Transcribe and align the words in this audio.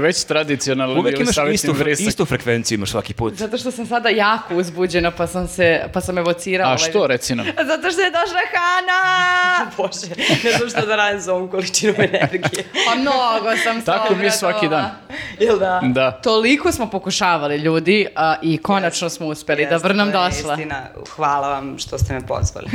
već 0.00 0.24
tradicionalno 0.24 0.94
Uvek 0.94 1.12
bili 1.12 1.22
imaš 1.24 1.54
istu, 1.54 1.72
vrisak. 1.72 2.06
istu 2.08 2.24
frekvenciju 2.24 2.76
imaš 2.76 2.90
svaki 2.90 3.14
put. 3.14 3.34
Zato 3.34 3.58
što 3.58 3.70
sam 3.70 3.86
sada 3.86 4.08
jako 4.08 4.54
uzbuđena, 4.54 5.10
pa 5.10 5.26
sam 5.26 5.48
se, 5.48 5.80
pa 5.92 6.00
sam 6.00 6.18
evocirala. 6.18 6.70
A 6.70 6.74
ovaj- 6.74 6.90
što, 6.90 7.06
reci 7.06 7.34
nam? 7.34 7.46
Zato 7.72 7.90
što 7.90 8.00
je 8.00 8.10
došla 8.10 8.40
Hana! 8.52 9.70
Bože, 9.76 10.06
ne 10.44 10.52
znam 10.52 10.70
što 10.70 10.86
da 10.86 10.96
radim 10.96 11.20
za 11.20 11.34
ovom 11.34 11.48
količinom 11.48 11.96
energije. 11.98 12.64
Pa 12.86 12.94
mnogo 12.94 13.56
sam 13.64 13.80
se 13.80 13.86
Tako 13.86 14.14
mi 14.14 14.30
svaki 14.30 14.68
dan. 14.68 14.90
Jel 15.40 15.58
da? 15.58 15.80
Da. 15.84 16.10
Toliko 16.12 16.72
smo 16.72 16.90
pokušavali 16.90 17.56
ljudi 17.56 18.06
a, 18.16 18.34
i 18.42 18.58
konačno 18.58 19.08
smo 19.08 19.26
uspeli 19.26 19.64
da 19.64 19.74
Jeste, 19.74 19.88
vrnom 19.88 20.12
to 20.12 20.18
je 20.18 20.28
došla. 20.28 20.54
Istina. 20.54 20.82
Hvala 21.08 21.48
vam 21.48 21.78
što 21.78 21.98
ste 21.98 22.12
me 22.14 22.26
pozvali. 22.26 22.66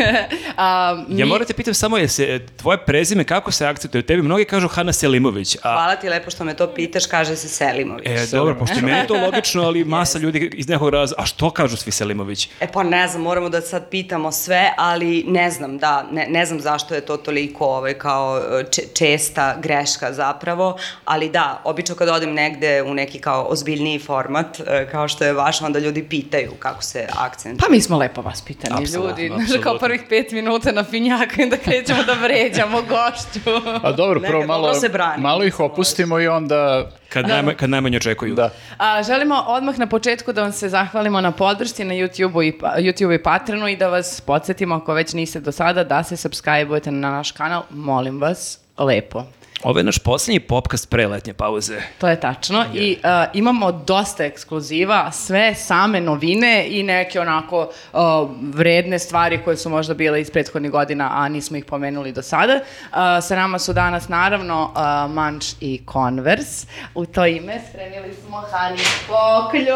A, 0.57 0.97
mi- 1.07 1.19
Ja 1.19 1.25
moram 1.25 1.47
te 1.47 1.53
pitam 1.53 1.73
samo, 1.73 1.97
je 1.97 2.07
se, 2.07 2.45
tvoje 2.57 2.77
prezime 2.77 3.23
kako 3.23 3.51
se 3.51 3.65
akcentuje? 3.65 4.01
Tebi 4.01 4.21
mnogi 4.21 4.45
kažu 4.45 4.67
Hana 4.67 4.93
Selimović, 4.93 5.55
a 5.55 5.73
Hvala 5.73 5.95
ti 5.95 6.09
lepo 6.09 6.31
što 6.31 6.43
me 6.43 6.53
to 6.53 6.67
pitaš, 6.67 7.05
kaže 7.15 7.35
se 7.35 7.47
Selimović. 7.47 8.07
E, 8.07 8.27
dobro, 8.31 8.55
pošto 8.55 8.75
je 8.75 8.81
meni 8.81 9.07
to 9.07 9.13
logično, 9.13 9.63
ali 9.63 9.83
masa 9.83 10.19
ljudi 10.23 10.51
iz 10.53 10.67
nekog 10.67 10.89
razloga, 10.89 11.21
a 11.21 11.25
što 11.25 11.49
kažu 11.49 11.77
svi 11.77 11.91
Selimović? 11.91 12.49
E 12.59 12.67
pa 12.71 12.83
ne 12.83 13.07
znam, 13.07 13.21
moramo 13.21 13.49
da 13.49 13.61
sad 13.61 13.89
pitamo 13.89 14.31
sve, 14.31 14.73
ali 14.77 15.23
ne 15.27 15.51
znam, 15.51 15.77
da, 15.77 16.05
ne, 16.11 16.27
ne 16.29 16.45
znam 16.45 16.59
zašto 16.59 16.95
je 16.95 17.01
to 17.01 17.17
toliko 17.17 17.65
ovaj, 17.65 17.93
kao 17.93 18.41
če, 18.71 18.81
česta 18.97 19.55
greška 19.61 20.13
zapravo, 20.13 20.77
ali 21.05 21.29
da, 21.29 21.61
obično 21.63 21.95
kad 21.95 22.09
odem 22.09 22.33
negde 22.33 22.81
u 22.81 22.93
neki 22.93 23.19
kao 23.19 23.45
ozbiljniji 23.49 23.99
format, 23.99 24.59
e, 24.59 24.87
kao 24.91 25.07
što 25.07 25.25
je 25.25 25.33
vaš, 25.33 25.61
onda 25.61 25.79
ljudi 25.79 26.03
pitaju 26.03 26.51
kako 26.59 26.83
se 26.83 27.07
akcent... 27.17 27.59
Pa 27.59 27.69
mi 27.69 27.81
smo 27.81 27.97
lepo 27.97 28.21
vaspitani 28.21 28.75
Apsolutno, 28.83 29.23
ljudi. 29.23 29.31
Znaš, 29.47 29.61
kao 29.63 29.77
prvih 29.77 30.01
pet 30.09 30.31
minuta 30.31 30.71
na 30.71 30.83
finjaka 30.83 31.43
i 31.43 31.49
da 31.49 31.57
krećemo 31.57 32.03
da 32.03 32.13
vređamo 32.13 32.81
gošću. 32.81 33.79
A 33.83 33.91
dobro, 33.91 34.19
prvo 34.19 34.45
malo, 34.45 34.73
malo 35.17 35.43
ih 35.43 35.59
opustimo 35.59 36.19
i 36.19 36.27
onda... 36.27 36.91
Kad, 37.09 37.27
najma, 37.27 37.53
kad 37.53 37.69
najmanje 37.69 37.97
očekuju. 37.97 38.35
Da. 38.35 38.49
A, 38.77 39.03
želimo 39.03 39.43
odmah 39.47 39.79
na 39.79 39.87
početku 39.87 40.33
da 40.33 40.41
vam 40.41 40.51
se 40.51 40.69
zahvalimo 40.69 41.21
na 41.21 41.31
podršci 41.31 41.83
na 41.83 41.93
YouTube-u 41.93 42.43
i, 42.43 42.51
pa- 42.51 42.75
YouTube 42.77 43.15
i 43.15 43.23
Patreonu 43.23 43.67
i 43.67 43.77
da 43.77 43.87
vas 43.87 44.21
podsjetimo 44.21 44.75
ako 44.75 44.93
već 44.93 45.13
niste 45.13 45.39
do 45.39 45.51
sada 45.51 45.83
da 45.83 46.03
se 46.03 46.15
subscribe-ujete 46.15 46.91
na 46.91 47.11
naš 47.11 47.31
kanal, 47.31 47.63
molim 47.69 48.21
vas, 48.21 48.59
lepo. 48.77 49.23
Ovo 49.65 49.79
je 49.79 49.83
naš 49.83 49.97
posljednji 49.99 50.39
popkast 50.39 50.89
pre 50.89 51.07
letnje 51.07 51.33
pauze. 51.33 51.81
To 51.97 52.07
je 52.07 52.19
tačno 52.19 52.65
i 52.73 52.97
a, 53.03 53.25
imamo 53.33 53.71
dosta 53.71 54.23
ekskluziva, 54.23 55.11
sve 55.11 55.55
same 55.55 56.01
novine 56.01 56.65
i 56.69 56.83
neke 56.83 57.19
onako 57.19 57.69
a, 57.93 58.25
vredne 58.43 58.99
stvari 58.99 59.39
koje 59.43 59.57
su 59.57 59.69
možda 59.69 59.93
bile 59.93 60.21
iz 60.21 60.31
prethodnih 60.31 60.71
godina, 60.71 61.09
a 61.13 61.29
nismo 61.29 61.57
ih 61.57 61.65
pomenuli 61.65 62.11
do 62.11 62.21
sada. 62.21 62.59
A, 62.91 63.21
sa 63.21 63.35
nama 63.35 63.59
su 63.59 63.73
danas 63.73 64.07
naravno 64.07 64.71
a, 64.75 65.07
Manč 65.07 65.45
i 65.61 65.81
Converse. 65.91 66.67
U 66.95 67.05
to 67.05 67.25
ime 67.25 67.61
spremili 67.69 68.13
smo 68.15 68.43
Hani 68.51 68.77
Pokljun. 69.07 69.75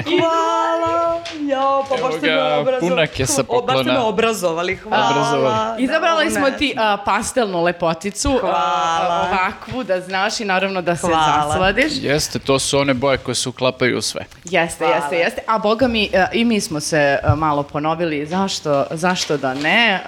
Hvala! 0.00 1.20
Jo, 1.42 1.84
pa 1.88 1.96
baš 1.98 2.14
ste 2.14 2.26
me 2.26 2.42
obrazovali. 2.54 2.80
punak 2.80 3.20
je 3.20 3.26
sa 3.26 3.42
O, 3.48 3.62
Baš 3.62 3.74
ste 3.74 3.84
me 3.84 3.90
poklona. 3.90 4.04
obrazovali, 4.04 4.76
hvala. 4.76 5.08
Obrazovali. 5.08 5.82
Izabrali 5.82 6.24
Da, 6.24 6.30
smo 6.30 6.50
ti 6.50 6.74
a, 6.78 6.96
pastelnu 6.96 7.59
lepoticu, 7.60 8.38
Hvala. 8.40 9.28
ovakvu 9.30 9.84
da 9.84 10.00
znaš 10.00 10.40
i 10.40 10.44
naravno 10.44 10.82
da 10.82 10.96
se 10.96 11.06
Hvala. 11.06 11.48
zasladiš. 11.48 11.92
Jeste, 12.02 12.38
to 12.38 12.58
su 12.58 12.78
one 12.78 12.94
boje 12.94 13.18
koje 13.18 13.34
se 13.34 13.48
uklapaju 13.48 13.98
u 13.98 14.02
sve. 14.02 14.24
Jeste, 14.44 14.84
Hvala. 14.84 14.96
jeste, 14.96 15.16
jeste. 15.16 15.40
A 15.46 15.58
boga 15.58 15.88
mi, 15.88 16.08
e, 16.12 16.26
i 16.32 16.44
mi 16.44 16.60
smo 16.60 16.80
se 16.80 16.96
e, 16.96 17.18
malo 17.36 17.62
ponovili, 17.62 18.26
zašto, 18.26 18.84
zašto 18.90 19.36
da 19.36 19.54
ne. 19.54 19.86
E, 19.94 20.00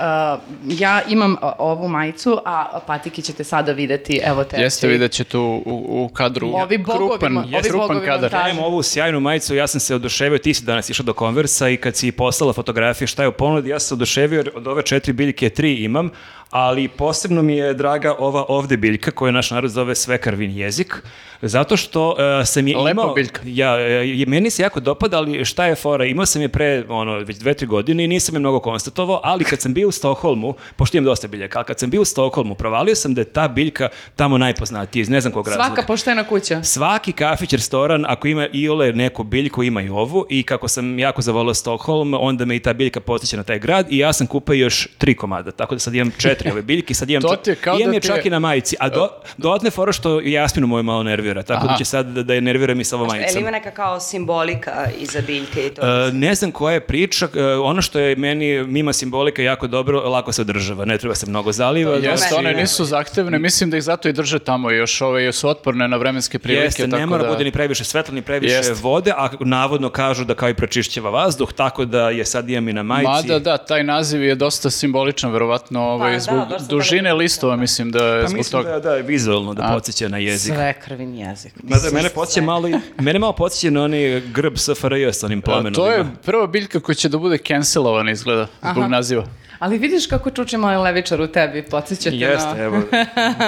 ja 0.68 1.00
imam 1.08 1.36
ovu 1.58 1.88
majicu, 1.88 2.40
a 2.44 2.80
patiki 2.86 3.22
ćete 3.22 3.44
sada 3.44 3.72
videti, 3.72 4.20
evo 4.24 4.44
te. 4.44 4.56
Jeste, 4.56 4.88
vidjet 4.88 5.12
ćete 5.12 5.38
u, 5.38 5.56
u, 5.66 6.04
u 6.04 6.08
kadru 6.08 6.48
Ovi 6.54 6.78
bogovi 6.78 7.08
krupan, 7.08 7.36
ovi 7.38 7.62
krupan 7.62 7.88
bogovi 7.88 8.06
kadar. 8.06 8.20
montaže. 8.22 8.48
Ja 8.48 8.48
imam 8.52 8.64
ovu 8.64 8.82
sjajnu 8.82 9.20
majicu, 9.20 9.54
ja 9.54 9.66
sam 9.66 9.80
se 9.80 9.94
oduševio, 9.94 10.38
ti 10.38 10.54
si 10.54 10.64
danas 10.64 10.90
išao 10.90 11.04
do 11.04 11.12
konversa 11.12 11.68
i 11.68 11.76
kad 11.76 11.96
si 11.96 12.12
poslala 12.12 12.52
fotografije 12.52 13.08
šta 13.08 13.22
je 13.22 13.28
u 13.28 13.32
ponudi, 13.32 13.68
ja 13.68 13.80
sam 13.80 13.88
se 13.88 13.94
oduševio 13.94 14.36
jer 14.36 14.50
od 14.54 14.66
ove 14.66 14.82
četiri 14.82 15.12
biljke 15.12 15.50
tri 15.50 15.74
imam, 15.74 16.10
ali 16.52 16.88
posebno 16.88 17.42
mi 17.42 17.56
je 17.56 17.74
draga 17.74 18.14
ova 18.18 18.44
ovde 18.48 18.76
biljka 18.76 19.10
koju 19.10 19.32
naš 19.32 19.50
narod 19.50 19.70
zove 19.70 19.94
svekarvin 19.94 20.50
jezik, 20.50 21.02
zato 21.42 21.76
što 21.76 22.16
e, 22.40 22.44
sam 22.44 22.68
je 22.68 22.76
Lepa 22.76 22.90
imao... 22.90 23.14
biljka. 23.14 23.40
Ja, 23.44 23.74
je- 23.74 24.26
meni 24.26 24.50
se 24.50 24.62
jako 24.62 24.80
dopada, 24.80 25.16
ali 25.16 25.44
šta 25.44 25.66
je 25.66 25.74
fora? 25.74 26.04
Imao 26.04 26.26
sam 26.26 26.42
je 26.42 26.48
pre, 26.48 26.84
ono, 26.88 27.18
već 27.18 27.36
dve, 27.36 27.54
tri 27.54 27.66
godine 27.66 28.04
i 28.04 28.08
nisam 28.08 28.34
je 28.34 28.38
mnogo 28.38 28.60
konstatovao, 28.60 29.20
ali 29.24 29.44
kad 29.44 29.60
sam 29.60 29.74
bio 29.74 29.88
u 29.88 29.92
Stokholmu, 29.92 30.54
pošto 30.76 30.96
imam 30.96 31.04
dosta 31.04 31.28
biljaka, 31.28 31.58
ali 31.58 31.66
kad 31.66 31.78
sam 31.78 31.90
bio 31.90 32.02
u 32.02 32.04
Stokholmu, 32.04 32.54
provalio 32.54 32.94
sam 32.94 33.14
da 33.14 33.20
je 33.20 33.24
ta 33.24 33.48
biljka 33.48 33.88
tamo 34.16 34.38
najpoznatija 34.38 35.00
iz 35.00 35.08
ne 35.08 35.20
znam 35.20 35.32
kog 35.32 35.48
razloga. 35.48 35.66
Svaka 35.66 35.82
poštena 35.86 36.24
kuća. 36.24 36.62
Svaki 36.62 37.12
kafić, 37.12 37.52
restoran, 37.52 38.04
ako 38.08 38.28
ima 38.28 38.46
iole 38.52 38.92
neku 38.92 39.22
biljku, 39.24 39.62
ima 39.62 39.82
i 39.82 39.88
ovu 39.88 40.26
i 40.28 40.42
kako 40.42 40.68
sam 40.68 40.98
jako 40.98 41.22
zavolio 41.22 41.54
Stockholm, 41.54 42.14
onda 42.14 42.44
me 42.44 42.56
i 42.56 42.60
ta 42.60 42.72
biljka 42.72 43.00
podsjeća 43.00 43.36
na 43.36 43.42
taj 43.42 43.58
grad 43.58 43.86
i 43.90 43.98
ja 43.98 44.12
sam 44.12 44.26
kupio 44.26 44.54
još 44.54 44.88
tri 44.98 45.14
komada, 45.14 45.50
tako 45.50 45.74
da 45.74 45.78
sad 45.78 45.94
imam 45.94 46.12
četiri 46.18 46.41
ove 46.50 46.62
biljke, 46.62 46.94
sad 46.94 47.10
imam, 47.10 47.22
To 47.22 47.28
čak- 47.28 47.42
ti 47.42 47.50
je 47.50 47.54
kao 47.56 47.78
imam 47.78 47.90
da 47.90 47.96
je 47.96 48.00
ti 48.00 48.06
čak 48.08 48.26
i 48.26 48.30
na 48.30 48.38
majici, 48.38 48.76
a 48.80 48.88
do, 48.88 49.08
dodatne 49.36 49.70
fora 49.70 49.92
što 49.92 50.20
Jasminu 50.20 50.66
moju 50.66 50.82
malo 50.82 51.02
nervira, 51.02 51.42
tako 51.42 51.62
da 51.66 51.68
Aha. 51.68 51.78
će 51.78 51.84
sad 51.84 52.06
da, 52.06 52.22
da 52.22 52.34
je 52.34 52.40
nerviram 52.40 52.80
i 52.80 52.84
sa 52.84 52.96
ovom 52.96 53.08
majicom. 53.08 53.40
ima 53.40 53.50
neka 53.50 53.70
kao 53.70 54.00
simbolika 54.00 54.88
iza 54.98 55.20
biljke 55.26 55.66
i 55.66 55.70
to? 55.70 56.06
E, 56.08 56.12
ne 56.12 56.34
znam 56.34 56.52
koja 56.52 56.74
je 56.74 56.80
priča, 56.80 57.28
e, 57.36 57.44
ono 57.44 57.82
što 57.82 57.98
je 57.98 58.16
meni 58.16 58.64
mima 58.64 58.92
simbolika 58.92 59.42
jako 59.42 59.66
dobro, 59.66 60.00
lako 60.00 60.32
se 60.32 60.40
održava, 60.42 60.84
ne 60.84 60.98
treba 60.98 61.14
se 61.14 61.26
mnogo 61.26 61.52
zaliva. 61.52 61.90
To 61.90 61.96
je 61.96 62.10
Jeste, 62.10 62.34
one 62.34 62.52
ne. 62.52 62.60
nisu 62.60 62.84
zahtevne, 62.84 63.38
mislim 63.38 63.70
da 63.70 63.76
ih 63.76 63.82
zato 63.82 64.08
i 64.08 64.12
drže 64.12 64.38
tamo 64.38 64.70
još 64.70 65.00
ove 65.00 65.32
su 65.32 65.48
otporne 65.48 65.88
na 65.88 65.96
vremenske 65.96 66.38
prilike. 66.38 66.64
Jeste, 66.64 66.84
tako 66.84 67.00
ne 67.00 67.06
mora 67.06 67.22
da... 67.22 67.28
bude 67.28 67.44
ni 67.44 67.50
previše 67.50 67.84
svetla, 67.84 68.14
ni 68.14 68.22
previše 68.22 68.54
Jeste. 68.54 68.74
vode, 68.82 69.12
a 69.16 69.28
navodno 69.40 69.88
kažu 69.90 70.24
da 70.24 70.34
kao 70.34 70.48
i 70.48 70.54
pročišćava 70.54 71.10
vazduh, 71.10 71.52
tako 71.52 71.84
da 71.84 72.10
je 72.10 72.24
sad 72.24 72.50
imam 72.50 72.68
i 72.68 72.72
na 72.72 72.82
majici. 72.82 73.08
Mada 73.12 73.38
da, 73.38 73.56
taj 73.56 73.84
naziv 73.84 74.22
je 74.22 74.34
dosta 74.34 74.70
simboličan, 74.70 75.32
verovatno, 75.32 75.80
ovaj, 75.82 76.12
da, 76.12 76.18
zbog 76.20 76.31
baš 76.36 76.58
sam 76.58 76.68
dužine 76.68 77.00
htela 77.00 77.14
da 77.14 77.18
listova, 77.18 77.56
mislim 77.56 77.90
da 77.90 78.04
je 78.06 78.22
Pa 78.22 78.28
zbog 78.28 78.38
mislim 78.38 78.62
toga. 78.62 78.70
da, 78.70 78.80
da 78.80 78.94
je 78.94 79.02
vizualno 79.02 79.54
da 79.54 79.70
podsjeća 79.74 80.08
na 80.08 80.18
jezik. 80.18 80.54
Sve 80.54 80.74
krvin 80.74 81.14
jezik. 81.14 81.52
Mada 81.62 81.90
mene 81.92 82.08
podsjeća 82.08 82.42
malo, 82.42 82.68
mene 83.00 83.18
malo 83.18 83.32
podsjeća 83.32 83.70
na 83.70 83.82
onaj 83.82 84.20
grb 84.20 84.56
SFRJ 84.56 85.12
sa 85.12 85.26
onim 85.26 85.38
A, 85.38 85.42
plamenom. 85.42 85.74
to 85.74 85.90
je 85.90 86.04
prva 86.24 86.46
biljka 86.46 86.80
koja 86.80 86.94
će 86.94 87.08
da 87.08 87.18
bude 87.18 87.38
cancelovana 87.38 88.10
izgleda, 88.10 88.46
zbog 88.72 88.84
naziva. 88.84 89.24
Ali 89.62 89.78
vidiš 89.78 90.06
kako 90.06 90.30
čuči 90.30 90.56
mali 90.56 90.76
levičar 90.78 91.20
u 91.20 91.26
tebi, 91.26 91.62
podsjećate 91.62 92.16
Jeste, 92.16 92.48
na... 92.48 92.58
evo. 92.58 92.76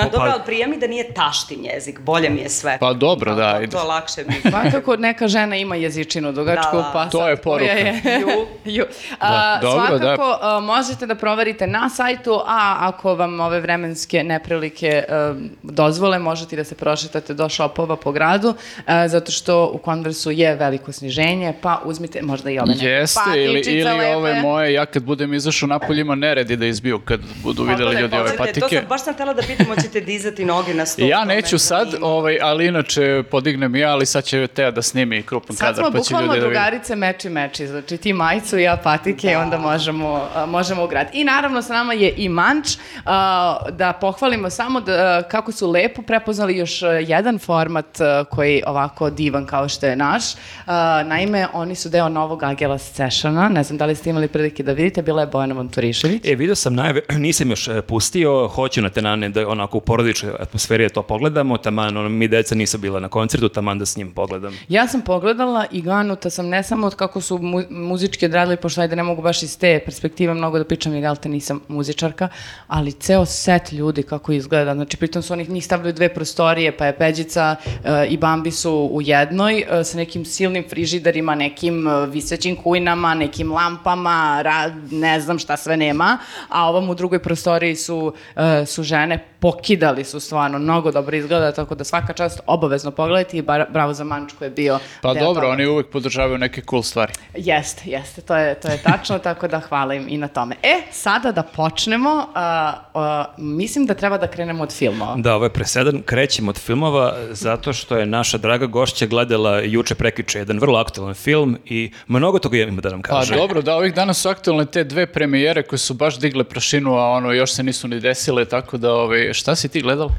Dobro, 0.04 0.10
Pa- 0.14 0.22
ali 0.24 0.40
prija 0.46 0.68
mi 0.68 0.78
da 0.78 0.86
nije 0.86 1.12
taštin 1.14 1.64
jezik, 1.64 2.00
bolje 2.00 2.30
mi 2.30 2.40
je 2.40 2.48
sve. 2.48 2.78
Pa 2.80 2.92
dobro, 2.92 3.34
da, 3.34 3.52
To, 3.52 3.62
ide. 3.62 3.70
to 3.72 3.84
lakše 3.84 4.20
mi. 4.24 4.50
Svakako 4.50 4.96
neka 4.96 5.28
žena 5.28 5.56
ima 5.56 5.76
jezičinu 5.76 6.32
dugačku, 6.32 6.62
Da, 6.72 6.78
da. 6.78 6.90
pa 6.92 7.04
To 7.04 7.18
sad 7.18 7.28
je 7.28 7.36
poruka. 7.36 7.72
je- 7.72 8.00
Ju. 8.20 8.28
Ju. 8.72 8.84
A, 9.18 9.30
Da, 9.52 9.58
dobro, 9.62 9.86
svakako 9.88 10.38
a, 10.42 10.60
možete 10.60 11.06
da 11.06 11.14
proverite 11.14 11.66
na 11.66 11.88
sajtu, 11.90 12.34
a 12.36 12.76
ako 12.80 13.14
vam 13.14 13.40
ove 13.40 13.60
vremenske 13.60 14.24
neprilike 14.24 15.04
a, 15.08 15.34
dozvole, 15.62 16.18
možete 16.18 16.54
i 16.54 16.58
da 16.58 16.64
se 16.64 16.74
prošetate 16.74 17.34
do 17.34 17.48
šopova 17.48 17.96
po 17.96 18.12
gradu, 18.12 18.54
a, 18.86 19.08
zato 19.08 19.32
što 19.32 19.66
u 19.66 19.80
Conversu 19.84 20.30
je 20.30 20.54
veliko 20.54 20.92
sniženje, 20.92 21.52
pa 21.60 21.80
uzmite 21.84 22.22
možda 22.22 22.50
i 22.50 22.58
ove 22.58 22.68
neke 22.68 22.86
Jeste, 22.86 23.20
ili, 23.34 23.60
ili 23.60 23.84
lepe. 23.84 24.14
ove 24.14 24.34
moje, 24.34 24.72
ja 24.72 24.86
kad 24.86 25.02
budem 25.02 25.34
izašao 25.34 25.66
napolje 25.66 26.03
ima 26.04 26.14
neredi 26.14 26.56
da 26.56 26.66
izbiju 26.66 26.98
kad 26.98 27.20
budu 27.42 27.62
videli 27.62 27.94
da 27.94 28.00
ljudi 28.00 28.16
ove 28.16 28.30
Čekajte, 28.30 28.52
To 28.52 28.60
patike. 28.60 28.76
sam, 28.80 28.88
baš 28.88 29.04
sam 29.04 29.14
htela 29.14 29.34
da 29.34 29.42
pitam, 29.42 29.66
hoćete 29.66 30.00
dizati 30.00 30.44
noge 30.44 30.74
na 30.74 30.86
stol. 30.86 31.08
Ja 31.08 31.24
neću 31.24 31.58
sad, 31.58 31.88
ovaj, 32.00 32.38
ali 32.42 32.66
inače 32.66 33.22
podignem 33.30 33.76
ja, 33.76 33.90
ali 33.90 34.06
sad 34.06 34.24
će 34.24 34.46
Teja 34.46 34.70
da 34.70 34.82
snimi 34.82 35.22
krupan 35.22 35.56
Sad 35.56 35.66
kadar, 35.66 35.84
smo 35.84 35.92
pa 35.92 35.98
će 35.98 35.98
bukvalno 35.98 36.26
ljudi 36.26 36.40
da 36.40 36.46
vide. 36.46 36.54
drugarice 36.60 36.96
meči 36.96 37.28
meči, 37.28 37.66
znači 37.66 37.96
ti 37.96 38.12
majicu, 38.12 38.58
ja 38.58 38.76
patike 38.76 39.30
i 39.32 39.34
onda 39.34 39.58
možemo, 39.58 40.28
a, 40.34 40.46
možemo 40.46 40.84
ugraditi. 40.84 41.20
I 41.20 41.24
naravno 41.24 41.62
sa 41.62 41.72
nama 41.72 41.92
je 41.94 42.14
i 42.16 42.28
Manč, 42.28 42.66
a, 43.04 43.56
da 43.70 43.92
pohvalimo 43.92 44.50
samo 44.50 44.80
da, 44.80 45.22
kako 45.22 45.52
su 45.52 45.70
lepo 45.70 46.02
prepoznali 46.02 46.56
još 46.56 46.82
jedan 47.06 47.38
format 47.38 48.00
a, 48.00 48.24
koji 48.24 48.62
ovako 48.66 49.10
divan 49.10 49.46
kao 49.46 49.68
što 49.68 49.86
je 49.86 49.96
naš. 49.96 50.24
A, 50.66 51.02
naime, 51.06 51.46
oni 51.52 51.74
su 51.74 51.88
deo 51.88 52.08
novog 52.08 52.42
Agela 52.42 52.78
Sessiona, 52.78 53.48
ne 53.48 53.62
znam 53.62 53.78
da 53.78 53.86
li 53.86 53.94
ste 53.94 54.10
imali 54.10 54.28
prilike 54.28 54.62
da 54.62 54.72
vidite, 54.72 55.02
bila 55.02 55.20
je 55.20 55.26
Bojana 55.26 55.54
Monturišević. 55.94 56.32
E, 56.32 56.34
vidio 56.34 56.54
sam 56.54 56.74
najave, 56.74 57.00
nisam 57.18 57.50
još 57.50 57.68
e, 57.68 57.82
pustio, 57.82 58.48
hoću 58.48 58.82
na 58.82 58.90
tenane 58.90 59.28
da 59.28 59.48
onako 59.48 59.78
u 59.78 59.80
porodičnoj 59.80 60.32
atmosferi 60.40 60.84
da 60.84 60.88
to 60.88 61.02
pogledamo, 61.02 61.56
taman, 61.58 61.96
ono, 61.96 62.08
mi 62.08 62.28
deca 62.28 62.54
nisu 62.54 62.78
bila 62.78 63.00
na 63.00 63.08
koncertu, 63.08 63.48
taman 63.48 63.78
da 63.78 63.86
s 63.86 63.96
njim 63.96 64.12
pogledam. 64.12 64.58
Ja 64.68 64.88
sam 64.88 65.00
pogledala 65.00 65.66
i 65.72 65.82
ganuta 65.82 66.30
sam 66.30 66.48
ne 66.48 66.62
samo 66.62 66.86
od 66.86 66.94
kako 66.94 67.20
su 67.20 67.38
mu, 67.38 67.62
muzički 67.70 68.26
odradili, 68.26 68.56
pošto 68.56 68.80
ajde 68.80 68.96
ne 68.96 69.02
mogu 69.02 69.22
baš 69.22 69.42
iz 69.42 69.58
te 69.58 69.80
perspektive 69.84 70.34
mnogo 70.34 70.58
da 70.58 70.64
pričam, 70.64 70.94
jer 70.94 71.02
jel 71.02 71.16
te 71.16 71.28
nisam 71.28 71.60
muzičarka, 71.68 72.28
ali 72.66 72.92
ceo 72.92 73.26
set 73.26 73.72
ljudi 73.72 74.02
kako 74.02 74.32
izgleda. 74.32 74.74
Znači, 74.74 74.96
pritom 74.96 75.22
su 75.22 75.32
onih 75.32 75.50
njih 75.50 75.64
stavili 75.64 75.92
dve 75.92 76.14
prostorije, 76.14 76.76
pa 76.76 76.86
je 76.86 76.96
Peđica 76.98 77.56
e, 77.84 78.06
i 78.06 78.16
Bambi 78.16 78.50
su 78.50 78.88
u 78.92 79.02
jednoj, 79.02 79.58
e, 79.60 79.84
sa 79.84 79.96
nekim 79.96 80.24
silnim 80.24 80.64
frižiderima, 80.70 81.34
nekim 81.34 81.88
e, 81.88 82.06
visećim 82.06 82.56
kujnama, 82.56 83.14
nekim 83.14 83.52
lampama, 83.52 84.42
ra- 84.44 84.74
ne 84.90 85.20
znam 85.20 85.38
šta 85.38 85.56
sve 85.56 85.73
nema, 85.76 86.18
a 86.48 86.68
ovom 86.68 86.90
u 86.90 86.94
drugoj 86.94 87.22
prostoriji 87.22 87.76
su, 87.76 88.14
e, 88.36 88.66
su 88.66 88.82
žene 88.82 89.18
pokidali 89.44 90.04
su 90.04 90.20
stvarno, 90.20 90.58
mnogo 90.58 90.92
dobro 90.92 91.16
izgleda, 91.16 91.52
tako 91.52 91.74
da 91.74 91.84
svaka 91.84 92.12
čast 92.12 92.40
obavezno 92.46 92.90
pogledajte 92.90 93.36
i 93.36 93.42
bar- 93.42 93.66
bravo 93.70 93.94
za 93.94 94.04
Mančku 94.04 94.44
je 94.44 94.50
bio 94.50 94.78
Pa 95.02 95.14
deo 95.14 95.24
dobro, 95.24 95.40
toga. 95.40 95.52
oni 95.52 95.66
uvek 95.66 95.86
podržavaju 95.88 96.38
neke 96.38 96.62
cool 96.70 96.82
stvari. 96.82 97.12
Jeste, 97.36 97.82
jeste, 97.86 98.20
to 98.20 98.36
je, 98.36 98.54
to 98.54 98.68
je 98.68 98.78
tačno, 98.78 99.18
tako 99.28 99.48
da 99.48 99.60
hvala 99.60 99.94
im 99.94 100.06
i 100.08 100.16
na 100.16 100.28
tome. 100.28 100.56
E, 100.62 100.82
sada 100.90 101.32
da 101.32 101.42
počnemo, 101.42 102.26
a, 102.34 102.72
a, 102.94 103.24
mislim 103.38 103.86
da 103.86 103.94
treba 103.94 104.18
da 104.18 104.26
krenemo 104.26 104.62
od 104.62 104.72
filmova. 104.72 105.14
Da, 105.16 105.34
ovo 105.34 105.44
je 105.44 105.50
presedan. 105.50 106.02
Krećemo 106.02 106.50
od 106.50 106.58
filmova 106.58 107.14
zato 107.30 107.72
što 107.72 107.96
je 107.96 108.06
naša 108.06 108.38
draga 108.38 108.66
gošća 108.66 109.06
gledala 109.06 109.60
juče 109.60 109.94
prekjuče 109.94 110.38
jedan 110.38 110.58
vrlo 110.58 110.78
aktualan 110.78 111.14
film 111.14 111.58
i 111.64 111.90
mnogo 112.06 112.38
toga 112.38 112.56
ima 112.56 112.80
da 112.80 112.90
nam 112.90 113.02
Pa 113.02 113.08
kaže. 113.08 113.34
dobro, 113.34 113.62
da, 113.62 113.76
ovih 113.76 113.94
dana 113.94 114.14
su 114.14 114.28
aktualne 114.28 114.66
te 114.66 114.84
dve 114.84 115.06
premijere 115.06 115.62
koje 115.62 115.78
su 115.78 115.94
baš 115.94 116.18
digle 116.18 116.44
prašinu, 116.44 116.94
a 116.94 117.08
ono, 117.10 117.32
još 117.32 117.52
se 117.52 117.62
nisu 117.62 117.88
ni 117.88 118.00
desile, 118.00 118.44
tako 118.44 118.76
da, 118.78 118.92
ovaj, 118.92 119.33
šta 119.34 119.56
si 119.56 119.68
ti 119.68 119.80
gledala? 119.80 120.10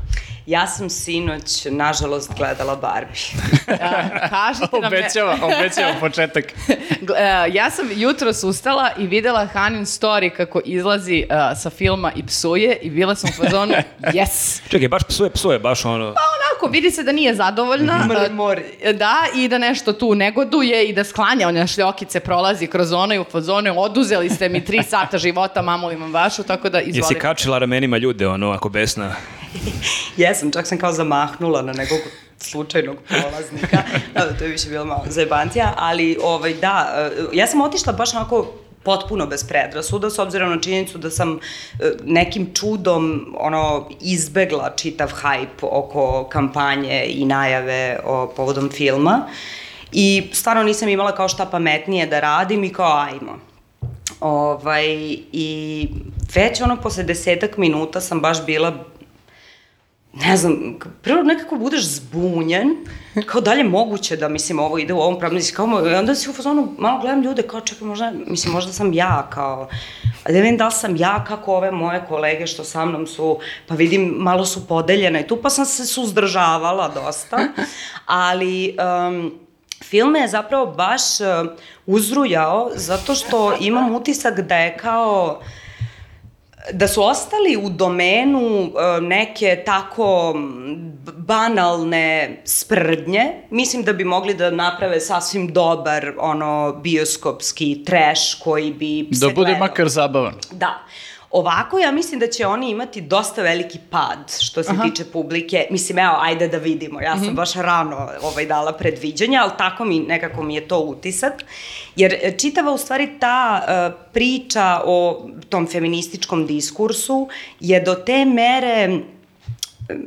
Ja 0.45 0.67
sam 0.67 0.89
sinoć, 0.89 1.65
nažalost, 1.71 2.31
gledala 2.38 2.75
Barbie. 2.75 3.21
A, 3.81 4.29
kažite 4.29 4.79
nam... 4.79 4.94
Obećava, 4.94 5.38
obećava 5.41 5.94
početak. 6.00 6.45
E, 7.17 7.51
ja 7.53 7.69
sam 7.71 7.89
jutros 7.95 8.44
ustala 8.44 8.91
i 8.97 9.07
videla 9.07 9.45
Hanin 9.45 9.85
story 9.85 10.29
kako 10.29 10.62
izlazi 10.65 11.19
e, 11.19 11.56
sa 11.56 11.69
filma 11.69 12.12
i 12.15 12.25
psuje 12.25 12.77
i 12.81 12.89
bila 12.89 13.15
sam 13.15 13.29
u 13.29 13.44
fazonu 13.44 13.73
yes. 14.01 14.62
Čekaj, 14.69 14.88
baš 14.88 15.03
psuje, 15.03 15.29
psuje, 15.29 15.59
baš 15.59 15.85
ono... 15.85 16.13
Pa 16.13 16.34
onako, 16.65 16.71
vidi 16.71 16.91
se 16.91 17.03
da 17.03 17.12
nije 17.12 17.35
zadovoljna. 17.35 18.06
Mrli 18.07 18.25
e, 18.25 18.29
mori. 18.29 18.63
Da, 18.94 19.25
i 19.35 19.47
da 19.47 19.57
nešto 19.57 19.94
tu 19.94 20.15
negoduje 20.15 20.85
i 20.88 20.94
da 20.94 21.03
sklanja 21.03 21.47
one 21.47 21.67
šljokice, 21.67 22.19
prolazi 22.19 22.67
kroz 22.67 22.91
ono 22.91 23.13
i 23.13 23.19
u 23.19 23.23
fazonu 23.23 23.79
oduzeli 23.79 24.29
ste 24.29 24.50
mi 24.50 24.65
tri 24.65 24.83
sata 24.83 25.17
života, 25.17 25.62
mamu 25.62 25.91
imam 25.91 26.13
vašu, 26.13 26.44
tako 26.44 26.69
da 26.69 26.77
Jesi 26.77 26.89
izvolite. 26.89 27.19
kačila 27.19 27.57
ramenima 27.57 27.97
ljude, 27.97 28.27
ono, 28.27 28.51
ako 28.51 28.69
besna? 28.69 29.15
Jesam, 30.17 30.51
čak 30.51 30.67
sam 30.67 30.77
kao 30.77 30.91
zamahnula 30.91 31.62
na 31.62 31.73
nekog 31.73 32.00
slučajnog 32.39 32.97
prolaznika. 33.07 33.77
Da, 34.13 34.38
to 34.38 34.44
je 34.44 34.50
više 34.50 34.69
bilo 34.69 34.85
malo 34.85 35.03
zajebancija, 35.09 35.73
ali 35.77 36.17
ovaj, 36.23 36.53
da, 36.53 37.09
e, 37.12 37.38
ja 37.38 37.47
sam 37.47 37.62
otišla 37.62 37.94
baš 37.94 38.15
onako 38.15 38.53
potpuno 38.85 39.25
bez 39.27 39.43
predrasuda, 39.47 40.09
s 40.09 40.19
obzirom 40.19 40.49
na 40.49 40.61
činjenicu 40.61 40.97
da 40.97 41.09
sam 41.09 41.39
e, 41.39 41.91
nekim 42.03 42.53
čudom 42.53 43.35
ono, 43.39 43.89
izbegla 44.01 44.73
čitav 44.75 45.11
hajp 45.11 45.63
oko 45.63 46.27
kampanje 46.31 47.05
i 47.07 47.25
najave 47.25 47.99
o 48.05 48.27
povodom 48.35 48.69
filma. 48.69 49.27
I 49.91 50.29
stvarno 50.33 50.63
nisam 50.63 50.89
imala 50.89 51.15
kao 51.15 51.27
šta 51.29 51.45
pametnije 51.45 52.07
da 52.07 52.19
radim 52.19 52.63
i 52.63 52.73
kao 52.73 52.97
ajmo. 52.97 53.39
Ovaj, 54.19 54.85
I 55.31 55.88
već 56.35 56.61
ono 56.61 56.77
posle 56.81 57.03
desetak 57.03 57.57
minuta 57.57 58.01
sam 58.01 58.21
baš 58.21 58.45
bila 58.45 58.73
ne 60.15 60.38
znam, 60.38 60.79
prvo 61.01 61.23
nekako 61.23 61.56
budeš 61.56 61.83
zbunjen, 61.83 62.75
kao 63.25 63.41
dalje 63.41 63.63
moguće 63.63 64.17
da, 64.17 64.29
mislim, 64.29 64.59
ovo 64.59 64.77
ide 64.77 64.94
u 64.94 65.00
ovom 65.00 65.19
pravnom, 65.19 65.35
mislim, 65.35 65.56
kao, 65.56 65.65
onda 66.00 66.15
si 66.15 66.29
u 66.29 66.33
fazonu, 66.33 66.73
malo 66.77 67.00
gledam 67.00 67.21
ljude, 67.21 67.41
kao, 67.41 67.62
čekaj, 67.62 67.88
možda, 67.88 68.12
mislim, 68.27 68.53
možda 68.53 68.73
sam 68.73 68.94
ja, 68.94 69.27
kao, 69.33 69.69
a 70.23 70.31
da 70.31 70.39
vidim 70.39 70.57
da 70.57 70.65
li 70.65 70.71
sam 70.71 70.95
ja, 70.95 71.23
kako 71.27 71.56
ove 71.56 71.71
moje 71.71 72.06
kolege 72.09 72.47
što 72.47 72.63
sa 72.63 72.85
mnom 72.85 73.07
su, 73.07 73.39
pa 73.67 73.75
vidim, 73.75 74.01
malo 74.01 74.45
su 74.45 74.67
podeljene 74.67 75.21
i 75.21 75.27
tu, 75.27 75.38
pa 75.41 75.50
sam 75.50 75.65
se 75.65 75.85
suzdržavala 75.85 76.88
dosta, 76.88 77.39
ali, 78.06 78.77
um, 79.09 79.39
film 79.83 80.12
me 80.12 80.19
je 80.19 80.27
zapravo 80.27 80.65
baš 80.65 81.01
uh, 81.19 81.51
uzrujao, 81.85 82.71
zato 82.75 83.15
što 83.15 83.57
imam 83.59 83.95
utisak 83.95 84.39
da 84.39 84.56
je 84.56 84.77
kao, 84.77 85.41
da 86.73 86.88
su 86.88 87.03
ostali 87.03 87.57
u 87.57 87.69
domenu 87.69 88.39
e, 88.39 88.69
neke 89.01 89.63
tako 89.65 90.33
banalne 91.17 92.41
sprdnje, 92.45 93.33
mislim 93.50 93.83
da 93.83 93.94
bi 93.94 94.03
mogli 94.03 94.33
da 94.33 94.51
naprave 94.51 95.00
sasvim 95.00 95.47
dobar 95.47 96.12
ono 96.19 96.73
bioskopski 96.73 97.83
trash 97.85 98.44
koji 98.44 98.71
bi 98.71 99.07
se 99.12 99.19
Da 99.19 99.27
bude 99.27 99.45
gledao. 99.45 99.59
makar 99.59 99.89
zabavan. 99.89 100.33
Da. 100.51 100.83
Ovako, 101.35 101.79
ja 101.79 101.91
mislim 101.91 102.19
da 102.19 102.27
će 102.27 102.47
oni 102.47 102.69
imati 102.69 103.01
dosta 103.01 103.41
veliki 103.41 103.79
pad 103.89 104.37
što 104.41 104.63
se 104.63 104.71
tiče 104.83 105.05
publike. 105.05 105.67
Mislim, 105.71 105.99
evo, 105.99 106.15
ajde 106.19 106.47
da 106.47 106.57
vidimo. 106.57 107.01
Ja 107.01 107.17
sam 107.19 107.35
baš 107.35 107.53
rano 107.53 108.09
ovaj, 108.21 108.45
dala 108.45 108.73
predviđanja, 108.73 109.41
ali 109.43 109.51
tako 109.57 109.85
mi, 109.85 109.99
nekako 109.99 110.43
mi 110.43 110.55
je 110.55 110.67
to 110.67 110.79
utisak. 110.79 111.43
Jer 111.95 112.13
e, 112.21 112.37
čitava 112.37 112.71
u 112.71 112.77
stvari 112.77 113.09
ta 113.19 113.65
e, 113.67 113.91
priča 114.13 114.81
o 114.85 115.27
tom 115.49 115.67
feminističkom 115.67 116.47
diskursu 116.47 117.27
je 117.59 117.79
do 117.79 117.95
te 117.95 118.25
mere 118.25 118.99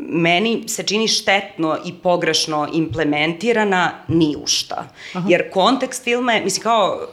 meni 0.08 0.68
se 0.68 0.82
čini 0.82 1.08
štetno 1.08 1.78
i 1.84 1.92
pogrešno 1.92 2.68
implementirana 2.72 3.90
ni 4.08 4.36
u 4.42 4.46
šta. 4.46 4.88
Jer 5.28 5.50
kontekst 5.50 6.04
filma 6.04 6.32
je, 6.32 6.44
mislim 6.44 6.62
kao, 6.62 7.08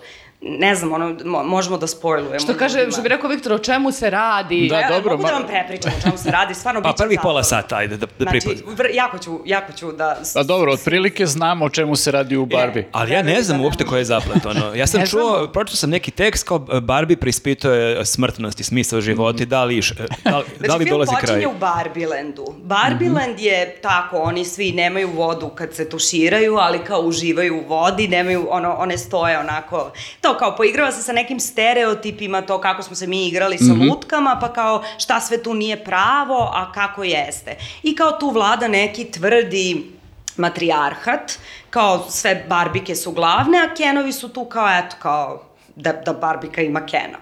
ne 0.47 0.75
znam, 0.75 0.93
ono, 0.93 1.05
mo- 1.15 1.43
možemo 1.45 1.77
da 1.77 1.87
spojlujemo. 1.87 2.39
Što 2.39 2.53
kaže, 2.55 2.91
što 2.91 3.01
bi 3.01 3.09
rekao 3.09 3.29
Viktor, 3.29 3.53
o 3.53 3.59
čemu 3.59 3.91
se 3.91 4.09
radi? 4.09 4.67
Da, 4.67 4.79
Ja 4.79 4.89
dobro, 4.89 5.11
Mogu 5.11 5.23
da 5.23 5.29
ma- 5.29 5.33
vam 5.33 5.43
prepričam 5.45 5.91
o 5.93 6.01
čemu 6.01 6.17
se 6.17 6.31
radi, 6.31 6.53
stvarno 6.55 6.81
Pa 6.81 6.87
biće 6.87 6.97
prvih 6.97 7.15
zabavno. 7.15 7.29
pola 7.29 7.43
sata, 7.43 7.75
ajde, 7.77 7.97
da, 7.97 8.05
da 8.05 8.11
Znači, 8.19 8.39
pripadne. 8.39 8.73
vr, 8.75 8.87
jako, 8.93 9.17
ću, 9.17 9.39
jako 9.45 9.73
ću 9.73 9.91
da... 9.91 10.17
Pa 10.33 10.43
dobro, 10.43 10.71
otprilike 10.73 11.25
znamo 11.25 11.65
o 11.65 11.69
čemu 11.69 11.95
se 11.95 12.11
radi 12.11 12.37
u 12.37 12.45
Barbie. 12.47 12.87
Ali 12.91 13.13
ja 13.13 13.23
ne 13.23 13.41
znam 13.41 13.61
uopšte 13.61 13.85
ko 13.85 13.97
je 13.97 14.05
zaplet, 14.05 14.45
ono. 14.45 14.73
Ja 14.75 14.87
sam 14.87 14.99
Ne 14.99 15.07
čuo, 15.07 15.29
znamo. 15.29 15.47
pročitao 15.47 15.77
sam 15.77 15.89
neki 15.89 16.11
tekst 16.11 16.43
kao 16.43 16.65
e, 16.69 16.79
Barbie 16.81 17.17
preispituje 17.17 17.75
smrtnost 18.05 18.59
i 18.59 18.65
smisao 18.65 19.01
života 19.01 19.43
i 19.43 19.47
da 19.47 19.63
li, 19.63 19.77
iš- 19.77 19.91
e, 19.93 19.95
da 20.23 20.37
li, 20.37 20.43
Znači, 20.47 20.67
da 20.67 20.75
li 20.75 20.79
film 20.79 20.89
dolazi 20.89 21.11
kraj. 21.11 21.21
počinje 21.21 21.47
u 21.47 21.57
Barbielandu. 21.59 22.45
Barbieland 22.59 23.39
je 23.39 23.75
tako, 23.77 24.17
oni 24.17 24.45
svi 24.45 24.71
nemaju 24.71 25.09
vodu 25.09 25.49
kad 25.49 25.73
se 25.73 25.89
tuširaju, 25.89 26.55
ali 26.55 26.79
kao 26.79 26.99
uživaju 27.01 27.55
u 27.55 27.67
vodi, 27.67 28.07
nemaju, 28.07 28.47
ono, 28.49 28.73
one 28.73 28.97
stoje 28.97 29.39
onako, 29.39 29.91
to 30.21 30.34
kao 30.37 30.55
poigrava 30.55 30.91
se 30.91 31.03
sa 31.03 31.13
nekim 31.13 31.39
stereotipima, 31.39 32.41
to 32.41 32.61
kako 32.61 32.83
smo 32.83 32.95
se 32.95 33.07
mi 33.07 33.27
igrali 33.27 33.57
sa 33.57 33.73
lutkama, 33.73 34.37
pa 34.41 34.53
kao 34.53 34.83
šta 34.97 35.19
sve 35.19 35.43
tu 35.43 35.53
nije 35.53 35.83
pravo, 35.83 36.51
a 36.53 36.71
kako 36.71 37.03
jeste. 37.03 37.57
I 37.83 37.95
kao 37.95 38.11
tu 38.11 38.29
vlada 38.29 38.67
neki 38.67 39.11
tvrdi 39.11 39.91
matrijarhat, 40.37 41.39
kao 41.69 42.05
sve 42.09 42.45
barbike 42.49 42.95
su 42.95 43.11
glavne, 43.11 43.57
a 43.57 43.75
Kenovi 43.75 44.11
su 44.11 44.29
tu 44.29 44.45
kao, 44.45 44.67
eto, 44.69 44.95
kao 44.99 45.43
da, 45.75 45.93
da 45.93 46.13
barbika 46.13 46.61
ima 46.61 46.85
Kena. 46.85 47.17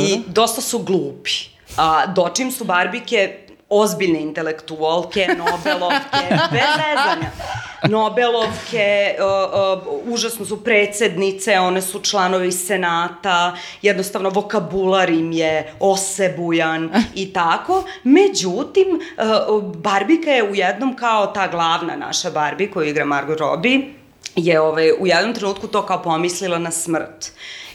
I 0.00 0.20
dosta 0.26 0.60
su 0.60 0.78
glupi. 0.78 1.30
A, 1.76 2.06
dočim 2.06 2.52
su 2.52 2.64
barbike 2.64 3.45
ozbiljne 3.68 4.20
intelektualke, 4.20 5.28
Nobelovke, 5.38 6.26
bez 6.52 6.70
zezanja. 6.76 7.30
Nobelovke, 7.88 9.16
uh, 9.18 9.82
uh, 9.82 10.12
užasno 10.12 10.46
su 10.46 10.64
predsednice, 10.64 11.58
one 11.58 11.82
su 11.82 12.00
članovi 12.00 12.52
senata, 12.52 13.56
jednostavno 13.82 14.30
vokabular 14.30 15.10
im 15.10 15.32
je 15.32 15.72
osebujan 15.80 16.90
i 17.14 17.32
tako. 17.32 17.84
Međutim, 18.04 19.00
uh, 19.48 19.62
Barbika 19.62 20.30
je 20.30 20.50
u 20.50 20.54
jednom 20.54 20.96
kao 20.96 21.26
ta 21.26 21.48
glavna 21.48 21.96
naša 21.96 22.30
Barbie 22.30 22.70
koju 22.70 22.88
igra 22.88 23.04
Margot 23.04 23.38
Robbie, 23.38 23.80
je 24.36 24.60
ovaj, 24.60 24.92
u 24.98 25.06
jednom 25.06 25.34
trenutku 25.34 25.66
to 25.66 25.86
kao 25.86 26.02
pomislila 26.02 26.58
na 26.58 26.70
smrt. 26.70 27.32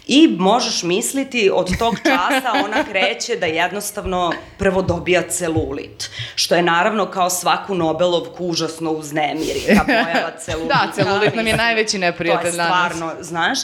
I 0.07 0.35
možeš 0.39 0.83
misliti, 0.83 1.49
od 1.53 1.77
tog 1.77 1.95
časa 2.03 2.51
ona 2.65 2.83
kreće 2.83 3.35
da 3.35 3.45
jednostavno 3.45 4.33
prvo 4.57 4.81
dobija 4.81 5.21
celulit, 5.29 6.09
što 6.35 6.55
je 6.55 6.61
naravno 6.61 7.05
kao 7.05 7.29
svaku 7.29 7.75
Nobelovku 7.75 8.45
užasno 8.45 8.91
uznemiri, 8.91 9.61
ta 9.77 9.83
pojava 9.85 10.31
celulita. 10.39 10.75
Da, 10.85 11.03
celulit 11.03 11.35
nam 11.35 11.47
je 11.47 11.57
najveći 11.57 11.97
neprijatelj 11.97 12.41
To 12.41 12.47
je 12.47 12.51
danas. 12.57 12.93
stvarno, 12.93 13.23
znaš. 13.23 13.59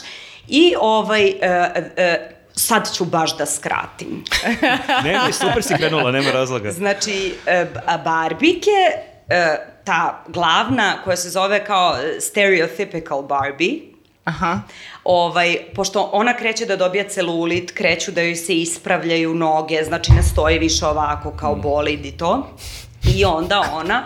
I 0.48 0.74
ovaj, 0.80 1.28
e, 1.28 1.34
e, 1.96 2.30
sad 2.52 2.94
ću 2.94 3.04
baš 3.04 3.36
da 3.36 3.46
skratim. 3.46 4.24
Nema, 5.04 5.32
super 5.32 5.62
si 5.62 5.74
krenula, 5.74 6.10
nema 6.10 6.30
razloga. 6.30 6.70
Znači, 6.70 7.34
e, 7.46 7.66
Barbike, 8.04 8.70
e, 9.28 9.56
ta 9.84 10.24
glavna 10.28 11.02
koja 11.04 11.16
se 11.16 11.30
zove 11.30 11.64
kao 11.64 11.96
e, 11.96 12.20
stereotypical 12.20 13.26
Barbie, 13.26 13.80
Aha. 14.28 14.60
ovaj, 15.04 15.56
pošto 15.74 16.10
ona 16.12 16.36
kreće 16.36 16.66
da 16.66 16.76
dobija 16.76 17.08
celulit, 17.08 17.70
kreću 17.70 18.12
da 18.12 18.22
joj 18.22 18.36
se 18.36 18.54
ispravljaju 18.54 19.34
noge, 19.34 19.84
znači 19.84 20.12
ne 20.12 20.22
stoji 20.22 20.58
više 20.58 20.86
ovako 20.86 21.30
kao 21.30 21.54
bolid 21.54 22.06
i 22.06 22.12
to. 22.12 22.56
I 23.16 23.24
onda 23.24 23.70
ona 23.72 24.02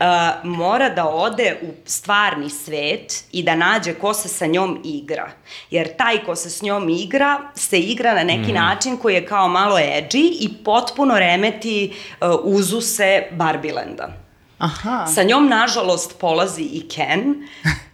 uh, 0.00 0.50
mora 0.50 0.88
da 0.88 1.08
ode 1.08 1.58
u 1.62 1.66
stvarni 1.86 2.50
svet 2.50 3.24
i 3.32 3.42
da 3.42 3.56
nađe 3.56 3.94
ko 3.94 4.14
se 4.14 4.28
sa 4.28 4.46
njom 4.46 4.80
igra. 4.84 5.30
Jer 5.70 5.96
taj 5.96 6.24
ko 6.24 6.36
se 6.36 6.50
s 6.50 6.62
njom 6.62 6.88
igra, 6.88 7.40
se 7.54 7.80
igra 7.80 8.14
na 8.14 8.22
neki 8.22 8.52
način 8.52 8.96
koji 8.96 9.14
je 9.14 9.26
kao 9.26 9.48
malo 9.48 9.76
edgy 9.76 10.36
i 10.40 10.50
potpuno 10.64 11.18
remeti 11.18 11.92
uh, 12.20 12.28
uzuse 12.42 13.22
Barbilenda. 13.30 14.08
Aha. 14.58 15.06
Sa 15.14 15.22
njom, 15.22 15.48
nažalost, 15.48 16.18
polazi 16.18 16.62
i 16.62 16.88
Ken. 16.88 17.34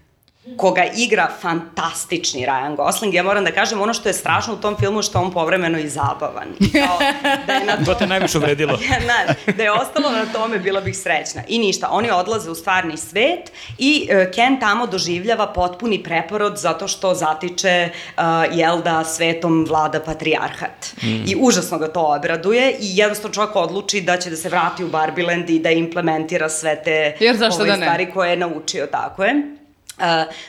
koga 0.56 0.84
igra 0.96 1.28
fantastični 1.40 2.46
Ryan 2.46 2.76
Gosling. 2.76 3.14
Ja 3.14 3.22
moram 3.22 3.44
da 3.44 3.52
kažem, 3.52 3.80
ono 3.80 3.94
što 3.94 4.08
je 4.08 4.12
strašno 4.12 4.54
u 4.54 4.56
tom 4.56 4.76
filmu, 4.80 5.02
što 5.02 5.18
on 5.20 5.32
povremeno 5.32 5.78
i 5.78 5.88
zabavan. 5.88 6.48
I 6.60 6.72
Kao, 6.72 6.98
da 7.46 7.52
je 7.52 7.64
na 7.64 7.84
To 7.84 7.94
te 7.94 8.06
najviše 8.06 8.38
uvredilo. 8.38 8.76
Znaš, 9.04 9.56
da 9.56 9.62
je 9.62 9.72
ostalo 9.72 10.10
na 10.10 10.26
tome, 10.32 10.58
bila 10.58 10.80
bih 10.80 10.98
srećna. 10.98 11.42
I 11.48 11.58
ništa, 11.58 11.88
oni 11.90 12.10
odlaze 12.10 12.50
u 12.50 12.54
stvarni 12.54 12.96
svet 12.96 13.52
i 13.78 14.08
uh, 14.10 14.34
Ken 14.34 14.60
tamo 14.60 14.86
doživljava 14.86 15.46
potpuni 15.46 16.02
preporod 16.02 16.56
zato 16.56 16.88
što 16.88 17.14
zatiče, 17.14 17.88
uh, 18.16 18.22
jel 18.52 18.82
da, 18.82 19.04
svetom 19.04 19.66
vlada 19.68 20.00
patrijarhat. 20.00 20.94
Mm. 21.02 21.06
I 21.06 21.36
užasno 21.40 21.78
ga 21.78 21.88
to 21.88 22.14
obraduje 22.16 22.76
i 22.80 22.96
jednostavno 22.96 23.34
čovjek 23.34 23.56
odluči 23.56 24.00
da 24.00 24.16
će 24.16 24.30
da 24.30 24.36
se 24.36 24.48
vrati 24.48 24.84
u 24.84 24.88
Barbieland 24.88 25.50
i 25.50 25.58
da 25.58 25.70
implementira 25.70 26.48
sve 26.48 26.82
te 26.82 27.16
Jer 27.20 27.36
zašto 27.36 27.64
da 27.64 27.76
ne? 27.76 27.86
stvari 27.86 28.10
koje 28.14 28.30
je 28.30 28.36
naučio, 28.36 28.86
tako 28.86 29.24
je. 29.24 29.59
Uh, 30.00 30.06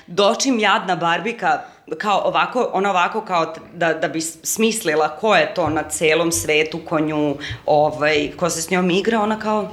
dočim 0.08 0.60
jadna 0.60 0.96
Barbika 0.96 1.62
kao 1.98 2.22
ovako, 2.22 2.70
ona 2.74 2.90
ovako 2.90 3.22
kao 3.22 3.54
da, 3.74 3.94
da 3.94 4.08
bi 4.08 4.22
smislila 4.22 5.10
ko 5.10 5.36
je 5.36 5.54
to 5.54 5.70
na 5.70 5.84
celom 5.84 6.32
svetu 6.32 6.80
ko 6.80 7.00
nju, 7.00 7.36
ovaj, 7.66 8.32
ko 8.38 8.50
se 8.50 8.62
s 8.62 8.70
njom 8.70 8.90
igra, 8.92 9.20
ona 9.20 9.40
kao 9.40 9.70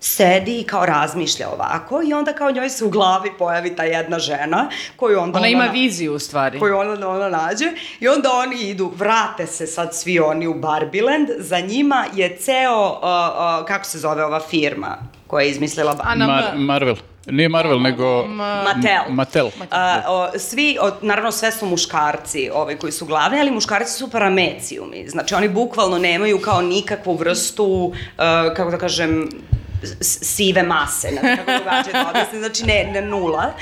sedi 0.00 0.60
i 0.60 0.64
kao 0.64 0.86
razmišlja 0.86 1.48
ovako 1.50 2.02
i 2.02 2.12
onda 2.12 2.32
kao 2.32 2.50
njoj 2.50 2.70
se 2.70 2.84
u 2.84 2.90
glavi 2.90 3.30
pojavi 3.38 3.76
ta 3.76 3.84
jedna 3.84 4.18
žena 4.18 4.68
koju 4.96 5.20
onda 5.20 5.38
Ona 5.38 5.48
ima 5.48 5.64
na- 5.66 5.72
viziju 5.72 6.14
u 6.14 6.18
stvari. 6.18 6.58
koju 6.58 6.76
ona, 6.76 7.08
ona 7.08 7.28
nađe 7.30 7.64
i 8.00 8.08
onda 8.08 8.30
oni 8.32 8.60
idu, 8.60 8.92
vrate 8.96 9.46
se 9.46 9.66
sad 9.66 9.94
svi 9.94 10.18
oni 10.20 10.46
u 10.46 10.54
Barbieland, 10.54 11.28
za 11.38 11.60
njima 11.60 12.04
je 12.14 12.36
ceo, 12.36 12.88
uh, 12.88 12.98
uh, 12.98 13.66
kako 13.66 13.84
se 13.84 13.98
zove 13.98 14.24
ova 14.24 14.40
firma 14.40 14.96
koja 15.26 15.42
je 15.42 15.50
izmislila 15.50 15.94
Bar- 15.94 16.16
Mar-. 16.18 16.56
Marvel. 16.56 16.96
Nije 17.26 17.48
Marvel, 17.48 17.80
nego... 17.80 18.26
Mattel. 18.26 19.14
Mattel. 19.14 19.50
A, 19.70 20.02
o, 20.08 20.38
svi, 20.38 20.78
o, 20.80 20.90
naravno 21.02 21.32
sve 21.32 21.52
su 21.52 21.66
muškarci 21.66 22.50
ovaj, 22.54 22.76
koji 22.76 22.92
su 22.92 23.06
glavni, 23.06 23.40
ali 23.40 23.50
muškarci 23.50 23.92
su 23.92 24.10
paramecijumi. 24.10 25.08
Znači 25.08 25.34
oni 25.34 25.48
bukvalno 25.48 25.98
nemaju 25.98 26.40
kao 26.40 26.62
nikakvu 26.62 27.14
vrstu, 27.14 27.64
uh, 27.64 27.94
kako 28.56 28.70
da 28.70 28.78
kažem, 28.78 29.28
sive 30.00 30.62
mase, 30.62 31.10
ne 31.10 31.20
znam 31.20 31.36
kako 31.36 31.50
drugačije 31.58 31.92
da 31.92 32.10
objasnim, 32.10 32.40
znači 32.40 32.64
ne, 32.64 32.90
ne 32.92 33.02
nula. 33.02 33.52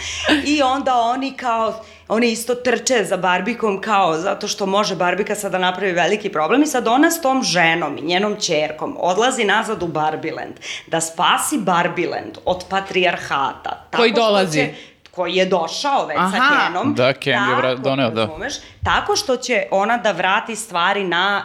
I 0.45 0.63
onda 0.63 0.95
oni 0.95 1.33
kao, 1.37 1.85
oni 2.11 2.27
isto 2.29 2.55
trče 2.57 3.05
za 3.05 3.17
Barbikom 3.19 3.81
kao 3.81 4.15
zato 4.15 4.49
što 4.49 4.67
može 4.67 4.97
Barbika 4.97 5.35
sada 5.35 5.59
napravi 5.59 5.93
veliki 5.93 6.29
problem 6.29 6.63
i 6.63 6.67
sad 6.67 6.89
ona 6.89 7.11
s 7.11 7.21
tom 7.21 7.43
ženom 7.45 7.99
i 7.99 8.03
njenom 8.03 8.37
čerkom 8.39 8.97
odlazi 9.01 9.45
nazad 9.45 9.83
u 9.83 9.89
Barbieland 9.89 10.55
da 10.87 11.01
spasi 11.01 11.59
Barbieland 11.59 12.39
od 12.45 12.65
patrijarhata. 12.71 13.85
Koji 13.93 14.13
dolazi. 14.13 14.59
će- 14.59 14.75
koji 15.13 15.35
je 15.35 15.47
došao 15.47 16.07
već 16.07 16.17
sa 16.17 16.37
Aha. 16.37 16.67
Kenom. 16.67 16.95
Da, 16.95 17.13
Ken 17.13 17.33
je 17.33 17.57
vra- 17.57 17.77
doneo, 17.77 18.11
da. 18.11 18.21
razumeš, 18.21 18.55
Tako 18.85 19.17
što 19.17 19.37
će 19.37 19.65
ona 19.71 19.97
da 19.97 20.13
vrati 20.13 20.57
stvari 20.57 21.05
na 21.05 21.43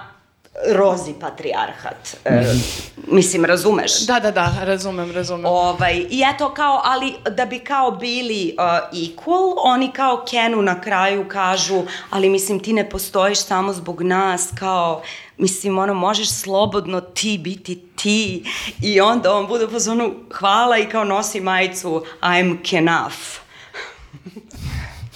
rozi 0.63 1.13
patrijarhat. 1.19 2.17
E, 2.25 2.43
mislim, 3.07 3.45
razumeš? 3.45 4.05
Da, 4.05 4.19
da, 4.19 4.31
da, 4.31 4.53
razumem, 4.62 5.12
razumem. 5.12 5.45
Ovaj, 5.45 6.05
I 6.09 6.24
eto 6.33 6.53
kao, 6.53 6.81
ali 6.83 7.13
da 7.29 7.45
bi 7.45 7.59
kao 7.59 7.91
bili 7.91 8.55
uh, 8.57 9.00
equal, 9.00 9.53
oni 9.63 9.91
kao 9.91 10.25
Kenu 10.29 10.62
na 10.62 10.81
kraju 10.81 11.27
kažu, 11.29 11.83
ali 12.09 12.29
mislim 12.29 12.59
ti 12.59 12.74
ne 12.74 12.89
postojiš 12.89 13.39
samo 13.39 13.74
zbog 13.74 14.01
nas, 14.01 14.50
kao, 14.59 15.01
mislim 15.38 15.77
ono, 15.77 15.93
možeš 15.93 16.29
slobodno 16.29 17.01
ti 17.01 17.38
biti 17.38 17.81
ti. 17.95 18.43
I 18.81 19.01
onda 19.01 19.33
on 19.33 19.47
bude 19.47 19.67
po 19.67 19.79
zonu 19.79 20.13
hvala 20.33 20.77
i 20.77 20.89
kao 20.89 21.03
nosi 21.03 21.41
majicu 21.41 22.05
I'm 22.21 22.57
Kenaf. 22.69 23.15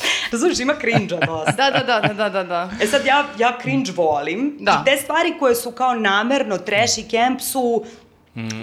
Razumiješ, 0.31 0.59
ima 0.59 0.75
cringe-a 0.81 1.25
dosta. 1.25 1.51
Da, 1.51 1.83
da, 1.83 1.99
da, 1.99 2.13
da, 2.13 2.29
da, 2.29 2.43
da. 2.43 2.69
E 2.81 2.87
sad 2.87 3.05
ja, 3.05 3.25
ja 3.37 3.57
cringe 3.61 3.91
volim 3.95 4.57
Da. 4.59 4.83
i 4.85 4.89
te 4.91 4.97
stvari 4.97 5.33
koje 5.39 5.55
su 5.55 5.71
kao 5.71 5.93
namerno 5.95 6.57
trash 6.57 6.97
i 6.99 7.09
camp 7.09 7.41
su 7.41 7.85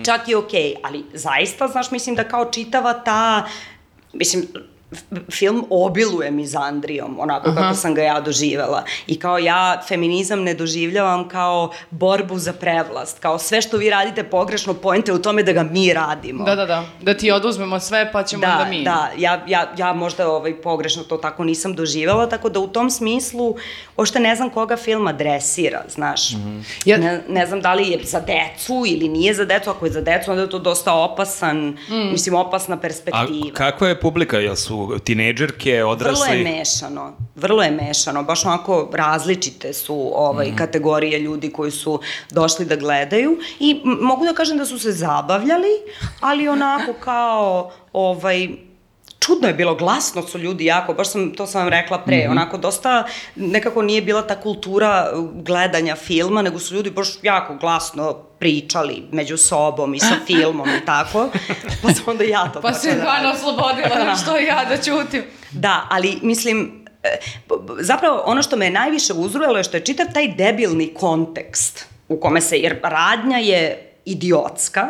čak 0.04 0.28
i 0.28 0.34
okej, 0.34 0.74
ali 0.82 1.04
zaista, 1.12 1.68
znaš, 1.68 1.90
mislim 1.90 2.14
da 2.14 2.24
kao 2.24 2.50
čitava 2.50 2.92
ta, 2.92 3.46
mislim, 4.12 4.46
film 5.30 5.64
obiluje 5.70 6.30
mizandrijom, 6.30 7.16
onako 7.20 7.52
kako 7.52 7.74
sam 7.74 7.94
ga 7.94 8.02
ja 8.02 8.20
doživela. 8.20 8.84
I 9.06 9.18
kao 9.18 9.38
ja 9.38 9.56
feminizam 9.88 10.40
ne 10.40 10.54
doživljavam 10.54 11.28
kao 11.28 11.70
borbu 11.90 12.38
za 12.38 12.52
prevlast, 12.52 13.18
kao 13.18 13.38
sve 13.38 13.62
što 13.62 13.76
vi 13.76 13.90
radite 13.90 14.24
pogrešno, 14.24 14.74
pojente 14.74 15.12
u 15.12 15.18
tome 15.18 15.42
da 15.42 15.52
ga 15.52 15.62
mi 15.62 15.92
radimo. 15.92 16.44
Da, 16.44 16.54
da, 16.54 16.66
da. 16.66 16.84
Da 17.02 17.14
ti 17.14 17.30
oduzmemo 17.30 17.80
sve 17.80 18.12
pa 18.12 18.22
ćemo 18.22 18.40
Da, 18.40 18.52
onda 18.52 18.64
mi. 18.66 18.82
da, 18.84 19.10
ja, 19.16 19.44
ja, 19.46 19.72
ja 19.76 19.92
možda 19.92 20.28
ovaj, 20.28 20.54
pogrešno 20.54 21.02
to 21.02 21.16
tako 21.16 21.44
nisam 21.44 21.74
doživela, 21.74 22.28
tako 22.28 22.48
da 22.48 22.60
u 22.60 22.68
tom 22.68 22.90
smislu 22.90 23.56
ošte 23.96 24.20
ne 24.20 24.36
znam 24.36 24.50
koga 24.50 24.76
film 24.76 25.06
adresira, 25.06 25.84
znaš. 25.88 26.30
Ja- 26.84 26.96
Ne, 26.98 27.24
ne 27.28 27.46
znam 27.46 27.60
da 27.60 27.74
li 27.74 27.88
je 27.88 28.00
za 28.04 28.20
decu 28.20 28.84
ili 28.86 29.08
nije 29.08 29.34
za 29.34 29.44
decu, 29.44 29.70
ako 29.70 29.86
je 29.86 29.92
za 29.92 30.00
decu 30.00 30.30
onda 30.30 30.42
je 30.42 30.50
to 30.50 30.58
dosta 30.60 30.92
opasan, 30.94 31.78
mislim 31.88 32.34
opasna 32.36 32.74
A 32.74 32.78
perspektiva. 32.78 33.50
kakva 33.54 33.88
je 33.88 34.00
publika? 34.00 34.38
Jel 34.38 34.56
su 34.56 34.85
tinejdžerke, 34.98 35.84
odrasli? 35.84 36.26
Vrlo 36.26 36.50
je 36.50 36.58
mešano, 36.58 37.04
vrlo 37.36 37.62
je 37.62 37.70
mešano, 37.72 38.22
baš 38.22 38.44
onako 38.44 38.90
različite 38.92 39.72
su 39.72 40.10
ovaj, 40.14 40.46
Mhm. 40.46 40.56
kategorije 40.56 41.18
ljudi 41.18 41.50
koji 41.50 41.70
su 41.70 42.00
došli 42.30 42.64
da 42.66 42.76
gledaju 42.76 43.38
i 43.60 43.80
mogu 43.84 44.24
da 44.24 44.32
kažem 44.32 44.58
da 44.58 44.66
su 44.66 44.78
se 44.78 44.92
zabavljali, 44.92 45.70
ali 46.20 46.48
onako 46.48 46.92
kao 46.94 47.70
ovaj, 47.92 48.48
čudno 49.18 49.48
je 49.48 49.54
bilo, 49.54 49.74
glasno 49.74 50.22
su 50.22 50.38
ljudi 50.38 50.64
jako, 50.64 50.94
baš 50.94 51.08
sam, 51.08 51.34
to 51.34 51.46
sam 51.46 51.60
vam 51.60 51.68
rekla 51.68 51.98
pre, 51.98 52.16
Mhm. 52.18 52.30
onako 52.30 52.58
dosta, 52.58 53.04
nekako 53.36 53.82
nije 53.82 54.02
bila 54.02 54.22
ta 54.22 54.40
kultura 54.40 55.10
uh, 55.14 55.30
gledanja 55.34 55.96
filma, 55.96 56.42
nego 56.42 56.58
su 56.58 56.74
ljudi 56.74 56.90
baš 56.90 57.08
jako 57.22 57.54
glasno 57.54 58.12
pričali 58.38 59.02
među 59.12 59.36
sobom 59.36 59.94
i 59.94 60.00
sa 60.00 60.14
filmom 60.26 60.68
i 60.68 60.84
tako, 60.86 61.28
pa 61.82 61.92
sam 61.92 62.04
onda 62.06 62.24
ja 62.24 62.44
to 62.44 62.60
Pa 62.60 62.68
počela 62.68 62.74
se 62.74 62.88
da 62.90 63.02
Ivana 63.02 63.32
oslobodila, 63.32 64.16
što 64.22 64.36
ja 64.36 64.64
da 64.64 64.76
ćutim. 64.76 65.22
Da, 65.50 65.86
ali 65.90 66.18
mislim, 66.22 66.84
e, 67.02 67.08
zapravo 67.80 68.22
ono 68.26 68.42
što 68.42 68.56
me 68.56 68.64
je 68.66 68.70
najviše 68.70 69.12
uzrujalo 69.12 69.56
je 69.58 69.64
što 69.64 69.76
je 69.76 69.84
čitav 69.84 70.06
taj 70.14 70.28
debilni 70.28 70.94
kontekst 70.94 71.86
u 72.08 72.20
kome 72.20 72.40
se, 72.40 72.58
jer 72.58 72.80
radnja 72.82 73.38
je 73.38 73.92
idiotska, 74.04 74.86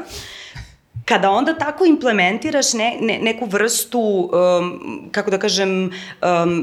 kada 1.07 1.31
onda 1.31 1.55
tako 1.55 1.85
implementiraš 1.85 2.73
ne, 2.75 2.97
ne, 3.01 3.19
neku 3.23 3.47
vrstu, 3.47 4.01
um, 4.01 5.09
kako 5.13 5.31
da 5.31 5.39
kažem, 5.39 5.71
um, 5.71 5.91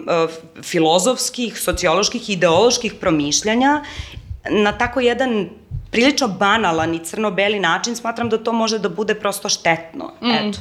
uh, 0.08 0.30
filozofskih, 0.64 1.60
socioloških, 1.60 2.30
ideoloških 2.30 2.94
promišljanja 3.00 3.84
na 4.50 4.78
tako 4.78 5.00
jedan 5.00 5.50
prilično 5.92 6.28
banalan 6.28 6.94
i 6.94 7.00
crno-beli 7.00 7.60
način, 7.60 7.96
smatram 7.96 8.30
da 8.30 8.38
to 8.38 8.52
može 8.52 8.80
da 8.80 8.90
bude 8.90 9.16
prosto 9.16 9.50
štetno. 9.50 10.12
Eto. 10.22 10.60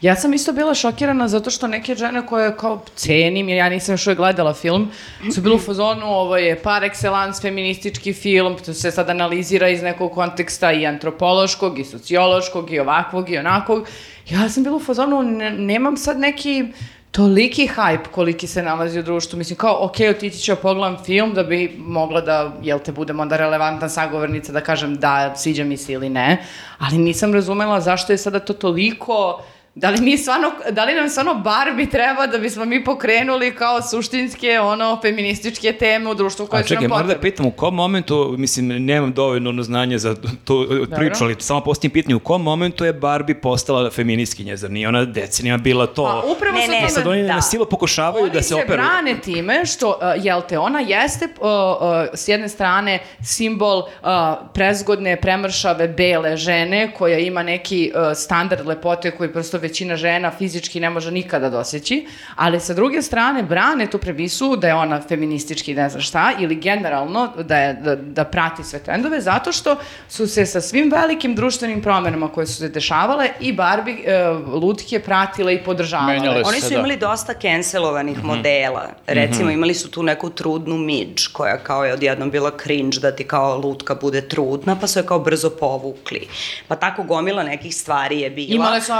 Ja 0.00 0.16
sam 0.16 0.34
isto 0.34 0.52
bila 0.52 0.74
šokirana 0.74 1.28
zato 1.28 1.50
što 1.50 1.66
neke 1.66 1.94
žene 1.94 2.26
koje 2.26 2.56
kao 2.56 2.82
cenim, 2.94 3.48
jer 3.48 3.58
ja 3.58 3.68
nisam 3.68 3.92
još 3.92 4.06
uvijek 4.06 4.18
gledala 4.18 4.54
film, 4.54 4.90
su 5.34 5.40
bile 5.40 5.54
u 5.54 5.58
fazonu, 5.58 6.06
ovo 6.06 6.36
je 6.36 6.62
par 6.62 6.82
excellence 6.82 7.42
feministički 7.42 8.12
film, 8.12 8.56
to 8.66 8.74
se 8.74 8.90
sad 8.90 9.10
analizira 9.10 9.68
iz 9.68 9.82
nekog 9.82 10.12
konteksta 10.12 10.72
i 10.72 10.86
antropološkog, 10.86 11.78
i 11.78 11.84
sociološkog, 11.84 12.72
i 12.72 12.78
ovakvog, 12.80 13.30
i 13.30 13.38
onakvog. 13.38 13.88
Ja 14.30 14.48
sam 14.48 14.62
bila 14.62 14.76
u 14.76 14.80
fazonu, 14.80 15.22
ne- 15.22 15.50
nemam 15.50 15.96
sad 15.96 16.18
neki 16.18 16.64
toliki 17.10 17.68
hype 17.76 18.06
koliki 18.12 18.46
se 18.46 18.62
nalazi 18.62 18.98
u 18.98 19.02
društvu. 19.02 19.38
Mislim, 19.38 19.56
kao, 19.56 19.84
ok, 19.84 19.96
otići 20.10 20.38
ću 20.38 20.56
pogledam 20.62 21.04
film 21.04 21.34
da 21.34 21.42
bi 21.42 21.76
mogla 21.78 22.20
da, 22.20 22.52
jel 22.62 22.78
te, 22.78 22.92
budem 22.92 23.20
onda 23.20 23.36
relevantna 23.36 23.88
sagovornica 23.88 24.52
da 24.52 24.60
kažem 24.60 24.96
da, 24.96 25.34
sviđa 25.36 25.64
mi 25.64 25.76
se 25.76 25.92
ili 25.92 26.08
ne, 26.08 26.44
ali 26.78 26.98
nisam 26.98 27.34
razumela 27.34 27.80
zašto 27.80 28.12
je 28.12 28.18
sada 28.18 28.38
to 28.38 28.52
toliko 28.52 29.42
Da 29.78 29.90
li, 29.90 30.00
mi 30.00 30.18
stvarno, 30.18 30.52
da 30.70 30.84
li 30.84 30.94
nam 30.94 31.08
stvarno 31.08 31.34
Barbie 31.34 31.90
treba 31.90 32.26
da 32.26 32.38
bismo 32.38 32.64
mi 32.64 32.84
pokrenuli 32.84 33.54
kao 33.54 33.82
suštinske, 33.82 34.60
ono, 34.60 34.98
feminističke 35.02 35.72
teme 35.72 36.10
u 36.10 36.14
društvu 36.14 36.46
koje 36.46 36.60
A 36.60 36.62
su 36.62 36.68
čekaj, 36.68 36.82
nam 36.82 36.88
moram 36.88 37.06
da 37.06 37.14
potrebne? 37.14 37.30
pitam 37.30 37.46
u 37.46 37.50
kom 37.50 37.74
momentu, 37.74 38.34
mislim, 38.38 38.66
nemam 38.84 39.12
dovoljno 39.12 39.50
ono 39.50 39.62
znanje 39.62 39.98
za 39.98 40.16
tu 40.44 40.66
priču, 40.96 41.24
ali 41.24 41.36
samo 41.38 41.60
postavim 41.60 41.90
pitanje, 41.92 42.14
u 42.14 42.20
kom 42.20 42.42
momentu 42.42 42.84
je 42.84 42.92
Barbie 42.92 43.40
postala 43.40 43.90
feministkinja, 43.90 44.56
zar 44.56 44.70
nije 44.70 44.88
ona 44.88 45.04
decenija 45.04 45.56
bila 45.56 45.86
to? 45.86 46.04
Pa 46.04 46.32
upravo 46.32 46.56
Ne, 46.56 46.68
ne, 46.68 46.78
tome... 46.78 46.90
Sad 46.90 47.06
oni 47.06 47.22
Da. 47.22 47.34
na 47.34 47.42
silu 47.42 47.66
pokušavaju 47.66 48.24
Oni 48.24 48.32
da 48.32 48.42
se 48.42 48.48
se 48.48 48.54
operu. 48.54 48.72
brane 48.82 49.20
time 49.20 49.66
što, 49.66 49.88
uh, 49.88 50.24
jel 50.24 50.42
te, 50.48 50.58
ona 50.58 50.80
jeste 50.80 51.24
uh, 51.24 51.46
uh, 51.46 51.86
s 52.14 52.28
jedne 52.28 52.48
strane 52.48 52.98
simbol 53.22 53.78
uh, 53.78 54.08
prezgodne, 54.54 55.16
premršave, 55.20 55.88
bele 55.88 56.36
žene 56.36 56.92
koja 56.98 57.18
ima 57.18 57.42
neki 57.42 57.92
uh, 57.94 58.16
standard 58.16 58.66
lepote 58.66 59.10
koji 59.10 59.32
prosto 59.32 59.58
većina 59.66 59.96
žena 59.96 60.30
fizički 60.30 60.80
ne 60.80 60.90
može 60.90 61.10
nikada 61.10 61.50
doseći, 61.50 62.06
ali 62.36 62.60
sa 62.60 62.74
druge 62.74 63.02
strane 63.02 63.42
brane 63.42 63.86
tu 63.90 63.98
premisu 63.98 64.56
da 64.56 64.68
je 64.68 64.74
ona 64.74 65.00
feministički 65.08 65.74
ne 65.74 65.88
znam 65.88 66.02
šta 66.02 66.32
ili 66.38 66.54
generalno 66.54 67.32
da, 67.44 67.56
je, 67.56 67.74
da, 67.74 67.96
da 67.96 68.24
prati 68.24 68.64
sve 68.64 68.78
trendove 68.78 69.20
zato 69.20 69.52
što 69.52 69.76
su 70.08 70.26
se 70.26 70.46
sa 70.46 70.60
svim 70.60 70.90
velikim 70.90 71.34
društvenim 71.34 71.82
promenama 71.82 72.28
koje 72.28 72.46
su 72.46 72.54
se 72.54 72.68
dešavale 72.68 73.28
i 73.40 73.52
Barbie 73.52 73.96
e, 74.04 74.28
lutke 74.62 75.00
pratile 75.00 75.54
i 75.54 75.64
podržavale. 75.64 76.12
Menjale 76.12 76.42
Oni 76.46 76.60
se, 76.60 76.66
su 76.66 76.72
da. 76.72 76.78
imali 76.78 76.96
dosta 76.96 77.34
cancelovanih 77.34 78.24
modela. 78.24 78.86
Recimo, 79.06 79.50
imali 79.50 79.74
su 79.74 79.90
tu 79.90 80.02
neku 80.02 80.30
trudnu 80.30 80.78
Midge, 80.78 81.22
koja 81.32 81.58
kao 81.58 81.84
je 81.84 81.92
odjednom 81.92 82.30
bila 82.30 82.50
cringe 82.62 82.98
da 83.00 83.16
ti 83.16 83.24
kao 83.24 83.56
lutka 83.56 83.94
bude 83.94 84.28
trudna, 84.28 84.76
pa 84.80 84.86
su 84.86 84.98
je 84.98 85.06
kao 85.06 85.18
brzo 85.18 85.50
povukli. 85.50 86.28
Pa 86.68 86.76
tako 86.76 87.02
gomila 87.02 87.42
nekih 87.42 87.76
stvari 87.76 88.20
je 88.20 88.30
bila. 88.30 88.54
Imale 88.54 88.80
su 88.80 88.92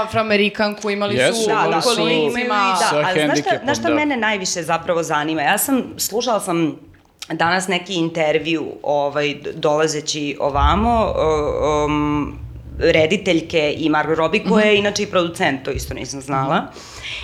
afroamerikanku, 0.57 0.89
imali 0.89 1.15
Jesu, 1.15 1.41
su 1.41 1.49
Da, 1.49 1.67
da, 1.71 1.81
kolicima. 1.81 2.77
da, 2.79 2.85
Sa 2.89 3.03
ali 3.05 3.25
znaš 3.25 3.39
šta, 3.39 3.59
znaš 3.63 3.79
šta 3.79 3.87
da. 3.87 3.95
mene 3.95 4.17
najviše 4.17 4.63
zapravo 4.63 5.03
zanima? 5.03 5.41
Ja 5.41 5.57
sam, 5.57 5.83
slušala 5.97 6.39
sam 6.39 6.75
danas 7.33 7.67
neki 7.67 7.93
intervju 7.93 8.65
ovaj, 8.83 9.35
dolazeći 9.55 10.37
ovamo, 10.39 11.13
um, 11.85 12.39
rediteljke 12.79 13.75
i 13.77 13.89
Margot 13.89 14.17
Robbie, 14.17 14.43
koja 14.49 14.65
je 14.65 14.77
inače 14.77 15.03
i 15.03 15.05
producent, 15.05 15.63
to 15.63 15.71
isto 15.71 15.93
nisam 15.93 16.21
znala. 16.21 16.71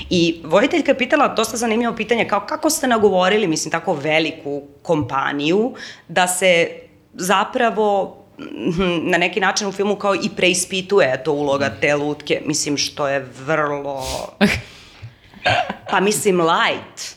I 0.10 0.42
voditeljka 0.44 0.92
je 0.92 0.98
pitala 0.98 1.28
dosta 1.28 1.58
zanimljivo 1.58 1.96
pitanje, 1.96 2.28
kao 2.28 2.40
kako 2.40 2.70
ste 2.70 2.88
nagovorili, 2.88 3.48
mislim, 3.48 3.72
tako 3.72 3.94
veliku 3.94 4.62
kompaniju, 4.82 5.74
da 6.08 6.28
se 6.28 6.68
zapravo 7.14 8.18
mhm, 8.18 8.23
na 9.04 9.18
neki 9.18 9.40
način 9.40 9.68
u 9.68 9.72
filmu 9.72 9.96
kao 9.96 10.16
i 10.16 10.30
preispituje 10.36 11.24
to 11.24 11.32
uloga 11.32 11.70
te 11.82 11.96
lutke, 11.96 12.42
mislim 12.46 12.78
što 12.78 13.08
je 13.08 13.30
vrlo 13.46 14.06
pa 15.92 16.00
mislim 16.00 16.42
light. 16.42 17.13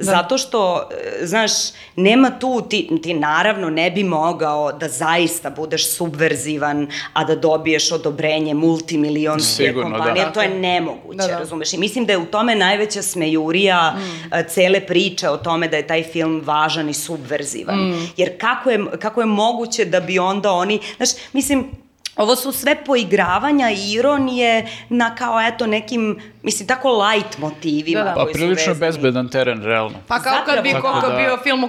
Zato 0.00 0.38
što, 0.38 0.88
e, 1.20 1.26
znaš, 1.26 1.50
nema 1.96 2.30
tu, 2.30 2.60
ti, 2.62 3.00
ti 3.02 3.14
naravno 3.14 3.70
ne 3.70 3.90
bi 3.90 4.04
mogao 4.04 4.72
da 4.72 4.88
zaista 4.88 5.50
budeš 5.50 5.90
subverzivan, 5.90 6.86
a 7.12 7.24
da 7.24 7.36
dobiješ 7.36 7.92
odobrenje 7.92 8.54
multimilionske 8.54 9.64
Sigurno, 9.64 9.90
da. 9.90 9.96
kompanije, 9.96 10.32
to 10.34 10.42
je 10.42 10.48
je. 10.48 10.54
nemoguće, 10.56 11.16
Da, 11.16 11.26
da. 11.26 11.38
razumeš? 11.38 11.72
I 11.72 11.78
mislim 11.78 12.06
da 12.06 12.12
je 12.12 12.18
u 12.18 12.26
tome 12.26 12.54
najveća 12.54 13.02
smejurija 13.02 13.60
Mm. 13.90 14.34
e, 14.34 14.44
cele 14.44 14.80
priče 14.80 15.28
o 15.28 15.36
tome 15.36 15.68
da 15.68 15.76
je 15.76 15.86
taj 15.86 16.02
film 16.02 16.42
važan 16.44 16.88
i 16.88 16.94
subverzivan. 16.94 17.78
Mm. 17.80 18.08
Jer 18.16 18.40
kako 18.40 18.70
je, 18.70 18.80
kako 18.98 19.20
je 19.20 19.26
moguće 19.26 19.84
da 19.84 20.00
bi 20.00 20.18
onda 20.18 20.52
oni, 20.52 20.80
znaš, 20.96 21.08
mislim, 21.32 21.70
Ovo 22.16 22.36
su 22.36 22.52
sve 22.52 22.84
poigravanja 22.84 23.70
i 23.70 23.92
ironije 23.92 24.68
na 24.88 25.14
kao 25.14 25.40
eto 25.40 25.66
nekim, 25.66 26.18
mislim, 26.42 26.68
tako 26.68 27.02
light 27.02 27.38
motivima 27.38 28.00
Da, 28.00 28.04
da. 28.08 28.14
Pa 28.14 28.22
koji 28.22 28.34
su 28.34 28.38
prilično 28.38 28.74
bezbedan 28.74 29.28
teren, 29.28 29.62
realno. 29.62 29.98
Pa 30.06 30.18
kao 30.20 30.36
kad 30.46 30.62
bi 30.62 30.70
Zapravo, 30.70 30.94
Coca 30.94 31.08
da. 31.08 31.16
bio 31.16 31.38
film 31.42 31.64
o 31.64 31.68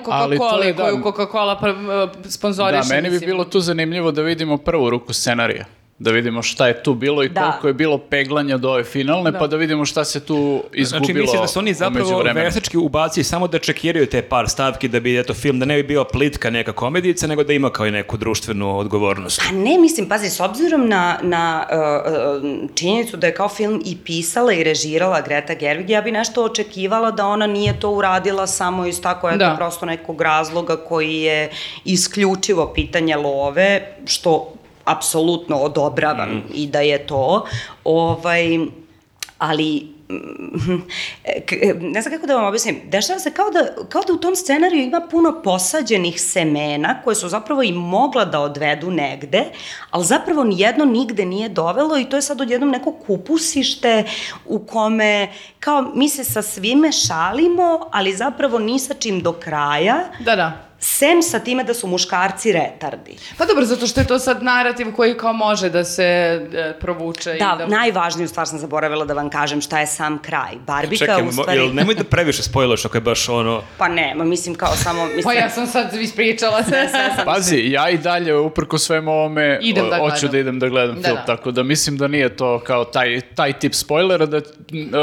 je, 0.63 0.74
da. 0.74 0.83
koju 0.83 1.03
Coca-Cola 1.03 1.60
sponzoriše. 2.29 2.89
Da, 2.89 2.95
meni 2.95 3.10
bi 3.10 3.13
mislim. 3.13 3.29
bilo 3.29 3.43
tu 3.43 3.60
zanimljivo 3.60 4.12
da 4.12 4.21
vidimo 4.21 4.57
prvu 4.57 4.89
ruku 4.89 5.13
scenarija. 5.13 5.65
Da 6.01 6.12
vidimo 6.12 6.41
šta 6.41 6.67
je 6.67 6.84
tu 6.84 6.93
bilo 6.93 7.24
i 7.24 7.29
Da. 7.29 7.41
koliko 7.41 7.67
je 7.67 7.74
bilo 7.74 7.98
peglanja 7.98 8.58
do 8.58 8.70
ove 8.70 8.84
finalne, 8.84 9.39
pa 9.39 9.48
da 9.48 9.55
vidimo 9.58 9.86
šta 9.86 10.05
se 10.05 10.20
tu 10.20 10.63
izgubilo 10.74 11.05
Znači, 11.05 11.13
misliš 11.13 11.41
da 11.41 11.48
su 11.48 11.60
oni 11.60 11.74
zapravo 11.74 12.24
veštački 12.36 12.77
ubacili 12.77 13.24
samo 13.24 13.48
da 13.48 13.60
čekiraju 13.60 14.05
te 14.05 14.22
par 14.22 14.50
stavki 14.50 14.88
da 14.88 15.00
bi, 15.00 15.20
eto, 15.20 15.34
film, 15.34 15.60
da 15.60 15.65
ne 15.65 15.75
bi 15.75 15.84
bio 15.84 16.03
plitka 16.03 16.50
neka 16.50 16.72
komedijica, 16.74 17.27
nego 17.27 17.43
da 17.43 17.53
ima 17.53 17.70
kao 17.70 17.86
i 17.88 17.91
neku 17.91 18.17
društvenu 18.17 18.77
odgovornost. 18.77 19.41
Pa 19.50 19.55
ne, 19.55 19.77
mislim, 19.77 20.10
pazi, 20.10 20.29
s 20.29 20.39
obzirom 20.39 20.88
na, 20.89 21.20
na 21.22 21.65
uh, 21.72 22.43
činjenicu 22.75 23.17
da 23.17 23.27
je 23.27 23.34
kao 23.34 23.50
film 23.50 23.81
i 23.86 23.98
pisala 24.05 24.53
i 24.53 24.63
režirala 24.63 25.22
Greta 25.22 25.53
Gerwig, 25.55 25.89
ja 25.89 26.01
bi 26.01 26.12
nešto 26.12 26.43
očekivala 26.43 27.12
da 27.12 27.27
ona 27.27 27.48
nije 27.48 27.79
to 27.79 27.89
uradila 27.91 28.48
samo 28.48 28.86
iz 28.86 29.01
tako 29.01 29.29
eto 29.29 29.38
Da. 29.38 29.55
prosto 29.58 29.86
nekog 29.86 30.22
razloga 30.22 30.77
koji 30.77 31.13
je 31.15 31.50
isključivo 31.86 32.72
pitanje 32.75 33.15
love, 33.15 33.81
što 34.05 34.53
apsolutno 34.91 35.57
odobravam 35.57 36.43
i 36.53 36.67
da 36.67 36.79
je 36.79 37.07
to. 37.07 37.45
Ovaj, 37.83 38.60
ali 39.38 39.88
mm, 40.10 40.81
ne 41.93 42.01
znam 42.01 42.13
kako 42.13 42.27
da 42.27 42.36
vam 42.36 42.45
objasnim, 42.45 42.81
dešava 42.86 43.19
se 43.19 43.31
kao 43.31 43.50
da, 43.50 43.83
kao 43.89 44.01
da 44.01 44.13
u 44.13 44.17
tom 44.17 44.36
scenariju 44.36 44.83
ima 44.83 45.01
puno 45.12 45.41
posađenih 45.43 46.21
semena 46.21 47.01
koje 47.03 47.15
su 47.15 47.29
zapravo 47.29 47.63
i 47.63 47.71
mogla 47.71 48.25
da 48.25 48.39
odvedu 48.39 48.91
negde, 48.91 49.44
ali 49.92 50.05
zapravo 50.05 50.44
nijedno 50.44 50.85
nigde 50.85 51.25
nije 51.25 51.50
dovelo 51.50 51.98
i 51.98 52.05
to 52.05 52.16
je 52.16 52.22
sad 52.22 52.42
odjednom 52.42 52.70
neko 52.70 52.92
kupusište 52.92 54.03
u 54.46 54.59
kome 54.59 55.27
kao 55.59 55.81
mi 55.96 56.09
se 56.09 56.24
sa 56.24 56.42
svime 56.42 56.92
šalimo, 56.92 57.89
ali 57.92 58.16
zapravo 58.16 58.59
ni 58.59 58.79
sa 58.79 58.94
čim 58.94 59.22
do 59.22 59.31
kraja, 59.33 60.03
Da, 60.20 60.35
da. 60.35 60.71
Sem 60.81 61.22
sa 61.22 61.39
time 61.39 61.63
da 61.63 61.74
su 61.74 61.87
muškarci 61.87 62.51
retardi. 62.51 63.17
Pa 63.37 63.46
dobro, 63.46 63.65
zato 63.65 63.87
što 63.87 64.01
je 64.01 64.07
to 64.07 64.20
sad 64.20 64.44
narativ 64.44 64.91
koji 64.91 65.17
kao 65.17 65.33
može 65.33 65.70
da 65.70 65.83
se 65.83 66.03
e, 66.53 66.74
provuče. 66.79 67.35
i 67.35 67.39
Da, 67.39 67.55
da 67.57 67.67
najvažniju 67.67 68.27
stvar 68.27 68.48
sam 68.48 68.59
zaboravila 68.59 69.05
da 69.05 69.13
vam 69.13 69.29
kažem 69.29 69.61
šta 69.61 69.79
je 69.79 69.87
sam 69.87 70.20
kraj. 70.20 70.51
Barbika 70.57 71.05
Čekaj, 71.05 71.27
u 71.27 71.31
stvari... 71.31 71.57
jel 71.57 71.74
nemoj 71.74 71.96
da 71.96 72.03
previše 72.03 72.44
spojlaš 72.44 72.85
ako 72.85 72.98
je 72.98 73.01
baš 73.01 73.29
ono... 73.29 73.61
Pa 73.77 73.87
ne, 73.87 74.15
ma 74.15 74.24
mislim 74.24 74.55
kao 74.55 74.75
samo... 74.75 75.05
Mislim, 75.05 75.24
Pa 75.24 75.33
ja 75.33 75.50
sam 75.50 75.67
sad 75.67 75.94
ispričala 75.94 76.63
sve, 76.63 76.89
sve 76.89 77.09
sam. 77.15 77.25
Pazi, 77.33 77.57
ja 77.57 77.89
i 77.89 77.98
dalje, 77.98 78.35
uprko 78.35 78.77
svemu 78.77 79.11
ovome, 79.11 79.59
Idem 79.61 79.89
da 79.89 79.96
o- 79.96 80.09
hoću 80.09 80.27
da 80.27 80.37
idem 80.37 80.59
da 80.59 80.70
gledam 80.70 80.96
Da, 80.96 81.07
film, 81.07 81.17
da. 81.17 81.25
tako 81.25 81.51
da 81.51 81.63
mislim 81.63 81.98
da 81.98 82.07
nije 82.07 82.35
to 82.35 82.59
kao 82.59 82.85
taj, 82.85 83.22
taj 83.22 83.53
tip 83.53 83.74
spoilera 83.74 84.25
da, 84.25 84.41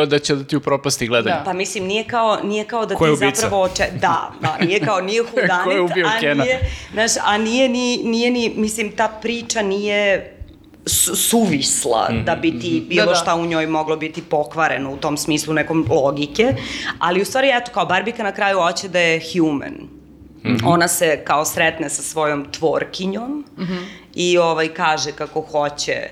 da 0.07 0.19
će 0.19 0.35
da 0.35 0.45
ti 0.45 0.57
upropasti 0.57 1.07
gledanje. 1.07 1.37
Da. 1.37 1.43
Pa 1.45 1.53
mislim, 1.53 1.85
nije 1.85 2.05
kao, 2.05 2.39
nije 2.45 2.65
kao 2.65 2.87
da 2.87 2.95
Ko 2.95 3.05
ti 3.05 3.11
ubica? 3.11 3.41
zapravo 3.41 3.63
oče... 3.63 3.85
Da, 3.95 4.31
da, 4.41 4.57
nije 4.61 4.81
kao, 4.81 5.01
nije 5.01 5.23
hudanit, 5.31 5.68
Ko 5.69 5.73
je 5.73 5.81
ubio 5.83 6.07
a 6.07 6.21
Kena? 6.21 6.45
nije, 6.45 6.61
znaš, 6.93 7.11
a 7.25 7.39
nije 7.39 7.69
ni, 7.69 7.97
nije 7.99 8.31
ni, 8.31 8.53
mislim, 8.57 8.93
ta 8.93 9.09
priča 9.13 9.63
nije 9.63 10.35
su- 10.87 11.17
suvisla 11.17 12.09
da 12.25 12.35
bi 12.35 12.61
ti 12.61 12.85
bilo 12.89 13.05
Da, 13.05 13.09
da. 13.09 13.15
šta 13.15 13.35
u 13.35 13.47
njoj 13.47 13.67
moglo 13.67 13.97
biti 13.97 14.23
pokvareno 14.23 14.93
u 14.93 14.97
tom 14.97 15.17
smislu 15.17 15.55
nekom 15.55 15.87
logike, 15.91 16.55
ali 16.99 17.23
u 17.23 17.25
stvari 17.25 17.51
eto 17.55 17.71
kao 17.73 17.87
Barbika 17.87 18.23
na 18.23 18.33
kraju 18.33 18.61
hoće 18.61 18.89
da 18.89 18.99
je 18.99 19.21
human. 19.33 19.75
Ona 20.65 20.89
se 20.89 21.23
kao 21.25 21.45
sretne 21.45 21.91
sa 21.91 22.03
svojom 22.03 22.47
tvorkinjom 22.53 23.45
i 24.15 24.39
ovaj 24.39 24.69
kaže 24.69 25.13
kako 25.13 25.41
hoće 25.43 26.09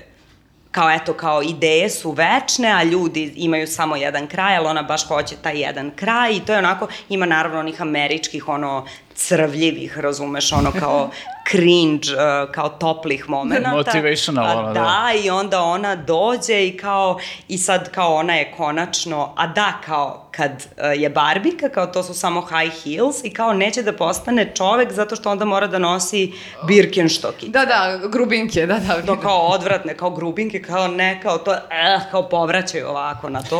kao 0.71 0.91
eto, 0.91 1.13
kao 1.13 1.41
ideje 1.43 1.89
su 1.89 2.11
večne, 2.11 2.67
a 2.69 2.83
ljudi 2.83 3.33
imaju 3.35 3.67
samo 3.67 3.95
jedan 3.95 4.27
kraj, 4.27 4.57
ali 4.57 4.67
ona 4.67 4.81
baš 4.83 5.07
hoće 5.07 5.35
taj 5.35 5.59
jedan 5.59 5.91
kraj 5.91 6.33
i 6.33 6.39
to 6.39 6.51
je 6.51 6.59
onako, 6.59 6.87
ima 7.09 7.25
naravno 7.25 7.59
onih 7.59 7.81
američkih, 7.81 8.47
ono, 8.49 8.85
crvljivih, 9.17 9.97
razumeš, 9.99 10.51
ono 10.51 10.71
kao 10.71 11.11
cringe, 11.51 12.07
uh, 12.13 12.51
kao 12.51 12.69
toplih 12.69 13.29
momenta. 13.29 13.69
Motivational, 13.69 14.45
A 14.45 14.59
ono, 14.59 14.67
da. 14.67 14.73
da. 14.73 15.11
i 15.23 15.29
onda 15.29 15.61
ona 15.61 15.95
dođe 15.95 16.67
i 16.67 16.77
kao, 16.77 17.19
i 17.47 17.57
sad 17.57 17.91
kao 17.91 18.15
ona 18.15 18.35
je 18.35 18.53
konačno, 18.57 19.33
a 19.37 19.47
da, 19.47 19.73
kao 19.85 20.27
kad 20.31 20.51
uh, 20.51 21.01
je 21.01 21.09
Barbika, 21.09 21.69
kao 21.69 21.87
to 21.87 22.03
su 22.03 22.13
samo 22.13 22.41
high 22.41 22.83
heels 22.83 23.23
i 23.23 23.29
kao 23.29 23.53
neće 23.53 23.81
da 23.81 23.93
postane 23.93 24.51
čovek 24.55 24.91
zato 24.91 25.15
što 25.15 25.31
onda 25.31 25.45
mora 25.45 25.67
da 25.67 25.79
nosi 25.79 26.33
Birkenstocki 26.67 27.49
Da, 27.49 27.65
da, 27.65 27.99
grubinke, 28.07 28.65
da, 28.65 28.79
da. 28.79 29.01
to 29.01 29.19
kao 29.19 29.39
odvratne, 29.47 29.97
kao 29.97 30.09
grubinke, 30.09 30.61
kao 30.61 30.87
ne, 30.87 31.19
kao 31.21 31.37
to, 31.37 31.53
eh, 31.53 31.99
kao 32.11 32.29
povraćaju 32.29 32.87
ovako 32.87 33.29
na 33.29 33.43
to. 33.43 33.59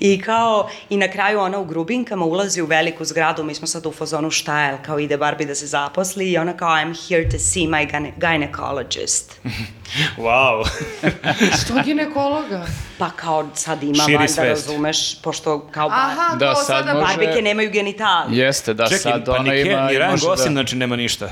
I 0.00 0.22
kao, 0.22 0.68
i 0.90 0.96
na 0.96 1.08
kraju 1.08 1.40
ona 1.40 1.58
u 1.58 1.64
grubinkama 1.64 2.24
ulazi 2.24 2.62
u 2.62 2.66
veliku 2.66 3.04
zgradu, 3.04 3.44
mi 3.44 3.54
smo 3.54 3.66
sad 3.66 3.86
u 3.86 3.92
fazonu 3.92 4.30
šta 4.30 4.62
je, 4.62 4.78
kao 4.86 4.98
ide 4.98 5.16
Barbie 5.16 5.46
da 5.46 5.54
se 5.54 5.66
zaposli 5.66 6.30
i 6.30 6.38
ona 6.38 6.56
kao 6.56 6.68
I'm 6.68 7.08
here 7.08 7.21
to 7.30 7.38
see 7.38 7.66
my 7.66 7.86
gyne 7.86 8.12
gynecologist. 8.18 9.38
Wow. 10.18 10.64
Što 11.60 11.74
ginekologa? 11.84 12.66
Pa 12.98 13.10
kao 13.10 13.48
sad 13.54 13.82
ima 13.82 14.04
Širi 14.04 14.16
valjda, 14.16 14.28
svest. 14.28 14.66
razumeš, 14.68 15.20
pošto 15.22 15.58
kao 15.60 15.88
bar, 15.88 15.98
Aha, 16.00 16.36
Da, 16.36 16.46
kao 16.46 16.54
sad 16.54 16.66
sada 16.66 16.94
može- 16.94 17.06
Barbike 17.06 17.42
nemaju 17.42 17.70
genitalije. 17.70 18.44
Jeste, 18.44 18.74
da, 18.74 18.84
Čekaj, 18.84 18.98
sad 18.98 19.24
pa 19.26 19.32
ona 19.32 19.54
ima... 19.54 19.64
Ken, 19.64 19.86
ni 19.86 19.92
Ryan 19.94 20.10
može 20.10 20.26
Gosling, 20.26 20.48
da... 20.48 20.52
znači 20.52 20.76
nema 20.76 20.96
ništa. 20.96 21.28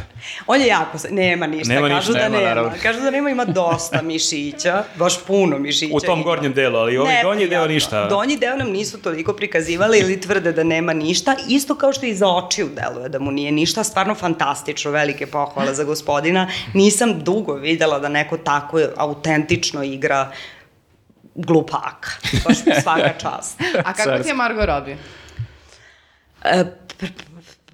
On 0.46 0.61
je 0.61 0.66
jako, 0.66 0.99
nema 1.11 1.46
ništa, 1.46 1.75
Nema 1.75 1.88
kažu 1.88 1.96
ništa, 1.99 2.12
da 2.12 2.18
nema, 2.20 2.37
nema, 2.37 2.49
naravno. 2.49 2.73
kažu 2.83 3.01
da 3.01 3.11
nema, 3.11 3.31
ima 3.31 3.44
dosta 3.44 4.03
mišića, 4.12 4.85
baš 4.96 5.25
puno 5.25 5.59
mišića. 5.59 5.94
U 5.94 6.01
tom 6.01 6.14
ima. 6.14 6.25
gornjem 6.25 6.53
delu, 6.53 6.79
ali 6.79 6.96
ovaj 6.96 7.23
donji 7.23 7.38
deo 7.38 7.61
Neprijatno. 7.61 7.75
ništa. 7.75 8.07
Donji 8.07 8.37
deo 8.37 8.57
nam 8.57 8.70
nisu 8.70 8.99
toliko 8.99 9.33
prikazivali 9.33 9.99
ili 9.99 10.20
tvrde 10.20 10.53
da 10.53 10.64
nema 10.64 10.92
ništa, 10.92 11.37
isto 11.49 11.75
kao 11.75 11.92
što 11.92 12.07
i 12.07 12.14
za 12.14 12.29
očiju 12.29 12.68
deluje 12.70 13.09
da 13.09 13.18
mu 13.18 13.31
nije 13.31 13.53
ništa, 13.53 13.85
stvarno 13.85 14.14
fantastično, 14.14 14.90
velike 14.90 15.27
pohvale 15.27 15.75
za 15.75 15.85
gospodina. 15.85 16.49
Nisam 16.75 17.20
dugo 17.20 17.55
videla 17.55 17.99
da 17.99 18.09
neko 18.09 18.37
tako 18.50 18.80
autentično 18.96 19.82
igra 19.84 20.30
glupaka. 21.36 22.10
Baš 22.44 22.56
svaka 22.82 23.12
čast. 23.22 23.60
A 23.84 23.92
kako 23.92 24.18
ti 24.18 24.28
je 24.28 24.34
Margot 24.34 24.64
Robbie? 24.66 24.96
E, 26.44 26.64
pr- 26.90 27.08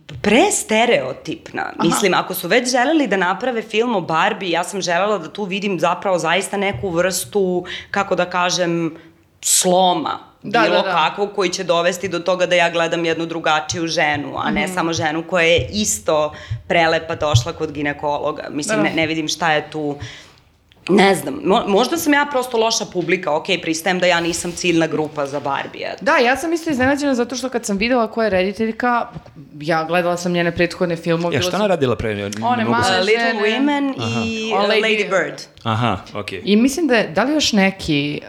pr- 0.06 0.16
pre 0.22 0.50
stereotipna. 0.52 1.72
Mislim, 1.82 2.14
ako 2.14 2.34
su 2.34 2.48
već 2.48 2.70
želeli 2.70 3.06
da 3.06 3.16
naprave 3.18 3.62
film 3.62 3.96
o 3.96 4.00
Barbie, 4.00 4.50
ja 4.50 4.64
sam 4.64 4.80
želela 4.80 5.18
da 5.18 5.28
tu 5.28 5.44
vidim 5.44 5.80
zapravo 5.80 6.18
zaista 6.18 6.56
neku 6.56 6.90
vrstu, 6.90 7.64
kako 7.90 8.14
da 8.14 8.24
kažem, 8.26 8.96
sloma 9.40 10.18
Da, 10.42 10.60
bilo 10.60 10.76
da, 10.76 10.82
da. 10.82 10.92
kakvog 10.92 11.32
koji 11.34 11.50
će 11.50 11.64
dovesti 11.64 12.08
do 12.08 12.18
toga 12.18 12.46
da 12.46 12.54
ja 12.54 12.70
gledam 12.70 13.04
jednu 13.04 13.26
drugačiju 13.26 13.86
ženu, 13.86 14.32
a 14.36 14.50
ne 14.50 14.68
samo 14.68 14.92
ženu 14.92 15.22
koja 15.22 15.44
je 15.44 15.68
isto 15.72 16.32
prelepa 16.68 17.14
došla 17.14 17.52
kod 17.52 17.72
ginekologa. 17.72 18.46
Mislim, 18.50 18.76
Da, 18.76 18.82
da. 18.82 18.88
ne, 18.88 18.94
ne 18.94 19.06
vidim 19.06 19.28
šta 19.28 19.52
je 19.52 19.70
tu 19.70 19.96
Ne 20.88 21.14
znam, 21.14 21.40
mo, 21.44 21.62
možda 21.68 21.96
sam 21.96 22.12
ja 22.12 22.27
prosto 22.31 22.57
loša 22.57 22.85
publika, 22.85 23.33
ok, 23.33 23.44
pristajem 23.62 23.99
da 23.99 24.07
ja 24.07 24.20
nisam 24.20 24.53
ciljna 24.53 24.87
grupa 24.87 25.27
za 25.27 25.40
Barbie. 25.40 25.94
Da, 26.01 26.16
ja 26.16 26.37
sam 26.37 26.53
isto 26.53 26.70
iznenađena 26.70 27.14
zato 27.14 27.37
što 27.37 27.49
kad 27.49 27.66
sam 27.66 27.77
videla 27.77 28.07
ko 28.07 28.22
je 28.22 28.31
rediteljka, 28.31 29.07
ja 29.61 29.85
gledala 29.85 30.16
sam 30.16 30.33
njene 30.33 30.53
prethodne 30.53 30.96
filmove. 30.96 31.27
Ja, 31.27 31.31
bila 31.31 31.42
šta 31.42 31.51
sam- 31.51 31.61
ona 31.61 31.68
radila 31.68 31.96
pre? 31.96 32.14
Ne, 32.14 32.22
ne 32.22 32.31
One 32.42 32.64
male 32.64 32.99
Uh, 33.01 33.07
Little 33.07 33.25
žene. 33.25 33.40
Women 33.59 33.94
i 34.16 34.53
O, 34.53 34.57
uh, 34.57 34.64
Lady- 34.64 34.83
Lady 34.83 35.11
Bird. 35.11 35.40
Aha, 35.62 35.96
okej. 36.14 36.42
I 36.44 36.57
mislim 36.57 36.87
da 36.87 36.94
je, 36.94 37.09
da 37.09 37.25
li 37.25 37.33
još 37.33 37.53
neki... 37.53 38.20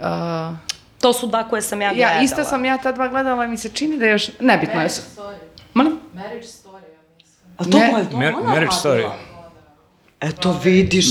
Uh, 0.50 0.58
To 1.00 1.14
su 1.14 1.28
dva 1.28 1.44
koje 1.44 1.62
sam 1.62 1.82
ja 1.82 1.90
gledala. 1.90 2.14
ja, 2.14 2.22
isto 2.22 2.44
sam 2.44 2.66
ja 2.66 2.78
ta 2.78 2.92
dva 2.92 3.08
gledala 3.08 3.46
i 3.46 3.48
mi 3.48 3.58
se 3.58 3.70
čini 3.70 3.98
da 3.98 4.06
je 4.06 4.12
još... 4.12 4.30
Nebitno 4.40 4.82
je. 4.82 4.90
Molim? 5.74 6.00
A 7.58 7.64
to 7.64 7.70
Ne. 7.70 7.86
je 7.86 8.10
to 8.12 8.18
Mar- 8.18 8.34
ona 8.36 8.50
marriage 8.50 8.72
story. 8.74 9.10
Eto, 10.22 10.60
vidiš. 10.64 11.06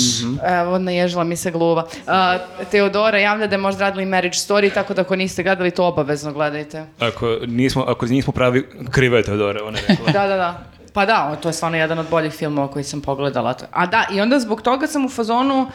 Evo, 0.45 0.79
naježila 0.79 1.25
mi 1.25 1.37
se 1.37 1.51
gluva. 1.51 1.83
Uh, 1.85 2.66
Teodora 2.71 3.19
javlja 3.19 3.47
da 3.47 3.55
je 3.55 3.59
možda 3.59 3.81
radila 3.81 4.03
i 4.03 4.07
Marriage 4.07 4.37
Story, 4.37 4.75
tako 4.75 4.95
da 4.95 5.03
ako 5.03 5.16
niste 5.16 5.42
gledali, 5.42 5.71
to 5.71 5.87
obavezno 5.87 6.33
gledajte. 6.33 6.87
Ako 6.99 7.38
nismo, 7.47 7.83
ako 7.83 8.07
nismo 8.07 8.33
pravi, 8.33 8.69
kriva 8.90 9.16
je 9.16 9.23
Teodora, 9.23 9.64
ona 9.64 9.79
je 9.79 9.85
rekla. 9.88 10.12
Da, 10.23 10.27
da, 10.27 10.37
da. 10.37 10.64
Pa 10.92 11.07
da, 11.07 11.37
to 11.42 11.49
je 11.49 11.53
stvarno 11.53 11.79
jedan 11.79 11.99
od 11.99 12.07
boljih 12.11 12.33
filmova 12.33 12.69
koji 12.69 12.85
sam 12.85 13.01
pogledala. 13.01 13.55
A 13.71 13.87
da, 13.87 14.07
i 14.12 14.21
onda 14.21 14.40
zbog 14.40 14.62
toga 14.62 14.87
sam 14.87 15.05
u 15.05 15.09
fazonu 15.09 15.71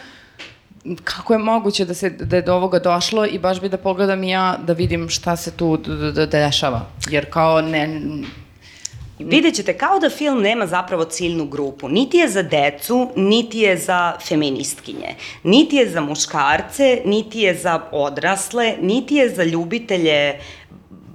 kako 1.04 1.32
je 1.32 1.38
moguće 1.38 1.84
da 1.84 1.94
se 1.94 2.10
da 2.10 2.36
je 2.36 2.42
do 2.42 2.54
ovoga 2.54 2.78
došlo 2.78 3.26
i 3.26 3.38
baš 3.38 3.60
bi 3.60 3.68
da 3.68 3.76
pogledam 3.76 4.24
i 4.24 4.30
ja 4.30 4.56
da 4.66 4.72
vidim 4.72 5.08
šta 5.08 5.36
se 5.36 5.50
tu 5.50 5.78
dešava. 6.30 6.86
Jer 7.10 7.30
kao 7.30 7.60
ne... 7.60 8.00
Vidjet 9.24 9.54
ćete, 9.54 9.78
kao 9.78 9.98
da 9.98 10.10
film 10.10 10.42
nema 10.42 10.66
zapravo 10.66 11.04
ciljnu 11.04 11.44
grupu. 11.44 11.88
Niti 11.88 12.18
je 12.18 12.28
za 12.28 12.42
decu, 12.42 13.08
niti 13.16 13.58
je 13.58 13.76
za 13.76 14.12
feministkinje. 14.28 15.14
Niti 15.42 15.76
je 15.76 15.90
za 15.90 16.00
muškarce, 16.00 17.02
niti 17.04 17.40
je 17.40 17.54
za 17.54 17.80
odrasle, 17.92 18.74
niti 18.80 19.14
je 19.14 19.28
za 19.28 19.44
ljubitelje 19.44 20.38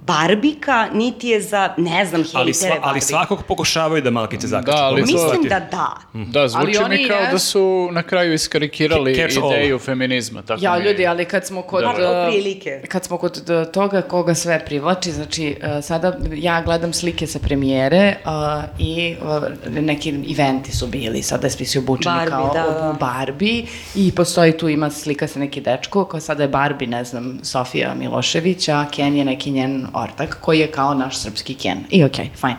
barbika, 0.08 0.88
niti 0.92 1.28
je 1.28 1.40
za, 1.40 1.74
ne 1.76 2.06
znam, 2.06 2.20
hejtere 2.22 2.40
ali, 2.40 2.54
sva, 2.54 2.68
ali 2.70 2.80
barbika. 2.80 3.06
svakog 3.06 3.42
pokušavaju 3.42 4.02
da 4.02 4.10
malkice. 4.10 4.46
Da, 4.46 4.62
ali 4.66 5.02
to 5.02 5.06
to- 5.08 5.24
Mislim 5.24 5.42
da 5.42 5.60
da. 5.60 5.96
Da, 6.14 6.48
zvuči 6.48 6.78
Ali 6.78 6.98
mi 6.98 7.08
kao 7.08 7.18
jes- 7.18 7.32
da 7.32 7.38
su 7.38 7.88
na 7.92 8.02
kraju 8.02 8.34
iskarikirali 8.34 9.14
Catch 9.16 9.38
all. 9.42 9.52
ideju 9.52 9.78
feminizma. 9.78 10.42
Tako 10.42 10.64
Ja, 10.64 10.78
mi 10.78 10.84
ljudi, 10.84 11.06
ali 11.06 11.24
kad 11.24 11.46
smo 11.46 11.62
kod... 11.62 11.82
Da. 11.82 11.92
Pa, 11.92 12.28
uh. 12.28 12.88
Kad 12.88 13.04
smo 13.04 13.18
kod 13.18 13.50
uh, 13.50 13.72
toga 13.72 14.02
koga 14.02 14.34
sve 14.34 14.64
privlači, 14.64 15.12
znači 15.12 15.56
uh, 15.62 15.84
sada 15.84 16.16
ja 16.34 16.62
gledam 16.62 16.92
slike 16.92 17.26
sa 17.26 17.38
premijere 17.38 18.16
uh, 18.24 18.30
i 18.78 19.16
uh, 19.22 19.42
neki 19.80 20.08
eventi 20.32 20.72
su 20.72 20.86
bili, 20.86 21.22
sada 21.22 21.46
je 21.46 21.50
svi 21.50 21.64
su 21.64 21.78
obučeni 21.78 22.14
Barbie, 22.16 22.30
kao 22.30 22.50
da, 22.54 22.64
u 22.68 22.92
da. 22.92 22.96
Barbie 23.00 23.64
i 23.94 24.12
postoji 24.12 24.52
tu 24.52 24.68
ima 24.68 24.90
slika 24.90 25.26
sa 25.26 25.38
neki 25.38 25.60
dečko 25.60 26.04
kao 26.04 26.20
sada 26.20 26.42
je 26.42 26.48
Barbie, 26.48 26.88
ne 26.88 27.04
znam, 27.04 27.38
Sofija 27.42 27.94
Milošević, 27.94 28.68
a 28.68 28.86
Ken 28.90 29.16
je 29.16 29.24
neki 29.24 29.50
njen 29.50 29.86
ortak 30.00 30.38
koji 30.40 30.58
je 30.58 30.70
kao 30.70 30.94
naš 30.94 31.18
srpski 31.18 31.54
Ken. 31.54 31.78
I 31.90 32.04
okej, 32.04 32.24
okay, 32.24 32.40
fajn. 32.40 32.56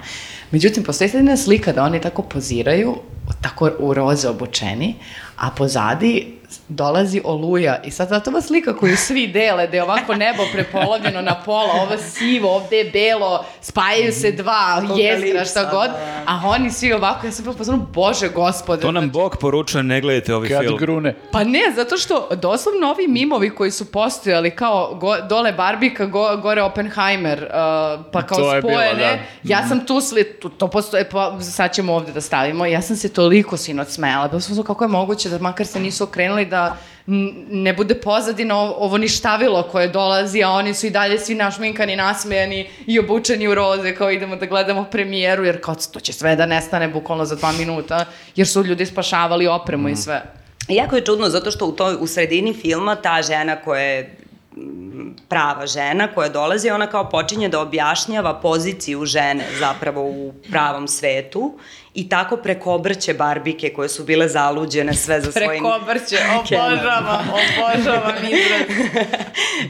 Međutim, 0.51 0.83
postoji 0.83 1.11
jedna 1.13 1.37
slika 1.37 1.71
da 1.71 1.83
oni 1.83 2.01
tako 2.01 2.21
poziraju, 2.21 2.95
tako 3.41 3.71
u 3.79 3.93
roze 3.93 4.29
obučeni, 4.29 4.95
a 5.37 5.51
pozadi 5.51 6.38
dolazi 6.67 7.21
oluja 7.23 7.81
i 7.83 7.91
sad 7.91 8.09
zato 8.09 8.29
ova 8.29 8.41
slika 8.41 8.77
koju 8.77 8.97
svi 8.97 9.27
dele, 9.27 9.67
da 9.67 9.75
je 9.77 9.83
ovako 9.83 10.15
nebo 10.15 10.43
prepolovljeno 10.53 11.21
na 11.21 11.35
pola, 11.45 11.73
ovo 11.73 11.97
sivo, 11.97 12.55
ovde 12.55 12.77
je 12.77 12.91
belo, 12.91 13.45
spajaju 13.61 14.13
se 14.13 14.31
dva 14.31 14.83
jezgra, 14.97 15.45
šta 15.45 15.69
god, 15.71 15.89
da. 15.89 16.23
a 16.27 16.41
oni 16.45 16.71
svi 16.71 16.93
ovako, 16.93 17.27
ja 17.27 17.31
sam 17.31 17.43
bila 17.43 17.55
pozorno, 17.55 17.87
bože 17.93 18.29
gospode. 18.29 18.81
To 18.81 18.91
nam 18.91 19.09
Bog 19.09 19.37
poručuje, 19.41 19.83
ne 19.83 20.01
gledajte 20.01 20.35
ovaj 20.35 20.49
Kad 20.49 20.61
film. 20.61 20.77
grune. 20.77 21.15
Pa 21.31 21.43
ne, 21.43 21.73
zato 21.75 21.97
što 21.97 22.27
doslovno 22.35 22.87
ovi 22.89 23.07
mimovi 23.07 23.49
koji 23.49 23.71
su 23.71 23.91
postojali 23.91 24.51
kao 24.51 24.95
go, 24.95 25.17
dole 25.29 25.51
Barbika, 25.51 26.05
go, 26.05 26.37
gore 26.37 26.61
Oppenheimer, 26.61 27.43
uh, 27.43 28.05
pa 28.11 28.21
kao 28.21 28.37
To 28.37 28.55
je 28.55 28.61
bilo, 28.61 28.73
spojene, 28.73 29.27
da. 29.43 29.53
ja 29.53 29.67
sam 29.67 29.85
tu 29.85 30.01
sli, 30.01 30.23
tu, 30.23 30.49
to 30.49 30.67
postoje, 30.67 31.09
pa 31.09 31.41
sad 31.41 31.73
ćemo 31.73 31.93
ovde 31.93 32.11
da 32.11 32.21
stavimo, 32.21 32.65
ja 32.65 32.81
sam 32.81 32.95
se 32.95 33.13
toliko 33.13 33.57
sinoć 33.57 33.87
smela, 33.87 34.27
da 34.27 34.39
sam 34.39 34.63
kako 34.63 34.83
je 34.83 34.87
moguće 34.87 35.29
da 35.29 35.37
makar 35.37 35.65
se 35.65 35.79
nisu 35.79 36.03
okrenuli 36.03 36.38
da 36.45 36.77
n- 37.07 37.45
ne 37.49 37.73
bude 37.73 37.95
pozadina 37.95 38.59
ovo, 38.59 38.97
ništavilo 38.97 39.63
koje 39.63 39.87
dolazi, 39.87 40.43
a 40.43 40.49
oni 40.49 40.73
su 40.73 40.87
i 40.87 40.89
dalje 40.89 41.19
svi 41.19 41.35
našminkani, 41.35 41.95
nasmejani 41.95 42.69
i 42.87 42.99
obučeni 42.99 43.47
u 43.47 43.55
roze, 43.55 43.95
kao 43.95 44.11
idemo 44.11 44.35
da 44.35 44.45
gledamo 44.45 44.83
premijeru, 44.91 45.43
jer 45.45 45.61
kao 45.61 45.75
to 45.93 45.99
će 45.99 46.13
sve 46.13 46.35
da 46.35 46.45
nestane 46.45 46.87
bukvalno 46.87 47.25
za 47.25 47.35
dva 47.35 47.51
minuta, 47.51 48.05
jer 48.35 48.47
su 48.47 48.63
ljudi 48.63 48.85
spašavali 48.85 49.47
opremu 49.47 49.89
i 49.89 49.95
sve. 49.95 50.23
Jako 50.67 50.95
je 50.95 51.05
čudno 51.05 51.29
zato 51.29 51.51
što 51.51 51.65
u, 51.65 51.71
toj, 51.71 51.95
u 51.99 52.07
sredini 52.07 52.53
filma 52.53 52.95
ta 52.95 53.21
žena 53.21 53.55
koja 53.55 53.81
je 53.81 54.17
mm, 54.55 55.15
prava 55.29 55.67
žena 55.67 56.07
koja 56.07 56.29
dolazi, 56.29 56.69
ona 56.69 56.87
kao 56.87 57.09
počinje 57.09 57.49
da 57.49 57.59
objašnjava 57.59 58.33
poziciju 58.33 59.05
žene 59.05 59.45
zapravo 59.59 60.01
u 60.01 60.33
pravom 60.51 60.87
svetu 60.87 61.59
i 61.93 62.09
tako 62.09 62.37
prekobrće 62.37 63.13
barbike 63.13 63.73
koje 63.73 63.89
su 63.89 64.03
bile 64.03 64.27
zaluđene 64.27 64.93
sve 64.93 65.21
za 65.21 65.31
svojim... 65.31 65.49
Prekobrće, 65.63 66.17
obožavam, 66.39 67.29
obožavam 67.29 68.15
izraz. 68.23 68.77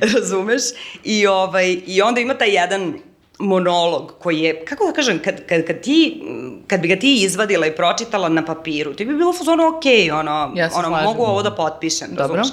Razumeš? 0.13 0.61
I, 1.03 1.27
ovaj, 1.27 1.77
I 1.85 2.01
onda 2.01 2.21
ima 2.21 2.33
taj 2.33 2.49
jedan 2.49 2.93
monolog 3.39 4.13
koji 4.19 4.39
je, 4.39 4.65
kako 4.65 4.85
da 4.85 4.93
kažem, 4.93 5.19
kad, 5.23 5.45
kad, 5.45 5.67
kad, 5.67 5.81
ti, 5.81 6.21
kad 6.67 6.79
bi 6.79 6.87
ga 6.87 6.95
ti 6.95 7.21
izvadila 7.23 7.67
i 7.67 7.75
pročitala 7.75 8.29
na 8.29 8.45
papiru, 8.45 8.93
ti 8.93 9.05
bi 9.05 9.15
bilo 9.15 9.33
fazonu 9.33 9.67
ok, 9.67 9.83
ono, 10.19 10.51
Ja 10.55 10.69
ono 10.75 10.87
slažem. 10.87 11.03
mogu 11.03 11.23
ovo 11.23 11.43
da 11.43 11.51
potpišem, 11.55 12.07
Dobro. 12.09 12.35
razumeš? 12.35 12.47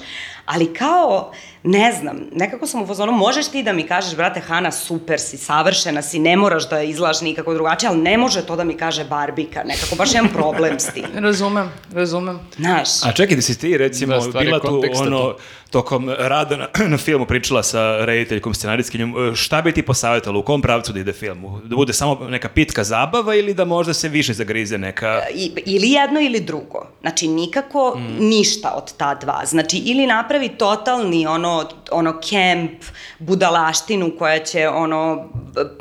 Ali 0.47 0.75
kao, 0.75 1.33
ne 1.67 1.93
znam, 1.93 2.21
nekako 2.33 2.67
sam 2.67 2.83
u 2.83 2.87
fazonu, 2.87 3.13
možeš 3.13 3.49
ti 3.49 3.63
da 3.63 3.73
mi 3.73 3.83
kažeš, 3.83 4.17
brate, 4.17 4.41
Hana, 4.41 4.71
super 4.73 5.21
si, 5.21 5.37
savršena 5.37 6.03
si, 6.03 6.19
ne 6.19 6.37
moraš 6.37 6.69
da 6.69 6.83
izgledaš 6.83 7.21
nikako 7.21 7.55
drugačije, 7.55 7.91
ali 7.91 7.99
ne 7.99 8.19
može 8.19 8.47
to 8.47 8.57
da 8.57 8.65
mi 8.65 8.77
kaže 8.77 9.05
Barbika, 9.05 9.63
nekako 9.65 9.97
baš 9.97 10.15
imam 10.15 10.29
problem 10.29 10.81
s 10.81 10.93
tim. 10.93 11.05
Razumem, 11.27 11.71
razumem. 11.95 12.41
Znaš, 12.57 12.89
A 13.05 13.13
čekaj, 13.13 13.37
da 13.37 13.43
si 13.43 13.59
ti 13.59 13.79
recimo 13.79 14.19
Da, 14.19 14.41
bila 14.41 14.61
tu 14.61 14.83
ono, 14.97 15.33
tu. 15.33 15.39
Tokom 15.69 16.11
rada 16.11 16.57
na, 16.57 16.69
na 16.89 16.99
filmu 16.99 17.27
pričala 17.27 17.63
sa 17.63 17.81
rediteljkom, 17.99 18.55
scenarijskinjom, 18.55 19.15
e, 19.25 19.37
šta 19.37 19.63
bi 19.63 19.73
ti 19.73 19.83
posavjetala, 19.83 20.39
u 20.39 20.43
kom 20.43 20.63
pravcu 20.63 20.93
da 20.93 21.01
ide 21.01 21.13
film? 21.13 21.61
Da 21.65 21.77
bude 21.77 21.93
samo 21.93 22.19
neka 22.23 22.49
pitka 22.49 22.85
zabava 22.85 23.35
ili 23.35 23.55
da 23.55 23.65
možda 23.67 23.95
se 23.95 24.09
više 24.09 24.33
zagrize 24.35 24.79
neka... 24.79 25.23
I, 25.35 25.53
ili 25.67 25.91
jedno 25.91 26.21
ili 26.21 26.41
drugo. 26.41 26.87
Znači, 27.01 27.29
nikako 27.29 27.93
Mm. 27.97 28.17
ništa 28.21 28.73
od 28.73 28.93
ta 28.95 29.15
dva. 29.15 29.43
Znači, 29.47 29.77
ili 29.79 30.07
napravi 30.07 30.49
totalni 30.51 31.27
ono, 31.27 31.69
ono 31.91 32.21
kemp, 32.21 32.83
budalaštinu 33.21 34.11
koja 34.11 34.39
će 34.41 34.69
ono, 34.69 35.29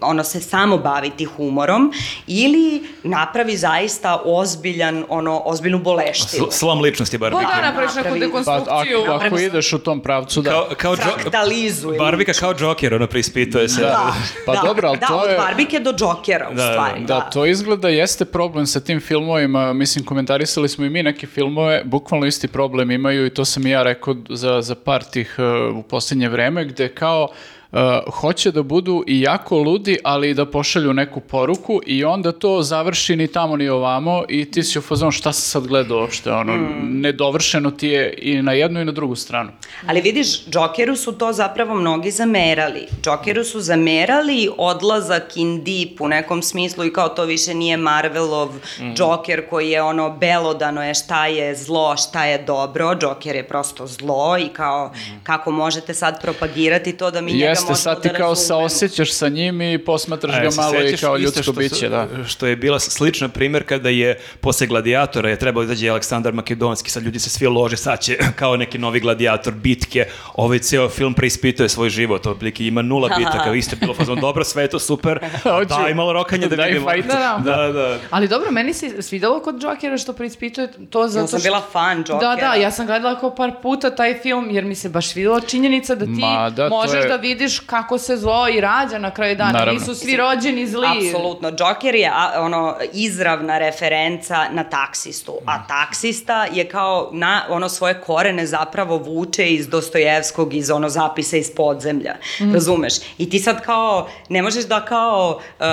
ono 0.01 0.23
se 0.23 0.39
samo 0.41 0.77
baviti 0.77 1.25
humorom, 1.25 1.93
ili 2.27 2.55
napravi 3.03 3.57
zaista 3.57 4.21
ozbiljan, 4.25 5.05
ono, 5.09 5.41
ozbiljnu 5.41 5.79
boleštinu. 5.79 6.45
Sl- 6.45 6.51
slom 6.51 6.81
ličnosti 6.81 7.19
Pa 7.19 7.21
Barbike. 7.21 7.51
da, 7.55 7.61
napraviš 7.61 7.95
neku 7.95 8.07
napravi- 8.07 8.19
Pa 8.19 8.25
dekonstrukciju. 8.25 8.99
ako, 8.99 9.25
ako 9.25 9.37
ideš 9.37 9.73
u 9.75 9.79
tom 9.79 9.99
pravcu, 9.99 10.41
da. 10.41 10.49
Kao, 10.49 10.67
kao 10.77 10.95
Fraktalizuje 10.95 11.99
Barbika 11.99 12.33
kao 12.33 12.53
Joker, 12.59 12.93
ono 12.93 13.07
preispituje 13.07 13.69
se. 13.69 13.81
Da, 13.81 14.13
Pa 14.45 14.53
da, 14.53 14.61
dobro, 14.63 14.87
ali 14.87 14.97
da, 14.99 15.07
to 15.07 15.15
od 15.15 15.29
je- 15.29 15.37
Barbike 15.37 15.79
do 15.79 15.89
Jokera, 15.91 16.49
u 16.49 16.55
Da, 16.55 16.63
da, 16.63 16.71
stvari. 16.71 17.05
Da, 17.05 17.19
to 17.21 17.45
izgleda 17.45 17.89
jeste 17.89 18.25
problem 18.25 18.65
sa 18.65 18.79
tim 18.79 18.99
filmovima, 19.01 19.73
mislim 19.73 20.05
komentarisali 20.05 20.69
smo 20.69 20.85
i 20.85 20.89
mi 20.89 21.03
neke 21.03 21.27
filmove, 21.27 21.81
bukvalno 21.85 22.25
isti 22.25 22.47
problem 22.47 22.91
imaju 22.91 23.25
i 23.25 23.29
to 23.29 23.45
sam 23.45 23.67
i 23.67 23.71
ja 23.71 23.83
rekao 23.83 24.15
za, 24.29 24.61
za 24.61 24.75
par 24.75 25.03
tih 25.03 25.35
uh, 25.69 25.75
u 25.75 25.83
posljednje 25.83 26.29
vreme, 26.29 26.65
gde 26.65 26.87
kao 26.89 27.27
uh, 27.75 27.81
hoće 28.11 28.51
da 28.51 28.63
budu 28.63 29.03
i 29.07 29.21
jako 29.21 29.57
ludi, 29.57 29.97
ali 30.03 30.29
i 30.29 30.33
da 30.33 30.45
pošalju 30.47 30.93
neku 30.93 31.19
poruku 31.21 31.81
i 31.85 32.03
onda 32.05 32.31
to 32.31 32.61
završi 32.61 33.15
ni 33.15 33.27
tamo 33.27 33.55
ni 33.57 33.69
ovamo 33.69 34.23
i 34.29 34.45
ti 34.45 34.63
si 34.63 34.79
u 34.79 34.83
fazonu 34.83 35.11
šta 35.11 35.33
sam 35.33 35.41
sad 35.53 35.67
gledao 35.67 35.97
uopšte, 35.97 36.31
ono, 36.31 36.53
nedovršeno 36.83 37.71
ti 37.71 37.87
je 37.87 38.13
i 38.15 38.41
na 38.41 38.51
jednu 38.53 38.81
i 38.81 38.85
na 38.85 38.91
drugu 38.91 39.15
stranu. 39.15 39.49
Ali 39.87 40.01
vidiš, 40.01 40.27
Jokeru 40.47 40.95
su 40.95 41.11
to 41.11 41.33
zapravo 41.33 41.75
mnogi 41.75 42.11
zamerali. 42.11 42.87
Jokeru 43.05 43.43
su 43.43 43.61
zamerali 43.61 44.49
odlazak 44.57 44.95
in 45.35 45.57
deep 45.57 46.01
u 46.01 46.07
nekom 46.07 46.41
smislu 46.41 46.85
i 46.85 46.93
kao 46.93 47.09
to 47.09 47.23
više 47.23 47.53
nije 47.53 47.77
Marvelov 47.77 48.49
Mhm. 48.77 48.91
Joker 48.97 49.49
koji 49.49 49.69
je 49.69 49.81
ono 49.81 50.09
belodano 50.11 50.83
je 50.83 50.93
šta 50.95 51.25
je 51.27 51.55
zlo, 51.55 51.97
šta 51.97 52.25
je 52.25 52.37
dobro. 52.37 52.97
Joker 53.01 53.35
je 53.35 53.43
prosto 53.43 53.87
zlo 53.87 54.37
i 54.39 54.47
kao 54.47 54.87
Mhm. 54.87 55.15
kako 55.23 55.51
možete 55.51 55.93
sad 55.93 56.21
propagirati 56.21 56.93
to 56.93 57.11
da 57.11 57.21
mi 57.21 57.31
njega 57.33 57.55
Jeste, 57.67 57.83
sad 57.83 58.01
ti 58.01 58.07
da 58.09 58.13
kao 58.13 58.35
saosećaš 58.35 59.11
sa 59.11 59.29
njim 59.29 59.61
i 59.63 59.77
posmatraš 59.79 60.35
A, 60.35 60.39
ga 60.39 60.51
se 60.51 60.61
malo 60.61 60.75
i 60.75 60.97
kao 60.97 61.17
ljudsko 61.17 61.33
što 61.35 61.53
su- 61.53 61.59
biće, 61.59 61.89
da. 61.89 62.07
Što 62.27 62.47
je 62.47 62.55
bila 62.55 62.79
slična 62.79 63.29
primjer 63.29 63.63
kada 63.63 63.89
je 63.89 64.19
posle 64.39 64.67
gladijatora 64.67 65.29
je 65.29 65.39
trebao 65.39 65.63
izađe 65.63 65.89
Aleksandar 65.89 66.33
Makedonski, 66.33 66.91
sad 66.91 67.03
ljudi 67.03 67.19
se 67.19 67.29
svi 67.29 67.47
lože, 67.47 67.77
sad 67.77 67.99
će 67.99 68.17
kao 68.35 68.57
neki 68.57 68.77
novi 68.77 68.99
gladijator, 68.99 69.53
bitke, 69.53 70.05
ovaj 70.35 70.59
ceo 70.59 70.89
film 70.89 71.13
preispituje 71.13 71.69
svoj 71.69 71.89
život, 71.89 72.25
otprilike 72.25 72.65
ima 72.65 72.81
nula 72.81 73.09
bitaka, 73.17 73.49
vi 73.49 73.61
ste 73.61 73.75
bilo 73.75 73.93
fazon, 73.93 74.19
dobro, 74.19 74.43
sve 74.43 74.63
je 74.63 74.69
to 74.69 74.79
super, 74.79 75.19
daj 75.69 75.93
malo 75.93 76.13
rokanja 76.13 76.47
da 76.47 76.63
vidimo. 76.63 76.85
Da, 76.97 77.41
da. 77.43 77.55
da, 77.57 77.71
da. 77.71 77.97
Ali 78.09 78.27
dobro, 78.27 78.51
meni 78.51 78.73
se 78.73 79.01
svidelo 79.01 79.39
kod 79.39 79.63
Jokera 79.63 79.97
što 79.97 80.13
preispituje 80.13 80.67
to 80.89 81.07
zato 81.07 81.23
Ja 81.23 81.27
sam 81.27 81.39
što... 81.39 81.45
bila 81.45 81.61
fan 81.63 81.97
Jokera. 81.99 82.19
Da, 82.19 82.35
da, 82.37 82.53
ja 82.55 82.71
sam 82.71 82.85
gledala 82.85 83.19
kao 83.19 83.35
par 83.35 83.51
puta 83.61 83.89
taj 83.91 84.13
film 84.15 84.49
jer 84.49 84.65
mi 84.65 84.75
se 84.75 84.89
baš 84.89 85.15
videla 85.15 85.39
činjenica 85.41 85.95
da 85.95 86.05
ti 86.05 86.11
Ma, 86.11 86.49
da, 86.49 86.69
možeš 86.69 86.95
je- 86.95 87.07
da 87.07 87.15
vidiš 87.15 87.44
kako 87.65 87.97
se 87.97 88.17
zlo 88.17 88.47
i 88.49 88.61
rađa 88.61 88.97
na 88.97 89.11
kraju 89.11 89.35
dana. 89.35 89.51
Naravno. 89.51 89.79
Nisu 89.79 89.95
svi 89.95 90.17
rođeni 90.17 90.67
zli. 90.67 90.87
Apsolutno. 90.87 91.51
Joker 91.59 91.95
je 91.95 92.11
a, 92.13 92.31
ono 92.37 92.75
izravna 92.93 93.57
referenca 93.57 94.45
na 94.51 94.63
taksistu, 94.63 95.33
a 95.45 95.67
taksista 95.67 96.45
je 96.53 96.69
kao 96.69 97.09
na 97.13 97.45
ono 97.49 97.69
svoje 97.69 98.01
korene 98.01 98.45
zapravo 98.45 98.97
vuče 98.97 99.49
iz 99.49 99.67
Dostojevskog, 99.67 100.53
iz 100.53 100.71
ono 100.71 100.89
zapisa 100.89 101.37
iz 101.37 101.51
podzemlja. 101.55 102.15
Razumeš? 102.53 102.93
I 103.17 103.29
ti 103.29 103.39
sad 103.39 103.61
kao 103.61 104.07
ne 104.29 104.41
možeš 104.41 104.65
da 104.65 104.85
kao 104.85 105.39
uh, 105.59 105.65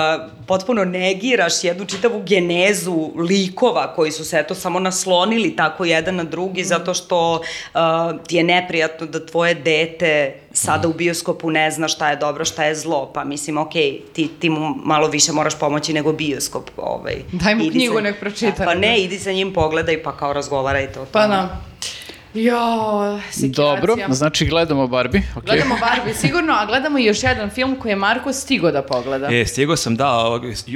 potpuno 0.47 0.85
negiraš 0.85 1.63
jednu 1.63 1.85
čitavu 1.85 2.23
genezu 2.25 3.11
likova 3.15 3.93
koji 3.95 4.11
su 4.11 4.25
se 4.25 4.39
eto 4.39 4.55
samo 4.55 4.79
naslonili 4.79 5.55
tako 5.55 5.85
jedan 5.85 6.15
na 6.15 6.23
drugi 6.23 6.63
zato 6.63 6.93
što 6.93 7.33
uh, 7.33 7.79
ti 8.27 8.35
je 8.35 8.43
neprijatno 8.43 9.07
da 9.07 9.25
tvoje 9.25 9.53
dete 9.53 10.42
sada 10.53 10.87
u 10.87 10.93
bioskopu 10.93 11.51
ne 11.51 11.71
zna 11.71 11.87
šta 11.87 12.09
je 12.09 12.15
dobro, 12.15 12.45
šta 12.45 12.63
je 12.63 12.75
zlo, 12.75 13.11
pa 13.13 13.23
mislim, 13.23 13.57
ok, 13.57 13.73
ti, 14.13 14.29
ti 14.39 14.49
mu 14.49 14.75
malo 14.75 15.07
više 15.07 15.31
moraš 15.31 15.59
pomoći 15.59 15.93
nego 15.93 16.13
bioskop. 16.13 16.69
Ovaj. 16.77 17.15
Daj 17.31 17.55
mu 17.55 17.61
Idi 17.63 17.71
knjigu, 17.71 17.95
sa- 17.95 18.01
nek 18.01 18.19
pročita. 18.19 18.65
Pa 18.65 18.73
ne, 18.73 18.99
idi 18.99 19.19
sa 19.19 19.31
njim, 19.31 19.53
pogledaj, 19.53 20.03
pa 20.03 20.17
kao 20.17 20.33
razgovarajte 20.33 20.99
o 20.99 21.05
Pa 21.05 21.27
da. 21.27 21.61
Jo, 22.33 23.19
sekiracija. 23.31 23.75
Dobro, 23.75 23.95
znači 24.09 24.45
gledamo 24.45 24.87
Barbie, 24.87 25.21
ok. 25.35 25.45
Gledamo 25.45 25.75
Barbie 25.81 26.13
sigurno, 26.13 26.53
a 26.53 26.65
gledamo 26.65 26.99
i 26.99 27.05
još 27.05 27.23
jedan 27.23 27.49
film 27.49 27.75
koji 27.75 27.91
je 27.91 27.95
Marko 27.95 28.33
stigo 28.33 28.71
da 28.71 28.81
pogleda. 28.81 29.27
E, 29.31 29.45
stigao 29.45 29.75
sam, 29.75 29.95
da, 29.95 30.17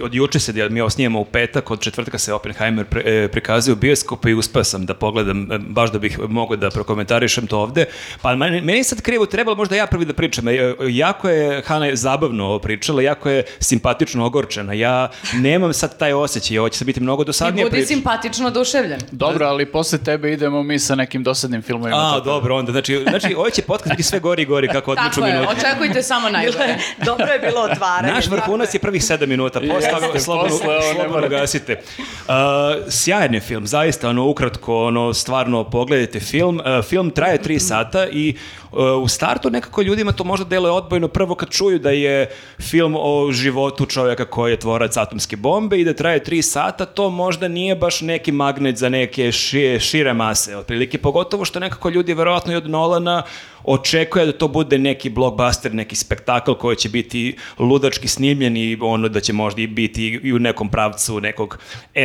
od 0.03 0.13
juče 0.13 0.39
se, 0.39 0.69
mi 0.69 0.81
ovo 0.81 0.89
snijemo 0.89 1.19
u 1.19 1.25
petak, 1.25 1.71
od 1.71 1.79
četvrtka 1.79 2.17
se 2.17 2.33
Oppenheimer 2.33 2.85
pre, 2.85 3.01
e, 3.05 3.27
prikazuje 3.27 3.73
u 3.73 3.75
bioskopu 3.75 4.29
i 4.29 4.33
uspeo 4.33 4.63
sam 4.63 4.85
da 4.85 4.93
pogledam, 4.93 5.51
e, 5.51 5.57
baš 5.57 5.91
da 5.91 5.99
bih 5.99 6.19
mogao 6.19 6.57
da 6.57 6.69
prokomentarišem 6.69 7.47
to 7.47 7.59
ovde. 7.59 7.85
Pa 8.21 8.35
meni, 8.35 8.61
meni 8.61 8.77
je 8.77 8.83
sad 8.83 9.01
krivo, 9.01 9.25
trebalo 9.25 9.57
možda 9.57 9.75
ja 9.75 9.87
prvi 9.87 10.05
da 10.05 10.13
pričam. 10.13 10.47
E, 10.47 10.53
jako 10.89 11.29
je 11.29 11.61
Hana 11.65 11.95
zabavno 11.95 12.45
ovo 12.45 12.59
pričala, 12.59 13.01
jako 13.01 13.29
je 13.29 13.43
simpatično 13.59 14.25
ogorčena. 14.25 14.73
Ja 14.73 15.09
nemam 15.33 15.73
sad 15.73 15.97
taj 15.97 16.13
osjećaj, 16.13 16.59
ovo 16.59 16.69
će 16.69 16.77
sad 16.77 16.85
biti 16.85 16.99
mnogo 16.99 17.23
dosadnije 17.23 17.65
budi 17.65 17.71
priča. 17.71 17.87
simpatično 17.87 18.47
oduševljen. 18.47 18.99
Dobro, 19.11 19.45
ali 19.45 19.65
posle 19.65 19.97
tebe 19.97 20.33
idemo 20.33 20.63
mi 20.63 20.79
sa 20.79 20.95
nekim 20.95 21.23
dosadnim 21.23 21.46
filmovima. 21.61 21.97
A, 21.97 22.11
tako 22.11 22.19
da- 22.19 22.31
dobro, 22.31 22.55
onda, 22.55 22.71
znači, 22.71 23.05
znači 23.09 23.35
ovaj 23.35 23.51
će 23.51 23.61
podcast 23.61 23.89
biti 23.89 24.03
sve 24.03 24.19
gori 24.19 24.41
i 24.41 24.45
gori 24.45 24.67
kako 24.67 24.91
odmiču 24.91 25.21
Tako 25.21 25.27
je, 25.27 25.47
očekujte 25.47 26.03
samo 26.03 26.29
najgore. 26.29 26.77
Dobro 27.05 27.25
je 27.25 27.39
bilo 27.39 27.61
otvaranje. 27.61 28.13
Naš 28.13 28.27
vrhunac 28.27 28.73
je 28.73 28.79
prvih 28.79 29.03
sedam 29.03 29.29
minuta, 29.29 29.59
posle 29.59 29.89
toga 29.89 30.19
slobodno, 30.19 30.57
slobodno 30.93 31.29
gasite. 31.29 31.81
Uh, 31.97 32.33
sjajan 32.89 33.33
je 33.33 33.39
film, 33.39 33.67
zaista, 33.67 34.09
ono, 34.09 34.25
ukratko, 34.25 34.85
ono, 34.85 35.13
stvarno 35.13 35.63
pogledajte 35.63 36.19
film. 36.19 36.59
Uh, 36.59 36.85
film 36.85 37.11
traje 37.11 37.41
tri 37.41 37.59
sata 37.59 38.07
i 38.11 38.35
u 39.03 39.07
startu 39.07 39.49
nekako 39.49 39.81
ljudima 39.81 40.11
to 40.11 40.23
možda 40.23 40.45
deluje 40.45 40.71
odbojno 40.71 41.07
prvo 41.07 41.35
kad 41.35 41.49
čuju 41.49 41.79
da 41.79 41.91
je 41.91 42.29
film 42.59 42.95
o 42.99 43.31
životu 43.31 43.85
čovjeka 43.85 44.25
koji 44.25 44.51
je 44.51 44.59
tvorac 44.59 44.97
atomske 44.97 45.35
bombe 45.35 45.79
i 45.79 45.85
da 45.85 45.93
traje 45.93 46.23
tri 46.23 46.41
sata, 46.41 46.85
to 46.85 47.09
možda 47.09 47.47
nije 47.47 47.75
baš 47.75 48.01
neki 48.01 48.31
magnet 48.31 48.77
za 48.77 48.89
neke 48.89 49.31
ši- 49.31 49.79
šire 49.79 50.13
mase, 50.13 50.57
otprilike, 50.57 50.97
pogotovo 50.97 51.45
što 51.45 51.59
nekako 51.59 51.89
ljudi 51.89 52.13
verovatno 52.13 52.53
i 52.53 52.55
od 52.55 52.69
Nolana 52.69 53.23
očekuje 53.67 54.25
da 54.25 54.31
to 54.31 54.47
bude 54.47 54.77
neki 54.77 55.09
blockbuster, 55.09 55.73
neki 55.73 55.95
spektakl 55.95 56.53
koji 56.53 56.75
će 56.75 56.89
biti 56.89 57.37
ludački 57.59 58.07
snimljen 58.07 58.57
i 58.57 58.77
ono 58.81 59.07
da 59.07 59.19
će 59.19 59.33
možda 59.33 59.61
i 59.61 59.67
biti 59.67 60.19
i 60.23 60.33
u 60.33 60.39
nekom 60.39 60.69
pravcu 60.69 61.21
nekog 61.21 61.59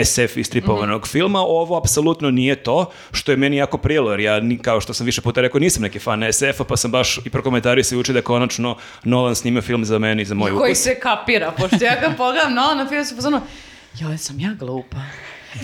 SF 0.04 0.36
istripovanog 0.36 1.08
filma. 1.08 1.40
Ovo 1.40 1.76
apsolutno 1.78 2.30
nije 2.30 2.56
to, 2.56 2.90
što 3.12 3.32
je 3.32 3.36
meni 3.36 3.56
jako 3.56 3.78
prijelo, 3.78 4.10
jer 4.10 4.20
ja, 4.20 4.40
kao 4.62 4.80
što 4.80 4.94
sam 4.94 5.06
više 5.06 5.20
puta 5.20 5.40
rekao, 5.40 5.60
nisam 5.60 5.82
neki 5.82 5.98
fan 5.98 6.32
SF-a, 6.32 6.64
pa 6.64 6.76
sam 6.76 6.90
baš 6.90 7.18
i 7.24 7.30
prokomentario 7.30 7.84
se 7.84 7.96
uči 7.96 8.12
da 8.12 8.22
konačno 8.22 8.76
Nolan 9.04 9.34
snima 9.34 9.60
film 9.60 9.84
za 9.84 9.98
mene 9.98 10.22
i 10.22 10.24
za 10.24 10.34
moj 10.34 10.50
Koji 10.50 10.72
ukus. 10.72 10.82
se 10.82 11.00
kapira, 11.00 11.52
pošto 11.58 11.84
ja 11.84 12.00
kad 12.00 12.16
pogledam 12.16 12.54
no, 12.54 12.74
na 12.74 12.88
film 12.88 13.04
se 13.04 13.14
pozorno, 13.14 13.40
joj, 14.00 14.18
sam 14.18 14.40
ja 14.40 14.54
glupa. 14.58 14.98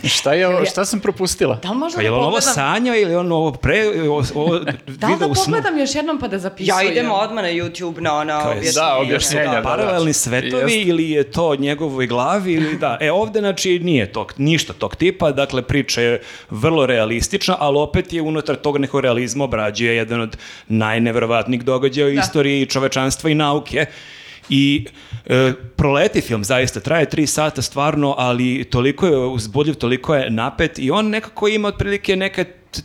Šta, 0.05 0.33
je, 0.33 0.49
ovo- 0.49 0.65
šta 0.67 0.85
sam 0.85 1.01
propustila? 1.01 1.55
Da 1.57 1.71
li 1.71 1.77
možda 1.77 1.97
Pa 1.97 2.03
da 2.03 2.05
je 2.05 2.11
li 2.11 2.17
on 2.17 2.23
ovo 2.23 2.31
pogledam? 2.31 2.55
sanja 2.55 2.97
ili 2.97 3.15
on 3.15 3.33
ovo 3.33 3.53
pre, 3.53 3.75
ovo, 4.03 4.23
ovo 4.35 4.59
Da 4.87 5.07
li 5.07 5.17
da 5.19 5.27
u 5.27 5.35
snu? 5.35 5.45
pogledam 5.47 5.79
još 5.79 5.95
jednom 5.95 6.19
pa 6.19 6.29
da 6.29 6.39
zapisujem? 6.39 6.79
Ja 6.79 6.93
idem 6.93 7.11
odmah 7.13 7.45
na 7.45 7.51
YouTube 7.51 8.01
na 8.01 8.15
ono 8.15 8.33
Kao 8.33 8.51
je- 8.53 8.57
objašnjenje. 8.59 8.73
Da, 8.77 8.97
objašnjenja, 8.97 9.53
da. 9.53 9.63
paralelni 9.63 10.13
svetovi 10.13 10.63
Jeste. 10.65 10.81
ili 10.81 11.11
je 11.11 11.25
to 11.25 11.57
njegovoj 11.57 12.07
glavi 12.07 12.53
ili 12.53 12.79
da. 12.79 12.99
E 13.01 13.13
ovde 13.13 13.39
znači 13.39 13.79
nije 13.79 14.13
tog, 14.13 14.35
ništa 14.37 14.73
tog 14.73 14.97
tipa, 14.97 15.31
dakle 15.33 15.63
priča 15.63 16.01
je 16.01 16.21
vrlo 16.51 16.87
realistična, 16.87 17.57
ali 17.59 17.79
opet 17.79 18.13
je 18.13 18.23
unutar 18.23 18.57
tog 18.57 18.79
nekog 18.79 19.01
realizma 19.01 19.45
obrađuje 19.45 19.97
jedan 19.97 20.21
od 20.21 20.37
najneverovatnijih 20.69 21.63
događaja 21.63 22.07
u 22.07 22.11
Da. 22.11 22.21
istoriji 22.21 22.67
čovečanstva 22.67 23.31
i 23.31 23.35
nauke. 23.35 23.87
I 24.51 24.87
e, 25.27 25.53
proleti 25.77 26.21
film, 26.21 26.45
zaista, 26.45 26.81
traje 26.81 27.09
tri 27.09 27.27
sata 27.27 27.63
stvarno, 27.63 28.15
ali 28.19 28.65
toliko 28.65 29.07
je 29.07 29.17
uzbudljiv, 29.17 29.75
toliko 29.75 30.15
je 30.15 30.31
napet 30.31 30.79
i 30.79 30.91
on 30.91 31.09
nekako 31.09 31.49
ima 31.49 31.69
otprilike 31.69 32.17
neke 32.17 32.45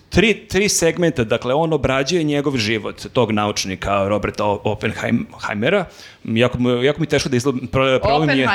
tri, 0.09 0.47
tri 0.47 0.69
segmenta, 0.69 1.23
dakle 1.23 1.53
on 1.53 1.73
obrađuje 1.73 2.23
njegov 2.23 2.57
život 2.57 3.05
tog 3.13 3.31
naučnika 3.31 4.07
Roberta 4.07 4.43
Oppenheimera. 4.45 5.85
Jako, 6.23 6.57
jako 6.83 6.99
mi 6.99 7.03
je 7.03 7.09
teško 7.09 7.29
da 7.29 7.37
pro, 7.71 7.99
problem 7.99 8.39
je 8.39 8.47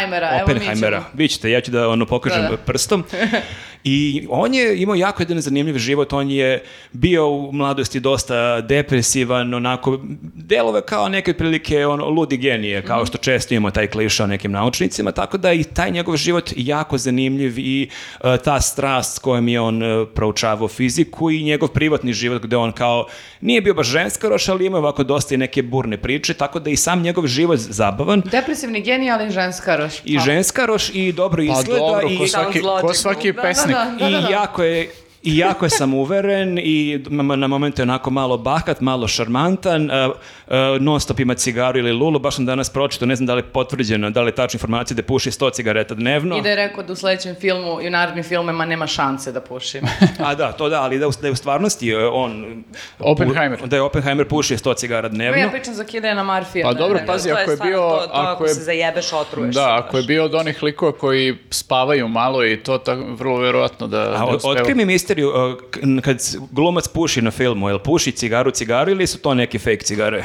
Oppenheimera. 0.42 1.04
Vi 1.14 1.28
ćete, 1.28 1.50
ja 1.50 1.60
ću 1.60 1.70
da 1.70 1.88
ono 1.88 2.06
pokažem 2.06 2.42
Da, 2.42 2.48
da. 2.48 2.56
prstom. 2.56 3.04
I 3.84 4.26
on 4.30 4.54
je 4.54 4.82
imao 4.82 4.94
jako 4.94 5.22
jedan 5.22 5.40
zanimljiv 5.40 5.78
život, 5.78 6.12
on 6.12 6.30
je 6.30 6.62
bio 6.92 7.28
u 7.28 7.52
mladosti 7.52 8.00
dosta 8.00 8.60
depresivan, 8.60 9.54
onako, 9.54 10.00
delove 10.34 10.80
kao 10.80 11.08
neke 11.08 11.34
prilike 11.34 11.86
ono, 11.86 12.08
ludi 12.08 12.36
genije, 12.36 12.82
kao 12.82 13.06
što 13.06 13.18
često 13.18 13.54
imamo 13.54 13.70
taj 13.70 13.86
kliša 13.86 14.24
o 14.24 14.26
nekim 14.26 14.52
naučnicima, 14.52 15.12
tako 15.12 15.38
da 15.38 15.52
i 15.52 15.64
taj 15.64 15.90
njegov 15.90 16.16
život 16.16 16.52
jako 16.56 16.98
zanimljiv 16.98 17.58
i 17.58 17.88
e, 18.24 18.36
ta 18.44 18.60
strast 18.60 19.16
s 19.16 19.18
kojom 19.18 19.48
je 19.48 19.60
on 19.60 19.82
e, 19.82 20.06
proučavao 20.14 20.68
fiziku 20.68 21.27
i 21.30 21.42
njegov 21.42 21.68
privatni 21.68 22.12
život 22.12 22.42
gde 22.42 22.56
on 22.56 22.72
kao 22.72 23.06
nije 23.40 23.60
bio 23.60 23.74
baš 23.74 23.86
ženskaroš, 23.86 24.48
ali 24.48 24.66
ima 24.66 24.78
ovako 24.78 25.04
dosta 25.04 25.34
i 25.34 25.38
neke 25.38 25.62
burne 25.62 25.96
priče, 25.96 26.34
tako 26.34 26.58
da 26.60 26.70
i 26.70 26.76
sam 26.76 27.02
njegov 27.02 27.26
život 27.26 27.58
zabavan 27.58 28.22
Depresivni 28.30 28.80
genij, 28.82 29.10
ali 29.10 29.30
ženska 29.30 29.76
roš. 29.76 29.92
i 30.04 30.18
ženskaroš 30.18 30.90
i 30.94 31.12
dobro 31.12 31.42
Pa 31.46 31.60
izgleda 31.60 31.80
dobro, 31.80 32.08
i 32.10 32.18
ko 32.18 32.26
svaki, 32.26 32.60
Sounds 32.60 32.80
ko 32.80 32.94
svaki 32.94 33.32
Da, 33.32 33.36
da, 33.36 33.48
pesnik. 33.48 33.76
da, 33.76 33.84
da, 33.84 34.10
da, 34.10 34.18
i 34.18 34.22
da. 34.22 34.28
jako 34.28 34.62
je 34.62 34.90
i 35.28 35.38
jako 35.38 35.64
je 35.66 35.70
samouveren 35.70 36.58
i 36.58 36.78
m- 37.10 37.40
na 37.40 37.46
momente 37.48 37.82
je 37.82 37.84
onako 37.84 38.10
malo 38.12 38.38
bahat, 38.38 38.80
malo 38.80 39.08
šarmantan, 39.08 39.82
uh, 39.84 40.12
uh, 40.46 40.54
non 40.80 41.00
stop 41.00 41.20
ima 41.20 41.34
cigaru 41.34 41.78
ili 41.78 41.92
lulu, 41.92 42.18
baš 42.18 42.34
sam 42.34 42.46
danas 42.46 42.70
pročito, 42.70 43.06
ne 43.06 43.16
znam 43.16 43.26
da 43.26 43.34
li 43.34 43.38
je 43.38 43.44
potvrđeno, 43.44 44.10
da 44.10 44.22
li 44.22 44.28
je 44.28 44.34
tačna 44.34 44.56
informacija 44.56 44.94
da 44.94 45.02
puši 45.02 45.30
100 45.30 45.52
cigareta 45.52 45.94
dnevno. 45.94 46.36
I 46.36 46.42
da 46.42 46.48
je 46.48 46.56
rekao 46.56 46.82
da 46.82 46.92
u 46.92 46.96
sledećem 46.96 47.34
filmu 47.36 47.80
i 47.82 47.86
u 47.86 47.92
narednim 47.92 48.24
filmima 48.24 48.64
nema 48.64 48.86
šanse 48.88 49.32
da 49.32 49.40
pušim. 49.42 49.80
A 50.26 50.34
da, 50.34 50.52
to 50.52 50.68
da, 50.68 50.82
ali 50.82 50.98
da, 50.98 51.08
u- 51.08 51.12
da 51.12 51.26
je 51.26 51.32
u 51.32 51.36
stvarnosti 51.36 51.94
uh, 51.94 52.00
on... 52.12 52.64
Oppenheimer. 53.00 53.58
Da 53.60 53.76
je 53.76 53.82
Oppenheimer 53.82 54.28
puši 54.28 54.56
100 54.56 54.76
cigara 54.76 55.08
dnevno. 55.08 55.38
ja 55.38 55.50
pričam 55.50 55.74
za 55.74 55.84
Kidena 55.84 56.22
Marfija. 56.24 56.64
Pa 56.64 56.72
dobro, 56.74 56.98
pazi, 57.06 57.30
ako 57.32 57.40
je 57.42 57.46
stvarno 57.46 57.64
bio- 57.66 57.80
To, 57.90 57.96
to 57.98 58.10
ako 58.12 58.28
ako 58.28 58.44
je- 58.44 58.48
se 58.50 58.60
zajebeš, 58.60 59.12
otruješ 59.12 59.54
Da, 59.54 59.76
ako 59.76 59.96
je 59.96 60.02
bio 60.02 60.24
od 60.24 60.34
onih 60.34 60.62
likova 60.62 60.92
koji 60.92 61.36
spavaju 61.50 62.08
malo 62.08 62.44
i 62.44 62.56
to 62.58 62.78
tak, 62.78 62.98
vrlo 63.10 63.36
verovatno 63.38 63.86
da, 63.86 64.00
A 64.00 64.18
da 64.32 64.38
otkri 64.44 64.74
mi 64.74 64.84
misteriju, 64.84 65.17
uh, 65.24 65.54
k- 65.70 65.80
kad 66.02 66.18
glumac 66.50 66.88
puši 66.88 67.22
na 67.22 67.30
filmu, 67.30 67.68
jel 67.68 67.78
puši 67.78 68.12
cigaru 68.12 68.50
cigaru 68.50 68.90
ili 68.90 69.06
su 69.06 69.18
to 69.18 69.34
neke 69.34 69.58
fake 69.58 69.84
cigare? 69.84 70.24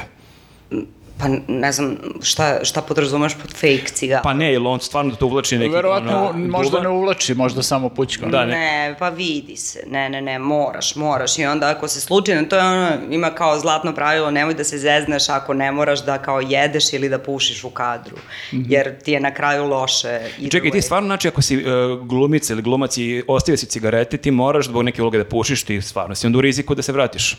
Pa 1.17 1.27
ne 1.47 1.71
znam 1.71 1.97
šta, 2.21 2.59
šta 2.63 2.81
podrazumeš 2.81 3.33
pod 3.41 3.51
fake 3.51 3.85
cigar. 3.93 4.21
Pa 4.23 4.33
ne, 4.33 4.53
ili 4.53 4.67
on 4.67 4.79
stvarno 4.79 5.15
to 5.15 5.25
uvlači 5.25 5.57
neki... 5.57 5.73
Verovatno 5.73 6.29
ono, 6.29 6.47
možda 6.47 6.79
ne 6.79 6.89
uvlači, 6.89 7.35
možda 7.35 7.63
samo 7.63 7.89
pućka. 7.89 8.25
Da, 8.25 8.45
ne. 8.45 8.55
ne. 8.55 8.95
pa 8.99 9.09
vidi 9.09 9.55
se, 9.55 9.83
ne, 9.87 10.09
ne, 10.09 10.21
ne, 10.21 10.39
moraš, 10.39 10.95
moraš 10.95 11.39
i 11.39 11.45
onda 11.45 11.69
ako 11.69 11.87
se 11.87 12.01
slučajno, 12.01 12.43
to 12.43 12.55
je 12.55 12.63
ono, 12.63 12.91
ima 13.09 13.29
kao 13.29 13.59
zlatno 13.59 13.93
pravilo, 13.93 14.31
nemoj 14.31 14.53
da 14.53 14.63
se 14.63 14.77
zezneš 14.77 15.29
ako 15.29 15.53
ne 15.53 15.71
moraš 15.71 16.05
da 16.05 16.17
kao 16.17 16.41
jedeš 16.41 16.93
ili 16.93 17.09
da 17.09 17.19
pušiš 17.19 17.63
u 17.63 17.69
kadru, 17.69 18.17
jer 18.51 18.99
ti 18.99 19.11
je 19.11 19.19
na 19.19 19.33
kraju 19.33 19.65
loše. 19.65 20.19
Čekaj, 20.51 20.71
ti 20.71 20.81
stvarno, 20.81 21.07
znači, 21.07 21.27
ako 21.27 21.41
si 21.41 21.57
uh, 21.57 21.63
glumica 22.07 22.53
ili 22.53 22.61
glumac 22.61 22.97
i 22.97 23.23
ostavio 23.27 23.57
si 23.57 23.65
cigarete, 23.65 24.17
ti 24.17 24.31
moraš 24.31 24.65
zbog 24.65 24.83
neke 24.83 25.01
uloge 25.01 25.17
da 25.17 25.25
pušiš, 25.25 25.63
ti 25.63 25.81
stvarno 25.81 26.15
si 26.15 26.27
onda 26.27 26.37
u 26.37 26.41
riziku 26.41 26.75
da 26.75 26.81
se 26.81 26.91
vratiš. 26.91 27.37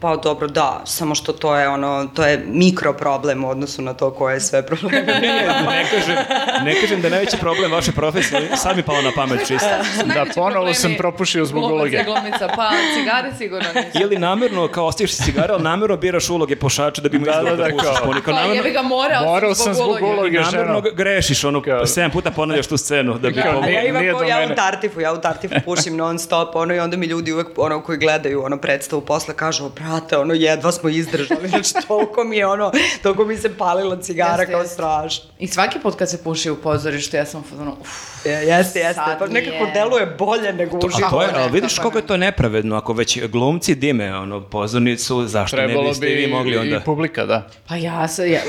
Pa 0.00 0.16
dobro, 0.16 0.48
da, 0.48 0.82
samo 0.86 1.14
što 1.14 1.32
to 1.32 1.56
je 1.56 1.68
ono, 1.68 2.10
to 2.14 2.26
je 2.26 2.44
mikro 2.46 2.92
problem 3.24 3.44
u 3.44 3.50
odnosu 3.50 3.82
na 3.82 3.94
to 3.94 4.10
koje 4.10 4.34
je 4.34 4.40
sve 4.42 4.62
probleme. 4.62 5.04
ne, 5.66 5.84
kažem, 5.90 6.16
ne 6.62 6.74
kažem 6.74 7.00
da 7.00 7.06
je 7.06 7.10
najveći 7.10 7.36
problem 7.38 7.72
vaše 7.72 7.92
profesije, 7.92 8.50
sad 8.56 8.76
mi 8.76 8.82
palo 8.82 9.02
na 9.02 9.10
pamet 9.12 9.40
čisto. 9.40 9.68
Da, 10.06 10.24
ponovo 10.34 10.74
sam 10.74 10.94
propušio 10.94 11.44
zbog 11.44 11.64
uloge. 11.64 12.04
Glumica, 12.04 12.48
pa 12.48 12.70
cigare 12.94 13.30
sigurno 13.38 13.68
nisu. 13.76 13.98
Ili 14.00 14.18
namerno, 14.18 14.68
kao 14.68 14.86
ostaviš 14.86 15.12
si 15.12 15.22
cigare, 15.22 15.52
ali 15.52 15.62
namerno 15.62 15.96
biraš 15.96 16.28
uloge 16.30 16.56
pušača 16.56 17.02
da 17.02 17.08
bi 17.08 17.18
mu 17.18 17.24
Da, 17.24 17.30
izgleda 17.30 17.50
da, 17.52 17.56
da, 17.58 17.64
da, 17.64 17.70
pušiš. 17.70 17.88
kao- 17.88 18.12
kao 18.14 18.22
Pa 18.24 18.32
namerno, 18.32 18.54
jebi 18.54 18.70
ga 18.70 18.82
morao, 18.82 19.24
Morao 19.24 19.54
sam 19.54 19.74
zbog 19.74 19.88
uloge. 20.02 20.40
namerno 20.40 20.82
grešiš, 20.92 21.44
ono, 21.44 21.62
Kao- 21.62 21.86
7 21.86 22.10
puta 22.10 22.30
ponavljaš 22.30 22.66
tu 22.66 22.76
scenu 22.76 23.14
da 23.14 23.30
bi 23.30 23.42
Kao, 23.42 23.62
ja 23.64 23.82
imam 23.82 24.02
ko, 24.12 24.18
do 24.18 24.24
ja 24.24 24.38
mene. 24.38 24.52
u 24.52 24.56
tartifu, 24.56 25.00
ja 25.00 25.12
u 25.12 25.18
tartifu 25.18 25.54
pušim 25.64 25.96
non 25.96 26.18
stop, 26.18 26.56
ono, 26.56 26.74
i 26.74 26.80
onda 26.80 26.96
mi 26.96 27.06
ljudi 27.06 27.32
uvek, 27.32 27.46
ono, 27.56 27.80
koji 27.80 27.98
gledaju, 27.98 28.44
ono, 28.44 28.56
predstavu 28.58 29.02
posle 29.02 29.34
kažu, 29.36 29.68
brate, 29.70 30.18
ono, 30.18 30.34
jedva 30.34 30.72
smo 30.72 30.88
izdržali, 30.90 31.48
znači, 31.50 31.72
toliko 31.88 32.24
mi 32.24 32.36
je, 32.36 32.46
ono, 32.46 32.72
toliko 33.04 33.24
mi 33.24 33.36
se 33.36 33.56
palila 33.56 33.96
cigara 33.98 34.30
Jeste, 34.32 34.46
kao 34.46 34.60
jeste. 34.60 34.74
strašno. 34.74 35.24
I 35.38 35.46
svaki 35.48 35.78
put 35.78 35.94
kad 35.94 36.10
se 36.10 36.24
puši 36.24 36.50
u 36.50 36.56
pozorištu, 36.56 37.16
ja 37.16 37.26
sam 37.26 37.40
u 37.40 37.44
fazonu, 37.44 37.76
uff, 37.80 37.90
Je, 38.24 38.32
jeste, 38.32 38.78
jeste, 38.78 38.94
Sad 38.96 39.18
pa 39.18 39.26
nekako 39.28 39.64
je. 39.64 39.70
deluje 39.72 40.06
bolje 40.08 40.52
nego 40.52 40.76
u 40.76 40.78
A 40.78 40.80
to 40.80 40.88
životu. 40.90 41.20
je, 41.20 41.26
ne, 41.28 41.32
ali 41.34 41.52
vidiš 41.52 41.74
kako 41.74 41.98
je 41.98 42.02
ne. 42.02 42.06
to 42.06 42.16
nepravedno, 42.16 42.76
ako 42.76 42.92
već 42.92 43.22
glumci 43.22 43.74
dime 43.74 44.16
ono, 44.16 44.40
pozornicu, 44.42 45.26
zašto 45.26 45.56
ne 45.56 45.64
Trebalo 45.64 45.88
biste 45.88 46.06
bi 46.06 46.12
i 46.12 46.16
vi 46.16 46.26
mogli 46.26 46.56
onda? 46.56 46.76
i 46.76 46.80
publika, 46.80 47.26
da. 47.26 47.46
pa 47.68 47.76
ja 47.76 48.08
sam, 48.08 48.26
ja, 48.26 48.40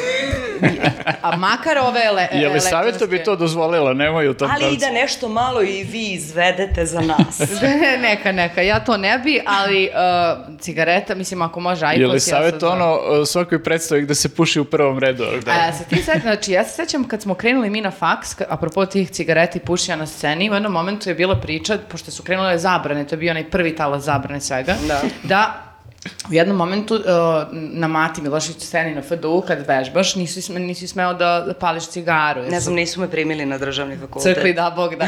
a 1.21 1.37
makar 1.37 1.77
ove 1.79 2.11
le, 2.11 2.27
Je 2.41 2.49
li 2.49 2.59
savjeto 2.61 3.07
bi 3.07 3.23
to 3.23 3.35
dozvolila? 3.35 3.93
Nemoj 3.93 4.27
u 4.27 4.33
tom 4.33 4.51
Ali 4.51 4.59
i 4.59 4.67
pravcu. 4.67 4.79
da 4.81 4.91
nešto 4.91 5.29
malo 5.29 5.61
i 5.63 5.83
vi 5.83 6.05
izvedete 6.05 6.85
za 6.85 7.01
nas. 7.01 7.39
neka, 8.01 8.31
neka, 8.31 8.61
ja 8.61 8.79
to 8.79 8.97
ne 8.97 9.19
bi, 9.19 9.41
ali 9.47 9.89
uh, 9.89 10.59
cigareta, 10.59 11.15
mislim, 11.15 11.41
ako 11.41 11.59
može 11.59 11.85
iPod, 11.85 12.01
Je 12.01 12.07
li 12.07 12.15
ja 12.15 12.19
savjet 12.19 12.51
sad 12.51 12.59
znam. 12.59 12.71
ono 12.73 12.93
uh, 12.93 13.27
svakoj 13.27 13.63
predstavi 13.63 14.01
gde 14.01 14.15
se 14.15 14.29
puši 14.29 14.44
u 14.61 14.65
prvom 14.65 14.99
redu? 14.99 15.23
Da. 15.45 15.51
A, 15.51 15.73
se 15.73 15.83
ti 15.83 16.03
sad, 16.03 16.21
znači, 16.21 16.51
ja 16.51 16.63
se 16.63 16.71
sećam 16.75 17.03
kad 17.03 17.21
smo 17.21 17.33
krenuli 17.33 17.69
mi 17.69 17.81
na 17.81 17.91
faks, 17.91 18.35
apropo 18.49 18.85
tih 18.85 19.09
cigareta 19.09 19.57
i 19.57 19.65
pušenja 19.65 19.95
na 19.95 20.07
sceni, 20.07 20.49
u 20.49 20.53
jednom 20.53 20.71
momentu 20.71 21.09
je 21.09 21.15
bila 21.15 21.35
priča, 21.35 21.77
pošto 21.89 22.11
su 22.11 22.23
krenule 22.23 22.57
zabrane, 22.57 23.07
to 23.07 23.15
je 23.15 23.19
bio 23.19 23.31
onaj 23.31 23.49
prvi 23.49 23.75
talas 23.75 24.03
zabrane 24.03 24.41
svega, 24.41 24.75
Da. 24.87 25.01
da 25.23 25.64
u 26.29 26.33
jednom 26.33 26.57
momentu 26.57 26.95
uh, 26.95 27.01
na 27.51 27.87
Mati 27.87 28.21
Milošić 28.21 28.59
sceni 28.59 28.95
na 28.95 29.01
FDU 29.01 29.43
kad 29.47 29.67
vežbaš, 29.67 30.15
nisi, 30.15 30.41
sme, 30.41 30.59
nisi 30.59 30.87
smeo 30.87 31.13
da, 31.13 31.43
da 31.47 31.53
pališ 31.53 31.87
cigaru. 31.87 32.41
jer 32.41 32.51
Ne 32.51 32.59
znam, 32.59 32.75
nisu 32.75 33.01
me 33.01 33.11
primili 33.11 33.45
na 33.45 33.57
državni 33.57 33.97
fakultet. 33.97 34.35
Crkli 34.35 34.53
da 34.53 34.73
Bog 34.75 34.95
da. 34.95 35.05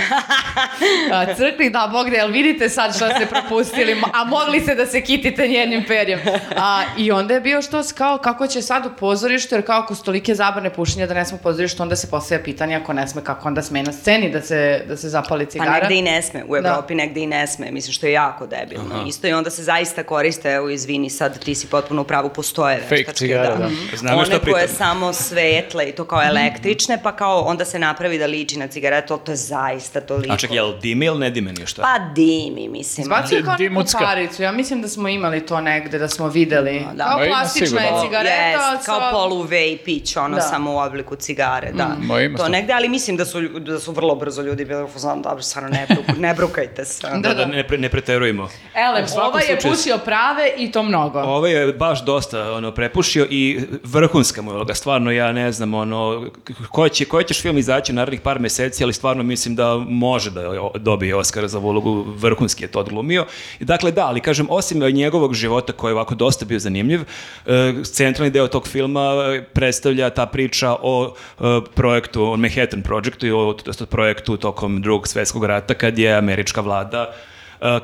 A, 1.13 1.36
crkli 1.36 1.69
da 1.69 1.89
Bog 1.91 2.10
da, 2.10 2.15
jel 2.15 2.31
vidite 2.31 2.69
sad 2.69 2.95
šta 2.95 3.10
ste 3.10 3.25
propustili, 3.25 3.95
a 4.13 4.23
mogli 4.23 4.60
ste 4.60 4.75
da 4.75 4.86
se 4.86 5.01
kitite 5.01 5.47
njenim 5.47 5.83
perjem. 5.88 6.19
A, 6.57 6.83
I 6.97 7.12
onda 7.12 7.33
je 7.33 7.41
bio 7.41 7.62
što 7.62 7.81
kao 7.97 8.17
kako 8.17 8.47
će 8.47 8.62
sad 8.62 8.86
u 8.86 8.89
pozorištu, 8.99 9.55
jer 9.55 9.65
kao 9.65 9.79
ako 9.79 9.95
su 9.95 10.03
tolike 10.03 10.36
zabrane 10.36 10.73
pušenja 10.73 11.07
da 11.07 11.13
ne 11.13 11.25
sme 11.25 11.38
u 11.38 11.43
pozorištu, 11.43 11.83
onda 11.83 11.95
se 11.95 12.10
postavlja 12.10 12.43
pitanje 12.43 12.75
ako 12.75 12.93
ne 12.93 13.07
sme, 13.07 13.23
kako 13.23 13.47
onda 13.47 13.62
sme 13.62 13.83
na 13.83 13.91
sceni 13.93 14.31
da 14.31 14.41
se, 14.41 14.83
da 14.88 14.97
se 14.97 15.10
zapali 15.10 15.45
Pa 15.45 15.51
cigara. 15.51 15.71
negde 15.79 15.95
i 15.95 16.01
ne 16.01 16.21
sme, 16.21 16.43
u 16.43 16.62
Da. 16.62 16.69
Evropi 16.69 16.95
negde 16.95 17.19
i 17.21 17.27
ne 17.27 17.47
sme, 17.47 17.71
mislim 17.71 17.93
što 17.93 18.05
je 18.05 18.12
jako 18.13 18.47
debilno. 18.47 19.03
Isto 19.07 19.27
i 19.27 19.33
onda 19.33 19.49
se 19.49 19.63
zaista 19.63 20.03
koriste, 20.03 20.51
evo 20.51 20.69
izvini 20.88 21.10
sad, 21.10 21.39
ti 21.39 21.56
si 21.56 21.67
potpuno 21.67 22.02
u 22.02 22.06
pravu, 22.06 22.30
postoje 22.30 22.78
Fake 22.80 22.95
veštačke, 22.95 23.17
cigare, 23.17 23.56
da. 23.58 23.69
Znamo 23.97 24.26
šta 24.26 24.36
One 24.36 24.43
koje 24.43 24.63
pritom. 24.63 24.78
samo 24.78 25.13
svetle 25.13 25.86
i 25.86 25.91
to 25.91 26.06
kao 26.06 26.23
električne, 26.23 27.00
pa 27.04 27.12
kao 27.12 27.41
onda 27.41 27.65
se 27.65 27.80
napravi 27.80 28.17
da 28.17 28.26
liči 28.26 28.60
na 28.60 28.67
cigaretu, 28.67 29.17
to 29.17 29.32
je 29.32 29.36
zaista 29.36 30.02
toliko. 30.02 30.34
A 30.34 30.38
ček, 30.38 30.52
jel 30.52 30.80
dime 30.80 31.06
ili 31.06 31.19
ne 31.19 31.30
dime 31.30 31.54
ništa? 31.54 31.82
Pa 31.82 32.13
dimi, 32.13 32.67
mislim. 32.69 33.06
Zbaci 33.06 33.43
kao 33.43 33.56
neku 33.60 33.84
paricu, 34.00 34.43
ja 34.43 34.52
mislim 34.52 34.82
da 34.82 34.88
smo 34.88 35.08
imali 35.10 35.45
to 35.45 35.62
negde, 35.62 36.00
da 36.00 36.08
smo 36.08 36.28
videli. 36.28 36.86
Da. 36.93 37.04
Kao 37.04 37.19
plastična 37.28 37.82
je 37.82 37.91
cigareta. 38.02 38.71
Jest, 38.73 38.86
kao 38.86 39.12
polu 39.12 39.41
vape 39.41 39.97
ono 40.17 40.36
Da. 40.36 40.41
samo 40.41 40.73
u 40.73 40.78
obliku 40.78 41.15
cigare, 41.15 41.71
da. 41.71 41.95
Ma 42.00 42.21
ima 42.21 42.38
to 42.38 42.47
negde, 42.50 42.73
ali 42.73 42.89
mislim 42.89 43.17
da 43.17 43.26
su, 43.26 43.41
da 43.41 43.80
su 43.80 43.91
vrlo 43.91 44.15
brzo 44.15 44.41
ljudi 44.41 44.65
bili 44.65 44.88
fazonu, 44.93 45.21
dobro, 45.21 45.41
stvarno 45.43 45.69
ne, 45.69 45.86
bruku, 45.89 46.12
ne 46.17 46.34
brukajte 46.34 46.86
se. 46.86 47.08
Da, 47.08 47.10
Da, 47.10 47.30
da 47.30 47.34
da. 47.36 47.45
ne, 47.45 47.67
pre, 47.67 47.78
ne 47.78 47.89
preterujemo. 47.89 48.50
Elem, 48.76 49.06
ovaj 49.17 49.43
je 49.50 49.60
pušio 49.62 49.97
prave 49.97 50.52
i 50.58 50.71
to 50.71 50.76
mnogo. 50.83 51.19
Ovaj 51.19 51.51
je 51.51 51.73
baš 51.73 52.05
dosta 52.05 52.53
ono, 52.53 52.71
prepušio 52.71 53.27
i 53.29 53.59
vrhunska 53.83 54.41
mu 54.41 54.51
je. 54.51 54.75
Stvarno, 54.75 55.11
ja 55.11 55.31
ne 55.31 55.51
znam, 55.51 55.73
ono, 55.73 56.27
koji 56.71 56.89
će, 56.89 57.05
koji 57.05 57.25
ćeš 57.25 57.41
film 57.41 57.57
izaći 57.57 57.93
narednih 57.93 58.21
par 58.21 58.39
meseci, 58.39 58.83
ali 58.83 58.93
stvarno 58.93 59.23
mislim 59.23 59.55
da 59.55 59.77
može 59.89 60.31
da 60.31 60.41
dobije 60.75 61.15
Oscara 61.15 61.47
za 61.47 61.59
ulogu, 61.59 62.05
vrhunski 62.07 62.63
je 62.63 62.67
to 62.67 62.79
odglumio. 62.79 63.25
Dakle, 63.59 63.91
da, 63.91 64.07
ali 64.07 64.21
kažem, 64.21 64.47
osim 64.49 64.79
njegovog 64.79 65.33
života 65.33 65.73
koji 65.73 65.91
je 65.91 65.95
ovako 65.95 66.15
dosta 66.15 66.45
bio 66.45 66.59
zanimljiv, 66.59 67.01
e, 67.45 67.73
centralni 67.83 68.31
deo 68.31 68.47
tog 68.47 68.67
filma 68.67 69.11
predstavlja 69.53 70.09
ta 70.09 70.25
priča 70.25 70.75
o 70.81 71.13
e, 71.39 71.43
projektu, 71.75 72.23
o 72.23 72.37
Manhattan 72.37 72.81
Projectu 72.81 73.27
i 73.27 73.31
o, 73.31 73.49
o 73.49 73.85
projektu 73.89 74.37
tokom 74.37 74.81
drugog 74.81 75.07
svetskog 75.07 75.45
rata 75.45 75.73
kad 75.73 75.99
je 75.99 76.13
američka 76.13 76.61
vlada 76.61 77.13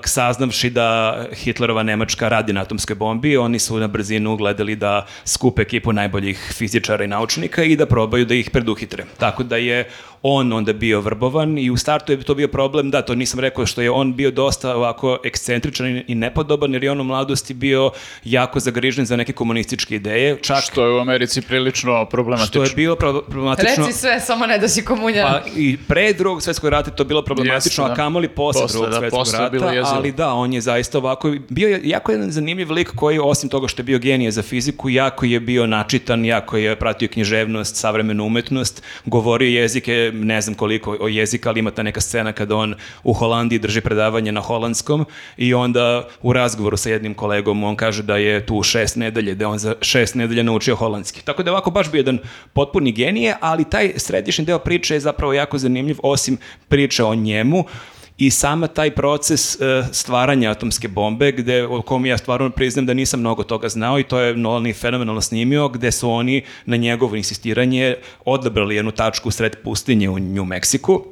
saznavši 0.05 0.69
da 0.69 1.17
Hitlerova 1.33 1.83
Nemačka 1.83 2.29
radi 2.29 2.53
na 2.53 2.61
atomskoj 2.61 2.95
bombi, 2.95 3.37
oni 3.37 3.59
su 3.59 3.79
na 3.79 3.87
brzinu 3.87 4.35
gledali 4.35 4.75
da 4.75 5.05
skupe 5.25 5.61
ekipu 5.61 5.93
najboljih 5.93 6.51
fizičara 6.53 7.03
i 7.03 7.07
naučnika 7.07 7.63
i 7.63 7.75
da 7.75 7.85
probaju 7.85 8.25
da 8.25 8.35
ih 8.35 8.49
preduhitre. 8.49 9.05
Tako 9.17 9.43
da 9.43 9.57
je 9.57 9.89
on 10.23 10.53
onda 10.53 10.73
bio 10.73 11.01
vrbovan 11.01 11.57
i 11.57 11.69
u 11.69 11.77
startu 11.77 12.11
je 12.11 12.21
to 12.21 12.35
bio 12.35 12.47
problem, 12.47 12.91
da, 12.91 13.01
to 13.01 13.15
nisam 13.15 13.39
rekao, 13.39 13.65
što 13.65 13.81
je 13.81 13.91
on 13.91 14.15
bio 14.15 14.31
dosta 14.31 14.75
ovako 14.75 15.17
ekscentričan 15.23 15.87
i- 16.07 16.15
nepodoban, 16.15 16.73
jer 16.73 16.83
je 16.83 16.91
on 16.91 17.01
u 17.01 17.05
mladosti 17.05 17.53
bio 17.53 17.91
jako 18.23 18.59
zagrižen 18.59 19.05
za 19.05 19.15
neke 19.15 19.33
komunističke 19.33 19.95
ideje, 19.95 20.37
čak 20.41 20.63
Što 20.63 20.85
je 20.85 20.93
u 20.93 20.99
Americi 20.99 21.41
prilično 21.41 22.05
problematično. 22.05 22.47
što 22.47 22.71
je 22.71 22.75
bilo 22.75 22.95
pro- 22.95 23.21
problematično. 23.21 23.85
Reci 23.85 23.99
sve, 23.99 24.19
samo 24.19 24.45
ne 24.45 24.57
da 24.57 24.67
si 24.67 24.83
komunjan. 24.83 25.27
Pa 25.27 25.41
i 25.51 25.77
pre 25.79 26.13
drugog 26.13 26.41
svetskog 26.41 26.69
rata 26.69 26.91
je 26.91 26.95
to 26.95 27.03
bilo 27.03 27.21
problematično, 27.21 27.83
Jeste, 27.83 27.89
da. 27.89 27.93
a 27.93 27.97
kamoli 27.97 28.27
posle, 28.27 28.61
Posle, 28.61 28.73
drugog 28.73 28.89
da, 28.91 28.99
svetskog 28.99 29.19
posle 29.19 29.39
rata, 29.39 29.87
ali 29.87 30.11
da, 30.11 30.33
on 30.33 30.53
je 30.53 30.61
zaista 30.61 30.97
ovako, 30.97 31.35
bio 31.49 31.69
je 31.69 31.81
jako 31.83 32.11
jedan 32.11 32.31
zanimljiv 32.31 32.71
lik 32.71 32.89
koji, 32.89 33.19
osim 33.19 33.49
toga 33.49 33.67
što 33.67 33.79
je 33.79 33.85
bio 33.85 33.99
genije 33.99 34.31
za 34.31 34.41
fiziku, 34.43 34.89
jako 34.89 35.25
je 35.25 35.39
bio 35.39 35.67
načitan, 35.67 36.25
jako 36.25 36.57
je 36.57 36.75
pratio 36.75 37.07
književnost, 37.07 37.75
savremenu 37.75 38.25
umetnost, 38.25 38.83
govorio 39.05 39.49
jezike, 39.51 40.11
ne 40.13 40.41
znam 40.41 40.55
koliko 40.55 40.97
o 40.99 41.07
jezika, 41.07 41.49
ali 41.49 41.59
ima 41.59 41.71
ta 41.71 41.83
neka 41.83 42.01
scena 42.01 42.31
kada 42.31 42.55
on 42.55 42.75
u 43.03 43.13
Holandiji 43.13 43.59
drži 43.59 43.81
predavanje 43.81 44.31
na 44.31 44.41
holandskom 44.41 45.05
i 45.37 45.53
onda 45.53 46.07
u 46.21 46.33
razgovoru 46.33 46.77
sa 46.77 46.89
jednim 46.89 47.13
kolegom 47.13 47.63
on 47.63 47.75
kaže 47.75 48.03
da 48.03 48.17
je 48.17 48.45
tu 48.45 48.63
šest 48.63 48.95
nedelje, 48.95 49.35
da 49.35 49.49
on 49.49 49.57
za 49.57 49.75
šest 49.81 50.15
nedelja 50.15 50.43
naučio 50.43 50.75
holandski. 50.75 51.21
Tako 51.25 51.43
da 51.43 51.49
je 51.49 51.53
ovako 51.53 51.71
baš 51.71 51.91
bio 51.91 51.99
jedan 51.99 52.19
potpuni 52.53 52.91
genije, 52.91 53.35
ali 53.41 53.69
taj 53.69 53.93
središnji 53.97 54.45
deo 54.45 54.59
priče 54.59 54.93
je 54.93 54.99
zapravo 54.99 55.33
jako 55.33 55.57
zanimljiv, 55.57 55.97
osim 56.03 56.37
priče 56.67 57.03
o 57.03 57.15
njemu, 57.15 57.65
i 58.25 58.29
sama 58.31 58.67
taj 58.67 58.91
proces 58.91 59.61
e, 59.61 59.83
stvaranja 59.91 60.51
atomske 60.51 60.87
bombe, 60.87 61.31
gde, 61.31 61.63
o 61.67 61.81
kom 61.81 62.05
ja 62.05 62.17
stvarno 62.17 62.49
priznam 62.49 62.85
da 62.85 62.93
nisam 62.93 63.19
mnogo 63.19 63.43
toga 63.43 63.69
znao 63.69 63.99
i 63.99 64.03
to 64.03 64.19
je 64.19 64.37
Nolan 64.37 64.67
i 64.67 64.73
fenomenalno 64.73 65.21
snimio, 65.21 65.69
gde 65.69 65.91
su 65.91 66.09
oni 66.09 66.41
na 66.65 66.77
njegovo 66.77 67.15
insistiranje 67.15 67.95
odabrali 68.25 68.75
jednu 68.75 68.91
tačku 68.91 69.31
sred 69.31 69.55
pustinje 69.63 70.09
u 70.09 70.19
New 70.19 70.45
Meksiku, 70.45 71.05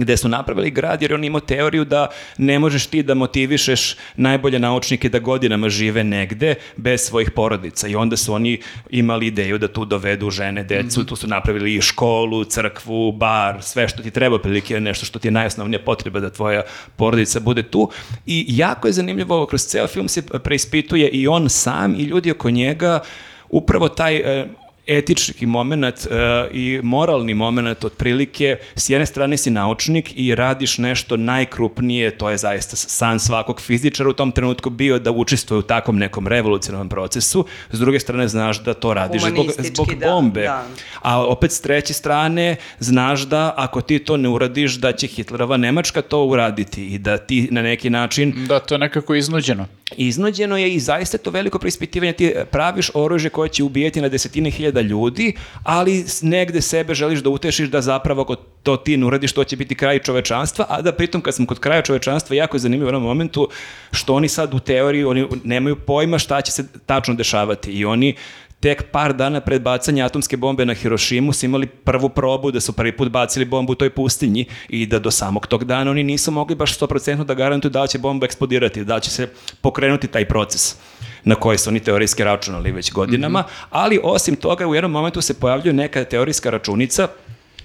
gde 0.00 0.16
su 0.16 0.28
napravili 0.28 0.70
grad 0.70 1.02
jer 1.02 1.14
on 1.14 1.24
imao 1.24 1.40
teoriju 1.40 1.84
da 1.84 2.08
ne 2.38 2.58
možeš 2.58 2.86
ti 2.86 3.02
da 3.02 3.14
motivišeš 3.14 3.96
najbolje 4.16 4.58
naučnike 4.58 5.08
da 5.08 5.18
godinama 5.18 5.68
žive 5.68 6.04
negde 6.04 6.54
bez 6.76 7.00
svojih 7.00 7.30
porodica. 7.30 7.88
I 7.88 7.96
onda 7.96 8.16
su 8.16 8.34
oni 8.34 8.60
imali 8.90 9.26
ideju 9.26 9.58
da 9.58 9.68
tu 9.68 9.84
dovedu 9.84 10.30
žene, 10.30 10.64
decu, 10.64 11.04
tu 11.06 11.16
su 11.16 11.26
napravili 11.26 11.74
i 11.74 11.80
školu, 11.80 12.44
crkvu, 12.44 13.12
bar, 13.12 13.62
sve 13.62 13.88
što 13.88 14.02
ti 14.02 14.10
treba 14.10 14.38
prilike, 14.38 14.80
nešto 14.80 15.06
što 15.06 15.18
ti 15.18 15.28
je 15.28 15.32
najosnovnija 15.32 15.80
potreba 15.84 16.20
da 16.20 16.30
tvoja 16.30 16.62
porodica 16.96 17.40
bude 17.40 17.62
tu. 17.62 17.90
I 18.26 18.44
jako 18.48 18.88
je 18.88 18.92
zanimljivo 18.92 19.36
ovo, 19.36 19.46
kroz 19.46 19.62
ceo 19.62 19.86
film 19.86 20.08
se 20.08 20.22
preispituje 20.22 21.08
i 21.08 21.28
on 21.28 21.48
sam 21.48 21.94
i 21.94 22.02
ljudi 22.02 22.30
oko 22.30 22.50
njega 22.50 23.00
upravo 23.48 23.88
taj 23.88 24.16
e, 24.16 24.48
etički 24.88 25.46
moment 25.46 26.06
e, 26.06 26.48
i 26.52 26.80
moralni 26.82 27.34
moment 27.34 27.84
otprilike, 27.84 28.56
s 28.76 28.90
jedne 28.90 29.06
strane 29.06 29.36
si 29.36 29.50
naučnik 29.50 30.12
i 30.16 30.34
radiš 30.34 30.78
nešto 30.78 31.16
najkrupnije, 31.16 32.18
to 32.18 32.30
je 32.30 32.36
zaista 32.36 32.76
san 32.76 33.20
svakog 33.20 33.60
fizičara 33.60 34.10
u 34.10 34.12
tom 34.12 34.32
trenutku 34.32 34.70
bio 34.70 34.98
da 34.98 35.12
učestvuje 35.12 35.58
u 35.58 35.62
takvom 35.62 35.98
nekom 35.98 36.26
revolucionarnom 36.26 36.88
procesu, 36.88 37.46
s 37.70 37.78
druge 37.78 38.00
strane 38.00 38.28
znaš 38.28 38.62
da 38.64 38.74
to 38.74 38.94
radiš 38.94 39.22
zbog, 39.22 39.46
zbog 39.58 39.94
da, 39.94 40.06
bombe. 40.06 40.42
da. 40.42 40.66
A 41.02 41.26
opet 41.26 41.52
s 41.52 41.60
treće 41.60 41.92
strane 41.92 42.56
znaš 42.78 43.20
da 43.20 43.54
ako 43.56 43.80
ti 43.80 43.98
to 43.98 44.16
ne 44.16 44.28
uradiš 44.28 44.74
da 44.74 44.92
će 44.92 45.06
Hitlerova 45.06 45.56
Nemačka 45.56 46.02
to 46.02 46.24
uraditi 46.24 46.86
i 46.86 46.98
da 46.98 47.18
ti 47.18 47.48
na 47.50 47.62
neki 47.62 47.90
način 47.90 48.34
Da, 48.48 48.58
to 48.58 48.74
je 48.74 48.78
nekako 48.78 49.14
iznuđeno. 49.14 49.66
iznuđeno 49.96 50.56
je 50.56 50.74
i 50.74 50.80
zaista 50.80 51.18
to 51.18 51.30
veliko 51.30 51.58
preispitivanje. 51.58 52.12
Ti 52.12 52.34
praviš 52.50 52.90
oružje 52.94 53.30
koje 53.30 53.48
će 53.48 53.62
ubijeti 53.62 54.00
na 54.00 54.08
desetine 54.08 54.50
hiljada 54.50 54.77
ljudi, 54.82 55.32
ali 55.62 56.04
negde 56.22 56.60
sebe 56.62 56.94
želiš 56.94 57.20
da 57.20 57.30
utešiš 57.30 57.68
da 57.68 57.80
zapravo 57.80 58.22
ako 58.22 58.36
to 58.62 58.76
ti 58.76 58.96
ne 58.96 59.06
uradiš, 59.06 59.32
to 59.32 59.44
će 59.44 59.56
biti 59.56 59.74
kraj 59.74 59.98
čovečanstva, 59.98 60.66
a 60.68 60.82
da 60.82 60.92
pritom 60.92 61.20
kad 61.20 61.34
sam 61.34 61.46
kod 61.46 61.58
kraja 61.58 61.82
čovečanstva, 61.82 62.36
jako 62.36 62.56
je 62.56 62.60
zanimljivo 62.60 62.88
u 62.88 62.94
onom 62.94 63.02
momentu 63.02 63.48
što 63.92 64.14
oni 64.14 64.28
sad 64.28 64.54
u 64.54 64.58
teoriji, 64.58 65.04
oni 65.04 65.26
nemaju 65.44 65.76
pojma 65.76 66.18
šta 66.18 66.40
će 66.40 66.52
se 66.52 66.64
tačno 66.86 67.14
dešavati 67.14 67.70
i 67.70 67.84
oni 67.84 68.14
tek 68.60 68.90
par 68.90 69.12
dana 69.14 69.40
pred 69.40 69.62
bacanje 69.62 70.02
atomske 70.02 70.36
bombe 70.36 70.64
na 70.66 70.74
Hirošimu 70.74 71.32
su 71.32 71.46
imali 71.46 71.66
prvu 71.66 72.08
probu 72.08 72.50
da 72.50 72.60
su 72.60 72.72
prvi 72.72 72.96
put 72.96 73.08
bacili 73.08 73.44
bombu 73.44 73.72
u 73.72 73.74
toj 73.74 73.90
pustinji 73.90 74.44
i 74.68 74.86
da 74.86 74.98
do 74.98 75.10
samog 75.10 75.46
tog 75.46 75.64
dana 75.64 75.90
oni 75.90 76.04
nisu 76.04 76.30
mogli 76.30 76.56
baš 76.56 76.78
100% 76.78 77.24
da 77.24 77.34
garantuju 77.34 77.70
da 77.70 77.86
će 77.86 77.98
bomba 77.98 78.26
eksplodirati, 78.26 78.84
da 78.84 79.00
će 79.00 79.10
se 79.10 79.28
pokrenuti 79.60 80.06
taj 80.06 80.28
proces 80.28 80.76
na 81.24 81.34
koji 81.34 81.58
su 81.58 81.70
oni 81.70 81.80
teorijski 81.80 82.24
računali 82.24 82.72
već 82.72 82.92
godinama, 82.92 83.44
ali 83.70 84.00
osim 84.02 84.36
toga 84.36 84.66
u 84.66 84.74
jednom 84.74 84.92
momentu 84.92 85.20
se 85.20 85.34
pojavljuje 85.34 85.72
neka 85.72 86.04
teorijska 86.04 86.50
računica 86.50 87.08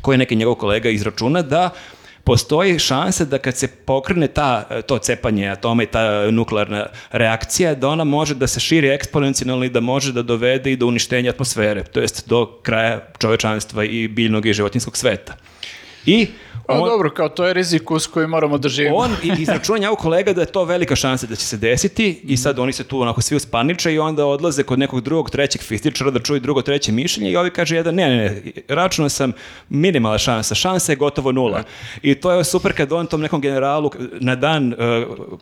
koju 0.01 0.13
je 0.13 0.17
neki 0.17 0.35
njegov 0.35 0.55
kolega 0.55 0.89
izračuna 0.89 1.41
da 1.41 1.69
postoji 2.23 2.79
šansa 2.79 3.25
da 3.25 3.37
kad 3.37 3.57
se 3.57 3.67
pokrene 3.67 4.27
ta, 4.27 4.81
to 4.81 4.97
cepanje 4.97 5.49
atoma 5.49 5.83
i 5.83 5.85
ta 5.85 6.31
nuklearna 6.31 6.85
reakcija, 7.11 7.75
da 7.75 7.89
ona 7.89 8.03
može 8.03 8.35
da 8.35 8.47
se 8.47 8.59
širi 8.59 8.89
eksponencijalno 8.89 9.65
i 9.65 9.69
da 9.69 9.79
može 9.79 10.13
da 10.13 10.21
dovede 10.21 10.71
i 10.71 10.75
do 10.75 10.87
uništenja 10.87 11.29
atmosfere, 11.29 11.83
to 11.83 11.99
jest 11.99 12.29
do 12.29 12.59
kraja 12.63 13.07
čovečanstva 13.19 13.83
i 13.83 14.07
biljnog 14.07 14.45
i 14.45 14.53
životinskog 14.53 14.97
sveta. 14.97 15.35
I 16.05 16.27
A 16.67 16.73
on- 16.73 16.89
dobro, 16.89 17.09
kao 17.09 17.29
to 17.29 17.45
je 17.45 17.53
rizik 17.53 17.91
uz 17.91 18.07
koji 18.07 18.27
moramo 18.27 18.57
da 18.57 18.69
živimo. 18.69 18.95
on 18.95 19.11
i- 19.23 19.41
izračuna 19.41 19.77
njegov 19.77 19.95
kolega 19.95 20.33
da 20.33 20.41
je 20.41 20.47
to 20.47 20.63
velika 20.63 20.95
šansa 20.95 21.27
da 21.27 21.35
će 21.35 21.45
se 21.45 21.57
desiti 21.57 22.19
i 22.23 22.37
sad 22.37 22.59
oni 22.59 22.73
se 22.73 22.83
tu 22.83 23.01
onako 23.01 23.21
svi 23.21 23.35
uspaniče 23.35 23.93
i 23.93 23.99
onda 23.99 24.25
odlaze 24.25 24.63
kod 24.63 24.79
nekog 24.79 25.01
drugog, 25.01 25.29
trećeg 25.29 25.61
fizičara 25.61 26.11
da 26.11 26.19
čuju 26.19 26.39
drugo, 26.39 26.61
treće 26.61 26.91
mišljenje 26.91 27.31
i 27.31 27.37
ovi 27.37 27.49
kaže 27.49 27.75
jedan, 27.75 27.95
ne, 27.95 28.07
ne, 28.07 28.15
ne, 28.17 28.41
računao 28.69 29.09
sam 29.09 29.31
minimalna 29.69 30.17
šansa, 30.17 30.55
šansa 30.55 30.91
je 30.91 30.95
gotovo 30.95 31.31
nula. 31.31 31.63
I 32.01 32.15
to 32.15 32.31
je 32.31 32.43
super 32.43 32.73
kad 32.73 32.91
on 32.91 33.07
tom 33.07 33.21
nekom 33.21 33.41
generalu 33.41 33.91
na 34.13 34.35
dan 34.35 34.73
uh, 34.73 34.77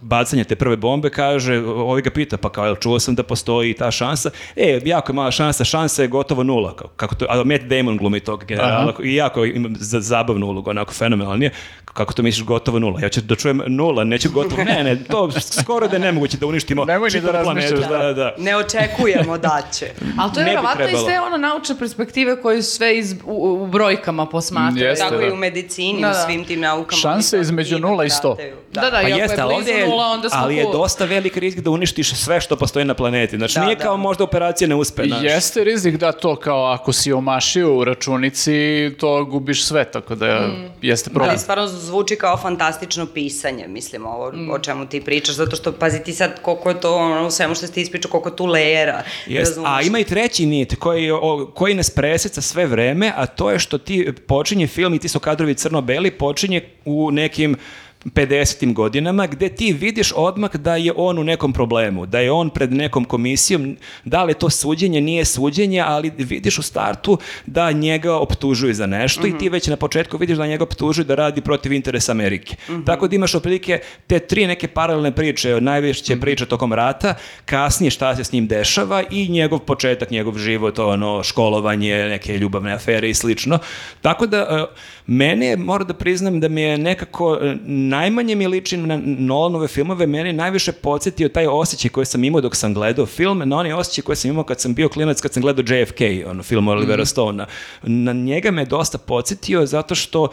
bacanja 0.01 0.43
te 0.43 0.55
prve 0.55 0.75
bombe 0.77 1.09
kaže, 1.09 1.57
ovi 1.59 2.01
ga 2.01 2.09
pita, 2.09 2.37
pa 2.37 2.49
kao, 2.49 2.65
jel 2.65 2.75
čuo 2.75 2.99
sam 2.99 3.15
da 3.15 3.23
postoji 3.23 3.73
ta 3.73 3.91
šansa? 3.91 4.29
E, 4.55 4.79
jako 4.85 5.11
je 5.11 5.15
mala 5.15 5.31
šansa, 5.31 5.63
šansa 5.63 6.01
je 6.01 6.07
gotovo 6.07 6.43
nula. 6.43 6.75
Kako 6.95 7.15
to, 7.15 7.25
a 7.29 7.43
Matt 7.43 7.63
Damon 7.63 7.97
glumi 7.97 8.19
tog 8.19 8.45
generala 8.45 8.71
i 9.03 9.15
jako 9.15 9.45
ima 9.45 9.69
za, 9.73 9.99
zabavnu 10.01 10.47
ulogu, 10.47 10.69
onako 10.69 10.93
fenomenalnije. 11.01 11.51
Kako 11.85 12.13
to 12.13 12.23
misliš 12.23 12.45
gotovo 12.45 12.79
nula? 12.79 13.01
Ja 13.01 13.09
ću 13.09 13.21
da 13.21 13.35
čujem 13.35 13.61
nula, 13.67 14.03
neću 14.03 14.29
gotovo. 14.31 14.63
Ne, 14.63 14.83
ne, 14.83 15.03
to 15.03 15.31
skoro 15.41 15.87
da 15.87 15.95
je 15.95 15.99
nemoguće 16.01 16.37
da 16.37 16.45
uništimo 16.45 16.85
Nemoj 16.85 17.09
ni 17.09 17.21
da 17.21 17.31
planetu. 17.31 17.49
razmišljaš, 17.49 17.89
Da, 17.89 17.97
da, 17.97 18.13
da. 18.13 18.35
Ne 18.37 18.55
očekujemo 18.55 19.37
da 19.37 19.61
će. 19.73 19.85
Ali 20.17 20.33
to 20.33 20.39
je 20.39 20.45
verovatno 20.45 20.85
trebalo. 20.85 21.07
te 21.07 21.19
ono 21.19 21.37
naučne 21.39 21.75
perspektive 21.77 22.41
koje 22.41 22.61
sve 22.63 22.97
iz, 22.97 23.15
u, 23.25 23.53
u 23.53 23.67
brojkama 23.67 24.25
posmatraju. 24.25 24.85
Jeste, 24.85 25.05
Tako 25.05 25.17
da. 25.17 25.27
i 25.27 25.31
u 25.31 25.35
medicini, 25.35 26.01
Da, 26.01 26.07
u 26.07 26.11
da. 26.11 26.19
svim 26.19 26.45
tim 26.45 26.59
naukama. 26.59 27.01
Šanse 27.01 27.35
oni 27.35 27.41
između 27.41 27.79
nula 27.79 28.05
i 28.05 28.09
sto. 28.09 28.35
prataju. 28.35 28.55
Da, 28.71 28.81
da, 28.81 28.89
Pa 28.93 29.09
i 29.09 29.11
jeste, 29.11 29.41
ali 29.41 29.53
je 29.53 29.57
blizu 29.57 29.71
je, 29.71 29.87
nula, 29.87 30.05
onda 30.05 30.29
smo 30.29 30.39
ali 30.39 30.55
je 30.55 30.65
dosta 30.65 31.05
velik 31.05 31.37
rizik 31.37 31.59
da 31.59 31.69
uništiš 31.69 32.09
sve 32.09 32.41
što 32.41 32.55
postoji 32.55 32.85
na 32.85 32.93
planeti. 32.93 33.37
Znači, 33.37 33.53
Da, 33.53 33.63
nije 33.63 33.75
da. 33.75 33.83
kao 33.83 33.97
možda 33.97 34.23
operacija 34.23 34.67
ne 34.67 34.75
uspe. 34.75 35.03
znaš. 35.05 35.23
Jeste 35.23 35.63
rizik 35.63 35.95
da 35.95 36.11
to 36.11 36.35
kao 36.35 36.65
ako 36.65 36.93
si 36.93 37.13
omašio 37.13 37.75
u 37.75 37.83
računici, 37.83 38.51
to 38.99 39.25
gubiš 39.25 39.65
sve, 39.65 39.85
tako 39.85 40.15
da 40.15 40.47
jeste 40.91 41.09
problem. 41.09 41.29
Ali 41.29 41.39
stvarno 41.39 41.67
zvuči 41.67 42.15
kao 42.15 42.37
fantastično 42.37 43.05
pisanje, 43.05 43.67
mislim, 43.67 44.05
ovo 44.05 44.31
o 44.51 44.59
čemu 44.59 44.85
ti 44.85 45.01
pričaš, 45.01 45.35
zato 45.35 45.55
što, 45.55 45.71
pazi 45.71 46.03
ti 46.03 46.13
sad 46.13 46.41
koliko 46.41 46.69
je 46.69 46.79
to, 46.79 46.95
ono, 46.95 47.31
svemu 47.31 47.55
što 47.55 47.67
si 47.67 47.73
ti 47.73 47.81
ispričao, 47.81 48.11
koliko 48.11 48.29
je 48.29 48.35
tu 48.35 48.45
lejera. 48.45 49.03
Jest, 49.27 49.57
a 49.57 49.61
razumeš? 49.61 49.87
ima 49.87 49.99
i 49.99 50.03
treći 50.03 50.45
nit 50.45 50.75
koji, 50.75 51.11
o, 51.11 51.51
koji 51.55 51.73
nas 51.73 51.89
preseca 51.89 52.41
sve 52.41 52.65
vreme, 52.65 53.13
a 53.15 53.25
to 53.25 53.51
je 53.51 53.59
što 53.59 53.77
ti 53.77 54.13
počinje 54.27 54.67
film 54.67 54.93
i 54.93 54.99
ti 54.99 55.07
su 55.07 55.19
kadrovi 55.19 55.55
crno-beli, 55.55 56.11
počinje 56.11 56.69
u 56.85 57.11
nekim 57.11 57.57
50. 58.05 58.73
godinama 58.73 59.27
gde 59.27 59.49
ti 59.49 59.73
vidiš 59.73 60.13
odmah 60.15 60.55
da 60.55 60.75
je 60.75 60.93
on 60.95 61.19
u 61.19 61.23
nekom 61.23 61.53
problemu, 61.53 62.05
da 62.05 62.19
je 62.19 62.31
on 62.31 62.49
pred 62.49 62.73
nekom 62.73 63.05
komisijom, 63.05 63.77
da 64.05 64.23
li 64.23 64.31
je 64.31 64.39
to 64.39 64.49
suđenje, 64.49 65.01
nije 65.01 65.25
suđenje, 65.25 65.83
ali 65.87 66.11
vidiš 66.17 66.57
u 66.57 66.61
startu 66.61 67.17
da 67.45 67.71
njega 67.71 68.15
optužuju 68.15 68.73
za 68.73 68.87
nešto 68.87 69.27
i 69.27 69.37
ti 69.37 69.49
već 69.49 69.67
na 69.67 69.75
početku 69.75 70.17
vidiš 70.17 70.37
da 70.37 70.47
njega 70.47 70.63
optužuju 70.63 71.05
da 71.05 71.15
radi 71.15 71.41
protiv 71.41 71.73
interesa 71.73 72.11
Amerike. 72.11 72.55
Tako 72.85 73.07
da 73.07 73.15
imaš 73.15 73.35
otprilike 73.35 73.79
te 74.07 74.19
tri 74.19 74.47
neke 74.47 74.67
paralelne 74.67 75.11
priče, 75.15 75.61
najveće 75.61 76.19
priče 76.19 76.45
tokom 76.45 76.73
rata, 76.73 77.15
kasnije 77.45 77.91
šta 77.91 78.15
se 78.15 78.23
s 78.23 78.31
njim 78.31 78.47
dešava 78.47 79.03
i 79.11 79.29
njegov 79.29 79.59
početak, 79.59 80.09
njegov 80.11 80.37
život, 80.37 80.79
ono, 80.79 81.23
školovanje, 81.23 81.95
neke 81.95 82.37
ljubavne 82.37 82.73
afere 82.73 83.09
i 83.09 83.13
slično. 83.13 83.59
Tako 84.01 84.27
da, 84.27 84.37
e, 84.37 84.75
mene, 85.11 85.45
je, 85.45 85.57
moram 85.57 85.87
da 85.87 85.93
priznam 85.93 86.39
da 86.39 86.47
mi 86.47 86.61
je 86.61 86.77
nekako, 86.77 87.37
e, 87.41 87.55
najmanje 87.65 88.35
mi 88.35 88.47
liči 88.47 88.77
na 88.77 89.01
Nolanove 89.05 89.67
filmove, 89.67 90.07
mene 90.07 90.29
je 90.29 90.33
najviše 90.33 90.71
podsjetio 90.71 91.29
taj 91.29 91.47
osjećaj 91.47 91.89
koji 91.89 92.05
sam 92.05 92.23
imao 92.23 92.41
dok 92.41 92.55
sam 92.55 92.73
gledao 92.73 93.05
film, 93.05 93.41
na 93.45 93.57
onaj 93.57 93.73
osjećaj 93.73 94.01
koji 94.01 94.15
sam 94.15 94.31
imao 94.31 94.43
kad 94.43 94.59
sam 94.59 94.73
bio 94.73 94.89
klinac, 94.89 95.21
kad 95.21 95.33
sam 95.33 95.41
gledao 95.41 95.77
JFK, 95.77 96.01
ono, 96.27 96.43
film 96.43 96.67
Olivera 96.67 97.05
Stona. 97.05 97.45
Na 97.83 98.13
njega 98.13 98.51
me 98.51 98.65
dosta 98.65 98.97
podsjetio 98.97 99.65
zato 99.65 99.95
što 99.95 100.27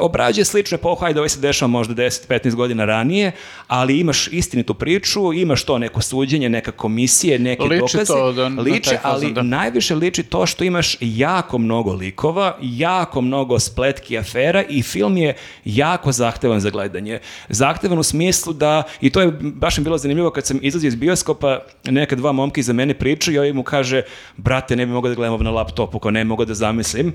obrađuje 0.00 0.44
sličnu 0.44 0.74
epohu, 0.74 1.04
ajde 1.04 1.20
ovaj 1.20 1.28
se 1.28 1.40
dešava 1.40 1.68
možda 1.68 1.94
10-15 1.94 2.54
godina 2.54 2.84
ranije, 2.84 3.32
ali 3.66 4.00
imaš 4.00 4.28
istinitu 4.28 4.74
priču, 4.74 5.32
imaš 5.32 5.64
to 5.64 5.78
neko 5.78 6.02
suđenje, 6.02 6.48
neka 6.48 6.72
komisije, 6.72 7.38
neke 7.38 7.62
Liči 7.62 7.78
dokaze. 7.80 8.04
to 8.04 8.32
da- 8.32 8.50
taj 8.90 8.98
fazon, 8.98 9.24
ali 9.24 9.32
da. 9.32 9.42
najviše 9.42 9.94
liči 9.94 10.22
to 10.22 10.46
što 10.46 10.64
imaš 10.64 10.96
jako 11.00 11.58
mnogo 11.58 11.92
likova, 11.92 12.56
jako 12.62 13.20
mnogo 13.20 13.58
spletki 13.58 14.18
afera 14.18 14.62
i 14.62 14.82
film 14.82 15.16
je 15.16 15.34
jako 15.64 16.12
zahtevan 16.12 16.60
za 16.60 16.70
gledanje. 16.70 17.18
Zahtevan 17.48 17.98
u 17.98 18.02
smislu 18.02 18.52
da, 18.52 18.82
i 19.00 19.10
to 19.10 19.20
je 19.20 19.32
baš 19.40 19.78
mi 19.78 19.84
bilo 19.84 19.98
zanimljivo 19.98 20.30
kad 20.30 20.46
sam 20.46 20.58
izlazio 20.62 20.88
iz 20.88 20.94
bioskopa, 20.94 21.58
neka 21.84 22.16
dva 22.16 22.32
momka 22.32 22.60
iza 22.60 22.72
mene 22.72 22.94
pričaju 22.94 23.34
i 23.34 23.38
ovaj 23.38 23.52
mu 23.52 23.62
kaže, 23.62 24.02
brate, 24.36 24.76
ne 24.76 24.86
bi 24.86 24.92
mogao 24.92 25.08
da 25.08 25.14
gledam 25.14 25.36
na 25.36 25.50
laptopu, 25.50 25.98
kao 25.98 26.10
ne 26.10 26.24
mogu 26.24 26.44
da 26.44 26.54
zamislim. 26.54 27.12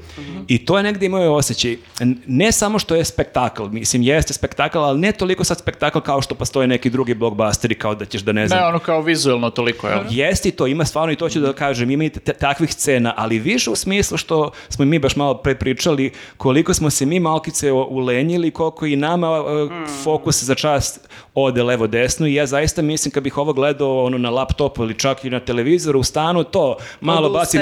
I 0.48 0.58
to 0.58 0.78
je 0.78 0.84
negdje 0.84 1.06
imao 1.06 1.36
osjećaj. 1.36 1.78
N- 2.00 2.18
Ne 2.42 2.52
samo 2.52 2.80
što 2.80 2.96
je 2.96 3.06
spektakl, 3.06 3.64
mislim, 3.64 4.02
jeste 4.02 4.34
spektakl, 4.34 4.80
ali 4.80 5.00
ne 5.00 5.12
toliko 5.12 5.44
sad 5.44 5.60
spektakl 5.60 6.00
kao 6.00 6.22
što 6.22 6.36
postoje 6.36 6.68
neki 6.68 6.90
drugi 6.90 7.14
blockbusteri, 7.14 7.76
kao 7.76 7.96
da 7.96 8.06
ćeš 8.06 8.22
da 8.22 8.32
ne 8.32 8.48
znam, 8.48 8.60
Ne 8.60 8.68
ono 8.68 8.80
kao 8.80 9.02
vizuelno 9.02 9.50
toliko, 9.50 9.88
jel? 9.88 10.00
Jeste 10.10 10.50
i 10.50 10.52
to, 10.52 10.68
ima 10.68 10.86
stvarno 10.86 11.14
i 11.14 11.16
to 11.16 11.30
ću 11.30 11.40
da 11.40 11.54
kažem, 11.54 11.92
ima 11.92 12.04
i 12.04 12.10
takvih 12.40 12.74
scena, 12.74 13.14
ali 13.18 13.40
više 13.40 13.70
u 13.70 13.76
smislu 13.76 14.18
što 14.18 14.52
smo 14.70 14.86
mi 14.86 15.00
baš 15.00 15.16
malo 15.16 15.38
pre 15.38 15.56
pričali 15.56 16.12
koliko 16.38 16.74
smo 16.74 16.90
se 16.90 17.06
mi 17.06 17.20
malkice 17.20 17.72
ulenjili, 17.72 18.52
koliko 18.52 18.86
i 18.86 18.96
nama 18.96 19.28
e, 19.28 19.42
fokus 20.04 20.44
za 20.44 20.56
čast 20.56 21.10
ode 21.34 21.64
levo 21.64 21.88
desno 21.88 22.28
i 22.28 22.34
ja 22.34 22.46
zaista 22.46 22.82
mislim 22.82 23.12
kad 23.12 23.24
bih 23.24 23.38
ovo 23.38 23.54
gledao 23.54 24.04
ono 24.04 24.18
na 24.18 24.30
laptopu 24.30 24.84
ili 24.84 24.98
čak 24.98 25.26
i 25.26 25.30
na 25.30 25.40
televizoru 25.40 26.00
u 26.00 26.04
stanu, 26.04 26.44
to 26.44 26.78
malo 27.02 27.30
bacim, 27.30 27.62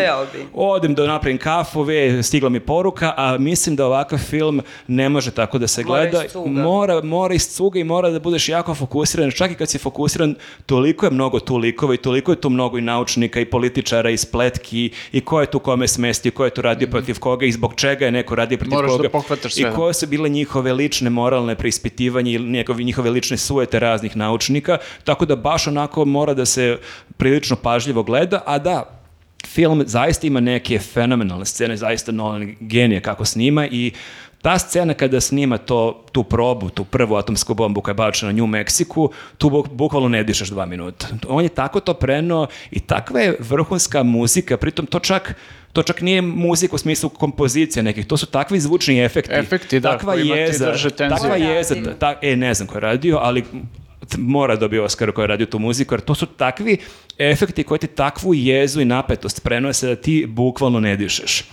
odem 0.54 0.96
da 0.96 1.08
napravim 1.08 1.38
kafu, 1.38 1.82
ve, 1.82 2.24
stigla 2.24 2.50
mi 2.50 2.60
poruka, 2.60 3.14
a 3.18 3.38
mislim 3.38 3.76
da 3.76 3.86
ovakav 3.86 4.20
film 4.20 4.62
ne 4.88 5.10
može 5.10 5.32
tako 5.32 5.58
da 5.58 5.68
se 5.68 5.84
Mora 5.84 6.02
gleda. 6.02 6.26
iz 6.26 6.32
cuga. 6.32 6.50
Mora, 6.50 7.02
mora 7.04 7.34
iz 7.36 7.50
cuga 7.56 7.80
i 7.80 7.84
mora 7.84 8.10
da 8.10 8.20
budeš 8.20 8.50
jako 8.50 8.76
fokusiran. 8.76 9.32
Čak 9.32 9.52
i 9.52 9.56
kad 9.56 9.70
si 9.70 9.78
fokusiran, 9.78 10.36
toliko 10.66 11.06
je 11.06 11.12
mnogo 11.12 11.40
tu 11.40 11.58
likova 11.58 11.94
i 11.94 11.98
toliko 11.98 12.32
je 12.32 12.42
tu 12.42 12.50
mnogo 12.50 12.78
i 12.78 12.82
naučnika 12.82 13.40
i 13.40 13.46
političara 13.46 14.10
i 14.10 14.18
spletki 14.18 14.92
i 15.12 15.22
ko 15.22 15.42
je 15.42 15.46
tu 15.52 15.60
kome 15.60 15.88
smestio, 15.88 16.32
ko 16.32 16.46
je 16.46 16.50
tu 16.50 16.62
radio 16.62 16.88
protiv 16.88 17.20
koga 17.20 17.46
i 17.46 17.52
zbog 17.52 17.74
čega 17.76 18.06
je 18.06 18.12
neko 18.12 18.36
radio 18.36 18.58
protiv 18.58 18.76
Moraš 18.76 18.92
da 18.92 18.98
koga. 18.98 19.10
pohvataš 19.10 19.52
I 19.52 19.56
sve, 19.56 19.70
da. 19.70 19.76
koje 19.76 19.94
su 19.94 20.08
bile 20.08 20.30
njihove 20.30 20.74
lične 20.74 21.10
moralne 21.10 21.56
preispitivanje 21.56 22.32
ili 22.32 22.50
njegovi, 22.50 22.84
njihove 22.84 23.10
lične 23.10 23.38
sujete 23.38 23.80
raznih 23.80 24.18
naučnika. 24.18 24.78
Tako 25.04 25.26
da 25.26 25.36
baš 25.36 25.68
onako 25.68 26.06
mora 26.06 26.34
da 26.34 26.46
se 26.46 26.78
prilično 27.18 27.56
pažljivo 27.56 28.04
gleda, 28.04 28.44
a 28.46 28.58
da, 28.60 29.00
film 29.48 29.84
zaista 29.86 30.28
ima 30.28 30.40
neke 30.40 30.80
fenomenalne 30.80 31.46
scene, 31.46 31.78
zaista 31.78 32.12
Nolan 32.12 32.56
genije 32.60 33.02
kako 33.02 33.26
snima 33.26 33.68
i 33.68 33.92
ta 34.42 34.60
scena 34.60 34.94
kada 34.94 35.22
snima 35.22 35.58
to, 35.58 36.04
tu 36.12 36.24
probu, 36.24 36.70
tu 36.70 36.86
prvu 36.86 37.16
atomsku 37.16 37.54
bombu 37.54 37.82
koja 37.82 37.92
je 37.92 37.96
bačena 37.96 38.32
na 38.32 38.38
New 38.38 38.48
Meksiku, 38.48 39.10
tu 39.38 39.50
buk- 39.50 39.70
bukvalno 39.72 40.10
ne 40.10 40.24
dišeš 40.24 40.50
dva 40.50 40.66
minuta. 40.66 41.08
On 41.28 41.44
je 41.44 41.50
tako 41.50 41.80
to 41.80 41.94
preno 41.94 42.48
i 42.72 42.80
takva 42.80 43.20
je 43.20 43.36
vrhunska 43.40 44.04
muzika, 44.04 44.58
pritom 44.58 44.86
to 44.86 45.00
čak 45.00 45.36
to 45.74 45.84
čak 45.84 46.02
nije 46.02 46.22
muzika 46.22 46.76
u 46.76 46.78
smislu 46.78 47.10
kompozicija 47.10 47.84
nekih, 47.84 48.08
to 48.08 48.18
su 48.18 48.26
takvi 48.26 48.60
zvučni 48.60 49.00
efekti. 49.04 49.34
Efekti, 49.34 49.80
da, 49.80 49.92
takva 49.92 50.16
jeza, 50.16 50.66
drže 50.66 50.90
tenziju. 50.90 51.18
takva 51.18 51.30
Ko 51.30 51.36
je 51.36 51.56
jeza, 51.56 51.76
radio? 51.76 51.94
ta, 51.94 52.16
e, 52.22 52.36
ne 52.36 52.54
znam 52.54 52.68
ko 52.68 52.76
je 52.76 52.82
radio, 52.82 53.20
ali 53.22 53.44
mora 54.18 54.56
dobio 54.56 54.84
Oscar 54.84 55.12
koji 55.12 55.24
je 55.24 55.28
radio 55.28 55.46
tu 55.46 55.60
muziku, 55.60 55.94
jer 55.94 56.02
to 56.02 56.16
su 56.16 56.26
takvi 56.26 56.78
efekti 57.18 57.64
koji 57.64 57.80
ti 57.80 57.88
takvu 57.88 58.34
jezu 58.34 58.82
i 58.82 58.86
napetost 58.86 59.44
prenose 59.44 59.88
da 59.88 59.96
ti 59.96 60.26
bukvalno 60.30 60.80
ne 60.80 60.96
dišeš. 60.96 61.44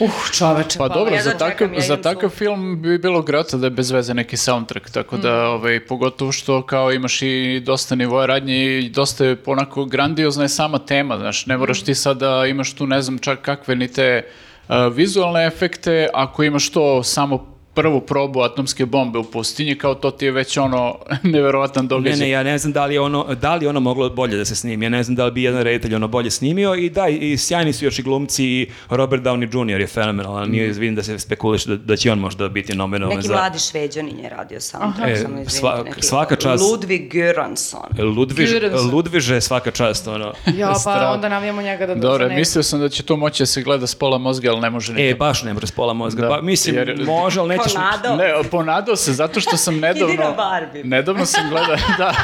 Uh, 0.00 0.10
čoveče, 0.32 0.78
Pa 0.78 0.88
dobro, 0.88 1.14
jedva 1.14 1.22
za 1.22 1.38
takav, 1.38 1.50
čekam, 1.50 1.74
ja 1.74 1.80
za 1.80 1.96
takav 1.96 2.30
sud. 2.30 2.38
film 2.38 2.82
bi 2.82 2.98
bilo 2.98 3.22
grota 3.22 3.56
da 3.56 3.66
je 3.66 3.70
bez 3.70 3.90
veze 3.90 4.14
neki 4.14 4.36
soundtrack, 4.36 4.90
tako 4.90 5.16
da, 5.16 5.32
Mm. 5.34 5.46
ovaj, 5.46 5.86
pogotovo 5.86 6.32
što 6.32 6.62
kao 6.62 6.92
imaš 6.92 7.22
i 7.22 7.62
dosta 7.64 7.94
nivoja 7.94 8.26
radnje 8.26 8.78
i 8.78 8.88
dosta 8.90 9.24
je 9.24 9.36
onako 9.46 9.84
grandiozna 9.84 10.42
je 10.42 10.48
sama 10.48 10.78
tema, 10.78 11.18
znaš, 11.18 11.46
ne 11.46 11.56
moraš 11.56 11.82
ti 11.82 11.94
sad 11.94 12.16
da 12.18 12.46
imaš 12.46 12.74
tu 12.74 12.86
ne 12.86 13.02
znam 13.02 13.18
čak 13.18 13.40
kakve 13.40 13.76
ni 13.76 13.88
te 13.88 14.26
a, 14.68 14.86
vizualne 14.88 15.46
efekte, 15.46 16.08
ako 16.14 16.42
imaš 16.42 16.70
to 16.70 17.02
samo 17.02 17.55
prvu 17.76 18.00
probu 18.00 18.40
atomske 18.40 18.86
bombe 18.86 19.18
u 19.18 19.24
pustinji, 19.24 19.74
kao 19.76 19.94
to 19.94 20.10
ti 20.10 20.24
je 20.24 20.32
već 20.32 20.56
ono 20.56 20.96
neverovatan 21.24 21.84
Ne, 21.84 21.88
događaj. 21.88 22.18
ne, 22.18 22.30
ja 22.30 22.42
ne 22.42 22.58
znam 22.58 22.72
da 22.72 22.86
li 22.86 22.94
je 22.94 23.00
ono, 23.00 23.34
da 23.34 23.54
li 23.54 23.64
je 23.64 23.68
ono 23.68 23.80
moglo 23.80 24.10
bolje 24.10 24.36
da 24.36 24.44
se 24.44 24.54
snimi. 24.56 24.84
Ja 24.84 24.90
ne 24.90 25.02
znam 25.02 25.16
da 25.16 25.24
li 25.24 25.32
bi 25.32 25.42
jedan 25.42 25.62
reditelj 25.62 25.94
ono 25.94 26.08
bolje 26.08 26.30
snimio 26.30 26.74
i 26.74 26.90
da, 26.90 27.08
i 27.08 27.36
sjajni 27.38 27.72
su 27.72 27.84
još 27.84 27.98
i 27.98 28.02
glumci 28.02 28.44
i 28.46 28.66
Robert 28.90 29.22
Downey 29.22 29.36
Jr. 29.66 29.80
je 29.80 29.86
fenomenalan. 29.88 30.50
Nije 30.50 30.66
vidim 30.68 30.94
da 30.94 31.02
se 31.02 31.18
spekuliše 31.18 31.68
da, 31.68 31.76
da 31.76 31.96
će 31.96 32.12
on 32.12 32.18
možda 32.18 32.48
biti 32.48 32.74
nominovan 32.74 33.16
Neki 33.16 33.28
za... 33.28 33.34
mladi 33.34 33.58
šveđanin 33.60 34.18
je 34.18 34.28
radio 34.30 34.60
soundtrack, 34.60 35.10
E, 35.10 35.16
samo 35.16 35.28
izvinite. 35.30 35.50
sva- 35.52 35.84
neki- 35.84 36.02
svaka 36.02 36.36
čast. 36.36 36.64
Ludwig 36.64 37.10
Göransson. 37.10 38.14
Ludviž, 38.16 38.50
Göransson. 38.50 38.92
Ludviže 38.92 39.40
svaka 39.40 39.70
čast, 39.70 40.08
ono. 40.08 40.32
Ja, 40.58 40.72
pa 40.84 41.10
onda 41.10 41.28
navijamo 41.28 41.62
njega 41.62 41.86
da 41.86 41.94
dođe 41.94 42.00
Dobro, 42.02 42.24
neki. 42.24 42.38
mislio 42.38 42.62
sam 42.62 42.80
da 42.80 42.88
će 42.88 43.02
to 43.02 43.16
moći 43.16 43.42
da 43.42 43.46
se 43.46 43.62
gleda 43.62 43.86
s 43.86 43.94
pola 43.94 44.18
mozga, 44.18 44.50
ali 44.50 44.60
ne 44.60 44.70
može 44.70 44.92
E, 44.92 44.94
nikako. 44.94 45.18
baš 45.18 45.42
ne 45.42 45.54
može 45.54 45.66
s 45.66 45.72
pola 45.72 45.92
mozga. 45.94 46.22
Da, 46.22 46.28
Pa, 46.28 46.40
mislim, 46.40 46.74
jer- 46.76 47.04
može, 47.06 47.40
ali 47.40 47.48
nećeš... 47.48 47.65
Ponadao. 47.74 48.16
Ne, 48.16 48.50
ponadao 48.50 48.96
se, 48.96 49.12
zato 49.12 49.40
što 49.40 49.56
sam 49.56 49.78
nedavno... 49.80 50.08
Idi 50.14 50.22
na 50.22 50.30
Barbie. 50.30 50.84
Nedavno 50.84 51.26
sam 51.26 51.50
gledao, 51.50 51.76
da, 51.98 52.14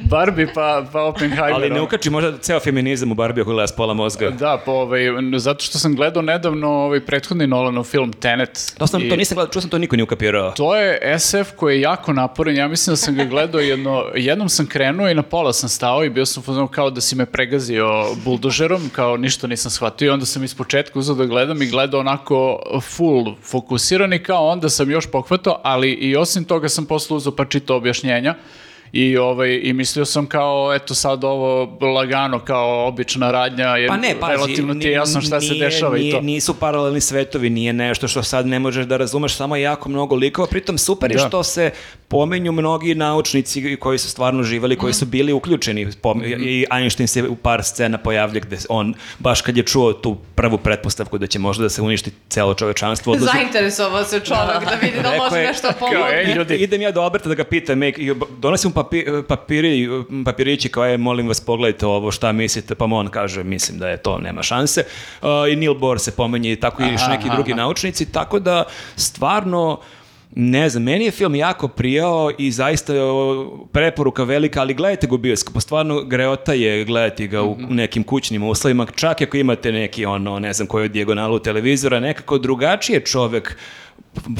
Barbie 0.00 0.46
pa, 0.54 0.84
pa 0.92 1.02
Oppenheimer. 1.02 1.52
Ali 1.52 1.70
ne 1.70 1.80
ukači 1.80 2.10
možda 2.10 2.38
ceo 2.38 2.60
feminizam 2.60 3.12
u 3.12 3.14
Barbie 3.14 3.42
ako 3.42 3.50
gleda 3.50 3.66
s 3.66 3.72
pola 3.72 3.94
mozga. 3.94 4.30
Da, 4.30 4.62
pa 4.64 4.72
ovaj, 4.72 5.00
zato 5.36 5.64
što 5.64 5.78
sam 5.78 5.96
gledao 5.96 6.22
nedavno 6.22 6.68
ovaj 6.68 7.00
prethodni 7.00 7.46
Nolanov 7.46 7.84
film 7.84 8.12
Tenet. 8.12 8.74
To, 8.78 8.86
sam, 8.86 9.02
I 9.02 9.08
to 9.08 9.16
nisam 9.16 9.34
gledao, 9.34 9.52
čuo 9.52 9.62
sam 9.62 9.70
to 9.70 9.78
niko 9.78 9.96
nije 9.96 10.04
ukapirao. 10.04 10.50
To 10.50 10.76
je 10.76 11.18
SF 11.18 11.52
koji 11.56 11.76
je 11.76 11.80
jako 11.80 12.12
naporan, 12.12 12.56
ja 12.56 12.68
mislim 12.68 12.92
da 12.92 12.96
sam 12.96 13.14
ga 13.14 13.24
gledao 13.24 13.60
jedno, 13.60 14.04
jednom 14.14 14.48
sam 14.48 14.66
krenuo 14.66 15.08
i 15.08 15.14
na 15.14 15.22
pola 15.22 15.52
sam 15.52 15.68
stao 15.68 16.04
i 16.04 16.10
bio 16.10 16.26
sam 16.26 16.42
fazonu 16.42 16.68
kao 16.68 16.90
da 16.90 17.00
si 17.00 17.16
me 17.16 17.26
pregazio 17.26 17.86
buldožerom, 18.24 18.90
kao 18.92 19.16
ništa 19.16 19.46
nisam 19.46 19.70
shvatio 19.70 20.06
i 20.06 20.10
onda 20.10 20.26
sam 20.26 20.44
iz 20.44 20.54
početka 20.54 20.98
uzeo 20.98 21.14
da 21.14 21.24
gledam 21.24 21.62
i 21.62 21.66
gledao 21.66 22.00
onako 22.00 22.62
full 22.80 23.34
fokusiran 23.42 24.12
i 24.12 24.22
kao 24.22 24.46
onda 24.52 24.68
sam 24.68 24.90
još 24.90 25.06
pohvatao, 25.06 25.60
ali 25.64 25.90
i 25.90 26.16
osim 26.16 26.44
toga 26.44 26.68
sam 26.68 26.86
posle 26.86 27.16
uzeo 27.16 27.32
pa 27.32 27.44
čitao 27.44 27.76
objašnjenja 27.76 28.34
I, 28.94 29.16
ovaj, 29.16 29.60
I 29.62 29.72
mislio 29.72 30.04
sam 30.04 30.26
kao, 30.26 30.74
eto 30.74 30.94
sad 30.94 31.24
ovo 31.24 31.64
lagano 31.82 32.38
kao 32.40 32.86
obična 32.86 33.30
radnja, 33.30 33.66
jer 33.66 33.88
Pa 33.88 33.96
ne, 33.96 34.14
pazi, 34.20 34.32
relativno 34.32 34.74
ti 34.74 34.86
je 34.86 34.92
jasno 34.92 35.20
šta 35.20 35.40
se 35.40 35.46
nije- 35.46 35.64
dešava 35.64 35.96
i 35.96 36.00
nije- 36.00 36.12
to. 36.12 36.20
Nisu 36.20 36.54
paralelni 36.54 37.00
svetovi, 37.00 37.50
nije 37.50 37.72
nešto 37.72 38.08
što 38.08 38.22
sad 38.22 38.46
ne 38.46 38.58
možeš 38.58 38.86
da 38.86 38.96
razumeš, 38.96 39.34
samo 39.34 39.56
jako 39.56 39.88
mnogo 39.88 40.14
likova. 40.14 40.46
Pritom 40.48 40.78
super 40.78 41.10
je 41.10 41.16
Da. 41.16 41.28
što 41.28 41.42
se 41.42 41.70
pomenju 42.12 42.52
mnogi 42.52 42.94
naučnici 42.94 43.76
koji 43.76 43.98
su 43.98 44.08
stvarno 44.08 44.42
živali, 44.42 44.76
koji 44.76 44.92
su 44.92 45.06
bili 45.06 45.32
uključeni. 45.32 45.86
Pom- 46.02 46.22
I 46.24 46.66
Einstein 46.70 47.08
se 47.08 47.28
u 47.28 47.36
par 47.36 47.62
scena 47.64 47.98
pojavlja 47.98 48.40
gde 48.40 48.58
on, 48.68 48.94
baš 49.18 49.40
kad 49.42 49.56
je 49.56 49.62
čuo 49.62 49.92
tu 49.92 50.16
prvu 50.34 50.58
pretpostavku 50.58 51.18
da 51.18 51.26
će 51.26 51.38
možda 51.38 51.62
da 51.62 51.68
se 51.68 51.82
uništi 51.82 52.10
celo 52.28 52.54
čovečanstvo, 52.54 53.12
odlazi, 53.12 53.32
Zainteresovao 53.32 54.04
se 54.04 54.20
čovek 54.20 54.64
da 54.64 54.78
vidi 54.82 55.02
da 55.02 55.16
može 55.16 55.42
nešto 55.42 55.68
pomoći. 55.78 56.54
Idem 56.54 56.82
ja 56.82 56.90
do 56.90 57.00
Alberta 57.00 57.28
da 57.28 57.34
ga 57.34 57.44
pitam, 57.44 57.82
i 57.82 58.14
donosim 58.38 58.68
mu 58.68 58.74
papi, 58.74 59.04
papiri, 59.28 59.88
papirići 60.24 60.68
kao 60.68 60.84
je, 60.84 60.98
molim 60.98 61.28
vas 61.28 61.40
pogledajte 61.40 61.86
ovo, 61.86 62.10
šta 62.10 62.32
mislite, 62.32 62.74
pa 62.74 62.86
mu 62.86 62.96
on 62.96 63.08
kaže, 63.08 63.44
mislim 63.44 63.78
da 63.78 63.88
je 63.88 63.96
to, 63.96 64.18
nema 64.18 64.42
šanse. 64.42 64.84
Uh, 65.22 65.28
I 65.52 65.56
Neil 65.56 65.74
Bohr 65.74 65.98
se 65.98 66.10
pominje 66.10 66.52
i 66.52 66.56
tako 66.56 66.82
i 66.82 66.92
još 66.92 67.02
neki 67.08 67.28
aha, 67.28 67.34
drugi 67.34 67.52
aha. 67.52 67.60
naučnici, 67.60 68.12
tako 68.12 68.38
da 68.38 68.64
stvarno 68.96 69.80
ne 70.34 70.68
znam, 70.68 70.82
meni 70.82 71.04
je 71.04 71.10
film 71.10 71.34
jako 71.34 71.68
prijao 71.68 72.30
i 72.38 72.50
zaista 72.50 72.94
je 72.94 73.02
preporuka 73.72 74.24
velika, 74.24 74.60
ali 74.60 74.74
gledajte 74.74 75.06
ga 75.06 75.14
u 75.14 75.18
bioskopu, 75.18 75.60
stvarno 75.60 76.02
greota 76.02 76.52
je 76.52 76.84
gledati 76.84 77.28
ga 77.28 77.42
u 77.42 77.54
Mhm. 77.54 77.74
nekim 77.74 78.02
kućnim 78.02 78.42
uslovima, 78.42 78.86
čak 78.86 79.22
ako 79.22 79.36
imate 79.36 79.72
neki 79.72 80.04
ono, 80.04 80.38
ne 80.38 80.52
znam 80.52 80.68
koju 80.68 80.88
dijagonalu 80.88 81.38
televizora, 81.38 82.00
nekako 82.00 82.38
drugačije 82.38 83.00
čovek 83.00 83.56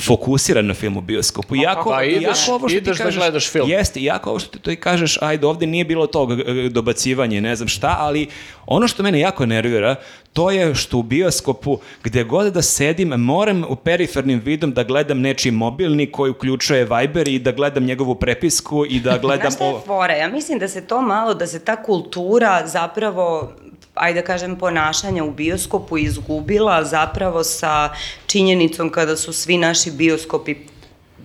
fokusiran 0.01 0.67
na 0.67 0.75
film 0.75 0.97
u 0.97 1.01
bioskopu. 1.01 1.57
Iako, 1.57 1.91
pa 1.91 2.05
ideš- 2.05 2.23
iako 2.23 2.55
ovo 2.55 2.69
što 2.69 2.77
ideš 2.77 2.97
ti 2.97 2.99
da 2.99 3.05
kažeš, 3.05 3.19
gledaš 3.19 3.51
film. 3.51 3.71
Jeste, 3.71 4.01
iako 4.01 4.31
ovo 4.31 4.39
što 4.39 4.49
ti 4.49 4.59
to 4.59 4.71
i 4.71 4.77
kažeš, 4.77 5.19
ajde, 5.21 5.47
ovde 5.47 5.67
nije 5.67 5.85
bilo 5.85 6.07
tog 6.07 6.33
e, 6.33 6.37
dobacivanja 6.69 7.39
i 7.39 7.41
ne 7.41 7.57
znam 7.57 7.69
šta, 7.69 7.97
ali 7.99 8.29
ono 8.67 8.89
što 8.89 9.03
mene 9.03 9.21
jako 9.21 9.47
nervira, 9.47 9.95
to 10.33 10.51
je 10.51 10.75
što 10.75 10.99
u 10.99 11.03
bioskopu, 11.03 11.79
gde 12.05 12.25
god 12.25 12.53
da 12.53 12.63
sedim, 12.63 13.09
moram 13.09 13.65
u 13.69 13.77
perifernim 13.77 14.41
vidom 14.41 14.73
da 14.73 14.85
gledam 14.85 15.21
nečiji 15.21 15.53
mobilni 15.53 16.07
koji 16.07 16.31
uključuje 16.31 16.85
Viber 16.87 17.29
i 17.29 17.39
da 17.39 17.53
gledam 17.53 17.85
njegovu 17.85 18.15
prepisku 18.15 18.85
i 18.87 19.01
da 19.01 19.19
gledam 19.23 19.41
Znaš 19.41 19.55
šta 19.55 19.65
je 19.65 19.81
fora? 19.87 20.15
Ja 20.15 20.29
mislim 20.29 20.59
da 20.59 20.69
se 20.69 20.81
to 20.81 21.01
malo, 21.03 21.35
da 21.35 21.47
se 21.47 21.59
ta 21.59 21.83
kultura 21.83 22.67
zapravo 22.67 23.53
ajde 23.95 24.21
da 24.21 24.27
kažem, 24.27 24.57
ponašanja 24.57 25.25
u 25.25 25.31
bioskopu 25.31 25.99
izgubila 25.99 26.85
zapravo 26.85 27.45
sa 27.45 27.91
činjenicom 28.27 28.91
kada 28.91 29.17
su 29.17 29.33
svi 29.33 29.59
naši 29.59 29.91
bioskopi 29.91 30.57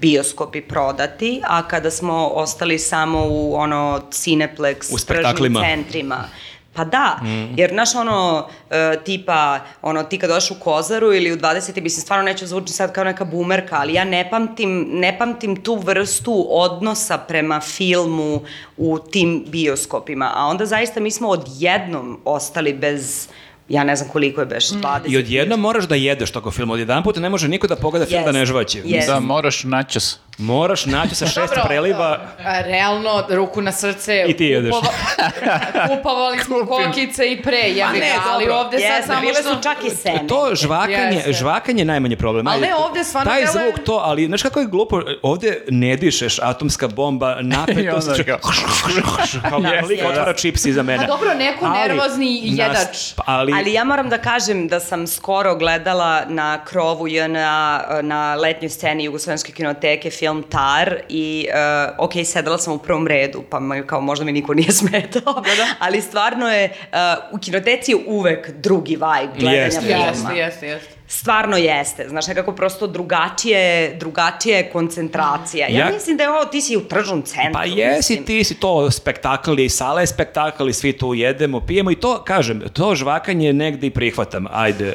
bioskopi 0.02 0.62
prodati, 0.62 1.42
a 1.44 1.68
kada 1.68 1.92
smo 1.92 2.28
ostali 2.28 2.80
samo 2.80 3.28
u 3.30 3.56
ono 3.56 4.02
Cineplex 4.12 4.94
U 4.94 4.98
spektaklima. 4.98 5.62
centrima. 5.62 6.24
Pa 6.78 6.84
da, 6.84 7.20
jer 7.56 7.74
naš 7.74 7.96
ono, 7.96 8.48
e, 8.70 8.98
tipa, 9.06 9.60
ono, 9.82 10.04
ti 10.04 10.18
kad 10.18 10.30
došli 10.30 10.56
u 10.60 10.64
Kozaru 10.64 11.14
ili 11.14 11.32
u 11.34 11.38
20. 11.38 11.82
mislim, 11.82 12.02
stvarno 12.02 12.24
neću 12.26 12.48
zvučiti 12.48 12.74
sad 12.74 12.94
kao 12.94 13.04
neka 13.04 13.26
bumerka, 13.26 13.76
ali 13.80 13.94
ja 13.94 14.04
ne 14.04 14.30
pamtim, 14.30 14.88
ne 14.92 15.18
pamtim 15.18 15.56
tu 15.56 15.76
vrstu 15.76 16.48
odnosa 16.50 17.18
prema 17.18 17.62
filmu 17.62 18.42
u 18.78 19.00
tim 19.00 19.46
bioskopima. 19.48 20.32
A 20.36 20.46
onda 20.46 20.66
zaista 20.66 21.00
mi 21.00 21.12
smo 21.12 21.28
odjednom 21.30 22.20
ostali 22.26 22.74
bez, 22.74 23.28
ja 23.70 23.84
ne 23.84 23.96
znam 23.96 24.10
koliko 24.10 24.42
je 24.42 24.46
beš, 24.46 24.70
20. 24.70 25.00
I 25.08 25.18
odjednom 25.18 25.60
moraš 25.60 25.88
da 25.88 25.96
jedeš 25.96 26.32
toko 26.32 26.52
film. 26.52 26.70
Odjedan 26.70 27.04
puta 27.04 27.20
ne 27.20 27.30
može 27.30 27.48
niko 27.48 27.68
da 27.68 27.76
pogleda 27.76 28.06
film 28.06 28.22
da 28.24 28.30
Jest, 28.30 28.34
ne 28.40 28.46
žvaće. 28.46 28.82
jest. 28.86 29.08
Da, 29.08 29.20
moraš 29.20 29.64
načas. 29.64 30.20
Moraš 30.40 30.86
naći 30.86 31.16
sa 31.16 31.26
šest 31.26 31.38
Dobro, 31.50 31.64
preliva. 31.66 32.20
a, 32.40 32.62
Realno, 32.62 33.24
ruku 33.30 33.62
na 33.62 33.72
srce. 33.74 34.26
I 34.28 34.34
ti 34.34 34.46
jedeš. 34.46 34.72
kupova- 34.72 35.88
Kupovali 35.90 36.40
smo 36.40 36.66
kokice 36.68 37.26
i 37.26 37.42
pre, 37.42 37.70
ja 37.70 37.92
ne, 37.92 38.00
ali 38.26 38.46
dobro. 38.46 38.60
ovde 38.60 38.80
sad 38.80 38.90
Jeste, 38.90 39.08
samo 39.08 39.22
bile 39.22 39.34
što... 39.34 39.44
su 39.46 39.64
čak 39.64 39.78
i 39.84 39.90
seme. 39.92 40.28
To 40.28 40.50
žvakanje, 40.54 41.16
Jeste. 41.16 41.34
žvakanje 41.34 41.82
je 41.82 41.86
najmanje 41.86 42.16
problem. 42.16 42.48
Ali 42.48 42.62
ne, 42.62 42.76
ovde 42.78 43.04
stvarno 43.04 43.32
Taj 43.32 43.42
deluje- 43.42 43.52
zvuk 43.66 43.86
to, 43.86 43.94
ali 43.96 44.26
znaš 44.26 44.42
kako 44.42 44.60
je 44.60 44.66
glupo, 44.68 45.02
ovde 45.22 45.64
ne 45.70 45.96
dišeš, 45.96 46.40
atomska 46.40 46.88
bomba, 46.88 47.38
I 47.42 47.44
napetost, 47.44 48.08
onda 48.10 48.24
kao- 48.32 48.38
kao 49.42 49.60
Da, 49.60 49.70
lik 49.70 49.90
jeste. 49.92 50.08
otvara 50.08 50.34
čips 50.34 50.66
iza 50.66 50.84
mene. 50.84 51.00
Pa 51.00 51.06
dobro, 51.08 51.34
neko 51.36 51.66
Ali 51.66 51.78
nervozni 51.80 52.42
nas- 52.42 52.60
jedač. 52.60 52.98
ali, 53.18 53.54
Ali 53.54 53.74
ja 53.74 53.84
moram 53.84 54.10
da 54.10 54.18
kažem 54.18 54.68
da 54.68 54.80
sam 54.80 55.08
skoro 55.08 55.56
gledala 55.56 56.22
na 56.28 56.60
krovu 56.60 57.08
JNA 57.08 57.48
na 58.02 58.36
letnjoj 58.36 58.70
sceni 58.70 59.04
Jugoslovenske 59.04 59.52
kinoteke 59.52 60.10
film 60.12 60.27
Tar 60.50 60.96
i 61.10 61.48
uh, 61.50 62.06
ok, 62.06 62.12
sedela 62.26 62.58
sam 62.58 62.74
u 62.74 62.78
prvom 62.78 63.08
redu, 63.08 63.44
pa 63.50 63.60
ma- 63.60 63.86
kao 63.86 64.02
možda 64.02 64.26
mi 64.26 64.32
niko 64.32 64.54
nije 64.54 64.72
smetao, 64.82 65.44
ali 65.80 66.02
stvarno 66.02 66.48
je, 66.54 66.70
uh, 66.70 66.98
u 67.32 67.40
kinoteci 67.40 67.92
je 67.92 67.98
uvek 68.08 68.50
drugi 68.52 68.96
vibe 68.96 69.40
gledanja 69.40 69.64
Jeste, 69.64 69.82
filma. 69.82 70.04
Jeste, 70.06 70.36
jeste, 70.36 70.68
jeste. 70.68 70.97
Stvarno 71.10 71.58
jeste, 71.58 72.10
znaš, 72.10 72.28
nekako 72.28 72.52
prosto 72.52 72.88
drugačije, 72.88 73.96
drugačije 73.96 74.58
je 74.58 74.70
koncentracija. 74.70 75.68
Ja, 75.68 75.78
Ja- 75.80 75.92
mislim 75.94 76.18
da 76.18 76.24
je 76.24 76.30
ovo, 76.30 76.46
ti 76.46 76.62
si 76.62 76.78
u 76.78 76.82
tržnom 76.82 77.22
centru. 77.22 77.54
Pa 77.54 77.64
jesi, 77.64 78.14
mislim. 78.14 78.26
ti 78.26 78.44
si 78.44 78.56
to 78.56 78.92
spektakl 78.92 79.60
i 79.60 79.70
sala 79.70 80.02
je 80.02 80.08
spektakl 80.08 80.70
i 80.70 80.74
svi 80.74 80.94
tu 80.94 81.14
jedemo, 81.14 81.60
pijemo 81.62 81.92
i 81.92 81.96
to, 81.96 82.24
kažem, 82.24 82.62
to 82.74 82.96
žvakanje 82.96 83.54
negde 83.54 83.88
i 83.88 83.92
prihvatam, 83.92 84.46
ajde, 84.52 84.94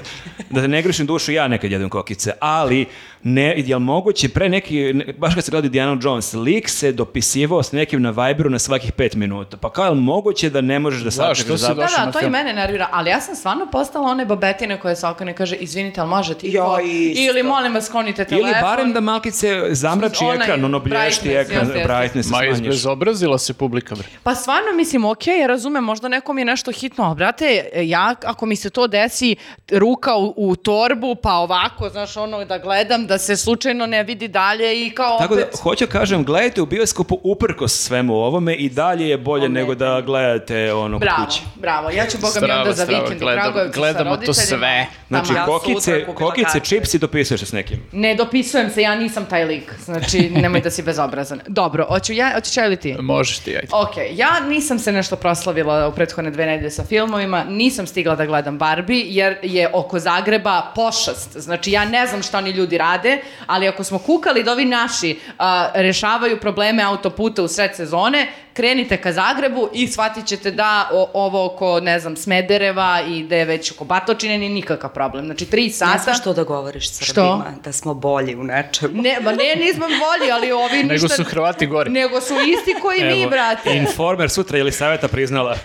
da 0.50 0.60
te 0.60 0.68
ne 0.68 0.82
grešim 0.82 1.06
dušu, 1.06 1.32
ja 1.32 1.48
nekad 1.48 1.70
jedem 1.70 1.88
kokice, 1.88 2.32
ali 2.40 2.86
ne, 3.22 3.54
jel 3.58 3.78
moguće 3.78 4.28
pre 4.28 4.48
neki, 4.48 4.92
ne- 4.92 5.12
baš 5.12 5.34
kad 5.34 5.44
se 5.44 5.50
gleda 5.50 5.68
Diana 5.68 5.98
Jones, 6.02 6.32
lik 6.34 6.68
se 6.68 6.92
dopisivao 6.92 7.62
s 7.62 7.72
nekim 7.72 8.02
na 8.02 8.10
Viberu 8.10 8.50
na 8.50 8.58
svakih 8.58 8.92
pet 8.92 9.14
minuta, 9.14 9.56
pa 9.56 9.70
kao 9.70 9.84
je 9.84 9.90
li 9.90 10.00
moguće 10.00 10.50
da 10.50 10.60
ne 10.60 10.78
možeš 10.78 11.02
da 11.02 11.10
sačekaš 11.10 11.60
Da, 11.60 11.68
na 11.68 12.06
da, 12.06 12.12
to 12.12 12.20
i 12.20 12.30
mene 12.30 12.52
nervira, 12.52 12.88
ali 12.92 13.10
ja 13.10 13.20
sam 13.20 13.34
stvarno 13.36 13.66
postala 13.66 14.08
one 14.08 14.26
babetine 14.26 14.80
koje 14.80 14.96
se 14.96 15.06
okane 15.06 15.34
kaže, 15.34 15.56
izvinite, 15.56 16.01
ali 16.02 16.10
može 16.10 16.34
ti 16.34 16.46
Ja 16.48 16.64
isto. 16.82 17.22
Ili 17.22 17.42
molim 17.42 17.74
vas, 17.74 17.86
sklonite 17.86 18.24
telefon. 18.24 18.50
Ili 18.50 18.60
barem 18.62 18.92
da 18.92 19.00
malkice 19.00 19.48
zamrači 19.70 20.24
Onaj 20.24 20.36
ekran, 20.36 20.64
ono 20.64 20.80
blješti 20.80 21.28
brightness, 21.28 21.70
ekran, 21.70 21.86
brightness 21.88 22.30
Ma 22.30 22.44
izbezobrazila 22.44 23.38
se 23.38 23.54
publika, 23.54 23.94
bre. 23.94 24.04
Pa 24.22 24.34
stvarno 24.34 24.72
mislim, 24.72 25.04
ok, 25.04 25.26
ja 25.26 25.46
razumem, 25.46 25.84
možda 25.84 26.08
nekom 26.08 26.38
je 26.38 26.44
nešto 26.44 26.72
hitno, 26.72 27.04
a 27.04 27.14
brate, 27.14 27.44
ja 27.74 28.14
ako 28.24 28.46
mi 28.46 28.56
se 28.56 28.70
to 28.70 28.86
desi, 28.86 29.36
ruka 29.70 30.16
u, 30.16 30.34
u 30.36 30.56
torbu, 30.56 31.14
pa 31.14 31.32
ovako, 31.32 31.88
znaš, 31.88 32.16
ono, 32.16 32.44
da 32.44 32.58
gledam, 32.58 33.06
da 33.06 33.18
se 33.18 33.36
slučajno 33.36 33.86
ne 33.86 34.02
vidi 34.02 34.28
dalje 34.28 34.86
i 34.86 34.90
kao 34.90 35.18
Tako 35.18 35.34
da, 35.36 35.42
opet... 35.42 35.60
hoću 35.60 35.86
kažem, 35.86 36.24
gledajte 36.24 36.62
u 36.62 36.66
bioskopu 36.66 37.18
uprkos 37.24 37.72
svemu 37.74 38.14
ovome 38.14 38.54
i 38.54 38.68
dalje 38.68 39.08
je 39.08 39.18
bolje 39.18 39.44
Ometanje. 39.44 39.60
nego 39.60 39.74
da 39.74 40.00
gledate 40.00 40.72
ono 40.72 40.98
Bravo, 40.98 41.24
kući. 41.24 41.40
bravo. 41.54 41.90
Ja 41.90 42.06
ću, 42.06 42.18
boga 42.20 42.40
mi, 42.42 42.52
onda 42.52 42.72
za 42.72 42.84
vikend 42.84 43.22
u 43.22 43.24
gledam- 43.24 43.70
gledamo 43.74 44.16
to 44.16 44.34
sve. 44.34 44.86
Znači, 45.08 45.32
kokice 45.46 45.91
kokice, 46.00 46.24
kokice, 46.24 46.52
karte. 46.52 46.68
čips 46.68 46.94
i 46.94 46.98
dopisuješ 46.98 47.40
se 47.40 47.46
s 47.46 47.52
nekim. 47.52 47.82
Ne 47.92 48.14
dopisujem 48.14 48.70
se, 48.70 48.82
ja 48.82 48.94
nisam 48.94 49.26
taj 49.26 49.44
lik. 49.44 49.72
Znači, 49.84 50.30
nemoj 50.30 50.60
da 50.60 50.70
si 50.70 50.82
bezobrazan. 50.82 51.40
Dobro, 51.62 51.86
hoću 51.88 52.12
ja, 52.12 52.32
hoćeš 52.34 52.56
ja 52.56 52.66
ili 52.66 52.76
ti? 52.76 52.96
Možeš 53.00 53.38
ti, 53.38 53.56
ajde. 53.56 53.68
Ok, 53.72 53.96
ja 54.14 54.40
nisam 54.40 54.78
se 54.78 54.92
nešto 54.92 55.16
proslavila 55.16 55.88
u 55.88 55.92
prethodne 55.92 56.30
dve 56.30 56.46
nedelje 56.46 56.70
sa 56.70 56.84
filmovima, 56.84 57.44
nisam 57.44 57.86
stigla 57.86 58.16
da 58.16 58.26
gledam 58.26 58.58
Barbie, 58.58 59.04
jer 59.06 59.36
je 59.42 59.70
oko 59.72 59.98
Zagreba 59.98 60.72
pošast. 60.74 61.36
Znači, 61.36 61.72
ja 61.72 61.84
ne 61.84 62.06
znam 62.06 62.22
šta 62.22 62.38
oni 62.38 62.50
ljudi 62.50 62.78
rade, 62.78 63.18
ali 63.46 63.68
ako 63.68 63.84
smo 63.84 63.98
kukali 63.98 64.42
da 64.42 64.52
ovi 64.52 64.64
naši 64.64 65.18
a, 65.38 65.70
rešavaju 65.74 66.40
probleme 66.40 66.82
autoputa 66.82 67.42
u 67.42 67.48
sred 67.48 67.76
sezone, 67.76 68.26
krenite 68.52 68.96
ka 68.96 69.12
Zagrebu 69.12 69.68
i 69.72 69.88
shvatit 69.88 70.26
ćete 70.26 70.50
da 70.50 70.88
o- 70.92 71.10
ovo 71.14 71.44
oko, 71.46 71.80
ne 71.80 72.00
znam, 72.00 72.16
Smedereva 72.16 72.62
i 73.02 73.22
da 73.22 73.36
je 73.36 73.44
već 73.44 73.72
oko 73.72 73.84
Batočine 73.84 74.38
nije 74.38 74.50
nikakav 74.50 74.90
problem. 74.90 75.24
Znači, 75.24 75.44
tri 75.46 75.62
Ne 75.62 75.70
sata... 75.70 75.98
znaš 75.98 76.18
što 76.18 76.32
da 76.32 76.42
govoriš 76.44 76.90
Što? 76.90 77.04
Srbima, 77.04 77.44
da 77.64 77.72
smo 77.72 77.94
bolji 77.94 78.36
u 78.36 78.44
nečemu. 78.44 79.02
Ne, 79.02 79.18
ma 79.20 79.32
ne, 79.32 79.56
nismo 79.56 79.86
bolji, 79.86 80.30
ali 80.32 80.52
ovi 80.52 80.76
ništa... 80.76 80.92
Nego 80.94 81.08
su 81.08 81.24
Hrvati 81.24 81.66
gori. 81.66 81.90
Nego 81.90 82.20
su 82.20 82.34
isti 82.36 82.74
koji 82.82 83.04
mi, 83.04 83.20
Evo, 83.20 83.30
brate. 83.30 83.70
Informer 83.72 84.30
sutra 84.30 84.58
ili 84.58 84.72
savjeta 84.72 85.08
priznala. 85.08 85.56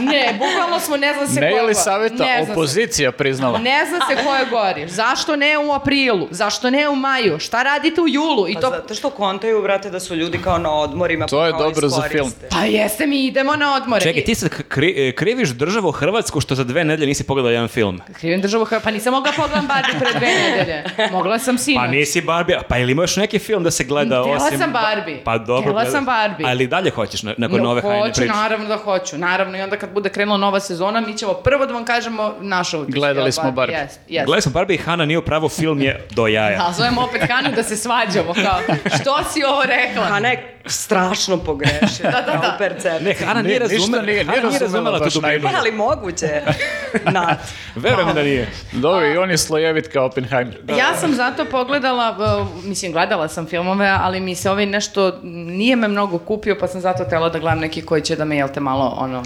Ne, 0.00 0.32
bukvalno 0.34 0.80
smo 0.80 0.96
ne 0.96 1.14
zna 1.14 1.26
se 1.26 1.40
Ne 1.40 1.50
ko 1.50 1.56
je 1.56 1.62
li 1.62 1.68
go- 1.68 1.80
saveta 1.80 2.14
ne 2.16 2.36
zna 2.36 2.46
se. 2.46 2.52
opozicija 2.52 3.12
priznala? 3.12 3.58
Ne 3.60 3.86
zna 3.86 3.98
se 4.08 4.24
ko 4.24 4.34
je 4.34 4.46
gori. 4.46 4.88
Zašto 4.88 5.36
ne 5.36 5.58
u 5.58 5.72
aprilu? 5.72 6.28
Zašto 6.30 6.70
ne 6.70 6.88
u 6.88 6.96
maju? 6.96 7.38
Šta 7.38 7.62
radite 7.62 8.00
u 8.00 8.08
julu? 8.08 8.48
I 8.48 8.54
Pa 8.54 8.60
to... 8.60 8.70
zato 8.70 8.94
što 8.94 9.10
kontaju, 9.10 9.62
brate, 9.62 9.90
da 9.90 10.00
su 10.00 10.14
ljudi 10.14 10.38
kao 10.38 10.58
na 10.58 10.72
odmorima. 10.72 11.26
To 11.26 11.36
pa 11.36 11.46
je 11.46 11.50
kao 11.52 11.60
dobro 11.62 11.88
za 11.88 11.96
film. 12.08 12.32
Pa 12.50 12.58
jeste, 12.58 13.06
mi 13.06 13.26
idemo 13.26 13.56
na 13.56 13.74
odmore. 13.74 14.00
Čekaj, 14.02 14.24
ti 14.24 14.34
sad 14.34 14.50
kri- 14.50 15.08
e, 15.08 15.12
kriviš 15.12 15.48
državu 15.50 15.90
Hrvatsku 15.92 16.40
što 16.40 16.54
za 16.54 16.64
dve 16.64 16.84
nedelje 16.84 17.06
nisi 17.06 17.24
pogledala 17.24 17.52
jedan 17.52 17.68
film. 17.68 18.00
Krivim 18.12 18.40
državu, 18.40 18.64
Hr- 18.64 18.80
pa 18.80 18.90
nisam 18.90 19.12
mogla 19.12 19.32
pogledam 19.32 19.66
Barbie 19.66 19.94
pre 20.00 20.08
dve 20.12 20.28
nedelje. 20.40 20.82
Mogla 21.12 21.38
sam 21.38 21.58
sinoć. 21.58 21.80
Pa 21.80 21.86
nisi 21.88 22.20
Barbie, 22.22 22.58
pa 22.68 22.78
ili 22.78 22.92
imaš 22.92 23.16
neki 23.16 23.38
film 23.38 23.64
da 23.64 23.70
se 23.70 23.84
gleda 23.84 24.20
Htjela 24.20 24.36
osim... 24.38 24.58
sam 24.58 24.70
Ba- 24.70 24.82
Barbie. 24.84 25.20
Pa 25.24 25.38
dobro. 25.38 25.62
Htjela 25.62 25.86
sam 25.86 26.04
Barbie. 26.04 26.46
Ali 26.46 26.66
dalje 26.66 26.90
hoćeš 26.90 27.22
na- 27.22 27.34
nakon 27.38 27.60
nove 27.60 27.82
hajne 27.82 27.98
hoću, 27.98 28.12
priče. 28.14 28.32
naravno 28.32 28.68
da 28.68 28.76
hoću. 28.76 29.18
Naravno, 29.18 29.58
i 29.58 29.62
onda 29.62 29.76
kad 29.76 29.90
bude 29.90 30.08
krenula 30.08 30.38
nova 30.38 30.60
sezona, 30.60 31.00
mi 31.00 31.14
ćemo 31.14 31.32
prvo 31.34 31.66
da 31.66 31.72
vam 31.72 31.84
kažemo 31.84 32.04
naše 32.40 32.76
utiske. 32.78 32.98
Gledali 32.98 33.32
smo 33.32 33.52
Barbie. 33.52 33.76
Jest, 33.76 34.00
jest. 34.08 34.26
Gledali 34.26 34.42
smo 34.42 34.52
Barbie 34.52 34.74
i 34.74 34.78
Hana 34.78 35.04
nije 35.04 35.18
u 35.18 35.22
pravu, 35.22 35.48
film 35.50 35.82
je 35.82 36.06
do 36.10 36.26
jaja. 36.26 36.62
A 36.62 36.72
zovemo 36.72 37.00
opet 37.02 37.22
Hanu 37.24 37.48
da 37.50 37.62
se 37.62 37.76
svađamo, 37.76 38.34
kao, 38.34 38.60
što 38.94 39.24
si 39.24 39.44
ovo 39.44 39.62
rekla? 39.64 40.04
Hana 40.04 40.28
je 40.28 40.56
strašno 40.66 41.36
pogrešila 41.38 41.88
Da, 42.02 42.10
da, 42.10 42.32
da. 42.32 42.40
kao 42.40 42.52
percepcija. 42.58 43.00
Ne, 43.00 43.14
Hana 43.26 43.42
nije 43.42 43.60
ništa 43.60 43.74
razumela, 43.74 44.02
nije- 44.02 44.24
nije 44.24 44.44
nije 44.44 44.58
razumela 44.58 44.98
tu 44.98 45.04
dubinu. 45.04 45.22
najbolje. 45.22 45.54
Ali 45.58 45.72
moguće. 45.72 46.40
Nat. 47.14 47.38
Verujem 47.74 48.14
da 48.14 48.22
nije. 48.22 48.48
Dobro, 48.72 49.06
i 49.06 49.16
on 49.16 49.30
je 49.30 49.38
slojevit 49.38 49.88
kao 49.88 50.06
Oppenheimer. 50.06 50.58
Ja 50.78 50.96
sam 50.96 51.14
zato 51.14 51.44
pogledala, 51.44 52.16
mislim, 52.64 52.92
gledala 52.92 53.28
sam 53.28 53.46
filmove, 53.46 53.96
ali 54.00 54.20
mi 54.20 54.34
se 54.34 54.50
ovaj 54.50 54.66
nešto, 54.66 55.18
nije 55.22 55.76
me 55.76 55.88
mnogo 55.88 56.18
kupio, 56.18 56.56
pa 56.60 56.68
sam 56.68 56.80
zato 56.80 57.04
tela 57.04 57.28
da 57.28 57.38
gledam 57.38 57.58
neki 57.60 57.82
koji 57.82 58.02
će 58.02 58.16
da 58.16 58.24
me, 58.24 58.36
jel 58.36 58.48
te, 58.48 58.60
malo, 58.60 58.96
ono... 58.98 59.18
Uh, 59.18 59.24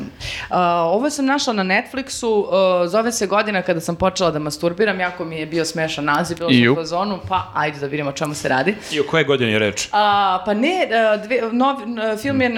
ovo 0.94 1.10
sam 1.10 1.26
našla 1.26 1.52
na 1.52 1.62
Netflixu, 1.64 2.26
uh, 2.26 2.48
zove 2.90 3.12
se 3.12 3.26
godina 3.26 3.62
kada 3.62 3.80
sam 3.80 3.96
počela 3.96 4.30
da 4.30 4.38
masturbiram, 4.38 5.00
jako 5.00 5.24
mi 5.24 5.36
je 5.36 5.46
bio 5.46 5.64
smešan 5.64 6.04
naziv, 6.04 6.36
bilo 6.38 6.50
sam 6.50 6.72
u 6.72 6.74
fazonu, 6.74 7.18
pa 7.28 7.52
ajde 7.54 7.78
da 7.80 7.86
vidimo 7.86 8.10
o 8.10 8.12
čemu 8.12 8.34
se 8.34 8.48
radi. 8.48 8.74
I 8.92 9.00
o 9.00 9.04
koje 9.10 9.24
godine 9.24 9.52
je 9.52 9.58
reč? 9.58 9.88
A, 9.92 10.42
pa 10.46 10.54
ne, 10.54 10.88
a, 10.92 11.16
dve, 11.16 11.40
nov, 11.52 11.76
film 12.22 12.40
je 12.40 12.48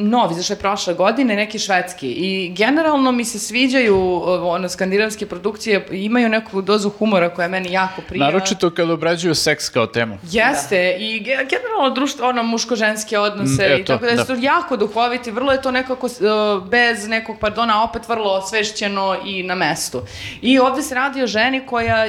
nov, 0.00 0.32
izašao 0.32 0.54
je 0.54 0.58
prošle 0.58 0.94
godine, 0.94 1.36
neki 1.36 1.58
švedski. 1.58 2.08
I 2.08 2.48
generalno 2.50 3.12
mi 3.12 3.24
se 3.24 3.38
sviđaju 3.38 3.96
o, 3.96 4.48
ono, 4.48 4.68
skandinavske 4.68 5.26
produkcije, 5.26 5.86
imaju 5.92 6.28
neku 6.28 6.62
dozu 6.62 6.90
humora 6.90 7.28
koja 7.28 7.44
je 7.44 7.50
meni 7.50 7.72
jako 7.72 8.02
prija. 8.02 8.24
Naročito 8.24 8.70
kad 8.70 8.90
obrađuju 8.90 9.34
seks 9.34 9.68
kao 9.68 9.86
temu. 9.86 10.18
Jeste, 10.24 10.76
i 10.92 11.20
ge- 11.20 11.46
generalno 11.46 11.90
društvo, 11.90 12.28
ono, 12.28 12.42
muško-ženske 12.44 13.18
odnose 13.18 13.38
Mm, 13.64 13.70
i 13.70 13.74
eto, 13.74 13.92
tako 13.92 14.06
da, 14.06 14.14
da. 14.14 14.24
su 14.24 14.34
jako 14.34 14.76
duhoviti, 14.76 15.30
vrlo 15.30 15.52
je 15.52 15.62
to 15.62 15.70
nekako 15.70 16.08
bez 16.62 17.08
nekog 17.08 17.36
pardona, 17.38 17.84
opet 17.84 18.08
vrlo 18.08 18.30
osvešćeno 18.32 18.88
i 19.26 19.42
na 19.42 19.54
mestu. 19.54 20.02
I 20.42 20.58
ovde 20.58 20.82
se 20.82 20.94
radi 20.94 21.22
o 21.22 21.26
ženi 21.26 21.60
koja 21.60 22.06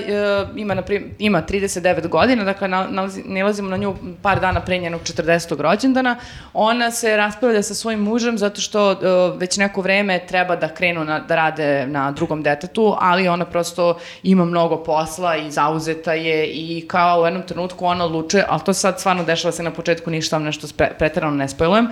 ima, 0.55 0.73
na 0.73 0.81
prim- 0.81 1.09
ima 1.19 1.41
39 1.41 2.07
godina, 2.07 2.43
dakle 2.43 2.67
na, 2.67 2.87
nalazi, 2.89 3.21
nalazimo 3.25 3.69
na 3.69 3.77
nju 3.77 3.89
par 4.21 4.39
dana 4.39 4.61
pre 4.61 4.77
njenog 4.77 5.01
40. 5.03 5.29
rođendana. 5.61 6.15
Ona 6.53 6.91
se 6.91 7.17
raspravlja 7.17 7.38
sa 7.63 7.73
svojim 7.73 7.99
mužem 7.99 8.37
zato 8.37 8.61
što 8.61 8.91
uh, 8.91 9.39
već 9.39 9.57
neko 9.57 9.81
vreme 9.81 10.19
treba 10.27 10.55
da 10.55 10.73
krenu 10.73 11.03
na, 11.03 11.19
da 11.19 11.35
rade 11.35 11.87
na 11.87 12.11
drugom 12.11 12.43
detetu, 12.43 12.95
ali 12.99 13.27
ona 13.27 13.45
prosto 13.45 13.97
ima 14.23 14.45
mnogo 14.45 14.83
posla 14.83 15.35
i 15.37 15.51
zauzeta 15.51 16.13
je 16.13 16.45
i 16.47 16.85
kao 16.87 17.21
u 17.21 17.25
jednom 17.25 17.43
trenutku 17.43 17.85
ona 17.85 18.05
odlučuje, 18.05 18.45
ali 18.49 18.61
to 18.65 18.73
sad 18.73 18.99
stvarno 18.99 19.23
dešava 19.23 19.51
se 19.51 19.63
na 19.63 19.71
početku, 19.71 20.11
ništa 20.11 20.35
vam 20.35 20.43
nešto 20.43 20.67
spre- 20.67 20.93
preterano 20.97 21.35
ne 21.35 21.47
spojlujem, 21.47 21.85
uh, 21.85 21.91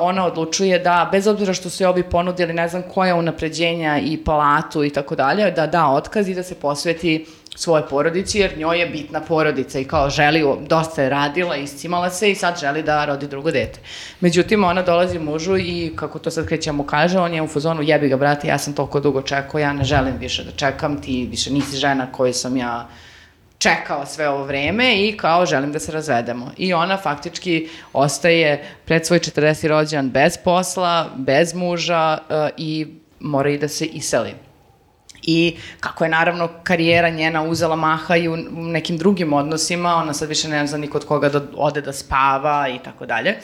ona 0.00 0.26
odlučuje 0.26 0.78
da, 0.78 1.08
bez 1.12 1.26
obzira 1.26 1.54
što 1.54 1.70
su 1.70 1.82
je 1.82 1.88
ovi 1.88 2.02
ponudili 2.02 2.52
ne 2.52 2.68
znam 2.68 2.82
koja 2.94 3.14
unapređenja 3.14 3.98
i 3.98 4.24
palatu 4.24 4.84
i 4.84 4.90
tako 4.90 5.14
dalje, 5.14 5.50
da 5.50 5.66
da 5.66 5.88
otkaz 5.88 6.28
i 6.28 6.34
da 6.34 6.42
se 6.42 6.54
posveti 6.54 7.26
svoje 7.54 7.82
porodici, 7.90 8.38
jer 8.38 8.58
njoj 8.58 8.80
je 8.80 8.86
bitna 8.86 9.20
porodica 9.20 9.78
i 9.78 9.84
kao 9.84 10.10
želi, 10.10 10.44
dosta 10.68 11.02
je 11.02 11.08
radila, 11.08 11.56
iscimala 11.56 12.10
se 12.10 12.30
i 12.30 12.34
sad 12.34 12.60
želi 12.60 12.82
da 12.82 13.04
rodi 13.04 13.26
drugo 13.26 13.50
dete. 13.50 13.80
Međutim, 14.20 14.64
ona 14.64 14.82
dolazi 14.82 15.18
mužu 15.18 15.56
i, 15.56 15.92
kako 15.96 16.18
to 16.18 16.30
sad 16.30 16.46
kreće 16.46 16.72
mu 16.72 16.84
kaže, 16.84 17.18
on 17.18 17.34
je 17.34 17.42
u 17.42 17.48
fazonu, 17.48 17.82
jebi 17.82 18.08
ga, 18.08 18.16
brate, 18.16 18.48
ja 18.48 18.58
sam 18.58 18.72
toliko 18.72 19.00
dugo 19.00 19.22
čekao, 19.22 19.58
ja 19.58 19.72
ne 19.72 19.84
želim 19.84 20.16
više 20.20 20.44
da 20.44 20.50
čekam, 20.50 21.02
ti 21.02 21.28
više 21.30 21.52
nisi 21.52 21.76
žena 21.76 22.12
koju 22.12 22.32
sam 22.32 22.56
ja 22.56 22.88
čekao 23.58 24.06
sve 24.06 24.28
ovo 24.28 24.44
vreme 24.44 25.08
i 25.08 25.16
kao 25.16 25.46
želim 25.46 25.72
da 25.72 25.78
se 25.78 25.92
razvedemo. 25.92 26.50
I 26.56 26.74
ona 26.74 26.96
faktički 26.96 27.68
ostaje 27.92 28.64
pred 28.84 29.06
svoj 29.06 29.18
40. 29.18 29.68
rođendan 29.68 30.10
bez 30.10 30.38
posla, 30.44 31.10
bez 31.16 31.54
muža 31.54 32.18
uh, 32.18 32.48
i 32.56 32.86
mora 33.20 33.50
i 33.50 33.58
da 33.58 33.68
se 33.68 33.84
iseli. 33.86 34.34
I 35.26 35.56
kako 35.80 36.04
je 36.04 36.10
naravno 36.10 36.48
karijera 36.62 37.10
njena 37.10 37.42
uzela 37.42 37.76
maha 37.76 38.16
i 38.16 38.28
u 38.28 38.36
nekim 38.52 38.98
drugim 38.98 39.32
odnosima, 39.32 39.94
ona 39.94 40.12
sad 40.12 40.28
više 40.28 40.48
ne 40.48 40.66
zna 40.66 40.78
ni 40.78 40.86
kod 40.88 41.04
koga 41.04 41.28
da 41.28 41.40
ode 41.56 41.80
da 41.80 41.92
spava 41.92 42.68
i 42.68 42.78
tako 42.78 43.06
dalje. 43.06 43.36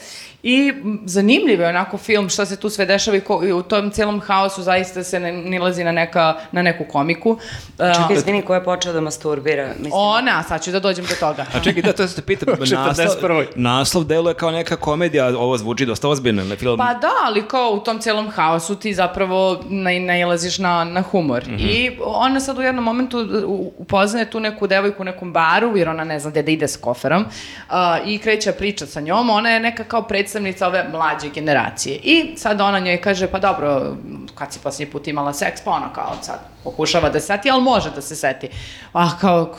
I 0.43 0.73
zanimljiv 1.05 1.61
je 1.61 1.67
onako 1.67 1.97
film 1.97 2.29
šta 2.29 2.45
se 2.45 2.55
tu 2.55 2.69
sve 2.69 2.85
dešava 2.85 3.17
i, 3.17 3.21
ko, 3.21 3.41
i 3.43 3.53
u 3.53 3.61
tom 3.61 3.91
celom 3.91 4.19
haosu 4.19 4.63
zaista 4.63 5.03
se 5.03 5.19
ne 5.19 5.31
nilazi 5.31 5.83
na, 5.83 5.91
neka, 5.91 6.35
na 6.51 6.61
neku 6.61 6.85
komiku. 6.91 7.37
Čekaj, 7.77 8.15
izvini, 8.15 8.41
ko 8.41 8.53
je 8.53 8.63
počeo 8.63 8.93
da 8.93 9.01
masturbira? 9.01 9.67
Mislim, 9.67 9.91
ona, 9.93 10.43
sad 10.43 10.63
ću 10.63 10.71
da 10.71 10.79
dođem 10.79 11.05
do 11.05 11.15
toga. 11.19 11.45
A 11.55 11.59
čekaj, 11.59 11.83
da, 11.83 11.93
to 11.93 12.07
se 12.07 12.15
te 12.15 12.21
pitam, 12.21 12.47
naslov, 12.59 13.07
41.. 13.21 13.45
naslov 13.55 14.03
deluje 14.03 14.33
kao 14.33 14.51
neka 14.51 14.75
komedija, 14.75 15.27
ovo 15.27 15.57
zvuči 15.57 15.85
dosta 15.85 16.09
ozbiljno, 16.09 16.43
na 16.43 16.55
film. 16.55 16.77
Pa 16.77 16.93
da, 16.93 17.11
ali 17.25 17.47
kao 17.47 17.71
u 17.71 17.79
tom 17.79 17.99
celom 17.99 18.29
haosu 18.29 18.75
ti 18.75 18.93
zapravo 18.93 19.59
na, 19.69 19.91
nailaziš 19.99 20.57
na, 20.57 20.83
na 20.83 21.01
humor. 21.01 21.43
I 21.59 21.70
ona 22.03 22.39
sad 22.39 22.57
u 22.57 22.61
jednom 22.61 22.83
momentu 22.83 23.17
u- 23.47 23.73
upoznaje 23.77 24.29
tu 24.29 24.39
neku 24.39 24.67
devojku 24.67 25.01
u 25.01 25.05
nekom 25.05 25.33
baru, 25.33 25.77
jer 25.77 25.89
ona 25.89 26.03
ne 26.03 26.19
zna 26.19 26.31
gde 26.31 26.43
da 26.43 26.51
ide 26.51 26.67
s 26.67 26.77
koferom, 26.77 27.25
a, 27.69 27.97
i 28.05 28.17
kreće 28.17 28.51
priča 28.51 28.85
sa 28.85 29.01
njom. 29.01 29.29
Ona 29.29 29.49
je 29.49 29.59
neka 29.59 29.83
kao 29.83 30.01
predstavnica 30.01 30.67
ove 30.67 30.85
mlađe 30.91 31.29
generacije. 31.29 31.95
I 31.95 32.37
sad 32.37 32.61
ona 32.61 32.79
njoj 32.79 32.97
kaže, 32.97 33.27
pa 33.27 33.39
dobro, 33.39 33.95
kad 34.35 34.53
si 34.53 34.59
posljednji 34.59 34.91
put 34.91 35.07
imala 35.07 35.33
seks, 35.33 35.61
pa 35.61 35.71
ona 35.71 35.93
kao 35.93 36.13
sad 36.21 36.39
pokušava 36.63 37.09
da 37.09 37.19
se 37.19 37.25
seti, 37.27 37.51
ali 37.51 37.61
može 37.63 37.91
da 37.95 38.01
se 38.01 38.15
seti. 38.15 38.49
A 38.93 39.17
kao, 39.17 39.55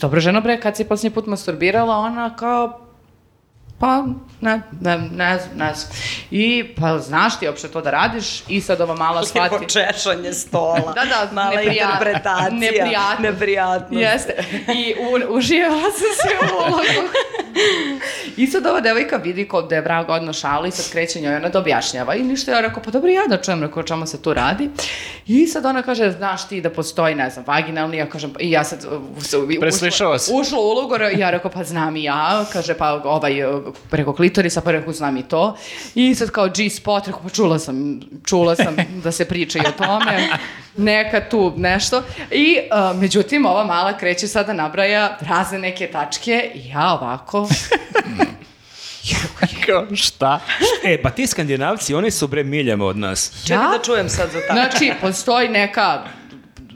dobro 0.00 0.20
ženo 0.20 0.40
bre, 0.40 0.60
kad 0.60 0.76
si 0.76 0.84
posljednji 0.84 1.14
put 1.14 1.26
masturbirala, 1.26 1.96
ona 1.96 2.36
kao, 2.36 2.85
Pa, 3.78 4.04
ne, 4.40 4.62
ne, 4.80 4.98
ne 4.98 5.38
znam, 5.38 5.56
ne 5.56 5.74
znam. 5.74 5.92
I, 6.30 6.74
pa, 6.80 6.98
znaš 6.98 7.38
ti 7.38 7.48
uopšte 7.48 7.68
to 7.68 7.80
da 7.80 7.90
radiš? 7.90 8.42
I 8.48 8.60
sad 8.60 8.80
ova 8.80 8.94
mala 8.94 9.20
Lijepo 9.20 9.28
shvati... 9.48 9.66
češanje 9.68 10.32
stola. 10.32 10.92
Da, 10.94 11.04
da, 11.04 11.28
Mala 11.32 11.50
neprijatno. 11.50 11.92
interpretacija. 11.92 12.50
Neprijatno. 12.50 13.30
Neprijatnost. 13.30 14.02
Jeste. 14.02 14.44
I 14.74 14.94
u, 15.00 15.34
uživala 15.36 15.82
sam 15.82 16.12
se 16.22 16.36
u 16.42 16.56
ulogu. 16.56 17.08
I 18.36 18.46
sad 18.46 18.66
ova 18.66 18.80
devojka 18.80 19.16
vidi 19.16 19.48
kod 19.48 19.68
da 19.68 19.74
je 19.74 19.80
vrag 19.80 20.10
odno 20.10 20.32
šala 20.32 20.66
i 20.66 20.70
sad 20.70 20.92
kreće 20.92 21.20
njoj 21.20 21.36
ona 21.36 21.48
da 21.48 21.58
objašnjava. 21.58 22.14
I 22.14 22.22
ništa 22.22 22.52
ja 22.52 22.60
rekao, 22.60 22.82
pa 22.82 22.90
dobro 22.90 23.10
ja 23.10 23.22
da 23.28 23.42
čujem, 23.42 23.62
rekao, 23.62 23.82
čemu 23.82 24.06
se 24.06 24.22
tu 24.22 24.34
radi. 24.34 24.70
I 25.26 25.46
sad 25.46 25.66
ona 25.66 25.82
kaže, 25.82 26.10
znaš 26.10 26.48
ti 26.48 26.60
da 26.60 26.70
postoji, 26.70 27.14
ne 27.14 27.30
znam, 27.30 27.44
vaginalni, 27.48 27.96
ja 27.96 28.06
kažem, 28.06 28.34
i 28.38 28.50
ja 28.50 28.64
sad... 28.64 28.84
uh, 28.84 29.60
Preslišava 29.60 30.18
se. 30.18 30.32
Ušla 30.34 30.58
u 30.58 30.62
ulogu, 30.62 30.94
ja 31.16 31.30
rekao, 31.30 31.50
pa 31.50 31.64
znam 31.64 31.96
i 31.96 32.02
ja, 32.02 32.44
kaže, 32.52 32.74
pa 32.74 32.92
ovaj, 33.04 33.44
uh, 33.44 33.65
preko 33.90 34.12
klitorisa, 34.12 34.60
pa 34.60 34.70
rekao, 34.70 34.92
znam 34.92 35.16
i 35.16 35.22
to. 35.22 35.56
I 35.94 36.14
sad 36.14 36.30
kao 36.30 36.48
G-spot, 36.48 37.06
rekao, 37.06 37.22
pa 37.22 37.28
čula 37.28 37.58
sam, 37.58 38.00
čula 38.24 38.56
sam 38.56 38.76
da 39.04 39.12
se 39.12 39.24
priča 39.24 39.58
i 39.58 39.66
o 39.68 39.72
tome, 39.72 40.28
neka 40.76 41.28
tu 41.28 41.52
nešto. 41.56 42.02
I, 42.30 42.58
uh, 42.92 43.00
međutim, 43.00 43.46
ova 43.46 43.64
mala 43.64 43.98
kreće 43.98 44.28
sada 44.28 44.52
nabraja 44.52 45.18
razne 45.20 45.58
neke 45.58 45.86
tačke 45.86 46.50
i 46.54 46.68
ja 46.68 46.92
ovako, 46.92 47.48
Kao, 49.66 49.86
šta? 49.96 50.40
E, 50.84 51.02
pa 51.02 51.10
ti 51.10 51.26
skandinavci, 51.26 51.94
oni 51.94 52.10
su 52.10 52.26
bre 52.26 52.44
miljama 52.44 52.84
od 52.84 52.96
nas. 52.96 53.32
Čekaj 53.46 53.64
Ja? 53.64 53.70
da 53.78 53.84
čujem 53.84 54.08
sad 54.08 54.30
za 54.30 54.40
tako. 54.40 54.52
Znači, 54.52 54.92
postoji 55.00 55.48
neka 55.48 56.02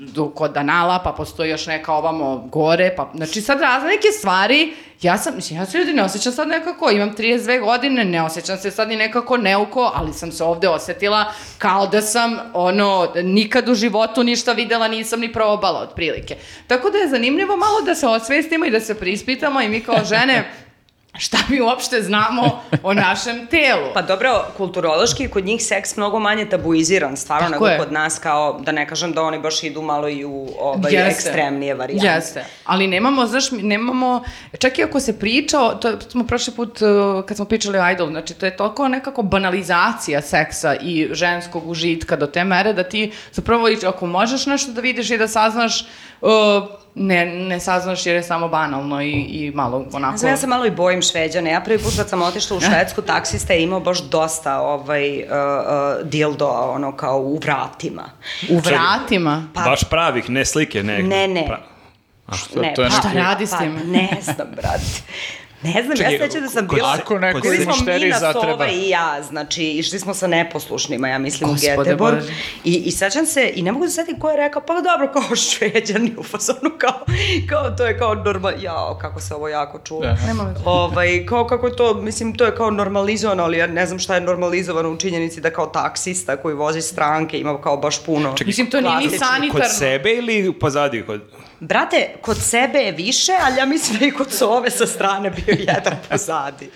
du- 0.00 0.30
kod 0.30 0.52
Danala, 0.52 0.98
pa 0.98 1.12
postoji 1.12 1.50
još 1.50 1.66
neka 1.66 1.92
ovamo 1.92 2.36
gore, 2.36 2.94
pa, 2.96 3.10
znači 3.14 3.40
sad 3.40 3.60
razne 3.60 3.88
neke 3.88 4.08
stvari, 4.08 4.74
ja 5.02 5.18
sam, 5.18 5.36
mislim, 5.36 5.58
ja 5.58 5.66
se 5.66 5.78
ljudi 5.78 5.92
ne 5.92 6.02
osjećam 6.02 6.32
sad 6.32 6.48
nekako, 6.48 6.90
imam 6.90 7.14
32 7.16 7.60
godine, 7.60 8.04
ne 8.04 8.22
osjećam 8.22 8.58
se 8.58 8.70
sad 8.70 8.88
ni 8.88 8.96
nekako 8.96 9.36
neuko, 9.36 9.92
ali 9.94 10.12
sam 10.12 10.32
se 10.32 10.44
ovde 10.44 10.68
osetila 10.68 11.24
kao 11.58 11.86
da 11.86 12.02
sam, 12.02 12.38
ono, 12.54 13.12
nikad 13.14 13.68
u 13.68 13.74
životu 13.74 14.22
ništa 14.22 14.52
videla, 14.52 14.88
nisam 14.88 15.20
ni 15.20 15.32
probala, 15.32 15.80
otprilike. 15.80 16.36
Tako 16.66 16.90
da 16.90 16.98
je 16.98 17.08
zanimljivo 17.08 17.56
malo 17.56 17.80
da 17.80 17.94
se 17.94 18.06
osvestimo 18.06 18.64
i 18.66 18.70
da 18.70 18.80
se 18.80 18.94
prispitamo 18.94 19.60
i 19.60 19.68
mi 19.68 19.80
kao 19.80 20.04
žene, 20.04 20.50
šta 21.14 21.38
mi 21.48 21.60
uopšte 21.60 22.02
znamo 22.02 22.42
o 22.82 22.94
našem 22.94 23.46
telu. 23.46 23.86
Pa 23.94 24.02
dobro, 24.02 24.44
kulturološki 24.56 25.28
kod 25.28 25.44
njih 25.44 25.62
seks 25.62 25.96
mnogo 25.96 26.18
manje 26.18 26.44
tabuiziran, 26.46 27.16
stvarno, 27.16 27.42
Tako 27.42 27.52
nego 27.54 27.68
je. 27.68 27.78
kod 27.78 27.92
nas 27.92 28.18
kao, 28.18 28.60
da 28.60 28.72
ne 28.72 28.88
kažem 28.88 29.12
da 29.12 29.22
oni 29.22 29.38
baš 29.38 29.62
idu 29.62 29.82
malo 29.82 30.08
i 30.08 30.24
u 30.24 30.48
ovaj, 30.60 30.92
Jeste. 30.92 31.10
ekstremnije 31.10 31.74
varijante. 31.74 32.06
Jeste, 32.06 32.44
ali 32.64 32.86
nemamo, 32.86 33.26
znaš, 33.26 33.50
nemamo, 33.52 34.22
čak 34.58 34.78
i 34.78 34.84
ako 34.84 35.00
se 35.00 35.18
priča, 35.18 35.60
o- 35.60 35.74
to 35.74 36.00
smo 36.00 36.24
prošli 36.24 36.54
put 36.54 36.78
uh, 36.82 36.88
kad 37.24 37.36
smo 37.36 37.46
pričali 37.46 37.78
o 37.78 37.90
idolu, 37.90 38.10
znači 38.10 38.34
to 38.34 38.46
je 38.46 38.56
toliko 38.56 38.88
nekako 38.88 39.22
banalizacija 39.22 40.22
seksa 40.22 40.74
i 40.74 41.08
ženskog 41.12 41.68
užitka 41.68 42.16
do 42.16 42.26
te 42.26 42.44
mere 42.44 42.72
da 42.72 42.82
ti 42.84 43.12
zapravo, 43.32 43.66
ako 43.86 44.06
možeš 44.08 44.46
nešto 44.46 44.72
da 44.72 44.80
vidiš 44.80 45.10
i 45.10 45.18
da 45.18 45.28
saznaš, 45.28 45.86
ne, 46.94 47.26
ne 47.26 47.60
saznaš 47.60 48.06
jer 48.06 48.16
je 48.16 48.22
samo 48.22 48.48
banalno 48.48 49.02
i, 49.02 49.10
i 49.10 49.52
malo 49.54 49.84
onako... 49.92 50.16
Znam, 50.16 50.32
ja 50.32 50.36
se 50.36 50.46
malo 50.46 50.66
i 50.66 50.70
bojim 50.70 51.02
šveđane. 51.02 51.50
Ja 51.50 51.60
prvi 51.60 51.78
put 51.78 51.96
kad 51.96 52.08
sam 52.08 52.22
otišla 52.22 52.56
u 52.56 52.60
Švedsku, 52.70 53.02
taksista 53.02 53.52
je 53.52 53.62
imao 53.62 53.80
baš 53.80 53.98
dosta 54.00 54.60
ovaj, 54.60 55.18
uh, 55.18 55.22
uh, 55.22 56.08
dildo, 56.08 56.48
ono, 56.48 56.92
kao 56.92 57.18
u 57.18 57.38
vratima. 57.38 58.04
U 58.50 58.58
vratima. 58.58 59.48
Pa- 59.54 59.62
Baš 59.62 59.84
pravih, 59.84 60.30
ne 60.30 60.44
slike, 60.44 60.82
ne. 60.82 60.98
Ne, 60.98 61.28
ne. 61.28 61.46
Pra- 61.48 61.70
Šta, 62.36 62.60
to 62.74 62.82
je 62.82 62.88
pa- 62.88 62.90
Šta 62.90 63.10
radi 63.14 63.46
s 63.46 63.50
pa, 63.50 63.58
tim? 63.58 63.80
Ne 63.86 64.08
znam, 64.22 64.48
brate. 64.56 65.02
Ne 65.62 65.82
znam, 65.82 65.96
Čekaj, 65.96 66.14
ja 66.14 66.18
sećam 66.18 66.42
da 66.42 66.48
sam 66.48 66.68
bila... 66.74 66.96
Ako 67.02 67.18
neko 67.18 67.40
Bili 67.40 67.64
smo 67.64 67.72
šteri 67.72 68.04
Mina, 68.04 68.18
zatreba. 68.18 68.52
Sova 68.52 68.68
i 68.68 68.88
ja, 68.88 69.22
znači, 69.22 69.64
išli 69.64 69.98
smo 69.98 70.14
sa 70.14 70.26
neposlušnima, 70.26 71.08
ja 71.08 71.18
mislim, 71.18 71.50
Gospode 71.50 71.78
u 71.78 71.84
Göteborg. 71.84 72.14
Bože. 72.14 72.32
I, 72.64 72.74
I 72.74 72.90
sećam 72.90 73.26
se, 73.26 73.52
i 73.54 73.62
ne 73.62 73.72
mogu 73.72 73.84
da 73.84 73.90
se 73.90 73.94
setim 73.94 74.20
ko 74.20 74.30
je 74.30 74.36
rekao, 74.36 74.62
pa 74.62 74.74
dobro, 74.74 75.12
kao 75.12 75.36
šveđani 75.36 76.14
u 76.16 76.22
fazonu, 76.22 76.70
kao, 76.78 77.04
kao 77.48 77.70
to 77.70 77.86
je 77.86 77.98
kao 77.98 78.14
normal, 78.14 78.52
jao, 78.62 78.98
kako 79.00 79.20
se 79.20 79.34
ovo 79.34 79.48
jako 79.48 79.78
čulo. 79.84 80.00
Da. 80.00 80.16
Nema 80.26 80.54
ovaj, 80.64 81.26
kao 81.26 81.46
kako 81.46 81.66
je 81.66 81.76
to, 81.76 81.94
mislim, 81.94 82.34
to 82.34 82.44
je 82.44 82.56
kao 82.56 82.70
normalizovano, 82.70 83.42
ali 83.42 83.58
ja 83.58 83.66
ne 83.66 83.86
znam 83.86 83.98
šta 83.98 84.14
je 84.14 84.20
normalizovano 84.20 84.90
u 84.90 84.96
činjenici 84.96 85.40
da 85.40 85.50
kao 85.50 85.66
taksista 85.66 86.36
koji 86.36 86.54
vozi 86.54 86.82
stranke 86.82 87.38
ima 87.38 87.60
kao 87.62 87.76
baš 87.76 88.04
puno. 88.04 88.34
Mislim, 88.46 88.70
to 88.70 88.80
nije 88.80 88.96
ni 88.96 89.18
sanitarno. 89.18 89.52
Kod 89.52 89.76
sebe 89.78 90.12
ili 90.12 90.52
pozadi? 90.60 91.06
Kod... 91.06 91.20
Brate, 91.60 92.14
kod 92.20 92.36
sebe 92.38 92.78
je 92.78 92.92
više, 92.92 93.32
ali 93.40 93.56
ja 93.56 93.66
mislim 93.66 93.98
da 93.98 94.06
i 94.06 94.10
kod 94.10 94.32
Sove 94.32 94.70
sa 94.70 94.86
strane 94.86 95.30
bio 95.30 95.56
jedan 95.68 95.96
pozadi. 96.10 96.70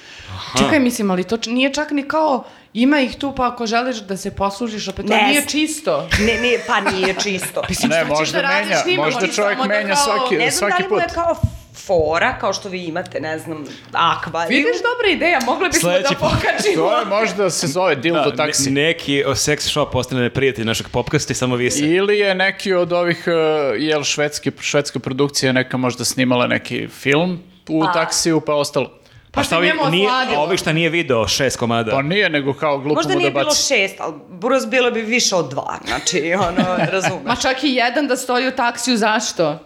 Čekaj, 0.59 0.81
mislim, 0.81 1.11
ali 1.11 1.25
to 1.25 1.39
nije 1.47 1.73
čak 1.73 1.91
ni 1.91 2.03
kao, 2.05 2.45
ima 2.75 3.01
ih 3.01 3.17
tu 3.17 3.35
pa 3.35 3.47
ako 3.47 3.67
želiš 3.67 3.97
da 3.99 4.17
se 4.17 4.31
poslužiš, 4.33 4.89
opet 4.89 5.07
to 5.07 5.13
Ne 5.13 5.23
nije 5.23 5.35
znam. 5.35 5.49
čisto. 5.49 6.09
Ne, 6.19 6.35
ne, 6.35 6.59
pa 6.67 6.81
nije 6.83 7.15
čisto. 7.15 7.63
Mislim, 7.69 7.91
Ne, 7.91 8.05
možda 8.07 8.43
da 8.43 8.49
menja, 8.49 8.77
možda 8.97 9.27
čovjek 9.29 9.59
da 9.59 9.65
menja 9.65 9.95
kao- 9.95 10.05
svaki- 10.07 10.39
ne 10.39 10.51
znam 10.51 10.71
da 10.71 10.77
svaki 10.77 10.83
li 10.83 10.89
mu 10.91 10.97
je 10.97 11.03
put. 11.03 11.15
kao 11.15 11.37
fora, 11.77 12.39
kao 12.39 12.53
što 12.53 12.69
vi 12.69 12.81
imate, 12.81 13.21
ne 13.21 13.39
znam, 13.39 13.65
akvarijum. 13.93 14.49
Vidiš, 14.57 14.81
dobra 14.83 15.09
ideja, 15.11 15.39
mogli 15.43 15.69
bismo 15.69 15.81
Sledeći 15.83 16.15
da 16.15 16.19
pokačimo. 16.21 16.75
To 16.79 16.99
je 16.99 17.05
možda 17.07 17.51
se 17.51 17.67
zove 17.67 17.95
dildo 17.97 18.23
Da, 18.23 18.37
taksi. 18.37 18.71
ne- 18.71 18.83
neki 18.83 19.25
o, 19.25 19.31
sex 19.31 19.61
shop 19.61 19.93
postane 19.93 20.31
prijatelj 20.31 20.65
našeg 20.65 20.89
popkasta 20.89 21.33
i 21.33 21.37
samo 21.37 21.57
vise. 21.57 21.81
Ili 21.81 22.19
je 22.19 22.35
neki 22.35 22.73
od 22.75 22.93
ovih, 22.93 23.25
uh, 23.27 23.35
jel, 23.81 24.03
švedske, 24.05 24.51
švedska 24.61 24.99
produkcija 24.99 25.53
neka 25.53 25.77
možda 25.77 26.05
snimala 26.05 26.47
neki 26.47 26.89
film 26.91 27.39
u 27.69 27.81
Pa. 27.81 27.93
taksiju, 27.95 28.41
pa 28.41 28.55
ostalo. 28.55 28.91
Pa 29.31 29.43
šta 29.43 29.49
se 29.49 29.57
ovi, 29.57 29.67
njemu 29.67 29.81
nije, 29.87 30.09
osladilo. 30.09 30.39
ovi 30.39 30.57
šta 30.57 30.73
nije 30.73 30.91
video 30.91 31.29
šest 31.29 31.57
komada. 31.57 31.91
Pa 31.91 32.03
nije, 32.03 32.31
nego 32.31 32.53
kao 32.55 32.79
glupo 32.79 32.95
Možda 32.95 33.09
mu 33.09 33.15
da 33.15 33.19
nije 33.19 33.31
bilo 33.31 33.45
baci. 33.45 33.63
šest, 33.65 33.95
ali 33.99 34.15
buraz 34.31 34.67
bilo 34.67 34.91
bi 34.91 35.03
više 35.03 35.35
od 35.35 35.51
dva, 35.51 35.79
znači, 35.87 36.35
ono, 36.35 36.77
razumeš. 36.93 37.25
Ma 37.27 37.37
čak 37.37 37.65
i 37.65 37.69
jedan 37.69 38.07
da 38.07 38.17
stoji 38.17 38.49
u 38.49 38.53
taksiju, 38.53 38.97
zašto? 38.97 39.59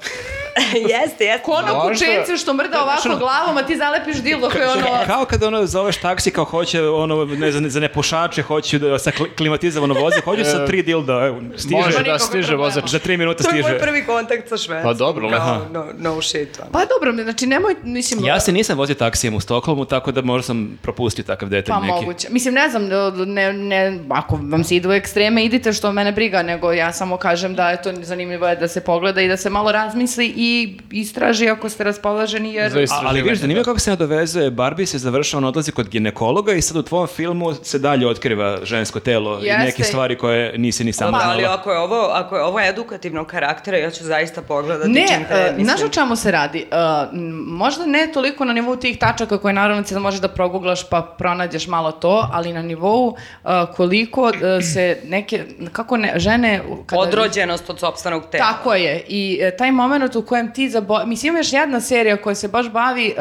jeste, 0.93 1.25
jeste. 1.25 1.43
Ko 1.43 1.53
ono 1.53 1.75
Možda- 1.75 1.89
kučence 1.91 2.37
što 2.37 2.55
mrda 2.55 2.83
ovako 2.83 3.19
glavom, 3.19 3.57
a 3.57 3.63
ti 3.63 3.77
zalepiš 3.77 4.17
dildo 4.17 4.51
koje 4.51 4.69
ono... 4.69 4.87
Kao 5.07 5.25
kada 5.25 5.47
ono 5.47 5.67
zoveš 5.67 5.97
taksi 5.97 6.31
kao 6.31 6.45
hoće 6.45 6.83
ono 6.83 7.25
ne 7.25 7.53
za, 7.53 7.61
za 7.61 7.81
nepušače 7.81 8.43
hoću 8.43 8.79
da 8.79 8.99
sa 8.99 9.11
kli- 9.11 9.37
klimatizovano 9.37 9.95
voze, 9.95 10.21
hoću 10.21 10.45
sa 10.45 10.67
tri 10.67 10.83
dilda, 10.83 11.13
evo, 11.15 11.41
stiže. 11.57 11.77
Može 11.77 11.99
Nema 11.99 12.09
da 12.09 12.19
stiže 12.19 12.57
vozač. 12.57 12.85
Za 12.87 12.99
tri 12.99 13.17
minuta 13.17 13.43
To 13.45 13.49
je 13.49 13.53
stiže. 13.53 13.69
moj 13.69 13.79
prvi 13.81 14.05
kontakt 14.05 14.49
sa 14.49 14.57
Švedskom. 14.57 14.83
Pa 14.85 14.95
dobro, 14.95 15.29
kao, 15.31 15.39
aha. 15.39 15.61
no, 15.73 15.87
no 15.99 16.23
shit. 16.23 16.59
ono. 16.61 16.71
Pa 16.73 16.79
dobro, 16.87 17.23
znači 17.25 17.47
nemoj, 17.47 17.75
mislim... 17.83 18.25
Ja 18.25 18.41
se 18.41 18.53
nisam 18.53 18.79
vozio 18.79 18.95
taksijem 18.95 19.35
u 19.35 19.41
Stokholmu, 19.41 19.85
tako 19.85 20.13
da 20.13 20.23
možda 20.23 20.43
sam 20.43 20.79
propustio 20.83 21.25
takav 21.25 21.49
detalj 21.49 21.73
Pa 21.73 21.81
neki. 21.81 21.93
moguće. 21.93 22.29
Mislim, 22.31 22.55
ne 22.55 22.69
znam, 22.69 22.83
ne, 23.27 23.53
ne, 23.53 23.99
ako 24.11 24.39
vam 24.43 24.65
se 24.65 24.77
ide 24.77 24.89
u 24.89 24.93
ekstreme, 24.93 25.45
idite 25.45 25.73
što 25.73 25.93
mene 25.93 26.13
briga, 26.13 26.43
nego 26.43 26.73
ja 26.73 26.93
samo 26.93 27.17
kažem 27.17 27.55
da 27.55 27.71
je 27.71 27.83
to 27.83 27.93
zanimljivo 27.95 28.49
je 28.49 28.57
da 28.57 28.69
se 28.69 28.81
pogleda 28.81 29.21
i 29.21 29.29
da 29.29 29.37
se 29.37 29.51
malo 29.51 29.73
razmisli 29.73 30.27
i 30.29 30.48
istraži 30.91 31.49
ako 31.49 31.69
ste 31.69 31.85
raspoloženi, 31.85 32.55
jer... 32.55 32.73
Za 32.73 32.79
A, 32.79 33.01
ali 33.05 33.23
vidiš, 33.23 33.39
zanimljivo 33.39 33.65
da. 33.65 33.71
kako 33.71 33.79
se 33.79 33.91
nadovezuje, 33.91 34.51
Barbie 34.51 34.87
se 34.87 34.99
završava, 34.99 35.39
on 35.39 35.45
odlazi 35.45 35.73
kod 35.73 35.89
ginekologa 35.89 36.53
i 36.53 36.63
sad 36.63 36.77
u 36.77 36.83
tvom 36.83 37.07
filmu 37.07 37.55
se 37.55 37.79
dalje 37.79 38.07
otkriva 38.07 38.59
žensko 38.63 39.01
telo 39.01 39.41
i 39.43 39.47
Jeste. 39.47 39.65
neke 39.65 39.85
stvari 39.85 40.19
koje 40.19 40.59
nisi 40.59 40.85
ni 40.85 40.93
sam 40.93 41.13
Pa, 41.13 41.21
ali 41.25 41.43
znala. 41.43 41.57
ako 41.61 41.73
je 41.73 41.79
ovo, 41.79 42.09
ako 42.13 42.37
je 42.37 42.43
ovo 42.43 42.61
edukativnog 42.61 43.27
karaktera, 43.27 43.79
ja 43.79 43.91
ću 43.91 44.05
zaista 44.05 44.43
pogledati 44.43 44.91
Ne, 44.91 45.07
čim 45.09 45.23
uh, 45.23 45.57
mislim. 45.57 45.65
znaš 45.65 45.83
o 45.83 45.89
čemu 45.89 46.17
se 46.17 46.31
radi? 46.31 46.67
Uh, 46.71 47.19
možda 47.47 47.87
ne 47.87 48.11
toliko 48.13 48.45
na 48.45 48.53
nivou 48.53 48.77
tih 48.77 48.99
tačaka 48.99 49.39
koje 49.39 49.55
naravno 49.55 49.83
ti 49.83 49.95
da 49.95 50.01
možeš 50.01 50.21
da 50.21 50.29
proguglaš 50.29 50.89
pa 50.89 51.15
pronađeš 51.19 51.67
malo 51.67 51.93
to, 51.93 52.29
ali 52.33 52.53
na 52.53 52.63
nivou 52.63 53.07
uh, 53.09 53.51
koliko 53.77 54.23
uh, 54.23 54.33
se 54.75 54.99
neke, 55.05 55.45
kako 55.73 55.97
ne, 55.97 56.13
žene... 56.17 56.61
Kada, 56.87 57.03
Odrođenost 57.03 57.71
od 57.71 57.79
sopstvenog 57.81 58.23
tela. 58.31 58.53
Tako 58.53 58.75
je. 58.75 59.05
I 59.09 59.39
e, 59.43 59.57
taj 59.57 59.73
moment 59.73 60.17
u 60.17 60.23
kojem 60.23 60.38
ti 60.55 60.69
zabo... 60.69 61.05
Mislim, 61.07 61.31
ima 61.31 61.39
još 61.39 61.53
jedna 61.53 61.81
serija 61.81 62.17
koja 62.17 62.35
se 62.35 62.49
baš 62.49 62.71
bavi, 62.71 63.09
e, 63.09 63.15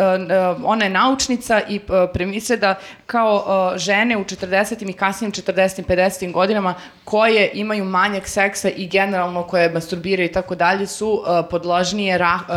ona 0.63 0.85
je 0.85 0.89
naučnica 0.89 1.61
i 1.69 1.75
e, 1.75 1.79
premise 2.13 2.57
da 2.57 2.75
kao 3.05 3.45
e, 3.75 3.77
žene 3.77 4.17
u 4.17 4.23
40. 4.23 4.89
i 4.89 4.93
kasnijim 4.93 5.31
40. 5.31 5.83
50. 5.83 6.31
godinama 6.31 6.75
koje 7.03 7.51
imaju 7.53 7.85
manjak 7.85 8.27
seksa 8.27 8.69
i 8.69 8.87
generalno 8.87 9.43
koje 9.43 9.69
masturbiraju 9.69 10.29
i 10.29 10.31
tako 10.31 10.55
dalje 10.55 10.87
su 10.87 11.23
e, 11.27 11.49
podložnije 11.49 12.17
ra, 12.17 12.39
e, 12.39 12.53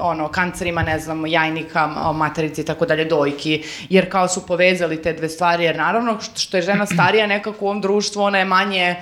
ono, 0.00 0.28
kancerima, 0.28 0.82
ne 0.82 0.98
znam, 0.98 1.26
jajnika, 1.26 1.84
m, 1.84 2.16
materice 2.16 2.60
i 2.60 2.64
tako 2.64 2.86
dalje, 2.86 3.04
dojki, 3.04 3.62
jer 3.88 4.10
kao 4.10 4.28
su 4.28 4.46
povezali 4.46 5.02
te 5.02 5.12
dve 5.12 5.28
stvari, 5.28 5.64
jer 5.64 5.76
naravno 5.76 6.18
što, 6.34 6.56
je 6.56 6.62
žena 6.62 6.86
starija 6.94 7.26
nekako 7.26 7.64
u 7.64 7.68
ovom 7.68 7.80
društvu, 7.80 8.22
ona 8.22 8.38
je 8.38 8.44
manje 8.44 8.82
e, 8.82 8.96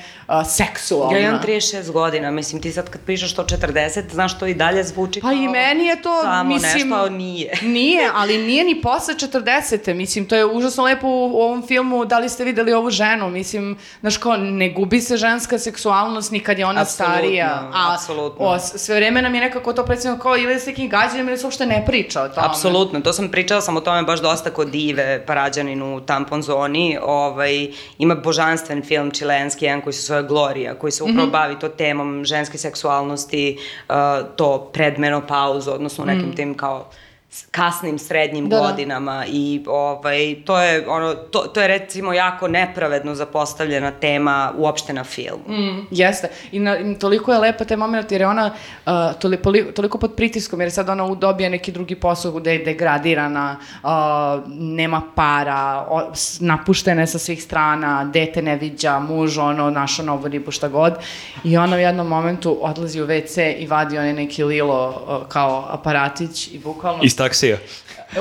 seksualna. 0.44 1.18
Ja 1.18 1.28
imam 1.28 1.40
36 1.46 1.90
godina, 1.90 2.30
mislim, 2.30 2.62
ti 2.62 2.72
sad 2.72 2.90
kad 2.90 3.00
pišeš 3.06 3.34
to 3.34 3.44
40, 3.44 4.12
znaš 4.12 4.38
to 4.38 4.46
i 4.46 4.54
dalje 4.54 4.83
zvuči 4.84 5.20
Pa 5.20 5.28
kao... 5.28 5.36
i 5.36 5.48
meni 5.48 5.86
je 5.86 6.02
to, 6.02 6.22
Samo 6.22 6.54
mislim... 6.54 6.88
nešto, 6.88 7.08
nije. 7.08 7.58
Nije, 7.76 8.10
ali 8.14 8.38
nije 8.38 8.64
ni 8.64 8.80
posle 8.82 9.14
40. 9.14 9.94
Mislim, 9.94 10.26
to 10.28 10.36
je 10.36 10.46
užasno 10.46 10.84
lepo 10.84 11.06
u, 11.08 11.40
ovom 11.42 11.66
filmu, 11.66 12.04
da 12.04 12.18
li 12.18 12.28
ste 12.28 12.44
videli 12.44 12.72
ovu 12.72 12.90
ženu, 12.90 13.30
mislim, 13.30 13.78
znaš 14.00 14.16
kao, 14.16 14.36
ne 14.36 14.68
gubi 14.68 15.00
se 15.00 15.16
ženska 15.16 15.58
seksualnost 15.58 16.32
ni 16.32 16.40
kad 16.40 16.58
je 16.58 16.66
ona 16.66 16.80
Apsolutno, 16.80 17.14
starija. 17.14 17.70
A 17.74 17.94
apsolutno. 17.94 18.46
o, 18.46 18.58
sve 18.58 18.96
vreme 18.96 19.22
nam 19.22 19.34
je 19.34 19.40
nekako 19.40 19.72
to 19.72 19.84
predstavljeno 19.84 20.22
kao 20.22 20.36
ili 20.36 20.60
s 20.60 20.66
nekim 20.66 20.88
gađanjem 20.88 21.28
ili 21.28 21.38
se 21.38 21.46
uopšte 21.46 21.66
ne 21.66 21.84
priča 21.86 22.22
o 22.22 22.28
tome. 22.28 22.46
Apsolutno, 22.46 23.00
to 23.00 23.12
sam 23.12 23.28
pričala 23.28 23.60
sam 23.60 23.76
o 23.76 23.80
tome 23.80 24.02
baš 24.02 24.20
dosta 24.20 24.50
kod 24.50 24.70
Dive, 24.70 25.26
Parađanin 25.26 25.82
u 25.82 26.00
Tampon 26.00 26.42
zoni, 26.42 26.98
ovaj, 27.02 27.68
ima 27.98 28.14
božanstven 28.14 28.82
film 28.82 29.10
čilenski, 29.10 29.64
jedan 29.64 29.80
koji 29.80 29.92
se 29.92 30.02
zove 30.02 30.22
Gloria, 30.22 30.74
koji 30.74 30.92
se 30.92 31.04
upravo 31.04 31.26
bavi 31.30 31.58
to 31.58 31.68
temom 31.68 32.24
ženske 32.24 32.58
seksualnosti, 32.58 33.58
uh, 33.88 33.94
to 34.36 34.63
predmenopauzu, 34.72 35.70
odnosno 35.70 36.04
u 36.04 36.06
nekim 36.06 36.36
tim 36.36 36.54
kao 36.54 36.90
kasnim 37.50 37.98
srednjim. 37.98 38.48
Da, 38.48 38.56
da. 38.56 38.62
godinama 38.62 39.24
i 39.28 39.64
ovaj 39.66 40.14
to 40.44 40.58
je 40.58 40.88
ono 40.88 41.14
to, 41.14 41.38
to 41.40 41.60
je 41.60 41.68
recimo 41.68 42.12
jako 42.12 42.48
nepravedno 42.48 43.14
zapostavljena 43.14 43.90
tema 43.90 44.34
uopšte 44.56 44.92
na 44.92 45.04
filmu. 45.04 45.42
Mm, 45.48 45.86
jeste. 45.90 46.28
I, 46.52 46.58
na, 46.58 46.78
i 46.78 46.98
toliko 46.98 47.32
je 47.32 47.38
lepa 47.38 47.64
taj 47.64 47.76
moment 47.76 48.12
jer 48.12 48.20
je 48.20 48.26
ona 48.26 48.50
uh, 48.86 48.92
toli, 49.14 49.36
poli- 49.38 49.72
toliko 49.72 49.98
pod 49.98 50.14
pritiskom 50.14 50.60
jer 50.60 50.72
sad 50.72 50.88
ona 50.88 51.04
u- 51.04 51.14
dobija 51.16 51.48
neki 51.48 51.72
drugi 51.72 51.94
posao 51.96 52.32
gde 52.32 52.52
je 52.52 52.64
degradirana, 52.64 53.56
uh, 53.82 53.88
nema 54.48 55.02
para, 55.14 55.54
o, 55.80 56.10
s- 56.14 56.40
napuštena 56.40 57.00
je 57.00 57.06
sa 57.06 57.18
svih 57.18 57.42
strana, 57.42 58.04
dete 58.04 58.42
ne 58.42 58.56
viđa, 58.56 58.98
muž 59.00 59.38
ono 59.38 59.70
našo 59.70 60.02
novu 60.02 60.28
ribu 60.28 60.50
šta 60.50 60.68
god 60.68 60.94
i 61.44 61.56
ona 61.56 61.76
u 61.76 61.80
jednom 61.80 62.06
momentu 62.08 62.58
odlazi 62.60 63.00
u 63.00 63.06
WC 63.06 63.24
i 63.54 63.66
vadi 63.66 63.98
onaj 63.98 64.12
neki 64.14 64.44
lilo 64.44 64.88
uh, 64.88 65.28
kao 65.28 65.66
aparatić 65.70 66.48
i 66.48 66.58
bukvalno 66.58 67.00
Iz 67.04 67.16
taksija. 67.24 67.56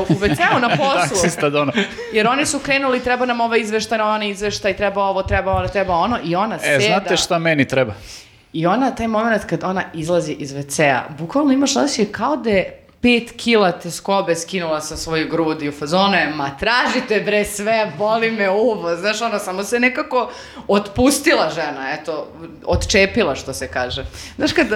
u 0.01 0.13
WC-u 0.13 0.59
na 0.59 0.69
poslu. 0.77 1.09
Taksista 1.11 1.49
da 1.49 1.61
ono. 1.61 1.71
Jer 2.13 2.27
oni 2.27 2.45
su 2.45 2.59
krenuli, 2.59 2.99
treba 2.99 3.25
nam 3.25 3.41
ovaj 3.41 3.59
izveštaj, 3.59 3.99
onaj 3.99 4.29
izveštaj, 4.29 4.73
treba 4.73 5.03
ovo, 5.03 5.23
treba 5.23 5.51
ono, 5.53 5.67
treba 5.67 5.93
ono 5.95 6.19
i 6.23 6.35
ona 6.35 6.55
E, 6.55 6.59
seda. 6.59 6.79
znate 6.79 7.17
šta 7.17 7.39
meni 7.39 7.67
treba? 7.67 7.93
I 8.53 8.65
ona, 8.67 8.91
taj 8.91 9.07
moment 9.07 9.45
kad 9.45 9.63
ona 9.63 9.83
izlazi 9.93 10.33
iz 10.33 10.53
WC-a, 10.53 11.03
bukvalno 11.11 11.53
imaš 11.53 11.75
osjećaj 11.75 12.11
kao 12.11 12.35
da 12.37 12.49
je 12.49 12.82
pet 13.03 13.31
kila 13.37 13.71
te 13.71 13.91
skobe 13.91 14.35
skinula 14.35 14.81
sa 14.81 14.97
svoje 14.97 15.25
grudi 15.25 15.69
u 15.69 15.71
fazonu 15.71 16.13
je, 16.13 16.29
ma 16.35 16.57
tražite 16.59 17.19
bre 17.19 17.45
sve, 17.45 17.91
boli 17.97 18.31
me 18.31 18.49
uvo, 18.49 18.95
znaš, 18.95 19.21
ona 19.21 19.39
samo 19.39 19.63
se 19.63 19.79
nekako 19.79 20.31
otpustila 20.67 21.49
žena, 21.49 21.93
eto, 21.93 22.27
otčepila 22.65 23.35
što 23.35 23.53
se 23.53 23.67
kaže. 23.67 24.05
Znaš 24.35 24.53
kad, 24.53 24.69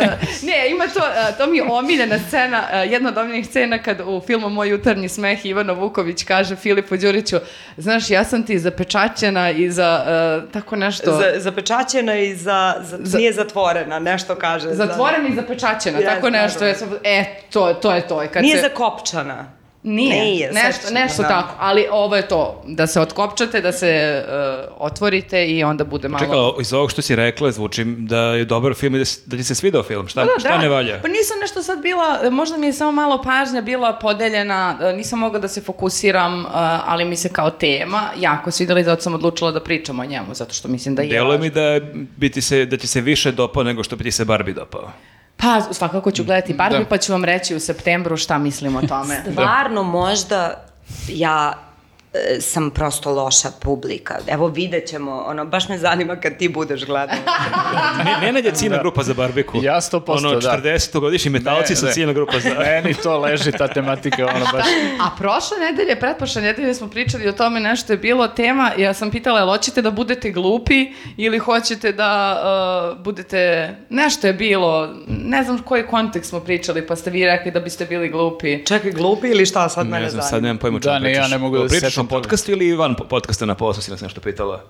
ne, 0.44 0.70
ima 0.70 0.88
to, 0.88 1.02
to 1.38 1.48
mi 1.48 1.58
je 1.58 1.64
omiljena 1.72 2.20
scena, 2.28 2.58
jedna 2.70 3.10
od 3.10 3.18
omiljenih 3.18 3.48
scena 3.48 3.78
kad 3.78 4.02
u 4.06 4.22
filmu 4.28 4.50
Moj 4.50 4.70
jutarnji 4.70 5.10
smeh 5.10 5.46
Ivano 5.46 5.74
Vuković 5.74 6.24
kaže 6.24 6.56
Filipu 6.56 6.98
Đuriću, 6.98 7.38
znaš, 7.78 8.10
ja 8.10 8.24
sam 8.24 8.44
ti 8.44 8.60
zapečaćena 8.60 9.50
i 9.50 9.72
za 9.72 10.06
uh, 10.44 10.52
tako 10.52 10.76
nešto... 10.76 11.12
Za, 11.12 11.40
zapečaćena 11.40 12.16
i 12.16 12.36
za, 12.36 12.76
za, 12.82 12.98
Za- 13.02 13.18
nije 13.18 13.34
zatvorena, 13.34 14.00
nešto 14.00 14.36
kaže. 14.36 14.74
Zatvorena 14.74 15.28
i 15.30 15.36
zapečaćena, 15.36 16.00
Ja, 16.00 16.16
tako 16.16 16.30
da, 16.30 16.42
nešto. 16.42 16.60
da. 16.60 16.66
Je, 16.66 16.76
e, 17.04 17.26
to, 17.50 17.74
to 17.74 17.94
je 17.94 18.08
to. 18.08 18.17
I 18.24 18.28
Kad 18.28 18.44
Nije 18.44 18.56
se... 18.56 18.62
zakopčana. 18.62 19.58
Nije, 19.84 20.24
Nije, 20.24 20.52
nešto, 20.52 20.94
nešto 20.94 21.22
da. 21.22 21.28
tako, 21.28 21.56
ali 21.60 21.86
ovo 21.92 22.16
je 22.16 22.28
to, 22.28 22.64
da 22.68 22.88
se 22.88 23.02
otkopčate, 23.02 23.62
da 23.62 23.72
se 23.72 24.24
uh, 24.28 24.76
otvorite 24.78 25.48
i 25.48 25.64
onda 25.64 25.84
bude 25.84 26.08
malo... 26.08 26.26
Čekaj, 26.26 26.62
iz 26.62 26.74
ovog 26.74 26.92
što 26.92 27.02
si 27.02 27.16
rekla 27.16 27.52
zvuči 27.52 27.84
da 27.86 28.20
je 28.20 28.46
dobar 28.46 28.74
film 28.74 28.96
i 28.96 28.98
da, 28.98 29.06
da 29.26 29.38
ti 29.38 29.44
se 29.44 29.56
svidao 29.56 29.84
film. 29.84 30.08
Šta, 30.08 30.22
Pa 30.22 30.26
da, 30.26 30.40
šta 30.40 30.50
da. 30.50 30.58
ne 30.58 30.70
valja? 30.70 31.00
Pa 31.02 31.08
nisam 31.08 31.40
nešto 31.42 31.64
sad 31.64 31.82
bila, 31.82 32.30
možda 32.32 32.58
mi 32.58 32.66
je 32.66 32.74
samo 32.74 32.92
malo 32.92 33.22
pažnja 33.24 33.62
bila 33.62 33.94
podeljena, 33.94 34.78
e, 34.82 34.94
nisam 34.94 35.20
mogla 35.20 35.40
da 35.40 35.48
se 35.48 35.62
fokusiram, 35.62 36.42
e, 36.42 36.46
ali 36.86 37.06
mi 37.06 37.16
se 37.16 37.30
kao 37.30 37.50
tema 37.50 38.04
jako 38.18 38.52
svidjela 38.52 38.80
i 38.80 38.84
zato 38.84 39.02
sam 39.02 39.14
odlučila 39.14 39.52
da 39.52 39.60
pričam 39.64 40.00
o 40.00 40.06
njemu, 40.06 40.34
zato 40.34 40.54
što 40.54 40.68
mislim 40.68 40.96
da 40.96 41.02
je 41.02 41.22
važno. 41.22 41.38
mi 41.38 41.50
da, 41.50 41.80
bi 42.18 42.32
ti 42.32 42.42
se, 42.42 42.66
da 42.66 42.78
ti 42.78 42.88
se 42.88 43.02
više 43.02 43.32
dopao 43.32 43.64
nego 43.64 43.84
što 43.84 43.96
bi 43.96 44.04
ti 44.04 44.12
se 44.12 44.26
Barbie 44.26 44.54
dopao. 44.54 44.92
Pa 45.38 45.62
svakako 45.74 46.12
ću 46.12 46.24
gledati 46.24 46.54
Barbie 46.54 46.80
Da. 46.80 46.86
pa 46.86 46.98
ću 46.98 47.12
vam 47.12 47.24
reći 47.26 47.56
u 47.56 47.60
septembru 47.60 48.18
šta 48.18 48.38
mislim 48.38 48.76
o 48.76 48.82
tome. 48.82 49.24
Stvarno, 49.32 49.84
možda 49.84 50.64
ja 51.08 51.67
sam 52.42 52.70
prosto 52.72 53.12
loša 53.12 53.50
publika. 53.62 54.16
Evo 54.28 54.48
vidjet 54.48 54.88
ćemo, 54.88 55.24
ono, 55.28 55.46
baš 55.46 55.70
me 55.70 55.78
zanima 55.78 56.16
kad 56.16 56.38
ti 56.38 56.50
budeš 56.50 56.86
gledao. 56.86 57.16
Ne, 58.00 58.18
Nenad 58.22 58.46
je 58.46 58.52
ciljna 58.52 58.78
grupa 58.78 59.04
za 59.04 59.14
barbeku. 59.14 59.60
Ja 59.64 59.76
100%, 59.76 60.02
Ono, 60.08 60.32
da. 60.32 60.52
40-godišnji 60.54 61.30
metalci 61.30 61.72
Ne, 61.72 61.76
su 61.76 61.86
ne. 61.86 61.92
ciljna 61.92 62.14
grupa 62.14 62.40
za... 62.40 62.50
Meni 62.60 62.94
to 62.94 63.20
leži, 63.20 63.52
ta 63.52 63.68
tematika, 63.68 64.26
ono 64.26 64.46
baš... 64.54 64.66
A 65.00 65.10
prošle 65.18 65.58
nedelje, 65.62 65.96
pretprošle 65.96 66.42
nedelje 66.42 66.74
smo 66.74 66.88
pričali 66.88 67.28
o 67.28 67.32
tome 67.32 67.60
nešto 67.60 67.94
je 67.94 67.98
bilo 67.98 68.28
tema, 68.28 68.72
ja 68.78 68.94
sam 68.94 69.12
pitala, 69.12 69.40
jel 69.40 69.48
hoćete 69.48 69.82
da 69.82 69.92
budete 69.92 70.32
glupi 70.32 70.86
ili 71.18 71.38
hoćete 71.40 71.92
da 71.92 72.42
uh, 72.94 73.04
budete, 73.04 73.40
nešto 73.90 74.28
je 74.28 74.34
bilo, 74.34 74.90
ne 75.08 75.44
znam 75.44 75.60
koji 75.60 75.84
kontekst 75.84 76.30
smo 76.30 76.40
pričali, 76.40 76.88
pa 76.88 76.96
ste 76.96 77.10
vi 77.10 77.26
rekli 77.26 77.52
da 77.52 77.60
biste 77.60 77.86
bili 77.86 78.10
glupi. 78.10 78.66
Čekaj, 78.66 78.92
glupi 78.92 79.28
ili 79.28 79.46
šta 79.46 79.70
sad 79.70 79.88
mene 79.88 80.04
Ne 80.04 80.10
znam, 80.10 80.22
zanima? 80.22 80.30
sad 80.30 80.44
nemam 80.44 80.58
pojma 80.58 80.80
čemu 80.80 80.94
Da, 80.94 81.00
ne, 81.00 81.10
ja 81.10 81.14
pričaš. 81.14 81.32
ne 81.32 81.38
mogu 81.38 81.58
da 81.58 81.70
se 81.70 81.76
Pričaš 81.76 81.98
o 81.98 82.04
toga. 82.08 82.22
podcastu 82.22 82.52
ili 82.52 82.74
van 82.74 82.96
po- 82.96 83.04
podcasta 83.04 83.46
na 83.46 83.56
poslu 83.56 83.82
si 83.82 83.92
nas 83.92 84.02
nešto 84.02 84.22
pitala? 84.22 84.64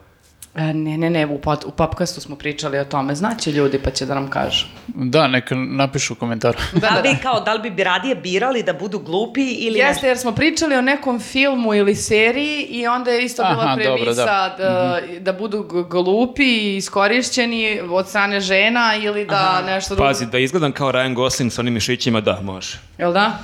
E, 0.56 0.74
ne, 0.74 0.98
ne, 0.98 1.10
ne, 1.10 1.26
u, 1.26 1.42
pod, 1.42 1.64
u 1.66 1.72
popkastu 1.72 2.22
smo 2.22 2.36
pričali 2.36 2.80
o 2.80 2.86
tome, 2.86 3.16
znaće 3.16 3.52
ljudi 3.52 3.80
pa 3.80 3.92
će 3.92 4.06
da 4.06 4.14
nam 4.16 4.30
kažu. 4.30 4.66
Da, 4.88 5.28
neka 5.28 5.56
napišu 5.56 6.14
u 6.14 6.18
komentaru. 6.18 6.58
Da, 6.82 6.90
li 6.90 7.02
bi 7.04 7.18
kao, 7.24 7.40
da 7.40 7.54
li 7.54 7.70
bi 7.72 7.84
radije 7.84 8.16
birali 8.16 8.64
da 8.64 8.74
budu 8.74 9.00
glupi 9.00 9.42
ili 9.44 9.80
Jeste, 9.80 9.88
nešto? 9.94 10.08
jer 10.08 10.18
smo 10.18 10.32
pričali 10.32 10.76
o 10.76 10.82
nekom 10.82 11.20
filmu 11.20 11.74
ili 11.74 11.96
seriji 11.96 12.62
i 12.62 12.88
onda 12.88 13.12
je 13.12 13.26
isto 13.26 13.44
bila 13.44 13.64
Aha, 13.64 13.76
dobro, 13.76 13.94
premisa 13.96 14.26
da. 14.50 14.56
da, 14.58 15.00
da 15.20 15.34
budu 15.34 15.64
glupi 15.90 16.44
i 16.46 16.76
iskorišćeni 16.78 17.82
od 17.90 18.08
strane 18.08 18.40
žena 18.40 18.96
ili 18.96 19.26
da 19.26 19.62
nešto 19.66 19.96
drugo. 19.96 20.10
Pazi, 20.10 20.26
da 20.26 20.38
izgledam 20.38 20.72
kao 20.72 20.92
Ryan 20.92 21.14
Gosling 21.14 21.52
sa 21.52 21.62
onim 21.62 21.74
mišićima, 21.74 22.22
da, 22.22 22.40
može. 22.44 22.78
Jel 22.98 23.14
da? 23.14 23.38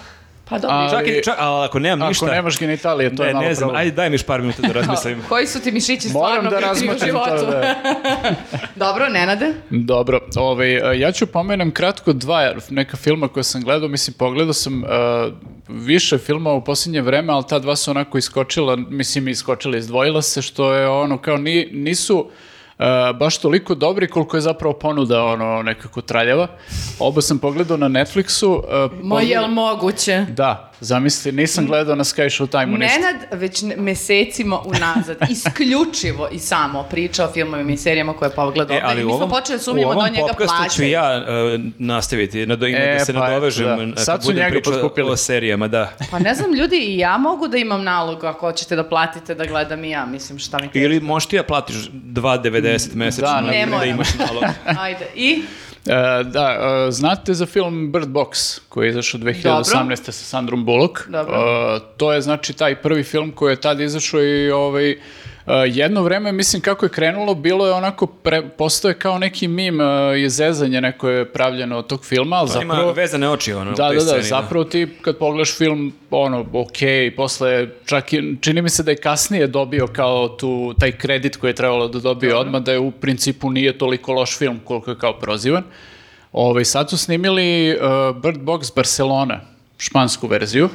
Pa 0.50 0.58
dobro. 0.60 0.78
A- 0.78 0.90
Čak 0.90 1.08
i, 1.08 1.24
čak, 1.24 1.36
ali 1.38 1.66
ako 1.66 1.80
nemam 1.80 2.02
Ako 2.02 2.10
ništa... 2.10 2.26
nemaš 2.26 2.60
genitalije, 2.60 3.16
to 3.16 3.24
ne, 3.24 3.30
je 3.30 3.34
malo 3.34 3.46
ne 3.46 3.54
znam, 3.54 3.68
problem. 3.68 3.80
ajde 3.82 3.92
daj 3.92 4.10
mi 4.10 4.14
još 4.16 4.24
par 4.24 4.42
minuta 4.42 4.62
da 4.62 4.74
razmislim. 4.80 5.22
Koji 5.30 5.48
su 5.48 5.62
ti 5.62 5.72
mišići 5.72 6.10
Moram 6.10 6.30
stvarno 6.32 6.50
da 6.50 6.56
bitni 6.56 6.88
u 6.88 6.92
razmotrim 6.92 7.16
to, 7.16 7.38
životu? 7.38 7.52
da. 7.52 7.76
Dobro, 8.86 9.10
Nenade? 9.10 9.54
Dobro, 9.70 10.20
ovaj, 10.36 11.00
ja 11.00 11.12
ću 11.12 11.26
pomenem 11.28 11.72
kratko 11.72 12.14
dva 12.14 12.54
neka 12.70 12.98
filma 12.98 13.28
koje 13.28 13.44
sam 13.44 13.62
gledao, 13.62 13.90
mislim 13.90 14.14
pogledao 14.14 14.54
sam 14.54 14.84
uh, 14.84 14.90
više 15.68 16.18
filma 16.18 16.52
u 16.52 16.64
posljednje 16.64 17.02
vreme, 17.02 17.34
ali 17.34 17.44
ta 17.50 17.60
dva 17.60 17.76
su 17.76 17.92
onako 17.92 18.18
iskočila, 18.18 18.76
mislim 18.76 19.28
iskočila, 19.28 19.78
izdvojila 19.78 20.22
se, 20.22 20.42
što 20.42 20.74
je 20.74 20.88
ono 20.88 21.18
kao 21.18 21.38
ni, 21.38 21.70
nisu 21.72 22.30
uh, 22.80 22.86
baš 23.14 23.38
toliko 23.38 23.76
dobri 23.76 24.08
koliko 24.08 24.38
je 24.38 24.42
zapravo 24.42 24.74
ponuda 24.74 25.24
ono 25.24 25.64
nekako 25.64 26.02
traljava. 26.02 26.48
Oba 27.00 27.22
sam 27.22 27.40
pogledao 27.40 27.78
na 27.78 27.88
Netflixu. 27.90 28.48
uh, 28.48 28.64
Ma 28.94 29.16
pogled- 29.16 29.30
jel 29.30 29.48
moguće? 29.48 30.26
Da, 30.30 30.72
zamisli, 30.80 31.32
nisam 31.32 31.66
gledao 31.68 31.96
na 31.96 32.04
Sky 32.04 32.26
Showtime-u 32.26 32.78
ništa. 32.78 33.00
Nenad 33.00 33.16
već 33.32 33.64
mesecima 33.78 34.60
unazad 34.60 35.18
isključivo 35.32 36.30
i 36.32 36.40
samo 36.40 36.84
priča 36.84 37.26
o 37.26 37.32
filmovima 37.32 37.72
i 37.72 37.78
serijama 37.78 38.14
koje 38.14 38.30
je 38.30 38.36
pogledao. 38.36 38.78
E, 38.78 38.82
ali 38.84 39.04
u 39.04 39.08
mi 39.08 39.12
smo 39.12 39.16
ovom, 39.16 39.30
počeli 39.30 39.58
da 39.58 39.64
sumnjamo 39.64 39.94
da 39.94 40.00
ovom 40.00 40.14
njega 40.14 40.28
podcastu 40.28 40.56
plaća. 40.58 40.76
ću 40.76 40.84
ja 40.84 41.14
e, 41.14 41.60
nastaviti, 41.78 42.46
nado, 42.46 42.68
ima 42.68 42.78
E, 42.78 42.96
da 43.00 43.06
se 43.06 43.14
pa 43.14 43.20
nadovežem 43.20 43.66
da. 43.66 43.84
e, 43.84 43.96
kad 43.96 44.06
Sad 44.06 44.24
budem 44.26 44.52
pričao 44.52 44.92
o 45.06 45.16
serijama, 45.18 45.68
da. 45.68 45.92
Pa 46.12 46.20
ne 46.20 46.36
znam, 46.36 46.54
ljudi, 46.54 46.78
i 46.78 46.98
ja 46.98 47.18
mogu 47.18 47.48
da 47.48 47.58
imam 47.58 47.84
nalog 47.84 48.24
ako 48.24 48.40
hoćete 48.40 48.76
da 48.76 48.84
platite 48.84 49.36
da 49.36 49.46
gledam 49.46 49.84
i 49.84 49.90
ja, 49.90 50.06
mislim, 50.06 50.40
šta 50.40 50.58
mi 50.58 50.70
Ili 50.74 51.00
možeš 51.00 51.30
ti 51.30 51.36
ja 51.36 51.44
platiš 51.44 51.76
2,90 51.76 52.96
mesečno 52.96 53.28
Da, 53.28 53.66
da, 53.72 53.78
da 53.78 53.86
imaš 53.86 54.08
nalog. 54.16 54.44
Ajde, 54.86 55.06
i? 55.16 55.44
E, 55.86 56.24
da, 56.24 56.58
e, 56.88 56.92
znate 56.92 57.34
za 57.34 57.46
film 57.46 57.92
Bird 57.92 58.08
Box 58.08 58.60
koji 58.70 58.86
je 58.86 58.90
izašao 58.90 59.20
2018. 59.20 59.96
sa 59.96 60.12
Sandrom 60.12 60.66
Bullock. 60.66 61.08
Dobro. 61.08 61.36
E, 61.36 61.80
to 61.98 62.14
je 62.14 62.22
znači 62.22 62.54
taj 62.54 62.82
prvi 62.82 63.04
film 63.04 63.32
koji 63.32 63.52
je 63.52 63.62
tad 63.62 63.80
izašao 63.80 64.24
i 64.24 64.52
ovaj, 64.52 64.98
jedno 65.68 66.04
vreme, 66.04 66.32
mislim 66.32 66.62
kako 66.62 66.86
je 66.86 66.90
krenulo, 66.90 67.36
bilo 67.36 67.68
je 67.68 67.74
onako, 67.74 68.08
pre, 68.08 68.42
postoje 68.58 68.94
kao 68.94 69.18
neki 69.18 69.48
mim 69.48 69.82
e, 69.82 69.86
i 70.22 70.30
zezanje 70.30 70.82
neko 70.82 71.10
je 71.10 71.34
pravljeno 71.34 71.78
od 71.78 71.88
tog 71.88 72.06
filma, 72.06 72.36
ali 72.36 72.48
Pa 72.48 72.54
zapravo... 72.54 72.84
Ima 72.84 72.92
vezane 72.92 73.30
oči, 73.30 73.54
ono, 73.54 73.72
u 73.72 73.74
Da, 73.74 73.88
da, 73.88 73.94
da, 73.94 74.00
sceni, 74.00 74.24
zapravo 74.24 74.64
ti 74.64 74.88
kad 75.02 75.18
pogledaš 75.18 75.58
film, 75.58 75.94
ono, 76.12 76.46
ok, 76.54 76.78
posle, 77.16 77.68
čak 77.86 78.14
i, 78.14 78.38
čini 78.42 78.62
mi 78.62 78.70
se 78.70 78.84
da 78.84 78.92
je 78.92 78.98
kasnije 78.98 79.48
dobio 79.48 79.88
kao 79.88 80.28
tu, 80.28 80.74
taj 80.80 80.92
kredit 80.92 81.38
koji 81.38 81.52
je 81.52 81.56
trebalo 81.56 81.88
da 81.88 82.00
dobije 82.00 82.36
odmah, 82.36 82.62
da 82.62 82.72
je 82.72 82.80
u 82.80 82.92
principu 82.92 83.50
nije 83.50 83.78
toliko 83.78 84.14
loš 84.14 84.38
film 84.38 84.60
koliko 84.64 84.92
je 84.92 84.98
kao 84.98 85.20
prozivan. 85.20 85.64
Ovaj, 86.32 86.66
sad 86.66 86.90
su 86.90 86.98
snimili 86.98 87.76
uh, 87.76 88.16
Bird 88.22 88.40
Box 88.40 88.76
Barcelona, 88.76 89.42
špansku 89.78 90.28
verziju. 90.28 90.70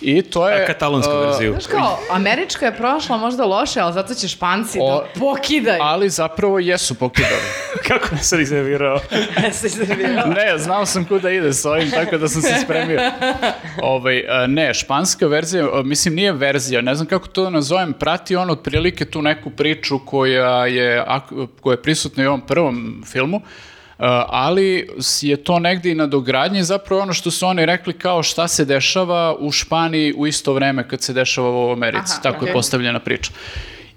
I 0.00 0.22
to 0.22 0.48
je... 0.48 0.64
A 0.64 0.66
katalonsku 0.66 1.12
uh, 1.12 1.20
verziju. 1.20 1.52
Znaš 1.52 1.66
kao, 1.66 1.98
američka 2.10 2.66
je 2.66 2.76
prošla 2.76 3.16
možda 3.16 3.44
loše, 3.44 3.80
ali 3.80 3.92
zato 3.92 4.14
će 4.14 4.28
španci 4.28 4.78
O- 4.82 4.90
da 4.94 5.20
pokidaju. 5.20 5.82
Ali 5.82 6.08
zapravo 6.10 6.58
jesu 6.58 6.94
pokidali. 6.94 7.42
Kako 7.88 8.16
sam 8.16 8.40
iznervirao? 8.40 9.00
se 9.52 9.66
iznervirao. 9.66 10.26
ne, 10.26 10.58
znao 10.58 10.86
sam 10.86 11.04
kuda 11.04 11.30
ide 11.30 11.52
s 11.52 11.64
ovim, 11.64 11.90
tako 11.90 12.18
da 12.18 12.28
sam 12.28 12.42
se 12.42 12.54
spremio. 12.64 13.00
Ovaj, 13.82 14.24
a, 14.28 14.46
ne, 14.46 14.74
španska 14.74 15.26
verzija, 15.26 15.66
mislim 15.84 16.14
nije 16.14 16.32
verzija, 16.32 16.80
ne 16.80 16.94
znam 16.94 17.06
kako 17.06 17.28
to 17.28 17.44
da 17.44 17.50
nazovem, 17.50 17.92
prati 17.92 18.36
on 18.36 18.50
otprilike 18.50 19.04
tu 19.04 19.22
neku 19.22 19.50
priču 19.50 19.98
koja 20.06 20.66
je, 20.66 21.04
koja 21.60 21.74
je 21.74 21.82
prisutna 21.82 22.24
i 22.24 22.26
u 22.26 22.30
ovom 22.30 22.40
prvom 22.40 23.04
filmu, 23.06 23.40
ali 24.28 24.88
s- 24.98 25.22
je 25.22 25.36
to 25.36 25.58
negdje 25.58 25.92
i 25.92 25.96
na 25.96 26.06
dogradnji 26.06 26.62
zapravo 26.64 27.02
ono 27.02 27.12
što 27.12 27.30
su 27.30 27.46
oni 27.46 27.66
rekli 27.66 27.92
kao 27.92 28.22
šta 28.22 28.48
se 28.48 28.64
dešava 28.64 29.36
u 29.38 29.52
Španiji 29.52 30.14
u 30.14 30.26
isto 30.26 30.52
vreme 30.52 30.88
kad 30.88 31.02
se 31.02 31.12
dešava 31.12 31.66
u 31.66 31.72
Americi, 31.72 32.12
Aha, 32.12 32.22
tako 32.22 32.36
je 32.36 32.42
okej. 32.42 32.52
postavljena 32.52 32.98
priča. 33.00 33.30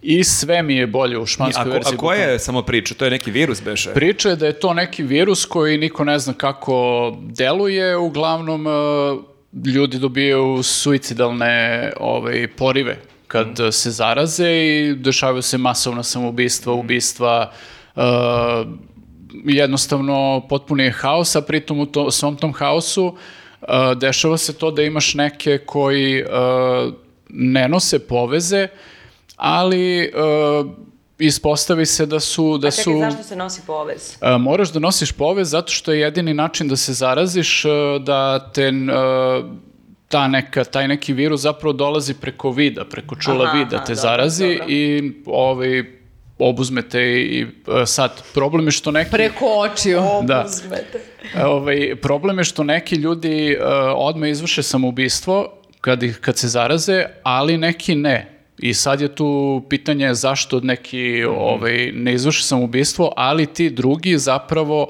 I 0.04 0.24
sve 0.24 0.64
mi 0.64 0.76
je 0.76 0.88
bolje 0.88 1.18
u 1.18 1.26
španskoj 1.26 1.64
ko, 1.64 1.70
verziji. 1.70 1.94
a 1.94 1.98
koja 1.98 2.20
je 2.22 2.40
samo 2.40 2.62
priča? 2.62 2.94
To 2.96 3.06
je 3.06 3.12
neki 3.12 3.32
virus, 3.32 3.62
beše? 3.62 3.94
Priča 3.94 4.30
je 4.30 4.36
da 4.36 4.46
je 4.46 4.60
to 4.60 4.74
neki 4.74 5.04
virus 5.04 5.46
koji 5.46 5.78
niko 5.78 6.04
ne 6.04 6.20
zna 6.20 6.34
kako 6.34 6.76
deluje, 7.22 7.98
uglavnom 7.98 8.68
e, 8.68 8.72
ljudi 9.68 10.00
dobijaju 10.00 10.64
suicidalne 10.64 11.54
ovaj, 12.00 12.48
porive 12.50 12.98
kad 13.28 13.60
e, 13.60 13.72
se 13.72 13.92
zaraze 13.92 14.50
i 14.50 14.96
dešavaju 14.96 15.42
se 15.42 15.58
masovna 15.58 16.04
samoubistva, 16.04 16.74
ubistva, 16.74 17.52
e, 17.96 18.02
jednostavno 19.46 20.42
potpuni 20.50 20.84
je 20.84 20.92
haos, 20.92 21.36
a 21.36 21.42
pritom 21.42 21.80
u 21.80 21.86
to, 21.86 22.12
svom 22.12 22.38
tom 22.38 22.54
haosu 22.54 23.16
e, 23.62 23.66
dešava 23.96 24.38
se 24.38 24.54
to 24.54 24.72
da 24.72 24.84
imaš 24.84 25.14
neke 25.14 25.58
koji 25.58 26.20
e, 26.20 26.26
ne 27.30 27.68
nose 27.68 28.00
poveze, 28.00 28.68
ali 29.36 30.04
e, 30.04 30.10
ispostavi 31.20 31.86
se 31.86 32.06
da 32.06 32.20
su... 32.20 32.58
Da 32.58 32.68
A 32.68 32.72
čekaj, 32.72 32.84
su 32.84 33.00
zašto 33.00 33.24
se 33.24 33.36
nosi 33.36 33.62
povez? 33.68 34.18
E, 34.22 34.38
moraš 34.38 34.72
da 34.72 34.80
nosiš 34.80 35.12
povez 35.12 35.50
zato 35.50 35.72
što 35.72 35.92
je 35.92 36.00
jedini 36.00 36.34
način 36.34 36.68
da 36.68 36.76
se 36.76 36.94
zaraziš, 36.94 37.66
e, 37.66 37.70
da 38.00 38.52
te 38.54 38.68
e, 38.68 38.72
ta 40.08 40.28
neka, 40.28 40.64
taj 40.64 40.88
neki 40.88 41.14
virus 41.14 41.42
zapravo 41.42 41.74
dolazi 41.74 42.14
preko 42.14 42.52
vida, 42.52 42.86
preko 42.86 43.16
čula 43.16 43.46
Aha, 43.46 43.58
vida 43.58 43.76
aha, 43.76 43.86
te 43.86 43.94
dobro, 43.94 44.02
zarazi 44.02 44.58
dobro. 44.58 44.66
i 44.70 45.14
ovaj, 45.26 46.01
obuzmete 46.50 47.02
i 47.02 47.42
e, 47.82 47.86
sad, 47.86 48.24
problem 48.34 48.66
je 48.66 48.72
što 48.72 48.92
neki... 48.92 49.12
Preko 49.12 49.46
očiju. 49.46 50.02
Da. 50.24 50.44
Uzmete. 50.46 51.00
Ovaj, 51.44 51.96
problem 52.02 52.38
je 52.38 52.44
što 52.44 52.64
neki 52.64 52.96
ljudi 52.96 53.58
uh, 53.60 53.66
odmah 53.96 54.30
izvrše 54.30 54.64
samoubistvo 54.64 55.54
kad, 55.82 56.04
ih, 56.04 56.18
kad 56.22 56.38
se 56.38 56.48
zaraze, 56.48 57.06
ali 57.24 57.58
neki 57.58 57.96
ne. 57.96 58.28
I 58.60 58.74
sad 58.74 59.02
je 59.02 59.16
tu 59.16 59.62
pitanje 59.70 60.14
zašto 60.14 60.60
neki 60.60 61.24
ovaj, 61.24 61.92
ne 61.94 62.14
izvrše 62.14 62.44
samoubistvo, 62.44 63.14
ali 63.16 63.46
ti 63.46 63.70
drugi 63.70 64.18
zapravo 64.18 64.88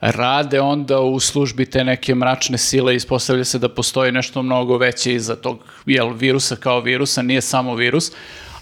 rade 0.00 0.60
onda 0.60 1.00
u 1.00 1.20
službi 1.20 1.66
te 1.66 1.84
neke 1.84 2.14
mračne 2.14 2.58
sile 2.58 2.92
i 2.92 2.96
ispostavlja 2.96 3.44
se 3.44 3.58
da 3.58 3.68
postoji 3.68 4.12
nešto 4.12 4.42
mnogo 4.42 4.76
veće 4.76 5.14
iza 5.14 5.36
tog 5.36 5.58
jel, 5.86 6.12
virusa 6.12 6.56
kao 6.56 6.80
virusa, 6.80 7.22
nije 7.22 7.40
samo 7.40 7.74
virus, 7.74 8.12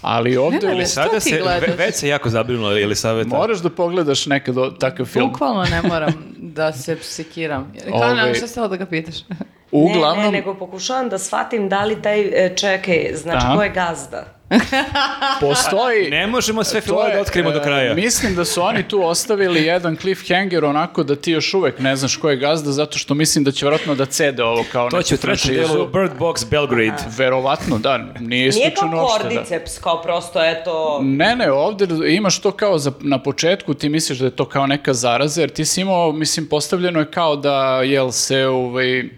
ali 0.01 0.37
Ali 0.37 0.55
Šta 0.77 0.85
sada 0.85 1.19
se, 1.19 1.41
ve- 1.61 1.75
već 1.75 1.95
se 1.95 2.07
jako 2.07 2.29
zabrinula 2.29 2.79
ili 2.79 2.95
saveta. 2.95 3.29
Moraš 3.29 3.59
da 3.59 3.69
pogledaš 3.69 4.25
nekad 4.25 4.57
o- 4.57 4.69
takav 4.69 5.05
film. 5.05 5.29
Bukvalno 5.29 5.63
ne 5.63 5.81
moram 5.81 6.13
da 6.37 6.73
se 6.73 6.95
psikiram. 6.95 7.73
Kao, 7.83 7.93
Ovaj- 7.95 8.15
ne, 8.17 8.35
šta 8.35 8.47
stalo 8.47 8.67
da 8.67 8.75
ga 8.75 8.85
pitaš? 8.85 9.15
Uglavnom, 9.71 10.25
Ne, 10.25 10.31
ne, 10.31 10.37
nego 10.37 10.53
pokušavam 10.53 11.09
da 11.09 11.17
shvatim 11.17 11.69
da 11.69 11.83
li 11.83 12.01
taj, 12.01 12.21
e, 12.21 12.55
čekaj, 12.55 13.11
znači 13.15 13.45
Aha. 13.45 13.55
ko 13.55 13.63
je 13.63 13.69
gazda? 13.69 14.37
postoji... 15.41 16.09
Ne 16.09 16.27
možemo 16.27 16.63
sve 16.63 16.81
To 16.81 16.85
filmove 16.85 17.13
da 17.13 17.21
otkrijemo 17.21 17.51
do 17.51 17.59
e, 17.59 17.63
kraja. 17.63 17.93
Mislim 17.93 18.35
da 18.35 18.45
su 18.45 18.61
oni 18.61 18.87
tu 18.87 19.03
ostavili 19.03 19.63
jedan 19.63 19.95
cliffhanger 19.95 20.65
onako 20.65 21.03
da 21.03 21.15
ti 21.15 21.31
još 21.31 21.53
uvek 21.53 21.79
ne 21.79 21.95
znaš 21.95 22.17
ko 22.17 22.29
je 22.29 22.37
gazda, 22.37 22.71
zato 22.71 22.97
što 22.97 23.13
mislim 23.13 23.43
da 23.43 23.51
će 23.51 23.65
vjerojatno 23.65 23.95
da 23.95 24.05
cede 24.05 24.43
ovo 24.43 24.65
kao 24.71 24.89
To 24.89 24.97
neku 24.97 25.07
će 25.07 25.15
u 25.15 25.17
trećem 25.17 25.55
delu 25.55 25.87
Bird 25.87 26.11
Box 26.19 26.49
Belgrade. 26.49 27.03
Verovatno, 27.17 27.77
da, 27.77 27.97
nije 28.19 28.51
Nije 28.51 28.73
kao 28.75 28.89
uopšte. 28.93 29.23
Da. 29.23 29.29
kordiceps, 29.29 29.79
kao 29.79 30.01
prosto, 30.01 30.45
eto... 30.45 30.99
Ne, 31.03 31.35
ne, 31.35 31.51
ovdje 31.51 31.87
imaš 32.15 32.39
to 32.39 32.51
kao 32.51 32.77
za, 32.77 32.91
na 32.99 33.23
početku, 33.23 33.73
ti 33.73 33.89
misliš 33.89 34.19
da 34.19 34.25
je 34.25 34.35
to 34.35 34.45
kao 34.45 34.67
neka 34.67 34.93
zaraza, 34.93 35.41
jer 35.41 35.49
ti 35.49 35.65
si 35.65 35.81
imao, 35.81 36.11
mislim, 36.11 36.47
postavljeno 36.47 36.99
je 36.99 37.11
kao 37.11 37.35
da, 37.35 37.81
jel 37.83 38.11
se, 38.11 38.45
ovaj, 38.45 39.09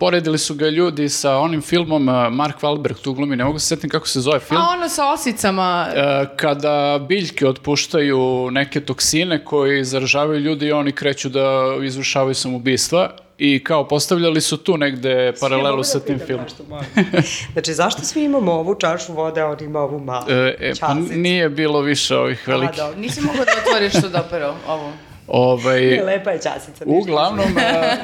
poredili 0.00 0.38
su 0.38 0.54
ga 0.54 0.68
ljudi 0.68 1.08
sa 1.08 1.36
onim 1.36 1.62
filmom 1.62 2.08
e, 2.08 2.30
Mark 2.30 2.60
Wahlberg, 2.60 3.02
tu 3.02 3.14
glumi, 3.14 3.36
ne 3.36 3.44
mogu 3.44 3.58
se 3.58 3.66
sjetiti 3.66 3.88
kako 3.88 4.08
se 4.08 4.20
zove 4.20 4.40
film. 4.40 4.60
A 4.60 4.68
ono 4.68 4.88
sa 4.88 5.12
osicama, 5.12 5.88
E, 5.94 6.26
kada 6.36 7.06
biljke 7.08 7.48
otpuštaju 7.48 8.50
neke 8.50 8.80
toksine 8.80 9.44
koji 9.44 9.84
zaražavaju 9.84 10.40
ljudi 10.40 10.66
i 10.66 10.72
oni 10.72 10.92
kreću 10.92 11.28
da 11.28 11.76
izvršavaju 11.82 12.34
samoubistva 12.34 13.10
i 13.38 13.64
kao 13.64 13.88
postavljali 13.88 14.40
su 14.40 14.56
tu 14.56 14.76
negde 14.78 15.32
paralelu 15.40 15.84
sa 15.84 16.00
tim 16.00 16.18
filmom. 16.26 16.46
Znači, 17.52 17.74
zašto 17.74 18.02
svi 18.02 18.24
imamo 18.24 18.52
ovu 18.52 18.74
čašu 18.74 19.12
vode, 19.12 19.40
a 19.40 19.46
on 19.46 19.56
ima 19.60 19.80
ovu 19.80 20.00
malu 20.00 20.24
E, 20.28 20.56
e, 20.60 20.72
pa 20.80 20.94
nije 20.94 21.48
bilo 21.48 21.80
više 21.80 22.16
ovih 22.16 22.48
velikih. 22.48 22.80
A, 22.80 22.86
dobro. 22.86 23.00
nisi 23.00 23.20
mogla 23.20 23.44
da 23.44 23.52
otvoriš 23.66 23.92
tu 23.92 24.08
doperu, 24.08 24.52
ovu. 24.68 24.92
Ovaj, 25.26 26.02
lepa 26.02 26.30
je 26.30 26.38
časica. 26.42 26.84
Uglavnom, 26.86 27.58
e, 27.58 27.96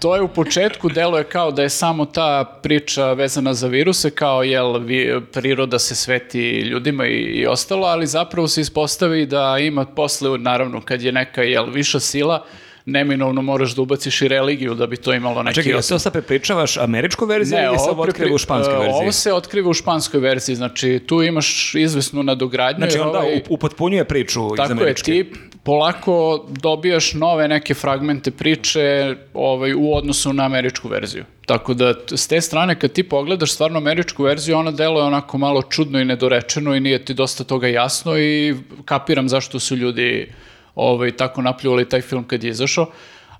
to 0.00 0.14
je 0.14 0.22
u 0.22 0.28
početku 0.28 0.88
deluje 0.88 1.24
kao 1.24 1.50
da 1.50 1.62
je 1.62 1.68
samo 1.68 2.04
ta 2.04 2.58
priča 2.62 3.12
vezana 3.12 3.54
za 3.54 3.66
viruse, 3.66 4.10
kao 4.10 4.42
jel 4.42 4.78
vi, 4.78 5.20
priroda 5.32 5.78
se 5.78 5.94
sveti 5.94 6.60
ljudima 6.60 7.06
i, 7.06 7.20
i 7.20 7.46
ostalo, 7.46 7.86
ali 7.86 8.06
zapravo 8.06 8.48
se 8.48 8.60
ispostavi 8.60 9.26
da 9.26 9.56
ima 9.60 9.86
posle, 9.86 10.38
naravno, 10.38 10.80
kad 10.80 11.02
je 11.02 11.12
neka 11.12 11.42
jel 11.42 11.66
viša 11.70 12.00
sila, 12.00 12.44
neminovno 12.88 13.42
moraš 13.42 13.74
da 13.74 13.82
ubaciš 13.82 14.22
i 14.22 14.28
religiju 14.28 14.74
da 14.74 14.86
bi 14.86 14.96
to 14.96 15.12
imalo 15.14 15.42
neki 15.42 15.54
Čekaj, 15.54 15.70
jel 15.70 15.78
osnov. 15.78 15.94
to 15.94 16.02
sad 16.02 16.12
prepričavaš 16.12 16.76
američku 16.76 17.26
verziju 17.26 17.58
ili 17.64 17.78
se 17.78 17.90
ovo 17.90 18.02
otkriva 18.02 18.34
u 18.34 18.38
španskoj 18.38 18.74
e, 18.74 18.78
verziji? 18.78 19.02
Ovo 19.02 19.12
se 19.12 19.32
otkriva 19.32 19.70
u 19.70 19.74
španskoj 19.74 20.20
verziji, 20.20 20.56
znači 20.56 21.00
tu 21.06 21.22
imaš 21.22 21.74
izvesnu 21.74 22.22
nadogradnju. 22.22 22.78
Znači, 22.86 22.98
onda 22.98 23.18
ovaj- 23.18 23.36
up- 23.36 23.46
upotpunjuje 23.48 24.04
priču 24.04 24.40
iz 24.46 24.56
Tako 24.56 24.72
je, 24.72 24.72
američke. 24.72 25.04
ti 25.04 25.32
polako 25.62 26.46
dobijaš 26.50 27.12
nove 27.14 27.48
neke 27.48 27.74
fragmente 27.74 28.30
priče 28.30 29.14
ovaj, 29.34 29.74
u 29.74 29.94
odnosu 29.94 30.32
na 30.32 30.44
američku 30.44 30.88
verziju. 30.88 31.24
Tako 31.46 31.74
da 31.74 31.94
s 32.16 32.26
te 32.28 32.40
strane 32.40 32.78
kad 32.80 32.92
ti 32.92 33.02
pogledaš 33.02 33.52
stvarno 33.52 33.78
američku 33.78 34.22
verziju, 34.22 34.56
ona 34.56 34.70
deluje 34.70 35.04
onako 35.04 35.38
malo 35.38 35.62
čudno 35.62 36.00
i 36.00 36.04
nedorečeno 36.04 36.74
i 36.74 36.80
nije 36.80 37.04
ti 37.04 37.14
dosta 37.14 37.44
toga 37.44 37.68
jasno 37.68 38.18
i 38.18 38.54
kapiram 38.84 39.28
zašto 39.28 39.60
su 39.60 39.76
ljudi 39.76 40.32
ovaj, 40.78 41.12
tako 41.12 41.42
napljuvali 41.42 41.88
taj 41.88 42.00
film 42.00 42.24
kad 42.24 42.44
je 42.44 42.50
izašao. 42.50 42.86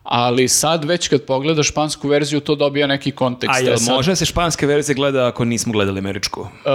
Ali 0.02 0.48
sad 0.48 0.84
već 0.84 1.08
kad 1.08 1.22
pogledaš 1.22 1.68
špansku 1.68 2.08
verziju, 2.08 2.40
to 2.40 2.54
dobija 2.54 2.86
neki 2.86 3.10
kontekst. 3.10 3.56
A 3.56 3.58
jel 3.58 3.74
E 3.74 3.76
sad- 3.76 3.94
može 3.94 4.16
se 4.16 4.24
španske 4.24 4.66
verzije 4.66 4.94
gleda 4.94 5.26
ako 5.26 5.44
nismo 5.44 5.72
gledali 5.72 5.98
američku? 5.98 6.46
E, 6.64 6.70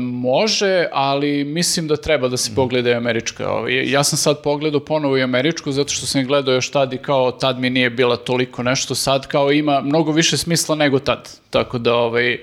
može, 0.00 0.86
ali 0.92 1.44
mislim 1.44 1.88
da 1.88 1.96
treba 1.96 2.28
da 2.28 2.36
se 2.36 2.54
pogleda 2.54 2.90
i 2.90 2.94
američka. 2.94 3.50
Ovaj. 3.50 3.90
Ja 3.90 4.04
sam 4.04 4.18
sad 4.18 4.42
pogledao 4.42 4.80
ponovo 4.80 5.16
i 5.16 5.22
američku, 5.22 5.72
zato 5.72 5.88
što 5.88 6.06
sam 6.06 6.20
je 6.20 6.24
gledao 6.24 6.54
još 6.54 6.70
tad 6.70 6.92
i 6.92 6.98
kao 6.98 7.30
tad 7.30 7.58
mi 7.58 7.70
nije 7.70 7.90
bila 7.90 8.16
toliko 8.16 8.62
nešto, 8.62 8.94
sad 8.94 9.26
kao 9.26 9.52
ima 9.52 9.80
mnogo 9.80 10.12
više 10.12 10.36
smisla 10.36 10.74
nego 10.74 10.98
tad. 10.98 11.28
Tako 11.50 11.78
da, 11.78 11.94
ovaj, 11.94 12.32
e, 12.32 12.38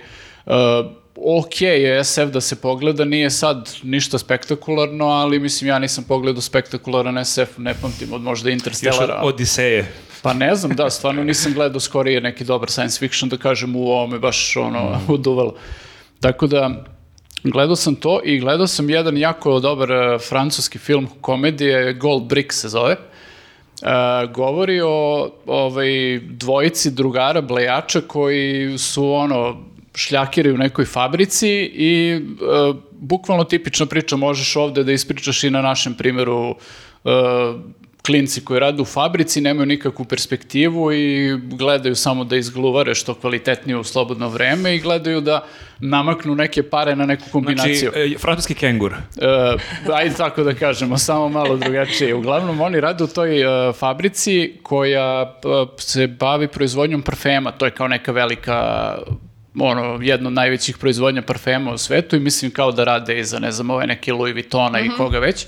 ok 1.16 1.62
je 1.62 2.04
SF 2.04 2.26
da 2.34 2.42
se 2.42 2.56
pogleda, 2.56 3.06
nije 3.06 3.30
sad 3.30 3.70
ništa 3.84 4.18
spektakularno, 4.18 5.06
ali 5.06 5.40
mislim 5.40 5.68
ja 5.68 5.80
nisam 5.80 6.04
pogledao 6.04 6.42
spektakularan 6.42 7.26
SF, 7.26 7.58
ne 7.58 7.74
pamtim 7.82 8.14
od 8.14 8.22
možda 8.22 8.50
Još 8.50 8.54
od 8.54 8.54
Interstellara. 8.54 9.22
Odiseje. 9.24 9.92
Pa 10.22 10.34
ne 10.34 10.56
znam, 10.56 10.76
da, 10.76 10.90
stvarno 10.90 11.24
nisam 11.24 11.54
gledao 11.54 11.80
skorije 11.80 12.22
neki 12.22 12.44
dobar 12.44 12.70
science 12.72 13.00
fiction, 13.00 13.30
da 13.30 13.38
kažem 13.38 13.76
u 13.76 13.88
ovome 13.88 14.20
baš 14.20 14.58
ono, 14.58 15.02
uduvalo. 15.08 15.56
Tako 16.20 16.48
da, 16.48 16.84
gledao 17.44 17.76
sam 17.76 17.96
to 17.96 18.22
i 18.24 18.40
gledao 18.40 18.68
sam 18.68 18.90
jedan 18.90 19.18
jako 19.18 19.60
dobar 19.60 19.92
eh, 19.92 20.20
francuski 20.20 20.78
film 20.78 21.08
komedije, 21.22 21.94
Gold 21.94 22.24
Brick 22.24 22.54
se 22.54 22.70
zove. 22.70 22.96
E, 23.82 24.28
govori 24.34 24.82
o 24.82 25.30
ovaj, 25.46 26.20
dvojici 26.20 26.92
drugara 26.92 27.42
blejača 27.42 28.02
koji 28.02 28.78
su 28.78 29.12
ono 29.12 29.64
šljakiri 29.96 30.52
u 30.52 30.58
nekoj 30.58 30.86
fabrici 30.86 31.50
i 31.74 32.12
e, 32.14 32.20
bukvalno 32.92 33.44
tipična 33.44 33.86
priča 33.86 34.16
možeš 34.16 34.56
ovde 34.56 34.84
da 34.84 34.92
ispričaš 34.92 35.44
i 35.44 35.50
na 35.50 35.62
našem 35.62 35.94
primjeru 35.94 36.56
e, 37.06 37.10
klinci 38.06 38.46
koji 38.46 38.60
rade 38.60 38.82
u 38.82 38.86
fabrici 38.86 39.42
nemaju 39.42 39.66
nikakvu 39.66 40.06
perspektivu 40.06 40.94
i 40.94 41.38
gledaju 41.42 41.96
samo 41.96 42.24
da 42.24 42.36
izgluvare 42.38 42.96
što 42.96 43.14
kvalitetnije 43.14 43.78
u 43.78 43.84
slobodno 43.84 44.30
vreme 44.30 44.76
i 44.76 44.80
gledaju 44.80 45.22
da 45.22 45.44
namaknu 45.80 46.36
neke 46.36 46.64
pare 46.64 46.96
na 46.96 47.06
neku 47.06 47.22
Znači, 47.22 47.32
kombinaciju. 47.32 47.92
e, 47.96 48.18
francuski 48.20 48.54
kengur. 48.54 48.94
E, 48.94 49.58
ajde 49.94 50.16
tako 50.16 50.44
da 50.44 50.54
kažemo, 50.54 50.98
samo 50.98 51.30
malo 51.30 51.58
drugačije. 51.58 52.16
Uglavnom, 52.16 52.62
oni 52.62 52.80
rade 52.80 53.04
u 53.04 53.08
toj 53.08 53.42
e, 53.70 53.74
fabrici 53.74 54.54
koja 54.64 55.22
e, 55.22 55.48
se 55.78 56.08
bavi 56.08 56.48
proizvodnjom 56.48 57.02
parfema. 57.02 57.52
To 57.52 57.66
je 57.66 57.72
kao 57.72 57.88
neka 57.88 58.12
velika 58.12 58.98
ono, 59.60 60.00
jedno 60.02 60.28
od 60.28 60.34
najvećih 60.34 60.78
proizvodnja 60.78 61.22
parfema 61.22 61.74
u 61.74 61.78
svetu 61.78 62.16
i 62.16 62.20
mislim 62.20 62.52
kao 62.52 62.72
da 62.72 62.84
rade 62.84 63.20
i 63.20 63.24
za, 63.24 63.40
ne 63.40 63.52
znam, 63.52 63.70
ove 63.70 63.88
neke 63.88 64.14
Louis 64.14 64.34
Vuittona 64.34 64.80
i 64.80 64.90
koga 64.98 65.20
već. 65.20 65.46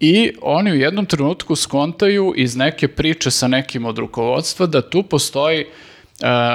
I 0.00 0.32
oni 0.42 0.72
u 0.72 0.74
jednom 0.74 1.06
trenutku 1.06 1.56
skontaju 1.56 2.32
iz 2.36 2.56
neke 2.56 2.88
priče 2.88 3.30
sa 3.30 3.48
nekim 3.48 3.84
od 3.84 3.98
rukovodstva 3.98 4.66
da 4.66 4.90
tu 4.90 5.02
postoji 5.02 5.60
e, 5.60 5.66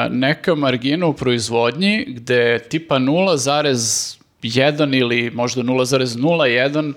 neka 0.10 0.56
margina 0.56 1.06
u 1.06 1.14
proizvodnji 1.14 2.06
gde 2.08 2.60
tipa 2.60 2.96
0,1 2.96 5.00
ili 5.00 5.32
možda 5.34 5.62
0,01 5.62 6.94
e, 6.94 6.96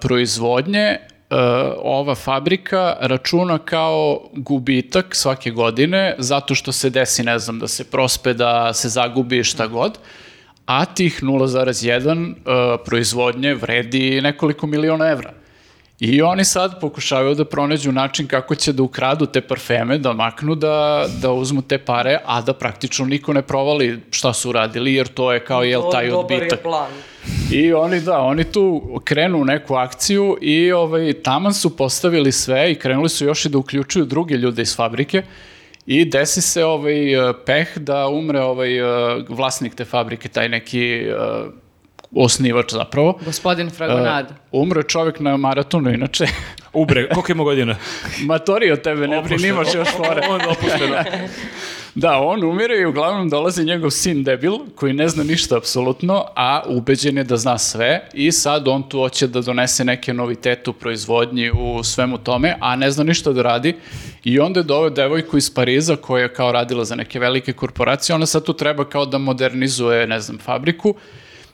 proizvodnje 0.00 0.98
e, 1.30 1.34
ova 1.82 2.14
fabrika 2.14 2.96
računa 3.00 3.58
kao 3.58 4.20
gubitak 4.32 5.14
svake 5.14 5.50
godine 5.50 6.14
zato 6.18 6.54
što 6.54 6.72
se 6.72 6.90
desi, 6.90 7.22
ne 7.22 7.38
znam, 7.38 7.58
da 7.58 7.68
se 7.68 7.84
prospe, 7.90 8.32
da 8.32 8.72
se 8.74 8.88
zagubi 8.88 9.44
šta 9.44 9.66
god, 9.66 9.98
a 10.66 10.84
tih 10.84 11.22
0,1 11.22 12.34
e, 12.34 12.84
proizvodnje 12.84 13.54
vredi 13.54 14.20
nekoliko 14.20 14.66
miliona 14.66 15.06
evra. 15.06 15.32
I 16.00 16.22
oni 16.22 16.44
sad 16.44 16.80
pokušavaju 16.80 17.34
da 17.34 17.44
pronađu 17.44 17.92
način 17.92 18.26
kako 18.26 18.54
će 18.54 18.72
da 18.72 18.82
ukradu 18.82 19.26
te 19.26 19.40
parfeme, 19.40 19.98
da 19.98 20.12
maknu, 20.12 20.54
da, 20.54 21.06
da 21.22 21.32
uzmu 21.32 21.62
te 21.62 21.78
pare, 21.78 22.18
a 22.24 22.40
da 22.40 22.54
praktično 22.54 23.06
niko 23.06 23.32
ne 23.32 23.42
provali 23.42 24.00
šta 24.10 24.32
su 24.32 24.48
uradili, 24.48 24.94
jer 24.94 25.08
to 25.08 25.32
je 25.32 25.44
kao, 25.44 25.62
jel, 25.62 25.82
taj 25.92 26.08
Dobar 26.08 26.30
je 26.30 26.36
odbitak. 26.36 26.62
plan. 26.62 26.90
I 27.52 27.72
oni, 27.72 28.00
da, 28.00 28.18
oni 28.18 28.44
tu 28.44 28.82
krenu 29.04 29.38
u 29.38 29.44
neku 29.44 29.74
akciju 29.74 30.38
i 30.40 30.72
ovaj, 30.72 31.12
taman 31.12 31.54
su 31.54 31.76
postavili 31.76 32.32
sve 32.32 32.72
i 32.72 32.74
krenuli 32.74 33.08
su 33.08 33.24
još 33.24 33.44
i 33.44 33.48
da 33.48 33.58
uključuju 33.58 34.04
druge 34.04 34.34
ljude 34.34 34.62
iz 34.62 34.76
fabrike 34.76 35.22
i 35.86 36.04
desi 36.04 36.42
se 36.42 36.64
ovaj 36.64 37.14
eh, 37.14 37.32
peh 37.46 37.78
da 37.78 38.08
umre 38.08 38.40
ovaj 38.40 38.70
vlasnik 39.28 39.74
te 39.74 39.84
fabrike, 39.84 40.28
taj 40.28 40.48
neki 40.48 40.94
eh, 40.94 41.14
osnivač 42.14 42.72
zapravo. 42.72 43.18
Gospodin 43.24 43.70
Fragonard. 43.70 44.30
Uh, 44.30 44.62
umre 44.62 44.82
čovjek 44.82 45.20
na 45.20 45.36
maratonu, 45.36 45.90
inače. 45.90 46.26
Ubre, 46.72 47.08
koliko 47.08 47.32
ima 47.32 47.44
godina? 47.44 47.76
Matori 48.28 48.70
od 48.70 48.82
tebe, 48.82 49.08
ne 49.08 49.22
brini, 49.22 49.48
imaš 49.48 49.74
još 49.74 49.88
fore. 49.96 50.26
On 50.28 50.40
opušteno. 50.50 50.96
Da, 51.94 52.18
on 52.20 52.44
umire 52.44 52.78
i 52.78 52.86
uglavnom 52.86 53.28
dolazi 53.28 53.64
njegov 53.64 53.90
sin 53.90 54.24
debil, 54.24 54.58
koji 54.74 54.92
ne 54.92 55.08
zna 55.08 55.24
ništa 55.24 55.56
apsolutno, 55.56 56.24
a 56.36 56.62
ubeđen 56.68 57.16
je 57.16 57.24
da 57.24 57.36
zna 57.36 57.58
sve 57.58 58.08
i 58.14 58.32
sad 58.32 58.68
on 58.68 58.88
tu 58.88 58.98
hoće 58.98 59.26
da 59.26 59.40
donese 59.40 59.84
neke 59.84 60.14
novitete 60.14 60.70
u 60.70 60.72
proizvodnji, 60.72 61.50
u 61.50 61.82
svemu 61.84 62.18
tome, 62.18 62.56
a 62.60 62.76
ne 62.76 62.90
zna 62.90 63.04
ništa 63.04 63.32
da 63.32 63.42
radi. 63.42 63.74
I 64.24 64.38
onda 64.38 64.60
je 64.60 64.64
doveo 64.64 64.90
devojku 64.90 65.36
iz 65.36 65.54
Pariza 65.54 65.96
koja 65.96 66.22
je 66.22 66.34
kao 66.34 66.52
radila 66.52 66.84
za 66.84 66.94
neke 66.94 67.18
velike 67.18 67.52
korporacije, 67.52 68.14
ona 68.14 68.26
sad 68.26 68.44
tu 68.44 68.52
treba 68.52 68.84
kao 68.84 69.06
da 69.06 69.18
modernizuje, 69.18 70.06
ne 70.06 70.20
znam, 70.20 70.38
fabriku 70.38 70.94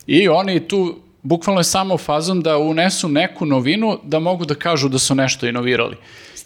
i 0.06 0.28
oni 0.28 0.68
tu 0.68 0.96
bukvalno 1.22 1.60
je 1.60 1.64
samo 1.64 1.98
fazom 1.98 2.42
da 2.42 2.58
unesu 2.58 3.08
neku 3.08 3.46
novinu 3.46 3.98
da 4.02 4.18
mogu 4.18 4.44
da 4.44 4.54
kažu 4.54 4.88
da 4.88 4.98
su 4.98 5.14
nešto 5.14 5.46
inovirali. 5.46 5.96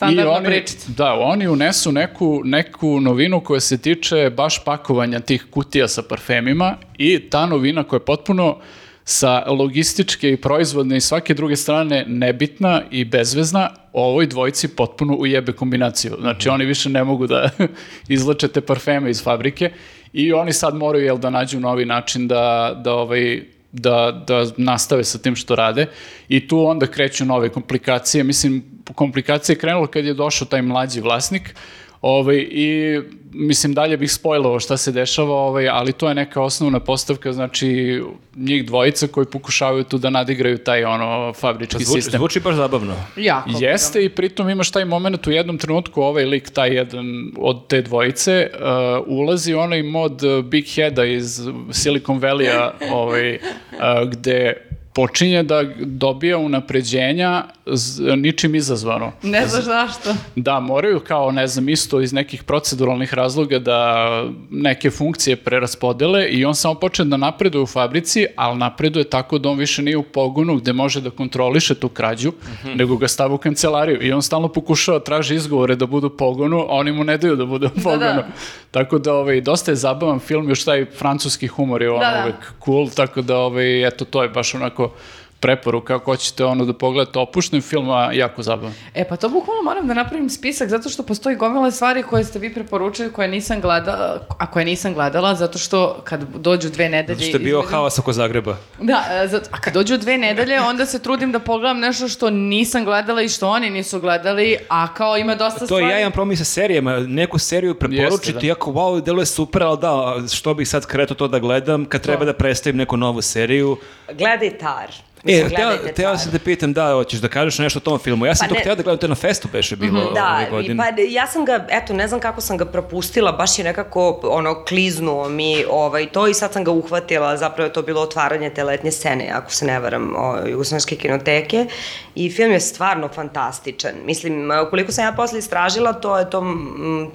Standardna 0.01 0.33
I 0.33 0.37
oni, 0.37 0.47
pričica. 0.47 0.93
Da, 0.97 1.13
oni 1.15 1.49
unesu 1.49 1.93
neku, 1.93 2.41
neku 2.45 3.01
novinu 3.01 3.41
koja 3.41 3.61
se 3.61 3.79
tiče 3.79 4.31
baš 4.31 4.65
pakovanja 4.65 5.21
tih 5.21 5.47
kutija 5.51 5.89
sa 5.89 6.03
parfemima 6.03 6.77
i 6.99 7.21
ta 7.31 7.47
novina 7.47 7.85
koja 7.85 7.99
je 7.99 8.05
potpuno 8.05 8.59
sa 9.05 9.45
logističke 9.47 10.31
i 10.31 10.37
proizvodne 10.37 10.97
i 10.97 11.01
svake 11.01 11.35
druge 11.35 11.57
strane 11.57 12.05
nebitna 12.09 12.83
i 12.91 13.05
bezvezna, 13.05 13.71
ovoj 13.93 14.27
dvojici 14.27 14.69
potpuno 14.69 15.17
ujebe 15.19 15.53
kombinaciju. 15.53 16.17
Znači 16.21 16.49
oni 16.49 16.65
više 16.65 16.89
ne 16.89 17.05
mogu 17.05 17.27
da 17.27 17.51
izlače 18.09 18.49
te 18.49 18.61
parfeme 18.61 19.11
iz 19.11 19.23
fabrike 19.23 19.73
i 20.13 20.33
oni 20.33 20.53
sad 20.53 20.75
moraju 20.75 21.05
jel, 21.05 21.19
da 21.19 21.31
nađu 21.31 21.61
novi 21.61 21.85
način 21.85 22.29
da, 22.29 22.75
da 22.85 22.95
ovaj, 22.95 23.43
da, 23.73 24.25
da 24.27 24.47
nastave 24.57 25.05
sa 25.05 25.19
tim 25.19 25.37
što 25.37 25.55
rade 25.55 25.87
i 26.29 26.49
tu 26.49 26.67
onda 26.67 26.87
kreću 26.87 27.25
nove 27.25 27.49
komplikacije. 27.49 28.25
Mislim, 28.25 28.65
komplikacije 28.95 29.55
je 29.55 29.59
krenulo 29.59 29.87
kad 29.87 30.05
je 30.05 30.15
došao 30.15 30.49
taj 30.49 30.63
mlađi 30.63 31.01
vlasnik 31.01 31.55
ovaj, 32.01 32.47
i 32.51 33.01
mislim 33.33 33.75
dalje 33.75 33.97
bih 33.97 34.13
spojlovao 34.13 34.61
šta 34.61 34.77
se 34.77 34.93
dešava, 34.93 35.35
ovaj, 35.35 35.69
ali 35.69 35.93
to 35.93 36.09
je 36.09 36.15
neka 36.15 36.43
osnovna 36.43 36.81
postavka, 36.81 37.33
znači 37.33 38.01
njih 38.37 38.67
dvojica 38.67 39.07
koji 39.07 39.27
pokušavaju 39.27 39.85
tu 39.85 39.99
da 39.99 40.11
nadigraju 40.11 40.59
taj 40.59 40.85
ono 40.85 41.33
fabrički 41.33 41.85
Zvuči, 41.85 42.03
sistem. 42.03 42.19
zvuči 42.19 42.41
baš 42.41 42.55
zabavno. 42.55 42.95
Jako. 43.17 43.51
Jeste 43.61 44.05
i 44.05 44.09
pritom 44.09 44.51
imaš 44.51 44.71
taj 44.71 44.85
moment 44.85 45.27
u 45.27 45.31
jednom 45.31 45.59
trenutku 45.59 46.03
ovaj 46.03 46.25
lik, 46.25 46.51
taj 46.51 46.75
jedan 46.75 47.33
od 47.37 47.67
te 47.67 47.83
dvojice, 47.83 48.51
uh, 48.55 49.19
ulazi 49.19 49.55
onaj 49.55 49.83
mod 49.83 50.23
uh, 50.23 50.45
Big 50.45 50.65
Heada 50.75 51.05
iz 51.05 51.41
Silicon 51.71 52.21
Valley-a 52.21 52.73
ovaj, 52.93 53.35
uh, 53.35 54.09
gde 54.11 54.55
počinje 54.93 55.43
da 55.43 55.63
dobija 55.77 56.39
unapređenja 56.39 57.45
z- 57.67 58.17
ničim 58.17 58.55
izazvano. 58.55 59.13
Ne 59.23 59.47
znaš 59.47 59.65
zašto. 59.65 60.15
Da, 60.37 60.61
moraju 60.61 61.01
kao, 61.01 61.33
ne 61.33 61.47
znam, 61.47 61.69
isto 61.69 62.01
iz 62.01 62.13
nekih 62.13 62.43
proceduralnih 62.43 63.15
razloga 63.15 63.59
da 63.59 64.07
neke 64.51 64.91
funkcije 64.91 65.37
preraspodele 65.37 66.27
i 66.27 66.45
on 66.45 66.55
samo 66.55 66.75
počne 66.75 67.05
da 67.05 67.17
napreduje 67.17 67.63
u 67.63 67.67
fabrici, 67.67 68.27
ali 68.37 68.59
napreduje 68.59 69.05
tako 69.05 69.39
da 69.39 69.49
on 69.49 69.59
više 69.59 69.83
nije 69.83 69.97
u 69.97 70.03
pogonu 70.05 70.57
gde 70.57 70.73
može 70.73 71.01
da 71.01 71.11
kontroliše 71.11 71.75
tu 71.75 71.89
krađu, 71.89 72.33
nego 72.67 72.97
ga 72.97 73.09
stava 73.09 73.35
u 73.35 73.39
kancelariju 73.39 74.03
i 74.03 74.13
on 74.13 74.23
stalno 74.23 74.49
pokušava, 74.49 74.99
traži 75.01 75.35
izgovore 75.35 75.77
da 75.77 75.87
budu 75.87 76.07
u 76.07 76.11
pogonu, 76.11 76.61
a 76.61 76.67
oni 76.71 76.93
mu 76.93 77.05
ne 77.05 77.19
daju 77.19 77.37
da 77.37 77.47
bude 77.47 77.67
u 77.67 77.81
pogonu. 77.83 77.99
da. 77.99 78.27
Tako 78.71 78.99
da, 78.99 79.15
ovaj, 79.15 79.41
dosta 79.41 79.71
je 79.71 79.77
zabavan 79.77 80.19
film, 80.19 80.49
još 80.49 80.65
taj 80.65 80.85
francuski 80.87 81.47
humor 81.47 81.83
je 81.83 81.91
ono 81.91 81.99
Da, 82.01 82.11
da. 82.11 82.23
uvek 82.25 82.53
cool, 82.65 82.89
tako 82.91 83.23
da, 83.23 83.37
ovaj, 83.39 83.87
eto, 83.87 84.05
to 84.05 84.23
je 84.23 84.29
baš 84.29 84.55
onako 84.55 84.80
Marco 84.81 84.95
preporuka 85.41 85.97
ako 85.97 86.11
hoćete 86.13 86.45
ono 86.45 86.65
da 86.65 86.73
pogledate 86.73 87.19
opušten 87.19 87.61
film, 87.63 87.91
a 87.91 88.13
jako 88.13 88.43
zabavan. 88.43 88.73
E 88.95 89.09
pa 89.09 89.17
to 89.17 89.29
bukvalno 89.29 89.63
moram 89.63 89.87
da 89.87 89.95
napravim 89.95 90.31
spisak 90.31 90.69
zato 90.69 90.89
što 90.89 91.03
postoji 91.03 91.37
gomila 91.37 91.71
stvari 91.71 92.03
koje 92.03 92.25
ste 92.25 92.39
vi 92.39 92.55
preporučili 92.55 93.13
koje 93.13 93.29
nisam 93.29 93.61
gledala, 93.61 94.27
a 94.39 94.47
koje 94.47 94.65
nisam 94.65 94.95
gledala 94.95 95.35
zato 95.35 95.59
što 95.59 96.01
kad 96.05 96.21
dođu 96.37 96.71
dve 96.71 96.89
nedelje... 96.89 97.17
Zato 97.17 97.29
što 97.29 97.37
je 97.37 97.41
bio 97.41 97.59
između- 97.59 97.71
haos 97.71 97.99
oko 97.99 98.13
Zagreba. 98.13 98.57
Da, 98.81 99.05
e, 99.13 99.29
zato- 99.29 99.49
a 99.53 99.61
kad 99.61 99.75
dođu 99.75 99.97
dve 99.99 100.19
nedelje 100.19 100.61
onda 100.61 100.87
se 100.87 100.99
trudim 100.99 101.33
da 101.33 101.39
pogledam 101.39 101.79
nešto 101.79 102.09
što 102.09 102.31
nisam 102.31 102.85
gledala 102.85 103.23
i 103.23 103.29
što 103.29 103.49
oni 103.49 103.71
nisu 103.71 104.01
gledali, 104.01 104.57
a 104.69 104.95
kao 104.95 105.17
ima 105.17 105.35
dosta 105.35 105.59
To 105.59 105.67
stvari... 105.67 105.85
je 105.85 105.91
ja 105.91 106.01
imam 106.01 106.13
problem 106.13 106.37
sa 106.37 106.45
serijama, 106.45 106.99
neku 106.99 107.39
seriju 107.39 107.75
preporučiti, 107.75 108.29
Jeste, 108.29 108.33
da. 108.33 108.47
iako 108.47 108.71
wow, 108.73 109.03
deluje 109.03 109.27
super, 109.27 109.63
ali 109.63 109.79
da, 109.79 110.15
što 110.35 110.55
bih 110.55 110.69
sad 110.69 110.87
kreto 110.87 111.15
to 111.15 111.29
da 111.29 111.39
gledam, 111.39 111.85
kad 111.85 112.01
treba 112.03 112.25
da 112.25 112.33
predstavim 112.33 112.77
neku 112.77 112.97
novu 112.97 113.23
seriju. 113.23 113.77
Gledaj 114.09 114.59
Tar. 114.59 115.10
E, 115.21 115.33
Mislim, 115.33 115.47
hteo 115.49 116.07
Tar. 116.07 116.19
sam 116.19 116.33
da 116.33 116.39
pitam, 116.39 116.73
da, 116.73 116.93
hoćeš 116.93 117.21
da 117.21 117.29
kažeš 117.29 117.59
nešto 117.59 117.79
o 117.79 117.83
tom 117.83 117.99
filmu. 117.99 118.27
Ja 118.27 118.35
sam 118.35 118.49
Pa 118.49 118.55
to 118.55 118.61
ne- 118.61 118.75
da 118.75 118.83
gledam, 118.83 118.99
to 118.99 119.07
je 119.07 119.11
na 119.11 119.15
festu 119.15 119.49
beše 119.53 119.77
bilo 119.77 120.11
Da, 120.15 120.35
ove 120.35 120.47
i 120.47 120.51
godine. 120.51 120.77
pa 120.77 121.03
ja 121.03 121.27
sam 121.27 121.45
ga, 121.45 121.67
eto, 121.71 121.93
ne 121.93 122.09
znam 122.09 122.21
kako 122.21 122.41
sam 122.41 122.57
ga 122.57 122.65
propustila, 122.65 123.33
baš 123.33 123.59
je 123.59 123.65
nekako, 123.65 124.21
ono, 124.23 124.65
kliznuo 124.65 125.29
mi 125.29 125.65
ovaj, 125.71 126.07
to 126.07 126.27
i 126.27 126.35
sad 126.35 126.53
sam 126.53 126.65
ga 126.65 126.71
uhvatila, 126.71 127.37
zapravo 127.37 127.67
je 127.67 127.73
to 127.73 127.83
bilo 127.83 128.01
otvaranje 128.01 128.51
te 128.51 128.65
letnje 128.65 128.91
scene, 128.91 129.31
ako 129.33 129.53
se 129.53 129.65
ne 129.65 129.79
varam, 129.79 130.17
o, 130.17 130.49
Jugoslovenske 130.49 130.97
kinoteke 130.97 131.67
i 132.15 132.31
film 132.31 132.53
je 132.53 132.61
stvarno 132.61 133.09
fantastičan. 133.09 133.93
Mislim, 134.05 134.51
koliko 134.71 134.93
sam 134.93 135.05
ja 135.05 135.13
posle 135.13 135.39
istražila, 135.39 135.93
to 135.93 136.19
je 136.19 136.31
tom 136.31 136.49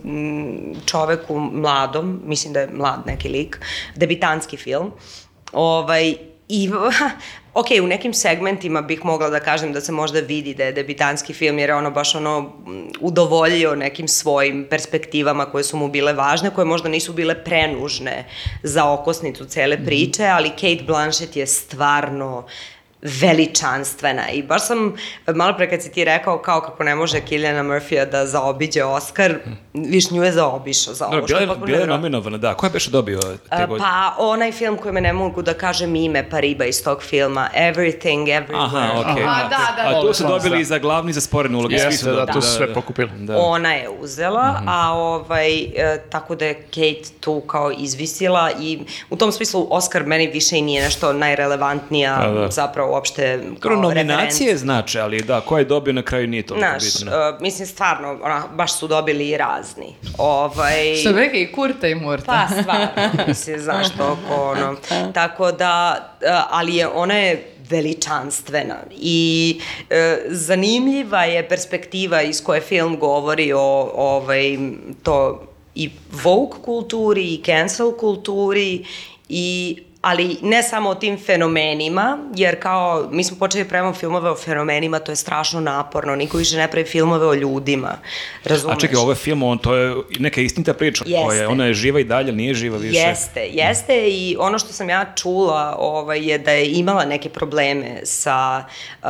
mm, 0.04 0.76
čoveku 0.86 1.40
mladom, 1.40 2.22
mislim 2.26 2.54
da 2.54 2.60
je 2.60 2.70
mlad 2.74 3.00
neki 3.06 3.30
lik, 3.30 3.60
debitanski 3.96 4.58
film, 4.58 4.92
ovaj, 5.52 6.16
I, 6.50 6.70
ok, 7.56 7.68
u 7.84 7.88
nekim 7.88 8.14
segmentima 8.14 8.82
bih 8.82 9.06
mogla 9.06 9.30
da 9.30 9.40
kažem 9.40 9.74
da 9.74 9.82
se 9.82 9.92
možda 9.92 10.20
vidi 10.20 10.54
da 10.54 10.64
je 10.64 10.72
debitanski 10.72 11.34
film, 11.34 11.60
jer 11.60 11.70
je 11.70 11.76
ono 11.76 11.92
baš 11.92 12.16
ono 12.16 12.42
mm, 12.42 12.88
udovoljio 13.00 13.76
nekim 13.76 14.08
svojim 14.08 14.68
perspektivama 14.70 15.46
koje 15.46 15.64
su 15.64 15.78
mu 15.78 15.88
bile 15.88 16.14
važne, 16.14 16.50
koje 16.50 16.66
možda 16.66 16.90
nisu 16.90 17.14
bile 17.14 17.44
prenužne 17.44 18.26
za 18.64 18.92
okosnicu 18.92 19.46
cele 19.46 19.86
priče, 19.86 20.26
ali 20.26 20.50
Kate 20.50 20.84
Blanchett 20.88 21.36
je 21.36 21.48
stvarno 21.48 22.46
veličanstvena 23.02 24.30
i 24.30 24.44
baš 24.44 24.68
sam 24.68 24.94
malo 25.36 25.58
pre 25.58 25.70
kad 25.70 25.82
si 25.82 25.92
ti 25.92 26.06
rekao 26.06 26.38
kao 26.38 26.62
kako 26.62 26.84
ne 26.84 26.96
može 26.96 27.22
Kiljana 27.22 27.64
Murphy 27.64 28.10
da 28.12 28.26
zaobiđe 28.26 28.84
Oscar, 28.84 29.36
viš 29.74 30.12
nju 30.12 30.24
je 30.24 30.32
zaobišao 30.32 30.94
za 30.94 31.08
ovo. 31.08 31.28
Što 31.28 31.38
bila 31.40 31.54
je 31.54 31.60
bila 31.66 31.78
je 31.78 31.88
nominovana, 31.88 32.38
da. 32.38 32.54
Ko 32.54 32.66
je 32.66 32.70
beše 32.70 32.92
dobio 32.92 33.20
te 33.22 33.66
godine? 33.68 33.80
Pa 33.80 34.16
onaj 34.18 34.52
film 34.52 34.78
koji 34.78 34.94
me 34.94 35.02
ne 35.02 35.14
mogu 35.14 35.42
da 35.42 35.54
kažem 35.54 35.96
ime 35.96 36.30
Pariba 36.30 36.66
iz 36.66 36.84
tog 36.84 37.04
filma, 37.04 37.50
Everything, 37.56 38.26
Everywhere. 38.26 38.66
Aha, 38.66 38.92
okej. 39.00 39.24
A, 39.24 39.50
da, 39.50 39.84
da, 39.84 39.98
A 39.98 40.02
tu 40.02 40.14
su 40.14 40.24
da. 40.24 40.30
dobili 40.30 40.62
i 40.62 40.66
za 40.66 40.78
glavni 40.78 41.10
i 41.10 41.14
za 41.14 41.22
sporene 41.22 41.58
uloge. 41.58 41.76
Jeste, 41.76 41.92
su 41.92 42.06
da, 42.06 42.12
dobili, 42.12 42.34
tu 42.34 42.42
su 42.42 42.52
sve 42.52 42.74
pokupili. 42.74 43.10
Da. 43.18 43.38
Ona 43.38 43.74
je 43.74 43.90
uzela, 43.90 44.62
a 44.68 44.94
ovaj, 44.94 45.60
e, 45.60 46.02
tako 46.10 46.36
da 46.36 46.46
je 46.46 46.54
Kate 46.54 47.10
tu 47.20 47.42
kao 47.42 47.72
izvisila 47.78 48.52
i 48.62 48.80
u 49.10 49.16
tom 49.16 49.32
smislu 49.32 49.68
Oscar 49.70 50.06
meni 50.06 50.28
više 50.28 50.58
i 50.58 50.62
nije 50.62 50.84
nešto 50.84 51.14
najrelevantnija 51.14 52.18
Pa 52.22 52.32
da. 52.32 52.52
zapravo 52.52 52.95
uopšte 52.96 53.40
kao 53.60 53.76
Dobro, 53.76 53.76
nominacije 53.82 54.30
referenca. 54.30 54.58
znače, 54.58 55.00
ali 55.00 55.22
da, 55.22 55.42
ko 55.42 55.58
je 55.58 55.66
dobio 55.66 55.94
na 55.94 56.02
kraju 56.02 56.28
nije 56.28 56.44
to 56.44 56.56
Znaš, 56.58 56.84
bitno. 56.84 57.12
e, 57.12 57.34
mislim 57.40 57.68
stvarno, 57.68 58.20
ona, 58.24 58.44
baš 58.54 58.74
su 58.80 58.88
dobili 58.88 59.30
i 59.30 59.38
razni. 59.38 59.96
Ovaj, 60.18 60.96
Što 61.02 61.14
bi 61.14 61.30
i 61.34 61.52
kurta 61.52 61.88
i 61.88 61.96
murta. 61.96 62.26
Pa, 62.26 62.62
stvarno, 62.62 62.88
mislim, 63.28 63.60
znaš 63.60 63.88
to 63.98 64.12
oko 64.12 64.44
ono. 64.44 64.76
Tako 65.14 65.52
da, 65.52 65.96
e, 66.22 66.26
ali 66.50 66.76
je, 66.76 66.88
ona 66.88 67.14
je 67.14 67.52
veličanstvena 67.70 68.76
i 68.92 69.60
e, 69.90 70.18
zanimljiva 70.28 71.24
je 71.24 71.50
perspektiva 71.50 72.22
iz 72.22 72.44
koje 72.44 72.62
film 72.62 73.00
govori 73.00 73.54
o 73.54 73.92
ovaj, 73.96 74.58
to 75.04 75.48
i 75.76 75.90
woke 76.24 76.62
kulturi 76.62 77.34
i 77.34 77.42
cancel 77.46 77.92
kulturi 77.92 78.86
i 79.30 79.78
ali 80.06 80.38
ne 80.42 80.64
samo 80.64 80.90
o 80.90 80.96
tim 80.96 81.18
fenomenima, 81.18 82.18
jer 82.36 82.60
kao 82.62 83.08
mi 83.12 83.24
smo 83.24 83.38
počeli 83.38 83.64
da 83.64 83.70
pravimo 83.70 83.94
filmove 83.94 84.30
o 84.30 84.36
fenomenima, 84.36 85.00
to 85.00 85.12
je 85.12 85.16
strašno 85.16 85.60
naporno, 85.60 86.16
niko 86.16 86.38
više 86.38 86.58
ne 86.58 86.68
pravi 86.72 86.86
filmove 86.86 87.28
o 87.28 87.34
ljudima, 87.34 87.98
razumeš? 88.44 88.78
A 88.78 88.80
čekaj, 88.80 88.96
ovo 88.96 89.12
je 89.12 89.16
film, 89.16 89.44
on, 89.44 89.58
to 89.58 89.76
je 89.76 89.96
neka 90.20 90.42
istinita 90.42 90.74
priča 90.74 91.04
koja 91.04 91.34
je, 91.34 91.40
Jeste. 91.40 91.48
ona 91.48 91.66
je 91.66 91.74
živa 91.74 92.00
i 92.00 92.04
dalje, 92.04 92.32
nije 92.32 92.54
živa 92.54 92.78
više. 92.78 93.00
Jeste, 93.00 93.48
jeste 93.52 94.10
i 94.10 94.36
ono 94.40 94.60
što 94.60 94.74
sam 94.74 94.90
ja 94.90 95.14
čula 95.16 95.76
ovaj, 95.80 96.32
je 96.32 96.38
da 96.38 96.52
je 96.52 96.72
imala 96.72 97.06
neke 97.06 97.30
probleme 97.30 98.00
sa 98.04 98.66
uh, 99.04 99.10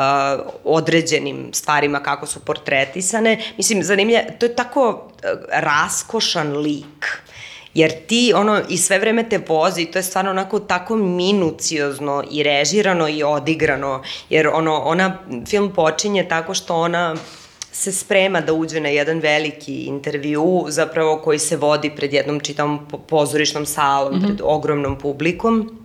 određenim 0.63 1.49
stvarima 1.53 1.99
kako 1.99 2.25
su 2.25 2.39
portretisane. 2.39 3.41
Mislim, 3.57 3.83
zanimljivo, 3.83 4.21
to 4.39 4.45
je 4.45 4.55
tako 4.55 4.89
uh, 4.89 5.29
raskošan 5.51 6.57
lik. 6.57 7.25
Jer 7.75 7.91
ti, 8.07 8.33
ono, 8.35 8.61
i 8.69 8.77
sve 8.77 8.99
vreme 8.99 9.29
te 9.29 9.39
vozi, 9.47 9.85
to 9.85 9.99
je 9.99 10.03
stvarno 10.03 10.31
onako 10.31 10.59
tako 10.59 10.95
minuciozno 10.95 12.23
i 12.31 12.43
režirano 12.43 13.09
i 13.09 13.23
odigrano, 13.23 14.03
jer 14.29 14.47
ono, 14.47 14.79
ona, 14.79 15.17
film 15.47 15.73
počinje 15.73 16.27
tako 16.27 16.53
što 16.53 16.75
ona 16.75 17.15
se 17.71 17.91
sprema 17.91 18.41
da 18.41 18.53
uđe 18.53 18.79
na 18.79 18.89
jedan 18.89 19.19
veliki 19.19 19.83
intervju, 19.83 20.65
zapravo 20.67 21.17
koji 21.17 21.39
se 21.39 21.57
vodi 21.57 21.91
pred 21.95 22.13
jednom 22.13 22.41
po- 22.91 22.97
pozorišnom 22.97 23.65
salom, 23.65 24.21
pred 24.21 24.41
ogromnom 24.43 24.99
publikom. 24.99 25.79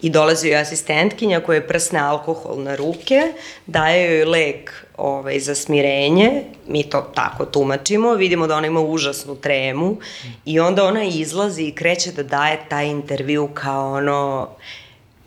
I 0.00 0.10
dolazi 0.10 0.48
joj 0.48 0.60
asistentkinja 0.60 1.40
koja 1.40 1.56
je 1.56 1.68
prsne 1.68 2.00
alkohol 2.00 2.62
na 2.62 2.74
ruke, 2.76 3.32
daje 3.66 4.18
joj 4.18 4.24
lek 4.24 4.81
ovaj, 4.96 5.40
za 5.40 5.54
smirenje, 5.54 6.44
mi 6.68 6.82
to 6.82 7.00
tako 7.14 7.44
tumačimo, 7.44 8.14
vidimo 8.14 8.46
da 8.46 8.56
ona 8.56 8.66
ima 8.66 8.80
užasnu 8.80 9.36
tremu 9.36 9.96
i 10.44 10.60
onda 10.60 10.84
ona 10.84 11.04
izlazi 11.04 11.62
i 11.62 11.72
kreće 11.72 12.12
da 12.12 12.22
daje 12.22 12.60
taj 12.68 12.86
intervju 12.86 13.48
kao 13.54 13.92
ono 13.92 14.48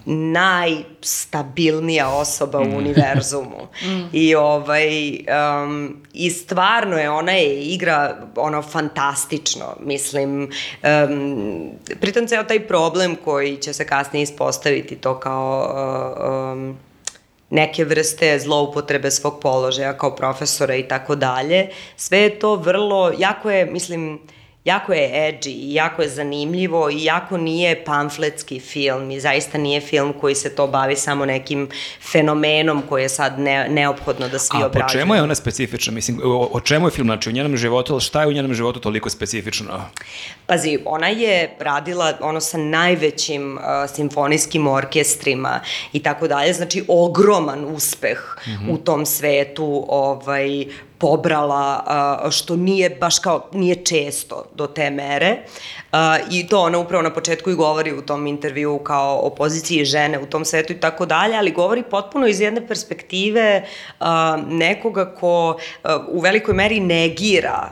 najstabilnija 0.05 2.09
osoba 2.09 2.59
u 2.59 2.77
univerzumu. 2.77 3.67
I 4.13 4.35
ovaj 4.35 5.09
um, 5.09 6.03
i 6.13 6.29
stvarno 6.29 6.97
je 6.97 7.09
ona 7.09 7.31
je 7.31 7.61
igra 7.61 8.17
ono 8.35 8.61
fantastično, 8.61 9.75
mislim 9.79 10.51
um, 11.09 11.69
pritom 11.99 12.27
ceo 12.27 12.43
taj 12.43 12.67
problem 12.67 13.15
koji 13.23 13.57
će 13.57 13.73
se 13.73 13.87
kasnije 13.87 14.23
ispostaviti 14.23 14.95
to 14.95 15.19
kao 15.19 15.69
uh, 15.69 15.75
um, 16.53 16.77
neke 17.55 17.85
vrste 17.85 18.39
zloupotrebe 18.39 19.11
svog 19.11 19.39
položaja 19.41 19.97
kao 19.97 20.15
profesora 20.15 20.75
i 20.75 20.87
tako 20.87 21.15
dalje. 21.15 21.69
Sve 21.95 22.19
je 22.19 22.39
to 22.39 22.55
vrlo, 22.55 23.11
jako 23.17 23.51
je, 23.51 23.65
mislim, 23.65 24.19
jako 24.65 24.93
je 24.93 25.09
edgy 25.13 25.49
i 25.49 25.73
jako 25.73 26.01
je 26.01 26.09
zanimljivo 26.09 26.89
i 26.89 27.03
jako 27.03 27.37
nije 27.37 27.83
pamfletski 27.85 28.59
film 28.59 29.11
i 29.11 29.19
zaista 29.19 29.57
nije 29.57 29.81
film 29.81 30.13
koji 30.21 30.35
se 30.35 30.55
to 30.55 30.67
bavi 30.67 30.95
samo 30.95 31.25
nekim 31.25 31.69
fenomenom 32.11 32.83
koji 32.89 33.03
je 33.03 33.09
sad 33.09 33.39
ne, 33.39 33.69
neophodno 33.69 34.29
da 34.29 34.39
svi 34.39 34.57
A 34.57 34.59
po 34.59 34.65
obrađuju. 34.65 35.01
čemu 35.01 35.15
je 35.15 35.21
ona 35.21 35.35
specifična? 35.35 35.93
Mislim, 35.93 36.21
o, 36.23 36.49
o 36.51 36.59
čemu 36.59 36.87
je 36.87 36.91
film? 36.91 37.07
Znači, 37.07 37.29
u 37.29 37.33
njenom 37.33 37.57
životu, 37.57 37.93
ali 37.93 38.01
šta 38.01 38.21
je 38.21 38.27
u 38.27 38.31
njenom 38.31 38.53
životu 38.53 38.79
toliko 38.79 39.09
specifično? 39.09 39.81
Pazi, 40.45 40.79
ona 40.85 41.07
je 41.07 41.55
radila 41.59 42.13
ono 42.21 42.41
sa 42.41 42.57
najvećim 42.57 43.57
uh, 43.57 43.61
simfonijskim 43.95 44.67
orkestrima 44.67 45.59
i 45.93 45.99
tako 45.99 46.27
dalje, 46.27 46.53
znači 46.53 46.85
ogroman 46.87 47.65
uspeh 47.65 48.37
mm 48.47 48.49
-hmm. 48.49 48.73
u 48.73 48.77
tom 48.77 49.05
svetu, 49.05 49.85
ovaj, 49.89 50.65
pobrala, 50.97 51.83
što 52.31 52.55
nije 52.55 52.89
baš 52.89 53.19
kao, 53.19 53.49
nije 53.53 53.75
često 53.85 54.45
do 54.55 54.67
te 54.67 54.89
mere. 54.89 55.37
I 56.31 56.47
to 56.47 56.61
ona 56.61 56.77
upravo 56.77 57.03
na 57.03 57.13
početku 57.13 57.51
i 57.51 57.55
govori 57.55 57.93
u 57.93 58.01
tom 58.01 58.27
intervju 58.27 58.77
kao 58.77 59.19
o 59.19 59.29
poziciji 59.29 59.85
žene 59.85 60.19
u 60.19 60.25
tom 60.25 60.45
svetu 60.45 60.73
i 60.73 60.79
tako 60.79 61.05
dalje, 61.05 61.37
ali 61.37 61.51
govori 61.51 61.83
potpuno 61.83 62.27
iz 62.27 62.39
jedne 62.39 62.67
perspektive 62.67 63.63
nekoga 64.47 65.05
ko 65.05 65.57
u 66.07 66.19
velikoj 66.19 66.53
meri 66.53 66.79
negira 66.79 67.69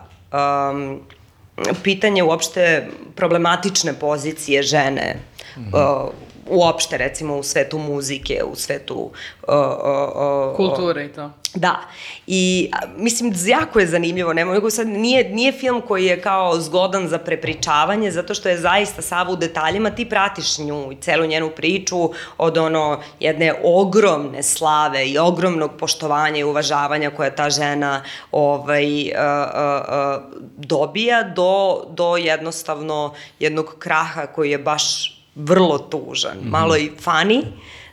pitanje 1.83 2.23
uopšte 2.23 2.87
problematične 3.15 3.93
pozicije 3.93 4.63
žene 4.63 5.15
mm 5.57 5.61
-hmm. 5.71 6.09
Uopšte 6.49 6.97
recimo 6.97 7.37
u 7.37 7.43
svetu 7.43 7.77
muzike, 7.77 8.43
u 8.51 8.55
svetu 8.55 8.95
uh, 8.95 9.09
uh, 9.47 10.49
uh, 10.49 10.55
Kulture 10.55 11.05
i 11.05 11.09
to. 11.09 11.31
Da, 11.55 11.79
i 12.27 12.71
mislim, 12.97 13.33
jako 13.45 13.79
je 13.79 13.87
zanimljivo, 13.87 14.33
ne 14.33 14.45
mogu 14.45 14.69
sad, 14.69 14.87
nije, 14.87 15.29
nije 15.29 15.51
film 15.51 15.81
koji 15.81 16.05
je 16.05 16.21
kao 16.21 16.59
zgodan 16.59 17.07
za 17.07 17.17
prepričavanje, 17.17 18.11
zato 18.11 18.33
što 18.33 18.49
je 18.49 18.57
zaista 18.57 19.01
sav 19.01 19.31
u 19.31 19.35
detaljima, 19.35 19.89
ti 19.89 20.09
pratiš 20.09 20.57
nju 20.57 20.91
i 20.91 20.95
celu 20.95 21.25
njenu 21.25 21.49
priču 21.49 22.09
od 22.37 22.57
ono 22.57 22.99
jedne 23.19 23.53
ogromne 23.63 24.43
slave 24.43 25.07
i 25.07 25.17
ogromnog 25.17 25.71
poštovanja 25.79 26.37
i 26.37 26.43
uvažavanja 26.43 27.09
koja 27.09 27.35
ta 27.35 27.49
žena 27.49 28.03
ovaj, 28.31 29.01
uh, 29.01 29.09
uh, 29.09 29.81
uh, 29.87 30.41
dobija 30.57 31.23
do, 31.23 31.83
do 31.89 32.17
jednostavno 32.17 33.13
jednog 33.39 33.75
kraha 33.79 34.25
koji 34.25 34.51
je 34.51 34.57
baš 34.57 35.13
vrlo 35.35 35.77
tužan, 35.77 36.37
mm 36.37 36.41
-hmm. 36.41 36.49
malo 36.49 36.77
i 36.77 36.91
funny, 37.05 37.43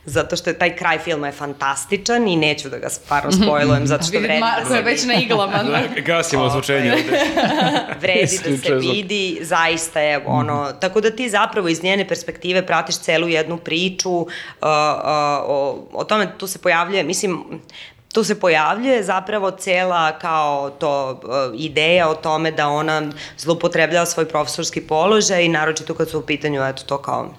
zato 0.05 0.35
što 0.35 0.49
je 0.49 0.59
taj 0.59 0.75
kraj 0.75 0.99
filma 0.99 1.27
je 1.27 1.33
fantastičan 1.33 2.27
i 2.27 2.35
neću 2.35 2.69
da 2.69 2.77
ga 2.77 2.89
stvarno 2.89 3.31
spojlujem 3.31 3.87
zato 3.87 4.03
što 4.03 4.11
Vidim 4.11 4.23
vredi 4.23 4.39
Marko 4.39 4.69
da 4.69 4.75
je 4.75 4.81
se 4.81 4.89
već 4.89 5.05
na 5.05 5.13
iglama. 5.13 5.63
Gasimo 6.05 6.43
ozvučenje 6.43 6.93
ovde. 6.93 7.19
vredi 8.01 8.39
da 8.45 8.57
se 8.57 8.75
vidi, 8.75 9.39
zaista 9.41 9.99
je 9.99 10.23
ono, 10.25 10.71
tako 10.71 11.01
da 11.01 11.11
ti 11.11 11.29
zapravo 11.29 11.67
iz 11.67 11.83
njene 11.83 12.07
perspektive 12.07 12.65
pratiš 12.65 12.97
celu 12.97 13.27
jednu 13.27 13.57
priču 13.57 14.11
uh, 14.11 14.21
uh, 14.21 14.27
o, 15.47 15.87
o 15.93 16.03
tome 16.03 16.27
tu 16.37 16.47
se 16.47 16.59
pojavljuje, 16.59 17.03
mislim, 17.03 17.43
tu 18.13 18.23
se 18.23 18.39
pojavljuje 18.39 19.03
zapravo 19.03 19.51
cela 19.51 20.19
kao 20.19 20.69
to 20.69 21.11
uh, 21.23 21.61
ideja 21.61 22.09
o 22.09 22.15
tome 22.15 22.51
da 22.51 22.67
ona 22.67 23.01
zloupotrebljava 23.37 24.05
svoj 24.05 24.27
profesorski 24.27 24.81
položaj 24.81 25.43
i 25.43 25.49
naročito 25.49 25.93
kad 25.93 26.09
su 26.09 26.19
u 26.19 26.25
pitanju 26.25 26.63
eto 26.63 26.83
to 26.83 26.97
kao 26.97 27.29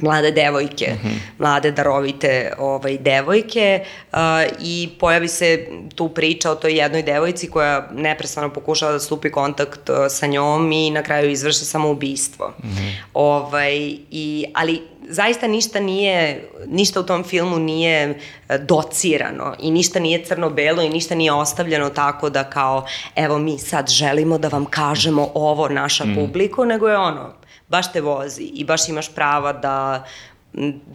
mlade 0.00 0.30
devojke, 0.30 0.92
mm 0.92 1.08
-hmm. 1.08 1.18
mlade 1.38 1.70
darovite 1.70 2.52
ovaj, 2.58 2.98
devojke 2.98 3.84
uh, 4.12 4.18
i 4.60 4.88
pojavi 5.00 5.28
se 5.28 5.66
tu 5.94 6.08
priča 6.08 6.50
o 6.50 6.54
toj 6.54 6.78
jednoj 6.78 7.02
devojci 7.02 7.50
koja 7.50 7.88
neprestano 7.92 8.52
pokušava 8.52 8.92
da 8.92 9.00
stupi 9.00 9.30
kontakt 9.30 9.88
uh, 9.88 9.96
sa 10.08 10.26
njom 10.26 10.72
i 10.72 10.90
na 10.90 11.02
kraju 11.02 11.30
izvrši 11.30 11.64
samoubistvo. 11.64 12.54
Mm 12.64 12.68
-hmm. 12.68 12.92
ovaj, 13.14 13.76
i, 14.10 14.44
ali 14.54 14.82
zaista 15.08 15.46
ništa 15.46 15.80
nije, 15.80 16.48
ništa 16.66 17.00
u 17.00 17.02
tom 17.02 17.24
filmu 17.24 17.58
nije 17.58 18.20
docirano 18.60 19.54
i 19.60 19.70
ništa 19.70 20.00
nije 20.00 20.24
crno-belo 20.24 20.82
i 20.82 20.88
ništa 20.88 21.14
nije 21.14 21.32
ostavljeno 21.32 21.90
tako 21.90 22.30
da 22.30 22.44
kao 22.44 22.86
evo 23.16 23.38
mi 23.38 23.58
sad 23.58 23.88
želimo 23.88 24.38
da 24.38 24.48
vam 24.48 24.64
kažemo 24.64 25.30
ovo 25.34 25.68
naša 25.68 26.04
mm. 26.04 26.14
publiko, 26.14 26.64
nego 26.64 26.88
je 26.88 26.98
ono, 26.98 27.32
baš 27.68 27.92
te 27.92 28.00
vozi 28.00 28.42
i 28.42 28.64
baš 28.64 28.88
imaš 28.88 29.14
prava 29.14 29.52
da 29.52 30.04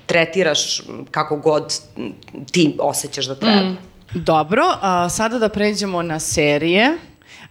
tretiraš 0.06 0.82
kako 1.12 1.38
god 1.38 1.80
ti 2.52 2.76
osjećaš 2.80 3.26
da 3.26 3.36
treba. 3.36 3.62
Mm. 3.62 3.78
Dobro, 4.14 4.64
a, 4.82 5.10
sada 5.10 5.40
da 5.40 5.50
pređemo 5.50 6.02
na 6.02 6.20
serije. 6.20 6.98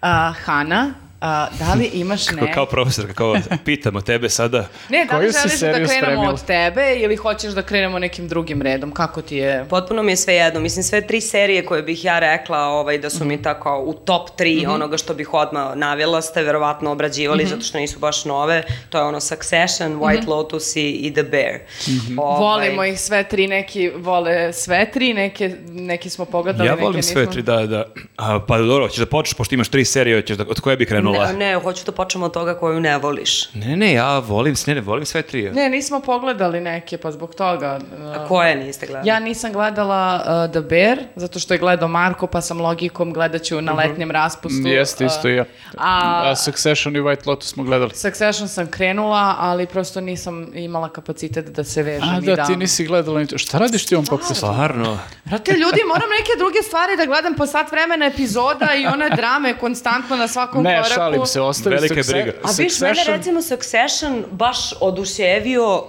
A, 0.00 0.32
Hana, 0.44 0.94
a, 1.20 1.48
da 1.58 1.74
li 1.74 1.90
imaš 1.92 2.26
Kako, 2.26 2.44
ne... 2.44 2.52
kao 2.52 2.66
profesor, 2.66 3.14
kao 3.14 3.36
pitamo 3.64 4.00
tebe 4.00 4.28
sada. 4.28 4.58
Ne, 4.88 5.06
da 5.10 5.18
li 5.18 5.30
želiš 5.32 5.60
da 5.60 5.72
krenemo 5.72 5.88
spremila? 5.88 6.32
od 6.32 6.44
tebe 6.44 6.94
ili 6.96 7.16
hoćeš 7.16 7.52
da 7.52 7.62
krenemo 7.62 7.98
nekim 7.98 8.28
drugim 8.28 8.62
redom? 8.62 8.92
Kako 8.92 9.22
ti 9.22 9.36
je? 9.36 9.66
Potpuno 9.70 10.02
mi 10.02 10.12
je 10.12 10.16
sve 10.16 10.34
jedno. 10.34 10.60
Mislim, 10.60 10.82
sve 10.82 11.06
tri 11.06 11.20
serije 11.20 11.66
koje 11.66 11.82
bih 11.82 12.04
ja 12.04 12.18
rekla 12.18 12.58
ovaj, 12.58 12.98
da 12.98 13.10
su 13.10 13.24
mi 13.24 13.42
tako 13.42 13.78
u 13.78 13.94
top 13.94 14.28
3 14.38 14.56
mm 14.56 14.66
-hmm. 14.66 14.74
onoga 14.74 14.96
što 14.96 15.14
bih 15.14 15.34
odmah 15.34 15.76
navjela 15.76 16.22
ste 16.22 16.42
verovatno 16.42 16.90
obrađivali 16.92 17.44
mm 17.44 17.46
-hmm. 17.46 17.50
zato 17.50 17.62
što 17.62 17.78
nisu 17.78 17.98
baš 17.98 18.24
nove. 18.24 18.62
To 18.90 18.98
je 18.98 19.04
ono 19.04 19.20
Succession, 19.20 20.00
White 20.00 20.20
mm 20.20 20.24
-hmm. 20.24 20.28
Lotus 20.28 20.76
i, 20.76 20.90
i 20.90 21.12
The 21.12 21.22
Bear. 21.22 21.54
Mm 21.54 21.90
-hmm. 21.90 22.14
ovaj, 22.18 22.40
Volimo 22.40 22.84
ih 22.84 23.00
sve 23.00 23.28
tri, 23.28 23.46
neki 23.46 23.90
vole 23.96 24.52
sve 24.52 24.90
tri, 24.90 25.14
neke, 25.14 25.56
neki 25.68 26.10
smo 26.10 26.24
pogledali, 26.24 26.66
Ja 26.66 26.72
neke 26.72 26.84
volim 26.84 26.96
nismo. 26.96 27.12
sve 27.12 27.30
tri, 27.30 27.42
da, 27.42 27.66
da. 27.66 27.84
A, 28.16 28.40
pa 28.46 28.58
dobro, 28.58 28.84
hoćeš 28.84 28.98
da 28.98 29.06
počneš, 29.06 29.34
pošto 29.34 29.54
imaš 29.54 29.68
tri 29.68 29.84
serije, 29.84 30.20
hoćeš 30.20 30.36
da, 30.36 30.44
od 30.48 30.60
koje 30.60 30.76
bi 30.76 30.86
krenula? 31.10 31.32
Ne, 31.32 31.38
ne, 31.46 31.54
hoću 31.54 31.84
da 31.84 31.92
počnemo 31.92 32.26
od 32.26 32.32
toga 32.32 32.54
koju 32.54 32.80
ne 32.80 32.98
voliš. 32.98 33.54
Ne, 33.54 33.76
ne, 33.76 33.92
ja 33.92 34.18
volim, 34.18 34.54
ne, 34.66 34.74
ne, 34.74 34.80
volim 34.80 35.04
sve 35.06 35.22
tri. 35.22 35.50
Ne, 35.50 35.68
nismo 35.68 36.00
pogledali 36.00 36.60
neke, 36.60 36.98
pa 36.98 37.10
zbog 37.12 37.34
toga. 37.34 37.78
A 38.04 38.22
uh, 38.22 38.28
koje 38.28 38.56
niste 38.56 38.86
gledali? 38.86 39.08
Ja 39.08 39.20
nisam 39.20 39.52
gledala 39.52 40.14
uh, 40.44 40.52
The 40.52 40.60
Bear, 40.60 40.98
zato 41.16 41.38
što 41.38 41.54
je 41.54 41.58
gledao 41.58 41.88
Marko, 41.88 42.26
pa 42.26 42.40
sam 42.40 42.60
logikom 42.60 43.12
gledaću 43.12 43.60
na 43.60 43.72
letnjem 43.72 44.10
raspustu. 44.10 44.68
Jeste 44.68 45.04
uh, 45.04 45.10
isto 45.10 45.28
i 45.28 45.34
ja. 45.34 45.44
a- 45.76 46.22
A 46.24 46.36
Succession 46.36 46.96
i 46.96 47.00
White 47.00 47.26
Lotus 47.26 47.48
smo 47.48 47.64
gledali. 47.64 47.94
Succession 47.94 48.48
sam 48.48 48.66
krenula, 48.66 49.34
ali 49.38 49.66
prosto 49.66 50.00
nisam 50.00 50.50
imala 50.54 50.88
kapacitet 50.88 51.44
da 51.46 51.64
se 51.64 51.82
vežem 51.82 52.08
A 52.08 52.18
i 52.18 52.26
da, 52.26 52.36
da... 52.36 52.44
ti 52.44 52.56
nisi 52.56 52.84
gledala 52.84 53.20
ni 53.20 53.26
to. 53.26 53.38
Šta 53.38 53.58
radiš 53.58 53.86
ti 53.86 53.96
on 53.96 54.04
pokusu? 54.06 54.34
Stvarno. 54.34 54.98
Brate, 55.24 55.52
ljudi, 55.52 55.80
moram 55.86 56.08
neke 56.10 56.32
druge 56.38 56.58
stvari 56.62 56.96
da 56.96 57.04
gledam 57.04 57.34
po 57.34 57.46
sat 57.46 57.72
vremena 57.72 58.06
epizoda 58.06 58.68
i 58.74 58.86
one 58.86 59.10
drame 59.10 59.54
konstantno 59.54 60.16
na 60.16 60.28
svakom 60.28 60.62
Ne, 60.62 60.82
koraku. 60.82 60.97
Šalim 60.98 61.26
se, 61.26 61.40
ostavi 61.40 61.76
Velika 61.76 61.94
Succe- 61.94 62.12
briga. 62.12 62.32
A 62.42 62.48
viš, 62.58 62.80
mene 62.80 63.04
recimo 63.06 63.42
Succession 63.42 64.24
baš 64.30 64.58
oduševio 64.80 65.84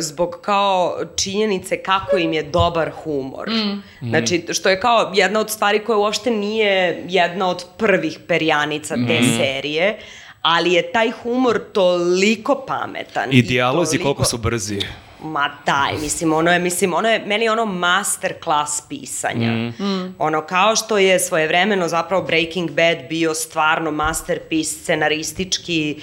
zbog 0.00 0.38
kao 0.42 0.96
činjenice 1.16 1.76
kako 1.78 2.16
im 2.16 2.32
je 2.32 2.42
dobar 2.42 2.90
humor. 2.94 3.50
Mm. 3.50 3.82
Znači, 4.02 4.44
što 4.50 4.68
je 4.68 4.80
kao 4.80 5.12
jedna 5.14 5.40
od 5.40 5.50
stvari 5.50 5.78
koja 5.78 5.96
uopšte 5.98 6.30
nije 6.30 7.04
jedna 7.08 7.48
od 7.48 7.64
prvih 7.76 8.18
perjanica 8.28 8.94
te 9.08 9.18
serije, 9.38 9.98
ali 10.42 10.72
je 10.72 10.92
taj 10.92 11.10
humor 11.12 11.60
toliko 11.72 12.64
pametan. 12.66 13.28
I 13.30 13.42
dijalozi 13.42 13.90
toliko- 13.90 14.04
koliko 14.04 14.24
su 14.24 14.38
brzi. 14.38 14.80
Ma 15.24 15.50
daj, 15.66 15.92
mislim, 16.00 16.32
ono 16.32 16.52
je, 16.52 16.58
mislim, 16.58 16.94
ono 16.94 17.08
je, 17.08 17.22
meni 17.26 17.44
je 17.44 17.52
ono 17.52 17.64
master 17.64 18.34
class 18.42 18.82
pisanja. 18.88 19.50
Mm. 19.52 20.14
Ono, 20.18 20.40
kao 20.40 20.76
što 20.76 20.98
je 20.98 21.18
svojevremeno 21.18 21.88
zapravo 21.88 22.22
Breaking 22.22 22.70
Bad 22.70 22.96
bio 23.08 23.34
stvarno 23.34 23.90
masterpiece 23.90 24.82
scenaristički, 24.82 26.00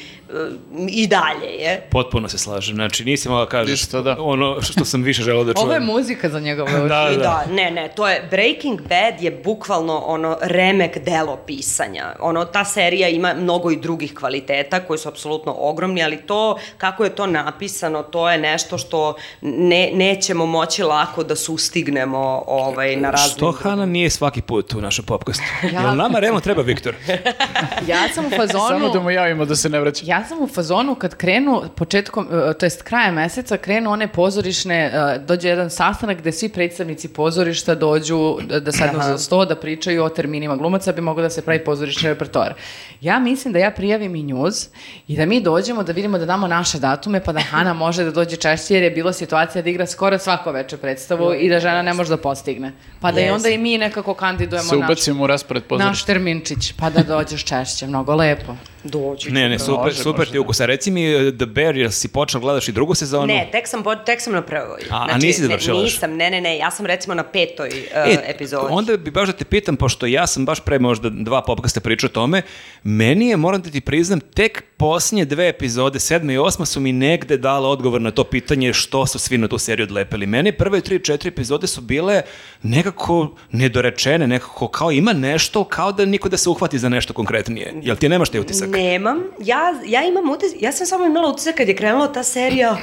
i 0.90 1.08
dalje 1.08 1.48
je. 1.48 1.88
Potpuno 1.92 2.30
se 2.30 2.38
slažem. 2.38 2.76
Znači, 2.76 3.06
nisi 3.06 3.30
mogla 3.30 3.46
kažeš 3.46 3.82
Isto, 3.82 4.02
da. 4.02 4.16
ono 4.20 4.62
što 4.62 4.86
sam 4.86 5.04
više 5.04 5.24
želeo 5.24 5.44
da 5.44 5.54
čujem. 5.54 5.66
Ovo 5.66 5.74
je 5.74 5.80
muzika 5.80 6.30
za 6.30 6.40
njegove 6.40 6.72
uši. 6.76 6.88
Da, 6.90 7.10
I 7.14 7.18
da. 7.18 7.22
da, 7.24 7.46
ne, 7.52 7.72
ne, 7.72 7.90
to 7.96 8.08
je 8.08 8.28
Breaking 8.32 8.82
Bad 8.82 9.22
je 9.22 9.42
bukvalno 9.44 9.98
ono 9.98 10.38
remek 10.42 10.98
delo 10.98 11.36
pisanja. 11.38 12.16
Ono 12.20 12.46
ta 12.46 12.66
serija 12.66 13.10
ima 13.10 13.34
mnogo 13.34 13.72
i 13.72 13.78
drugih 13.78 14.14
kvaliteta 14.14 14.80
koji 14.80 14.98
su 15.00 15.10
apsolutno 15.10 15.56
ogromni, 15.58 16.04
ali 16.04 16.18
to 16.18 16.58
kako 16.78 17.04
je 17.04 17.16
to 17.16 17.28
napisano, 17.28 18.04
to 18.04 18.30
je 18.30 18.38
nešto 18.38 18.78
što 18.78 19.16
ne, 19.42 19.92
nećemo 19.94 20.46
moći 20.46 20.84
lako 20.84 21.24
da 21.24 21.36
sustignemo 21.36 22.44
ovaj 22.48 22.96
na 22.96 23.12
raznim. 23.12 23.36
Što 23.38 23.52
Hana 23.52 23.86
nije 23.86 24.10
svaki 24.10 24.42
put 24.42 24.74
u 24.74 24.82
našem 24.82 25.06
popkastu? 25.06 25.44
Ja- 25.74 25.82
Jel 25.82 25.96
nama 25.96 26.20
realno 26.20 26.40
treba 26.40 26.62
Viktor? 26.62 26.96
Ja 27.88 28.10
sam 28.14 28.26
u 28.26 28.30
fazonu... 28.30 28.68
Samo 28.70 28.90
da 28.90 29.00
mu 29.00 29.12
javimo 29.12 29.46
da 29.46 29.56
se 29.56 29.70
ne 29.70 29.80
vraća. 29.80 30.04
Ja 30.06 30.19
sam 30.28 30.42
u 30.42 30.48
fazonu 30.48 30.96
kad 30.96 31.16
krenu 31.16 31.64
početkom, 31.76 32.28
e, 32.32 32.54
to 32.54 32.66
jest 32.66 32.82
krajem 32.82 33.16
meseca, 33.16 33.58
krenu 33.58 33.92
one 33.92 34.08
pozorišne, 34.08 34.76
e, 34.76 35.20
dođe 35.20 35.50
jedan 35.50 35.70
sastanak 35.70 36.18
gde 36.18 36.32
svi 36.32 36.50
predstavnici 36.50 37.08
pozorišta 37.08 37.76
dođu 37.76 38.38
da, 38.48 38.60
da 38.60 38.72
sednu 38.72 39.00
za 39.04 39.18
sto, 39.18 39.46
da 39.46 39.56
pričaju 39.56 40.04
o 40.04 40.10
terminima 40.10 40.56
glumaca, 40.56 40.92
bi 40.92 41.02
moglo 41.02 41.24
da 41.24 41.30
se 41.30 41.42
pravi 41.42 41.64
pozorišni 41.64 42.10
repertoar. 42.10 42.54
Ja 43.02 43.20
mislim 43.20 43.54
da 43.54 43.60
ja 43.60 43.72
prijavim 43.72 44.16
i 44.16 44.24
njuz 44.24 44.68
i 45.08 45.18
da 45.18 45.26
mi 45.26 45.42
dođemo 45.42 45.84
da 45.84 45.92
vidimo 45.92 46.18
da 46.18 46.26
damo 46.26 46.48
naše 46.48 46.80
datume, 46.80 47.24
pa 47.24 47.32
da 47.32 47.40
Hana 47.40 47.74
može 47.74 48.04
da 48.04 48.12
dođe 48.12 48.36
češće, 48.36 48.74
jer 48.74 48.84
je 48.84 48.92
bilo 48.92 49.14
situacija 49.14 49.62
da 49.62 49.70
igra 49.70 49.86
skoro 49.86 50.18
svako 50.18 50.52
veče 50.52 50.78
predstavu 50.78 51.34
i 51.34 51.50
da 51.50 51.60
žena 51.60 51.82
ne 51.82 51.94
može 51.94 52.10
da 52.10 52.18
postigne. 52.18 52.72
Pa 53.02 53.12
da 53.12 53.20
i 53.20 53.24
Jeste. 53.24 53.36
onda 53.36 53.50
i 53.50 53.58
mi 53.58 53.78
nekako 53.78 54.14
kandidujemo 54.14 54.70
Se 54.70 54.76
naš, 54.76 55.08
u 55.22 55.28
raspored 55.28 55.64
naš 55.80 56.04
terminčić, 56.04 56.74
pa 56.80 56.90
da 56.90 57.04
dođeš 57.04 57.46
češće, 57.46 57.88
mnogo 57.88 58.16
lepo. 58.16 58.56
Dođi. 58.84 59.32
Ne, 59.32 59.50
ne, 59.50 59.60
super, 59.60 59.96
super 60.12 60.28
ti 60.28 60.40
ukus. 60.40 60.60
A 60.60 60.66
reci 60.66 60.92
mi, 60.92 61.16
uh, 61.18 61.34
The 61.34 61.46
Bear, 61.46 61.78
jel 61.78 61.92
si 61.92 62.08
počeo 62.10 62.42
gledaš 62.42 62.68
i 62.68 62.72
drugu 62.72 62.96
sezonu? 62.96 63.28
Ne, 63.28 63.50
tek 63.52 63.68
sam, 63.68 63.84
tek 64.06 64.22
sam 64.22 64.34
na 64.34 64.42
prvoj. 64.42 64.82
A- 64.90 65.08
a 65.10 65.18
nisi 65.18 65.42
završila? 65.42 65.82
Nisam, 65.84 66.12
ne, 66.14 66.30
ne, 66.30 66.42
ne, 66.42 66.58
ja 66.58 66.72
sam 66.72 66.86
recimo 66.86 67.16
na 67.16 67.24
petoj 67.24 67.70
uh, 67.70 67.76
E, 68.06 68.18
epizodi. 68.28 68.68
onda 68.70 68.98
bi 68.98 69.12
baš 69.12 69.28
da 69.28 69.34
te 69.34 69.46
pitam, 69.46 69.76
pošto 69.76 70.06
ja 70.06 70.28
sam 70.28 70.46
baš 70.46 70.60
pre 70.60 70.80
možda 70.80 71.10
dva 71.10 71.42
popkasta 71.42 71.80
pričao 71.80 72.08
o 72.08 72.12
tome, 72.12 72.42
meni 72.84 73.28
je, 73.28 73.38
moram 73.38 73.62
da 73.62 73.70
ti 73.70 73.82
priznam, 73.82 74.20
tek 74.20 74.64
posljednje 74.78 75.26
dve 75.26 75.48
epizode, 75.50 76.00
sedma 76.00 76.34
i 76.34 76.38
osma, 76.38 76.66
su 76.66 76.80
mi 76.80 76.92
negde 76.94 77.38
dale 77.38 77.68
odgovor 77.68 78.02
na 78.02 78.12
to 78.12 78.24
pitanje 78.24 78.74
što 78.74 79.06
su 79.06 79.20
svi 79.20 79.38
na 79.38 79.48
tu 79.48 79.58
seriju 79.58 79.84
odlepili. 79.84 80.26
Meni 80.26 80.52
prve 80.52 80.82
tri, 80.82 81.00
četiri 81.00 81.28
epizode 81.30 81.68
su 81.68 81.82
bile 81.82 82.22
nekako 82.64 83.32
nedorečene, 83.52 84.28
nekako 84.28 84.68
kao 84.68 84.92
ima 84.92 85.14
nešto, 85.14 85.64
kao 85.64 85.92
da 85.92 86.06
niko 86.06 86.30
da 86.30 86.38
se 86.38 86.50
uhvati 86.50 86.80
za 86.80 86.90
nešto 86.90 87.14
konkretnije. 87.14 87.74
Jel 87.82 87.96
ti 87.96 88.10
nemaš 88.10 88.30
taj 88.30 88.42
utisak? 88.42 88.70
Nemam. 88.70 89.18
Ja, 89.40 89.58
ja 89.88 89.99
imam 90.04 90.30
utisak, 90.30 90.62
ja 90.62 90.72
sam 90.72 90.88
samo 90.88 91.06
imala 91.06 91.28
utisak 91.30 91.56
kad 91.56 91.68
je 91.68 91.76
krenula 91.76 92.14
ta 92.14 92.24
serija, 92.24 92.78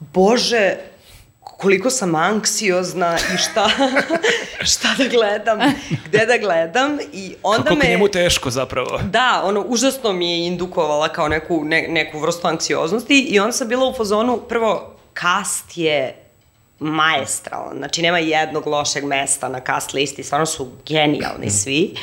bože, 0.00 0.76
koliko 1.40 1.90
sam 1.90 2.14
anksiozna 2.14 3.18
i 3.34 3.38
šta, 3.38 3.70
šta 4.72 4.88
da 4.98 5.04
gledam, 5.08 5.58
gde 6.06 6.26
da 6.26 6.36
gledam 6.38 6.98
i 7.12 7.34
onda 7.42 7.62
Koliko 7.62 7.84
me... 7.84 7.90
njemu 7.90 8.08
teško 8.08 8.50
zapravo. 8.50 9.00
Da, 9.10 9.42
ono, 9.44 9.64
užasno 9.68 10.12
mi 10.12 10.30
je 10.30 10.46
indukovala 10.46 11.08
kao 11.08 11.28
neku, 11.28 11.64
ne, 11.64 11.86
neku 11.88 12.18
vrstu 12.18 12.48
anksioznosti 12.48 13.20
i 13.20 13.40
onda 13.40 13.52
sam 13.52 13.68
bila 13.68 13.88
u 13.88 13.94
fazonu, 13.94 14.36
prvo, 14.48 14.96
cast 15.20 15.78
je 15.78 16.14
maestralan, 16.78 17.76
znači 17.76 18.02
nema 18.02 18.18
jednog 18.18 18.66
lošeg 18.66 19.04
mesta 19.04 19.48
na 19.48 19.60
cast 19.60 19.92
listi, 19.92 20.22
stvarno 20.22 20.46
su 20.46 20.68
genijalni 20.86 21.50
svi. 21.50 21.94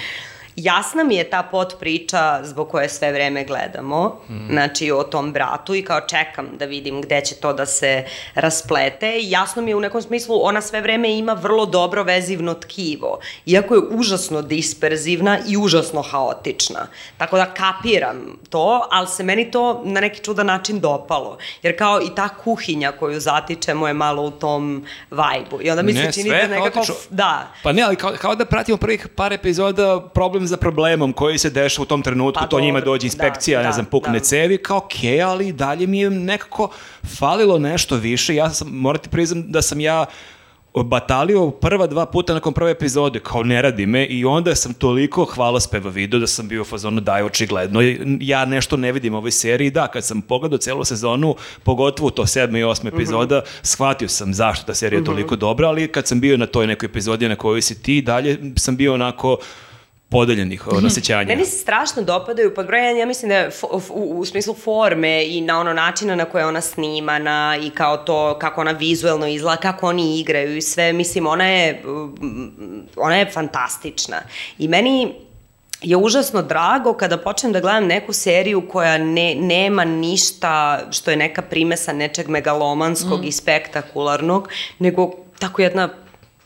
Jasna 0.55 1.03
mi 1.03 1.15
je 1.15 1.29
ta 1.29 1.43
pot 1.43 1.79
priča 1.79 2.39
zbog 2.43 2.69
koje 2.69 2.89
sve 2.89 3.11
vreme 3.11 3.43
gledamo, 3.43 4.19
znači 4.49 4.91
o 4.91 5.03
tom 5.03 5.33
bratu 5.33 5.75
i 5.75 5.81
kao 5.81 6.01
čekam 6.01 6.47
da 6.59 6.65
vidim 6.65 7.01
gde 7.01 7.21
će 7.21 7.35
to 7.35 7.53
da 7.53 7.65
se 7.65 8.05
rasplete. 8.35 9.19
Jasno 9.21 9.61
mi 9.61 9.71
je 9.71 9.75
u 9.75 9.79
nekom 9.79 10.01
smislu 10.01 10.39
ona 10.41 10.61
sve 10.61 10.81
vreme 10.81 11.17
ima 11.17 11.33
vrlo 11.33 11.65
dobro 11.65 12.03
vezivno 12.03 12.53
tkivo, 12.53 13.19
iako 13.45 13.75
je 13.75 13.81
užasno 13.91 14.41
disperzivna 14.41 15.39
i 15.47 15.57
užasno 15.57 16.01
haotična. 16.01 16.87
Tako 17.17 17.37
da 17.37 17.45
kapiram 17.45 18.39
to, 18.49 18.87
ali 18.91 19.07
se 19.07 19.23
meni 19.23 19.51
to 19.51 19.81
na 19.85 20.01
neki 20.01 20.23
čudan 20.23 20.45
način 20.45 20.79
dopalo. 20.79 21.37
Jer 21.63 21.77
kao 21.77 22.01
i 22.01 22.15
ta 22.15 22.29
kuhinja 22.29 22.91
koju 22.91 23.19
zatičemo 23.19 23.87
je 23.87 23.93
malo 23.93 24.23
u 24.23 24.31
tom 24.31 24.85
vajbu. 25.11 25.61
I 25.61 25.69
onda 25.69 25.81
mi 25.81 25.93
se 25.93 26.11
čini 26.11 26.29
da 26.29 26.47
nekako... 26.47 26.61
haotično. 26.61 26.95
Da. 27.09 27.47
Pa 27.63 27.71
ne, 27.71 27.81
ali 27.81 27.95
kao, 27.95 28.13
kao 28.21 28.35
da 28.35 28.45
pratimo 28.45 28.77
prvih 28.77 29.07
par 29.15 29.33
epizoda 29.33 30.01
problem 30.13 30.44
za 30.47 30.57
problemom 30.57 31.13
koji 31.13 31.37
se 31.37 31.49
dešava 31.49 31.83
u 31.83 31.85
tom 31.85 32.01
trenutku, 32.01 32.41
Pa 32.41 32.47
to 32.47 32.59
njima 32.59 32.79
dobro, 32.79 32.91
dođe 32.91 33.07
inspekcija, 33.07 33.59
da, 33.59 33.63
ne 33.63 33.69
da, 33.69 33.73
znam, 33.73 33.85
pukne 33.85 34.13
da. 34.13 34.19
cevi, 34.19 34.57
kao 34.57 34.77
okej, 34.77 35.21
ali 35.21 35.51
dalje 35.53 35.87
mi 35.87 35.99
je 35.99 36.09
nekako 36.09 36.69
falilo 37.17 37.59
nešto 37.59 37.95
više. 37.95 38.35
Ja 38.35 38.49
sam, 38.49 38.67
morate 38.69 39.09
priznam 39.09 39.43
da 39.47 39.61
sam 39.61 39.79
ja 39.79 40.05
batalio 40.75 41.49
prva 41.51 41.87
dva 41.87 42.05
puta 42.05 42.33
nakon 42.33 42.53
prve 42.53 42.71
epizode, 42.71 43.19
kao 43.19 43.43
ne 43.43 43.61
radi 43.61 43.85
me 43.85 44.05
i 44.05 44.25
onda 44.25 44.55
sam 44.55 44.73
toliko 44.73 45.25
hvalospeva 45.25 45.89
video 45.89 46.19
da 46.19 46.27
sam 46.27 46.47
bio 46.47 46.61
u 46.61 46.65
fazonu 46.65 47.01
daj 47.01 47.23
očigledno, 47.23 47.79
ja 48.19 48.45
nešto 48.45 48.77
ne 48.77 48.91
vidim 48.91 49.13
u 49.13 49.17
ovoj 49.17 49.31
seriji, 49.31 49.69
da, 49.69 49.87
kad 49.87 50.05
sam 50.05 50.21
pogledao 50.21 50.57
celu 50.57 50.83
sezonu, 50.85 51.35
pogotovo 51.63 52.09
to 52.09 52.25
sedma 52.25 52.59
i 52.59 52.63
osma 52.63 52.87
Mhm. 52.87 52.95
epizoda, 52.97 53.41
shvatio 53.61 54.07
sam 54.07 54.33
zašto 54.33 54.65
ta 54.65 54.73
serija 54.73 54.99
je 54.99 55.05
toliko 55.05 55.35
dobra, 55.35 55.67
ali 55.67 55.87
kad 55.87 56.07
sam 56.07 56.19
bio 56.19 56.37
na 56.37 56.45
toj 56.45 56.67
nekoj 56.67 56.87
epizodi 56.87 57.29
na 57.29 57.35
kojoj 57.35 57.61
si 57.61 57.81
ti, 57.81 58.01
dalje 58.01 58.39
sam 58.57 58.75
bio 58.77 58.93
onako 58.93 59.37
podeljenih 60.09 60.67
uh, 60.67 60.83
nasjećanja. 60.83 61.27
Meni 61.27 61.45
se 61.45 61.57
strašno 61.57 62.01
dopadaju 62.01 62.55
pod 62.55 62.67
ja 62.99 63.05
mislim 63.05 63.29
da 63.29 63.35
je 63.35 63.49
u, 63.89 64.19
u 64.19 64.25
smislu 64.25 64.53
forme 64.53 65.25
i 65.27 65.41
na 65.41 65.59
ono 65.59 65.73
načina 65.73 66.15
na 66.15 66.25
koje 66.25 66.41
je 66.41 66.45
ona 66.45 66.61
snimana 66.61 67.57
i 67.61 67.69
kao 67.69 67.97
to 67.97 68.39
kako 68.39 68.61
ona 68.61 68.71
vizuelno 68.71 69.27
izgleda, 69.27 69.61
kako 69.61 69.87
oni 69.87 70.19
igraju 70.19 70.57
i 70.57 70.61
sve, 70.61 70.93
mislim 70.93 71.27
ona 71.27 71.47
je 71.47 71.83
mm, 71.85 72.81
ona 72.95 73.15
je 73.15 73.31
fantastična. 73.31 74.21
I 74.57 74.67
meni 74.67 75.13
je 75.81 75.97
užasno 75.97 76.41
drago 76.41 76.93
kada 76.93 77.17
počnem 77.17 77.51
da 77.53 77.59
gledam 77.59 77.85
neku 77.85 78.13
seriju 78.13 78.67
koja 78.69 78.97
ne, 78.97 79.35
nema 79.35 79.85
ništa 79.85 80.81
što 80.91 81.11
je 81.11 81.17
neka 81.17 81.41
primesa 81.41 81.93
nečeg 81.93 82.27
megalomanskog 82.27 83.25
i 83.25 83.31
spektakularnog, 83.31 84.49
nego 84.79 85.11
tako 85.39 85.61
jedna 85.61 85.89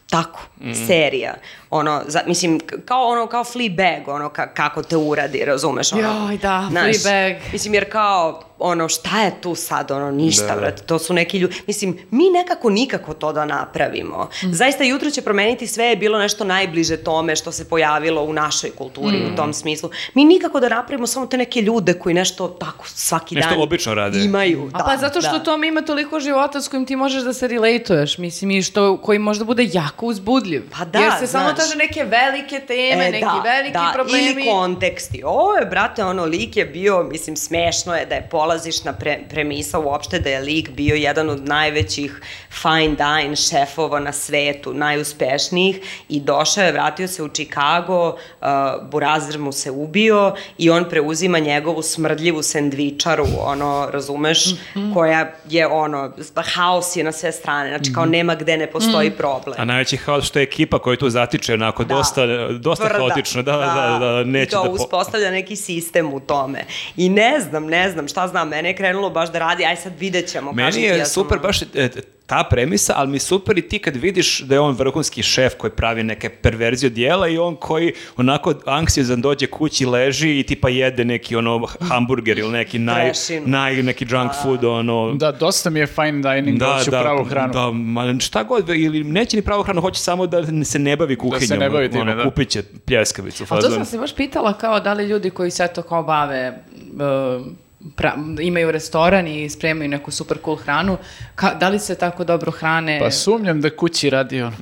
tako, 0.10 0.40
serija. 0.88 1.34
Ono, 1.70 2.02
za, 2.08 2.22
mislim, 2.28 2.60
kao 2.86 3.08
ono, 3.08 3.28
kao 3.28 3.44
Fleabag, 3.44 4.08
ono, 4.08 4.30
ka, 4.30 4.54
kako 4.54 4.84
te 4.84 4.98
uradi, 4.98 5.46
razumeš? 5.46 5.94
Ono, 5.94 6.02
Joj, 6.28 6.38
da, 6.38 6.68
Znaš, 6.72 7.02
Fleabag. 7.02 7.42
Mislim, 7.54 7.74
jer 7.74 7.92
kao, 7.92 8.42
ono, 8.60 8.90
šta 8.90 9.22
je 9.22 9.42
tu 9.42 9.56
sad, 9.56 9.92
ono, 9.92 10.12
ništa, 10.12 10.46
Da. 10.46 10.54
da. 10.54 10.60
brate, 10.62 10.84
to 10.84 11.00
su 11.00 11.14
neki 11.14 11.38
ljudi, 11.38 11.56
mislim, 11.68 11.98
mi 12.12 12.30
nekako 12.30 12.70
nikako 12.70 13.14
to 13.14 13.34
da 13.34 13.46
napravimo. 13.46 14.30
Zaista, 14.52 14.84
jutro 14.84 15.10
će 15.10 15.22
promeniti 15.22 15.68
sve 15.68 15.86
je 15.86 15.96
bilo 15.96 16.20
nešto 16.20 16.44
najbliže 16.44 16.98
tome 16.98 17.36
što 17.36 17.52
se 17.52 17.70
pojavilo 17.70 18.24
u 18.24 18.34
našoj 18.34 18.70
kulturi, 18.72 19.18
u 19.34 19.36
tom 19.36 19.54
smislu. 19.54 19.90
Mi 20.14 20.26
nikako 20.26 20.60
da 20.60 20.70
napravimo 20.70 21.08
samo 21.08 21.26
te 21.26 21.38
neke 21.38 21.62
ljude 21.62 21.94
koji 21.94 22.16
nešto 22.16 22.48
tako 22.48 22.88
svaki 22.88 23.36
Nešto 23.36 23.50
dan 23.50 23.62
obično 23.62 23.94
rade. 23.94 24.24
imaju. 24.24 24.70
A 24.74 24.78
da, 24.78 24.84
pa 24.84 24.98
zato 24.98 25.22
što 25.22 25.38
da. 25.38 25.44
tome 25.44 25.68
ima 25.68 25.82
toliko 25.82 26.20
života 26.20 26.62
s 26.62 26.68
kojim 26.68 26.86
ti 26.86 26.96
možeš 26.96 27.24
da 27.24 27.34
se 27.34 27.48
relatuješ, 27.48 28.18
mislim, 28.18 28.52
i 28.52 28.62
što, 28.64 28.98
koji 28.98 29.20
možda 29.20 29.46
bude 29.46 29.70
jako 29.74 30.06
uzbudljiv. 30.06 30.64
Pa 30.80 30.86
da, 30.86 31.00
Jer 31.00 31.12
se 31.20 31.28
samo 31.28 31.46
znaš. 31.46 31.59
Traže 31.60 31.78
neke 31.78 32.04
velike 32.04 32.60
teme, 32.60 33.12
neki 33.12 33.26
veliki 33.44 33.74
da, 33.74 33.92
problemi. 33.94 34.32
Ili 34.32 34.46
konteksti. 34.46 35.22
Ovo 35.26 35.56
je, 35.56 35.66
brate, 35.66 36.04
ono, 36.04 36.26
lik 36.26 36.58
je 36.58 36.66
bio, 36.66 37.04
mislim, 37.04 37.36
smešno 37.36 37.96
je 37.96 38.06
da 38.06 38.16
je 38.16 38.28
polazišna 38.32 38.94
pre, 38.94 39.20
premisa 39.30 39.80
uopšte 39.80 40.20
da 40.20 40.30
je 40.30 40.40
lik 40.40 40.70
bio 40.70 40.96
jedan 40.96 41.30
od 41.30 41.48
najvećih 41.48 42.22
fine 42.52 42.96
dine 42.96 43.36
šefova 43.36 44.00
na 44.00 44.14
svetu, 44.14 44.74
najuspešnijih 44.74 45.80
i 46.10 46.20
došao 46.20 46.64
je, 46.64 46.72
vratio 46.72 47.08
se 47.08 47.24
u 47.24 47.30
Chicago, 47.30 48.08
uh, 48.10 48.48
Burazir 48.92 49.40
mu 49.40 49.52
se 49.52 49.72
ubio 49.72 50.36
i 50.58 50.70
on 50.70 50.90
preuzima 50.90 51.40
njegovu 51.40 51.82
smrdljivu 51.82 52.44
sendvičaru, 52.44 53.26
ono, 53.46 53.90
razumeš, 53.94 54.46
Mhm. 54.76 54.94
koja 54.94 55.32
je, 55.50 55.68
ono, 55.68 56.12
haos 56.36 56.96
je 56.96 57.04
na 57.04 57.12
sve 57.12 57.32
strane, 57.32 57.70
znači 57.70 57.94
kao 57.94 58.06
nema 58.06 58.36
gde 58.36 58.58
ne 58.58 58.68
postoji 58.68 59.12
problem. 59.12 59.56
A 59.62 59.66
najveći 59.66 59.98
haos 59.98 60.26
što 60.26 60.40
je 60.40 60.44
ekipa 60.44 60.80
koja 60.80 60.98
tu 60.98 61.10
zatiče, 61.10 61.49
onako, 61.54 61.84
Da. 61.84 61.96
dosta, 61.96 62.26
dosta 62.50 62.86
Tvrda. 62.86 63.00
haotično, 63.00 63.44
da, 63.44 63.52
da, 63.52 63.98
da, 64.00 64.24
neće 64.24 64.48
I 64.48 64.52
to 64.52 64.64
da... 64.64 64.70
po- 64.70 64.76
uspostavlja 64.76 65.32
neki 65.32 65.56
sistem 65.56 66.14
u 66.14 66.20
tome. 66.20 66.66
I 66.98 67.10
ne 67.10 67.40
znam, 67.40 67.66
ne 67.66 67.92
znam, 67.92 68.08
šta 68.08 68.28
znam, 68.28 68.50
mene 68.50 68.70
je 68.70 68.76
krenulo 68.76 69.10
baš 69.10 69.32
da 69.32 69.40
radi, 69.40 69.66
aj 69.66 69.76
sad 69.76 69.94
vidjet 70.00 70.32
ćemo. 70.32 70.52
Meni 70.52 70.82
je 70.82 71.06
super 71.06 71.40
baš 71.40 71.62
e, 71.62 71.90
ta 72.30 72.44
premisa, 72.44 72.94
ali 72.96 73.10
mi 73.10 73.16
je 73.16 73.20
super 73.20 73.58
i 73.58 73.62
ti 73.62 73.80
kad 73.80 73.96
vidiš 73.96 74.40
da 74.40 74.56
je 74.56 74.60
on 74.60 74.76
vrhunski 74.76 75.24
šef 75.24 75.54
koji 75.58 75.72
pravi 75.72 76.04
neke 76.04 76.30
perverzije 76.30 76.90
dijela 76.90 77.28
i 77.28 77.38
on 77.38 77.56
koji 77.56 77.94
onako 78.18 78.54
anksiozan 78.66 79.22
dođe 79.22 79.48
kući, 79.48 79.86
leži 79.86 80.40
i 80.40 80.44
tipa 80.44 80.70
jede 80.70 81.06
neki 81.06 81.36
ono 81.36 81.68
hamburger 81.82 82.40
ili 82.40 82.52
neki 82.52 82.80
naj, 82.80 83.12
naj 83.46 83.84
neki 83.84 84.06
junk 84.10 84.32
food, 84.44 84.64
ono... 84.64 85.14
Da, 85.14 85.32
dosta 85.32 85.70
mi 85.70 85.80
je 85.80 85.88
fine 85.88 86.22
dining, 86.22 86.60
da, 86.60 86.66
hoću 86.66 86.92
pravu 86.92 87.24
hranu. 87.24 87.54
Da, 87.54 87.72
ma 87.72 88.20
šta 88.20 88.44
god, 88.44 88.70
ili 88.70 89.04
neće 89.04 89.38
ni 89.38 89.44
pravu 89.44 89.64
hranu, 89.64 89.82
hoće 89.82 90.02
samo 90.02 90.28
da 90.28 90.66
se 90.66 90.80
ne 90.80 90.96
bavi 90.96 91.16
kuhinjom. 91.16 91.60
ne 91.60 91.70
bavi 91.70 91.90
time, 91.90 92.02
ono, 92.02 92.16
da. 92.16 92.24
Kupit 92.24 92.50
će 92.50 92.64
pljeskavicu. 92.86 93.46
A 93.50 93.62
to 93.62 93.70
sam 93.70 93.86
se 93.86 93.98
baš 93.98 94.16
pitala 94.16 94.54
kao 94.54 94.80
da 94.80 94.94
li 94.94 95.08
ljudi 95.08 95.30
koji 95.30 95.52
se 95.52 95.68
to 95.76 95.82
kao 95.82 96.04
bave 96.04 96.64
uh, 96.94 97.46
pra- 97.82 98.42
imaju 98.42 98.72
restoran 98.72 99.28
i 99.28 99.50
spremaju 99.50 99.90
neku 99.90 100.12
super 100.12 100.38
cool 100.46 100.58
hranu. 100.58 100.98
Ka- 101.36 101.58
da 101.60 101.70
li 101.70 101.80
se 101.80 101.96
tako 101.96 102.24
dobro 102.24 102.52
hrane? 102.52 103.00
Pa 103.00 103.12
sumnjam 103.12 103.62
da 103.62 103.70
kući 103.70 104.10
radi 104.10 104.42
ono. 104.42 104.56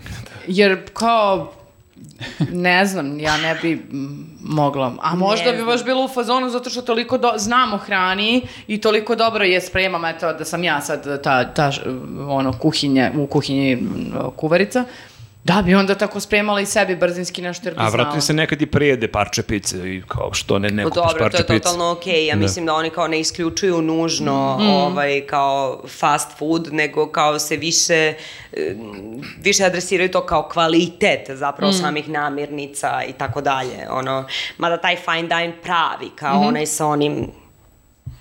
Jer 0.48 0.90
kao, 0.94 1.54
ne 2.52 2.86
znam, 2.86 3.20
ja 3.20 3.38
ne 3.38 3.56
bi 3.62 3.86
mogla. 4.42 4.94
A 5.02 5.16
možda 5.16 5.52
bi 5.52 5.58
znam. 5.58 5.68
baš 5.68 5.86
bilo 5.86 6.06
u 6.06 6.08
fazonu 6.08 6.50
zato 6.50 6.70
što 6.70 6.82
toliko 6.82 7.18
do, 7.18 7.34
znam 7.38 7.74
o 7.74 7.78
hrani 7.78 8.42
i 8.68 8.82
toliko 8.82 9.16
dobro 9.16 9.44
je 9.44 9.62
spremam, 9.62 10.06
eto, 10.06 10.34
da 10.34 10.46
sam 10.46 10.64
ja 10.64 10.82
sad 10.82 11.22
ta, 11.24 11.54
ta 11.54 11.72
ono, 12.28 12.54
kuhinje, 12.54 13.12
u 13.18 13.28
kuhinji 13.28 13.84
kuvarica. 14.36 14.86
Da 15.48 15.62
bi 15.62 15.76
onda 15.76 15.96
tako 15.96 16.20
spremala 16.20 16.62
i 16.62 16.66
sebi 16.66 16.96
brzinski 16.96 17.42
nešto 17.42 17.68
jer 17.68 17.74
bi 17.74 17.80
A 17.80 17.90
znala. 17.90 18.04
vrati 18.04 18.22
se 18.22 18.34
nekad 18.34 18.62
i 18.62 18.66
prijede 18.68 19.08
parče 19.10 19.44
pice 19.44 19.78
i 19.88 20.02
kao 20.04 20.34
što 20.34 20.60
ne, 20.60 20.70
ne 20.70 20.84
Pa 20.84 20.90
kupiš 20.90 20.96
dobro, 20.98 21.14
to 21.14 21.20
parče 21.20 21.38
je 21.38 21.44
pice. 21.44 21.60
totalno 21.60 21.92
okej. 21.92 22.26
Ja 22.26 22.36
Da. 22.36 22.42
mislim 22.42 22.66
da 22.66 22.74
oni 22.74 22.90
kao 22.90 23.08
ne 23.08 23.20
isključuju 23.20 23.82
nužno 23.82 24.58
Mm. 24.58 24.68
ovaj, 24.68 25.22
kao 25.22 25.84
fast 25.90 26.38
food, 26.38 26.70
nego 26.72 27.08
kao 27.08 27.40
se 27.40 27.58
više, 27.58 28.14
eh, 28.54 28.76
više 29.38 29.64
adresiraju 29.64 30.12
to 30.12 30.22
kao 30.24 30.44
kvalitet 30.44 30.98
zapravo 31.30 31.72
Mm. 31.72 31.76
samih 31.76 32.10
namirnica 32.10 33.04
i 33.04 33.14
tako 33.14 33.42
dalje. 33.42 33.90
Ono, 33.92 34.26
mada 34.58 34.78
taj 34.78 34.96
fine 34.98 35.22
dine 35.24 35.54
pravi, 35.64 36.10
kao 36.12 36.36
Mhm. 36.36 36.48
onaj 36.48 36.66
sa 36.66 36.86
onim 36.88 37.28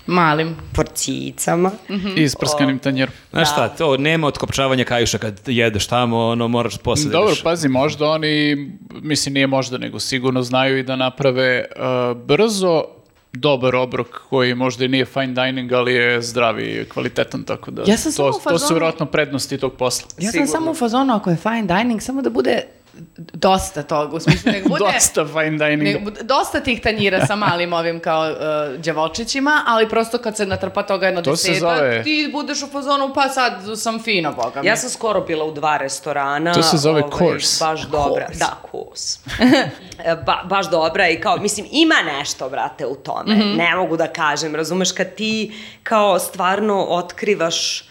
Malim. 0.06 0.56
porcijicama. 0.72 1.70
Mhm. 1.90 2.08
I 2.08 2.22
isprskanim 2.22 2.78
tanjerom. 2.78 3.14
Znaš 3.30 3.50
šta, 3.52 3.68
to 3.68 3.96
nema 3.96 4.26
otkopčavanja 4.26 4.84
kajuša 4.84 5.18
kad 5.18 5.40
jedeš 5.46 5.86
tamo, 5.86 6.18
ono 6.18 6.48
moraš 6.48 6.78
posle 6.78 7.04
da 7.04 7.10
Dobro, 7.10 7.34
pazi, 7.44 7.68
možda 7.68 8.06
oni, 8.06 8.56
mislim 8.92 9.32
nije 9.32 9.46
možda, 9.46 9.78
nego 9.78 10.00
sigurno 10.00 10.42
znaju 10.42 10.78
i 10.78 10.82
da 10.82 10.96
naprave 10.96 11.64
uh, 11.70 11.82
brzo 12.18 12.84
dobar 13.32 13.76
obrok 13.76 14.06
koji 14.28 14.54
možda 14.54 14.84
i 14.84 14.88
nije 14.88 15.04
fine 15.04 15.26
dining, 15.36 15.72
ali 15.72 15.94
je 15.94 16.22
zdravi 16.22 16.64
i 16.64 16.84
kvalitetan, 16.84 17.44
tako 17.44 17.70
da 17.70 17.82
Ja 17.82 17.96
sam 17.96 18.12
samo 18.12 18.24
to, 18.24 18.30
u 18.30 18.32
to 18.34 18.38
su 18.40 18.50
fazonu- 18.64 18.70
vjerojatno 18.70 19.06
prednosti 19.06 19.58
tog 19.58 19.72
posla. 19.74 20.08
Ja 20.10 20.22
sam 20.22 20.32
Sigurno. 20.32 20.46
samo 20.48 20.70
u 20.70 20.74
fazonu 20.74 21.14
ako 21.14 21.30
je 21.30 21.36
fine 21.36 21.62
dining, 21.64 22.02
samo 22.02 22.22
da 22.22 22.30
bude 22.30 22.62
dosta 23.16 23.82
toga, 23.82 24.16
u 24.16 24.20
smislu 24.20 24.52
nek 24.52 24.68
bude... 24.68 24.84
Dosta 24.86 25.26
fine 25.26 25.50
dining. 25.60 25.82
Ne, 25.84 26.00
bude- 26.00 26.22
dosta 26.22 26.60
tih 26.60 26.80
tanjira 26.80 27.26
sa 27.26 27.36
malim 27.36 27.72
ovim 27.72 28.00
kao 28.00 28.30
uh, 28.30 28.36
đevolčićima, 28.76 29.62
ali 29.66 29.88
prosto 29.88 30.18
kad 30.18 30.36
se 30.36 30.46
natrpa 30.46 30.82
toga 30.82 31.06
jedno 31.06 31.22
To 31.22 31.36
se 31.36 31.48
deseta, 31.48 31.76
zove- 31.76 32.02
ti 32.04 32.30
budeš 32.32 32.62
u 32.62 32.66
fazonu, 32.66 33.14
pa 33.14 33.28
sad 33.28 33.52
sam 33.76 34.02
fino, 34.02 34.32
boga 34.34 34.62
mi. 34.62 34.68
Ja 34.68 34.76
sam 34.76 34.90
skoro 34.90 35.20
bila 35.20 35.44
u 35.44 35.52
dva 35.52 35.76
restorana. 35.76 36.52
To 36.52 36.62
se 36.62 36.76
zove 36.76 37.02
ovaj, 37.02 37.18
course. 37.18 37.64
Baš 37.64 37.82
dobra. 37.82 38.26
Course. 38.26 38.38
Da, 38.38 38.56
course. 38.70 39.18
E, 40.00 40.16
ba, 40.16 40.42
baš 40.44 40.70
dobra 40.70 41.08
i 41.08 41.20
kao, 41.20 41.36
mislim, 41.36 41.66
ima 41.70 41.94
nešto, 42.08 42.48
brate, 42.48 42.86
u 42.86 42.94
tome. 42.94 43.34
Mhm. 43.34 43.56
Ne 43.56 43.76
mogu 43.76 43.96
da 43.96 44.06
kažem, 44.06 44.54
razumeš, 44.54 44.92
kad 44.92 45.14
ti 45.14 45.54
kao 45.82 46.18
stvarno 46.18 46.84
otkrivaš 46.84 47.80
e, 47.80 47.84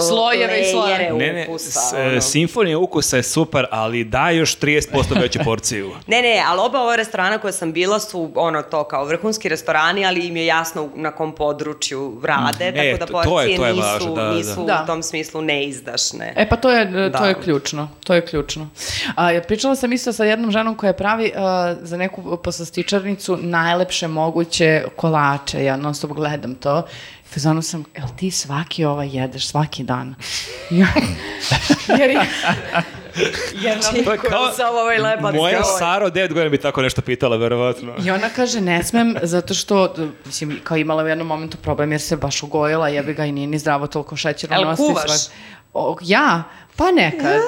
Slojeve 0.00 0.60
i 0.60 0.64
slojeve. 0.64 1.10
Ne, 1.10 1.32
ne, 1.32 1.46
ukusa. 1.48 1.80
ono. 2.02 2.20
simfonija 2.22 2.78
ukusa 2.78 3.16
je 3.16 3.22
super, 3.22 3.66
ali 3.70 4.04
daj 4.04 4.36
još 4.36 4.58
30% 4.58 4.86
veću 5.20 5.38
porciju. 5.40 5.90
Ne, 6.06 6.22
ne, 6.22 6.42
ali 6.46 6.60
oba 6.60 6.80
ova 6.80 6.96
restorana 6.96 7.38
koja 7.38 7.52
sam 7.52 7.72
bila 7.72 7.98
su 8.00 8.32
ono 8.34 8.62
to 8.62 8.84
kao 8.84 9.04
vrhunski 9.04 9.48
restorani, 9.48 10.06
ali 10.06 10.20
im 10.20 10.36
je 10.36 10.46
jasno 10.46 10.88
na 10.94 11.10
kom 11.10 11.34
području 11.34 12.20
rade, 12.24 12.64
E, 12.66 12.72
tako 12.72 12.98
da 12.98 13.06
to- 13.06 13.12
to 13.12 13.20
je- 13.20 13.24
porcije 13.26 13.56
to 13.56 13.66
je 13.66 13.72
nisu, 13.72 13.82
važno, 13.84 14.14
da, 14.14 14.22
da. 14.22 14.30
nisu 14.30 14.64
Da. 14.66 14.80
u 14.84 14.86
tom 14.86 15.02
smislu 15.02 15.42
neizdašne. 15.42 16.32
E 16.36 16.48
pa 16.48 16.56
to 16.56 16.70
je, 16.70 16.86
to 17.04 17.08
Da. 17.10 17.26
je 17.26 17.34
ključno, 17.34 17.88
to 18.00 18.14
je 18.14 18.20
ključno. 18.22 18.68
A, 19.14 19.30
ja 19.30 19.42
pričala 19.42 19.76
sam 19.76 19.92
isto 19.92 20.12
sa 20.12 20.24
jednom 20.24 20.50
ženom 20.50 20.74
koja 20.74 20.92
pravi 20.92 21.32
a, 21.36 21.48
za 21.80 21.96
neku 21.96 22.36
poslastičarnicu 22.38 23.36
najlepše 23.38 24.08
moguće 24.08 24.58
kolače, 24.96 25.64
ja 25.64 25.76
non 25.76 25.94
stop 25.94 26.10
gledam 26.10 26.54
to. 26.54 26.82
Fazonu 27.28 27.62
sam, 27.62 27.84
jel 27.96 28.06
ti 28.10 28.30
svaki 28.32 28.84
ovaj 28.84 29.08
jedeš, 29.10 29.46
svaki 29.46 29.84
dan? 29.84 30.14
Jer 31.90 32.10
je, 32.10 32.26
jer 33.54 33.78
nam- 33.84 34.04
To 34.04 34.12
je 34.12 34.18
kao, 34.20 34.52
Sa 34.52 34.68
ovaj 34.68 34.98
lebac 34.98 35.34
moja 35.34 35.56
kao- 35.56 35.78
Sara 35.78 36.06
od 36.06 36.12
9 36.12 36.28
godina 36.28 36.48
bi 36.48 36.58
tako 36.58 36.82
nešto 36.82 37.02
pitala, 37.02 37.36
verovatno. 37.36 37.94
I 37.98 38.10
ona 38.10 38.28
kaže, 38.28 38.60
ne 38.60 38.84
smem, 38.84 39.16
zato 39.22 39.54
što, 39.54 39.94
mislim, 40.26 40.60
kao 40.64 40.76
imala 40.76 41.04
u 41.04 41.08
jednom 41.08 41.26
momentu 41.26 41.56
problem 41.56 41.92
jer 41.92 42.00
se 42.00 42.16
baš 42.16 42.42
ugojila, 42.42 42.88
jebi 42.88 43.14
ga 43.14 43.24
i 43.24 43.32
nije 43.32 43.46
ni 43.46 43.58
zdravo 43.58 43.86
toliko 43.86 44.16
šećera. 44.16 44.56
I 44.56 44.76
kuvaš? 44.76 45.10
svak- 45.10 45.30
O, 45.74 45.96
ja? 46.02 46.42
Pa 46.78 46.90
nekad. 46.90 47.40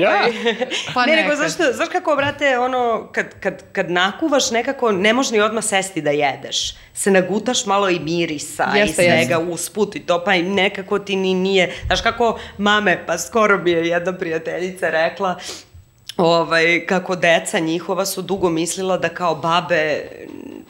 Ja? 0.00 0.26
Pa 0.94 1.06
ne, 1.06 1.12
nekad. 1.12 1.24
nego 1.24 1.36
zašto, 1.36 1.72
znaš 1.72 1.88
kako, 1.88 2.16
brate, 2.16 2.58
ono, 2.58 3.08
kad, 3.12 3.26
kad, 3.40 3.62
kad 3.72 3.90
nakuvaš 3.90 4.50
nekako, 4.50 4.92
ne 4.92 5.12
možeš 5.12 5.32
ni 5.32 5.40
odmah 5.40 5.64
sesti 5.64 6.02
da 6.02 6.10
jedeš. 6.10 6.74
Se 6.94 7.10
nagutaš 7.10 7.66
malo 7.66 7.90
i 7.90 7.98
mirisa 7.98 8.72
Jeste, 8.74 9.02
i 9.02 9.06
svega 9.06 9.34
jeste. 9.34 9.36
usput 9.36 9.96
i 9.96 10.00
to, 10.00 10.24
pa 10.24 10.34
i 10.34 10.42
nekako 10.42 10.98
ti 10.98 11.16
ni 11.16 11.34
nije, 11.34 11.72
znaš 11.86 12.00
kako 12.00 12.38
mame, 12.58 13.06
pa 13.06 13.18
skoro 13.18 13.58
mi 13.58 13.70
je 13.70 13.88
jedna 13.88 14.12
prijateljica 14.12 14.90
rekla, 14.90 15.38
ovaj, 16.16 16.86
kako 16.86 17.16
deca 17.16 17.58
njihova 17.58 18.06
su 18.06 18.22
dugo 18.22 18.50
mislila 18.50 18.98
da 18.98 19.08
kao 19.08 19.34
babe 19.34 20.02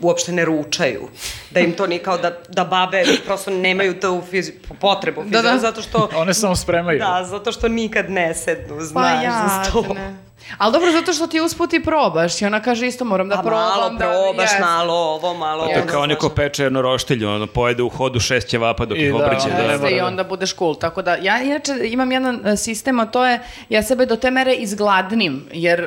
uopšte 0.01 0.33
ne 0.33 0.45
ručaju. 0.45 1.09
Da 1.51 1.61
im 1.61 1.73
to 1.73 1.87
nije 1.87 2.03
kao 2.03 2.19
da, 2.19 2.39
da 2.49 2.65
babe 2.65 3.05
prosto 3.27 3.51
nemaju 3.51 4.01
tu 4.01 4.23
fizi, 4.31 4.53
potrebu 4.81 5.23
Da, 5.23 5.31
da. 5.33 5.39
fizičku, 5.39 5.59
zato 5.61 5.83
što 5.83 6.09
One 6.16 6.35
samo 6.35 6.57
spremaju. 6.57 6.99
Da, 6.99 7.25
zato 7.25 7.53
što 7.53 7.69
nikad 7.69 8.11
ne 8.11 8.35
sednu, 8.35 8.77
Pa 8.77 8.85
znaš, 8.85 9.25
za 9.25 9.65
sto. 9.65 9.85
jadne. 9.89 10.16
Ali 10.59 10.73
dobro, 10.73 10.93
zato 10.93 11.12
što 11.12 11.27
ti 11.27 11.41
usput 11.41 11.73
i 11.73 11.83
probaš 11.83 12.43
i 12.43 12.47
ona 12.47 12.61
kaže 12.61 12.87
isto 12.87 13.05
moram 13.05 13.29
da 13.29 13.37
Pa 13.37 13.43
probam. 13.43 13.69
malo 13.69 13.91
da, 13.91 13.97
probaš, 13.99 14.45
jest. 14.45 14.61
malo 14.61 14.95
ovo, 14.95 15.35
malo 15.35 15.65
To 15.65 15.71
je 15.71 15.77
ono, 15.77 15.87
kao 15.87 16.07
neko 16.07 16.29
peče 16.29 16.62
jedno 16.62 16.83
roštilj, 16.83 17.25
ono, 17.25 17.47
pojede 17.47 17.83
u 17.83 17.89
hodu 17.89 18.21
šest 18.21 18.49
ćevapa 18.49 18.85
dok 18.85 18.99
I 18.99 19.01
ih 19.01 19.11
da, 19.11 19.16
obrće. 19.16 19.49
Da, 19.49 19.57
ne 19.57 19.62
Jeste, 19.62 19.79
mora 19.79 19.91
i 19.91 19.97
da- 19.97 20.07
onda 20.07 20.25
budeš 20.25 20.55
cool. 20.55 20.75
Tako 20.75 21.03
da, 21.03 21.15
ja 21.15 21.41
inače 21.41 21.73
imam 21.85 22.12
jedan 22.12 22.41
e, 22.45 22.57
sistem, 22.57 23.01
a 23.01 23.07
to 23.07 23.27
je, 23.27 23.39
ja 23.69 23.83
sebe 23.83 24.07
do 24.07 24.16
te 24.16 24.31
mere 24.31 24.55
izgladnim, 24.55 25.49
jer 25.53 25.81
e, 25.81 25.87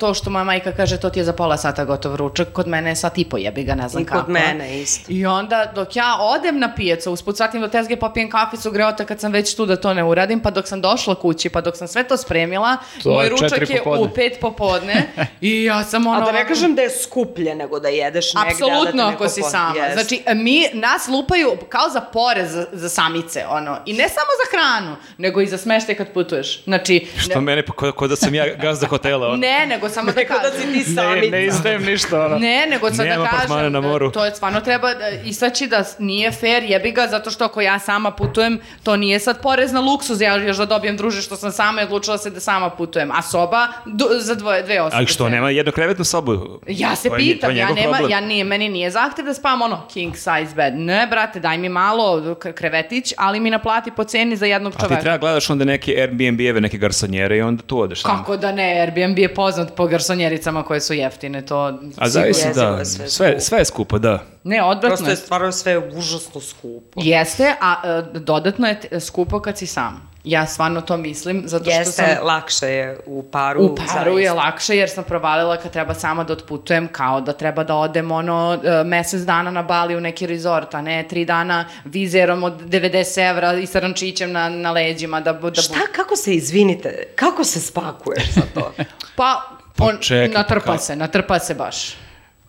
to 0.00 0.14
što 0.14 0.30
moja 0.30 0.44
majka 0.44 0.72
kaže, 0.72 0.96
to 0.96 1.10
ti 1.10 1.20
je 1.20 1.24
za 1.24 1.32
pola 1.32 1.56
sata 1.56 1.84
gotov 1.84 2.16
ručak, 2.16 2.48
kod 2.50 2.68
mene 2.68 2.90
je 2.90 2.96
sat 2.96 3.18
i 3.18 3.24
po 3.24 3.36
jebi 3.38 3.64
ga, 3.64 3.74
ne 3.74 3.88
znam 3.88 4.02
I 4.02 4.06
kod 4.06 4.18
kako. 4.18 4.30
mene 4.30 4.80
isto. 4.80 5.04
I 5.08 5.26
onda 5.26 5.72
dok 5.74 5.96
ja 5.96 6.16
odem 6.20 6.58
na 6.58 6.74
pijacu, 6.74 7.12
usput 7.12 7.36
svatim 7.36 7.60
do 7.60 7.68
tezge, 7.68 7.96
popijem 7.96 8.30
kaficu, 8.30 8.70
greota 8.70 9.04
kad 9.04 9.20
sam 9.20 9.32
već 9.32 9.54
tu 9.54 9.66
da 9.66 9.76
to 9.76 9.94
ne 9.94 10.04
uradim, 10.04 10.40
pa 10.40 10.50
dok 10.50 10.68
sam 10.68 10.80
došla 10.80 11.14
kući, 11.14 11.48
pa 11.48 11.60
dok 11.60 11.76
sam 11.76 11.88
sve 11.88 12.04
to 12.04 12.16
spremila, 12.16 12.76
To 13.02 13.10
moj 13.10 13.28
ručak 13.28 13.70
je 13.70 13.82
popodne. 13.98 14.12
u 14.12 14.30
pet 14.30 14.40
popodne 14.40 15.06
i 15.40 15.64
ja 15.64 15.84
sam 15.84 16.06
ono... 16.06 16.18
A 16.18 16.24
da 16.24 16.32
ne 16.32 16.48
kažem 16.48 16.74
da 16.74 16.82
je 16.82 16.90
skuplje 16.92 17.54
nego 17.54 17.80
da 17.80 17.88
jedeš 17.88 18.34
negde, 18.34 18.48
da 18.50 18.54
Apsolutno 18.66 19.04
neko 19.04 19.14
ako 19.14 19.28
si 19.28 19.42
sama. 19.42 19.74
Jest. 19.76 19.92
Znači, 19.94 20.22
mi, 20.34 20.66
nas 20.72 21.08
lupaju 21.08 21.56
kao 21.68 21.88
za 21.88 22.00
porez 22.02 22.50
za, 22.50 22.66
za 22.72 22.88
samice, 22.88 23.44
ono. 23.48 23.78
I 23.86 23.92
ne 23.92 24.08
samo 24.08 24.26
za 24.38 24.50
hranu, 24.50 24.96
nego 25.18 25.40
i 25.40 25.46
za 25.46 25.58
smeštaj 25.58 25.94
kad 25.94 26.12
putuješ. 26.12 26.64
Znači, 26.64 27.06
Što 27.18 27.40
mene, 27.40 27.62
pa 27.62 27.72
ko, 27.72 27.92
ko 27.92 28.06
da 28.08 28.16
sam 28.16 28.34
ja 28.34 28.54
gazda 28.54 28.86
hotela. 28.86 29.26
ono. 29.26 29.36
ne, 29.36 29.66
nego 29.66 29.88
samo 29.88 30.06
da 30.06 30.20
Neko 30.20 30.34
da 30.34 30.40
kažem. 30.40 30.60
si 30.62 30.84
ti 30.84 30.90
Ne, 30.90 30.94
samica. 30.94 31.30
ne 31.30 31.46
izdajem 31.46 31.84
ništa, 31.84 32.20
ono. 32.20 32.38
Ne, 32.38 32.66
nego 32.66 32.88
sad 32.88 33.06
Nema 33.06 33.24
da 33.24 33.30
kažem, 33.30 33.72
na 33.72 33.80
moru. 33.80 34.06
da 34.06 34.12
to 34.12 34.24
je 34.24 34.34
stvarno 34.34 34.60
treba 34.60 34.94
da 34.94 35.08
istaći 35.08 35.66
da 35.66 35.84
nije 35.98 36.32
fair, 36.32 36.62
jebi 36.62 36.90
ga, 36.92 37.06
zato 37.06 37.30
što 37.30 37.44
ako 37.44 37.60
ja 37.60 37.78
sama 37.78 38.10
putujem, 38.10 38.60
to 38.82 38.96
nije 38.96 39.20
sad 39.20 39.42
porez 39.42 39.72
na 39.72 39.80
luksuz, 39.80 40.20
ja 40.20 40.36
još 40.36 40.56
da 40.56 40.64
dobijem 40.66 40.96
druže 40.96 41.22
što 41.22 41.36
sam 41.36 41.52
sama 41.52 41.80
i 41.80 41.84
odlučila 41.84 42.18
se 42.18 42.30
da 42.30 42.40
sama 42.40 42.70
putujem, 42.70 43.10
a 43.10 43.22
soba 43.22 43.68
du- 43.88 44.20
za 44.20 44.34
dvoje, 44.34 44.62
dve 44.62 44.80
osobe. 44.80 44.96
Ali 44.96 45.06
što, 45.06 45.24
sve. 45.24 45.30
nema 45.30 45.50
jednokrevetnu 45.50 46.04
sobu? 46.04 46.60
Ja 46.68 46.96
se 46.96 47.08
To 47.08 47.14
je 47.14 47.18
pitam, 47.18 47.50
je 47.50 47.56
ja 47.56 47.64
njegov 47.64 47.76
nema, 47.76 47.90
problem. 47.92 48.10
ja 48.10 48.20
nije, 48.20 48.44
meni 48.44 48.68
nije 48.68 48.90
zahtev 48.90 49.24
da 49.24 49.34
spavam 49.34 49.62
ono 49.62 49.86
king 49.88 50.14
size 50.14 50.54
bed. 50.56 50.74
Ne, 50.74 51.06
brate, 51.06 51.40
daj 51.40 51.58
mi 51.58 51.68
malo 51.68 52.34
krevetić, 52.54 53.14
ali 53.16 53.40
mi 53.40 53.50
naplati 53.50 53.90
po 53.90 54.04
ceni 54.04 54.36
za 54.36 54.46
jednog 54.46 54.72
A 54.72 54.76
ti 54.76 54.82
čoveka. 54.82 55.02
treba 55.02 55.18
gledaš 55.18 55.50
onda 55.50 55.64
neke 55.64 55.92
Airbnb-eve, 55.92 56.60
neke 56.60 56.78
garsonjere 56.78 57.36
i 57.36 57.42
onda 57.42 57.62
tu 57.62 57.80
odeš 57.80 58.02
tamo. 58.02 58.18
Kako 58.18 58.36
da 58.36 58.52
ne, 58.52 58.80
Airbnb 58.80 59.18
je 59.18 59.34
poznat 59.34 59.74
po 59.74 59.86
garsonjericama 59.86 60.62
koje 60.62 60.80
su 60.80 60.94
jeftine, 60.94 61.46
to... 61.46 61.78
A 61.96 62.08
zavisi, 62.08 62.46
Jezivo 62.48 62.66
da. 62.66 62.78
je 62.78 62.84
sve 62.84 63.40
sve 63.40 63.58
je 63.58 63.64
skupo, 63.64 63.98
da. 63.98 64.22
Ne, 64.44 64.62
odvratno 64.62 64.88
Prosto 64.88 65.06
je 65.06 65.12
je. 65.12 65.16
stvarno 65.16 65.52
sve 65.52 65.78
užasno 65.78 66.40
skupo. 66.40 66.90
Jeste, 66.96 67.54
a 67.60 67.74
e, 67.84 68.18
dodatno 68.18 68.66
je 68.66 69.00
skupo 69.00 69.40
kad 69.40 69.58
si 69.58 69.66
sam. 69.66 70.08
Ja 70.24 70.46
stvarno 70.46 70.80
to 70.80 70.96
mislim, 70.96 71.42
zato 71.44 71.64
što 71.64 71.70
Jeste, 71.72 71.92
sam... 72.06 72.26
lakše 72.26 72.66
je 72.66 72.98
u 73.06 73.22
paru. 73.24 73.62
U 73.62 73.76
paru 73.76 74.18
je 74.18 74.26
zaista. 74.26 74.34
lakše 74.36 74.76
jer 74.76 74.90
sam 74.90 75.04
provalila 75.04 75.56
kad 75.56 75.72
treba 75.72 75.94
sama 75.94 76.24
da 76.24 76.32
otputujem 76.32 76.88
kao 76.88 77.20
da 77.20 77.32
treba 77.32 77.64
da 77.64 77.74
odem 77.76 78.10
ono 78.10 78.58
e, 78.64 78.84
mesec 78.84 79.20
dana 79.22 79.50
na 79.50 79.62
Bali 79.62 79.96
u 79.96 80.00
neki 80.00 80.26
rezort, 80.26 80.74
a 80.74 80.82
ne 80.82 81.02
tri 81.04 81.24
dana 81.24 81.64
vizerom 81.84 82.42
od 82.44 82.62
90 82.62 83.30
evra 83.30 83.52
i 83.52 83.66
sa 83.66 83.80
rančićem 83.80 84.32
na, 84.32 84.48
na 84.48 84.70
leđima 84.72 85.20
da, 85.20 85.32
da 85.32 85.40
bu- 85.40 85.62
Šta, 85.62 85.74
kako 85.92 86.16
se, 86.16 86.34
izvinite, 86.34 87.02
kako 87.14 87.44
se 87.44 87.60
spakuješ 87.60 88.30
za 88.30 88.42
to? 88.54 88.72
Pa, 89.16 89.42
on 89.78 89.96
čekaj, 89.98 90.32
pa 90.32 90.38
natrpa 90.38 90.64
kao- 90.64 90.78
se, 90.78 90.96
natrpa 90.96 91.38
se 91.38 91.54
baš. 91.54 91.96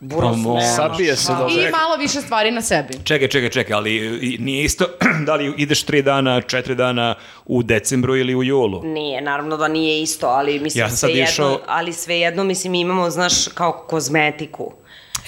Buros 0.01 0.37
nema 0.37 0.61
Sabije 0.61 1.15
se 1.15 1.31
dobro. 1.31 1.49
I 1.49 1.71
malo 1.71 1.95
više 1.97 2.21
stvari 2.21 2.51
na 2.51 2.61
sebi. 2.61 2.93
Čekaj, 3.03 3.27
čekaj, 3.27 3.49
čekaj, 3.49 3.73
ali 3.73 3.91
nije 4.39 4.63
isto 4.63 4.85
da 5.25 5.35
li 5.35 5.53
ideš 5.57 5.83
tri 5.83 6.01
dana, 6.01 6.41
četiri 6.41 6.75
dana 6.75 7.15
u 7.45 7.63
decembru 7.63 8.15
ili 8.15 8.35
u 8.35 8.43
julu. 8.43 8.83
Nije, 8.83 9.21
naravno 9.21 9.57
da 9.57 9.67
nije 9.67 10.01
isto, 10.01 10.27
ali 10.27 10.59
mislim 10.59 10.81
Ja 10.81 10.89
svejedno, 10.89 11.23
išao- 11.23 11.59
ali 11.67 11.93
svejedno 11.93 12.43
mislim 12.43 12.75
imamo, 12.75 13.09
znaš, 13.09 13.47
kao 13.47 13.71
kozmetiku. 13.81 14.71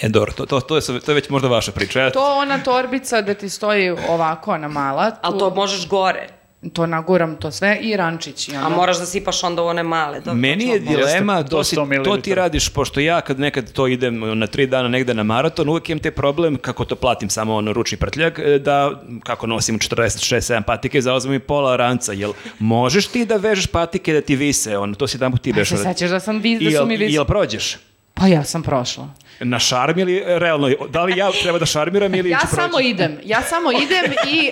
E, 0.02 0.10
dobro, 0.10 0.32
to, 0.34 0.46
to, 0.46 0.60
to, 0.62 0.76
je, 0.76 0.82
to 1.00 1.12
je 1.12 1.16
već 1.16 1.30
možda 1.30 1.48
vaša 1.48 1.72
priča. 1.72 2.00
Ja- 2.00 2.10
To 2.12 2.36
ona 2.36 2.58
torbica 2.60 3.22
da 3.22 3.34
ti 3.34 3.50
stoji 3.50 3.90
ovako, 3.90 4.52
ona 4.52 4.68
mala. 4.68 5.12
Ali 5.22 5.34
tu- 5.34 5.40
to 5.40 5.50
možeš 5.52 5.88
gore. 5.88 6.28
To 6.74 6.86
naguram 6.86 7.36
to 7.36 7.52
sve 7.52 7.78
i 7.82 7.98
rančić. 7.98 8.50
I 8.50 8.56
A 8.56 8.70
moraš 8.70 9.00
da 9.00 9.06
sipaš 9.06 9.44
onda 9.44 9.62
u 9.62 9.66
one 9.66 9.84
male. 9.84 10.22
To, 10.22 10.34
Meni 10.34 10.68
je 10.68 10.80
točno. 10.80 10.92
dilema, 10.92 11.38
Jeste, 11.38 11.50
to, 11.50 11.64
si, 11.64 11.76
100 11.76 12.04
to 12.04 12.18
ti 12.18 12.36
radiš, 12.36 12.70
pošto 12.70 13.00
ja 13.00 13.22
kad 13.22 13.40
nekad 13.40 13.72
to 13.72 13.88
idem 13.88 14.40
na 14.40 14.48
tri 14.48 14.68
dana 14.68 14.88
negde 14.90 15.14
na 15.14 15.24
maraton, 15.24 15.70
uvijek 15.70 15.90
imam 15.90 16.00
te 16.00 16.12
problem, 16.12 16.58
kako 16.58 16.86
to 16.86 16.96
platim 16.96 17.30
samo 17.30 17.56
ono 17.56 17.74
ručni 17.74 17.98
prtljak, 17.98 18.40
e, 18.40 18.60
da 18.60 19.02
kako 19.24 19.48
nosim 19.48 19.80
46-7 19.80 20.62
patike, 20.62 21.02
zauzmem 21.02 21.36
i 21.36 21.40
pola 21.40 21.76
ranca, 21.76 22.14
jel 22.14 22.34
možeš 22.60 23.08
ti 23.08 23.26
da 23.26 23.36
vežeš 23.36 23.68
patike 23.68 24.14
da 24.14 24.22
ti 24.22 24.36
vise, 24.36 24.78
ono, 24.78 24.96
to 24.96 25.08
si 25.08 25.20
tamo 25.20 25.38
ti 25.38 25.52
A 25.52 25.54
beš. 25.56 25.70
se 25.70 25.78
sećaš 25.78 26.10
da 26.10 26.20
sam 26.20 26.42
da 26.42 26.80
su 26.80 26.86
mi 26.86 26.98
vis... 26.98 27.14
jel 27.14 27.26
prođeš? 27.26 27.78
Pa 28.14 28.28
ja 28.28 28.44
sam 28.44 28.64
prošla. 28.64 29.10
Na 29.44 29.60
šarm 29.60 30.00
ili 30.00 30.18
e, 30.18 30.40
realno? 30.40 30.70
Da 30.90 31.04
li 31.04 31.18
ja 31.18 31.32
treba 31.44 31.60
da 31.60 31.66
šarmiram 31.66 32.16
ili 32.16 32.30
Ja 32.30 32.40
ću 32.40 32.48
samo 32.56 32.70
proći? 32.70 32.88
idem, 32.88 33.18
ja 33.24 33.42
samo 33.42 33.72
idem 33.72 34.14
i 34.28 34.52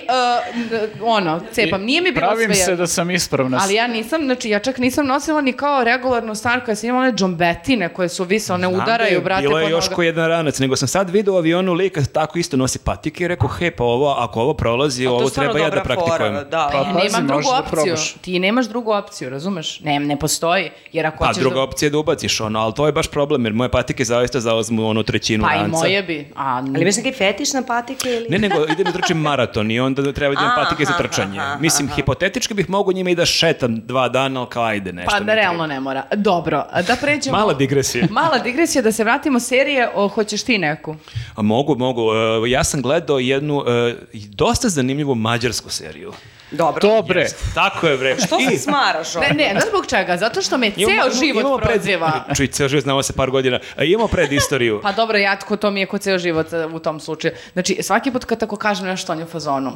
uh, 1.02 1.08
ono, 1.08 1.40
cepam. 1.52 1.82
Nije 1.82 2.00
mi 2.00 2.12
bilo 2.12 2.26
Pravim 2.26 2.54
sve 2.54 2.64
se 2.64 2.76
da 2.76 2.86
sam 2.86 3.10
ispravna. 3.10 3.58
Ali 3.62 3.74
ja 3.74 3.86
nisam, 3.86 4.24
znači 4.24 4.50
ja 4.50 4.58
čak 4.58 4.78
nisam 4.78 5.06
nosila 5.06 5.40
ni 5.40 5.52
kao 5.52 5.84
regularnu 5.84 6.34
stvar 6.34 6.64
koja 6.64 6.74
sam 6.74 6.88
imala 6.88 7.04
one 7.04 7.12
džombetine 7.12 7.88
koje 7.88 8.08
su 8.08 8.24
vise, 8.24 8.52
one 8.52 8.60
Znam 8.68 8.76
da 8.78 8.82
udaraju, 8.82 9.14
je, 9.14 9.20
brate, 9.20 9.42
Bilo 9.42 9.58
je 9.58 9.64
po 9.64 9.70
još 9.70 9.88
ko 9.88 10.02
jedan 10.02 10.28
ranac, 10.28 10.58
nego 10.58 10.76
sam 10.76 10.88
sad 10.88 11.10
vidio 11.10 11.34
u 11.34 11.36
avionu 11.36 11.72
lika 11.72 12.02
tako 12.04 12.38
isto 12.38 12.56
nosi 12.56 12.78
patike 12.78 13.24
i 13.24 13.28
rekao, 13.28 13.48
he, 13.48 13.70
pa 13.70 13.84
ovo, 13.84 14.10
ako 14.18 14.40
ovo 14.40 14.54
prolazi, 14.54 15.06
ovo 15.06 15.30
treba 15.30 15.58
ja 15.58 15.70
da 15.70 15.82
praktikujem. 15.82 16.18
fora, 16.34 16.44
Da. 16.44 16.68
Pa, 16.72 16.78
Ja 16.78 16.84
pazi, 16.84 17.04
nemam 17.04 17.26
drugu 17.26 17.42
da 17.42 17.58
opciju. 17.58 17.70
probaš. 17.70 18.12
Ti 18.12 18.38
nemaš 18.38 18.66
drugu 18.66 18.92
opciju, 18.92 19.30
razumeš? 19.30 19.80
Ne, 19.80 20.00
ne 20.00 20.18
postoji. 20.18 20.70
Jer 20.92 21.06
ako 21.06 21.24
Pa 21.24 21.32
druga 21.32 21.54
da... 21.54 21.62
opcija 21.62 21.86
je 21.86 21.90
da 21.90 21.98
ubaciš 21.98 22.40
ono, 22.40 22.60
ali 22.60 22.74
to 22.74 22.86
je 22.86 22.92
baš 22.92 23.08
problem, 23.08 23.44
jer 23.44 23.52
moje 23.52 23.70
patike 23.70 24.04
zaista 24.04 24.40
zauzmu 24.40 24.79
onu 24.86 25.02
trećinu 25.02 25.44
Pa 25.44 25.54
i 25.54 25.58
ranca. 25.58 25.78
moje 25.78 26.02
bi. 26.02 26.28
A, 26.36 26.56
Ali 26.56 26.82
imaš 26.82 26.96
neki 26.96 27.12
fetiš 27.12 27.52
na 27.52 27.62
patike 27.62 28.08
ili... 28.08 28.26
Ne, 28.28 28.38
nego 28.38 28.64
idem 28.64 28.84
da 28.84 28.92
trčim 28.92 29.18
maraton 29.18 29.70
i 29.70 29.80
onda 29.80 30.12
treba 30.12 30.34
da 30.34 30.40
imam 30.40 30.52
Aha, 30.52 30.64
patike 30.64 30.84
za 30.84 30.92
trčanje. 30.98 31.38
aha, 31.38 31.58
Mislim, 31.60 31.86
aha. 31.88 31.96
hipotetički 31.96 32.54
bih 32.54 32.70
mogu 32.70 32.92
njima 32.92 33.10
i 33.10 33.14
da 33.14 33.26
šetam 33.26 33.80
dva 33.80 34.08
dana, 34.08 34.40
ali 34.40 34.48
kao 34.50 34.64
ajde 34.64 34.92
nešto. 34.92 35.10
pa 35.10 35.18
da 35.18 35.24
treba. 35.24 35.34
realno 35.34 35.66
ne 35.66 35.80
mora. 35.80 36.02
Dobro, 36.16 36.64
da 36.86 36.96
pređemo... 37.00 37.36
Mala 37.36 37.54
digresija. 37.54 38.06
Mala 38.20 38.38
digresija, 38.38 38.82
da 38.82 38.92
se 38.92 39.04
vratimo 39.04 39.40
serije, 39.40 39.88
o, 39.94 40.08
hoćeš 40.08 40.42
ti 40.42 40.58
neku? 40.58 40.96
A 41.34 41.42
mogu, 41.42 41.74
mogu. 41.76 42.02
Ja 42.46 42.64
sam 42.64 42.82
gledao 42.82 43.18
jednu 43.18 43.64
e, 43.68 43.94
dosta 44.14 44.68
zanimljivu 44.68 45.14
mađarsku 45.14 45.70
seriju. 45.70 46.12
Dobro. 46.50 46.80
Dobre. 46.80 47.26
Tako 47.54 47.86
je, 47.86 47.96
bre. 47.96 48.16
Što 48.18 48.38
I- 48.40 48.44
se 48.46 48.58
smaraš 48.58 49.16
ovo? 49.16 49.24
Ne, 49.24 49.34
ne, 49.34 49.60
zbog 49.68 49.86
čega? 49.86 50.16
Zato 50.16 50.42
što 50.42 50.58
me 50.58 50.70
ceo 50.70 50.80
imamo- 50.80 51.10
život 51.14 51.40
imamo 51.40 51.56
pred- 51.56 51.66
proziva. 51.66 52.24
Čuj, 52.36 52.46
ceo 52.46 52.68
život 52.68 52.82
znamo 52.82 53.02
se 53.02 53.12
par 53.12 53.30
godina. 53.30 53.60
E, 53.76 53.86
imamo 53.86 54.08
pred 54.08 54.32
istoriju. 54.32 54.80
Pa 54.82 54.92
dobro, 54.92 55.18
ja 55.18 55.38
tko 55.38 55.56
to 55.56 55.70
mi 55.70 55.80
je 55.80 55.86
ko 55.86 55.98
ceo 55.98 56.18
život 56.18 56.52
e, 56.52 56.66
u 56.66 56.78
tom 56.78 57.00
slučaju. 57.00 57.34
Znači, 57.52 57.78
svaki 57.82 58.10
put 58.10 58.24
kad 58.24 58.38
tako 58.38 58.56
kažem 58.56 58.86
nešto, 58.86 59.12
on 59.12 59.18
je 59.18 59.24
u 59.24 59.28
fazonu. 59.28 59.72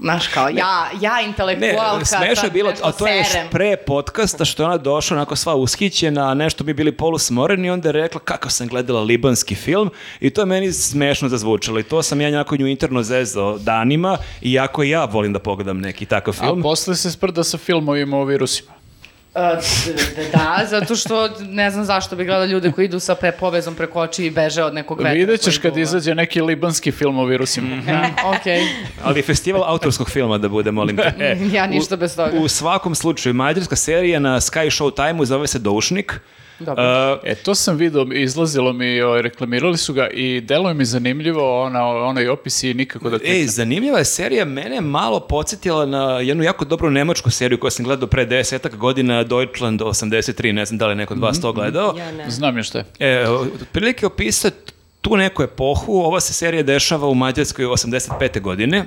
Znaš 0.00 0.28
kao, 0.28 0.48
ja, 0.48 0.90
ja 1.00 1.16
Ne, 1.16 1.26
intelektualka, 1.26 2.04
smešno 2.04 2.44
je 2.46 2.50
bilo, 2.50 2.72
a 2.82 2.92
to 2.92 3.06
je 3.06 3.16
još 3.16 3.28
serem. 3.28 3.48
pre 3.50 3.76
podcasta 3.76 4.44
što 4.44 4.62
je 4.62 4.66
ona 4.66 4.76
došla 4.76 5.16
onako 5.16 5.36
sva 5.36 5.54
ushićena, 5.54 6.30
a 6.30 6.34
nešto 6.34 6.64
mi 6.64 6.72
bili 6.72 6.92
polusmoreni 6.92 7.66
i 7.66 7.70
onda 7.70 7.88
je 7.88 7.92
rekla 7.92 8.20
kako 8.20 8.50
sam 8.50 8.68
gledala 8.68 9.00
libanski 9.00 9.54
film 9.54 9.90
i 10.20 10.30
to 10.30 10.42
je 10.42 10.46
meni 10.46 10.72
smešno 10.72 11.28
zazvučalo 11.28 11.78
i 11.78 11.82
to 11.82 12.02
sam 12.02 12.20
ja 12.20 12.30
njako 12.30 12.56
nju 12.56 12.66
interno 12.66 13.02
zezao 13.02 13.58
danima 13.58 14.18
iako 14.42 14.82
ja 14.82 15.04
volim 15.04 15.32
da 15.32 15.38
pogledam 15.38 15.78
neki 15.80 16.06
takav 16.06 16.34
film. 16.34 16.62
posle 16.62 16.96
se 16.96 17.10
sprda 17.10 17.44
sa 17.44 17.58
filmovima 17.58 18.16
o 18.16 18.24
virusima. 18.24 18.76
E, 19.36 19.56
d- 19.86 20.30
da, 20.32 20.66
zato 20.66 20.96
što 20.96 21.14
ne 21.40 21.70
znam 21.70 21.84
zašto 21.84 22.16
bi 22.16 22.24
gledala 22.24 22.46
ljude 22.46 22.72
koji 22.72 22.84
idu 22.84 23.00
sa 23.00 23.14
pe 23.14 23.32
povezom 23.32 23.74
preko 23.74 24.00
oči 24.00 24.24
i 24.24 24.30
beže 24.30 24.62
od 24.62 24.74
nekog 24.74 24.98
vetra. 24.98 25.12
Vidjet 25.12 25.40
ćeš 25.40 25.58
kad 25.58 25.76
izađe 25.76 26.14
neki 26.14 26.40
libanski 26.40 26.92
film 26.92 27.18
o 27.18 27.24
virusima. 27.24 27.82
Okej. 28.26 28.60
Ali 29.02 29.22
festival 29.22 29.64
autorskog 29.64 30.10
filma 30.10 30.38
da 30.38 30.48
bude, 30.48 30.70
molim 30.70 30.96
te. 30.96 31.14
E, 31.18 31.36
Ja 31.52 31.66
ništa 31.66 31.94
u- 31.94 31.98
bez 31.98 32.16
toga. 32.16 32.32
U 32.34 32.48
svakom 32.48 32.94
slučaju, 32.94 33.34
mađarska 33.34 33.76
serija 33.76 34.18
na 34.20 34.36
Sky 34.36 34.66
Show 34.72 34.94
Time-u 34.96 35.24
zove 35.24 35.46
se 35.46 35.58
Doušnik. 35.58 36.20
Dobro. 36.58 36.84
Uh, 37.12 37.18
E, 37.24 37.34
to 37.34 37.54
sam 37.54 37.76
vidio, 37.76 38.06
izlazilo 38.12 38.72
mi, 38.72 39.00
ovaj, 39.00 39.22
reklamirali 39.22 39.76
su 39.76 39.92
ga 39.92 40.08
i 40.08 40.40
delo 40.40 40.74
mi 40.74 40.84
zanimljivo, 40.84 41.62
ona, 41.62 41.86
onaj 41.86 42.28
opis 42.28 42.62
i 42.62 42.74
nikako 42.74 43.10
da 43.10 43.16
Ej, 43.16 43.20
kliknem. 43.20 43.48
zanimljiva 43.48 43.98
je 43.98 44.04
serija, 44.04 44.44
mene 44.44 44.74
je 44.74 44.80
malo 44.80 45.20
podsjetila 45.20 45.86
na 45.86 46.20
jednu 46.20 46.44
jako 46.44 46.64
dobru 46.64 46.90
nemačku 46.90 47.30
seriju 47.30 47.60
koju 47.60 47.70
sam 47.70 47.84
gledao 47.84 48.08
pre 48.08 48.24
desetak 48.26 48.76
godina, 48.76 49.22
Deutschland 49.24 49.80
83, 49.80 50.52
ne 50.52 50.64
znam 50.64 50.78
da 50.78 50.86
li 50.86 50.92
je 50.92 50.96
neko 50.96 51.14
od 51.14 51.20
vas 51.20 51.40
to 51.40 51.52
gledao. 51.52 51.94
Ja 51.98 52.12
ne. 52.12 52.30
Znam 52.30 52.56
je 52.56 52.62
šta 52.62 52.78
je. 52.78 52.84
E, 52.98 53.28
otprilike 53.28 54.06
opisao 54.06 54.50
tu 55.00 55.16
neku 55.16 55.42
epohu, 55.42 55.92
ova 55.94 56.20
se 56.20 56.32
serija 56.32 56.62
dešava 56.62 57.08
u 57.08 57.14
Mađarskoj 57.14 57.64
85. 57.66 58.40
godine 58.40 58.84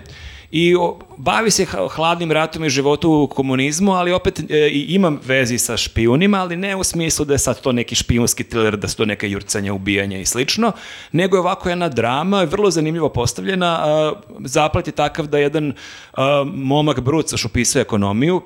i 0.51 0.75
bavi 1.17 1.51
se 1.51 1.65
hladnim 1.95 2.31
ratom 2.31 2.63
i 2.65 2.69
životu 2.69 3.11
u 3.11 3.27
komunizmu, 3.27 3.91
ali 3.91 4.11
opet 4.11 4.39
e, 4.39 4.69
i 4.71 4.85
ima 4.89 5.17
vezi 5.25 5.57
sa 5.57 5.77
špijunima, 5.77 6.37
ali 6.37 6.55
ne 6.55 6.75
u 6.75 6.83
smislu 6.83 7.25
da 7.25 7.33
je 7.33 7.39
sad 7.39 7.61
to 7.61 7.71
neki 7.71 7.95
špijunski 7.95 8.43
thriller, 8.43 8.77
da 8.77 8.87
su 8.87 8.97
to 8.97 9.05
neke 9.05 9.29
jurcanja, 9.29 9.73
ubijanja 9.73 10.19
i 10.19 10.25
slično, 10.25 10.71
nego 11.11 11.35
je 11.35 11.39
ovako 11.39 11.69
jedna 11.69 11.89
drama, 11.89 12.43
vrlo 12.43 12.71
zanimljivo 12.71 13.09
postavljena, 13.09 13.79
a, 13.81 14.13
zaplet 14.39 14.87
je 14.87 14.93
takav 14.93 15.27
da 15.27 15.37
jedan 15.37 15.73
a, 16.13 16.45
momak 16.53 16.99
Brucaš 16.99 17.45
upisuje 17.45 17.81
ekonomiju, 17.81 18.41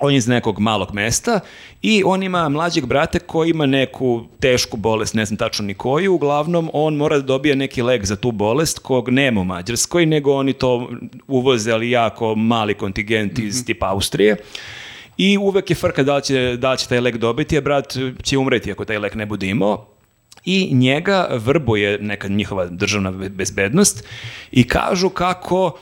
on 0.00 0.12
je 0.12 0.16
iz 0.16 0.28
nekog 0.28 0.58
malog 0.58 0.94
mesta 0.94 1.40
i 1.82 2.02
on 2.06 2.22
ima 2.22 2.48
mlađeg 2.48 2.86
brata 2.86 3.18
koji 3.18 3.50
ima 3.50 3.66
neku 3.66 4.24
tešku 4.40 4.76
bolest, 4.76 5.14
ne 5.14 5.24
znam 5.24 5.36
tačno 5.36 5.64
ni 5.64 5.74
koju, 5.74 6.14
uglavnom 6.14 6.70
on 6.72 6.96
mora 6.96 7.16
da 7.16 7.22
dobije 7.22 7.56
neki 7.56 7.82
lek 7.82 8.04
za 8.04 8.16
tu 8.16 8.32
bolest 8.32 8.78
kog 8.78 9.08
nema 9.08 9.40
u 9.40 9.44
Mađarskoj, 9.44 10.06
nego 10.06 10.34
oni 10.34 10.52
to 10.52 10.90
uvoze, 11.26 11.72
ali 11.72 11.90
jako 11.90 12.34
mali 12.34 12.74
kontingent 12.74 13.38
iz 13.38 13.64
tipa 13.64 13.86
Austrije. 13.86 14.36
I 15.16 15.38
uvek 15.38 15.70
je 15.70 15.76
frka 15.76 16.02
da 16.02 16.16
li 16.16 16.22
će, 16.22 16.56
da 16.58 16.72
li 16.72 16.78
će 16.78 16.88
taj 16.88 17.00
lek 17.00 17.16
dobiti, 17.16 17.58
a 17.58 17.60
brat 17.60 17.96
će 18.22 18.38
umreti 18.38 18.72
ako 18.72 18.84
taj 18.84 18.98
lek 18.98 19.14
ne 19.14 19.26
bude 19.26 19.46
imao. 19.46 19.86
I 20.44 20.74
njega 20.74 21.28
vrbuje 21.30 21.98
neka 22.00 22.28
njihova 22.28 22.66
državna 22.66 23.10
be- 23.10 23.28
bezbednost 23.28 24.04
i 24.50 24.68
kažu 24.68 25.08
kako 25.08 25.66
uh, 25.66 25.72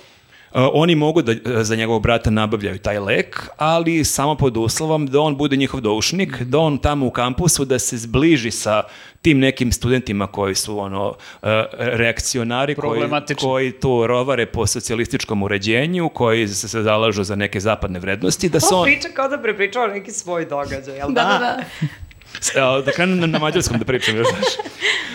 oni 0.53 0.95
mogu 0.95 1.23
da 1.23 1.33
uh, 1.33 1.39
za 1.63 1.77
njegovog 1.77 2.03
brata 2.03 2.31
nabavljaju 2.31 2.79
taj 2.79 2.99
lek, 2.99 3.49
ali 3.57 4.05
samo 4.05 4.35
pod 4.35 4.57
uslovom 4.57 5.07
da 5.07 5.21
on 5.21 5.37
bude 5.37 5.57
njihov 5.57 5.81
doušnik, 5.81 6.43
da 6.43 6.59
on 6.59 6.79
tamo 6.79 7.07
u 7.07 7.11
kampusu 7.11 7.65
da 7.65 7.79
se 7.79 7.97
zbliži 7.97 8.51
sa 8.51 8.83
tim 9.23 9.39
nekim 9.39 9.73
studentima 9.73 10.27
koji 10.27 10.55
su 10.55 10.79
ono 10.79 11.09
uh, 11.09 11.49
reakcionari, 11.79 12.75
koji, 12.75 13.11
koji 13.41 13.73
tu 13.73 14.07
rovare 14.07 14.47
po 14.47 14.67
socijalističkom 14.67 15.43
uređenju, 15.43 16.09
koji 16.09 16.49
se, 16.49 16.69
se 16.69 16.83
zalažu 16.83 17.25
za 17.25 17.37
neke 17.37 17.61
zapadne 17.61 17.99
vrednosti, 17.99 18.49
da 18.49 18.61
se 18.61 18.75
On 18.75 18.85
priča 18.85 19.09
kao 19.15 19.29
da 19.29 19.39
prepričava 19.39 19.87
neki 19.87 20.13
svoj 20.13 20.45
događaj, 20.45 20.97
jel 20.97 21.09
Da, 21.09 21.23
da, 21.23 21.39
da. 21.39 21.65
Evo, 21.81 22.06
da 22.85 22.93
krenem 22.93 23.31
na, 23.31 23.39
mađarskom 23.39 23.79
da 23.79 23.85
pričam 23.85 24.17
još, 24.17 24.27
znaš. 24.29 24.47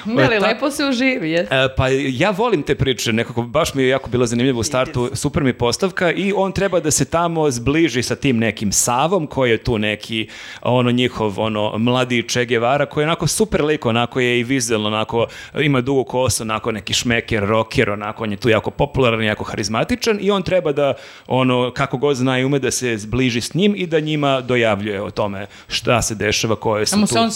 Ne, 0.05 0.23
ali 0.23 0.39
Ta- 0.39 0.47
lepo 0.47 0.71
se 0.71 0.85
uživi, 0.85 1.31
jes. 1.31 1.51
E, 1.51 1.67
pa 1.77 1.87
ja 1.89 2.29
volim 2.29 2.63
te 2.63 2.75
priče, 2.75 3.13
nekako 3.13 3.41
baš 3.41 3.73
mi 3.73 3.83
je 3.83 3.89
jako 3.89 4.09
bilo 4.09 4.25
zanimljivo 4.25 4.59
u 4.59 4.63
startu, 4.63 5.09
super 5.13 5.43
mi 5.43 5.53
postavka 5.53 6.11
i 6.11 6.33
on 6.35 6.51
treba 6.51 6.79
da 6.79 6.91
se 6.91 7.05
tamo 7.05 7.51
zbliži 7.51 8.03
sa 8.03 8.15
tim 8.15 8.37
nekim 8.37 8.71
Savom 8.71 9.27
koji 9.27 9.51
je 9.51 9.57
tu 9.57 9.77
neki 9.77 10.27
ono 10.61 10.91
njihov 10.91 11.39
ono 11.39 11.77
mladi 11.77 12.27
Che 12.27 12.45
Guevara 12.45 12.85
koji 12.85 13.03
je 13.03 13.07
onako 13.07 13.27
super 13.27 13.63
lik, 13.63 13.85
onako 13.85 14.19
je 14.19 14.39
i 14.39 14.43
vizualno, 14.43 14.87
onako 14.87 15.27
ima 15.59 15.81
dugu 15.81 16.03
kosu, 16.03 16.43
onako 16.43 16.71
neki 16.71 16.93
šmeker, 16.93 17.43
rocker, 17.43 17.89
onako 17.89 18.23
on 18.23 18.31
je 18.31 18.37
tu 18.37 18.49
jako 18.49 18.71
popularan, 18.71 19.23
jako 19.23 19.43
harizmatičan 19.43 20.17
i 20.21 20.31
on 20.31 20.43
treba 20.43 20.71
da 20.71 20.93
ono 21.27 21.71
kako 21.73 21.97
god 21.97 22.15
zna 22.15 22.39
i 22.39 22.45
ume 22.45 22.59
da 22.59 22.71
se 22.71 22.97
zbliži 22.97 23.41
s 23.41 23.53
njim 23.53 23.73
i 23.77 23.87
da 23.87 23.99
njima 23.99 24.41
dojavljuje 24.41 25.01
o 25.01 25.11
tome 25.11 25.47
šta 25.67 26.01
se 26.01 26.15
dešava, 26.15 26.55
koje 26.55 26.85
su 26.85 27.10
Da 27.13 27.25
mu 27.25 27.31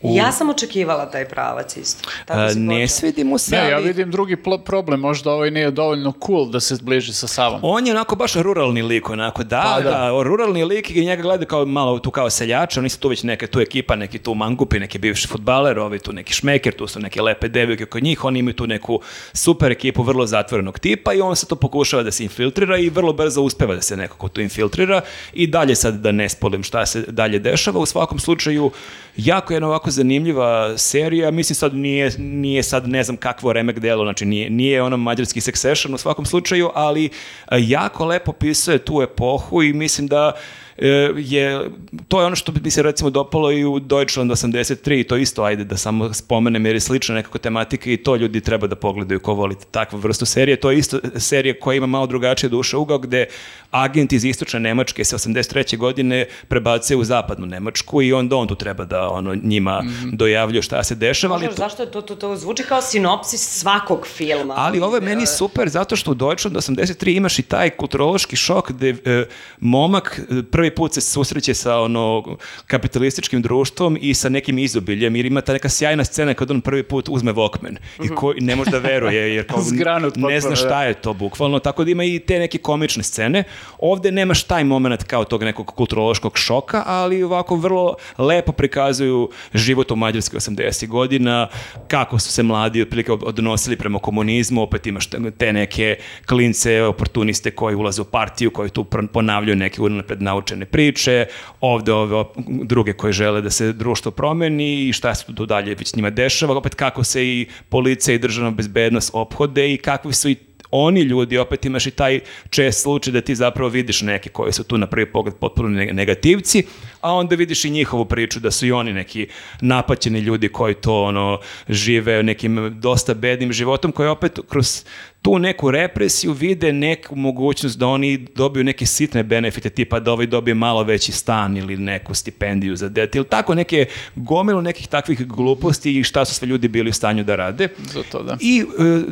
svidi. 0.00 0.16
Ja 0.16 0.32
sam 0.32 0.50
očekivala 0.50 1.10
taj 1.10 1.28
pravac 1.28 1.76
isto. 1.76 2.08
Tako 2.24 2.52
si 2.52 2.58
ne 2.58 2.74
počeo. 2.74 2.88
svidi 2.88 3.24
mu 3.24 3.38
se, 3.38 3.56
Ne, 3.56 3.70
ja 3.70 3.78
vidim 3.78 4.10
drugi 4.10 4.36
problem, 4.64 5.00
možda 5.00 5.32
ovaj 5.32 5.50
nije 5.50 5.70
dovoljno 5.70 6.12
cool 6.26 6.50
da 6.50 6.60
se 6.60 6.74
zbliži 6.74 7.12
sa 7.12 7.26
Savom. 7.26 7.60
On 7.62 7.86
je 7.86 7.92
onako 7.92 8.16
baš 8.16 8.34
ruralni 8.34 8.82
lik, 8.82 9.10
onako, 9.10 9.44
da, 9.44 9.62
Pa, 9.76 9.80
da, 9.80 9.90
da. 9.90 10.22
ruralni 10.22 10.64
lik 10.64 10.90
i 10.90 11.04
njega 11.04 11.22
gleda 11.22 11.44
kao 11.44 11.64
malo 11.64 11.98
tu 11.98 12.10
kao 12.10 12.30
seljača, 12.30 12.80
oni 12.80 12.88
su 12.88 12.98
tu 12.98 13.08
već 13.08 13.22
neka 13.22 13.46
tu 13.46 13.60
ekipa, 13.60 13.96
neki 13.96 14.18
tu 14.18 14.34
mangupi, 14.34 14.80
neki 14.80 14.98
bivši 14.98 15.28
futbaler, 15.28 15.78
ovi 15.78 15.98
tu 15.98 16.12
neki 16.12 16.32
šmeker, 16.32 16.74
tu 16.74 16.86
su 16.86 17.00
neke 17.00 17.22
lepe 17.22 17.48
devojke 17.48 17.86
kod 17.86 18.02
njih, 18.02 18.24
oni 18.24 18.38
imaju 18.38 18.54
tu 18.54 18.66
neku 18.66 19.00
super 19.32 19.72
ekipu 19.72 20.02
vrlo 20.02 20.26
zatvorenog 20.26 20.78
tipa 20.78 21.12
i 21.12 21.20
on 21.20 21.36
se 21.36 21.46
to 21.46 21.56
pokušava 21.56 22.02
da 22.02 22.10
se 22.10 22.24
infiltrira 22.24 22.78
i 22.78 22.88
vrlo 22.90 23.12
brzo 23.12 23.42
uspeva 23.42 23.74
da 23.74 23.82
se 23.82 23.96
nekako 23.96 24.28
tu 24.28 24.40
infiltrira 24.40 25.00
i 25.32 25.46
dalje 25.46 25.74
sad 25.74 25.94
da 25.94 26.12
ne 26.12 26.28
spolim 26.28 26.62
šta 26.62 26.86
se 26.86 27.04
dalje 27.08 27.38
dešava, 27.38 27.80
u 27.80 27.86
svakom 27.86 28.18
slučaju 28.18 28.70
jako 29.16 29.52
je 29.52 29.56
jedna 29.56 29.68
ovako 29.88 29.94
zanimljiva 29.94 30.78
serija, 30.78 31.30
mislim 31.30 31.54
sad 31.54 31.74
nije, 31.74 32.10
nije 32.18 32.62
sad 32.62 32.88
ne 32.88 33.02
znam 33.02 33.16
kakvo 33.16 33.52
remek 33.52 33.78
delo, 33.78 34.04
znači 34.04 34.26
nije, 34.26 34.50
nije 34.50 34.82
ono 34.82 34.96
mađarski 34.96 35.40
Succession 35.40 35.94
u 35.94 35.98
svakom 35.98 36.26
slučaju, 36.26 36.70
ali 36.74 37.04
e, 37.04 37.10
jako 37.58 38.04
lepo 38.04 38.32
pisuje 38.32 38.78
tu 38.78 39.02
epohu 39.02 39.62
i 39.62 39.72
mislim 39.72 40.06
da 40.06 40.32
e, 40.36 40.67
je, 41.16 41.70
to 42.08 42.20
je 42.20 42.26
ono 42.26 42.36
što 42.36 42.52
bi 42.52 42.70
se 42.70 42.82
recimo 42.82 43.10
dopalo 43.10 43.52
i 43.52 43.64
u 43.64 43.78
Deutschland 43.80 44.30
83, 44.30 45.06
to 45.06 45.16
isto, 45.16 45.42
ajde 45.42 45.64
da 45.64 45.76
samo 45.76 46.12
spomenem 46.14 46.66
jer 46.66 46.76
je 46.76 46.80
slična 46.80 47.14
nekako 47.14 47.38
tematika 47.38 47.90
i 47.90 47.96
to 47.96 48.16
ljudi 48.16 48.40
treba 48.40 48.66
da 48.66 48.76
pogledaju 48.76 49.20
ko 49.20 49.34
volite 49.34 49.64
takvu 49.70 49.98
vrstu 49.98 50.26
serije. 50.26 50.56
To 50.56 50.70
je 50.70 50.78
isto 50.78 50.98
serija 51.16 51.54
koja 51.60 51.76
ima 51.76 51.86
malo 51.86 52.06
drugačije 52.06 52.50
duše 52.50 52.76
ugao 52.76 52.98
gde 52.98 53.26
agent 53.70 54.12
iz 54.12 54.24
istočne 54.24 54.60
Nemačke 54.60 55.04
se 55.04 55.16
83. 55.16 55.76
godine 55.76 56.26
prebace 56.48 56.96
u 56.96 57.04
zapadnu 57.04 57.46
Nemačku 57.46 58.02
i 58.02 58.12
onda 58.12 58.36
on 58.36 58.48
tu 58.48 58.54
treba 58.54 58.84
da 58.84 59.08
ono 59.08 59.34
njima 59.34 59.82
dojavljuje 60.12 60.62
šta 60.62 60.84
se 60.84 60.94
dešava. 60.94 61.34
ali 61.34 61.44
Možeš, 61.44 61.56
to- 61.56 61.62
zašto 61.62 61.82
je 61.82 61.90
to, 61.90 62.00
to, 62.02 62.14
to 62.14 62.36
zvuči 62.36 62.62
kao 62.62 62.82
sinopsis 62.82 63.40
svakog 63.60 64.06
filma. 64.06 64.54
ali 64.56 64.80
ovo 64.80 64.94
je 64.96 65.00
meni 65.00 65.26
super 65.26 65.68
zato 65.68 65.96
što 65.96 66.10
u 66.10 66.14
Deutschland 66.14 66.56
83 66.56 67.16
imaš 67.16 67.38
i 67.38 67.42
taj 67.42 67.70
kulturološki 67.70 68.36
šok 68.36 68.72
gde 68.72 68.96
e, 69.04 69.24
momak 69.60 70.20
e, 70.30 70.42
prvi 70.68 70.76
put 70.76 70.94
se 70.94 71.00
susreće 71.02 71.54
sa 71.54 71.76
ono 71.76 72.24
kapitalističkim 72.66 73.42
društvom 73.42 73.98
i 74.00 74.14
sa 74.14 74.28
nekim 74.28 74.58
izobiljem 74.58 75.16
jer 75.16 75.26
ima 75.26 75.40
ta 75.40 75.52
neka 75.52 75.68
sjajna 75.68 76.04
scena 76.04 76.34
kad 76.34 76.50
on 76.50 76.60
prvi 76.60 76.82
put 76.82 77.08
uzme 77.08 77.32
Walkman 77.32 77.76
i 77.98 78.08
ko 78.08 78.34
ne 78.36 78.56
može 78.56 78.70
da 78.70 78.78
veruje 78.78 79.34
jer 79.34 79.46
kao 79.46 79.62
Zgranut 79.62 80.16
ne 80.28 80.40
zna 80.40 80.50
potpuno, 80.50 80.56
šta 80.58 80.68
da. 80.70 80.82
je 80.82 80.94
to 80.94 81.12
bukvalno 81.12 81.58
tako 81.58 81.84
da 81.84 81.90
ima 81.90 82.04
i 82.04 82.18
te 82.18 82.38
neke 82.38 82.58
komične 82.58 83.02
scene 83.02 83.44
ovde 83.78 84.12
nemaš 84.12 84.42
taj 84.42 84.64
moment 84.64 85.02
kao 85.02 85.24
tog 85.24 85.42
nekog 85.42 85.66
kulturološkog 85.68 86.38
šoka 86.38 86.82
ali 86.86 87.22
ovako 87.22 87.56
vrlo 87.56 87.94
lepo 88.18 88.52
prikazuju 88.52 89.30
život 89.54 89.90
u 89.90 89.96
Mađarskoj 89.96 90.38
80 90.38 90.86
godina 90.88 91.48
kako 91.88 92.18
su 92.18 92.32
se 92.32 92.42
mladi 92.42 92.82
otprilike 92.82 93.12
od- 93.12 93.22
odnosili 93.24 93.76
prema 93.76 93.98
komunizmu 93.98 94.62
opet 94.62 94.86
imaš 94.86 95.06
te- 95.38 95.52
neke 95.52 95.96
klince 96.26 96.82
oportuniste 96.82 97.50
koji 97.50 97.74
ulaze 97.76 98.02
u 98.02 98.04
partiju 98.04 98.50
koji 98.50 98.70
tu 98.70 98.84
ponavljaju 98.84 99.56
neke 99.56 99.82
unapred 99.82 100.22
naučene 100.22 100.57
priče 100.66 101.26
ovde 101.60 101.92
ove 101.92 102.24
druge 102.46 102.92
koji 102.92 103.12
žele 103.12 103.40
da 103.40 103.50
se 103.50 103.72
društvo 103.72 104.10
promeni 104.10 104.88
i 104.88 104.92
šta 104.92 105.14
se 105.14 105.34
tu 105.34 105.46
dalje 105.46 105.74
već 105.74 105.94
njima 105.94 106.10
dešava 106.10 106.56
opet 106.56 106.74
kako 106.74 107.04
se 107.04 107.26
i 107.26 107.46
policija 107.68 108.14
i 108.14 108.18
državna 108.18 108.50
bezbednost 108.50 109.10
ophode 109.12 109.72
i 109.72 109.76
kakvi 109.76 110.12
su 110.12 110.28
i 110.28 110.36
oni 110.70 111.00
ljudi, 111.00 111.38
opet 111.38 111.64
imaš 111.64 111.86
i 111.86 111.90
taj 111.90 112.20
čest 112.50 112.82
slučaj 112.82 113.12
da 113.12 113.20
ti 113.20 113.34
zapravo 113.34 113.68
vidiš 113.68 114.02
neke 114.02 114.28
koji 114.28 114.52
su 114.52 114.64
tu 114.64 114.78
na 114.78 114.86
prvi 114.86 115.12
pogled 115.12 115.34
potpuno 115.34 115.68
ne- 115.68 115.92
negativci, 115.92 116.64
a 117.00 117.14
onda 117.14 117.36
vidiš 117.36 117.64
i 117.64 117.70
njihovu 117.70 118.04
priču 118.04 118.40
da 118.40 118.50
su 118.50 118.66
i 118.66 118.72
oni 118.72 118.92
neki 118.92 119.26
napaćeni 119.60 120.18
ljudi 120.18 120.48
koji 120.48 120.74
to 120.74 121.02
ono 121.02 121.40
žive 121.68 122.22
nekim 122.22 122.80
dosta 122.80 123.14
bednim 123.14 123.52
životom 123.52 123.92
koji 123.92 124.08
opet 124.08 124.38
kroz 124.48 124.84
tu 125.22 125.38
neku 125.38 125.70
represiju 125.70 126.32
vide 126.32 126.72
neku 126.72 127.16
mogućnost 127.16 127.78
da 127.78 127.86
oni 127.86 128.26
dobiju 128.34 128.64
neke 128.64 128.86
sitne 128.86 129.22
benefite 129.22 129.70
tipa 129.70 130.00
da 130.00 130.12
ovaj 130.12 130.26
dobije 130.26 130.54
malo 130.54 130.82
veći 130.82 131.12
stan 131.12 131.56
ili 131.56 131.76
neku 131.76 132.14
stipendiju 132.14 132.76
za 132.76 132.88
dete 132.88 133.18
ili 133.18 133.26
tako 133.26 133.54
neke 133.54 133.86
gomilu 134.14 134.62
nekih 134.62 134.88
takvih 134.88 135.26
gluposti 135.26 135.98
i 135.98 136.04
šta 136.04 136.24
su 136.24 136.34
sve 136.34 136.48
ljudi 136.48 136.68
bili 136.68 136.90
u 136.90 136.92
stanju 136.92 137.24
da 137.24 137.36
rade. 137.36 137.68
Za 137.92 138.02
to, 138.12 138.22
da. 138.22 138.36
I 138.40 138.60
e, 138.60 138.64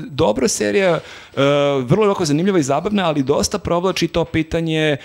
dobra 0.07 0.49
serija, 0.49 0.91
e, 0.91 1.01
vrlo 1.83 2.05
je 2.05 2.09
ovako 2.09 2.25
zanimljiva 2.25 2.59
i 2.59 2.63
zabavna, 2.63 3.07
ali 3.07 3.23
dosta 3.23 3.59
provlači 3.59 4.09
to 4.09 4.25
pitanje 4.25 4.97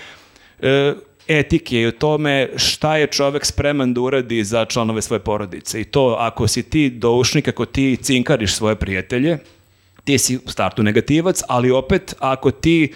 e, 0.60 0.94
etike 1.28 1.80
i 1.80 1.86
o 1.86 1.92
tome 1.92 2.48
šta 2.56 2.96
je 2.96 3.06
čovek 3.06 3.44
spreman 3.44 3.94
da 3.94 4.00
uradi 4.00 4.44
za 4.44 4.64
članove 4.64 5.02
svoje 5.02 5.20
porodice. 5.20 5.80
I 5.80 5.84
to 5.84 6.16
ako 6.18 6.48
si 6.48 6.62
ti 6.62 6.90
doušnik, 6.90 7.48
ako 7.48 7.64
ti 7.64 7.96
cinkariš 8.02 8.54
svoje 8.54 8.76
prijatelje, 8.76 9.38
ti 10.04 10.18
si 10.18 10.36
u 10.36 10.50
startu 10.50 10.82
negativac, 10.82 11.42
ali 11.48 11.70
opet 11.70 12.14
ako 12.18 12.50
ti 12.50 12.92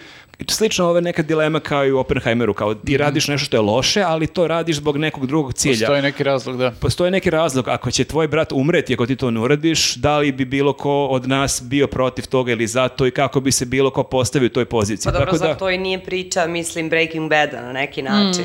Slično 0.49 0.87
ove 0.87 1.01
neka 1.01 1.23
dilema 1.23 1.61
kao 1.61 1.87
i 1.87 1.93
u 1.93 1.99
Oppenheimeru, 1.99 2.55
kao 2.55 2.75
ti 2.75 2.97
radiš 2.97 3.29
nešto 3.29 3.45
što 3.45 3.57
je 3.57 3.61
loše, 3.61 4.03
ali 4.03 4.27
to 4.27 4.47
radiš 4.47 4.77
zbog 4.77 4.97
nekog 4.97 5.27
drugog 5.27 5.55
cilja 5.55 5.87
Postoji 5.87 6.03
neki 6.03 6.23
razlog, 6.23 6.57
da. 6.57 6.71
postoji 6.71 7.11
neki 7.11 7.31
razlog, 7.31 7.69
ako 7.69 7.91
će 7.91 8.05
tvoj 8.05 8.29
brat 8.29 8.53
umreti 8.53 8.95
ako 8.95 9.07
ti 9.07 9.17
to 9.17 9.31
ne 9.31 9.41
uradiš, 9.41 9.95
da 9.95 10.19
li 10.19 10.33
bi 10.33 10.45
bilo 10.45 10.73
ko 10.73 11.07
od 11.07 11.29
nas 11.29 11.63
bio 11.65 11.87
protiv 11.87 12.27
toga 12.27 12.53
ili 12.53 12.67
za 12.67 12.89
to 12.89 13.07
i 13.07 13.11
kako 13.11 13.41
bi 13.41 13.53
se 13.53 13.67
bilo 13.67 13.91
ko 13.91 14.03
postavio 14.03 14.47
u 14.47 14.51
toj 14.51 14.65
poziciji. 14.65 15.13
Pa 15.13 15.19
dobro, 15.19 15.33
Tako 15.33 15.47
da, 15.47 15.55
to 15.55 15.71
i 15.71 15.79
nije 15.79 16.05
priča, 16.05 16.47
mislim, 16.47 16.89
Breaking 16.89 17.31
Bada 17.31 17.63
na 17.63 17.73
neki 17.73 18.03
način. 18.03 18.45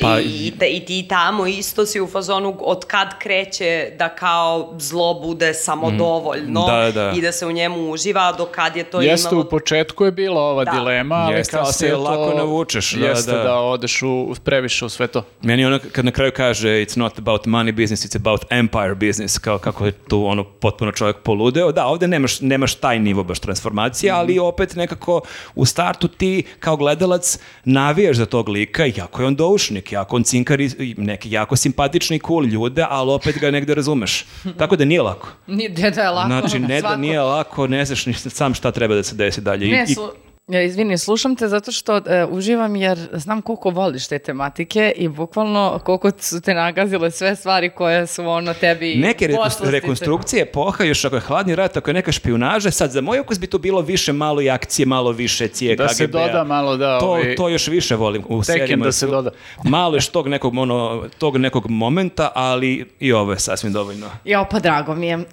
Pa- 0.00 0.20
I, 0.20 0.46
i, 0.46 0.50
te- 0.50 0.68
I 0.68 0.80
ti 0.80 1.06
tamo 1.08 1.46
isto 1.46 1.86
si 1.86 2.00
u 2.00 2.06
fazonu 2.06 2.56
od 2.60 2.84
kad 2.84 3.18
kreće 3.18 3.66
da 3.98 4.08
kao 4.10 4.74
zlo 4.78 5.14
bude 5.16 5.54
samodovoljno 5.54 6.46
Mm. 6.56 6.66
Da, 6.66 6.90
da. 6.92 7.12
i 7.12 7.20
da 7.20 7.32
se 7.32 7.46
u 7.46 7.52
njemu 7.52 7.90
uživa, 7.90 8.32
do 8.32 8.44
kad 8.46 8.76
je 8.76 8.84
to 8.84 9.00
Jeste, 9.00 9.28
imalo... 9.28 9.42
u 9.42 9.50
početku 9.50 10.04
je 10.04 10.12
bila 10.12 10.40
ova 10.42 10.64
Da. 10.64 10.70
dilema, 10.70 11.14
ali 11.14 11.34
Jeste, 11.34 11.56
kasnije 11.56 11.90
se 11.90 11.96
to... 11.96 12.02
lako 12.02 12.34
navučeš, 12.36 12.92
da, 12.92 13.06
Jeste, 13.06 13.32
da. 13.32 13.38
da, 13.38 13.54
odeš 13.56 14.02
u, 14.02 14.34
previše 14.36 14.84
u 14.84 14.88
sve 14.88 15.06
to. 15.06 15.22
Meni 15.42 15.64
ono 15.64 15.78
kad 15.92 16.04
na 16.04 16.10
kraju 16.10 16.32
kaže 16.32 16.68
it's 16.68 16.96
not 16.96 17.18
about 17.18 17.44
money 17.44 17.72
business, 17.72 18.04
it's 18.04 18.16
about 18.18 18.44
empire 18.50 18.94
business, 18.96 19.38
kao 19.38 19.58
kako 19.58 19.86
je 19.86 19.92
tu 19.92 20.26
ono 20.26 20.44
potpuno 20.44 20.92
čovjek 20.92 21.16
poludeo. 21.18 21.72
Da, 21.72 21.86
ovde 21.86 22.08
nemaš, 22.08 22.40
nemaš 22.40 22.74
taj 22.74 22.98
nivo 22.98 23.24
baš 23.24 23.38
transformacije, 23.38 24.12
ali 24.12 24.38
opet 24.38 24.76
nekako 24.76 25.20
u 25.54 25.64
startu 25.66 26.08
ti 26.08 26.42
kao 26.58 26.76
gledalac 26.76 27.38
navijaš 27.64 28.16
za 28.16 28.26
tog 28.26 28.48
lika, 28.48 28.84
jako 28.86 29.22
je 29.22 29.26
on 29.26 29.36
doušnik, 29.36 29.85
jako 29.92 30.16
on 30.16 30.22
cinkari 30.22 30.70
neki 30.96 31.30
jako 31.30 31.56
simpatični 31.56 32.20
cool 32.20 32.44
ljude, 32.44 32.86
ali 32.90 33.10
opet 33.10 33.38
ga 33.38 33.50
negde 33.50 33.74
razumeš. 33.74 34.24
Tako 34.58 34.76
da 34.76 34.84
nije 34.84 35.02
lako. 35.02 35.28
Nije, 35.46 35.68
da, 35.68 35.90
da 35.90 36.02
je 36.02 36.10
lako. 36.10 36.28
Znači, 36.28 36.58
ne 36.58 36.82
da 36.82 36.96
nije 36.96 37.20
lako, 37.20 37.66
ne 37.66 37.84
znaš 37.84 38.06
ni 38.06 38.14
sam 38.14 38.54
šta 38.54 38.70
treba 38.70 38.94
da 38.94 39.02
se 39.02 39.14
desi 39.14 39.40
dalje. 39.40 39.66
I- 39.66 39.72
Ne, 39.72 39.86
slu... 39.86 40.08
Ja, 40.48 40.62
izvini, 40.62 40.98
slušam 40.98 41.36
te 41.36 41.48
zato 41.48 41.72
što 41.72 41.96
e, 41.98 42.26
uživam 42.26 42.76
jer 42.76 43.08
znam 43.12 43.42
koliko 43.42 43.70
voliš 43.70 44.06
te 44.06 44.18
tematike 44.18 44.92
i 44.96 45.08
bukvalno 45.08 45.80
koliko 45.80 46.10
su 46.18 46.40
te 46.40 46.54
nagazile 46.54 47.10
sve 47.10 47.36
stvari 47.36 47.70
koje 47.70 48.06
su 48.06 48.26
ono 48.26 48.54
tebi 48.54 48.94
Neke 48.94 49.28
poslastice. 49.28 49.70
rekonstrukcije 49.70 50.42
epoha, 50.42 50.84
još 50.84 51.04
ako 51.04 51.16
je 51.16 51.20
hladni 51.20 51.54
rat, 51.54 51.76
ako 51.76 51.90
je 51.90 51.94
neka 51.94 52.12
špionaža, 52.12 52.70
sad 52.70 52.90
za 52.90 53.00
moj 53.00 53.20
ukus 53.20 53.38
bi 53.38 53.46
tu 53.46 53.58
bilo 53.58 53.80
više 53.80 54.12
malo 54.12 54.40
i 54.42 54.50
akcije, 54.50 54.86
malo 54.86 55.10
više 55.12 55.48
cije 55.48 55.76
Da 55.76 55.88
se 55.88 56.06
KGB-a. 56.06 56.26
doda 56.26 56.44
malo, 56.44 56.76
da, 56.76 56.98
To, 56.98 57.06
ovaj- 57.06 57.34
to 57.34 57.48
još 57.48 57.68
više 57.68 57.94
volim 57.96 58.22
u 58.28 58.42
serijama. 58.42 58.84
da 58.84 58.92
se 58.92 59.06
doda. 59.06 59.30
Malo 59.64 59.96
još 59.96 60.08
tog 60.08 60.28
nekog, 60.28 60.56
ono, 60.56 61.04
tog 61.18 61.36
nekog 61.36 61.66
momenta, 61.68 62.32
ali 62.34 62.86
i 63.00 63.12
ovo 63.12 63.32
je 63.32 63.38
sasvim 63.38 63.72
dovoljno. 63.72 64.06
Jo, 64.24 64.46
pa 64.50 64.58
drago 64.58 64.94
mi 64.94 65.06
je. 65.06 65.16
Uh, 65.16 65.24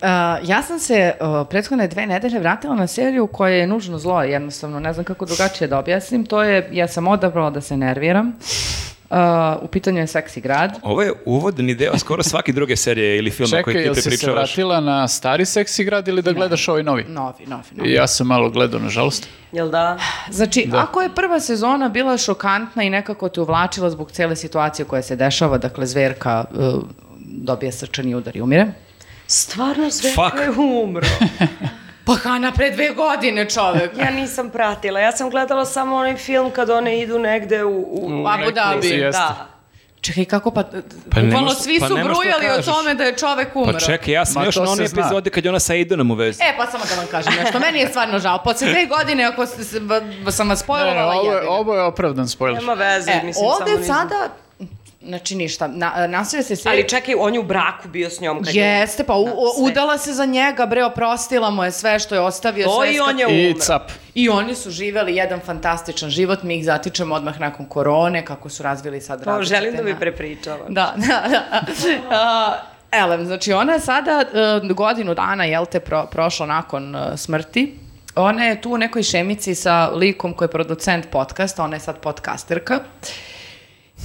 ja 0.43 0.61
sam 0.61 0.79
se 0.79 1.13
uh, 1.13 1.47
prethodne 1.49 1.87
dve 1.87 2.05
nedelje 2.05 2.39
vratila 2.39 2.75
na 2.75 2.87
seriju 2.87 3.27
koja 3.27 3.53
je 3.53 3.67
nužno 3.67 3.97
zlo, 3.97 4.23
jednostavno, 4.23 4.79
ne 4.79 4.93
znam 4.93 5.02
kako 5.03 5.25
drugačije 5.25 5.67
da 5.67 5.79
objasnim. 5.79 6.25
To 6.25 6.43
je, 6.43 6.69
ja 6.71 6.87
sam 6.87 7.07
odabrala 7.07 7.49
da 7.49 7.61
se 7.61 7.77
nerviram. 7.77 8.33
Uh, 9.13 9.19
u 9.61 9.67
pitanju 9.67 9.99
je 9.99 10.07
Seksi 10.07 10.41
grad. 10.41 10.79
Ovo 10.81 11.01
je 11.01 11.13
uvodni 11.25 11.75
deo 11.75 11.97
skoro 11.97 12.23
svake 12.23 12.51
druge 12.51 12.75
serije 12.75 13.17
ili 13.17 13.31
filma 13.31 13.49
koji 13.63 13.73
Čekaj, 13.73 13.73
ti 13.73 13.87
jel 13.87 13.95
si 13.95 14.17
se 14.17 14.31
vratila 14.31 14.79
na 14.79 15.07
stari 15.07 15.45
seksi 15.45 15.83
grad 15.83 16.07
ili 16.07 16.21
da 16.21 16.31
gledaš 16.31 16.67
ovaj 16.67 16.83
novi? 16.83 17.03
Novi, 17.03 17.45
novi, 17.45 17.63
novi. 17.71 17.93
Ja 17.93 18.07
sam 18.07 18.27
malo 18.27 18.49
gledao, 18.49 18.79
nažalost. 18.79 19.27
Jel 19.51 19.69
da? 19.69 19.99
Znači, 20.31 20.69
ako 20.73 21.01
je 21.01 21.15
prva 21.15 21.39
sezona 21.39 21.89
bila 21.89 22.17
šokantna 22.17 22.83
i 22.83 22.89
nekako 22.89 23.29
te 23.29 23.41
uvlačila 23.41 23.89
zbog 23.89 24.11
cele 24.11 24.35
situacije 24.35 24.85
koja 24.85 25.01
se 25.01 25.15
dešava, 25.15 25.57
dakle, 25.57 25.85
zverka 25.85 26.45
uh, 26.51 26.83
dobije 27.19 27.71
srčani 27.71 28.15
udar 28.15 28.37
i 28.37 28.41
umire. 28.41 28.67
Stvarno 29.27 29.91
sve 29.91 30.11
Fuck. 30.11 30.43
je 30.43 30.49
umro. 30.49 31.07
Pa 32.05 32.13
Hana, 32.15 32.51
pre 32.51 32.71
dve 32.71 32.89
godine 32.89 33.49
čovek. 33.49 33.91
Ja 33.97 34.09
nisam 34.11 34.49
pratila, 34.49 34.99
ja 34.99 35.11
sam 35.11 35.29
gledala 35.29 35.65
samo 35.65 35.95
onaj 35.95 36.15
film 36.15 36.51
kad 36.51 36.69
one 36.69 36.99
idu 36.99 37.19
negde 37.19 37.63
u... 37.63 37.69
u, 37.71 38.23
U 38.23 38.27
Abu 38.27 38.51
Dhabi. 38.51 39.09
Da. 39.11 39.47
Čekaj, 40.01 40.25
kako 40.25 40.51
pa... 40.51 40.63
Pa 41.11 41.19
ne 41.19 41.23
Bukvalno 41.23 41.49
svi 41.51 41.79
pa 41.79 41.87
su 41.87 41.95
ne 41.95 42.01
to 42.01 42.07
brujali 42.09 42.45
o 42.49 42.61
tome 42.63 42.93
da 42.93 43.03
je 43.03 43.15
čovek 43.15 43.55
umro. 43.55 43.73
Pa 43.73 43.79
čekaj, 43.79 44.13
ja 44.13 44.25
sam 44.25 44.41
Ma, 44.41 44.45
još 44.45 44.55
na 44.55 44.61
onoj 44.63 44.85
epizodi 44.85 45.29
kad 45.29 45.45
je 45.45 45.49
ona 45.49 45.59
sa 45.59 45.73
Aidonom 45.73 46.11
u 46.11 46.15
vezi. 46.15 46.43
E, 46.43 46.53
pa 46.57 46.65
samo 46.65 46.83
da 46.85 46.95
vam 46.95 47.05
kažem 47.07 47.33
nešto. 47.43 47.59
Meni 47.59 47.79
je 47.79 47.87
stvarno 47.87 48.19
žao. 48.19 48.43
Posle 48.43 48.67
dve 48.67 48.85
godine, 48.87 49.23
ako 49.23 49.45
ste 49.45 49.63
sam 49.63 49.87
vas 50.19 50.39
Ne, 50.39 50.55
spojlovala, 50.55 51.13
ovo, 51.13 51.23
je, 51.23 51.35
jebi 51.35 51.45
ga. 51.45 51.51
ovo 51.51 51.75
je 51.75 51.81
opravdan 51.83 52.27
spoiler. 52.27 52.61
Nema 52.61 52.73
veze, 52.73 53.11
E, 53.11 53.15
mislim, 53.15 53.33
samo 53.35 53.47
ovde 53.49 53.71
nisam- 53.71 53.95
sada... 53.95 54.29
Znači 55.07 55.35
ništa, 55.35 55.67
na, 55.67 56.07
nastavlja 56.07 56.43
se 56.43 56.55
serija... 56.55 56.71
Ali 56.73 56.89
čekaj, 56.89 57.15
on 57.17 57.33
je 57.33 57.39
u 57.39 57.43
braku 57.43 57.87
bio 57.87 58.09
s 58.09 58.21
njom 58.21 58.43
kad 58.43 58.55
je... 58.55 58.63
Jeste, 58.63 59.03
pa 59.03 59.15
u, 59.15 59.25
Da, 59.25 59.31
o- 59.31 59.53
sve. 59.53 59.63
udala 59.63 59.97
se 59.97 60.13
za 60.13 60.25
njega, 60.25 60.65
bre, 60.65 60.83
oprostila 60.85 61.49
mu 61.49 61.63
je 61.63 61.71
sve 61.71 61.99
što 61.99 62.15
je 62.15 62.21
ostavio. 62.21 62.65
To 62.65 62.81
sve 62.81 62.93
i 62.93 62.99
on 62.99 63.19
je 63.19 63.25
I 63.29 63.47
umro. 63.47 63.59
cap. 63.61 63.81
I 64.15 64.29
oni 64.29 64.55
su 64.55 64.71
živeli 64.71 65.15
jedan 65.15 65.39
fantastičan 65.39 66.09
život, 66.09 66.43
mi 66.43 66.55
ih 66.55 66.65
zatičemo 66.65 67.15
odmah 67.15 67.39
nakon 67.39 67.65
korone, 67.65 68.25
kako 68.25 68.49
su 68.49 68.63
razvili 68.63 69.01
sad 69.01 69.23
To 69.23 69.29
različite... 69.29 69.55
želim 69.55 69.75
da 69.75 69.83
mi 69.83 69.99
prepričava. 69.99 70.65
Da, 70.69 70.93
da, 70.97 71.27
da. 71.29 71.65
A, 72.11 72.53
Elem, 72.93 73.25
znači 73.25 73.53
ona 73.53 73.73
je 73.73 73.79
sada 73.79 74.23
e, 74.63 74.73
godinu 74.73 75.13
dana, 75.15 75.43
jel 75.43 75.65
te, 75.65 75.79
pro, 75.79 76.05
prošla 76.11 76.45
nakon 76.45 76.95
e, 76.95 77.17
smrti. 77.17 77.75
Ona 78.15 78.43
je 78.43 78.61
tu 78.61 78.71
u 78.71 78.77
nekoj 78.77 79.03
šemici 79.03 79.55
sa 79.55 79.87
likom 79.87 80.33
koji 80.33 80.45
je 80.45 80.51
producent 80.51 81.09
podcasta, 81.11 81.63
ona 81.63 81.75
je 81.75 81.79
sad 81.79 81.97
podcasterka. 81.97 82.79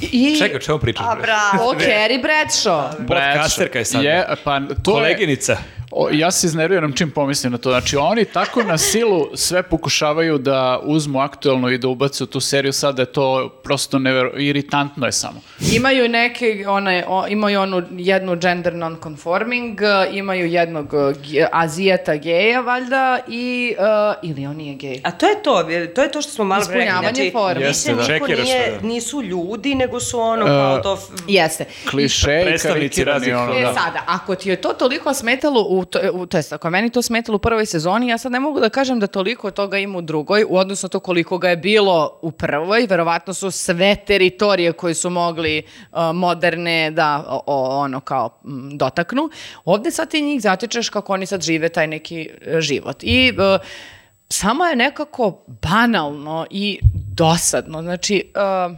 I... 0.03 0.37
Čekaj, 0.39 0.61
čemu 0.61 0.79
pričaš? 0.79 1.07
A 1.07 1.15
bravo. 1.17 1.71
O 1.71 1.75
Carrie 1.75 2.19
Bradshaw. 2.19 3.07
Podcasterka 3.09 3.79
je 3.79 3.85
sad. 3.85 4.05
Je, 4.05 4.27
pa 4.45 4.61
to 4.61 4.67
je, 4.67 4.75
Koleginica. 4.95 5.57
o, 5.91 6.09
ja 6.13 6.31
se 6.31 6.47
iznerviram 6.47 6.93
čim 6.93 7.11
pomislim 7.11 7.53
na 7.53 7.59
to. 7.59 7.71
Znači, 7.71 7.97
oni 7.97 8.25
tako 8.25 8.63
na 8.63 8.79
silu 8.79 9.27
sve 9.35 9.63
pokušavaju 9.63 10.39
da 10.39 10.81
uzmu 10.83 11.21
aktuelno 11.21 11.71
i 11.71 11.79
da 11.79 11.89
ubace 11.89 12.25
u 12.25 12.27
tu 12.27 12.41
seriju, 12.41 12.73
sada 12.73 13.03
je 13.03 13.07
to 13.07 13.49
prosto 13.65 13.99
nevero, 13.99 14.33
iritantno 14.37 15.07
je 15.07 15.13
samo. 15.13 15.41
Imaju 15.73 16.09
neke, 16.09 16.65
one, 16.69 17.05
o, 17.09 17.27
imaju 17.29 17.61
onu 17.61 17.83
jednu 17.91 18.37
gender 18.37 18.73
non-conforming, 18.75 19.79
imaju 20.13 20.47
jednog 20.47 20.89
ge- 21.23 21.47
azijeta 21.53 22.17
geja, 22.17 22.61
valjda, 22.61 23.19
i, 23.29 23.75
uh, 23.79 23.85
ili 24.31 24.47
on 24.47 24.57
nije 24.57 24.75
gej. 24.75 25.01
A 25.05 25.11
to 25.11 25.27
je 25.27 25.43
to, 25.43 25.63
to 25.95 26.03
je 26.03 26.11
to 26.11 26.23
što 26.23 26.33
smo 26.33 26.45
malo 26.45 26.61
rekli. 26.61 26.75
Ispunjavanje 26.75 27.15
Znači, 27.15 27.31
forme. 27.33 27.63
Jeste, 27.63 27.95
da. 27.95 28.07
Čekiraš 28.07 28.45
nije, 28.45 28.79
da. 28.83 28.87
nisu 28.89 29.23
ljudi, 29.23 29.75
nego 29.75 29.88
su 30.01 30.21
ono 30.21 30.47
kao 30.47 30.79
to... 30.79 30.93
f- 30.95 31.23
Jeste. 31.29 31.65
Kliše 31.91 32.41
i 32.41 32.45
predstavnici 32.45 33.05
karikirani, 33.05 33.27
raznih- 33.27 33.37
ono, 33.45 33.59
E 33.61 33.63
da. 33.63 33.75
sada, 33.75 34.03
ako 34.07 34.35
ti 34.35 34.49
je 34.49 34.57
to 34.57 34.69
toliko 34.71 35.15
smetalo, 35.15 35.63
u, 35.63 35.85
to, 35.85 36.01
u, 36.13 36.27
to 36.27 36.37
jest, 36.37 36.53
ako 36.53 36.67
je 36.67 36.73
meni 36.73 36.91
to 36.91 37.03
smetalo 37.03 37.37
u 37.37 37.41
prvoj 37.41 37.67
sezoni, 37.67 38.09
ja 38.09 38.19
sad 38.19 38.33
ne 38.33 38.41
mogu 38.41 38.61
da 38.61 38.69
kažem 38.69 39.01
da 39.01 39.07
toliko 39.09 39.51
toga 39.51 39.79
ima 39.79 39.99
u 39.99 40.03
drugoj, 40.03 40.45
u 40.45 40.57
odnosu 40.57 40.85
na 40.85 40.89
to 40.89 41.01
koliko 41.01 41.39
ga 41.39 41.49
je 41.49 41.57
bilo 41.57 41.89
u 42.23 42.31
prvoj, 42.31 42.87
verovatno 42.87 43.35
su 43.35 43.51
sve 43.51 43.97
teritorije 43.97 44.73
koje 44.73 44.95
su 44.95 45.11
mogli 45.11 45.63
uh, 45.93 45.99
moderne 46.15 46.91
da 46.91 47.25
o, 47.29 47.43
o, 47.47 47.79
ono 47.79 48.01
kao 48.01 48.41
mm, 48.45 48.69
dotaknu. 48.73 49.31
Ovde 49.65 49.91
sad 49.91 50.11
ti 50.11 50.23
njih 50.23 50.43
zatičeš 50.43 50.89
kako 50.89 51.13
oni 51.13 51.27
sad 51.27 51.43
žive 51.43 51.69
taj 51.69 51.87
neki 51.87 52.29
e, 52.43 52.61
život. 52.61 52.97
I 53.03 53.33
uh, 53.33 53.61
samo 54.29 54.65
je 54.65 54.77
nekako 54.77 55.39
banalno 55.63 56.47
i 56.51 56.79
dosadno. 57.13 57.83
Znači, 57.83 58.33
uh, 58.71 58.77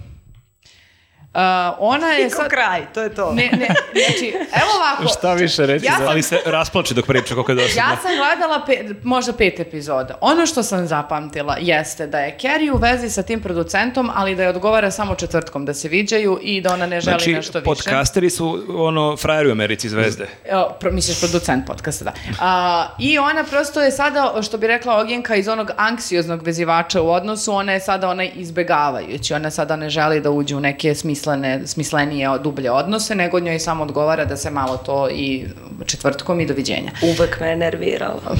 uh, 1.34 1.40
ona 1.78 2.06
je 2.08 2.24
Niko 2.24 2.36
sad... 2.36 2.50
kraj, 2.50 2.82
to 2.94 3.02
je 3.02 3.14
to. 3.14 3.32
Ne, 3.32 3.50
ne, 3.52 3.66
znači, 4.06 4.28
evo 4.30 4.70
ovako. 4.76 5.08
Šta 5.14 5.34
više 5.34 5.66
reći 5.66 5.86
Ja 5.86 5.92
sam- 5.92 6.08
Ali 6.08 6.22
se 6.22 6.38
rasplače 6.46 6.94
dok 6.94 7.06
priča 7.06 7.34
koliko 7.34 7.52
je 7.52 7.56
dosadno. 7.56 7.82
Ja 7.82 7.96
sam 7.98 8.10
gledala 8.16 8.64
pe, 8.66 8.72
možda 9.02 9.32
pet 9.32 9.60
epizoda. 9.60 10.14
Ono 10.20 10.46
što 10.46 10.62
sam 10.62 10.86
zapamtila 10.86 11.56
jeste 11.60 12.06
da 12.06 12.18
je 12.18 12.38
Carrie 12.40 12.72
u 12.72 12.76
vezi 12.76 13.10
sa 13.10 13.22
tim 13.22 13.40
producentom, 13.42 14.10
ali 14.14 14.36
da 14.36 14.42
je 14.42 14.48
odgovara 14.48 14.90
samo 14.90 15.14
četvrtkom 15.14 15.64
da 15.64 15.74
se 15.74 15.88
viđaju 15.88 16.38
i 16.42 16.60
da 16.60 16.72
ona 16.72 16.86
ne 16.86 17.00
želi 17.00 17.12
Znači, 17.12 17.32
nešto 17.32 17.58
više. 17.58 17.64
podcasteri 17.64 18.30
su 18.30 18.64
ono 18.70 19.16
frajeri 19.16 19.48
u 19.48 19.52
Americi 19.52 19.88
zvezde. 19.88 20.26
Evo, 20.44 20.76
pro, 20.80 20.92
misliš 20.92 21.20
producent 21.20 21.66
podcasta, 21.66 22.04
da. 22.04 22.12
A, 22.40 22.86
I 22.98 23.18
ona 23.18 23.44
prosto 23.44 23.80
je 23.82 23.90
sada, 23.90 24.10
što 24.42 24.58
bi 24.58 24.66
rekla 24.66 24.96
Ognjenka, 24.96 25.34
iz 25.36 25.48
onog 25.48 25.70
anksioznog 25.76 26.42
vezivača 26.42 27.02
u 27.02 27.10
odnosu, 27.10 27.52
ona 27.52 27.72
je 27.72 27.80
sada 27.80 28.08
onaj 28.08 28.30
izbegavajući. 28.34 29.34
Ona 29.34 29.50
sada 29.50 29.76
ne 29.76 29.90
želi 29.90 30.20
da 30.20 30.30
uđe 30.30 30.56
u 30.56 30.60
neke 30.60 30.94
smislene, 31.20 31.66
smislenije, 31.66 32.28
dublje 32.42 32.70
odnose, 32.70 33.14
nego 33.14 33.40
njoj 33.40 33.58
samo 33.58 33.82
odgovara 33.84 34.24
da 34.24 34.36
se 34.36 34.50
malo 34.50 34.76
to 34.76 35.08
i 35.10 35.46
četvrtkom 35.86 36.40
i 36.40 36.46
doviđenja. 36.46 36.90
Uvek 37.02 37.40
me 37.40 37.48
je 37.48 37.56
nervirala. 37.56 38.20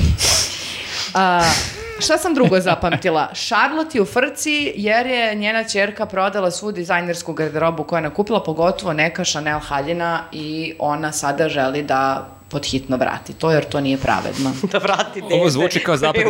A, 1.14 1.42
šta 1.98 2.18
sam 2.18 2.34
drugo 2.34 2.60
zapamtila? 2.60 3.28
Charlotte 3.34 3.98
je 3.98 4.02
u 4.02 4.06
frci 4.06 4.72
jer 4.76 5.06
je 5.06 5.34
njena 5.34 5.64
ćerka 5.64 6.06
prodala 6.06 6.50
svu 6.50 6.72
dizajnersku 6.72 7.32
garderobu 7.32 7.84
koju 7.84 7.98
je 7.98 8.02
nakupila, 8.02 8.42
pogotovo 8.42 8.92
neka 8.92 9.24
Chanel 9.24 9.58
haljina 9.58 10.22
i 10.32 10.74
ona 10.78 11.12
sada 11.12 11.48
želi 11.48 11.82
da 11.82 12.28
podhitno 12.50 12.96
vrati 12.96 13.32
to, 13.32 13.50
jer 13.50 13.64
to 13.64 13.80
nije 13.80 13.98
pravedno. 13.98 14.52
da 14.72 14.78
vrati 14.78 15.20
dete. 15.20 15.34
Ovo 15.34 15.50
zvuči 15.50 15.80
kao 15.80 15.96
zaplet, 15.96 16.26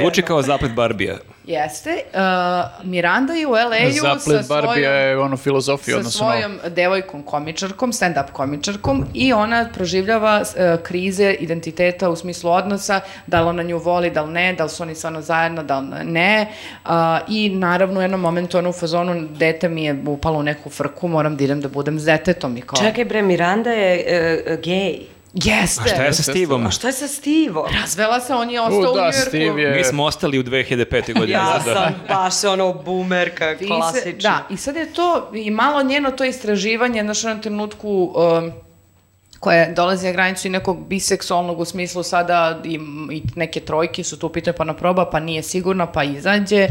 zvuči 0.00 0.22
kao 0.22 0.42
zaplet 0.42 0.72
Barbija. 0.72 1.18
Jeste. 1.46 2.02
Uh, 2.12 2.86
Miranda 2.86 3.32
je 3.32 3.46
u 3.46 3.50
LA-u 3.50 3.92
sa 3.92 4.18
Zaplet 4.18 4.48
Barbija 4.48 4.90
svojom... 4.90 5.08
je 5.08 5.18
ono 5.18 5.36
filozofija, 5.36 5.94
sa 5.94 5.98
odnosno 5.98 6.26
novo. 6.26 6.40
svojom 6.40 6.74
devojkom 6.74 7.22
komičarkom, 7.22 7.92
stand-up 7.92 8.30
komičarkom 8.32 9.06
i 9.14 9.32
ona 9.32 9.68
proživljava 9.74 10.42
e, 10.56 10.76
krize 10.82 11.36
identiteta 11.40 12.10
u 12.10 12.16
smislu 12.16 12.50
odnosa, 12.50 13.00
da 13.26 13.40
li 13.40 13.48
ona 13.48 13.62
nju 13.62 13.78
voli, 13.78 14.10
da 14.10 14.22
li 14.22 14.32
ne, 14.32 14.52
da 14.52 14.64
li 14.64 14.70
su 14.70 14.82
oni 14.82 14.94
stvarno 14.94 15.20
zajedno, 15.20 15.62
da 15.62 15.78
li 15.78 15.86
ne. 16.04 16.46
A, 16.84 17.20
I 17.28 17.48
naravno 17.48 17.98
u 18.00 18.02
jednom 18.02 18.20
momentu 18.20 18.58
ona 18.58 18.68
u 18.68 18.72
fazonu 18.72 19.28
dete 19.28 19.68
mi 19.68 19.84
je 19.84 20.02
upalo 20.06 20.38
u 20.38 20.42
neku 20.42 20.70
frku, 20.70 21.08
moram 21.08 21.36
da 21.36 21.44
idem 21.44 21.60
da 21.60 21.68
budem 21.68 22.00
s 22.00 22.04
detetom 22.04 22.56
i 22.56 22.60
kao... 22.60 22.78
Čekaj 22.78 23.04
bre, 23.04 23.22
Miranda 23.22 23.70
je 23.70 24.04
e, 24.06 24.58
gej. 24.64 24.98
Jeste! 25.34 25.82
A 25.84 25.88
šta 25.88 26.02
je 26.02 26.12
sa 26.12 26.22
Steveom? 26.22 26.66
A 26.66 26.70
šta 26.70 26.86
je 26.86 26.92
sa 26.92 27.08
Steveom? 27.08 27.66
Razvela 27.80 28.20
se, 28.20 28.34
on 28.34 28.50
je 28.50 28.60
ostao 28.60 28.78
U, 28.78 28.92
u 28.92 28.96
da, 28.96 29.00
Njujorku. 29.00 29.28
Steve 29.28 29.62
je... 29.62 29.74
Mi 29.76 29.84
smo 29.84 30.04
ostali 30.04 30.38
u 30.38 30.42
2005. 30.42 31.14
godini. 31.14 31.32
Ja 31.32 31.60
da. 31.64 31.74
sam 31.74 31.94
baš 32.08 32.44
ono 32.44 32.72
se- 33.62 33.66
klasična. 33.66 34.30
da, 34.30 34.54
i 34.54 34.56
sad 34.56 34.76
je 34.76 34.92
to 34.92 35.30
i 35.34 35.50
malo 35.50 35.82
njeno 35.82 36.10
to 36.10 36.24
istraživanje, 36.24 37.02
znaš, 37.02 37.24
u 37.24 37.26
jednom 37.28 37.42
trenutku 37.42 38.14
um, 38.14 38.52
koje 39.40 39.72
dolazi 39.72 40.06
na 40.06 40.12
granicu 40.12 40.46
i 40.46 40.50
nekog 40.50 40.86
biseksualnog 40.88 41.60
u 41.60 41.64
smislu 41.64 42.02
sada 42.02 42.60
i, 42.64 42.78
i 43.12 43.22
neke 43.36 43.60
trojke 43.60 44.04
su 44.04 44.18
tu 44.18 44.28
pitaju 44.28 44.54
pa 44.58 44.64
naproba, 44.64 45.10
pa 45.10 45.20
nije 45.20 45.42
sigurna, 45.42 45.86
pa 45.86 46.04
izađe. 46.04 46.68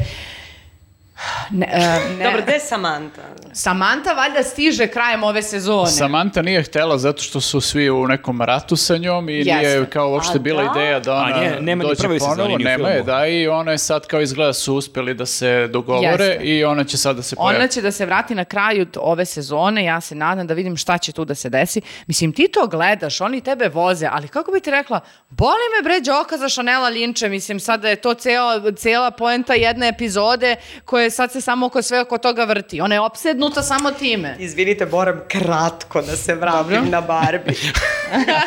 Ne, 1.49 1.67
e, 1.71 1.79
ne. 2.09 2.23
Dobro, 2.23 2.41
gde 2.41 2.51
je 2.51 2.59
Samantha? 2.59 3.21
Samantha 3.53 4.13
valjda 4.13 4.43
stiže 4.43 4.87
krajem 4.87 5.23
ove 5.23 5.41
sezone. 5.41 5.87
Samantha 5.87 6.41
nije 6.41 6.63
htela 6.63 6.97
zato 6.97 7.21
što 7.23 7.41
su 7.41 7.61
svi 7.61 7.89
u 7.89 8.07
nekom 8.07 8.41
ratu 8.41 8.75
sa 8.75 8.97
njom 8.97 9.29
i 9.29 9.33
Jeste. 9.33 9.53
nije 9.53 9.85
kao 9.85 10.09
uopšte 10.09 10.37
A 10.37 10.39
bila 10.39 10.63
da? 10.63 10.71
ideja 10.71 10.99
da 10.99 11.11
A 11.11 11.15
ona 11.17 11.37
nje- 11.37 11.61
nema 11.61 11.83
dođe 11.83 12.19
ponovo. 12.19 12.57
Nema 12.57 12.89
je, 12.89 13.03
da, 13.03 13.27
i 13.27 13.47
ona 13.47 13.71
je 13.71 13.77
sad 13.77 14.07
kao 14.07 14.21
izgleda 14.21 14.53
su 14.53 14.75
uspeli 14.75 15.13
da 15.13 15.25
se 15.25 15.67
dogovore 15.67 16.25
Jeste. 16.25 16.43
i 16.43 16.63
ona 16.63 16.83
će 16.83 16.97
sad 16.97 17.15
da 17.15 17.21
se 17.21 17.35
pojavi. 17.35 17.55
Ona 17.55 17.67
će 17.67 17.81
da 17.81 17.91
se 17.91 18.05
vrati 18.05 18.35
na 18.35 18.45
kraju 18.45 18.85
ove 18.97 19.25
sezone, 19.25 19.83
ja 19.83 20.01
se 20.01 20.15
nadam 20.15 20.47
da 20.47 20.53
vidim 20.53 20.77
šta 20.77 20.97
će 20.97 21.11
tu 21.11 21.25
da 21.25 21.35
se 21.35 21.49
desi. 21.49 21.81
Mislim, 22.07 22.33
ti 22.33 22.47
to 22.47 22.67
gledaš, 22.67 23.21
oni 23.21 23.41
tebe 23.41 23.67
voze, 23.69 24.07
ali 24.11 24.27
kako 24.27 24.51
bi 24.51 24.59
ti 24.59 24.71
rekla, 24.71 24.99
boli 25.29 25.51
me 25.77 25.83
bre 25.83 25.99
Đoka 25.99 26.37
za 26.37 26.49
Šanela 26.49 26.89
Linče, 26.89 27.29
mislim 27.29 27.59
sad 27.59 27.81
da 27.81 27.89
je 27.89 27.95
to 27.95 28.13
cela, 28.13 28.71
cela 28.71 29.11
poenta 29.11 29.53
jedne 29.53 29.87
epizode 29.87 30.55
koje 30.85 31.10
sad 31.11 31.31
se 31.31 31.41
samo 31.41 31.65
oko 31.65 31.81
sve 31.81 32.01
oko 32.01 32.17
toga 32.17 32.43
vrti. 32.43 32.81
Ona 32.81 32.95
je 32.95 33.01
opsednuta 33.01 33.61
samo 33.61 33.91
time. 33.91 34.35
Izvinite, 34.39 34.85
moram 34.85 35.21
kratko 35.27 36.01
da 36.01 36.15
se 36.15 36.35
vratim 36.35 36.75
Dobro. 36.75 36.89
na 36.91 37.01
Barbie. 37.01 37.55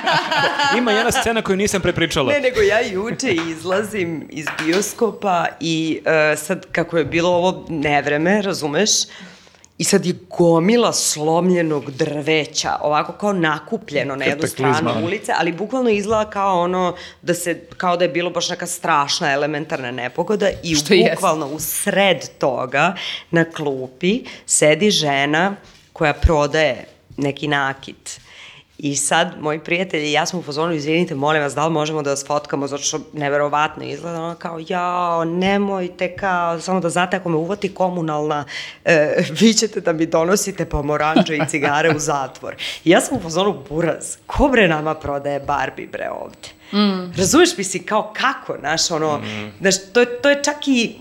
Ima 0.79 0.93
jedna 0.93 1.13
scena 1.13 1.43
koju 1.43 1.57
nisam 1.57 1.83
prepričala. 1.83 2.33
Ne, 2.33 2.41
nego 2.41 2.61
ja 2.61 2.81
juče 2.81 3.35
izlazim 3.51 4.29
iz 4.31 4.47
bioskopa 4.63 5.47
i 5.61 6.01
e, 6.05 6.37
sad 6.37 6.67
kako 6.73 6.99
je 6.99 7.05
bilo 7.05 7.31
ovo 7.31 7.67
nevreme, 7.69 8.43
razumeš? 8.43 8.91
I 9.79 9.85
sad 9.85 10.07
je 10.07 10.15
gomila 10.39 10.93
slomljenog 10.93 11.91
drveća, 11.91 12.77
ovako 12.81 13.13
kao 13.13 13.33
nakupljeno 13.33 14.17
na 14.17 14.25
jednu 14.25 14.47
stranu 14.47 14.91
ulice, 15.05 15.33
ali 15.39 15.53
bukvalno 15.53 15.91
izgleda 15.91 16.31
kao 16.31 16.61
ono 16.61 16.97
da 17.23 17.35
se, 17.35 17.61
kao 17.77 17.97
da 17.97 18.05
je 18.05 18.09
bilo 18.09 18.31
baš 18.31 18.49
neka 18.49 18.67
strašna 18.67 19.33
elementarna 19.33 19.91
nepogoda 19.91 20.51
i 20.63 20.75
Što 20.75 20.95
jest. 20.95 21.15
bukvalno 21.15 21.47
u 21.47 21.61
sred 21.61 22.29
toga 22.39 22.95
na 23.31 23.45
klupi 23.45 24.25
sedi 24.47 24.91
žena 24.91 25.57
koja 25.93 26.13
prodaje 26.15 26.85
neki 27.17 27.49
nakit. 27.49 28.21
I 28.85 28.97
sad, 28.97 29.35
moji 29.41 29.59
prijatelji 29.59 30.09
i 30.09 30.13
ja 30.13 30.27
smo 30.27 30.39
u 30.39 30.43
fazonu, 30.43 30.73
izvinite, 30.73 31.15
molim 31.15 31.43
vas, 31.43 31.55
da 31.55 31.67
li 31.67 31.73
možemo 31.73 32.03
da 32.03 32.11
vas 32.11 32.27
fotkamo, 32.27 32.67
zato 32.67 32.83
što 32.83 33.01
neverovatno 33.13 33.85
izgleda, 33.85 34.23
ono 34.23 34.35
kao, 34.35 34.61
jao, 34.69 35.25
nemojte, 35.25 36.17
kao, 36.17 36.61
samo 36.61 36.81
da 36.81 36.91
znate, 36.91 37.17
ako 37.17 37.29
me 37.29 37.37
uvati 37.37 37.75
komunalna, 37.75 38.45
e, 38.85 39.15
vi 39.41 39.53
ćete 39.53 39.81
da 39.81 39.93
mi 39.93 40.07
donosite 40.07 40.65
pomoranđe 40.65 41.37
i 41.37 41.41
cigare 41.49 41.97
u 41.97 41.99
zatvor. 41.99 42.55
I 42.85 42.91
ja 42.91 43.01
sam 43.01 43.17
u 43.17 43.21
fazonu, 43.21 43.63
buraz, 43.69 44.17
ko 44.27 44.49
bre 44.49 44.69
nama 44.69 44.95
prodaje 44.95 45.41
Barbie, 45.41 45.87
bre, 45.87 46.11
ovde? 46.11 46.49
Mm. 46.73 47.13
Razumeš, 47.17 47.57
mislim, 47.59 47.83
kao 47.87 48.13
kako, 48.17 48.57
znaš, 48.61 48.91
ono, 48.91 49.21
znaš, 49.61 49.75
to, 49.93 50.01
je, 50.01 50.23
to 50.23 50.31
je 50.31 50.43
čak 50.45 50.69
i, 50.69 50.97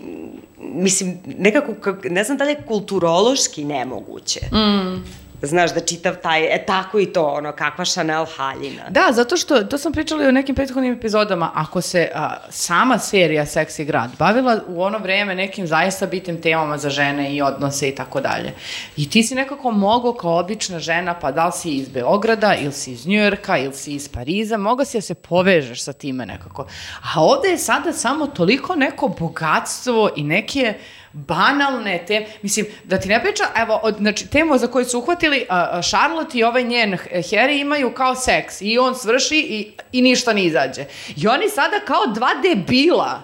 mislim, 0.60 1.18
nekako, 1.38 1.72
kak- 1.72 2.10
ne 2.10 2.24
znam 2.24 2.38
da 2.38 2.44
li 2.44 2.52
je 2.52 2.64
kulturološki 2.68 3.66
nemoguće. 3.66 4.40
Mm. 4.52 5.23
Znaš, 5.46 5.74
da 5.74 5.80
čitav 5.80 6.16
taj, 6.16 6.56
e 6.56 6.66
tako 6.66 7.00
i 7.00 7.06
to, 7.06 7.26
ono, 7.26 7.52
kakva 7.52 7.86
Chanel 7.86 8.26
haljina. 8.38 8.84
Da, 8.90 9.10
zato 9.12 9.38
što, 9.38 9.64
to 9.64 9.78
sam 9.78 9.94
pričala 9.94 10.24
i 10.24 10.28
u 10.28 10.32
nekim 10.32 10.56
prethodnim 10.56 10.94
epizodama, 10.94 11.52
ako 11.54 11.82
se 11.82 12.12
a, 12.16 12.36
sama 12.50 12.98
serija 12.98 13.46
Seksi 13.46 13.86
grad 13.86 14.10
bavila 14.20 14.60
u 14.68 14.84
ono 14.84 14.98
vreme 14.98 15.36
nekim 15.36 15.68
zaista 15.68 16.06
bitnim 16.06 16.42
temama 16.42 16.78
za 16.78 16.90
žene 16.90 17.36
i 17.36 17.42
odnose 17.42 17.90
i 17.90 17.96
tako 17.96 18.22
dalje. 18.22 18.54
I 18.98 19.10
ti 19.10 19.24
si 19.24 19.36
nekako 19.36 19.72
mogao 19.72 20.14
kao 20.14 20.40
obična 20.40 20.80
žena, 20.80 21.14
pa 21.14 21.32
da 21.32 21.46
li 21.46 21.52
si 21.52 21.72
iz 21.72 21.90
Beograda, 21.90 22.56
ili 22.56 22.74
si 22.74 22.92
iz 22.92 23.08
Njujorka, 23.08 23.58
ili 23.58 23.74
si 23.74 23.94
iz 23.94 24.10
Pariza, 24.10 24.58
mogao 24.58 24.86
si 24.86 24.98
da 24.98 25.02
se 25.02 25.14
povežeš 25.14 25.84
sa 25.84 25.94
time 25.94 26.26
nekako. 26.26 26.68
A 27.16 27.24
ovde 27.24 27.50
je 27.50 27.58
sada 27.58 27.94
samo 27.94 28.28
toliko 28.28 28.76
neko 28.76 29.08
bogatstvo 29.20 30.10
i 30.16 30.24
neke 30.24 30.74
banalne 31.14 32.04
te, 32.08 32.26
mislim, 32.42 32.66
da 32.84 33.00
ti 33.00 33.10
ne 33.10 33.24
priča, 33.24 33.44
evo, 33.56 33.80
od, 33.84 33.96
znači, 33.98 34.28
temu 34.28 34.58
za 34.58 34.68
koju 34.68 34.86
su 34.86 35.00
uhvatili, 35.00 35.46
a, 35.50 35.70
a, 35.72 35.82
Charlotte 35.82 36.38
i 36.38 36.44
ovaj 36.44 36.64
njen 36.64 36.98
Harry 37.12 37.62
imaju 37.62 37.94
kao 37.94 38.16
seks 38.16 38.62
i 38.62 38.78
on 38.78 38.96
svrši 38.96 39.38
i, 39.50 39.72
i 39.92 40.02
ništa 40.02 40.34
ne 40.34 40.46
izađe. 40.46 40.86
I 41.16 41.28
oni 41.28 41.50
sada 41.50 41.80
kao 41.86 42.06
dva 42.14 42.30
debila 42.44 43.24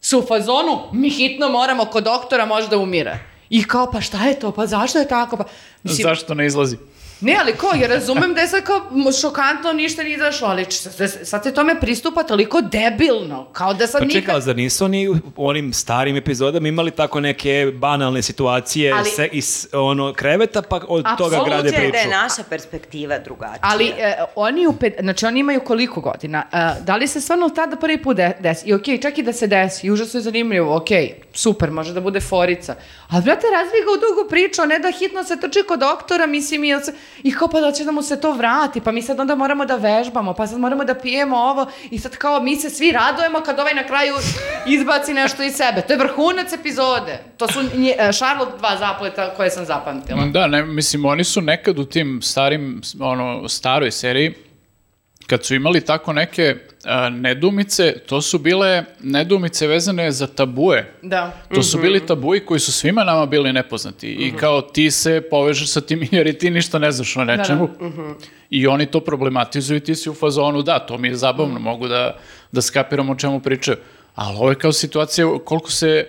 su 0.00 0.18
u 0.18 0.26
fazonu, 0.26 0.82
mi 0.92 1.10
hitno 1.10 1.48
moramo 1.48 1.84
kod 1.84 2.04
doktora 2.04 2.46
možda 2.46 2.78
umire. 2.78 3.18
I 3.50 3.64
kao, 3.64 3.90
pa 3.90 4.00
šta 4.00 4.24
je 4.26 4.38
to, 4.38 4.52
pa 4.52 4.66
zašto 4.66 4.98
je 4.98 5.08
tako, 5.08 5.36
pa... 5.36 5.44
Zašto 5.84 6.34
ne 6.34 6.46
izlazi? 6.46 6.76
Ne, 7.20 7.36
ali 7.40 7.52
ko, 7.52 7.66
ja 7.80 7.86
razumem 7.86 8.34
da 8.34 8.40
je 8.40 8.48
sad 8.48 8.62
kao 8.62 8.80
šokantno, 9.20 9.72
ništa 9.72 10.02
nije 10.02 10.14
izašlo, 10.14 10.48
ali 10.48 10.64
sad, 10.70 11.12
sad 11.22 11.42
se 11.42 11.54
tome 11.54 11.80
pristupa 11.80 12.22
toliko 12.22 12.60
debilno, 12.60 13.44
kao 13.52 13.74
da 13.74 13.86
sad 13.86 14.00
Pa 14.00 14.06
čekaj, 14.06 14.20
nikad... 14.20 14.34
ali 14.34 14.42
zar 14.42 14.56
nisu 14.56 14.84
oni 14.84 15.08
u 15.08 15.16
onim 15.36 15.72
starim 15.72 16.16
epizodama 16.16 16.68
imali 16.68 16.90
tako 16.90 17.20
neke 17.20 17.72
banalne 17.74 18.22
situacije 18.22 18.92
Ali- 18.92 19.10
se, 19.10 19.28
iz 19.32 19.68
ono, 19.72 20.12
kreveta, 20.12 20.62
pa 20.62 20.80
od 20.88 21.04
toga 21.18 21.36
grade 21.36 21.62
Moguće 21.62 21.74
je 21.74 21.78
priču? 21.80 21.92
da 21.92 21.98
je 21.98 22.22
naša 22.22 22.42
perspektiva 22.50 23.18
drugačija. 23.18 23.58
Ali 23.62 23.88
e, 23.88 24.14
oni 24.34 24.66
u 24.66 24.72
pet, 24.72 24.94
znači 25.00 25.26
oni 25.26 25.40
imaju 25.40 25.60
koliko 25.60 26.00
godina? 26.00 26.46
E, 26.52 26.82
da 26.84 26.96
li 26.96 27.08
se 27.08 27.20
stvarno 27.20 27.48
tada 27.48 27.76
prvi 27.76 28.02
put 28.02 28.16
de- 28.16 28.36
desi? 28.40 28.68
I 28.68 28.74
okej, 28.74 28.98
čak 28.98 29.18
i 29.18 29.22
da 29.22 29.32
se 29.32 29.46
desi, 29.46 29.90
užasno 29.90 30.18
je 30.18 30.22
zanimljivo, 30.22 30.76
okej, 30.76 31.14
super, 31.34 31.70
može 31.70 31.92
da 31.94 32.00
bude 32.00 32.20
forica. 32.20 32.74
Ali, 33.08 33.22
brate, 33.24 33.46
razvij 33.52 33.80
ga 33.80 33.90
u 33.90 34.00
dugu 34.08 34.30
priču, 34.30 34.62
a 34.62 34.66
ne 34.66 34.78
da 34.78 34.90
hitno 34.90 35.24
se 35.24 35.40
trči 35.40 35.62
kod 35.68 35.80
doktora, 35.80 36.26
mislim, 36.26 36.64
i, 36.64 36.74
se, 36.84 36.92
i 37.22 37.32
kao 37.34 37.48
pa 37.48 37.60
da 37.60 37.72
će 37.72 37.84
da 37.84 37.92
mu 37.92 38.02
se 38.02 38.20
to 38.20 38.32
vrati, 38.32 38.80
pa 38.80 38.92
mi 38.92 39.02
sad 39.02 39.20
onda 39.20 39.34
moramo 39.34 39.66
da 39.66 39.76
vežbamo, 39.76 40.34
pa 40.34 40.46
sad 40.46 40.60
moramo 40.60 40.84
da 40.84 40.94
pijemo 40.94 41.36
ovo, 41.36 41.66
i 41.90 41.98
sad 41.98 42.16
kao 42.16 42.40
mi 42.40 42.56
se 42.56 42.70
svi 42.70 42.92
radujemo 42.92 43.40
kad 43.40 43.58
ovaj 43.58 43.74
na 43.74 43.84
kraju 43.84 44.14
izbaci 44.66 45.14
nešto 45.14 45.42
iz 45.42 45.54
sebe. 45.54 45.80
To 45.80 45.92
je 45.92 45.98
vrhunac 45.98 46.52
epizode. 46.52 47.18
To 47.36 47.48
su 47.48 47.60
nje, 47.74 47.94
e, 47.98 48.12
Charlotte 48.12 48.58
dva 48.58 48.76
zapleta 48.78 49.34
koje 49.36 49.50
sam 49.50 49.64
zapamtila. 49.64 50.26
Da, 50.26 50.46
ne, 50.46 50.62
mislim, 50.62 51.04
oni 51.04 51.24
su 51.24 51.40
nekad 51.40 51.78
u 51.78 51.84
tim 51.84 52.22
starim, 52.22 52.80
ono, 53.00 53.48
staroj 53.48 53.90
seriji, 53.90 54.34
kad 55.26 55.44
su 55.44 55.54
imali 55.54 55.80
tako 55.80 56.12
neke 56.12 56.56
a, 56.84 57.08
nedumice, 57.08 57.98
to 58.06 58.22
su 58.22 58.38
bile 58.38 58.84
nedumice 59.02 59.66
vezane 59.66 60.12
za 60.12 60.26
tabue. 60.26 60.92
Da. 61.02 61.32
To 61.54 61.62
su 61.62 61.78
bili 61.78 62.06
tabuji 62.06 62.40
koji 62.40 62.60
su 62.60 62.72
svima 62.72 63.04
nama 63.04 63.26
bili 63.26 63.52
nepoznati 63.52 64.08
i 64.08 64.32
kao 64.36 64.62
ti 64.62 64.90
se 64.90 65.22
povežeš 65.30 65.70
sa 65.70 65.80
tim 65.80 66.08
jer 66.12 66.26
i 66.26 66.38
ti 66.38 66.50
ništa 66.50 66.78
ne 66.78 66.92
znaš 66.92 67.16
o 67.16 67.24
nečemu. 67.24 67.68
I 68.50 68.66
oni 68.66 68.86
to 68.86 69.00
problematizuju 69.00 69.76
i 69.76 69.84
ti 69.84 69.94
si 69.94 70.10
u 70.10 70.14
fazonu, 70.14 70.62
da, 70.62 70.78
to 70.78 70.98
mi 70.98 71.08
je 71.08 71.16
zabavno, 71.16 71.58
mogu 71.58 71.88
da, 71.88 72.18
da 72.52 72.62
skapiram 72.62 73.10
o 73.10 73.16
čemu 73.16 73.40
pričaju. 73.40 73.76
Ali 74.14 74.36
ovo 74.36 74.50
je 74.50 74.58
kao 74.58 74.72
situacija 74.72 75.38
koliko 75.44 75.70
se 75.70 76.06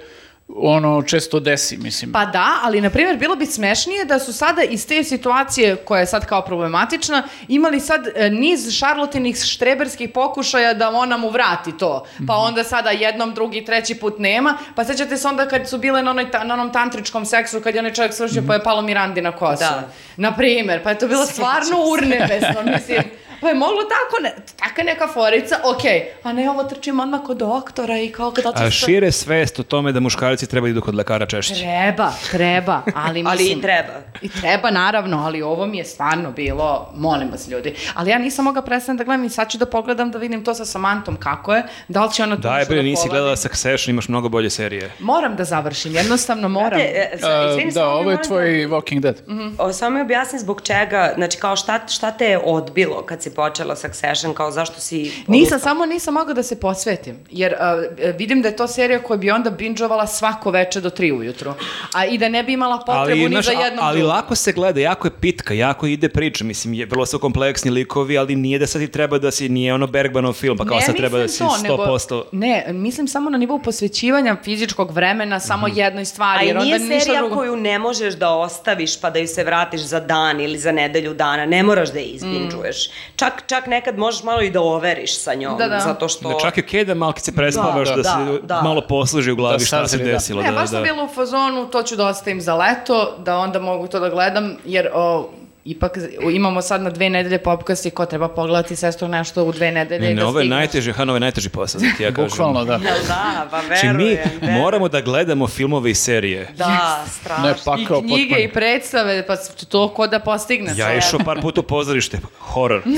ono 0.56 1.02
često 1.02 1.40
desi, 1.40 1.78
mislim. 1.78 2.12
Pa 2.12 2.26
da, 2.26 2.60
ali 2.64 2.82
na 2.82 2.90
primjer 2.90 3.18
bilo 3.18 3.36
bi 3.36 3.46
smešnije 3.46 4.06
da 4.06 4.20
su 4.20 4.34
sada 4.34 4.64
iz 4.64 4.88
te 4.88 5.04
situacije 5.04 5.76
koja 5.76 6.00
je 6.00 6.06
sad 6.06 6.26
kao 6.26 6.42
problematična 6.42 7.24
imali 7.48 7.80
sad 7.80 8.08
e, 8.16 8.30
niz 8.30 8.72
šarlotinih 8.72 9.38
štreberskih 9.38 10.10
pokušaja 10.10 10.74
da 10.74 10.90
ona 10.90 11.18
mu 11.18 11.30
vrati 11.30 11.78
to. 11.78 12.06
Pa 12.28 12.36
onda 12.36 12.64
sada 12.64 12.90
jednom, 12.90 13.34
drugi, 13.34 13.66
treći 13.66 13.96
put 13.96 14.20
nema. 14.20 14.58
Pa 14.76 14.84
sećate 14.84 15.18
se 15.18 15.28
onda 15.28 15.48
kad 15.48 15.70
su 15.70 15.78
bile 15.78 16.04
na, 16.04 16.12
onoj, 16.12 16.32
ta- 16.32 16.44
na 16.44 16.54
onom 16.54 16.72
tantričkom 16.74 17.26
seksu 17.26 17.62
kad 17.62 17.76
je 17.76 17.80
onaj 17.80 17.94
čovjek 17.94 18.14
svršio 18.14 18.44
pa 18.48 18.54
je 18.54 18.64
palo 18.64 18.82
Mirandi 18.82 19.22
na 19.22 19.32
kosu. 19.32 19.60
Da. 19.60 19.90
Na 20.18 20.36
primjer, 20.36 20.84
pa 20.84 20.90
je 20.90 20.98
to 21.00 21.08
bilo 21.08 21.26
stvarno 21.26 21.78
urnebesno, 21.94 22.64
mislim. 22.74 23.04
Pa 23.42 23.48
je 23.48 23.56
moglo 23.56 23.84
tako, 23.84 24.24
ne, 24.24 24.36
taka 24.56 24.84
neka 24.84 25.08
forica, 25.08 25.60
okej, 25.64 26.06
a 26.24 26.34
ne 26.34 26.50
ovo 26.50 26.64
trčim 26.64 27.00
odmah 27.00 27.22
kod 27.26 27.38
doktora 27.38 28.00
i 28.00 28.12
kao 28.12 28.32
kada 28.32 28.52
A 28.56 28.70
šire 28.70 29.12
svest 29.12 29.60
o 29.60 29.64
tome 29.64 29.92
da 29.92 30.00
muškarci 30.00 30.48
treba 30.48 30.68
da 30.68 30.72
idu 30.72 30.82
kod 30.82 30.96
lekara 30.96 31.26
češće. 31.26 31.54
Treba, 31.54 32.12
treba, 32.32 32.82
ali 32.96 33.24
mislim... 33.24 33.28
Ali 33.28 33.60
i 33.60 33.62
treba. 33.62 33.94
I 34.22 34.30
treba, 34.30 34.72
naravno, 34.72 35.18
ali 35.18 35.42
ovo 35.42 35.66
mi 35.66 35.78
je 35.78 35.86
stvarno 35.86 36.32
bilo, 36.32 36.92
molim 36.96 37.32
vas 37.32 37.48
ljudi. 37.48 37.76
Ali 37.94 38.10
ja 38.10 38.18
nisam 38.18 38.46
mogla 38.46 38.62
prestati 38.62 38.98
da 38.98 39.04
gledam 39.04 39.26
i 39.26 39.30
sad 39.30 39.50
ću 39.50 39.58
da 39.58 39.66
pogledam 39.66 40.12
da 40.12 40.18
vidim 40.18 40.44
to 40.44 40.54
sa 40.54 40.66
Samantom 40.66 41.16
kako 41.16 41.54
je, 41.54 41.64
da 41.88 42.06
li 42.06 42.14
će 42.14 42.24
ona 42.24 42.36
tu 42.36 42.42
Daj 42.42 42.60
nešto 42.60 42.74
bre, 42.74 42.78
da 42.78 42.84
nisi 42.84 43.10
gledala 43.10 43.36
Succession, 43.36 43.90
imaš 43.90 44.08
mnogo 44.08 44.30
bolje 44.30 44.50
serije. 44.50 44.92
Moram 45.00 45.36
da 45.36 45.44
završim, 45.44 45.96
jednostavno 45.96 46.50
moram. 46.50 46.80
Znate, 47.20 47.46
e, 47.48 47.50
izvini, 47.52 47.72
da, 47.72 47.90
ovo 47.90 48.00
je 48.00 48.04
moram 48.04 48.24
tvoj 48.24 48.48
Walking 48.48 49.00
Dead. 49.00 49.22
O, 49.58 49.74
samo 49.74 49.96
mi 49.96 50.02
objasni 50.02 50.40
zbog 50.40 50.62
čega, 50.62 51.14
znači 51.16 51.38
kao 51.38 51.56
šta, 51.56 51.88
šta 51.88 52.12
te 52.12 52.26
je 52.26 52.40
odbilo 52.44 53.02
kad 53.06 53.24
si 53.28 53.36
počela 53.36 53.76
Succession, 53.76 54.34
kao 54.34 54.52
zašto 54.52 54.80
si... 54.80 54.98
Nisam, 54.98 55.32
odustala? 55.32 55.60
samo 55.62 55.86
nisam 55.86 56.14
mogla 56.14 56.34
da 56.34 56.44
se 56.44 56.56
posvetim, 56.58 57.16
jer 57.32 57.54
a, 57.54 57.84
e, 58.00 58.12
vidim 58.12 58.42
da 58.42 58.48
je 58.48 58.56
to 58.56 58.68
serija 58.68 59.00
koja 59.00 59.18
bi 59.18 59.32
onda 59.32 59.50
binđovala 59.50 60.08
svako 60.08 60.52
veče 60.52 60.82
do 60.82 60.90
tri 60.90 61.12
ujutru, 61.12 61.54
a 61.94 62.06
i 62.06 62.18
da 62.18 62.30
ne 62.30 62.44
bi 62.44 62.54
imala 62.54 62.78
potrebu 62.80 63.22
ni 63.22 63.30
znaš, 63.30 63.46
za 63.46 63.52
a- 63.52 63.62
jednom 63.62 63.86
ali 63.86 64.00
drugom. 64.00 64.16
lako 64.16 64.36
se 64.36 64.52
gleda, 64.52 64.80
jako 64.82 65.08
je 65.08 65.12
pitka, 65.12 65.54
jako 65.54 65.88
ide 65.88 66.10
priča, 66.10 66.44
mislim, 66.44 66.74
je, 66.74 66.86
vrlo 66.86 67.06
su 67.06 67.20
kompleksni 67.20 67.72
likovi, 67.72 68.18
ali 68.18 68.36
nije 68.36 68.60
da 68.60 68.68
sad 68.68 68.82
ti 68.82 68.88
treba 68.90 69.18
da 69.18 69.32
si, 69.32 69.50
nije 69.50 69.74
ono 69.74 69.88
Bergmanov 69.88 70.34
film, 70.34 70.58
pa 70.58 70.66
kao 70.66 70.76
Ne 70.76 70.82
sad 70.82 70.96
treba 70.96 71.18
da 71.18 71.28
si 71.28 71.40
to, 71.40 71.58
nego- 71.64 71.76
100%... 71.78 72.24
ne, 72.32 72.66
mislim 72.70 73.08
samo 73.08 73.30
na 73.30 73.38
nivou 73.38 73.60
posvećivanja 73.60 74.36
fizičkog 74.44 74.92
vremena 74.92 75.40
samo 75.40 75.68
jednoj 75.70 76.06
stvari. 76.06 76.40
A 76.40 76.44
i 76.44 76.48
jer 76.48 76.58
onda 76.58 76.66
nije 76.68 76.80
ništa 76.80 77.00
serija 77.00 77.22
drugo- 77.22 77.36
koju 77.36 77.56
ne 77.58 77.80
možeš 77.80 78.14
da 78.16 78.30
ostaviš 78.32 79.02
pa 79.02 79.10
da 79.10 79.20
ju 79.20 79.28
se 79.28 79.44
vratiš 79.44 79.82
za 79.82 80.00
dan 80.02 80.42
ili 80.42 80.58
za 80.58 80.72
nedelju 80.72 81.14
dana, 81.14 81.46
ne 81.46 81.64
moraš 81.64 81.90
da 81.90 82.00
je 82.00 82.06
izbinđuješ. 82.06 82.90
Čak, 83.18 83.44
čak 83.48 83.68
nekad 83.68 83.98
možeš 83.98 84.24
malo 84.24 84.42
i 84.42 84.50
da 84.50 84.62
overiš 84.62 85.20
sa 85.20 85.34
njom. 85.34 85.58
Da, 85.58 85.68
da. 85.68 85.80
zato 85.80 86.10
što... 86.10 86.30
Da 86.30 86.36
čak 86.40 86.58
je 86.58 86.64
okej 86.64 86.86
da 86.86 86.94
malkice 86.94 87.32
prespavaš, 87.32 87.90
Da, 87.90 87.96
da, 87.96 88.02
da, 88.02 88.10
se 88.10 88.42
da. 88.44 88.62
malo 88.62 88.82
posluži 88.82 89.32
u 89.32 89.36
glavi 89.36 89.58
Da 89.58 89.66
šta 89.66 89.88
se 89.88 89.98
da. 89.98 90.04
desilo. 90.04 90.42
Ne, 90.42 90.52
da, 90.52 90.56
baš 90.56 90.70
da. 90.70 90.78
sam 90.78 90.84
bila 90.84 91.04
u 91.04 91.08
fazonu, 91.08 91.66
to 91.66 91.84
ću 91.84 91.96
da 91.96 92.08
ostavim 92.08 92.42
za 92.42 92.56
leto, 92.56 93.16
da 93.20 93.38
onda 93.38 93.60
mogu 93.60 93.88
to 93.88 94.00
da 94.00 94.10
gledam, 94.10 94.58
jer 94.66 94.90
o, 94.94 95.30
ipak 95.68 95.98
imamo 96.32 96.62
sad 96.62 96.82
na 96.82 96.90
dve 96.90 97.10
nedelje 97.10 97.38
popkast 97.40 97.86
i 97.86 97.92
ko 97.92 98.06
treba 98.06 98.28
pogledati 98.30 98.76
sestru 98.76 99.08
nešto 99.08 99.44
u 99.44 99.52
dve 99.52 99.72
nedelje 99.72 100.02
Ne, 100.02 100.12
i 100.12 100.16
ne, 100.16 100.22
da 100.22 100.28
ovo 100.28 100.40
je 100.40 100.44
stigneš. 100.44 100.58
najteži, 100.58 100.92
Han, 100.92 101.10
ovo 101.10 101.16
je 101.16 101.22
najteži 101.22 101.50
posao, 101.50 101.82
da 101.82 101.88
ti 101.98 102.04
ja 102.04 102.12
kažem. 102.14 102.30
Bukvalno, 102.30 102.66
da. 102.66 102.74
Jel 102.74 102.82
da, 103.08 103.48
pa 103.52 103.62
Znači, 103.62 103.88
verujem. 103.88 103.98
mi 104.00 104.16
verujem. 104.38 104.54
moramo 104.54 104.88
da 104.88 105.02
gledamo 105.02 105.48
filmove 105.48 105.92
i 105.92 105.96
serije. 105.96 106.48
Da, 106.58 107.04
strašno. 107.10 107.44
Ne, 107.46 107.52
I 107.52 107.56
pakao 107.66 108.02
knjige 108.02 108.12
potpuno. 108.24 108.40
i 108.40 108.50
predstave, 108.50 109.28
pa 109.28 109.36
to 109.66 109.90
ko 109.90 110.08
da 110.08 110.20
postigne. 110.22 110.70
Ja 110.70 110.86
sve. 110.86 110.98
išao 110.98 111.20
par 111.20 111.42
puta 111.42 111.60
u 111.60 111.66
pozorište, 111.66 112.18
horor. 112.40 112.82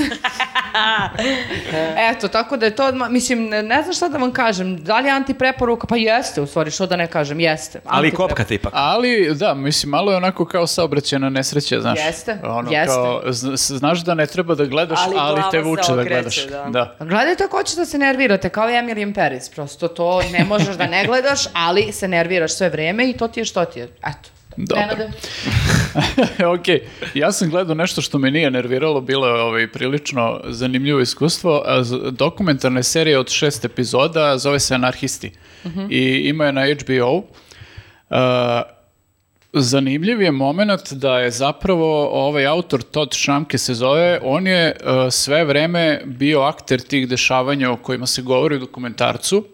Eto, 2.10 2.28
tako 2.28 2.56
da 2.56 2.66
je 2.66 2.76
to, 2.76 2.82
mislim, 3.06 3.44
ne, 3.44 3.62
ne 3.62 3.82
znam 3.82 3.94
šta 3.94 4.08
da 4.08 4.18
vam 4.18 4.32
kažem, 4.32 4.76
da 4.76 4.98
li 4.98 5.06
je 5.06 5.12
antipreporuka? 5.12 5.86
Pa 5.86 5.96
jeste, 5.96 6.40
u 6.40 6.46
stvari, 6.46 6.70
što 6.70 6.86
da 6.86 6.96
ne 6.96 7.06
kažem, 7.06 7.40
jeste. 7.40 7.80
Ali 7.84 8.10
kopkate 8.10 8.54
ipak. 8.54 8.72
Ali, 8.76 9.34
da, 9.34 9.54
mislim, 9.54 9.90
malo 9.90 10.10
je 10.10 10.16
onako 10.16 10.44
kao 10.44 10.66
saobraćena 10.66 11.30
nesreća, 11.30 11.80
znaš. 11.80 11.98
Jeste, 11.98 12.38
ono, 12.60 12.70
jeste. 12.72 12.94
Kao, 12.94 13.22
zna- 13.26 13.56
znaš 13.56 14.00
da 14.00 14.14
ne 14.14 14.26
treba 14.26 14.54
da 14.54 14.64
gledaš, 14.64 14.98
Ali 15.00 15.14
ali, 15.18 15.42
te 15.50 15.60
vuče 15.60 15.92
da 15.96 16.04
gledaš. 16.04 16.46
da. 16.46 16.64
da. 16.64 16.96
Gledajte 17.00 17.44
ako 17.44 17.56
hoćete 17.56 17.80
da 17.80 17.86
se 17.86 17.98
nervirate, 17.98 18.48
kao 18.48 18.70
i 18.70 18.72
Emily 18.72 19.02
in 19.02 19.14
Paris, 19.14 19.48
prosto 19.48 19.88
to 19.88 20.22
ne 20.32 20.44
možeš 20.44 20.76
da 20.76 20.86
ne 20.86 21.06
gledaš, 21.06 21.40
ali 21.52 21.92
se 21.92 22.08
nerviraš 22.08 22.54
sve 22.54 22.68
vreme 22.68 23.10
i 23.10 23.16
to 23.16 23.28
ti 23.28 23.40
je 23.40 23.44
što 23.44 23.64
ti 23.64 23.78
je. 23.78 23.84
Eto. 23.84 24.30
Dobro. 24.56 24.84
Ok, 26.54 26.66
ja 27.14 27.32
sam 27.32 27.50
gledao 27.50 27.74
nešto 27.74 28.00
što 28.00 28.18
me 28.18 28.30
nije 28.30 28.50
nerviralo, 28.50 29.00
bilo 29.00 29.26
je 29.26 29.42
ovaj, 29.42 29.72
prilično 29.72 30.40
zanimljivo 30.44 31.00
iskustvo. 31.00 31.62
Dokumentarna 32.10 32.78
je 32.78 32.82
serija 32.82 33.20
od 33.20 33.28
šest 33.30 33.64
epizoda, 33.64 34.38
zove 34.38 34.60
se 34.60 34.74
Anarhisti. 34.74 35.32
I 35.90 35.98
ima 36.24 36.46
je 36.46 36.52
na 36.52 36.62
HBO. 36.74 37.22
A, 38.10 38.62
zanimljiv 39.52 40.22
je 40.22 40.30
moment 40.30 40.92
da 40.92 41.18
je 41.18 41.30
zapravo 41.30 42.08
ovaj 42.26 42.46
autor 42.46 42.82
Todd 42.82 43.14
Šramke 43.14 43.58
se 43.58 43.74
zove, 43.74 44.20
on 44.22 44.46
je 44.46 44.66
e, 44.66 44.74
sve 45.10 45.44
vreme 45.44 46.02
bio 46.04 46.40
akter 46.40 46.80
tih 46.80 47.08
dešavanja 47.08 47.70
o 47.70 47.76
kojima 47.76 48.06
se 48.06 48.22
govori 48.22 48.56
u 48.56 48.58
dokumentarcu. 48.58 49.44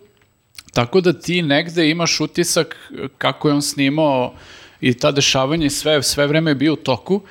Tako 0.72 1.00
da 1.00 1.12
ti 1.12 1.42
negde 1.42 1.90
imaš 1.90 2.20
utisak 2.20 2.90
e, 2.90 3.08
kako 3.18 3.48
je 3.48 3.54
on 3.54 3.62
snimao 3.62 4.34
i 4.80 4.94
ta 4.94 5.12
dešavanja 5.12 5.66
i 5.66 5.70
sve, 5.70 6.02
sve 6.02 6.26
vreme 6.26 6.50
je 6.50 6.54
bio 6.54 6.72
u 6.72 6.76
toku, 6.76 7.22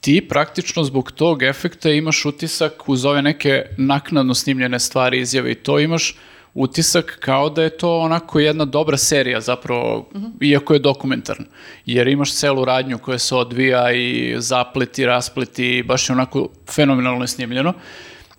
ti 0.00 0.28
praktično 0.28 0.84
zbog 0.84 1.12
tog 1.12 1.42
efekta 1.42 1.90
imaš 1.90 2.24
utisak 2.24 2.88
uz 2.88 3.04
ove 3.04 3.22
neke 3.22 3.64
naknadno 3.76 4.34
snimljene 4.34 4.80
stvari, 4.80 5.20
izjave 5.20 5.52
i 5.52 5.54
to 5.54 5.78
imaš 5.78 6.16
utisak 6.54 7.16
kao 7.20 7.50
da 7.50 7.62
je 7.62 7.70
to 7.70 7.98
onako 7.98 8.40
jedna 8.40 8.64
dobra 8.64 8.96
serija 8.96 9.40
zapravo, 9.40 10.08
iako 10.40 10.72
je 10.72 10.80
dokumentarna. 10.80 11.46
Jer 11.86 12.08
imaš 12.08 12.32
celu 12.32 12.64
radnju 12.64 12.98
koja 12.98 13.18
se 13.18 13.34
odvija 13.34 13.92
i 13.92 14.34
zapleti, 14.38 15.06
raspleti, 15.06 15.82
baš 15.82 16.08
je 16.08 16.12
onako 16.12 16.48
fenomenalno 16.68 17.24
je 17.24 17.28
snimljeno. 17.28 17.72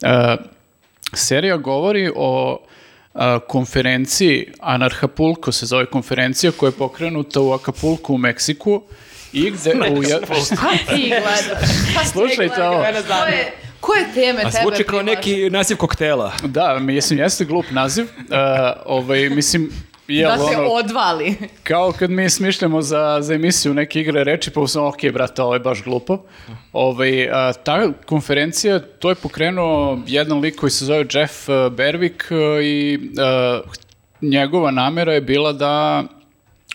E, 0.02 0.36
serija 1.14 1.58
govori 1.58 2.12
o 2.16 2.60
a, 3.14 3.40
konferenciji 3.40 4.48
Anarhapulko 4.60 5.52
se 5.52 5.66
zove 5.66 5.86
konferencija 5.86 6.52
koja 6.52 6.68
je 6.68 6.74
pokrenuta 6.74 7.42
u 7.42 7.52
Acapulco 7.52 8.14
u 8.14 8.18
Meksiku 8.18 8.82
i 9.34 9.52
gde 9.52 9.72
u 9.92 10.04
je- 10.04 10.20
Šta 10.46 10.72
ti 10.88 11.08
gledaš? 11.08 11.42
Šta 11.92 12.02
ti 12.02 12.08
Slušajte 12.08 12.38
gledaš? 12.48 12.68
ovo. 12.68 12.84
Koje, 13.22 13.54
koje 13.84 14.14
teme 14.14 14.42
A 14.42 14.52
tebe 14.52 14.62
zvuči 14.62 14.84
kao 14.84 15.02
neki 15.02 15.50
naziv 15.50 15.78
koktela. 15.78 16.32
da, 16.44 16.80
mislim 16.80 17.20
jeste 17.20 17.46
glup 17.46 17.66
naziv. 17.72 18.08
A, 18.32 18.74
ovaj 18.86 19.30
mislim 19.30 19.72
jel, 20.08 20.32
Da 20.32 20.38
se 20.38 20.58
ono, 20.58 20.68
odvali. 20.68 21.36
Kao 21.64 21.92
kad 21.92 22.10
mi 22.10 22.30
smišljamo 22.30 22.82
za, 22.82 23.18
za 23.22 23.34
emisiju 23.34 23.74
neke 23.74 24.02
igre 24.02 24.24
reči, 24.24 24.52
pa 24.52 24.68
sam, 24.68 24.86
ok, 24.86 25.12
brate, 25.14 25.42
ovo 25.42 25.54
je 25.54 25.60
baš 25.60 25.84
glupo. 25.84 26.18
Ovaj, 26.74 27.30
a, 27.30 27.54
ta 27.54 27.92
konferencija, 28.06 28.80
to 28.80 29.10
je 29.10 29.16
pokrenuo 29.16 30.00
jedan 30.08 30.40
lik 30.40 30.56
koji 30.56 30.70
se 30.70 30.86
zove 30.86 31.06
Jeff 31.14 31.50
uh, 31.50 31.56
Berwick 31.56 32.32
uh, 32.32 32.64
i 32.64 33.00
uh, 33.00 33.72
njegova 34.22 34.72
namera 34.72 35.14
je 35.14 35.22
bila 35.22 35.54
da 35.54 36.04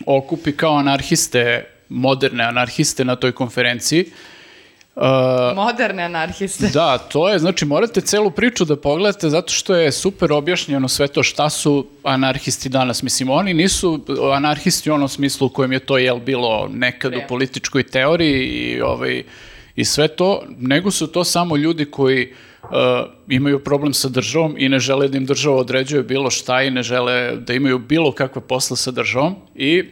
okupi 0.06 0.52
kao 0.52 0.76
anarhiste, 0.76 1.64
moderne 1.88 2.44
anarhiste 2.44 3.04
na 3.04 3.16
toj 3.16 3.32
konferenciji. 3.32 4.10
Uh, 4.98 5.56
Moderne 5.56 6.02
anarhiste. 6.02 6.68
Da, 6.74 6.98
to 6.98 7.28
je, 7.28 7.38
znači 7.38 7.64
morate 7.64 8.00
celu 8.00 8.30
priču 8.30 8.64
da 8.64 8.76
pogledate 8.76 9.28
zato 9.28 9.52
što 9.52 9.74
je 9.74 9.92
super 9.92 10.32
objašnjeno 10.32 10.88
sve 10.88 11.08
to 11.08 11.22
šta 11.22 11.50
su 11.50 11.86
anarhisti 12.02 12.68
danas. 12.68 13.02
Mislim, 13.02 13.30
oni 13.30 13.54
nisu 13.54 14.00
anarhisti 14.34 14.90
u 14.90 14.94
onom 14.94 15.08
smislu 15.08 15.46
u 15.46 15.50
kojem 15.50 15.72
je 15.72 15.78
to 15.78 15.98
jel 15.98 16.18
bilo 16.18 16.68
nekad 16.72 17.12
u 17.12 17.16
Pre. 17.16 17.26
političkoj 17.28 17.82
teoriji 17.82 18.46
i, 18.46 18.80
ovaj, 18.80 19.22
i 19.76 19.84
sve 19.84 20.08
to, 20.08 20.42
nego 20.58 20.90
su 20.90 21.06
to 21.06 21.24
samo 21.24 21.56
ljudi 21.56 21.84
koji 21.84 22.32
uh, 22.62 22.68
imaju 23.28 23.64
problem 23.64 23.94
sa 23.94 24.08
državom 24.08 24.54
i 24.58 24.68
ne 24.68 24.78
žele 24.78 25.08
da 25.08 25.16
im 25.16 25.26
država 25.26 25.56
određuje 25.56 26.02
bilo 26.02 26.30
šta 26.30 26.62
i 26.62 26.70
ne 26.70 26.82
žele 26.82 27.36
da 27.36 27.54
imaju 27.54 27.78
bilo 27.78 28.12
kakve 28.12 28.42
posla 28.42 28.76
sa 28.76 28.90
državom 28.90 29.36
i 29.54 29.84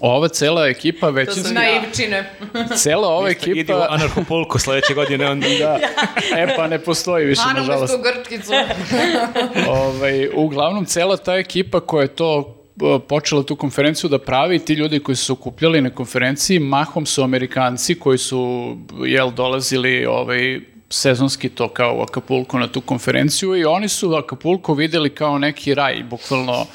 ova 0.00 0.28
cela 0.28 0.68
ekipa 0.68 1.08
većinski... 1.08 1.54
Naivčine. 1.54 2.32
Cela 2.82 3.08
ova 3.08 3.30
Idi 3.30 3.38
u 3.48 3.52
ekipa... 3.52 3.86
anarhopolku 3.90 4.58
sledeće 4.58 4.94
godine. 4.94 5.30
Onda... 5.30 5.46
Da. 5.58 5.78
E 6.42 6.54
pa 6.56 6.66
ne 6.66 6.78
postoji 6.78 7.26
više, 7.26 7.42
nažalost. 7.54 7.94
Anarhistu 7.94 8.20
grčkicu. 8.20 8.52
Ovaj, 9.82 10.28
uglavnom, 10.34 10.84
cela 10.84 11.16
ta 11.16 11.34
ekipa 11.34 11.80
koja 11.80 12.02
je 12.02 12.08
to 12.08 12.56
e, 12.82 12.98
počela 13.08 13.42
tu 13.42 13.56
konferenciju 13.56 14.10
da 14.10 14.18
pravi, 14.18 14.58
ti 14.58 14.74
ljudi 14.74 15.00
koji 15.00 15.16
su 15.16 15.24
se 15.24 15.32
okupljali 15.32 15.80
na 15.80 15.90
konferenciji, 15.90 16.58
mahom 16.58 17.06
su 17.06 17.22
Amerikanci 17.22 17.94
koji 17.94 18.18
su, 18.18 18.76
jel, 19.04 19.30
dolazili 19.30 20.06
ovaj, 20.06 20.60
sezonski 20.90 21.48
to 21.48 21.68
kao 21.68 21.96
u 21.96 22.02
Acapulco 22.02 22.58
na 22.58 22.68
tu 22.68 22.80
konferenciju 22.80 23.56
i 23.56 23.64
oni 23.64 23.88
su 23.88 24.14
Acapulco 24.14 24.74
videli 24.74 25.10
kao 25.10 25.38
neki 25.38 25.74
raj, 25.74 26.02
bukvalno 26.02 26.66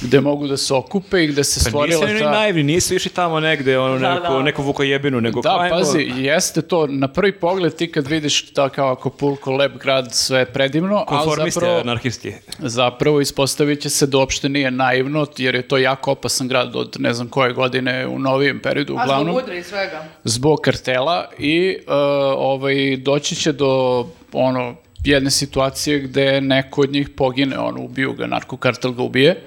gde 0.00 0.20
mogu 0.20 0.46
da 0.46 0.56
se 0.56 0.74
okupe 0.74 1.24
i 1.24 1.26
gde 1.26 1.44
se 1.44 1.60
Pa 1.60 1.64
stvorila 1.64 2.00
nisu 2.00 2.18
ta... 2.18 2.26
oni 2.26 2.36
naivni, 2.36 2.62
nisu 2.64 2.94
išli 2.94 3.10
tamo 3.10 3.40
negde, 3.40 3.78
ono, 3.78 3.98
Da, 3.98 4.14
neku, 4.14 4.26
da. 4.28 4.42
neku 4.42 4.62
vukojebinu, 4.62 5.20
nego 5.20 5.40
Da, 5.40 5.48
kao, 5.48 5.58
ajmo- 5.58 5.70
pazi, 5.70 5.98
jeste 6.16 6.62
to, 6.62 6.86
na 6.86 7.08
prvi 7.08 7.32
pogled 7.34 7.74
ti 7.74 7.92
kad 7.92 8.06
vidiš 8.06 8.46
da 8.46 8.68
kao 8.68 8.92
Acapulco, 8.92 9.52
lep 9.52 9.72
grad, 9.74 10.08
sve 10.12 10.38
je 10.38 10.46
predivno, 10.46 11.04
ali 11.08 11.50
zapravo... 11.50 11.78
anarhisti. 11.78 12.34
Zapravo 12.58 13.20
ispostavit 13.20 13.80
će 13.80 13.90
se 13.90 14.06
da 14.06 14.18
uopšte 14.18 14.48
nije 14.48 14.70
naivno, 14.70 15.26
jer 15.38 15.54
je 15.54 15.62
to 15.62 15.78
jako 15.78 16.12
opasan 16.12 16.48
grad 16.48 16.76
od 16.76 16.96
ne 16.98 17.14
znam 17.14 17.28
koje 17.28 17.52
godine 17.52 18.06
u 18.06 18.18
novijem 18.18 18.60
periodu, 18.60 18.92
A 18.92 18.96
zbog 18.96 19.04
uglavnom, 19.06 19.36
udra 19.36 19.54
i 19.54 19.62
svega. 19.62 20.04
zbog 20.24 20.58
kartela 20.60 21.04
i 21.38 21.76
uh, 21.78 21.92
ovaj, 22.36 22.64
doći 22.96 23.36
će 23.36 23.52
do 23.52 24.04
ono, 24.32 24.74
jedne 25.04 25.30
situacije 25.30 25.98
gde 25.98 26.40
neko 26.40 26.80
od 26.80 26.92
njih 26.92 27.08
pogine, 27.08 27.58
ono, 27.58 27.82
ubiju 27.82 28.12
ga, 28.12 28.26
narkokartel 28.26 28.92
ga 28.92 29.02
ubije. 29.02 29.42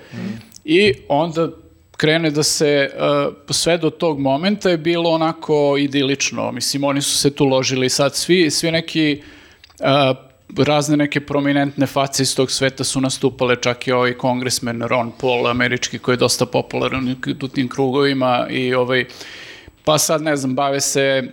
I 0.65 0.93
onda 1.09 1.49
krene 1.97 2.29
da 2.31 2.43
se, 2.43 2.89
uh, 3.47 3.55
sve 3.55 3.77
do 3.77 3.89
tog 3.89 4.19
momenta 4.19 4.69
je 4.69 4.77
bilo 4.77 5.09
onako 5.09 5.75
idilično, 5.79 6.51
mislim, 6.51 6.83
oni 6.83 7.01
su 7.01 7.17
se 7.17 7.35
tu 7.35 7.45
ložili. 7.45 7.89
Sad 7.89 8.15
svi, 8.15 8.51
svi 8.51 8.71
neki 8.71 9.21
uh, 9.79 10.17
razne 10.57 10.97
neke 10.97 11.21
prominentne 11.21 11.87
face 11.87 12.23
iz 12.23 12.35
tog 12.35 12.51
sveta 12.51 12.83
su 12.83 13.01
nastupale, 13.01 13.55
čak 13.61 13.87
i 13.87 13.91
ovaj 13.91 14.13
kongresmen 14.13 14.81
Ron 14.81 15.11
Paul, 15.21 15.47
američki, 15.47 15.99
koji 15.99 16.13
je 16.13 16.17
dosta 16.17 16.45
popularan 16.45 17.15
u 17.41 17.47
tim 17.47 17.69
krugovima 17.69 18.47
i 18.49 18.73
ovaj, 18.73 19.05
pa 19.83 19.97
sad 19.97 20.21
ne 20.21 20.35
znam, 20.35 20.55
bave 20.55 20.81
se 20.81 21.23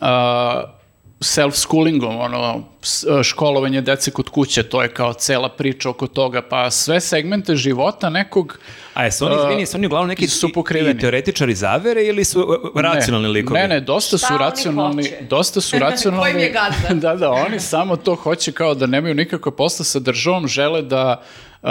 uh, 0.00 0.81
self-schoolingom, 1.22 2.18
ono, 2.18 2.64
s- 2.82 3.04
školovanje 3.22 3.80
dece 3.80 4.10
kod 4.10 4.28
kuće, 4.28 4.62
to 4.62 4.82
je 4.82 4.88
kao 4.88 5.12
cela 5.12 5.48
priča 5.48 5.90
oko 5.90 6.06
toga, 6.06 6.42
pa 6.42 6.70
sve 6.70 7.00
segmente 7.00 7.56
života 7.56 8.10
nekog 8.10 8.58
A 8.94 9.04
jesu 9.04 9.26
oni, 9.26 9.34
Uh, 9.34 9.40
izvini, 9.40 9.66
su 9.66 9.76
oni 9.76 9.86
uglavnom 9.86 10.08
neki 10.08 10.28
su 10.28 10.52
pokriveni. 10.52 10.94
ti 10.94 11.00
teoretičari 11.00 11.54
zavere 11.54 12.04
ili 12.04 12.24
su 12.24 12.40
uh, 12.40 12.80
racionalni 12.82 13.28
ne, 13.28 13.32
likovi? 13.32 13.60
Ne, 13.60 13.68
ne, 13.68 13.80
dosta 13.80 14.18
Šta 14.18 14.26
su 14.26 14.38
racionalni, 14.38 15.02
hoće? 15.02 15.22
dosta 15.22 15.60
su 15.60 15.78
racionalni. 15.88 16.24
Ko 16.24 16.28
im 16.28 16.42
je 16.42 16.50
gazda? 16.50 16.94
da, 17.08 17.14
da, 17.16 17.30
oni 17.30 17.60
samo 17.60 17.96
to 17.96 18.14
hoće 18.14 18.52
kao 18.52 18.74
da 18.74 18.86
nemaju 18.86 19.14
nikakve 19.14 19.52
posla 19.52 19.84
sa 19.84 19.98
državom, 19.98 20.48
žele 20.48 20.82
da 20.82 21.22
uh, 21.62 21.68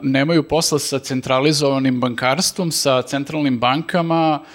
nemaju 0.00 0.42
posla 0.42 0.78
sa 0.78 0.98
centralizovanim 0.98 2.00
bankarstvom, 2.00 2.72
sa 2.72 3.02
centralnim 3.02 3.58
bankama, 3.58 4.40
uh, 4.42 4.46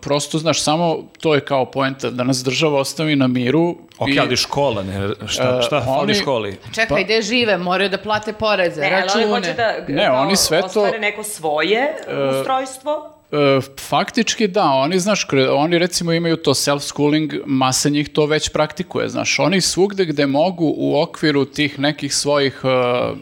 prosto, 0.00 0.38
znaš, 0.38 0.60
samo 0.60 0.98
to 1.20 1.34
je 1.34 1.40
kao 1.42 1.64
poenta, 1.66 2.10
da 2.10 2.24
nas 2.24 2.36
država 2.38 2.80
ostavi 2.80 3.16
na 3.16 3.26
miru. 3.26 3.76
Ok, 3.98 4.08
i- 4.08 4.18
ali 4.18 4.36
škola, 4.36 4.82
ne, 4.82 5.08
šta, 5.26 5.50
Uh, 5.50 5.64
šta 5.64 5.80
fali 5.82 5.98
oni- 6.02 6.14
školi? 6.14 6.58
Čekaj, 6.74 7.04
gde 7.04 7.22
žive? 7.22 7.58
Moraju 7.58 7.90
da 7.90 7.98
plate 7.98 8.32
poreze, 8.32 8.80
Ne, 8.80 8.86
ali 8.86 8.94
račune. 8.96 9.24
oni 9.24 9.32
hoće 9.34 9.52
da 9.52 9.74
Ne, 9.88 10.10
oni 10.12 10.36
sve 10.36 10.60
to- 10.60 10.66
ostvare 10.66 10.98
neko 10.98 11.22
svoje 11.22 11.94
ustrojstvo. 12.30 13.10
E, 13.34 13.60
faktički 13.80 14.48
da, 14.48 14.64
oni, 14.64 14.98
znaš, 14.98 15.26
oni 15.50 15.78
recimo 15.78 16.12
imaju 16.12 16.36
to 16.36 16.54
self-schooling, 16.54 17.40
masa 17.46 17.88
njih 17.88 18.08
to 18.08 18.26
već 18.26 18.48
praktikuje, 18.48 19.08
znaš, 19.08 19.38
oni 19.38 19.60
svugde 19.60 20.04
gde 20.04 20.26
mogu 20.26 20.74
u 20.76 21.00
okviru 21.00 21.44
tih 21.44 21.78
nekih 21.78 22.14
svojih 22.14 22.60
e, 22.64 22.68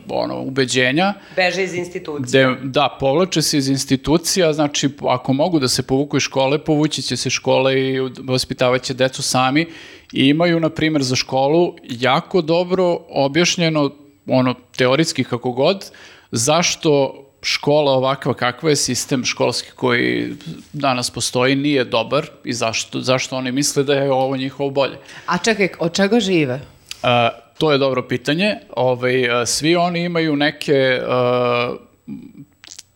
ono, 0.09 0.41
ubeđenja, 0.41 1.15
Beže 1.37 1.65
iz 1.65 1.75
institucije. 1.75 2.47
gde, 2.47 2.57
da, 2.63 2.97
povlače 3.01 3.43
se 3.43 3.59
iz 3.59 3.69
institucija, 3.69 4.53
znači, 4.53 4.89
ako 5.09 5.33
mogu 5.33 5.59
da 5.59 5.69
se 5.69 5.83
povuku 5.83 6.17
iz 6.17 6.23
škole, 6.23 6.59
povući 6.59 7.03
će 7.03 7.17
se 7.17 7.31
škole 7.31 7.81
i 7.81 8.01
vaspitavaće 8.29 8.95
decu 8.95 9.23
sami 9.23 9.67
i 10.13 10.27
imaju, 10.29 10.61
na 10.61 10.69
primjer, 10.69 11.03
za 11.03 11.17
školu 11.17 11.75
jako 11.89 12.41
dobro 12.43 12.99
objašnjeno, 13.09 13.91
ono, 14.27 14.55
teoritski 14.77 15.25
kako 15.25 15.53
god, 15.53 15.91
zašto 16.31 17.22
škola 17.43 17.93
ovakva 17.93 18.35
kakva 18.35 18.71
je 18.71 18.77
sistem 18.77 19.25
školski 19.25 19.71
koji 19.71 20.35
danas 20.73 21.11
postoji 21.11 21.57
nije 21.57 21.85
dobar 21.85 22.27
i 22.45 22.53
zašto, 22.53 23.01
zašto 23.01 23.37
oni 23.37 23.53
misle 23.53 23.83
da 23.83 23.95
je 23.95 24.13
ovo 24.13 24.37
njihovo 24.37 24.71
bolje. 24.71 24.99
A 25.27 25.39
čekaj, 25.39 25.69
od 25.79 25.95
čega 25.95 26.21
žive? 26.21 26.61
A, 27.03 27.29
to 27.59 27.73
je 27.73 27.79
dobro 27.79 28.03
pitanje. 28.09 28.57
Ovaj, 28.77 29.47
svi 29.47 29.77
oni 29.77 30.05
imaju 30.05 30.37
neke... 30.37 31.01
a, 31.09 31.75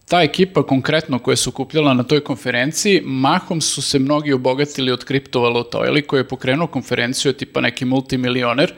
ta 0.09 0.23
ekipa 0.23 0.63
konkretno 0.63 1.19
koja 1.19 1.37
se 1.37 1.49
okupljala 1.49 1.95
na 1.95 2.03
toj 2.03 2.25
konferenciji, 2.25 3.03
mahom 3.05 3.61
su 3.61 3.83
se 3.83 3.99
mnogi 3.99 4.33
obogatili 4.33 4.93
od 4.93 5.05
kriptovaluta. 5.05 5.83
Eli 5.87 6.03
koji 6.03 6.21
je 6.21 6.29
pokrenuo 6.29 6.67
konferenciju 6.67 7.31
je 7.31 7.37
tipa 7.37 7.61
neki 7.61 7.85
multimilioner 7.85 8.73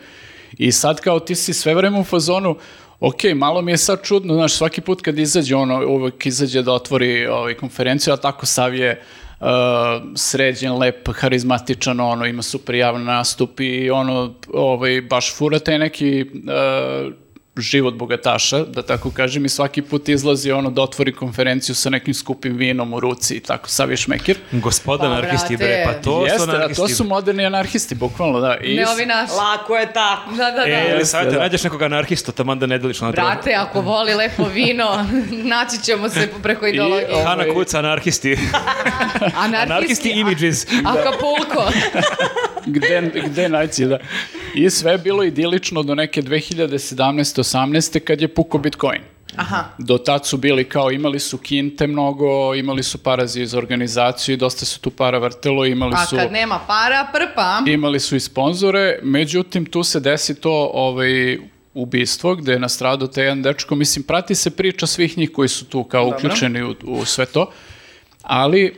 i 0.59 0.73
sad 0.73 1.01
kao 1.01 1.21
ti 1.21 1.35
si 1.35 1.53
sve 1.53 1.75
vreme 1.75 2.01
u 2.01 2.05
fazonu 2.05 2.57
ok, 3.01 3.23
malo 3.35 3.63
mi 3.63 3.73
je 3.73 3.77
sad 3.79 4.03
čudno, 4.03 4.35
znaš, 4.35 4.53
svaki 4.53 4.81
put 4.81 5.03
kad 5.03 5.19
izađe, 5.19 5.57
ono, 5.57 5.87
uvek 5.87 6.27
izađe 6.27 6.63
da 6.63 6.73
otvori 6.73 7.27
ovaj, 7.27 7.55
konferenciju, 7.55 8.13
a 8.13 8.17
tako 8.17 8.47
sav 8.47 8.75
je 8.75 9.03
uh, 9.41 9.47
sređen, 10.15 10.79
lep, 10.79 11.09
harizmatičan, 11.15 12.01
ono, 12.01 12.27
ima 12.27 12.43
super 12.43 12.75
javan 12.75 13.05
nastup 13.05 13.61
i 13.61 13.91
ono, 13.91 14.35
ovaj, 14.53 15.01
baš 15.01 15.35
fura 15.37 15.59
taj 15.59 15.79
neki 15.79 16.23
uh, 16.23 17.13
život 17.61 17.95
bogataša, 17.95 18.59
da 18.59 18.83
tako 18.83 19.11
kažem, 19.11 19.45
i 19.45 19.49
svaki 19.49 19.83
put 19.83 20.09
izlazi 20.09 20.53
ono 20.53 20.71
da 20.71 20.83
otvori 20.83 21.13
konferenciju 21.13 21.75
sa 21.75 21.91
nekim 21.91 22.15
skupim 22.15 22.57
vinom 22.57 22.93
u 22.95 23.01
ruci 23.01 23.35
i 23.35 23.41
tako, 23.41 23.69
sav 23.69 23.91
je 23.91 23.97
šmekir. 23.97 24.39
Gospoda 24.53 25.01
Pa, 25.01 25.07
anarhisti, 25.07 25.57
bre, 25.57 25.85
pa 25.87 25.93
to 25.95 26.21
su 26.21 26.27
Jeste, 26.27 26.51
a 26.51 26.55
anarhisti. 26.55 26.83
to 26.83 26.89
su 26.89 27.05
moderni 27.05 27.47
anarhisti, 27.47 27.95
bukvalno, 27.95 28.41
da. 28.41 28.57
I 28.57 28.77
Ne 28.77 28.89
ovi 28.89 29.07
naši. 29.07 29.33
Lako 29.33 29.77
je 29.77 29.93
tako. 29.93 30.31
Da, 30.31 30.45
da, 30.45 30.51
da. 30.51 30.67
E, 30.67 30.93
ali 30.95 31.05
savjeti, 31.07 31.37
da. 31.37 31.43
nađeš 31.43 31.65
nekog 31.65 31.83
anarhistu, 31.83 32.33
taman 32.33 32.59
da 32.59 32.67
ne 32.67 32.79
deliš 32.79 33.01
na 33.01 33.11
Brate, 33.11 33.55
ako 33.55 33.81
voli 33.81 34.15
lepo 34.15 34.45
vino, 34.45 35.07
naći 35.55 35.83
ćemo 35.83 36.09
se 36.09 36.29
preko 36.43 36.67
ideologije. 36.67 37.09
Hana 37.25 37.43
ovaj- 37.45 37.55
Kuca, 37.55 37.79
anarhisti. 37.79 38.39
Anarhisti 39.37 40.11
images. 40.11 40.67
Acapulco. 40.85 41.73
gde, 42.67 43.13
gde 43.27 43.49
naći, 43.49 43.85
da. 43.85 43.99
I 44.59 44.71
sve 44.71 44.93
je 44.93 44.99
bilo 44.99 45.25
idilično 45.25 45.83
do 45.83 45.95
neke 45.95 46.23
2017-18. 46.23 47.99
kad 47.99 48.21
je 48.21 48.29
puko 48.29 48.59
Bitcoin. 48.59 49.01
Aha. 49.37 49.65
Do 49.79 49.99
tad 49.99 50.27
su 50.27 50.37
bili 50.37 50.65
kao, 50.65 50.91
imali 50.91 51.21
su 51.21 51.39
kinte 51.39 51.87
mnogo, 51.87 52.55
imali 52.55 52.83
su 52.83 52.99
parazi 52.99 53.47
za 53.47 53.59
organizaciju 53.59 54.33
i 54.33 54.37
dosta 54.37 54.65
su 54.65 54.81
tu 54.81 54.91
para 54.91 55.19
vrtelo, 55.19 55.67
imali 55.67 55.93
A 55.97 56.07
su... 56.07 56.17
kad 56.17 56.33
nema 56.33 56.61
para, 56.67 57.07
prpa. 57.13 57.63
Imali 57.67 58.01
su 58.01 58.17
i 58.17 58.21
sponzore, 58.21 58.99
međutim 59.03 59.67
tu 59.67 59.83
se 59.83 60.01
desi 60.01 60.41
to 60.41 60.71
ovaj, 60.75 61.39
ubistvo 61.75 62.35
gde 62.35 62.53
je 62.53 62.59
nastradao 62.59 63.09
taj 63.09 63.25
jedan 63.25 63.43
dečko, 63.43 63.75
mislim 63.75 64.03
prati 64.03 64.35
se 64.35 64.51
priča 64.51 64.87
svih 64.87 65.19
njih 65.19 65.33
koji 65.33 65.49
su 65.49 65.65
tu 65.65 65.85
kao 65.85 66.09
uključeni 66.09 66.63
u, 66.63 66.75
u 66.85 67.05
sve 67.05 67.27
to, 67.27 67.51
ali 68.23 68.65
e, 68.65 68.73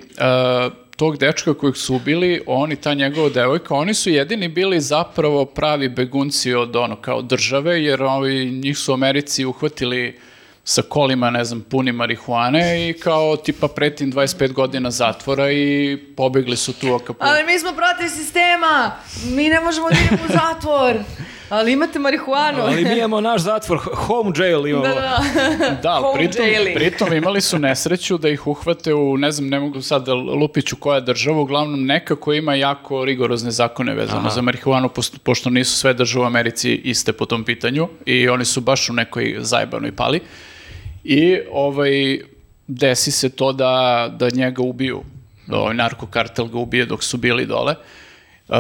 tog 1.01 1.17
dečka 1.17 1.55
kojeg 1.55 1.77
su 1.77 1.95
ubili, 1.95 2.43
oni, 2.47 2.77
ta 2.77 2.95
njegova 2.95 3.29
devojka, 3.29 3.75
oni 3.75 3.95
su 3.95 4.11
jedini 4.11 4.49
bili 4.49 4.81
zapravo 4.81 5.45
pravi 5.45 5.89
begunci 5.89 6.55
od 6.55 6.77
ono 6.77 6.97
kao 6.97 7.23
države, 7.23 7.85
jer 7.85 8.03
ovi, 8.03 8.51
njih 8.51 8.79
su 8.79 8.93
u 8.93 8.95
Americi 8.95 9.45
uhvatili 9.45 10.19
sa 10.65 10.83
kolima, 10.83 11.31
ne 11.31 11.45
znam, 11.45 11.61
puni 11.61 11.93
marihuane 11.93 12.89
i 12.89 12.93
kao 12.93 13.37
tipa 13.37 13.69
pretim 13.69 14.13
25 14.13 14.53
godina 14.53 14.91
zatvora 14.91 15.53
i 15.53 15.99
pobegli 16.17 16.57
su 16.57 16.73
tu 16.73 16.95
oko 16.95 17.15
Ali 17.19 17.45
mi 17.45 17.59
smo 17.59 17.71
protiv 17.73 18.09
sistema. 18.17 18.93
Mi 19.25 19.49
ne 19.49 19.61
možemo 19.61 19.89
da 19.91 19.97
idemo 20.07 20.23
u 20.29 20.33
zatvor. 20.33 20.97
Ali 21.51 21.73
imate 21.73 21.99
marihuanu. 21.99 22.63
Ali 22.63 22.85
mi 22.85 22.99
imamo 22.99 23.21
naš 23.21 23.41
zatvor, 23.41 23.79
home 23.79 24.33
jail 24.37 24.67
imamo. 24.67 24.85
Da, 24.85 24.95
da. 24.95 25.21
Da, 25.83 25.91
ali 25.91 26.03
Home 26.07 26.19
pritom, 26.19 26.47
jailing. 26.47 26.77
pritom 26.77 27.13
imali 27.13 27.41
su 27.41 27.59
nesreću 27.59 28.19
da 28.19 28.29
ih 28.29 28.47
uhvate 28.47 28.95
u, 28.95 29.17
ne 29.17 29.33
znam, 29.33 29.49
ne 29.49 29.61
mogu 29.61 29.83
sad 29.83 30.07
da 30.07 30.15
lupiću 30.15 30.77
koja 30.77 31.01
država, 31.01 31.41
uglavnom 31.41 31.87
neka 31.87 32.17
koja 32.17 32.39
ima 32.39 32.55
jako 32.55 33.05
rigorozne 33.05 33.51
zakone 33.51 33.95
vezano 33.95 34.31
za 34.31 34.43
marihuanu, 34.43 34.89
posto- 34.89 35.19
pošto 35.19 35.51
nisu 35.51 35.77
sve 35.79 35.95
države 35.95 36.25
u 36.25 36.27
Americi 36.27 36.75
iste 36.75 37.13
po 37.13 37.27
tom 37.27 37.45
pitanju 37.45 37.89
i 38.07 38.29
oni 38.29 38.45
su 38.45 38.61
baš 38.61 38.89
u 38.89 38.93
nekoj 38.93 39.37
zajebanoj 39.39 39.93
pali. 39.93 40.21
I 41.05 41.39
ovaj, 41.53 42.21
desi 42.67 43.11
se 43.11 43.29
to 43.29 43.53
da, 43.53 43.73
da 44.13 44.29
njega 44.33 44.63
ubiju. 44.63 45.03
Da 45.47 45.57
ovaj 45.57 45.75
narkokartel 45.75 46.47
ga 46.47 46.59
ubije 46.59 46.87
dok 46.87 47.05
su 47.05 47.17
bili 47.17 47.47
dole. 47.47 47.75
Uh, 48.49 48.57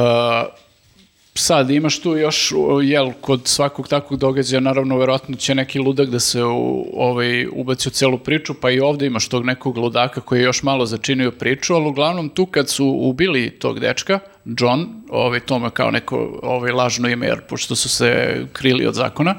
sad 1.35 1.70
imaš 1.70 2.01
tu 2.01 2.16
još, 2.16 2.52
jel, 2.82 3.12
kod 3.20 3.40
svakog 3.44 3.89
takvog 3.89 4.20
događaja, 4.20 4.61
naravno, 4.61 4.98
verovatno 4.98 5.36
će 5.36 5.55
neki 5.55 5.78
ludak 5.78 6.09
da 6.09 6.20
se 6.20 6.44
u, 6.44 6.86
ovaj, 6.94 7.47
ubaci 7.52 7.89
u 7.89 7.93
celu 7.93 8.19
priču, 8.19 8.55
pa 8.55 8.70
i 8.70 8.81
ovde 8.81 9.07
imaš 9.07 9.28
tog 9.28 9.44
nekog 9.44 9.78
ludaka 9.78 10.20
koji 10.20 10.40
je 10.40 10.44
još 10.44 10.62
malo 10.62 10.86
začinio 10.86 11.31
priču, 11.31 11.74
ali 11.74 11.86
uglavnom 11.86 12.28
tu 12.28 12.47
kad 12.47 12.69
su 12.69 12.86
ubili 12.86 13.51
tog 13.51 13.81
dečka, 13.81 14.19
John, 14.44 14.86
ovaj, 15.09 15.40
to 15.40 15.59
mu 15.59 15.70
kao 15.70 15.90
neko 15.90 16.40
ovaj, 16.43 16.73
lažno 16.73 17.09
ime, 17.09 17.27
jer 17.27 17.40
pošto 17.40 17.77
su 17.77 17.89
se 17.89 18.40
krili 18.52 18.86
od 18.86 18.94
zakona, 18.94 19.35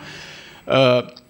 uh, 0.68 0.74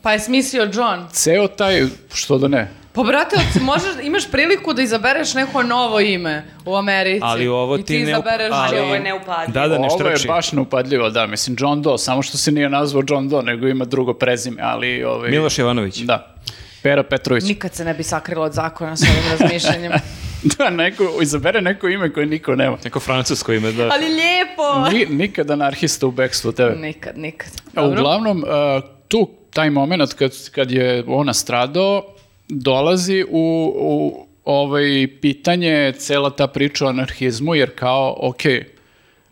Pa 0.02 0.12
je 0.12 0.20
smislio 0.20 0.64
John. 0.74 1.08
ceo 1.12 1.48
taj, 1.48 1.86
što 2.14 2.38
da 2.38 2.48
ne, 2.48 2.72
Pa 2.94 3.04
brate, 3.04 3.36
od- 3.36 3.62
možeš, 3.62 3.90
imaš 4.04 4.32
priliku 4.32 4.74
da 4.74 4.82
izabereš 4.82 5.34
neko 5.34 5.64
novo 5.64 6.00
ime 6.00 6.44
u 6.66 6.76
Americi. 6.76 7.22
Ali 7.24 7.48
ovo 7.48 7.76
I 7.76 7.80
ti 7.80 7.86
ti 7.86 7.94
ne 7.94 8.06
up- 8.06 8.10
izabereš 8.10 8.50
ali 8.52 8.80
ovo 8.80 8.94
je 8.94 9.00
neupadljivo. 9.00 9.54
Da, 9.54 9.68
da, 9.68 9.78
ne 9.78 9.88
Ovo 9.88 10.08
je 10.08 10.16
baš 10.28 10.52
neupadljivo, 10.52 11.10
da, 11.10 11.28
mislim, 11.28 11.56
John 11.60 11.82
Doe, 11.82 11.98
samo 11.98 12.22
što 12.22 12.38
se 12.38 12.52
nije 12.52 12.70
nazvao 12.70 13.04
John 13.08 13.30
Doe, 13.30 13.44
nego 13.44 13.68
ima 13.68 13.86
drugo 13.86 14.14
prezime, 14.14 14.62
ali... 14.62 15.04
Ovaj, 15.04 15.30
Miloš 15.30 15.60
Jovanović. 15.60 15.98
Da, 15.98 16.36
Pera 16.84 17.04
Petrović. 17.04 17.44
Nikad 17.44 17.74
se 17.76 17.86
ne 17.86 17.94
bi 17.94 18.04
sakrila 18.04 18.46
od 18.46 18.54
zakona 18.54 18.98
s 18.98 19.02
ovim 19.04 19.40
razmišljanjem. 19.40 19.92
da, 20.58 20.70
neko, 20.70 21.04
izabere 21.22 21.62
neko 21.62 21.88
ime 21.88 22.14
koje 22.14 22.26
niko 22.26 22.56
nema. 22.56 22.78
Neko 22.84 23.00
francusko 23.00 23.54
ime, 23.54 23.72
da. 23.72 23.84
Ali 23.84 24.06
lijepo! 24.06 24.90
Ni, 24.92 25.06
nikad 25.18 25.52
anarhista 25.52 26.08
u 26.08 26.12
bekstvu 26.12 26.52
tebe. 26.52 26.76
Nikad, 26.76 27.18
nikad. 27.18 27.50
A 27.76 27.86
uglavnom, 27.86 28.38
uh, 28.44 28.84
tu, 29.08 29.30
taj 29.54 29.70
moment 29.70 30.14
kad, 30.14 30.32
kad 30.52 30.72
je 30.72 31.04
on 31.08 31.26
nastradao, 31.26 32.04
dolazi 32.52 33.26
u, 33.30 33.74
u 33.76 34.28
ovaj 34.46 35.08
pitanje 35.22 35.94
cela 35.98 36.30
ta 36.30 36.48
priča 36.48 36.86
o 36.86 36.90
anarhizmu, 36.90 37.56
jer 37.56 37.76
kao, 37.76 38.18
ok, 38.20 38.42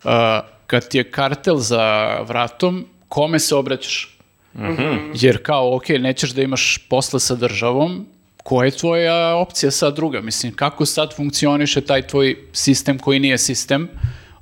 uh, 0.04 0.12
kad 0.68 0.88
ti 0.90 0.98
je 0.98 1.12
kartel 1.12 1.58
za 1.58 2.18
vratom, 2.22 2.86
kome 3.08 3.40
se 3.40 3.56
obraćaš? 3.56 4.18
Jer 5.14 5.44
kao, 5.44 5.76
ok, 5.76 5.90
nećeš 5.90 6.32
da 6.32 6.42
imaš 6.42 6.78
posla 6.90 7.20
sa 7.20 7.36
državom, 7.36 8.06
koja 8.44 8.66
je 8.66 8.72
tvoja 8.72 9.36
opcija 9.36 9.72
sad 9.72 9.96
druga? 9.96 10.22
Mislim, 10.22 10.54
kako 10.54 10.86
sad 10.86 11.16
funkcioniše 11.16 11.82
taj 11.82 12.08
tvoj 12.08 12.36
sistem 12.54 13.00
koji 13.00 13.20
nije 13.20 13.38
sistem? 13.38 13.90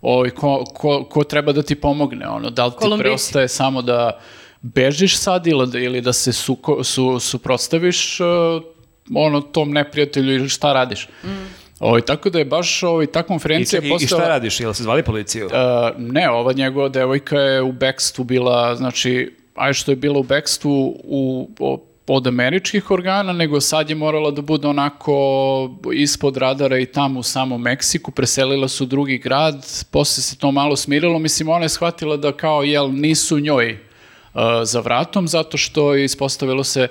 Ovaj, 0.02 0.30
ko, 0.30 0.64
ko, 0.74 1.04
ko 1.04 1.24
treba 1.24 1.52
da 1.52 1.64
ti 1.64 1.76
pomogne? 1.76 2.28
Ono, 2.30 2.50
da 2.50 2.66
li 2.66 2.72
ti 2.72 2.78
Kolumbici. 2.78 3.04
preostaje 3.04 3.48
samo 3.48 3.82
da 3.82 4.20
bežiš 4.62 5.18
sad 5.18 5.48
ili 5.48 5.68
da, 5.68 5.80
ili 5.80 6.02
da 6.02 6.14
se 6.14 6.34
suko, 6.34 6.84
su, 6.84 7.20
suprotstaviš 7.20 8.20
uh, 8.20 8.28
ono, 9.16 9.42
tom 9.42 9.72
neprijatelju 9.72 10.34
ili 10.36 10.50
šta 10.50 10.74
radiš? 10.74 11.08
Ovaj, 11.80 12.02
tako 12.02 12.30
da 12.30 12.40
je 12.40 12.46
baš 12.46 12.84
ovaj, 12.84 13.06
ta 13.06 13.20
I, 13.20 13.24
konferencija 13.24 13.82
čekaj, 13.82 13.90
I 13.90 13.92
postala... 13.92 14.22
šta 14.22 14.30
radiš? 14.30 14.60
Jel 14.60 14.74
se 14.74 14.84
zvali 14.84 15.04
policiju? 15.04 15.46
Uh, 15.46 15.52
ne, 15.98 16.30
ova 16.30 16.54
njegova 16.54 16.90
devojka 16.90 17.40
je 17.40 17.62
u 17.62 17.72
bekstvu 17.72 18.24
bila, 18.24 18.76
znači, 18.76 19.36
aj 19.56 19.74
što 19.74 19.92
je 19.92 19.96
bila 19.96 20.20
u 20.20 20.24
bekstvu 20.24 21.02
u, 21.04 21.50
o- 21.60 21.84
od 22.08 22.28
američkih 22.28 22.92
organa, 22.92 23.34
nego 23.34 23.62
sad 23.62 23.90
je 23.90 23.96
morala 23.96 24.32
da 24.32 24.42
bude 24.42 24.68
onako 24.68 25.18
ispod 25.94 26.38
radara 26.38 26.80
i 26.80 26.86
tamo 26.86 27.20
u 27.20 27.24
samom 27.24 27.62
Meksiku, 27.62 28.12
preselila 28.12 28.68
su 28.68 28.84
u 28.84 28.88
drugi 28.88 29.18
grad, 29.18 29.66
posle 29.92 30.24
se 30.24 30.38
to 30.38 30.52
malo 30.52 30.76
smirilo, 30.76 31.20
mislim, 31.20 31.50
ona 31.50 31.66
je 31.66 31.70
shvatila 31.70 32.18
da 32.18 32.32
kao, 32.32 32.64
jel, 32.64 32.92
nisu 32.92 33.40
njoj 33.40 33.87
za 34.64 34.80
vratom, 34.80 35.28
zato 35.28 35.58
što 35.58 35.94
je 35.96 36.06
ispostavilo 36.06 36.64
se 36.64 36.88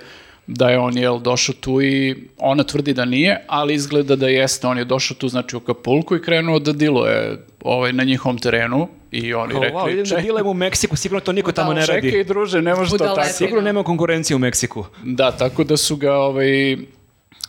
da 0.47 0.70
je 0.70 0.78
on 0.78 0.98
jel 0.98 1.18
došao 1.18 1.55
tu 1.60 1.82
i 1.82 2.16
ona 2.39 2.64
tvrdi 2.64 2.93
da 2.94 3.05
nije, 3.05 3.44
ali 3.47 3.74
izgleda 3.74 4.16
da 4.16 4.28
jeste, 4.28 4.66
on 4.66 4.78
je 4.78 4.85
došao 4.85 5.16
tu 5.16 5.28
znači 5.28 5.56
u 5.56 5.60
Kapulku 5.60 6.16
i 6.16 6.23
krenuo 6.23 6.59
da 6.59 6.73
diluje 6.73 7.39
ovaj, 7.62 7.93
na 7.93 8.05
njihovom 8.05 8.39
terenu 8.39 8.89
i 9.10 9.35
oni 9.35 9.52
Kao, 9.52 9.62
rekli, 9.62 9.78
wow, 9.78 9.93
idem 9.93 10.05
da 10.05 10.09
"Čekaj, 10.09 10.23
dilam 10.24 10.47
u 10.47 10.55
Meksiku, 10.55 10.97
sigurno 10.97 11.20
to 11.20 11.32
niko 11.32 11.52
tamo 11.52 11.73
ne 11.73 11.86
radi. 11.86 12.10
čekaj 12.10 12.24
druže, 12.24 12.62
ne 12.62 12.74
može 12.74 12.90
to 12.90 12.98
tako. 12.98 13.28
Sigurno 13.28 13.60
nema 13.60 13.82
konkurencije 13.82 14.36
u 14.36 14.39
Meksiku. 14.39 14.85
Da, 15.05 15.31
tako 15.31 15.64
da 15.64 15.77
su 15.77 15.97
ga 15.97 16.14
ovaj 16.14 16.77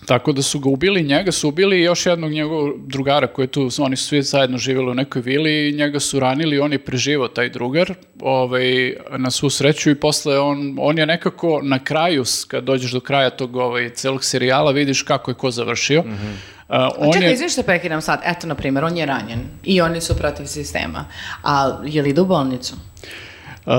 tako 0.05 0.31
da 0.31 0.41
su 0.41 0.59
ga 0.59 0.69
ubili, 0.69 1.03
njega 1.03 1.31
su 1.31 1.49
ubili 1.49 1.79
i 1.79 1.83
još 1.83 2.05
jednog 2.05 2.31
njegovog 2.31 2.87
drugara 2.87 3.27
koji 3.27 3.43
je 3.43 3.51
tu, 3.51 3.69
oni 3.79 3.95
su 3.95 4.07
svi 4.07 4.21
zajedno 4.21 4.57
živjeli 4.57 4.91
u 4.91 4.93
nekoj 4.93 5.21
vili 5.21 5.69
i 5.69 5.73
njega 5.73 5.99
su 5.99 6.19
ranili, 6.19 6.59
on 6.59 6.71
je 6.71 6.79
preživao 6.79 7.27
taj 7.27 7.49
drugar, 7.49 7.93
ovaj, 8.21 8.93
na 9.17 9.31
svu 9.31 9.49
sreću 9.49 9.89
i 9.89 9.95
posle 9.95 10.39
on, 10.39 10.77
on 10.79 10.97
je 10.97 11.05
nekako 11.05 11.59
na 11.63 11.83
kraju, 11.83 12.23
kad 12.47 12.63
dođeš 12.63 12.91
do 12.91 12.99
kraja 12.99 13.29
tog 13.29 13.55
ovaj, 13.55 13.89
celog 13.89 14.23
serijala, 14.23 14.71
vidiš 14.71 15.01
kako 15.01 15.31
je 15.31 15.35
ko 15.35 15.51
završio. 15.51 16.03
A, 16.67 16.83
A 16.83 16.91
on 16.97 17.13
čekaj, 17.13 17.27
je, 17.27 17.33
izvini 17.33 17.49
što 17.49 17.63
prekidam 17.63 18.01
sad. 18.01 18.19
Eto, 18.25 18.47
na 18.47 18.55
primjer, 18.55 18.83
on 18.83 18.97
je 18.97 19.05
ranjen 19.05 19.39
i 19.63 19.81
oni 19.81 20.01
su 20.01 20.17
protiv 20.17 20.45
sistema. 20.45 21.05
A 21.43 21.79
je 21.85 22.01
li 22.01 22.09
ide 22.09 22.21
u 22.21 22.25
bolnicu? 22.25 22.75
Uh, 23.67 23.73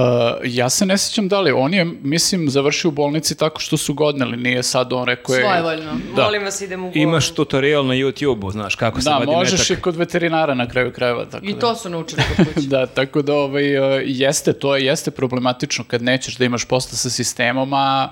ja 0.44 0.70
se 0.70 0.86
ne 0.86 0.98
sjećam 0.98 1.28
da 1.28 1.40
li, 1.40 1.52
on 1.52 1.74
je, 1.74 1.84
mislim, 1.84 2.50
završio 2.50 2.88
u 2.88 2.92
bolnici 2.92 3.36
tako 3.36 3.60
što 3.60 3.76
su 3.76 3.94
godneli, 3.94 4.36
nije 4.36 4.62
sad 4.62 4.92
on 4.92 5.04
rekao 5.06 5.34
je... 5.34 5.42
Svojevoljno. 5.42 5.92
Da. 6.16 6.22
Molim 6.22 6.44
vas, 6.44 6.60
idemo 6.60 6.88
u 6.88 6.92
Imaš 6.94 7.30
tutorial 7.30 7.86
na 7.86 7.94
YouTube-u, 7.94 8.50
znaš 8.50 8.74
kako 8.74 9.00
se 9.00 9.10
Da, 9.10 9.18
vadi 9.18 9.32
možeš 9.32 9.60
metak. 9.60 9.78
i 9.78 9.82
kod 9.82 9.96
veterinara 9.96 10.54
na 10.54 10.68
kraju 10.68 10.92
krajeva. 10.92 11.24
Tako 11.24 11.46
I 11.46 11.52
da. 11.52 11.58
to 11.58 11.74
su 11.74 11.90
naučili 11.90 12.22
kod 12.36 12.46
kuće. 12.54 12.68
Da, 12.74 12.86
tako 12.86 13.22
da 13.22 13.34
ovaj, 13.34 13.78
uh, 13.78 14.02
jeste, 14.04 14.52
to 14.52 14.76
je, 14.76 14.84
jeste 14.84 15.10
problematično 15.10 15.84
kad 15.84 16.02
nećeš 16.02 16.36
da 16.36 16.44
imaš 16.44 16.64
posla 16.64 16.96
sa 16.96 17.10
sistemom, 17.10 17.72
a 17.72 18.08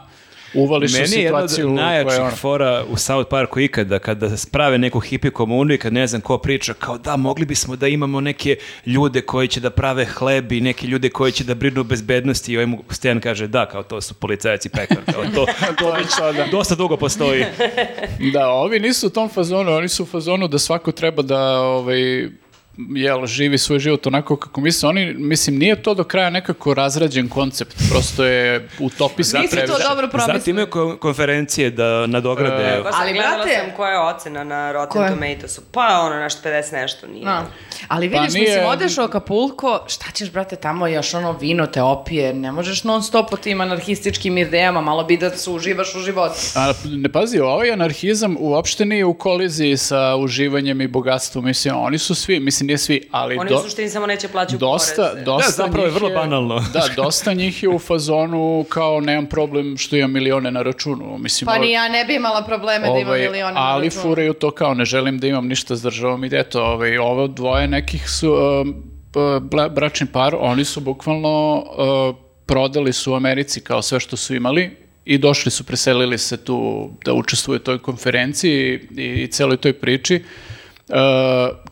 uvališ 0.57 0.95
u 0.95 0.99
Meni 0.99 1.17
je 1.17 1.23
jedna 1.23 1.39
od 1.39 1.51
situaciju 1.51 1.75
najjačih 1.75 2.21
ono... 2.21 2.31
fora 2.31 2.85
u 2.89 2.97
South 2.97 3.31
Parku 3.31 3.61
ikada, 3.61 3.99
kada 3.99 4.37
sprave 4.37 4.79
neku 4.79 5.01
hippie 5.01 5.31
komunu 5.31 5.75
i 5.75 5.79
kad 5.79 5.93
ne 5.93 6.07
znam 6.07 6.21
ko 6.21 6.39
priča, 6.39 6.75
kao 6.75 6.99
da, 6.99 7.17
mogli 7.17 7.47
bismo 7.47 7.77
da 7.77 7.89
imamo 7.89 8.21
neke 8.21 8.57
ljude 8.87 9.21
koji 9.21 9.49
će 9.49 9.61
da 9.61 9.71
prave 9.71 10.05
hleb 10.05 10.53
i 10.53 10.61
neke 10.61 10.87
ljude 10.87 11.09
koji 11.09 11.33
će 11.33 11.45
da 11.45 11.55
brinu 11.55 11.81
o 11.81 11.85
bezbednosti 11.85 12.53
i 12.53 12.57
ovaj 12.57 12.67
mu 12.67 12.83
Stan 12.91 13.21
kaže, 13.21 13.47
da, 13.47 13.67
kao 13.67 13.83
to 13.83 14.01
su 14.01 14.15
policajci 14.15 14.69
pekar, 14.69 14.99
kao 15.13 15.25
to, 15.35 15.47
To 15.79 15.93
već 15.93 16.07
sada. 16.09 16.47
dosta 16.51 16.75
dugo 16.75 16.97
postoji. 16.97 17.45
Da, 18.33 18.49
ovi 18.49 18.81
nisu 18.81 19.07
u 19.07 19.11
tom 19.11 19.29
fazonu, 19.29 19.73
oni 19.73 19.89
su 19.89 20.03
u 20.03 20.07
fazonu 20.07 20.49
da 20.49 20.59
svako 20.59 20.93
treba 20.93 21.23
da 21.23 21.61
ovaj, 21.61 22.29
jel, 22.79 23.27
živi 23.27 23.59
svoj 23.59 23.79
život 23.79 24.07
onako 24.07 24.37
kako 24.37 24.61
misle. 24.61 24.89
Oni, 24.89 25.15
mislim, 25.15 25.57
nije 25.57 25.83
to 25.83 25.95
do 25.95 26.05
kraja 26.05 26.31
nekako 26.31 26.75
razrađen 26.75 27.29
koncept, 27.29 27.77
prosto 27.91 28.25
je 28.25 28.69
utopijski 28.81 29.39
Nisu 29.39 29.51
to 29.51 29.57
previše. 29.57 29.89
dobro 29.89 30.09
promislili. 30.09 30.39
Zato 30.39 30.51
imaju 30.51 30.67
ko- 30.67 30.97
konferencije 30.97 31.71
da 31.71 32.07
nadograde. 32.07 32.65
E, 32.65 32.83
Pa 32.83 32.93
sam 32.93 33.01
Ali, 33.01 33.13
gledala 33.13 33.37
brate- 33.37 33.55
sam 33.57 33.77
koja 33.77 33.91
je 33.91 34.01
ocena 34.01 34.45
na 34.45 34.73
Rotten 34.73 34.93
Koja? 34.93 35.11
Tomatoesu. 35.11 35.63
Pa 35.73 36.01
ono 36.01 36.17
nešto 36.17 36.41
50 36.43 36.73
nešto 36.73 37.07
nije. 37.07 37.25
No. 37.25 37.43
Ali 37.89 38.11
Pa 38.11 38.19
vidiš, 38.19 38.35
nije- 38.35 38.47
mislim, 38.47 38.67
odeš 38.67 38.99
u 38.99 39.03
Acapulco, 39.03 39.57
šta 39.89 40.07
ćeš, 40.09 40.33
brate, 40.33 40.57
tamo 40.57 40.87
još 40.87 41.15
ono 41.15 41.33
vino 41.33 41.67
te 41.67 41.83
opije, 41.83 42.35
ne 42.35 42.53
možeš 42.53 42.85
non 42.85 43.03
stop 43.03 43.33
o 43.33 43.37
tim 43.37 43.61
anarhističkim 43.61 44.39
idejama, 44.39 44.81
malo 44.81 45.05
bi 45.05 45.17
da 45.17 45.31
se 45.31 45.51
uživaš 45.51 45.95
u 45.95 46.01
životu. 46.01 46.35
A, 46.55 46.73
ne 46.87 47.09
pazi, 47.09 47.39
ovaj 47.41 47.71
anarhizam 47.71 48.37
uopšte 48.39 48.85
nije 48.85 49.05
u 49.05 49.15
koliziji 49.15 49.77
sa 49.77 50.17
uživanjem 50.17 50.81
i 50.81 50.89
bogatstvom. 50.89 51.45
Mislim, 51.45 51.75
oni 51.77 51.99
su 51.99 52.15
svi, 52.15 52.41
mislim, 52.41 52.66
nije 52.67 52.79
svi, 52.79 53.09
ali 53.11 53.37
Oni 53.37 53.51
do- 53.51 53.57
u 53.57 53.61
suštini 53.61 53.89
samo 53.89 54.07
neće 54.07 54.29
plaćati 54.29 54.59
dosta, 54.59 55.03
poreze. 55.05 55.25
dosta 55.25 55.47
Da, 55.53 55.67
zapravo 55.67 55.87
je 55.87 55.93
vrlo 55.93 56.11
banalno. 56.11 56.61
Da, 56.73 56.83
dosta 56.97 57.33
njih 57.33 57.63
je 57.63 57.69
u 57.69 57.79
fazonu 57.79 58.65
kao 58.69 59.01
nemam 59.01 59.27
problem 59.27 59.77
što 59.77 59.97
imam 59.97 60.13
milione 60.13 60.51
na 60.51 60.63
računu. 60.63 61.19
Mislim, 61.19 61.47
Pa 61.47 61.53
ovaj- 61.53 61.61
ni 61.61 61.73
ja 61.73 61.89
ne 61.89 62.05
bi 62.05 62.15
imala 62.15 62.43
probleme 62.43 62.87
da 62.87 62.93
imam 62.93 63.07
ovaj, 63.07 63.21
milione 63.21 63.55
na 63.55 63.61
ali 63.63 63.85
računu. 63.85 64.03
furaju 64.03 64.33
to 64.35 64.51
kao 64.51 64.75
ne 64.75 64.85
želim 64.85 65.19
da 65.19 65.27
imam 65.27 65.47
ništa 65.47 65.77
s 65.77 65.83
državom 65.83 66.25
i 66.25 66.31
eto, 66.33 66.63
ovaj, 66.63 66.99
ovo 66.99 67.27
dvoje 67.27 67.69
nekih 67.69 68.11
su 68.11 68.35
bla- 69.41 69.69
bračni 69.69 70.07
par, 70.07 70.37
oni 70.39 70.65
su 70.65 70.81
bukvalno 70.81 71.57
uh, 71.57 72.17
prodali 72.47 72.93
su 72.93 73.13
u 73.13 73.17
Americi 73.17 73.61
kao 73.61 73.83
sve 73.83 74.01
što 74.01 74.17
su 74.17 74.35
imali 74.35 74.71
i 75.05 75.19
došli 75.19 75.51
su, 75.51 75.65
preselili 75.65 76.19
se 76.19 76.37
tu 76.37 76.91
da 77.05 77.13
učestvuju 77.13 77.57
u 77.57 77.61
toj 77.61 77.79
konferenciji 77.79 78.81
i, 78.91 79.03
i 79.03 79.27
celoj 79.27 79.57
toj 79.57 79.73
priči. 79.73 80.17
Uh, 80.17 80.56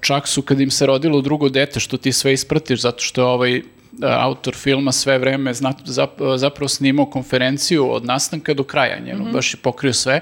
čak 0.01 0.29
su 0.29 0.43
kad 0.43 0.61
im 0.61 0.71
se 0.71 0.87
rodilo 0.87 1.21
drugo 1.21 1.49
dete, 1.49 1.81
što 1.81 1.97
ti 1.97 2.13
sve 2.13 2.33
ispratiš, 2.33 2.81
zato 2.81 3.03
što 3.03 3.21
je 3.21 3.25
ovaj 3.25 3.59
uh, 3.59 3.65
autor 4.01 4.55
filma 4.55 4.93
sve 4.93 5.19
vreme 5.19 5.55
zna, 5.55 5.73
zap- 5.87 6.37
zapravo 6.37 6.69
snimao 6.69 7.07
konferenciju 7.07 7.91
od 7.93 8.05
nastanka 8.05 8.55
do 8.55 8.65
kraja 8.65 8.99
njenu, 8.99 9.33
baš 9.33 9.55
je 9.55 9.59
pokrio 9.63 9.93
sve. 9.93 10.21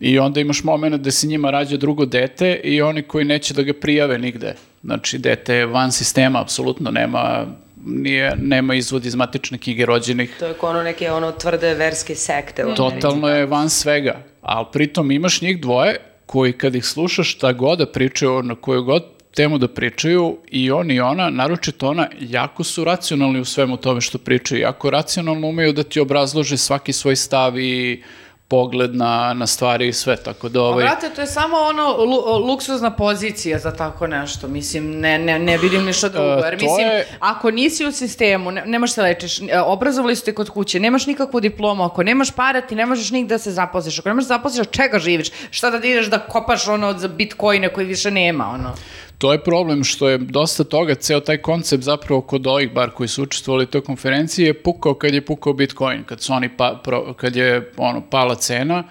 I 0.00 0.18
onda 0.18 0.40
imaš 0.40 0.64
moment 0.64 1.02
da 1.02 1.10
se 1.10 1.26
njima 1.26 1.50
rađa 1.50 1.76
drugo 1.76 2.06
dete 2.06 2.60
i 2.64 2.82
oni 2.82 3.02
koji 3.02 3.24
neće 3.24 3.54
da 3.54 3.62
ga 3.62 3.72
prijave 3.80 4.18
nigde. 4.18 4.54
Znači, 4.84 5.18
dete 5.18 5.54
je 5.54 5.66
van 5.66 5.92
sistema, 5.92 6.40
apsolutno 6.40 6.90
nema 6.90 7.46
nije, 7.86 8.34
nema 8.42 8.74
izvod 8.74 9.06
iz 9.06 9.14
matične 9.14 9.58
knjige 9.58 9.86
rođenih. 9.86 10.36
To 10.38 10.46
je 10.46 10.54
kao 10.60 10.70
ono 10.70 10.82
neke 10.82 11.12
ono 11.12 11.32
tvrde 11.32 11.74
verske 11.74 12.14
sekte. 12.14 12.64
u 12.64 12.68
Americi. 12.68 12.82
Totalno 12.82 13.28
je 13.28 13.46
van 13.46 13.70
svega. 13.70 14.22
Ali 14.42 14.66
pritom 14.72 15.10
imaš 15.10 15.40
njih 15.40 15.60
dvoje 15.60 15.96
koji 16.26 16.52
kad 16.52 16.74
ih 16.74 16.84
slušaš 16.84 17.32
šta 17.32 17.52
god 17.52 17.78
da 17.78 17.92
pričaju, 17.92 18.42
na 18.42 18.54
koju 18.54 18.82
god 18.82 19.04
temu 19.36 19.58
da 19.58 19.68
pričaju 19.68 20.38
i 20.48 20.70
on 20.70 20.90
i 20.90 21.00
ona, 21.00 21.30
naročito 21.30 21.88
ona, 21.88 22.08
jako 22.20 22.64
su 22.64 22.84
racionalni 22.84 23.40
u 23.40 23.44
svemu 23.44 23.76
tome 23.76 24.00
što 24.00 24.18
pričaju. 24.18 24.60
Jako 24.60 24.90
racionalno 24.90 25.48
umeju 25.48 25.72
da 25.72 25.82
ti 25.82 26.00
obrazlože 26.00 26.56
svaki 26.56 26.92
svoj 26.92 27.16
stav 27.16 27.58
i 27.58 28.02
pogled 28.48 28.94
na, 28.94 29.32
na 29.32 29.46
stvari 29.46 29.88
i 29.88 29.92
sve, 29.92 30.16
tako 30.16 30.48
da 30.48 30.58
Pa, 30.58 30.62
ovaj... 30.62 30.84
brate, 30.84 31.10
to 31.10 31.20
je 31.20 31.26
samo 31.26 31.56
ono 31.58 31.96
lu- 31.96 32.46
luksuzna 32.46 32.90
pozicija 32.92 33.58
za 33.58 33.72
tako 33.72 34.06
nešto. 34.06 34.48
Mislim, 34.48 34.90
ne, 34.90 35.18
ne, 35.18 35.38
ne 35.38 35.58
vidim 35.58 35.84
ništa 35.84 36.08
drugo. 36.08 36.26
E, 36.26 36.40
Jer, 36.44 36.58
to 36.58 36.64
mislim, 36.64 36.86
je- 36.86 37.06
ako 37.20 37.50
nisi 37.50 37.86
u 37.86 37.92
sistemu, 37.92 38.50
ne, 38.50 38.62
nemaš 38.66 38.92
se 38.92 39.02
lečiš, 39.02 39.40
e, 39.40 39.60
obrazovali 39.60 40.16
su 40.16 40.24
te 40.24 40.34
kod 40.34 40.50
kuće, 40.50 40.80
nemaš 40.80 41.06
nikakvu 41.06 41.40
diplomu, 41.40 41.84
ako 41.84 42.02
nemaš 42.02 42.30
para, 42.30 42.60
ti 42.60 42.74
ne 42.74 42.86
možeš 42.86 43.10
nigde 43.10 43.34
da 43.34 43.38
se 43.38 43.52
zaposliš. 43.52 43.98
Ako 43.98 44.08
ne 44.08 44.14
možeš 44.14 44.28
da 44.28 44.34
zaposliš, 44.34 44.60
od 44.60 44.70
čega 44.70 44.98
živiš? 44.98 45.28
Šta 45.50 45.70
da 45.70 45.76
ideš 45.78 46.06
da 46.06 46.18
kopaš 46.18 46.68
ono 46.68 46.92
za 46.92 47.08
bitcoine 47.08 47.68
koji 47.68 47.86
više 47.86 48.10
nema, 48.10 48.48
ono? 48.48 48.74
To 49.18 49.32
je 49.32 49.44
problem 49.44 49.84
što 49.84 50.08
je 50.08 50.18
dosta 50.18 50.64
toga, 50.64 50.94
ceo 50.94 51.20
taj 51.20 51.38
koncept 51.38 51.82
zapravo 51.82 52.20
kod 52.20 52.46
ovih 52.46 52.72
bar 52.72 52.90
koji 52.90 53.08
su 53.08 53.22
učestvovali 53.22 53.64
u 53.64 53.66
toj 53.66 53.80
konferenciji 53.80 54.46
je 54.46 54.62
pukao 54.62 54.94
kad 54.94 55.14
je 55.14 55.24
pukao 55.24 55.52
Bitcoin, 55.52 56.04
kad 56.04 56.20
su 56.20 56.32
oni 56.32 56.56
pa, 56.56 56.80
pro- 56.84 57.14
kad 57.14 57.36
je 57.36 57.72
ono 57.76 58.02
pala 58.10 58.34
cena, 58.34 58.84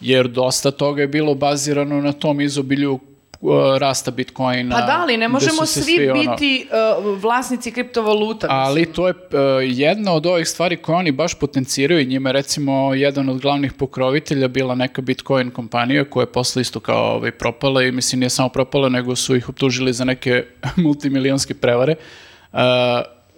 jer 0.00 0.28
dosta 0.28 0.70
toga 0.70 1.02
je 1.02 1.08
bilo 1.08 1.34
bazirano 1.34 2.00
na 2.00 2.12
tom 2.12 2.40
izobilju 2.40 2.98
rasta 3.78 4.10
Bitcoina. 4.10 4.76
Pa 4.76 4.82
da, 4.86 4.98
ali 5.02 5.16
ne 5.16 5.28
možemo 5.28 5.66
se 5.66 5.82
svi, 5.82 6.10
ono- 6.10 6.20
biti 6.20 6.68
uh, 6.98 7.22
vlasnici 7.22 7.72
kriptovaluta. 7.72 8.46
Ali 8.50 8.80
mislim. 8.80 8.94
to 8.94 9.06
je 9.08 9.14
uh, 9.14 9.78
jedna 9.78 10.12
od 10.12 10.26
ovih 10.26 10.48
stvari 10.48 10.76
koje 10.76 10.96
oni 10.96 11.12
baš 11.12 11.34
potenciraju 11.34 12.00
i 12.00 12.06
njima 12.06 12.30
recimo 12.32 12.94
jedan 12.94 13.28
od 13.28 13.40
glavnih 13.40 13.72
pokrovitelja 13.72 14.48
bila 14.48 14.74
neka 14.74 15.02
Bitcoin 15.02 15.50
kompanija 15.50 16.04
koja 16.04 16.22
je 16.22 16.32
posle 16.32 16.62
isto 16.62 16.80
kao 16.80 17.14
ovaj, 17.14 17.30
propala 17.30 17.82
i 17.82 17.92
mislim 17.92 18.20
nije 18.20 18.30
samo 18.30 18.48
propala 18.48 18.88
nego 18.88 19.16
su 19.16 19.36
ih 19.36 19.48
optužili 19.48 19.92
za 19.92 20.04
neke 20.04 20.44
multimilijonske 20.84 21.54
prevare. 21.54 21.94
Uh, 22.52 22.58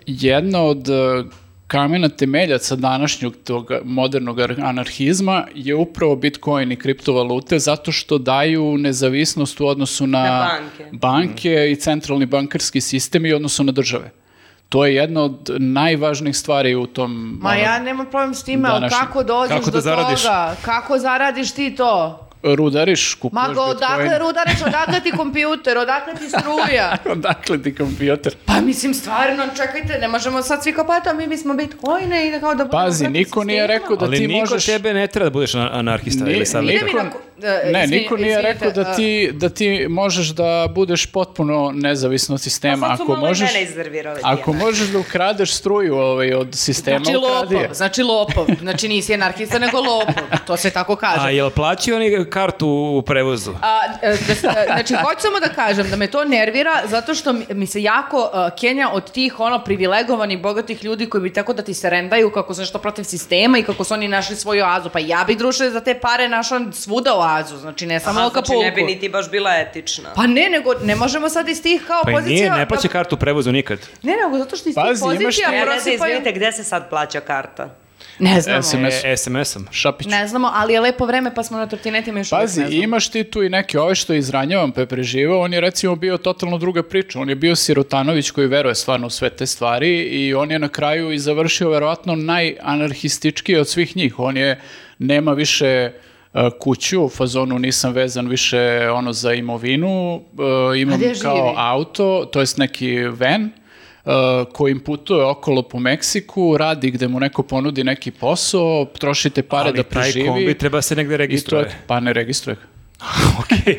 jedna 0.06 0.62
od 0.62 0.88
uh, 0.88 1.26
kamena 1.66 2.08
temeljaca 2.08 2.76
današnjeg 2.76 3.32
tog 3.44 3.70
modernog 3.84 4.40
ar- 4.40 4.60
anarhizma 4.60 5.46
je 5.54 5.74
upravo 5.74 6.16
Bitcoin 6.16 6.72
i 6.72 6.76
kriptovalute 6.76 7.58
zato 7.58 7.92
što 7.92 8.18
daju 8.18 8.78
nezavisnost 8.78 9.60
u 9.60 9.66
odnosu 9.66 10.06
na, 10.06 10.22
Na 10.22 10.48
banke. 10.50 10.88
banke 10.92 11.70
i 11.70 11.76
centralni 11.76 12.26
bankarski 12.26 12.80
sistem 12.80 13.26
i 13.26 13.32
odnosu 13.32 13.64
na 13.64 13.72
države. 13.72 14.10
To 14.68 14.86
je 14.86 14.94
jedna 14.94 15.22
od 15.22 15.50
najvažnijih 15.50 16.36
stvari 16.36 16.74
u 16.74 16.86
tom... 16.86 17.38
Ma 17.40 17.50
ono, 17.50 17.58
ja 17.58 17.78
nemam 17.78 18.06
problem 18.06 18.34
s 18.34 18.44
time, 18.44 18.68
ali 18.68 18.88
kako 18.90 19.22
dođeš 19.22 19.48
Kako 19.50 19.64
da 19.64 19.70
do 19.70 19.80
zaradiš? 19.80 20.22
toga? 20.22 20.56
Kako 20.62 20.98
zaradiš 20.98 21.52
ti 21.52 21.74
to? 21.76 22.23
Rudariš, 22.46 23.14
kupuješ 23.14 23.42
Ma 23.42 23.54
go, 23.54 23.66
Bitcoin. 23.66 23.70
odakle 23.70 24.18
rudariš, 24.18 24.62
odakle 24.62 25.00
ti 25.00 25.10
kompjuter, 25.12 25.78
odakle 25.78 26.14
ti 26.14 26.28
struja? 26.30 26.96
Odakle 27.12 27.62
ti 27.62 27.74
kompjuter? 27.74 28.34
Pa 28.44 28.60
mislim, 28.60 28.94
stvarno, 28.94 29.44
čekajte, 29.56 29.98
ne 29.98 30.08
možemo 30.08 30.42
sad 30.42 30.62
svi 30.62 30.72
kao, 30.72 30.86
pa 30.86 31.00
to 31.00 31.14
mi 31.14 31.26
bismo 31.26 31.54
bitcoine 31.54 32.28
i 32.28 32.32
da 32.32 32.40
kao 32.40 32.50
da 32.50 32.64
budemo 32.64 32.84
Pazi, 32.84 33.08
niko 33.08 33.44
nije 33.44 33.58
sistema. 33.58 33.74
rekao 33.74 33.96
da 33.96 34.04
Ali 34.04 34.16
ti 34.18 34.26
niko 34.28 34.40
možeš... 34.40 34.66
tebe 34.66 34.94
ne 34.94 35.06
treba 35.06 35.24
da 35.24 35.30
budeš 35.30 35.54
ana- 35.54 35.70
anarhista 35.72 36.24
Ni- 36.24 36.32
ili 36.32 36.46
sad. 36.46 36.64
Niko- 36.64 36.94
na 36.94 37.10
ko- 37.10 37.18
da, 37.38 37.60
ne, 37.64 37.86
niko 37.86 38.16
nije 38.16 38.30
izvinite, 38.30 38.52
rekao 38.54 38.70
da 38.74 38.80
a- 38.82 38.94
ti, 38.94 39.30
da 39.32 39.48
ti 39.48 39.86
možeš 39.88 40.28
da 40.28 40.44
budeš 40.70 41.06
potpuno 41.06 41.72
nezavisno 41.74 42.34
od 42.34 42.40
sistema. 42.40 42.76
Pa 42.78 42.88
sad 42.88 42.96
su 42.96 43.02
ako 43.02 43.12
malo 43.12 43.26
možeš, 43.26 43.50
mene 43.54 44.04
ako 44.22 44.52
možeš 44.54 44.88
da 44.88 44.98
ukradeš 44.98 45.52
struju 45.52 45.94
ovaj, 45.96 46.34
od 46.34 46.48
sistema, 46.52 46.98
Znači 46.98 47.16
ukradi 47.18 47.74
znači 47.74 48.02
lopov. 48.02 48.46
Znači 48.60 48.88
nisi 48.88 49.14
anarhista, 49.14 49.58
nego 49.58 49.78
lopov. 49.78 50.14
To 50.46 50.56
se 50.56 50.70
tako 50.70 50.96
kaže. 50.96 51.20
A 51.20 51.30
jel 51.30 51.50
plaćaju 51.50 51.96
oni 51.96 52.24
kartu 52.34 52.68
u 52.68 53.02
prevozu? 53.02 53.52
A, 53.62 53.80
e, 54.02 54.08
da, 54.26 54.32
e, 54.32 54.64
znači, 54.66 54.94
hoću 55.04 55.20
samo 55.20 55.40
da 55.40 55.48
kažem 55.48 55.90
da 55.90 55.96
me 55.96 56.06
to 56.06 56.24
nervira 56.24 56.82
zato 56.86 57.14
što 57.14 57.32
mi, 57.50 57.66
se 57.66 57.82
jako 57.82 58.30
e, 58.34 58.56
Kenja 58.60 58.90
od 58.92 59.10
tih 59.10 59.40
ono 59.40 59.64
privilegovanih, 59.64 60.40
bogatih 60.42 60.84
ljudi 60.84 61.08
koji 61.08 61.22
bi 61.22 61.32
tako 61.32 61.52
da 61.52 61.62
ti 61.62 61.74
se 61.74 61.90
rendaju 61.90 62.30
kako 62.30 62.54
su 62.54 62.60
nešto 62.60 62.78
protiv 62.78 63.02
sistema 63.04 63.58
i 63.58 63.62
kako 63.62 63.84
su 63.84 63.94
oni 63.94 64.08
našli 64.08 64.36
svoju 64.36 64.64
oazu. 64.64 64.90
Pa 64.90 64.98
ja 64.98 65.24
bi 65.26 65.34
druže 65.36 65.70
za 65.70 65.80
te 65.80 65.94
pare 65.94 66.28
našla 66.28 66.60
svuda 66.72 67.14
oazu, 67.14 67.56
znači 67.56 67.86
ne 67.86 68.00
samo 68.00 68.20
Aha, 68.20 68.28
znači 68.32 68.52
ne 68.52 68.70
bi 68.70 68.82
niti 68.82 69.08
baš 69.08 69.30
bila 69.30 69.50
etična. 69.56 70.12
Pa 70.14 70.26
ne, 70.26 70.48
nego 70.50 70.74
ne 70.74 70.96
možemo 70.96 71.28
sad 71.28 71.48
iz 71.48 71.62
tih 71.62 71.82
kao 71.86 72.02
Pa 72.04 72.10
pozicija... 72.10 72.34
nije, 72.34 72.50
ne 72.50 72.58
da- 72.58 72.66
plaća 72.66 72.88
kartu 72.88 73.14
u 73.14 73.18
prevozu 73.18 73.52
nikad. 73.52 73.78
Ne, 74.02 74.16
nego 74.24 74.38
zato 74.38 74.56
što 74.56 74.68
iz 74.68 74.74
Pazi, 74.74 75.00
tih 75.00 75.02
imaš 75.02 75.16
pozicija 75.16 75.48
ti- 75.48 75.54
Ja 75.54 75.60
ne 75.60 75.64
znam, 75.66 75.74
prosipaju... 75.76 76.12
izvinite, 76.12 76.32
gde 76.32 76.52
se 76.52 76.64
sad 76.64 76.90
plaća 76.90 77.20
karta? 77.20 77.83
Ne 78.18 78.40
znamo. 78.40 78.62
SMS. 78.62 79.04
E, 79.04 79.16
SMS-om. 79.16 79.66
Šapić. 79.70 80.06
Ne 80.06 80.28
znamo, 80.28 80.50
ali 80.54 80.72
je 80.72 80.80
lepo 80.80 81.06
vreme 81.06 81.34
pa 81.34 81.42
smo 81.42 81.58
na 81.58 81.66
trotinetima 81.66 82.18
još 82.18 82.32
uvijek 82.32 82.42
Pazi, 82.42 82.60
ne 82.60 82.66
znamo. 82.66 82.82
imaš 82.82 83.10
ti 83.10 83.24
tu 83.24 83.42
i 83.42 83.48
neke 83.48 83.78
ove 83.78 83.94
što 83.94 84.12
je 84.12 84.18
izranjavan 84.18 84.72
pa 84.72 84.80
je 84.80 84.86
preživao, 84.86 85.40
on 85.40 85.52
je 85.52 85.60
recimo 85.60 85.96
bio 85.96 86.18
totalno 86.18 86.58
druga 86.58 86.82
priča, 86.82 87.20
on 87.20 87.28
je 87.28 87.34
bio 87.34 87.56
Sirotanović 87.56 88.30
koji 88.30 88.46
veruje 88.46 88.74
stvarno 88.74 89.06
u 89.06 89.10
sve 89.10 89.30
te 89.30 89.46
stvari 89.46 90.02
i 90.02 90.34
on 90.34 90.50
je 90.50 90.58
na 90.58 90.68
kraju 90.68 91.12
i 91.12 91.18
završio 91.18 91.70
verovatno 91.70 92.16
najanarhističkiji 92.16 93.56
od 93.56 93.68
svih 93.68 93.96
njih, 93.96 94.18
on 94.18 94.36
je, 94.36 94.60
nema 94.98 95.32
više 95.32 95.90
uh, 96.32 96.40
kuću, 96.60 97.04
u 97.04 97.08
fazonu 97.08 97.58
nisam 97.58 97.92
vezan 97.92 98.28
više 98.28 98.90
ono 98.90 99.12
za 99.12 99.32
imovinu, 99.32 100.14
uh, 100.16 100.78
imam 100.78 101.00
kao 101.22 101.36
živi? 101.36 101.54
auto, 101.56 102.28
to 102.32 102.40
jest 102.40 102.58
neki 102.58 102.98
van, 102.98 103.44
uh, 103.44 103.63
kojim 104.52 104.80
putuje 104.80 105.24
okolo 105.24 105.62
po 105.62 105.78
Meksiku, 105.78 106.56
radi 106.56 106.90
gde 106.90 107.08
mu 107.08 107.20
neko 107.20 107.42
ponudi 107.42 107.84
neki 107.84 108.10
posao, 108.10 108.84
trošite 108.98 109.42
pare 109.42 109.68
Ali 109.68 109.76
da 109.76 109.82
taj 109.82 110.02
preživi. 110.02 110.28
kombi 110.28 110.54
treba 110.58 110.82
se 110.82 110.96
negde 110.96 111.14
to 111.14 111.18
registruje. 111.18 111.62
je, 111.62 111.76
pa 111.86 112.00
ne 112.00 112.12
registruje 112.12 112.56
ga. 112.56 112.73
Okej. 113.40 113.78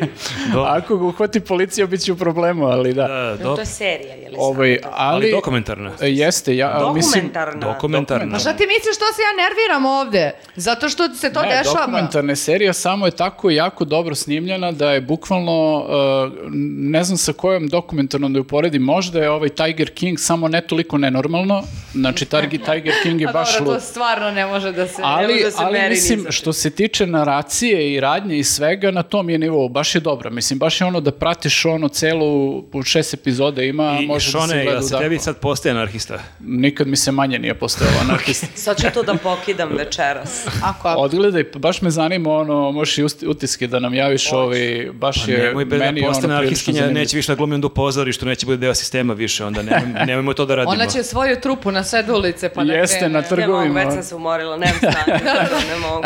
Do- 0.53 0.61
Ako 0.61 0.97
ga 0.97 1.05
uhvati 1.05 1.39
policija, 1.39 1.87
bit 1.87 2.01
će 2.01 2.11
u 2.11 2.17
problemu, 2.17 2.65
ali 2.65 2.93
da. 2.93 3.07
da, 3.07 3.37
To 3.45 3.59
je 3.59 3.65
serija, 3.65 4.13
je 4.15 4.29
li 4.29 4.35
Ovaj, 4.39 4.79
ali, 4.83 4.93
ali 4.95 5.31
dokumentarna. 5.31 5.91
E, 6.01 6.07
Jeste, 6.07 6.55
ja 6.55 6.67
a, 6.79 6.93
mislim... 6.93 7.23
Dokumentarna. 7.23 7.67
Dokumentarna. 7.67 8.33
Pa 8.33 8.39
šta 8.39 8.53
ti 8.53 8.63
misliš 8.63 8.95
što 8.95 9.05
se 9.05 9.21
ja 9.21 9.33
nerviram 9.39 9.85
ovde? 9.87 10.31
Zato 10.55 10.89
što 10.89 11.09
se 11.09 11.33
to 11.33 11.41
Ne, 11.41 11.47
dešava. 11.49 11.79
dokumentarna 11.79 12.35
serija 12.35 12.73
samo 12.73 13.05
je 13.05 13.11
tako 13.13 13.49
jako 13.49 13.85
dobro 13.85 14.15
snimljena 14.15 14.71
da 14.71 14.91
je 14.91 15.01
bukvalno, 15.01 15.77
uh, 15.77 16.33
ne 16.77 17.03
znam 17.03 17.17
sa 17.17 17.33
kojom 17.33 17.67
dokumentarnom 17.67 18.33
da 18.33 18.37
je 18.37 18.41
uporedim, 18.41 18.81
možda 18.83 19.19
je 19.19 19.29
ovaj 19.29 19.49
Tiger 19.49 19.89
King 19.89 20.19
samo 20.19 20.47
ne 20.47 20.61
toliko 20.61 20.97
nenormalno, 20.97 21.63
znači 21.93 22.25
Targi- 22.25 22.65
Tiger 22.65 22.93
King 23.03 23.21
je 23.21 23.27
baš 23.33 23.53
dobro, 23.53 23.65
lud. 23.65 23.75
to 23.75 23.85
stvarno 23.85 24.31
ne 24.31 24.45
može 24.45 24.71
da 24.71 24.87
se... 24.87 25.01
Ali, 25.01 25.33
može 25.33 25.43
da 25.43 25.51
se 25.51 25.57
ali 25.59 25.73
meri 25.73 25.85
ni 25.85 25.89
mislim, 25.91 26.25
što 26.29 26.53
se 26.53 26.69
tiče 26.69 27.05
naracije 27.07 27.93
i 27.93 27.99
radnje 27.99 28.37
i 28.37 28.43
svega, 28.43 28.91
na 28.91 29.03
tom 29.15 29.29
je 29.29 29.37
nivou, 29.37 29.69
baš 29.69 29.95
je 29.95 30.01
dobro. 30.01 30.29
Mislim, 30.29 30.59
baš 30.59 30.81
je 30.81 30.87
ono 30.87 30.99
da 30.99 31.11
pratiš 31.13 31.65
ono 31.65 31.87
celu, 31.89 32.31
po 32.63 32.83
šest 32.83 33.13
epizoda 33.13 33.63
ima, 33.63 33.97
I 34.01 34.05
može 34.05 34.25
da 34.25 34.31
se 34.31 34.47
Šone, 34.47 34.53
gleda 34.55 34.71
jel 34.71 34.81
se 34.81 34.97
tebi 34.97 35.19
sad 35.19 35.37
postaje 35.37 35.71
anarhista? 35.71 36.19
Nikad 36.39 36.87
mi 36.87 36.95
se 36.95 37.11
manje 37.11 37.39
nije 37.39 37.53
postojalo 37.55 37.97
anarhista. 37.99 38.47
Sad 38.55 38.77
ću 38.77 38.87
to 38.93 39.03
da 39.03 39.15
pokidam 39.15 39.69
večeras. 39.71 40.47
Ako, 40.63 40.87
ako. 40.87 40.99
Odgledaj, 40.99 41.43
pa 41.45 41.59
baš 41.59 41.81
me 41.81 41.89
zanima 41.91 42.31
ono, 42.31 42.71
možeš 42.71 42.97
i 42.97 43.03
utiske 43.23 43.67
da 43.67 43.79
nam 43.79 43.93
javiš 43.93 44.31
ovi, 44.31 44.91
baš 44.93 45.25
Pa 45.25 45.31
je 45.31 45.53
da 45.55 45.75
meni 45.77 46.01
ono 46.01 46.07
postane 46.07 46.11
prilično 46.11 46.33
anarhistkinja, 46.33 46.75
zanimljivo. 46.75 46.99
neće 46.99 47.15
više 47.15 47.27
da 47.27 47.35
glumi 47.35 47.55
onda 47.55 47.67
u 47.67 47.71
pozorištu, 47.71 48.25
neće 48.25 48.45
bude 48.45 48.57
deo 48.57 48.75
sistema 48.75 49.13
više, 49.13 49.45
onda 49.45 49.61
nemoj- 49.61 50.05
nemojmo 50.07 50.33
to 50.33 50.45
da 50.45 50.55
radimo. 50.55 50.71
Ona 50.73 50.85
će 50.87 51.03
svoju 51.03 51.35
trupu 51.37 51.71
na 51.71 51.83
sred 51.83 52.09
ulice 52.09 52.49
pa 52.49 52.63
da 52.63 52.73
Jeste, 52.73 52.99
krene. 52.99 53.13
na 53.13 53.19
Ne 53.19 53.25
mogu, 53.25 53.35
trgovima. 53.35 53.79
već 53.79 53.93
sam 53.93 54.03
se 54.03 54.15
umorila, 54.15 54.57
nemam 54.57 54.75
snage, 54.79 55.23
ne 55.69 55.79
mogu. 55.81 56.03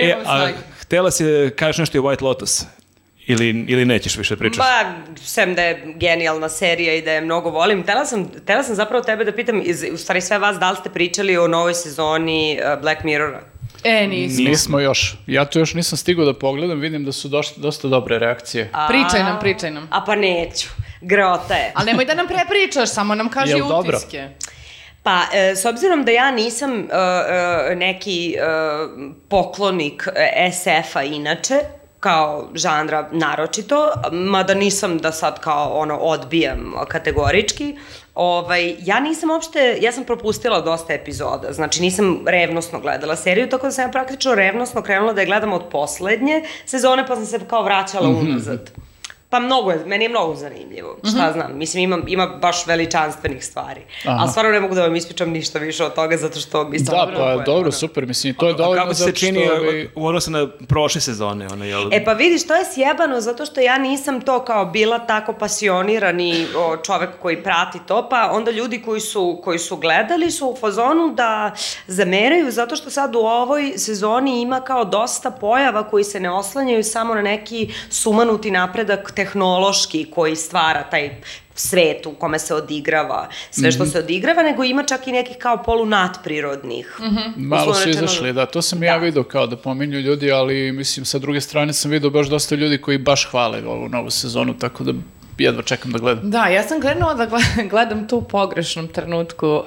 E, 0.00 0.16
a 0.26 0.48
htela 0.80 1.10
si 1.10 1.24
da 1.24 1.50
kažeš 1.50 1.78
nešto 1.78 1.96
i 1.96 2.00
o 2.00 2.02
White 2.02 2.22
Lotus? 2.22 2.62
Ili, 3.26 3.64
ili 3.68 3.84
nećeš 3.84 4.16
više 4.16 4.36
pričaš? 4.36 4.58
Ba, 4.58 4.92
sem 5.24 5.54
da 5.54 5.62
je 5.62 5.94
genijalna 5.96 6.48
serija 6.48 6.94
i 6.94 7.02
da 7.02 7.12
je 7.12 7.20
mnogo 7.20 7.50
volim. 7.50 7.82
Tela 7.82 8.04
sam, 8.04 8.28
tela 8.46 8.62
sam 8.62 8.74
zapravo 8.74 9.04
tebe 9.04 9.24
da 9.24 9.32
pitam, 9.32 9.62
iz, 9.64 9.84
u 9.92 9.96
stvari 9.96 10.20
sve 10.20 10.38
vas, 10.38 10.58
da 10.58 10.70
li 10.70 10.76
ste 10.76 10.90
pričali 10.90 11.36
o 11.36 11.48
novoj 11.48 11.74
sezoni 11.74 12.58
uh, 12.74 12.82
Black 12.82 13.04
Mirrora? 13.04 13.40
E, 13.84 14.06
nismo. 14.06 14.48
Nismo 14.48 14.80
još. 14.80 15.16
Ja 15.26 15.44
to 15.44 15.58
još 15.58 15.74
nisam 15.74 15.98
stigao 15.98 16.24
da 16.24 16.34
pogledam, 16.34 16.80
vidim 16.80 17.04
da 17.04 17.12
su 17.12 17.28
dosta, 17.28 17.60
dosta 17.60 17.88
dobre 17.88 18.18
reakcije. 18.18 18.70
A- 18.72 18.86
Pričaj 18.88 19.22
nam, 19.22 19.40
pričaj 19.40 19.70
nam. 19.70 19.88
A 19.90 20.04
pa 20.04 20.14
neću. 20.14 20.68
Grota 21.00 21.54
je. 21.54 21.72
Ali 21.74 21.86
nemoj 21.86 22.04
da 22.04 22.14
nam 22.14 22.26
prepričaš, 22.26 22.90
samo 22.90 23.14
nam 23.14 23.28
kaži 23.28 23.50
Jel 23.52 23.68
dobro? 23.68 23.98
Pa, 25.04 25.22
e, 25.32 25.56
s 25.56 25.64
obzirom 25.64 26.04
da 26.04 26.10
ja 26.10 26.30
nisam 26.30 26.72
e, 26.72 26.84
e, 27.72 27.76
neki 27.76 28.34
e, 28.34 28.40
poklonik 29.28 30.08
SF-a 30.52 31.02
inače, 31.02 31.54
kao 32.00 32.48
žanra 32.54 33.08
naročito, 33.12 33.92
mada 34.12 34.54
nisam 34.54 34.98
da 34.98 35.12
sad 35.12 35.40
kao 35.40 35.72
ono 35.74 35.96
odbijam 35.96 36.74
kategorički, 36.88 37.76
ovaj, 38.14 38.76
ja 38.80 39.00
nisam 39.00 39.30
uopšte, 39.30 39.78
ja 39.80 39.92
sam 39.92 40.04
propustila 40.04 40.60
dosta 40.60 40.92
epizoda, 40.92 41.52
znači 41.52 41.82
nisam 41.82 42.22
revnosno 42.26 42.80
gledala 42.80 43.16
seriju, 43.16 43.48
tako 43.48 43.66
da 43.66 43.72
sam 43.72 43.84
ja 43.84 43.90
praktično 43.92 44.34
revnosno 44.34 44.82
krenula 44.82 45.12
da 45.12 45.20
je 45.20 45.26
gledam 45.26 45.52
od 45.52 45.62
poslednje 45.70 46.42
sezone, 46.66 47.06
pa 47.06 47.16
sam 47.16 47.26
se 47.26 47.40
kao 47.48 47.62
vraćala 47.62 48.08
unazad. 48.08 48.70
Pa 49.34 49.40
mnogo 49.40 49.70
je, 49.70 49.84
meni 49.86 50.04
je 50.04 50.08
mnogo 50.08 50.34
zanimljivo, 50.34 50.96
šta 51.10 51.32
znam, 51.32 51.58
mislim 51.58 51.82
ima, 51.82 51.98
ima 52.06 52.26
baš 52.26 52.66
veličanstvenih 52.66 53.44
stvari, 53.44 53.80
Aha. 54.04 54.16
ali 54.20 54.30
stvarno 54.30 54.50
ne 54.50 54.60
mogu 54.60 54.74
da 54.74 54.82
vam 54.82 54.96
ispričam 54.96 55.30
ništa 55.30 55.58
više 55.58 55.84
od 55.84 55.94
toga 55.94 56.16
zato 56.16 56.40
što 56.40 56.64
mi 56.64 56.78
Da, 56.78 56.84
stvarno 56.84 57.14
pa 57.14 57.24
pojma, 57.24 57.44
dobro, 57.44 57.62
ono. 57.62 57.72
super, 57.72 58.06
mislim, 58.06 58.34
to 58.34 58.46
je 58.46 58.54
A 58.54 58.56
dovoljno 58.56 58.82
kako 58.82 58.94
se 58.94 59.12
čini 59.12 59.48
ovaj, 59.48 59.88
u 59.94 60.06
odnosu 60.06 60.30
na 60.30 60.48
prošle 60.68 61.00
sezone? 61.00 61.48
Ono, 61.52 61.64
jel... 61.64 61.88
E 61.92 62.04
pa 62.04 62.12
vidiš, 62.12 62.46
to 62.46 62.54
je 62.54 62.64
sjebano 62.74 63.20
zato 63.20 63.46
što 63.46 63.60
ja 63.60 63.78
nisam 63.78 64.20
to 64.20 64.44
kao 64.44 64.66
bila 64.66 64.98
tako 64.98 65.32
pasionirani 65.32 66.46
o, 66.56 66.76
čovek 66.76 67.10
koji 67.22 67.42
prati 67.42 67.78
to, 67.86 68.08
pa 68.08 68.30
onda 68.32 68.50
ljudi 68.50 68.82
koji 68.82 69.00
su, 69.00 69.40
koji 69.44 69.58
su 69.58 69.76
gledali 69.76 70.30
su 70.30 70.48
u 70.48 70.56
fazonu 70.56 71.14
da 71.14 71.54
zameraju 71.86 72.50
zato 72.50 72.76
što 72.76 72.90
sad 72.90 73.14
u 73.14 73.18
ovoj 73.18 73.72
sezoni 73.76 74.40
ima 74.40 74.60
kao 74.60 74.84
dosta 74.84 75.30
pojava 75.30 75.90
koji 75.90 76.04
se 76.04 76.20
ne 76.20 76.30
oslanjaju 76.30 76.84
samo 76.84 77.14
na 77.14 77.22
neki 77.22 77.72
sumanuti 77.90 78.50
napredak 78.50 79.12
tehnološki 79.24 80.06
koji 80.06 80.36
stvara 80.36 80.82
taj 80.82 81.10
svet 81.56 82.06
u 82.06 82.12
kome 82.12 82.38
se 82.38 82.54
odigrava 82.54 83.28
sve 83.50 83.72
što 83.72 83.86
se 83.86 83.98
odigrava, 83.98 84.42
nego 84.42 84.64
ima 84.64 84.82
čak 84.82 85.06
i 85.06 85.12
nekih 85.12 85.36
kao 85.36 85.62
polunatprirodnih. 85.62 86.96
Malo 87.36 87.62
Uslovno 87.62 87.74
su 87.74 87.86
rečeno- 87.86 88.04
izašli, 88.04 88.32
da, 88.32 88.46
to 88.46 88.62
sam 88.62 88.82
ja 88.82 88.92
Da. 88.92 89.04
vidio 89.04 89.22
kao 89.22 89.46
da 89.46 89.56
pominju 89.56 90.00
ljudi, 90.00 90.32
ali 90.32 90.72
mislim 90.72 91.06
sa 91.06 91.18
druge 91.18 91.40
strane 91.40 91.72
sam 91.72 91.90
vidio 91.90 92.10
baš 92.10 92.26
dosta 92.26 92.54
ljudi 92.54 92.78
koji 92.78 92.98
baš 92.98 93.28
hvale 93.30 93.66
ovu 93.66 93.88
novu 93.88 94.10
sezonu, 94.10 94.58
tako 94.58 94.84
da 94.84 94.92
jedva 95.38 95.62
čekam 95.62 95.92
da 95.92 95.98
gledam. 95.98 96.30
Da, 96.30 96.46
ja 96.46 96.62
sam 96.62 96.80
krenula 96.80 97.14
da 97.14 97.26
gle- 97.26 97.40
gledam 97.70 98.08
tu 98.08 98.16
u 98.16 98.22
pogrešnom 98.22 98.88
trenutku 98.88 99.48
uh, 99.48 99.64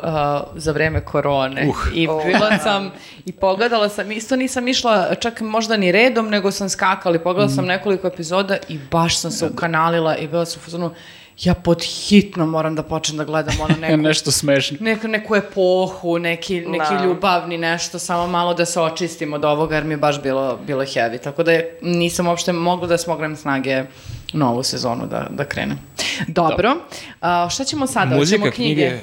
za 0.55 0.71
vreme 0.71 1.01
korone. 1.01 1.67
Uh. 1.67 1.75
I 1.93 2.07
bila 2.07 2.57
sam, 2.57 2.91
i 3.25 3.31
pogledala 3.31 3.89
sam, 3.89 4.11
isto 4.11 4.35
nisam 4.35 4.67
išla 4.67 5.15
čak 5.15 5.41
možda 5.41 5.77
ni 5.77 5.91
redom, 5.91 6.29
nego 6.29 6.51
sam 6.51 6.69
skakala 6.69 7.15
i 7.15 7.19
pogledala 7.19 7.49
sam 7.49 7.65
nekoliko 7.65 8.07
epizoda 8.07 8.57
i 8.69 8.79
baš 8.91 9.17
sam 9.17 9.31
se 9.31 9.45
ukanalila 9.45 10.17
i 10.17 10.27
bila 10.27 10.45
sam 10.45 10.59
u 10.59 10.65
fazonu, 10.65 10.91
ja 11.37 11.53
pod 11.53 11.83
hitno 11.83 12.45
moram 12.45 12.75
da 12.75 12.83
počnem 12.83 13.17
da 13.17 13.23
gledam 13.23 13.55
ono 13.61 13.75
neku 13.81 13.97
Nešto 13.97 14.31
smešno. 14.31 14.77
neku, 14.81 15.07
neku 15.07 15.35
epohu, 15.35 16.19
neki, 16.19 16.61
neki 16.61 16.95
Da. 16.95 17.03
ljubavni 17.05 17.57
nešto, 17.57 17.99
samo 17.99 18.27
malo 18.27 18.53
da 18.53 18.65
se 18.65 18.81
očistim 18.81 19.33
od 19.33 19.45
ovoga, 19.45 19.75
jer 19.75 19.83
mi 19.83 19.93
je 19.93 19.97
baš 19.97 20.21
bilo, 20.21 20.57
bilo 20.57 20.83
heavy. 20.83 21.19
Tako 21.19 21.43
da 21.43 21.51
je, 21.51 21.77
nisam 21.81 22.27
uopšte 22.27 22.53
mogla 22.53 22.87
da 22.87 22.97
smognem 22.97 23.35
snage 23.35 23.83
novu 24.33 24.63
sezonu 24.63 25.07
da, 25.07 25.27
da 25.29 25.45
krenem. 25.45 25.79
Dobro, 26.27 26.75
a, 27.21 27.49
šta 27.49 27.63
ćemo 27.63 27.87
sada? 27.87 28.15
Muzika, 28.15 28.39
Hoćemo 28.41 28.55
knjige... 28.55 28.99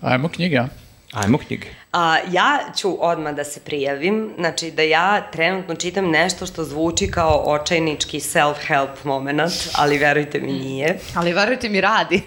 Ajmo 0.00 0.28
knjige, 0.28 0.56
a? 0.58 0.68
Ajmo 1.12 1.38
knjige. 1.38 1.66
A, 1.92 2.16
ja 2.30 2.58
ću 2.76 2.96
odmah 3.00 3.34
da 3.34 3.44
se 3.44 3.60
prijavim, 3.60 4.32
znači 4.38 4.70
da 4.70 4.82
ja 4.82 5.30
trenutno 5.30 5.74
čitam 5.74 6.10
nešto 6.10 6.46
što 6.46 6.64
zvuči 6.64 7.10
kao 7.10 7.42
očajnički 7.46 8.20
self-help 8.20 8.88
moment, 9.04 9.52
ali 9.76 9.98
verujte 9.98 10.40
mi 10.40 10.52
nije. 10.52 10.98
Ali 11.14 11.32
verujte 11.32 11.68
mi, 11.68 11.80
radi. 11.80 12.22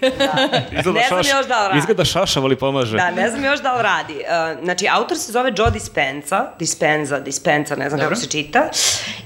Izgleda 0.78 0.98
Ne 1.00 1.08
znam 1.08 1.22
šaš- 1.22 1.30
još 1.38 1.46
da 1.46 1.62
li 1.62 1.68
radi. 1.68 1.78
Izgleda 1.78 2.04
šašav, 2.04 2.44
ali 2.44 2.56
pomaže. 2.56 2.96
Da, 2.96 3.10
ne 3.10 3.30
znam 3.30 3.44
još 3.44 3.60
da 3.62 3.76
li 3.76 3.82
radi. 3.82 4.14
Uh, 4.14 4.64
znači, 4.64 4.88
autor 4.90 5.18
se 5.18 5.32
zove 5.32 5.52
Joe 5.56 5.70
Dispenza, 5.70 6.50
Dispenza, 6.58 7.20
Dispenza, 7.20 7.76
ne 7.76 7.88
znam 7.88 8.00
Dobro. 8.00 8.14
kako 8.14 8.20
se 8.20 8.30
čita. 8.30 8.70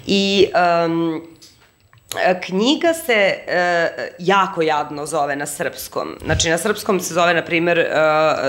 I 0.07 0.47
um, 0.87 1.23
knjiga 2.47 2.95
se 2.95 3.35
e, 3.47 4.15
jako 4.19 4.63
jadno 4.63 5.07
zove 5.07 5.37
na 5.37 5.47
srpskom. 5.47 6.09
Znači, 6.25 6.51
na 6.51 6.59
srpskom 6.59 7.01
se 7.01 7.15
zove, 7.15 7.35
na 7.35 7.45
primjer, 7.45 7.79
e, 7.79 7.91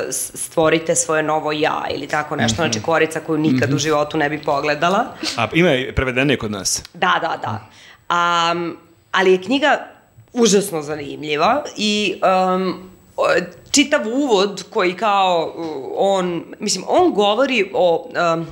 stvorite 0.10 0.96
svoje 0.96 1.24
novo 1.24 1.52
ja 1.52 1.86
ili 1.96 2.08
tako 2.08 2.36
nešto. 2.36 2.56
Znači, 2.56 2.82
korica 2.82 3.20
koju 3.20 3.38
nikad 3.38 3.74
u 3.74 3.78
životu 3.78 4.18
ne 4.18 4.30
bi 4.30 4.42
pogledala. 4.42 5.06
A 5.38 5.48
ima 5.54 5.70
je 5.70 5.96
prevedene 5.96 6.38
kod 6.38 6.52
nas. 6.52 6.84
Da, 6.94 7.20
da, 7.22 7.38
da. 7.42 7.68
Um, 8.10 8.78
ali 9.12 9.32
je 9.32 9.42
knjiga 9.42 9.88
užasno 10.34 10.82
zanimljiva 10.82 11.64
i 11.78 12.22
um, 12.54 12.90
čitav 13.72 14.08
uvod 14.08 14.64
koji 14.70 14.94
kao 14.94 15.54
on, 15.96 16.44
mislim, 16.60 16.86
on 16.88 17.14
govori 17.14 17.72
o 17.74 18.10
um, 18.34 18.48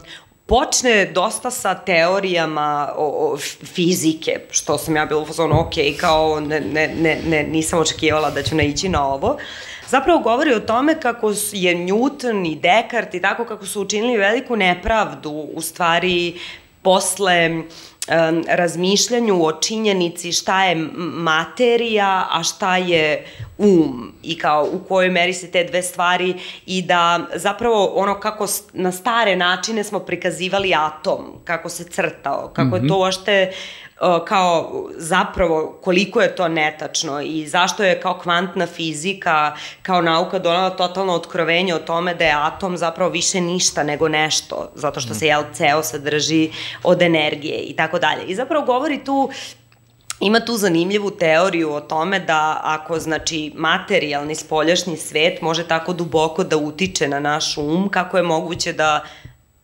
počne 0.53 1.05
dosta 1.05 1.51
sa 1.51 1.73
teorijama 1.73 2.93
o, 2.97 3.05
o 3.05 3.37
fizike, 3.73 4.39
što 4.51 4.77
sam 4.77 4.95
ja 4.95 5.05
bila 5.05 5.21
u 5.21 5.25
fazonu, 5.25 5.59
ok, 5.59 5.73
kao 5.99 6.39
ne, 6.39 6.59
ne, 6.59 6.87
ne, 6.87 7.19
ne, 7.25 7.43
nisam 7.43 7.79
očekivala 7.79 8.29
da 8.31 8.43
ću 8.43 8.55
naići 8.55 8.89
na 8.89 9.07
ovo. 9.07 9.37
Zapravo 9.87 10.19
govori 10.19 10.53
o 10.53 10.59
tome 10.59 10.99
kako 11.01 11.29
je 11.51 11.75
Newton 11.75 12.51
i 12.51 12.55
Descartes 12.55 13.13
i 13.13 13.21
tako 13.21 13.45
kako 13.45 13.65
su 13.65 13.81
učinili 13.81 14.17
veliku 14.17 14.55
nepravdu 14.55 15.31
u 15.31 15.61
stvari 15.61 16.39
posle 16.81 17.49
um, 17.49 17.67
razmišljanju 18.47 19.45
o 19.45 19.51
činjenici 19.51 20.31
šta 20.31 20.63
je 20.63 20.75
materija, 20.97 22.27
a 22.31 22.43
šta 22.43 22.77
je 22.77 23.25
um 23.57 24.13
i 24.23 24.37
kao 24.37 24.69
u 24.73 24.79
kojoj 24.87 25.09
meri 25.09 25.33
se 25.33 25.51
te 25.51 25.63
dve 25.63 25.81
stvari 25.81 26.35
i 26.65 26.81
da 26.81 27.19
zapravo 27.35 27.85
ono 27.85 28.19
kako 28.19 28.47
na 28.73 28.91
stare 28.91 29.35
načine 29.35 29.83
smo 29.83 29.99
prikazivali 29.99 30.73
atom, 30.75 31.25
kako 31.43 31.69
se 31.69 31.83
crtao, 31.83 32.51
kako 32.55 32.75
je 32.75 32.87
to 32.87 32.97
uopšte 32.97 33.49
uh, 33.49 33.82
kao 34.25 34.83
zapravo 34.97 35.77
koliko 35.81 36.21
je 36.21 36.35
to 36.35 36.47
netačno 36.47 37.21
i 37.21 37.47
zašto 37.47 37.83
je 37.83 38.01
kao 38.01 38.19
kvantna 38.19 38.67
fizika 38.67 39.55
kao 39.81 40.01
nauka 40.01 40.39
donala 40.39 40.69
totalno 40.69 41.13
otkrovenje 41.13 41.75
o 41.75 41.79
tome 41.79 42.13
da 42.13 42.25
je 42.25 42.33
atom 42.35 42.77
zapravo 42.77 43.11
više 43.11 43.41
ništa 43.41 43.83
nego 43.83 44.09
nešto, 44.09 44.71
zato 44.75 44.99
što 44.99 45.13
se 45.13 45.27
jel 45.27 45.43
ceo 45.53 45.83
sadrži 45.83 46.49
od 46.83 47.01
energije 47.01 47.57
i 47.57 47.75
tako 47.75 47.99
dalje. 47.99 48.23
I 48.27 48.35
zapravo 48.35 48.65
govori 48.65 49.03
tu 49.03 49.29
Ima 50.19 50.39
tu 50.39 50.57
zanimljivu 50.57 51.11
teoriju 51.11 51.73
o 51.73 51.81
tome 51.81 52.19
da 52.19 52.59
ako, 52.63 52.99
znači, 52.99 53.51
materijalni 53.55 54.35
spoljašnji 54.35 54.97
svet 54.97 55.41
može 55.41 55.67
tako 55.67 55.93
duboko 55.93 56.43
da 56.43 56.57
utiče 56.57 57.07
na 57.07 57.19
naš 57.19 57.57
um, 57.57 57.89
kako 57.89 58.17
je 58.17 58.23
moguće 58.23 58.73
da 58.73 59.03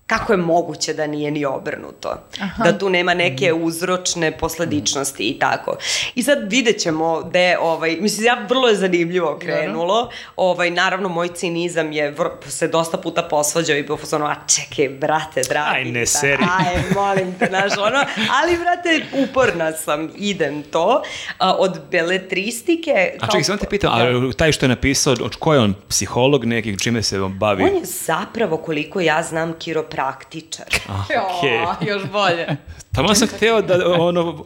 kako 0.10 0.34
je 0.34 0.38
moguće 0.38 0.94
da 0.94 1.08
nije 1.08 1.32
ni 1.32 1.46
obrnuto. 1.46 2.14
Aha. 2.42 2.64
Da 2.64 2.78
tu 2.78 2.90
nema 2.90 3.14
neke 3.14 3.54
uzročne 3.54 4.38
posledičnosti 4.38 5.24
i 5.24 5.40
tako. 5.40 5.78
I 6.16 6.24
sad 6.24 6.38
vidjet 6.52 6.82
ćemo 6.82 7.22
gde, 7.22 7.58
ovaj, 7.62 7.98
mislim, 8.00 8.26
ja 8.26 8.46
vrlo 8.50 8.68
je 8.68 8.76
zanimljivo 8.76 9.40
krenulo. 9.42 10.10
Ovaj, 10.36 10.72
naravno, 10.72 11.10
moj 11.10 11.28
cinizam 11.28 11.92
je 11.92 12.12
vr, 12.12 12.28
se 12.48 12.68
dosta 12.68 12.98
puta 12.98 13.24
posvađao 13.24 13.76
i 13.78 13.84
bio 13.84 13.98
fazonu, 13.98 14.26
a 14.26 14.36
čekaj, 14.48 14.90
brate, 14.90 15.42
dragi. 15.50 15.76
Aj, 15.76 15.86
ne 15.86 16.00
da, 16.00 16.06
seri. 16.06 16.44
Aj, 16.60 16.76
molim 16.96 17.36
te, 17.40 17.46
znaš, 17.46 17.78
ono, 17.78 18.00
ali, 18.42 18.58
brate, 18.58 19.06
uporna 19.24 19.72
sam, 19.72 20.10
idem 20.16 20.64
to. 20.64 21.04
A, 21.38 21.56
od 21.56 21.80
beletristike... 21.92 23.18
A 23.22 23.26
čekaj, 23.26 23.44
samo 23.44 23.58
te 23.58 23.68
pitam, 23.70 23.94
a 23.94 24.34
taj 24.38 24.52
što 24.52 24.66
je 24.66 24.70
napisao, 24.70 25.14
od 25.22 25.36
ko 25.36 25.54
je 25.54 25.60
on 25.60 25.74
psiholog 25.90 26.46
neki, 26.46 26.80
čime 26.80 27.04
se 27.04 27.22
on 27.22 27.40
bavi? 27.40 27.64
On 27.64 27.76
je 27.76 27.86
zapravo, 27.86 28.58
koliko 28.58 29.00
ja 29.00 29.24
znam, 29.24 29.54
kiropraktičar. 30.00 30.66
okej. 30.98 31.54
Jo, 31.54 31.94
još 31.94 32.04
bolje. 32.12 32.48
Tamo 32.96 33.16
sam 33.16 33.28
hteo 33.28 33.62
da, 33.62 33.92
ono, 34.00 34.46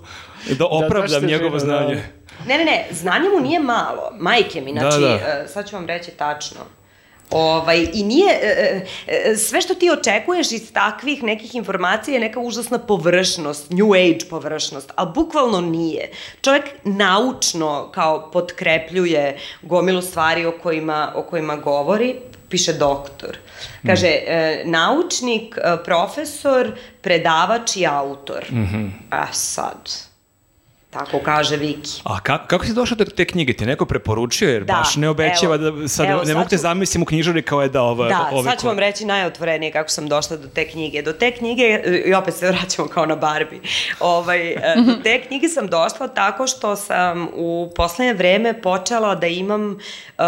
da 0.58 0.66
opravdam 0.66 1.10
zašto 1.10 1.28
njegovo 1.28 1.60
žena, 1.60 1.74
da. 1.74 1.80
znanje. 1.80 2.04
Ne, 2.48 2.58
ne, 2.58 2.66
ne, 2.66 2.88
znanje 2.92 3.30
mu 3.30 3.40
nije 3.40 3.60
malo. 3.60 4.12
Majke 4.20 4.62
mi, 4.62 4.72
znači, 4.72 5.02
Da, 5.02 5.08
da. 5.08 5.48
sad 5.48 5.70
ću 5.70 5.76
vam 5.76 5.88
reći 5.88 6.12
tačno. 6.12 6.60
Ovaj, 7.32 7.88
I 7.94 8.04
nije, 8.04 8.34
e, 8.42 8.86
e, 9.08 9.36
sve 9.36 9.62
što 9.62 9.74
ti 9.74 9.92
očekuješ 9.92 10.52
iz 10.52 10.74
takvih 10.74 11.24
nekih 11.24 11.56
informacija 11.56 12.14
je 12.14 12.20
neka 12.20 12.40
užasna 12.40 12.80
površnost, 12.80 13.72
new 13.72 13.94
age 13.94 14.26
površnost, 14.30 14.92
ali 14.96 15.10
bukvalno 15.16 15.62
nije. 15.62 16.12
Čovjek 16.42 16.64
naučno 16.84 17.92
kao 17.92 18.32
potkrepljuje 18.32 19.38
gomilu 19.62 20.02
stvari 20.02 20.46
o 20.46 20.52
kojima, 20.64 21.12
o 21.16 21.24
kojima 21.24 21.56
govori, 21.56 22.16
piše 22.54 22.74
doktor. 22.74 23.38
Kaže, 23.86 24.08
e, 24.08 24.62
naučnik, 24.66 25.58
e, 25.58 25.78
profesor, 25.84 26.72
predavač 27.02 27.76
i 27.76 27.86
autor. 27.88 28.46
Mm 28.52 28.66
-hmm. 28.66 28.90
A 29.10 29.26
sad, 29.34 29.90
tako 30.90 31.20
kaže 31.20 31.58
Viki. 31.58 32.02
A 32.04 32.20
kako, 32.20 32.48
kako 32.48 32.66
si 32.66 32.74
došao 32.74 32.98
do 32.98 33.06
te 33.06 33.26
knjige? 33.26 33.54
Ti 33.54 33.66
neko 33.66 33.86
preporučio? 33.86 34.50
Jer 34.50 34.64
Da, 34.64 34.74
baš 34.74 34.96
ne 34.96 35.10
obećava 35.10 35.56
evo, 35.56 35.72
da 35.72 35.88
sad, 35.88 36.06
evo, 36.06 36.20
ne 36.20 36.26
sad 36.26 36.36
mogu 36.36 36.50
te 36.50 36.56
ću- 36.56 36.62
zamislim 36.62 37.04
u 37.04 37.06
knjižari 37.06 37.42
kao 37.42 37.62
je 37.62 37.70
da 37.70 37.82
ova, 37.82 38.10
Da, 38.10 38.30
ove 38.32 38.44
sad 38.44 38.60
ću 38.60 38.62
ko- 38.62 38.68
vam 38.68 38.80
reći 38.80 39.06
najotvorenije 39.06 39.72
kako 39.72 39.90
sam 39.90 40.08
došla 40.08 40.38
do 40.38 40.48
te 40.48 40.68
knjige. 40.68 41.02
Do 41.02 41.14
te 41.14 41.32
knjige, 41.32 41.64
e, 41.64 42.04
i 42.06 42.14
opet 42.14 42.34
se 42.34 42.48
vraćamo 42.48 42.88
kao 42.88 43.06
na 43.06 43.16
Barbie, 43.16 43.60
ovaj, 44.00 44.52
e, 44.52 44.58
do 44.78 44.94
te 45.04 45.22
knjige 45.22 45.48
sam 45.48 45.68
došla 45.68 46.08
tako 46.08 46.48
što 46.48 46.76
sam 46.76 47.28
u 47.34 47.72
poslednje 47.76 48.14
vreme 48.14 48.62
počela 48.62 49.16
da 49.16 49.28
imam, 49.28 49.72
uh, 49.72 50.24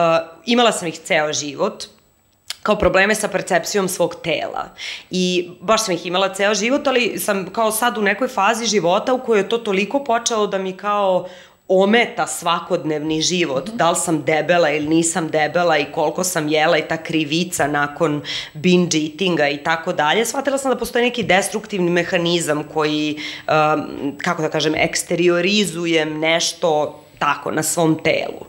imala 0.45 0.71
sam 0.71 0.87
ih 0.87 0.95
ceo 0.97 1.33
život, 1.33 1.83
kao 2.65 2.75
probleme 2.75 3.15
sa 3.15 3.27
percepcijom 3.27 3.87
svog 3.87 4.15
tela. 4.23 4.69
I 5.11 5.49
baš 5.61 5.85
sam 5.85 5.93
ih 5.93 6.05
imala 6.05 6.33
ceo 6.33 6.53
život, 6.53 6.87
ali 6.87 7.19
sam 7.19 7.45
kao 7.53 7.71
sad 7.71 7.97
u 7.97 8.01
nekoj 8.01 8.27
fazi 8.27 8.65
života 8.65 9.13
u 9.13 9.19
kojoj 9.19 9.39
je 9.39 9.49
to 9.49 9.57
toliko 9.57 10.03
počelo 10.03 10.47
da 10.47 10.57
mi 10.57 10.73
kao 10.77 11.27
ometa 11.67 12.27
svakodnevni 12.27 13.21
život, 13.21 13.69
da 13.69 13.89
li 13.89 13.95
sam 13.95 14.23
debela 14.23 14.69
ili 14.69 14.87
nisam 14.87 15.29
debela 15.29 15.77
i 15.77 15.85
koliko 15.91 16.23
sam 16.23 16.47
jela 16.47 16.77
i 16.77 16.87
ta 16.87 16.97
krivica 16.97 17.67
nakon 17.67 18.21
binge 18.53 18.97
eatinga 18.97 19.49
i 19.49 19.57
tako 19.57 19.93
dalje, 19.93 20.25
shvatila 20.25 20.57
sam 20.57 20.71
da 20.71 20.77
postoji 20.77 21.05
neki 21.05 21.23
destruktivni 21.23 21.91
mehanizam 21.91 22.63
koji, 22.73 23.17
um, 23.17 24.17
kako 24.17 24.41
da 24.41 24.49
kažem, 24.49 24.75
eksteriorizujem 24.75 26.19
nešto 26.19 27.01
tako, 27.19 27.51
na 27.51 27.63
svom 27.63 27.99
telu. 28.03 28.45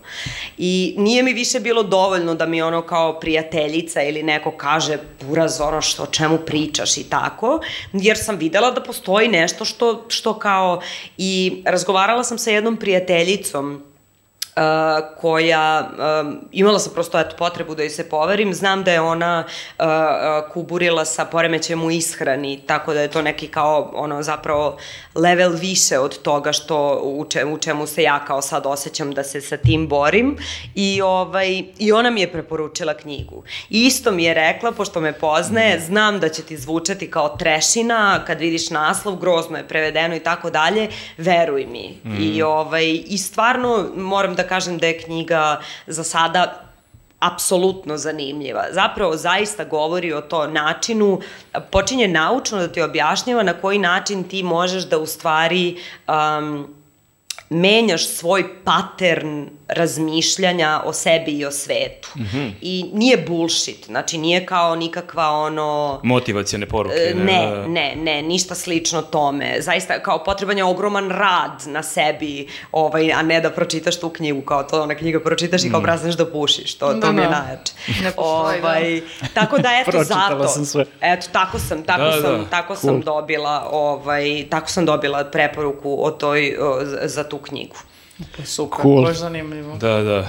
I 0.58 0.94
nije 0.98 1.22
mi 1.22 1.32
više 1.32 1.60
bilo 1.60 1.82
dovoljno 1.82 2.34
da 2.34 2.46
mi 2.46 2.62
ono 2.62 2.82
kao 2.82 3.20
prijateljica 3.20 4.02
ili 4.02 4.22
neko 4.22 4.50
kaže 4.50 4.98
buraz 5.28 5.60
ono 5.60 5.82
što, 5.82 6.02
o 6.02 6.06
čemu 6.06 6.38
pričaš 6.38 6.96
i 6.96 7.04
tako, 7.04 7.60
jer 7.92 8.18
sam 8.18 8.36
videla 8.36 8.70
da 8.70 8.82
postoji 8.82 9.28
nešto 9.28 9.64
što, 9.64 10.04
što 10.08 10.38
kao 10.38 10.80
i 11.18 11.62
razgovarala 11.64 12.24
sam 12.24 12.38
sa 12.38 12.50
jednom 12.50 12.76
prijateljicom 12.76 13.82
Uh, 14.56 14.62
koja, 15.20 15.90
um, 16.20 16.40
imala 16.52 16.78
sam 16.78 16.92
prosto 16.92 17.20
eto, 17.20 17.36
potrebu 17.36 17.74
da 17.74 17.82
joj 17.82 17.90
se 17.90 18.08
poverim, 18.08 18.54
znam 18.54 18.84
da 18.84 18.92
je 18.92 19.00
ona 19.00 19.44
uh, 19.78 19.84
kuburila 20.52 21.04
sa 21.04 21.24
poremećajem 21.24 21.84
u 21.84 21.90
ishrani, 21.90 22.60
tako 22.66 22.94
da 22.94 23.00
je 23.00 23.08
to 23.08 23.22
neki 23.22 23.48
kao 23.48 23.90
ono 23.94 24.22
zapravo 24.22 24.76
level 25.14 25.50
više 25.50 25.98
od 25.98 26.22
toga 26.22 26.52
što 26.52 27.00
u, 27.02 27.24
če, 27.24 27.44
u 27.44 27.58
čemu 27.58 27.86
se 27.86 28.02
ja 28.02 28.24
kao 28.24 28.42
sad 28.42 28.66
osjećam 28.66 29.12
da 29.12 29.24
se 29.24 29.40
sa 29.40 29.56
tim 29.56 29.88
borim 29.88 30.36
i, 30.74 31.02
ovaj, 31.02 31.62
i 31.78 31.92
ona 31.92 32.10
mi 32.10 32.20
je 32.20 32.32
preporučila 32.32 32.94
knjigu. 32.94 33.42
I 33.70 33.86
isto 33.86 34.10
mi 34.10 34.24
je 34.24 34.34
rekla, 34.34 34.72
pošto 34.72 35.00
me 35.00 35.12
poznaje, 35.12 35.80
znam 35.80 36.20
da 36.20 36.28
će 36.28 36.42
ti 36.42 36.56
zvučati 36.56 37.10
kao 37.10 37.28
trešina, 37.28 38.24
kad 38.26 38.40
vidiš 38.40 38.70
naslov, 38.70 39.16
grozno 39.16 39.56
je 39.56 39.68
prevedeno 39.68 40.16
i 40.16 40.20
tako 40.20 40.50
dalje, 40.50 40.88
veruj 41.18 41.66
mi. 41.66 41.96
Mm. 42.04 42.22
I, 42.22 42.42
ovaj, 42.42 43.02
I 43.06 43.18
stvarno 43.18 43.88
moram 43.96 44.34
da 44.34 44.45
kažem 44.48 44.78
da 44.78 44.86
je 44.86 44.98
knjiga 45.02 45.60
za 45.86 46.04
sada 46.04 46.62
apsolutno 47.20 47.96
zanimljiva. 47.96 48.64
Zapravo 48.72 49.16
zaista 49.16 49.64
govori 49.64 50.12
o 50.12 50.20
to 50.20 50.46
načinu, 50.46 51.20
počinje 51.70 52.08
naučno 52.08 52.58
da 52.58 52.68
ti 52.68 52.82
objašnjava 52.82 53.42
na 53.42 53.52
koji 53.52 53.78
način 53.78 54.24
ti 54.24 54.42
možeš 54.42 54.84
da 54.84 54.98
u 54.98 55.06
stvari 55.06 55.76
um, 56.08 56.74
menjaš 57.50 58.08
svoj 58.08 58.64
pattern 58.64 59.46
razmišljanja 59.68 60.80
o 60.84 60.92
sebi 60.92 61.30
i 61.30 61.44
o 61.44 61.50
svetu. 61.50 62.08
Mm 62.16 62.22
-hmm. 62.22 62.52
I 62.60 62.90
nije 62.92 63.16
bullshit, 63.16 63.86
znači 63.86 64.18
nije 64.18 64.46
kao 64.46 64.76
nikakva 64.76 65.30
ono... 65.30 66.00
Motivacijane 66.02 66.66
poruke. 66.66 66.96
E, 66.96 67.14
ne, 67.14 67.24
ne, 67.24 67.68
ne, 67.68 67.96
ne, 67.96 68.22
ništa 68.22 68.54
slično 68.54 69.02
tome. 69.02 69.56
Zaista, 69.60 70.02
kao 70.02 70.24
potreban 70.24 70.58
je 70.58 70.64
ogroman 70.64 71.10
rad 71.10 71.62
na 71.66 71.82
sebi, 71.82 72.48
ovaj, 72.72 73.12
a 73.12 73.22
ne 73.22 73.40
da 73.40 73.50
pročitaš 73.50 74.00
tu 74.00 74.08
knjigu, 74.08 74.40
kao 74.40 74.62
to 74.62 74.82
ona 74.82 74.94
knjiga 74.94 75.20
pročitaš 75.20 75.64
i 75.64 75.70
kao 75.70 75.82
prazneš 75.82 76.14
mm. 76.14 76.18
da 76.18 76.26
pušiš, 76.26 76.74
to, 76.74 76.94
da, 76.94 77.00
to 77.00 77.12
mi 77.12 77.22
je 77.22 77.28
da. 77.28 77.42
najjače. 77.42 77.72
Ne 78.02 78.10
postoji, 78.10 78.60
da. 78.60 78.68
ovaj, 78.68 79.00
da. 79.20 79.26
Tako 79.34 79.58
da, 79.58 79.68
eto, 79.86 80.04
zato. 80.14 80.48
sam 80.48 80.64
sve. 80.64 80.84
Eto, 81.00 81.26
tako 81.32 81.58
sam, 81.58 81.82
tako 81.82 82.02
da, 82.02 82.12
sam, 82.12 82.38
da. 82.38 82.50
tako 82.50 82.74
cool. 82.74 82.92
sam 82.92 83.00
dobila, 83.00 83.68
ovaj, 83.70 84.46
tako 84.50 84.70
sam 84.70 84.86
dobila 84.86 85.24
preporuku 85.24 86.04
o 86.04 86.10
toj, 86.10 86.56
o, 86.60 86.80
za 87.02 87.24
tu 87.24 87.38
knjigu. 87.38 87.76
Pa 88.18 88.44
super, 88.44 88.78
cool. 88.82 89.04
baš 89.04 89.16
zanimljivo. 89.16 89.76
Da, 89.76 90.02
da. 90.02 90.28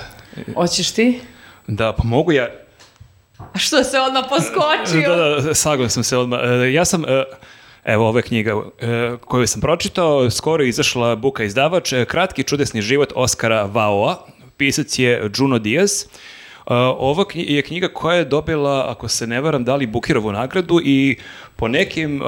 Hoćeš 0.55 0.91
ti? 0.91 1.21
Da, 1.67 1.93
pa 1.93 2.03
mogu 2.03 2.31
ja... 2.31 2.49
A 3.37 3.57
što 3.57 3.83
se 3.83 3.99
odmah 3.99 4.23
poskočio? 4.29 5.15
da, 5.15 5.41
da, 5.41 5.53
sagledam 5.53 5.89
sam 5.89 6.03
se 6.03 6.17
odmah. 6.17 6.39
E, 6.43 6.73
ja 6.73 6.85
sam... 6.85 7.05
E, 7.05 7.23
evo 7.85 8.07
ove 8.07 8.21
knjiga 8.21 8.51
e, 8.79 9.17
koju 9.25 9.47
sam 9.47 9.61
pročitao, 9.61 10.29
skoro 10.29 10.63
je 10.63 10.69
izašla 10.69 11.15
Buka 11.15 11.43
izdavač, 11.43 11.93
Kratki 12.07 12.43
čudesni 12.43 12.81
život 12.81 13.13
Oskara 13.15 13.63
Vaoa, 13.63 14.25
pisac 14.57 14.99
je 14.99 15.31
Juno 15.37 15.59
Diaz. 15.59 16.05
Ova 16.97 17.25
je 17.33 17.61
knjiga 17.61 17.87
koja 17.87 18.17
je 18.17 18.25
dobila, 18.25 18.91
ako 18.91 19.07
se 19.07 19.27
ne 19.27 19.41
varam, 19.41 19.63
dali 19.63 19.87
Bukirovu 19.87 20.31
nagradu 20.31 20.79
i 20.83 21.17
po 21.55 21.67
nekim 21.67 22.21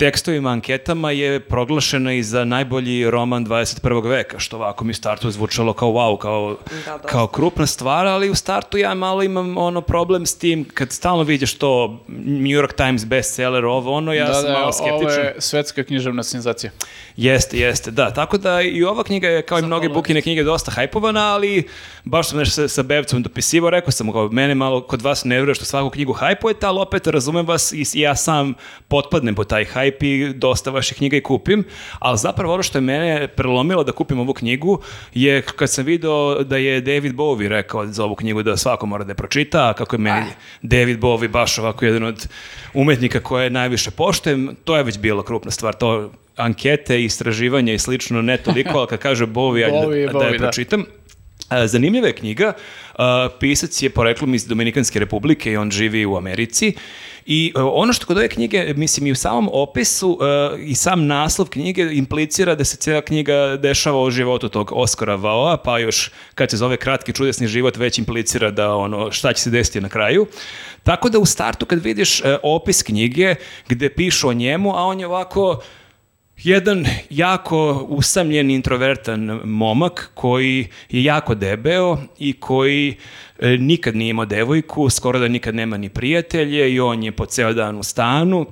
tekstovima, 0.00 0.50
anketama 0.50 1.10
je 1.10 1.40
proglašena 1.40 2.12
i 2.12 2.22
za 2.22 2.44
najbolji 2.44 3.10
roman 3.10 3.46
21. 3.46 4.08
veka, 4.08 4.38
što 4.38 4.56
ovako 4.56 4.84
mi 4.84 4.90
u 4.90 4.94
startu 4.94 5.30
zvučalo 5.30 5.72
kao 5.72 5.88
wow, 5.88 6.18
kao, 6.18 6.56
da, 6.84 6.98
kao 6.98 7.26
krupna 7.26 7.66
stvar, 7.66 8.06
ali 8.06 8.30
u 8.30 8.34
startu 8.34 8.78
ja 8.78 8.94
malo 8.94 9.22
imam 9.22 9.58
ono 9.58 9.80
problem 9.80 10.26
s 10.26 10.38
tim, 10.38 10.64
kad 10.64 10.92
stalno 10.92 11.22
vidiš 11.22 11.54
to 11.54 12.00
New 12.08 12.56
York 12.60 12.74
Times 12.76 13.04
bestseller, 13.04 13.64
ovo 13.64 13.92
ono, 13.92 14.12
ja 14.12 14.26
da, 14.26 14.34
sam 14.34 14.44
da, 14.44 14.52
malo 14.52 14.72
skeptičan. 14.72 14.96
ovo 14.96 15.10
je 15.10 15.34
svetska 15.38 15.84
književna 15.84 16.22
senzacija. 16.22 16.72
Jeste, 17.16 17.58
jeste, 17.58 17.90
da. 17.90 18.10
Tako 18.10 18.38
da 18.38 18.62
i 18.62 18.84
ova 18.84 19.04
knjiga 19.04 19.28
je, 19.28 19.42
kao 19.42 19.58
i 19.58 19.62
mnoge 19.62 19.88
bukine 19.88 20.22
knjige, 20.22 20.42
dosta 20.42 20.70
hajpovana, 20.70 21.34
ali 21.34 21.68
baš 22.04 22.28
sam 22.28 22.38
nešto 22.38 22.54
sa, 22.54 22.68
sa 22.68 22.82
Bevcom 22.82 23.22
dopisivao, 23.22 23.70
rekao 23.70 23.92
sam 23.92 24.12
kao, 24.12 24.28
mene 24.28 24.54
malo 24.54 24.80
kod 24.80 25.02
vas 25.02 25.24
ne 25.24 25.40
vruje 25.40 25.54
što 25.54 25.64
svaku 25.64 25.90
knjigu 25.90 26.12
hajpujete, 26.12 26.66
ali 26.66 26.80
opet 26.80 27.06
razumem 27.06 27.46
vas 27.46 27.72
i 27.72 27.84
ja 27.94 28.16
sam 28.16 28.54
potpadnem 28.88 29.34
po 29.34 29.44
taj 29.44 29.64
hajp 29.64 29.89
i 30.00 30.32
dosta 30.34 30.70
vaših 30.70 30.96
knjiga 30.96 31.16
i 31.16 31.20
kupim, 31.20 31.64
ali 31.98 32.18
zapravo 32.18 32.54
ono 32.54 32.62
što 32.62 32.78
je 32.78 32.82
mene 32.82 33.28
prelomilo 33.28 33.84
da 33.84 33.92
kupim 33.92 34.20
ovu 34.20 34.34
knjigu 34.34 34.80
je 35.14 35.42
kad 35.42 35.70
sam 35.70 35.84
video 35.84 36.44
da 36.44 36.56
je 36.56 36.80
David 36.80 37.14
Bowie 37.14 37.48
rekao 37.48 37.86
za 37.86 38.04
ovu 38.04 38.14
knjigu 38.14 38.42
da 38.42 38.56
svako 38.56 38.86
mora 38.86 39.04
da 39.04 39.10
je 39.10 39.14
pročita, 39.14 39.72
kako 39.72 39.96
je 39.96 40.00
meni 40.00 40.30
David 40.62 40.98
Bowie 41.00 41.28
baš 41.28 41.58
ovako 41.58 41.84
jedan 41.84 42.02
od 42.02 42.28
umetnika 42.74 43.20
koje 43.20 43.50
najviše 43.50 43.90
poštujem, 43.90 44.56
to 44.64 44.76
je 44.76 44.82
već 44.82 44.98
bila 44.98 45.24
krupna 45.24 45.50
stvar, 45.50 45.74
to 45.74 46.10
ankete, 46.36 47.04
istraživanja 47.04 47.74
i 47.74 47.78
slično, 47.78 48.22
ne 48.22 48.36
toliko, 48.36 48.78
ali 48.78 48.86
kad 48.86 48.98
kaže 48.98 49.26
Bowie, 49.26 49.70
Bowie, 49.70 50.06
da, 50.06 50.12
Bowie, 50.12 50.18
da 50.18 50.24
je 50.24 50.38
pročitam. 50.38 50.80
Da. 50.80 51.00
Zanimljiva 51.66 52.06
je 52.06 52.12
knjiga, 52.12 52.52
pisac 53.40 53.82
je 53.82 53.90
poreklom 53.90 54.34
iz 54.34 54.46
Dominikanske 54.46 54.98
republike 54.98 55.52
i 55.52 55.56
on 55.56 55.70
živi 55.70 56.06
u 56.06 56.16
Americi 56.16 56.74
I 57.32 57.52
uh, 57.54 57.62
ono 57.74 57.92
što 57.92 58.06
kod 58.06 58.16
ove 58.16 58.28
knjige, 58.28 58.74
mislim 58.76 59.06
i 59.06 59.12
u 59.12 59.14
samom 59.14 59.48
opisu 59.52 60.10
uh, 60.10 60.60
i 60.60 60.74
sam 60.74 61.06
naslov 61.06 61.48
knjige 61.48 61.88
implicira 61.92 62.54
da 62.54 62.64
se 62.64 62.76
cijela 62.76 63.00
knjiga 63.00 63.56
dešava 63.56 64.02
o 64.02 64.10
životu 64.10 64.48
tog 64.48 64.72
Oskara 64.74 65.14
Vaoa, 65.14 65.56
pa 65.56 65.78
još 65.78 66.10
kad 66.34 66.50
se 66.50 66.56
zove 66.56 66.76
kratki 66.76 67.12
čudesni 67.12 67.46
život 67.46 67.76
već 67.76 67.98
implicira 67.98 68.50
da 68.50 68.74
ono 68.74 69.12
šta 69.12 69.32
će 69.32 69.42
se 69.42 69.50
desiti 69.50 69.80
na 69.80 69.88
kraju. 69.88 70.26
Tako 70.82 71.08
da 71.08 71.18
u 71.18 71.26
startu 71.26 71.66
kad 71.66 71.84
vidiš 71.84 72.20
uh, 72.20 72.26
opis 72.42 72.82
knjige 72.82 73.34
gde 73.68 73.88
pišu 73.88 74.28
o 74.28 74.32
njemu, 74.32 74.76
a 74.76 74.82
on 74.82 75.00
je 75.00 75.06
ovako 75.06 75.62
jedan 76.42 76.86
jako 77.10 77.86
usamljen, 77.88 78.50
introvertan 78.50 79.40
momak 79.44 80.10
koji 80.14 80.68
je 80.90 81.04
jako 81.04 81.34
debeo 81.34 81.98
i 82.18 82.32
koji 82.32 82.96
e, 83.38 83.48
nikad 83.48 83.96
nije 83.96 84.10
imao 84.10 84.24
devojku, 84.24 84.90
skoro 84.90 85.18
da 85.18 85.28
nikad 85.28 85.54
nema 85.54 85.76
ni 85.76 85.88
prijatelje 85.88 86.72
i 86.72 86.80
on 86.80 87.02
je 87.02 87.12
po 87.12 87.26
ceo 87.26 87.52
dan 87.52 87.78
u 87.78 87.82
stanu 87.82 88.46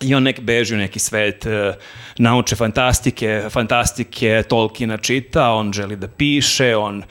i 0.00 0.14
on 0.14 0.22
nek 0.22 0.40
beži 0.40 0.74
u 0.74 0.78
neki 0.78 0.98
svet 0.98 1.46
e, 1.46 1.74
nauče 2.18 2.56
fantastike, 2.56 3.42
fantastike 3.50 4.42
Tolkiena 4.48 4.96
čita, 4.96 5.50
on 5.50 5.72
želi 5.72 5.96
da 5.96 6.08
piše, 6.08 6.76
on 6.76 7.02
e, 7.02 7.04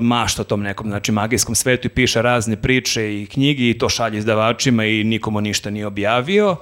mašta 0.00 0.42
o 0.42 0.44
tom 0.44 0.62
nekom 0.62 0.88
znači, 0.88 1.12
magijskom 1.12 1.54
svetu 1.54 1.86
i 1.86 1.90
piše 1.90 2.22
razne 2.22 2.56
priče 2.56 3.22
i 3.22 3.26
knjigi 3.26 3.70
i 3.70 3.78
to 3.78 3.88
šalje 3.88 4.18
izdavačima 4.18 4.84
i 4.84 5.04
nikomu 5.04 5.40
ništa 5.40 5.70
nije 5.70 5.86
objavio. 5.86 6.56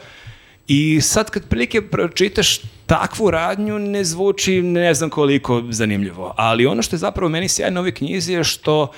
I 0.69 1.01
sad 1.01 1.31
kad 1.31 1.49
prilike 1.49 1.83
pročitaš 1.83 2.61
takvu 2.87 3.31
radnju 3.31 3.79
ne 3.79 4.05
zvuči 4.05 4.63
ne 4.63 4.95
znam 4.95 5.11
koliko 5.11 5.63
zanimljivo. 5.71 6.35
Ali 6.37 6.67
ono 6.67 6.83
što 6.83 6.97
je 6.97 6.99
zapravo 6.99 7.29
meni 7.29 7.49
sjajno 7.49 7.81
ovoj 7.81 7.95
knjizi 7.95 8.33
je 8.33 8.45
što 8.45 8.93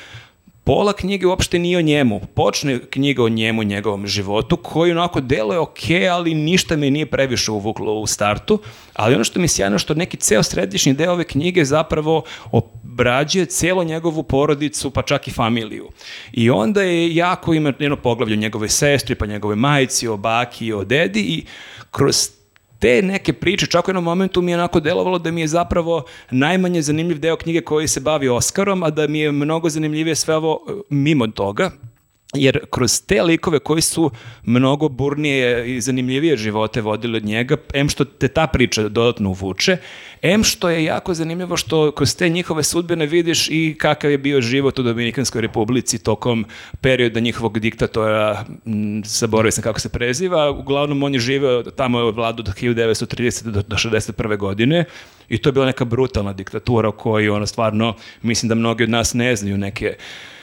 pola 0.65 0.93
knjige 0.93 1.27
uopšte 1.27 1.59
nije 1.59 1.79
o 1.79 1.83
njemu. 1.83 2.21
Počne 2.35 2.79
knjiga 2.91 3.25
o 3.25 3.29
njemu, 3.29 3.63
njegovom 3.63 4.07
životu, 4.07 4.57
koji 4.57 4.93
onako 4.93 5.21
deluje 5.21 5.59
ok, 5.59 5.79
ali 6.13 6.35
ništa 6.35 6.77
me 6.77 6.91
nije 6.91 7.07
previše 7.07 7.51
uvuklo 7.51 7.95
u 7.95 8.07
startu. 8.07 8.59
Ali 8.95 9.15
ono 9.15 9.25
što 9.25 9.39
mi 9.39 9.45
je 9.45 9.49
sjajno, 9.49 9.79
što 9.79 9.95
neki 9.95 10.17
ceo 10.17 10.43
središnji 10.43 10.95
deo 10.95 11.13
ove 11.13 11.25
knjige 11.25 11.65
zapravo 11.65 12.23
obrađuje 13.01 13.47
celo 13.47 13.85
njegovu 13.85 14.23
porodicu, 14.23 14.91
pa 14.91 15.03
čak 15.03 15.29
i 15.29 15.31
familiju. 15.31 15.89
I 16.33 16.51
onda 16.51 16.83
je 16.83 17.15
jako 17.15 17.55
ima 17.55 17.73
jedno 17.79 17.97
poglavlje 17.97 18.35
o 18.35 18.41
njegove 18.41 18.69
sestri, 18.69 19.15
pa 19.15 19.27
njegove 19.27 19.57
majici, 19.57 20.09
o 20.09 20.17
baki, 20.17 20.73
o 20.73 20.85
dedi 20.85 21.21
i 21.21 21.45
kroz 21.91 22.31
te 22.79 23.03
neke 23.03 23.33
priče, 23.33 23.67
čak 23.67 23.89
u 23.89 23.91
jednom 23.91 24.05
momentu 24.05 24.43
mi 24.43 24.51
je 24.51 24.59
onako 24.59 24.81
delovalo 24.81 25.19
da 25.19 25.31
mi 25.31 25.41
je 25.41 25.49
zapravo 25.49 26.05
najmanje 26.31 26.83
zanimljiv 26.83 27.19
deo 27.19 27.37
knjige 27.37 27.61
koji 27.61 27.89
se 27.89 28.01
bavi 28.01 28.29
Oskarom, 28.29 28.83
a 28.83 28.91
da 28.91 29.07
mi 29.07 29.19
je 29.19 29.33
mnogo 29.33 29.69
zanimljivije 29.69 30.15
sve 30.15 30.37
ovo 30.37 30.61
e, 30.69 30.73
mimo 30.89 31.27
toga 31.27 31.71
jer 32.35 32.59
kroz 32.71 33.03
te 33.07 33.23
likove 33.23 33.59
koji 33.59 33.83
su 33.83 34.11
mnogo 34.45 34.89
burnije 34.89 35.77
i 35.77 35.81
zanimljivije 35.81 36.37
živote 36.37 36.81
vodili 36.81 37.17
od 37.17 37.25
njega, 37.25 37.57
em 37.75 37.89
što 37.89 38.05
te 38.05 38.29
ta 38.29 38.47
priča 38.47 38.89
dodatno 38.89 39.31
uvuče, 39.31 39.77
em 40.23 40.45
što 40.45 40.71
je 40.71 40.85
jako 40.85 41.15
zanimljivo 41.15 41.57
što 41.57 41.93
kroz 41.93 42.17
te 42.17 42.29
njihove 42.29 42.63
sudbene 42.63 43.07
vidiš 43.07 43.49
i 43.51 43.77
kakav 43.79 44.11
je 44.11 44.19
bio 44.19 44.41
život 44.41 44.79
u 44.79 44.83
Dominikanskoj 44.83 45.41
republici 45.41 45.99
tokom 45.99 46.47
perioda 46.81 47.21
njihovog 47.21 47.59
diktatora, 47.59 48.45
zaboravio 49.05 49.51
sam 49.51 49.63
kako 49.63 49.81
se 49.81 49.89
preziva, 49.89 50.51
uglavnom 50.51 51.03
on 51.03 51.15
je 51.15 51.21
živeo 51.21 51.63
tamo 51.63 52.01
je 52.01 52.13
vladu 52.13 52.41
od 52.41 52.55
1930. 52.55 53.51
do, 53.51 53.63
do 53.63 53.77
61. 53.77 54.37
godine 54.37 54.85
i 55.29 55.39
to 55.39 55.49
je 55.49 55.53
bila 55.53 55.67
neka 55.67 55.85
brutalna 55.85 56.33
diktatura 56.33 56.89
o 56.89 56.93
kojoj 56.93 57.29
ono 57.29 57.47
stvarno, 57.47 57.95
mislim 58.23 58.49
da 58.49 58.55
mnogi 58.55 58.85
od 58.85 58.91
nas 58.91 59.15
ne 59.15 59.37
znaju 59.37 59.59
neke 59.59 59.87
št- 59.87 60.40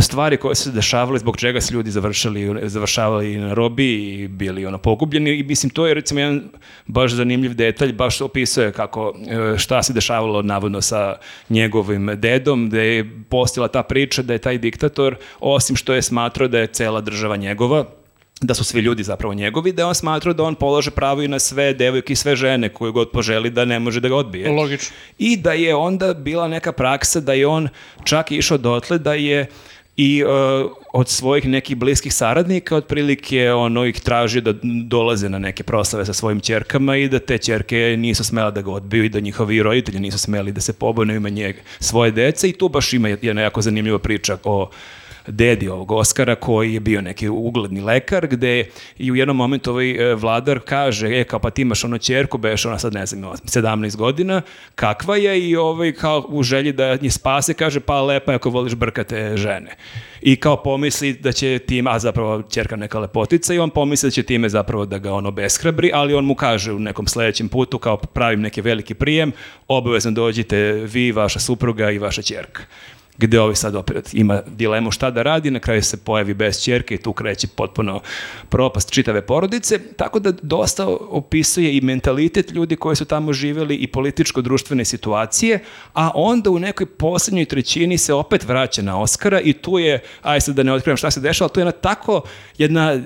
stvari 0.00 0.36
koje 0.36 0.54
su 0.54 0.62
se 0.62 0.70
dešavale, 0.70 1.18
zbog 1.18 1.36
čega 1.36 1.60
su 1.60 1.74
ljudi 1.74 1.90
završali, 1.90 2.60
završavali 2.68 3.36
na 3.36 3.54
robi 3.54 3.94
i 3.94 4.28
bili 4.28 4.66
ono 4.66 4.78
pogubljeni. 4.78 5.30
I 5.30 5.42
mislim 5.42 5.70
to 5.70 5.86
je 5.86 5.94
recimo 5.94 6.20
jedan 6.20 6.48
baš 6.86 7.12
zanimljiv 7.12 7.54
detalj, 7.54 7.92
baš 7.92 8.20
opisuje 8.20 8.72
kako 8.72 9.14
e, 9.54 9.58
šta 9.58 9.82
se 9.82 9.92
dešavalo 9.92 10.42
navodno 10.42 10.80
sa 10.80 11.16
njegovim 11.48 12.10
dedom, 12.14 12.70
da 12.70 12.80
je 12.80 13.10
postila 13.28 13.68
ta 13.68 13.82
priča 13.82 14.22
da 14.22 14.32
je 14.32 14.38
taj 14.38 14.58
diktator, 14.58 15.16
osim 15.40 15.76
što 15.76 15.94
je 15.94 16.02
smatrao 16.02 16.48
da 16.48 16.58
je 16.58 16.66
cela 16.66 17.00
država 17.00 17.36
njegova, 17.36 17.84
da 18.40 18.54
su 18.54 18.64
svi 18.64 18.80
ljudi 18.80 19.02
zapravo 19.02 19.34
njegovi, 19.34 19.72
da 19.72 19.86
on 19.86 19.94
smatrao 19.94 20.34
da 20.34 20.42
on 20.42 20.54
polože 20.54 20.90
pravo 20.90 21.22
i 21.22 21.28
na 21.28 21.38
sve 21.38 21.74
devojke 21.74 22.12
i 22.12 22.16
sve 22.16 22.36
žene 22.36 22.68
koje 22.68 22.92
god 22.92 23.10
poželi 23.10 23.50
da 23.50 23.64
ne 23.64 23.78
može 23.78 24.00
da 24.00 24.08
ga 24.08 24.16
odbije. 24.16 24.50
Logično. 24.50 24.96
I 25.18 25.36
da 25.36 25.52
je 25.52 25.74
onda 25.74 26.14
bila 26.14 26.48
neka 26.48 26.72
praksa 26.72 27.20
da 27.20 27.32
je 27.32 27.46
on 27.46 27.68
čak 28.04 28.32
išao 28.32 28.58
dotle 28.58 28.98
da 28.98 29.14
je 29.14 29.46
i 29.98 30.24
uh, 30.24 30.70
od 30.92 31.08
svojih 31.08 31.48
nekih 31.48 31.76
bliskih 31.76 32.14
saradnika 32.14 32.76
otprilike 32.76 33.52
ono 33.52 33.84
ih 33.84 34.00
tražio 34.00 34.40
da 34.40 34.54
dolaze 34.84 35.28
na 35.28 35.38
neke 35.38 35.62
proslave 35.62 36.06
sa 36.06 36.12
svojim 36.12 36.40
ćerkama 36.40 36.96
i 36.96 37.08
da 37.08 37.18
te 37.18 37.38
ćerke 37.38 37.96
nisu 37.98 38.24
smela 38.24 38.50
da 38.50 38.62
ga 38.62 38.70
odbiju 38.70 39.04
i 39.04 39.08
da 39.08 39.20
njihovi 39.20 39.62
roditelji 39.62 40.00
nisu 40.00 40.18
smeli 40.18 40.52
da 40.52 40.60
se 40.60 40.72
pobune 40.72 41.14
u 41.14 41.16
ime 41.16 41.30
njega, 41.30 41.60
svoje 41.80 42.10
dece 42.10 42.48
i 42.48 42.52
tu 42.52 42.68
baš 42.68 42.92
ima 42.92 43.08
jedna 43.08 43.42
jako 43.42 43.62
zanimljiva 43.62 43.98
priča 43.98 44.38
o 44.44 44.70
dedi 45.28 45.68
ovog 45.68 45.90
Oskara 45.90 46.34
koji 46.34 46.74
je 46.74 46.80
bio 46.80 47.00
neki 47.00 47.28
ugledni 47.28 47.80
lekar 47.80 48.26
gde 48.26 48.64
i 48.98 49.12
u 49.12 49.16
jednom 49.16 49.36
momentu 49.36 49.70
ovaj 49.70 49.90
e, 49.90 50.14
vladar 50.14 50.60
kaže 50.60 51.20
e 51.20 51.24
kao 51.24 51.38
pa 51.38 51.50
ti 51.50 51.62
imaš 51.62 51.84
ono 51.84 51.98
ćerku 51.98 52.38
beš 52.38 52.66
ona 52.66 52.78
sad 52.78 52.94
ne 52.94 53.06
znam 53.06 53.22
ima 53.22 53.32
17 53.32 53.96
godina 53.96 54.42
kakva 54.74 55.16
je? 55.16 55.48
I 55.48 55.56
ovaj 55.56 55.92
kao 55.92 56.26
u 56.28 56.42
želji 56.42 56.72
da 56.72 56.96
nje 56.96 57.10
spase 57.10 57.54
kaže 57.54 57.80
pa 57.80 58.02
lepa 58.02 58.32
je 58.32 58.36
ako 58.36 58.50
voliš 58.50 58.74
brkate 58.74 59.36
žene. 59.36 59.76
I 60.20 60.36
kao 60.36 60.62
pomisli 60.62 61.12
da 61.12 61.32
će 61.32 61.58
tim, 61.58 61.86
a 61.86 61.98
zapravo 61.98 62.42
ćerka 62.42 62.76
neka 62.76 62.98
lepotica 62.98 63.54
i 63.54 63.58
on 63.58 63.70
pomisli 63.70 64.06
da 64.06 64.10
će 64.10 64.22
time 64.22 64.48
zapravo 64.48 64.86
da 64.86 64.98
ga 64.98 65.12
ono 65.12 65.30
beshrabri, 65.30 65.90
ali 65.94 66.14
on 66.14 66.24
mu 66.24 66.34
kaže 66.34 66.72
u 66.72 66.78
nekom 66.78 67.06
sledećem 67.06 67.48
putu 67.48 67.78
kao 67.78 67.96
pravim 67.96 68.40
neki 68.40 68.60
veliki 68.60 68.94
prijem, 68.94 69.32
obavezno 69.68 70.10
dođite 70.10 70.56
vi, 70.72 71.12
vaša 71.12 71.40
supruga 71.40 71.90
i 71.90 71.98
vaša 71.98 72.22
ćerka 72.22 72.62
gde 73.18 73.40
ovaj 73.40 73.54
sad 73.54 73.74
opet 73.74 74.14
ima 74.14 74.42
dilemu 74.46 74.90
šta 74.90 75.10
da 75.10 75.22
radi, 75.22 75.50
na 75.50 75.58
kraju 75.58 75.82
se 75.82 75.96
pojavi 75.96 76.34
bez 76.34 76.60
ćerke 76.60 76.94
i 76.94 76.98
tu 76.98 77.12
kreće 77.12 77.46
potpuno 77.56 78.00
propast 78.48 78.90
čitave 78.90 79.26
porodice, 79.26 79.78
tako 79.96 80.18
da 80.18 80.32
dosta 80.42 80.86
opisuje 80.88 81.76
i 81.76 81.80
mentalitet 81.80 82.50
ljudi 82.50 82.76
koji 82.76 82.96
su 82.96 83.04
tamo 83.04 83.32
živeli 83.32 83.76
i 83.76 83.86
političko-društvene 83.86 84.84
situacije, 84.84 85.58
a 85.92 86.10
onda 86.14 86.50
u 86.50 86.58
nekoj 86.58 86.86
poslednjoj 86.86 87.44
trećini 87.44 87.98
se 87.98 88.14
opet 88.14 88.44
vraća 88.44 88.82
na 88.82 89.00
Oscara 89.00 89.40
i 89.40 89.52
tu 89.52 89.78
je, 89.78 90.00
aj 90.22 90.40
sad 90.40 90.54
da 90.54 90.62
ne 90.62 90.72
otkrivam 90.72 90.96
šta 90.96 91.10
se 91.10 91.20
dešava, 91.20 91.48
tu 91.48 91.60
je 91.60 91.62
jedna 91.62 91.72
tako 91.72 92.22
jedna 92.58 93.00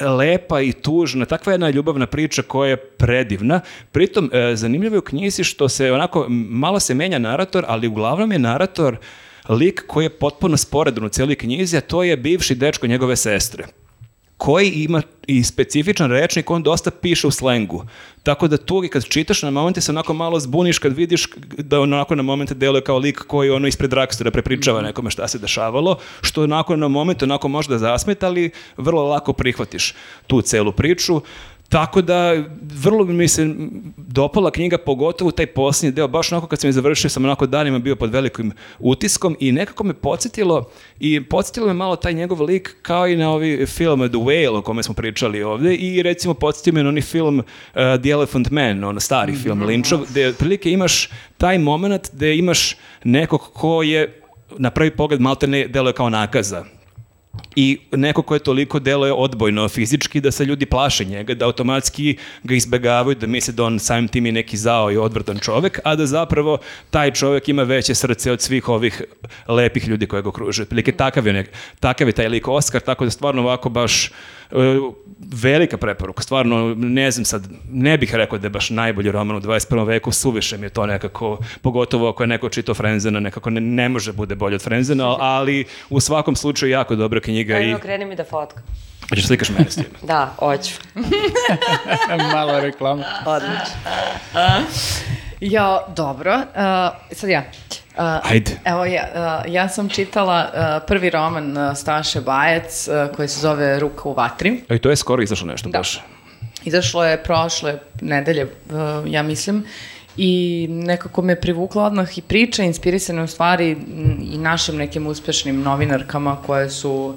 lepa 0.00 0.60
i 0.60 0.72
tužna, 0.72 1.24
takva 1.24 1.52
jedna 1.52 1.70
ljubavna 1.70 2.06
priča 2.06 2.42
koja 2.42 2.70
je 2.70 2.76
predivna. 2.76 3.60
Pritom, 3.92 4.30
e, 4.32 4.56
zanimljivo 4.56 4.94
je 4.94 4.98
u 4.98 5.02
knjizi 5.02 5.44
što 5.44 5.68
se 5.68 5.92
onako, 5.92 6.26
malo 6.28 6.80
se 6.80 6.94
menja 6.94 7.18
narator, 7.18 7.64
ali 7.68 7.88
uglavnom 7.88 8.32
je 8.32 8.38
narator 8.38 8.96
lik 9.48 9.84
koji 9.86 10.04
je 10.04 10.18
potpuno 10.18 10.56
sporedan 10.56 11.04
u 11.04 11.08
cijeloj 11.08 11.34
knjizi, 11.34 11.76
a 11.76 11.80
to 11.80 12.02
je 12.02 12.16
bivši 12.16 12.54
dečko 12.54 12.86
njegove 12.86 13.16
sestre 13.16 13.64
koji 14.42 14.70
ima 14.70 15.02
i 15.26 15.44
specifičan 15.44 16.10
rečnik, 16.10 16.50
on 16.50 16.62
dosta 16.62 16.90
piše 16.90 17.26
u 17.26 17.30
slengu. 17.30 17.84
Tako 18.22 18.48
da 18.48 18.56
tu 18.56 18.82
kad 18.90 19.04
čitaš 19.04 19.42
na 19.42 19.50
momente 19.50 19.80
se 19.80 19.92
onako 19.92 20.14
malo 20.14 20.40
zbuniš 20.40 20.78
kad 20.78 20.96
vidiš 20.96 21.28
da 21.58 21.80
onako 21.80 22.14
na 22.14 22.22
momente 22.22 22.54
deluje 22.54 22.82
kao 22.82 22.98
lik 22.98 23.18
koji 23.18 23.50
ono 23.50 23.68
ispred 23.68 23.92
rakstora 23.92 24.30
prepričava 24.30 24.82
nekome 24.82 25.10
šta 25.10 25.28
se 25.28 25.38
dešavalo, 25.38 25.98
što 26.20 26.42
onako 26.42 26.76
na 26.76 26.88
moment 26.88 27.22
onako 27.22 27.48
možda 27.48 27.78
zasmeta, 27.78 28.26
ali 28.26 28.50
vrlo 28.76 29.04
lako 29.04 29.32
prihvatiš 29.32 29.94
tu 30.26 30.42
celu 30.42 30.72
priču. 30.72 31.20
Tako 31.72 32.02
da, 32.02 32.44
vrlo 32.62 33.04
mi 33.04 33.28
se 33.28 33.54
dopala 33.96 34.50
knjiga, 34.50 34.78
pogotovo 34.78 35.30
taj 35.30 35.46
posljednji 35.46 35.92
deo, 35.92 36.08
baš 36.08 36.32
onako 36.32 36.46
kad 36.46 36.60
sam 36.60 36.68
je 36.68 36.72
završio, 36.72 37.10
sam 37.10 37.24
onako 37.24 37.46
danima 37.46 37.78
bio 37.78 37.96
pod 37.96 38.10
velikim 38.10 38.52
utiskom 38.78 39.36
i 39.40 39.52
nekako 39.52 39.84
me 39.84 39.94
podsjetilo, 39.94 40.70
i 41.00 41.24
podsjetilo 41.24 41.66
me 41.66 41.74
malo 41.74 41.96
taj 41.96 42.14
njegov 42.14 42.42
lik 42.42 42.76
kao 42.82 43.08
i 43.08 43.16
na 43.16 43.30
ovi 43.30 43.66
film 43.66 44.00
The 44.00 44.18
Whale 44.18 44.58
o 44.58 44.62
kome 44.62 44.82
smo 44.82 44.94
pričali 44.94 45.42
ovde 45.42 45.74
i 45.74 46.02
recimo 46.02 46.34
podsjetio 46.34 46.72
me 46.72 46.82
na 46.82 46.88
onaj 46.88 47.02
film 47.02 47.38
uh, 47.38 47.44
The 47.74 48.10
Elephant 48.10 48.50
Man, 48.50 48.84
on 48.84 49.00
stari 49.00 49.36
film 49.36 49.60
-hmm. 49.60 49.66
Lynchov, 49.66 50.10
gde 50.10 50.32
prilike 50.32 50.70
imaš 50.70 51.08
taj 51.38 51.58
moment 51.58 52.10
gde 52.12 52.36
imaš 52.36 52.76
nekog 53.04 53.40
ko 53.52 53.82
je 53.82 54.22
na 54.58 54.70
prvi 54.70 54.90
pogled 54.90 55.20
malte 55.20 55.46
ne 55.46 55.68
deluje 55.68 55.92
kao 55.92 56.10
nakaza 56.10 56.64
i 57.56 57.78
neko 57.92 58.22
ko 58.22 58.34
je 58.34 58.38
toliko 58.38 58.78
deluje 58.78 59.12
odbojno 59.12 59.68
fizički 59.68 60.20
da 60.20 60.30
se 60.30 60.44
ljudi 60.44 60.66
plaše 60.66 61.04
njega, 61.04 61.34
da 61.34 61.46
automatski 61.46 62.16
ga 62.42 62.54
izbegavaju, 62.54 63.14
da 63.14 63.26
misle 63.26 63.54
da 63.54 63.64
on 63.64 63.78
samim 63.78 64.08
tim 64.08 64.26
je 64.26 64.32
neki 64.32 64.56
zao 64.56 64.92
i 64.92 64.96
odvrtan 64.96 65.38
čovek, 65.38 65.80
a 65.84 65.96
da 65.96 66.06
zapravo 66.06 66.58
taj 66.90 67.10
čovek 67.10 67.48
ima 67.48 67.62
veće 67.62 67.94
srce 67.94 68.32
od 68.32 68.40
svih 68.40 68.68
ovih 68.68 69.02
lepih 69.48 69.88
ljudi 69.88 70.06
koje 70.06 70.22
ga 70.22 70.28
okružuju. 70.28 70.66
Prilike 70.66 70.92
takav 70.92 71.26
je, 71.26 71.32
nek, 71.32 71.50
takav 71.80 72.08
je 72.08 72.12
taj 72.12 72.28
lik 72.28 72.48
Oskar, 72.48 72.80
tako 72.80 73.04
da 73.04 73.10
stvarno 73.10 73.42
ovako 73.42 73.68
baš 73.68 74.10
velika 75.42 75.76
preporuka. 75.76 76.22
Stvarno, 76.22 76.74
ne 76.74 77.10
znam 77.10 77.24
sad, 77.24 77.48
ne 77.70 77.98
bih 77.98 78.14
rekao 78.14 78.38
da 78.38 78.46
je 78.46 78.50
baš 78.50 78.70
najbolji 78.70 79.10
roman 79.10 79.36
u 79.36 79.40
21. 79.40 79.86
veku, 79.86 80.12
suviše 80.12 80.58
mi 80.58 80.66
je 80.66 80.70
to 80.70 80.86
nekako, 80.86 81.38
pogotovo 81.62 82.08
ako 82.08 82.22
je 82.22 82.26
neko 82.26 82.48
čitao 82.48 82.74
Frenzena, 82.74 83.20
nekako 83.20 83.50
ne, 83.50 83.60
ne 83.60 83.88
može 83.88 84.12
bude 84.12 84.34
bolje 84.34 84.54
od 84.54 84.62
Frenzena, 84.62 85.16
ali 85.20 85.64
u 85.90 86.00
svakom 86.00 86.36
slučaju 86.36 86.72
jako 86.72 86.96
dobra 86.96 87.20
knjiga. 87.20 87.54
Evo, 87.54 87.78
i... 87.78 87.80
kreni 87.80 88.04
mi 88.04 88.16
da 88.16 88.24
fotka. 88.24 88.62
Hoćeš 89.08 89.26
slikaš 89.26 89.48
mene 89.50 89.70
s 89.70 89.74
tim? 89.74 89.84
Da, 90.08 90.34
hoću. 90.38 90.74
Mala 92.32 92.60
reklama. 92.60 93.04
Odlično. 93.26 93.76
Ja, 95.40 95.86
dobro. 95.96 96.34
Uh, 96.34 97.14
sad 97.16 97.30
ja. 97.30 97.40
Uh, 97.40 97.81
Ajde. 97.96 98.50
Evo, 98.64 98.84
ja, 98.84 99.02
uh, 99.14 99.52
ja 99.52 99.68
sam 99.68 99.88
čitala 99.88 100.50
uh, 100.54 100.86
prvi 100.86 101.10
roman 101.10 101.56
uh, 101.56 101.76
Staše 101.76 102.20
Bajec 102.20 102.88
uh, 102.88 103.16
koji 103.16 103.28
se 103.28 103.40
zove 103.40 103.78
Ruka 103.78 104.08
u 104.08 104.12
vatri. 104.12 104.62
E, 104.68 104.78
to 104.78 104.90
je 104.90 104.96
skoro 104.96 105.22
izašlo 105.22 105.46
nešto 105.46 105.68
Da. 105.68 105.78
baš. 105.78 106.00
Izašlo 106.64 107.04
je 107.04 107.22
prošle 107.22 107.78
nedelje, 108.00 108.44
uh, 108.44 108.78
ja 109.06 109.22
mislim, 109.22 109.64
i 110.16 110.66
nekako 110.70 111.22
me 111.22 111.40
privukla 111.40 111.84
odmah 111.84 112.18
i 112.18 112.22
priča, 112.22 112.62
inspirisana 112.62 113.22
u 113.22 113.26
stvari 113.26 113.76
i 114.32 114.38
našim 114.38 114.76
nekim 114.76 115.06
uspešnim 115.06 115.62
novinarkama 115.62 116.36
koje 116.46 116.70
su 116.70 116.92
uh, 116.92 117.14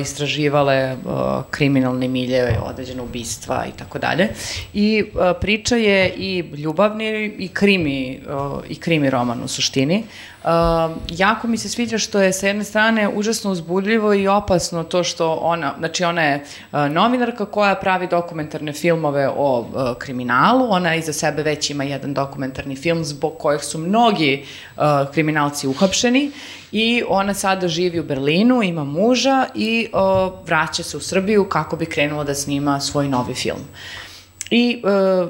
istraživale 0.00 0.96
uh, 1.04 1.12
kriminalne 1.50 2.08
miljeve, 2.08 2.58
određene 2.64 3.02
ubistva 3.02 3.64
i 3.68 3.78
tako 3.78 3.98
dalje. 3.98 4.28
I 4.74 5.04
priča 5.40 5.76
je 5.76 6.14
i 6.16 6.44
ljubavni 6.56 7.34
i 7.38 7.48
krimi, 7.48 8.20
i 8.68 8.74
krimi 8.74 9.10
roman 9.10 9.42
u 9.42 9.48
suštini. 9.48 10.04
Uh, 10.44 10.50
jako 11.10 11.48
mi 11.48 11.56
se 11.56 11.68
sviđa 11.68 11.98
što 11.98 12.20
je 12.20 12.32
sa 12.32 12.46
jedne 12.46 12.64
strane 12.64 13.08
užasno 13.08 13.50
uzbudljivo 13.50 14.14
i 14.14 14.28
opasno 14.28 14.84
to 14.84 15.04
što 15.04 15.32
ona, 15.32 15.74
znači 15.78 16.04
ona 16.04 16.22
je 16.22 16.44
uh, 16.72 16.78
novinarka 16.90 17.46
koja 17.46 17.74
pravi 17.74 18.06
dokumentarne 18.06 18.72
filmove 18.72 19.28
o 19.28 19.60
uh, 19.60 19.66
kriminalu, 19.98 20.66
ona 20.70 20.94
iza 20.94 21.12
sebe 21.12 21.42
već 21.42 21.70
ima 21.70 21.84
jedan 21.84 22.14
dokumentarni 22.14 22.76
film 22.76 23.04
zbog 23.04 23.38
kojeg 23.38 23.62
su 23.62 23.78
mnogi 23.78 24.44
uh, 24.76 24.82
kriminalci 25.12 25.68
uhapšeni 25.68 26.30
i 26.74 27.04
ona 27.08 27.34
sada 27.34 27.68
živi 27.68 28.00
u 28.00 28.04
Berlinu, 28.04 28.62
ima 28.62 28.84
muža 28.84 29.46
i 29.54 29.88
uh, 29.92 30.32
vraća 30.46 30.82
se 30.82 30.96
u 30.96 31.00
Srbiju 31.00 31.48
kako 31.48 31.76
bi 31.76 31.86
krenula 31.86 32.24
da 32.24 32.34
snima 32.34 32.80
svoj 32.80 33.08
novi 33.08 33.34
film. 33.34 33.62
I 34.50 34.82
uh, 35.22 35.28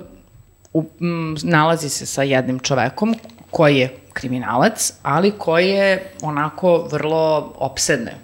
u, 0.72 0.84
m, 1.00 1.36
nalazi 1.42 1.88
se 1.88 2.06
sa 2.06 2.22
jednim 2.22 2.58
čovekom 2.58 3.14
koji 3.50 3.76
je 3.76 3.96
kriminalac, 4.12 4.92
ali 5.02 5.30
koji 5.30 5.68
je 5.68 6.12
onako 6.22 6.88
vrlo 6.92 7.52
opsedne 7.58 8.14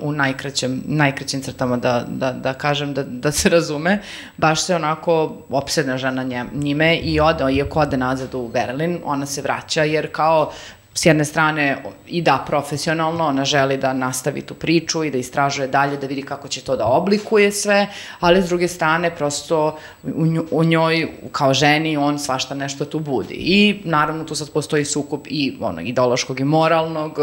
u 0.00 0.12
najkraćem, 0.12 0.82
najkraćim 0.86 1.42
crtama 1.42 1.76
da, 1.76 2.04
da, 2.08 2.32
da 2.32 2.54
kažem, 2.54 2.94
da, 2.94 3.02
da 3.02 3.32
se 3.32 3.48
razume, 3.48 3.98
baš 4.36 4.64
se 4.64 4.76
onako 4.76 5.36
opsedna 5.48 5.98
žena 5.98 6.22
nje, 6.22 6.44
njime 6.54 6.96
i 6.96 7.20
ode, 7.20 7.54
iako 7.54 7.80
ode 7.80 7.96
nazad 7.96 8.34
u 8.34 8.48
Berlin, 8.48 8.98
ona 9.04 9.26
se 9.26 9.42
vraća 9.42 9.84
jer 9.84 10.12
kao 10.12 10.52
s 10.94 11.06
jedne 11.06 11.24
strane 11.24 11.82
i 12.06 12.22
da 12.22 12.44
profesionalno, 12.46 13.26
ona 13.26 13.44
želi 13.44 13.76
da 13.76 13.92
nastavi 13.92 14.42
tu 14.42 14.54
priču 14.54 15.04
i 15.04 15.10
da 15.10 15.18
istražuje 15.18 15.68
dalje, 15.68 15.96
da 15.96 16.06
vidi 16.06 16.22
kako 16.22 16.48
će 16.48 16.60
to 16.60 16.76
da 16.76 16.86
oblikuje 16.86 17.52
sve, 17.52 17.86
ali 18.20 18.42
s 18.42 18.48
druge 18.48 18.68
strane 18.68 19.10
prosto 19.16 19.78
u, 20.02 20.26
nju, 20.26 20.44
u 20.50 20.64
njoj 20.64 21.08
kao 21.32 21.54
ženi 21.54 21.96
on 21.96 22.18
svašta 22.18 22.54
nešto 22.54 22.84
tu 22.84 22.98
budi. 22.98 23.34
I 23.34 23.80
naravno 23.84 24.24
tu 24.24 24.34
sad 24.34 24.50
postoji 24.50 24.84
sukup 24.84 25.26
i 25.30 25.56
ono, 25.60 25.80
ideološkog 25.80 26.40
i 26.40 26.44
moralnog, 26.44 27.18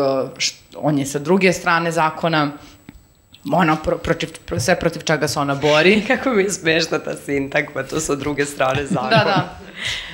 on 0.76 0.98
je 0.98 1.06
sa 1.06 1.20
druge 1.20 1.54
strane 1.54 1.92
zakona, 1.92 2.52
ona 3.58 3.76
pro, 3.76 3.98
protiv, 3.98 4.30
pro, 4.46 4.60
sve 4.60 4.80
protiv 4.80 5.02
čega 5.02 5.28
se 5.28 5.40
ona 5.40 5.56
bori. 5.56 6.04
Kako 6.08 6.30
mi 6.30 6.44
je 6.44 6.52
smešna 6.52 7.00
ta 7.00 7.16
sintagma, 7.16 7.84
to 7.84 8.00
sa 8.00 8.16
druge 8.16 8.46
strane 8.46 8.86
zakon. 8.86 9.10
Da, 9.10 9.24
da. 9.24 9.60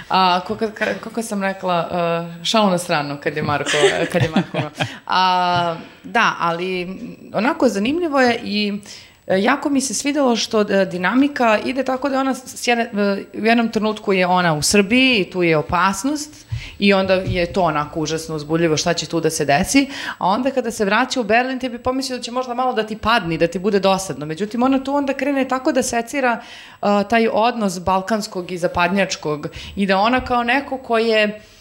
A, 0.10 0.40
kako, 0.48 0.68
kako 1.03 1.22
sam 1.22 1.44
rekla, 1.44 1.90
uh, 1.91 2.45
šalu 2.45 2.70
na 2.70 2.78
stranu 2.78 3.18
kad 3.24 3.38
je 3.38 3.44
Marko, 3.44 3.78
kad 4.12 4.24
je 4.24 4.30
Marko. 4.30 4.70
A, 5.07 5.76
da, 6.03 6.36
ali 6.40 6.99
onako 7.34 7.70
zanimljivo 7.70 8.22
je 8.22 8.40
i 8.44 8.68
e, 8.68 8.78
jako 9.27 9.69
mi 9.69 9.81
se 9.81 9.93
svidelo 9.93 10.35
što 10.35 10.61
e, 10.61 10.85
dinamika 10.85 11.60
ide 11.65 11.84
tako 11.84 12.10
da 12.10 12.19
ona 12.19 12.34
s 12.35 12.68
jedne, 12.68 12.89
u 13.34 13.45
jednom 13.45 13.69
trenutku 13.69 14.14
je 14.14 14.27
ona 14.27 14.53
u 14.53 14.61
Srbiji 14.61 15.19
i 15.19 15.30
tu 15.30 15.43
je 15.43 15.57
opasnost 15.57 16.45
i 16.80 16.93
onda 16.93 17.14
je 17.14 17.53
to 17.53 17.61
onako 17.61 17.99
užasno 17.99 18.35
uzbudljivo 18.35 18.77
šta 18.77 18.93
će 18.93 19.06
tu 19.06 19.19
da 19.19 19.30
se 19.30 19.45
desi, 19.45 19.88
a 20.18 20.27
onda 20.27 20.52
kada 20.52 20.72
se 20.72 20.85
vraća 20.85 21.19
u 21.19 21.23
Berlin 21.23 21.60
ti 21.60 21.69
bi 21.69 21.77
pomislio 21.77 22.18
da 22.18 22.23
će 22.23 22.31
možda 22.31 22.53
malo 22.53 22.73
da 22.73 22.84
ti 22.84 22.97
padni, 22.97 23.38
da 23.38 23.47
ti 23.47 23.60
bude 23.60 23.80
dosadno. 23.80 24.26
Međutim, 24.26 24.64
ona 24.64 24.84
tu 24.84 24.95
onda 24.95 25.14
krene 25.14 25.47
tako 25.47 25.72
da 25.72 25.84
secira 25.84 26.41
uh, 26.81 26.88
taj 27.10 27.27
odnos 27.31 27.80
balkanskog 27.80 28.52
i 28.52 28.57
zapadnjačkog 28.57 29.47
i 29.76 29.85
da 29.85 29.97
ona 29.97 30.26
kao 30.26 30.43
neko 30.43 30.77
ko 30.77 30.97
je 30.97 31.26
uh, 31.26 31.55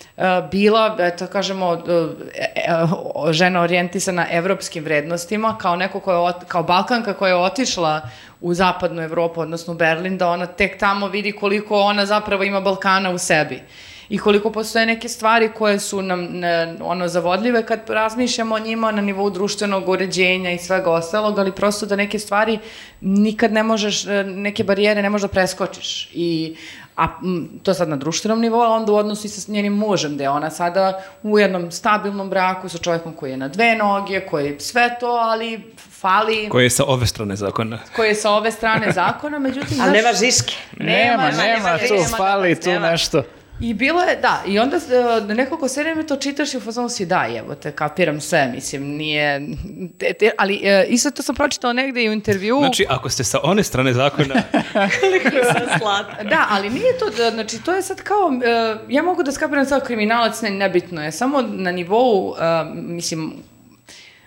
bila, 0.51 0.97
eto 0.99 1.27
kažemo, 1.27 1.70
uh, 1.73 1.78
uh, 1.78 3.32
žena 3.32 3.61
orijentisana 3.61 4.27
evropskim 4.31 4.85
vrednostima, 4.85 5.59
kao 5.59 5.77
neko 5.77 6.01
koja 6.01 6.28
je, 6.28 6.35
kao 6.49 6.62
Balkanka 6.62 7.15
koja 7.15 7.28
je 7.28 7.36
otišla 7.36 8.01
u 8.41 8.55
zapadnu 8.55 9.03
Evropu, 9.03 9.41
odnosno 9.41 9.73
u 9.73 9.77
Berlin, 9.77 10.19
da 10.19 10.28
ona 10.28 10.47
tek 10.47 10.78
tamo 10.78 11.09
vidi 11.09 11.32
koliko 11.32 11.81
ona 11.81 12.07
zapravo 12.07 12.45
ima 12.45 12.61
Balkana 12.61 13.11
u 13.11 13.19
sebi. 13.19 13.62
I 14.09 14.19
koliko 14.19 14.53
postoje 14.53 14.86
neke 14.86 15.09
stvari 15.09 15.51
koje 15.55 15.81
su 15.81 16.03
nam 16.03 16.20
ne, 16.20 16.77
ono 16.81 17.09
zavodljive 17.09 17.66
kad 17.66 17.81
razmišljamo 17.89 18.55
o 18.55 18.59
njima 18.59 18.91
na 18.91 19.03
nivou 19.03 19.31
društvenog 19.31 19.89
uređenja 19.89 20.51
i 20.51 20.59
svega 20.59 20.91
ostalog, 20.91 21.39
ali 21.39 21.53
prosto 21.53 21.86
da 21.86 21.97
neke 21.97 22.19
stvari 22.19 22.59
nikad 23.01 23.53
ne 23.53 23.62
možeš, 23.62 24.07
e, 24.07 24.24
neke 24.24 24.65
barijere 24.65 25.03
ne 25.03 25.11
možeš 25.11 25.23
da 25.23 25.32
preskočiš. 25.32 26.11
I 26.12 26.57
a 26.97 27.09
to 27.62 27.75
sad 27.75 27.89
na 27.89 27.97
društvenom 27.97 28.41
nivou, 28.41 28.62
a 28.62 28.69
onda 28.69 28.93
u 28.93 28.97
odnosu 28.97 29.27
i 29.27 29.31
sa 29.31 29.53
njenim 29.53 29.73
mužem, 29.73 30.15
gde 30.15 30.25
je 30.25 30.31
ona 30.31 30.51
sada 30.51 31.03
u 31.23 31.39
jednom 31.39 31.71
stabilnom 31.71 32.31
braku 32.31 32.69
sa 32.69 32.79
čovjekom 32.79 33.12
koji 33.12 33.31
je 33.31 33.37
na 33.37 33.49
dve 33.49 33.75
noge, 33.75 34.21
koji 34.21 34.47
je 34.47 34.61
sve 34.61 34.97
to, 35.01 35.07
ali 35.07 35.75
fali... 35.91 36.49
Koji 36.49 36.65
je 36.65 36.71
sa 36.71 36.85
ove 36.85 37.07
strane 37.07 37.37
zakona. 37.37 37.79
Koji 37.97 38.09
je 38.09 38.15
sa 38.15 38.31
ove 38.31 38.53
strane 38.53 38.93
zakona, 38.93 39.39
međutim... 39.39 39.81
Ali 39.83 39.93
nema 39.93 40.12
žiške. 40.12 40.55
Nema, 40.79 41.31
nema, 41.31 41.43
nema 41.43 41.79
tu, 41.79 41.95
nema, 41.95 42.16
fali 42.16 42.61
tu 42.61 42.71
nema. 42.71 42.91
nešto. 42.91 43.23
I 43.61 43.75
bilo 43.75 44.03
je, 44.03 44.17
da, 44.17 44.43
i 44.47 44.59
onda 44.59 44.77
uh, 44.77 45.29
nekoliko 45.37 45.69
serije 45.69 46.07
to 46.07 46.17
čitaš 46.17 46.55
i 46.55 46.57
u 46.57 46.61
fazonu 46.61 46.89
si 46.89 47.07
da, 47.07 47.27
evo 47.37 47.55
te, 47.55 47.73
kapiram 47.73 48.21
sve, 48.21 48.53
mislim, 48.55 48.83
nije, 48.83 49.47
te, 49.99 50.13
te, 50.13 50.31
ali 50.39 50.55
uh, 50.55 50.93
isto 50.93 51.11
to 51.11 51.23
sam 51.23 51.35
pročitala 51.35 51.73
negde 51.73 52.05
i 52.05 52.09
u 52.09 52.13
intervju. 52.13 52.59
Znači, 52.59 52.87
ako 52.89 53.09
ste 53.09 53.25
sa 53.25 53.39
one 53.43 53.63
strane 53.63 53.93
zakona... 53.93 54.35
Koliko 55.01 55.31
sam 55.31 55.79
slatka. 55.79 56.25
Da, 56.25 56.47
ali 56.51 56.71
nije 56.71 56.99
to, 56.99 57.11
da, 57.11 57.31
znači, 57.31 57.63
to 57.63 57.75
je 57.75 57.83
sad 57.83 58.03
kao, 58.03 58.27
uh, 58.27 58.81
ja 58.89 59.03
mogu 59.03 59.23
da 59.23 59.33
skapiram 59.33 59.67
sad 59.67 59.87
kriminalac, 59.87 60.43
ne, 60.43 60.51
nebitno 60.51 61.05
je, 61.05 61.13
samo 61.13 61.43
na 61.43 61.73
nivou, 61.73 62.29
uh, 62.29 62.37
mislim, 62.75 63.33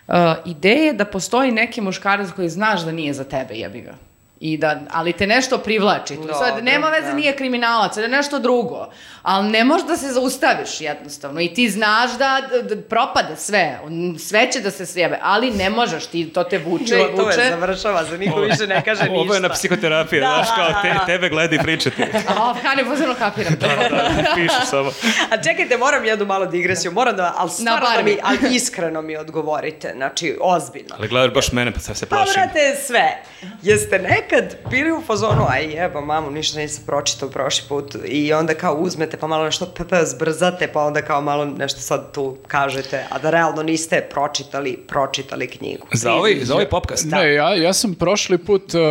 uh, 0.07 0.15
ideje 0.45 0.93
da 0.93 1.05
postoji 1.05 1.51
neki 1.51 1.81
muškarac 1.81 2.31
koji 2.31 2.49
znaš 2.49 2.81
da 2.81 2.91
nije 2.91 3.13
za 3.13 3.23
tebe, 3.23 3.55
jebi 3.55 3.81
ga. 3.81 4.06
I 4.39 4.57
da, 4.57 4.79
ali 4.91 5.13
te 5.13 5.27
nešto 5.27 5.57
privlači. 5.57 6.15
Tu. 6.15 6.27
Sad, 6.39 6.63
nema 6.63 6.89
veze, 6.89 7.07
da. 7.07 7.13
nije 7.13 7.35
kriminalac, 7.35 7.97
je 7.97 8.07
nešto 8.07 8.39
drugo. 8.39 8.87
Ali 9.21 9.49
ne 9.49 9.63
možeš 9.63 9.87
da 9.87 9.97
se 9.97 10.07
zaustaviš 10.07 10.81
jednostavno. 10.81 11.41
I 11.41 11.53
ti 11.53 11.69
znaš 11.69 12.11
da, 12.11 12.41
da, 12.51 12.75
da 12.75 12.81
propade 12.81 13.35
sve. 13.35 13.79
Sve 14.19 14.51
će 14.51 14.59
da 14.59 14.71
se 14.71 14.85
sjebe. 14.85 15.19
Ali 15.21 15.51
ne 15.51 15.69
možeš, 15.69 16.05
ti, 16.05 16.33
to 16.33 16.43
te 16.43 16.57
vuče 16.57 16.95
i 16.95 17.11
vuče. 17.11 17.35
To 17.35 17.41
je, 17.41 17.49
završava 17.49 18.05
se, 18.05 18.17
niko 18.17 18.39
više 18.39 18.67
ne 18.67 18.83
kaže 18.85 19.03
ništa. 19.03 19.15
Ovo 19.15 19.33
je 19.33 19.39
na 19.39 19.49
psihoterapiji, 19.49 20.19
da, 20.19 20.25
znaš, 20.25 20.47
kao 20.55 20.81
te, 20.81 20.95
tebe 21.05 21.29
gleda 21.29 21.55
i 21.55 21.59
priča 21.59 21.89
ti. 21.89 22.03
A, 22.29 22.53
Hane, 22.63 22.85
pozorno 22.85 23.15
kapiram. 23.19 23.53
da, 23.59 23.67
da, 23.67 23.89
da, 23.89 24.31
piši 24.35 24.65
samo. 24.69 24.91
A 25.31 25.43
čekajte, 25.43 25.77
moram 25.77 26.05
jednu 26.05 26.25
malo 26.25 26.45
digresiju. 26.45 26.91
Moram 26.91 27.15
da, 27.15 27.33
ali 27.37 27.49
stvarno 27.49 27.87
da 27.97 28.03
mi, 28.03 28.17
ali 28.23 28.55
iskreno 28.55 29.01
mi 29.01 29.17
odgovorite. 29.17 29.93
Znači, 29.95 30.37
ozbiljno. 30.41 30.95
Ali 30.97 31.07
gledaš 31.07 31.33
baš 31.33 31.51
mene, 31.51 31.71
pa 31.71 31.79
se 31.79 32.05
plašim. 32.05 32.33
Pa, 32.35 32.41
brate, 32.41 32.75
sve. 32.85 33.23
Jeste 33.61 33.99
nekad 34.31 34.55
bili 34.69 34.91
u 34.91 35.01
fazonu, 35.01 35.45
aj 35.49 35.65
jeba, 35.65 36.01
mamu, 36.01 36.31
ništa 36.31 36.59
nisam 36.59 36.83
pročitao 36.85 37.29
prošli 37.29 37.65
put 37.69 37.95
i 38.05 38.33
onda 38.33 38.53
kao 38.53 38.75
uzmete 38.75 39.17
pa 39.17 39.27
malo 39.27 39.45
nešto 39.45 39.65
pp 39.65 39.93
zbrzate 40.03 40.67
pa 40.67 40.83
onda 40.83 41.01
kao 41.01 41.21
malo 41.21 41.45
nešto 41.45 41.79
sad 41.79 42.13
tu 42.13 42.37
kažete, 42.47 43.05
a 43.09 43.19
da 43.19 43.29
realno 43.29 43.63
niste 43.63 44.07
pročitali, 44.11 44.77
pročitali 44.87 45.47
knjigu. 45.47 45.87
Za 45.93 46.13
ovaj, 46.13 46.39
za 46.41 46.53
ovaj 46.53 46.69
popkast? 46.69 47.07
Da. 47.07 47.17
Ne, 47.17 47.33
ja, 47.33 47.55
ja 47.55 47.73
sam 47.73 47.93
prošli 47.93 48.37
put 48.37 48.73
uh, 48.73 48.81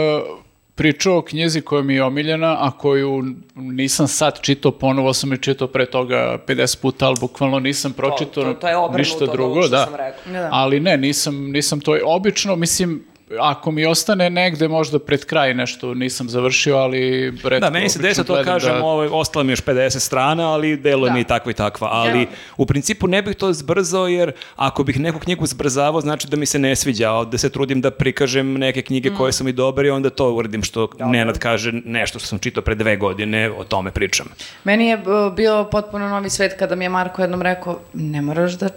pričao 0.75 1.19
o 1.19 1.23
knjizi 1.23 1.61
koja 1.61 1.83
mi 1.83 1.95
je 1.95 2.05
omiljena, 2.05 2.57
a 2.61 2.71
koju 2.79 3.25
nisam 3.55 4.09
sad 4.09 4.41
čitao, 4.41 4.73
ponovo 4.73 5.15
sam 5.15 5.33
je 5.33 5.39
čitao 5.39 5.69
pre 5.69 5.87
toga 5.87 6.39
50 6.47 6.81
puta, 6.81 7.07
ali 7.07 7.17
bukvalno 7.21 7.59
nisam 7.59 7.93
pročitao 7.93 8.45
to, 8.45 8.55
to, 8.55 8.61
to 8.61 8.69
je 8.69 8.99
ništa 8.99 9.27
drugo. 9.27 9.69
Da. 9.69 9.89
da. 10.27 10.49
Ali 10.53 10.81
ne, 10.81 10.97
nisam, 10.97 11.51
nisam 11.51 11.81
to, 11.81 11.99
obično, 12.05 12.57
mislim, 12.57 13.05
ako 13.41 13.71
mi 13.71 13.87
ostane 13.87 14.31
negde 14.31 14.69
možda 14.69 14.99
pred 14.99 15.25
kraj 15.25 15.55
nešto 15.55 15.95
nisam 15.95 16.29
završio, 16.29 16.77
ali 16.77 17.31
redko, 17.31 17.61
Da, 17.61 17.71
meni 17.71 17.89
se 17.89 17.99
desa 17.99 18.25
to 18.25 18.43
kažem, 18.45 18.75
da... 18.75 18.85
ovaj, 18.85 19.09
ostalo 19.13 19.45
mi 19.45 19.53
još 19.53 19.63
50 19.63 19.99
strana, 19.99 20.53
ali 20.53 20.77
delo 20.77 21.07
da. 21.07 21.13
mi 21.13 21.21
je 21.21 21.25
takva 21.25 21.51
i 21.51 21.55
takva, 21.55 21.89
ali 21.91 22.21
ja. 22.21 22.27
u 22.57 22.67
principu 22.67 23.07
ne 23.07 23.23
bih 23.23 23.37
to 23.37 23.53
zbrzao 23.53 24.09
jer 24.09 24.33
ako 24.57 24.85
bih 24.85 25.01
neku 25.01 25.19
knjigu 25.19 25.47
zbrzavao, 25.47 26.01
znači 26.01 26.29
da 26.29 26.37
mi 26.37 26.47
se 26.47 26.59
ne 26.59 26.77
sviđa, 26.77 27.25
da 27.25 27.39
se 27.39 27.51
trudim 27.51 27.81
da 27.81 27.91
prikažem 27.91 28.55
neke 28.55 28.83
knjige 28.83 29.11
mm. 29.11 29.17
koje 29.17 29.33
su 29.33 29.45
mi 29.45 29.53
dobre 29.53 29.89
i 29.89 29.91
onda 29.91 30.11
to 30.11 30.33
uradim 30.33 30.63
što 30.63 30.89
ja, 30.99 31.07
Nenad 31.07 31.39
kaže 31.39 31.73
nešto 31.73 32.19
što 32.19 32.29
sam 32.29 32.39
čitao 32.39 32.63
pre 32.63 32.75
dve 32.75 32.97
godine, 32.97 33.51
o 33.51 33.65
tome 33.65 33.91
pričam. 33.91 34.27
Meni 34.65 34.87
je 34.87 34.99
bio 35.37 35.65
potpuno 35.71 36.09
novi 36.09 36.31
svet 36.31 36.59
kada 36.59 36.75
mi 36.75 36.85
je 36.85 36.89
Marko 36.89 37.23
jednom 37.23 37.43
rekao, 37.43 37.81
ne 37.93 38.23
moraš 38.23 38.53
da 38.53 38.69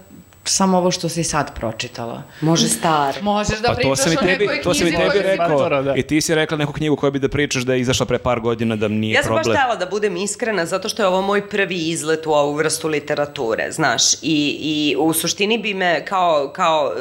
samo 0.44 0.78
ovo 0.78 0.92
što 0.92 1.10
si 1.10 1.24
sad 1.24 1.56
pročitala. 1.56 2.24
Može 2.42 2.68
star. 2.70 3.16
Možeš 3.22 3.60
da 3.60 3.68
pa 3.68 3.74
pričaš 3.74 4.04
to 4.04 4.12
o 4.12 4.26
tebi, 4.26 4.48
nekoj 4.48 4.62
To 4.62 4.74
sam 4.74 4.88
i 4.88 4.92
tebi 4.92 5.20
rekao. 5.22 5.82
Da. 5.82 5.96
I 5.96 6.04
ti 6.04 6.22
si 6.22 6.36
rekla 6.36 6.58
neku 6.58 6.74
knjigu 6.74 6.96
koju 6.96 7.12
bi 7.12 7.20
da 7.20 7.30
pričaš 7.30 7.64
da 7.64 7.74
je 7.74 7.80
izašla 7.80 8.06
pre 8.06 8.18
par 8.18 8.40
godina 8.40 8.76
da 8.76 8.88
nije 8.88 9.14
ja 9.14 9.22
problem. 9.22 9.40
Ja 9.40 9.44
sam 9.44 9.54
baš 9.54 9.62
htela 9.62 9.76
da 9.76 9.86
budem 9.86 10.18
iskrena 10.18 10.66
zato 10.66 10.90
što 10.90 11.02
je 11.02 11.08
ovo 11.08 11.22
moj 11.22 11.50
prvi 11.50 11.90
izlet 11.90 12.28
u 12.28 12.32
ovu 12.32 12.54
vrstu 12.54 12.88
literature, 12.88 13.72
znaš. 13.72 14.14
I, 14.14 14.58
i 14.62 14.96
u 15.00 15.14
suštini 15.14 15.58
bi 15.58 15.74
me 15.74 16.06
kao, 16.06 16.52
kao 16.56 16.94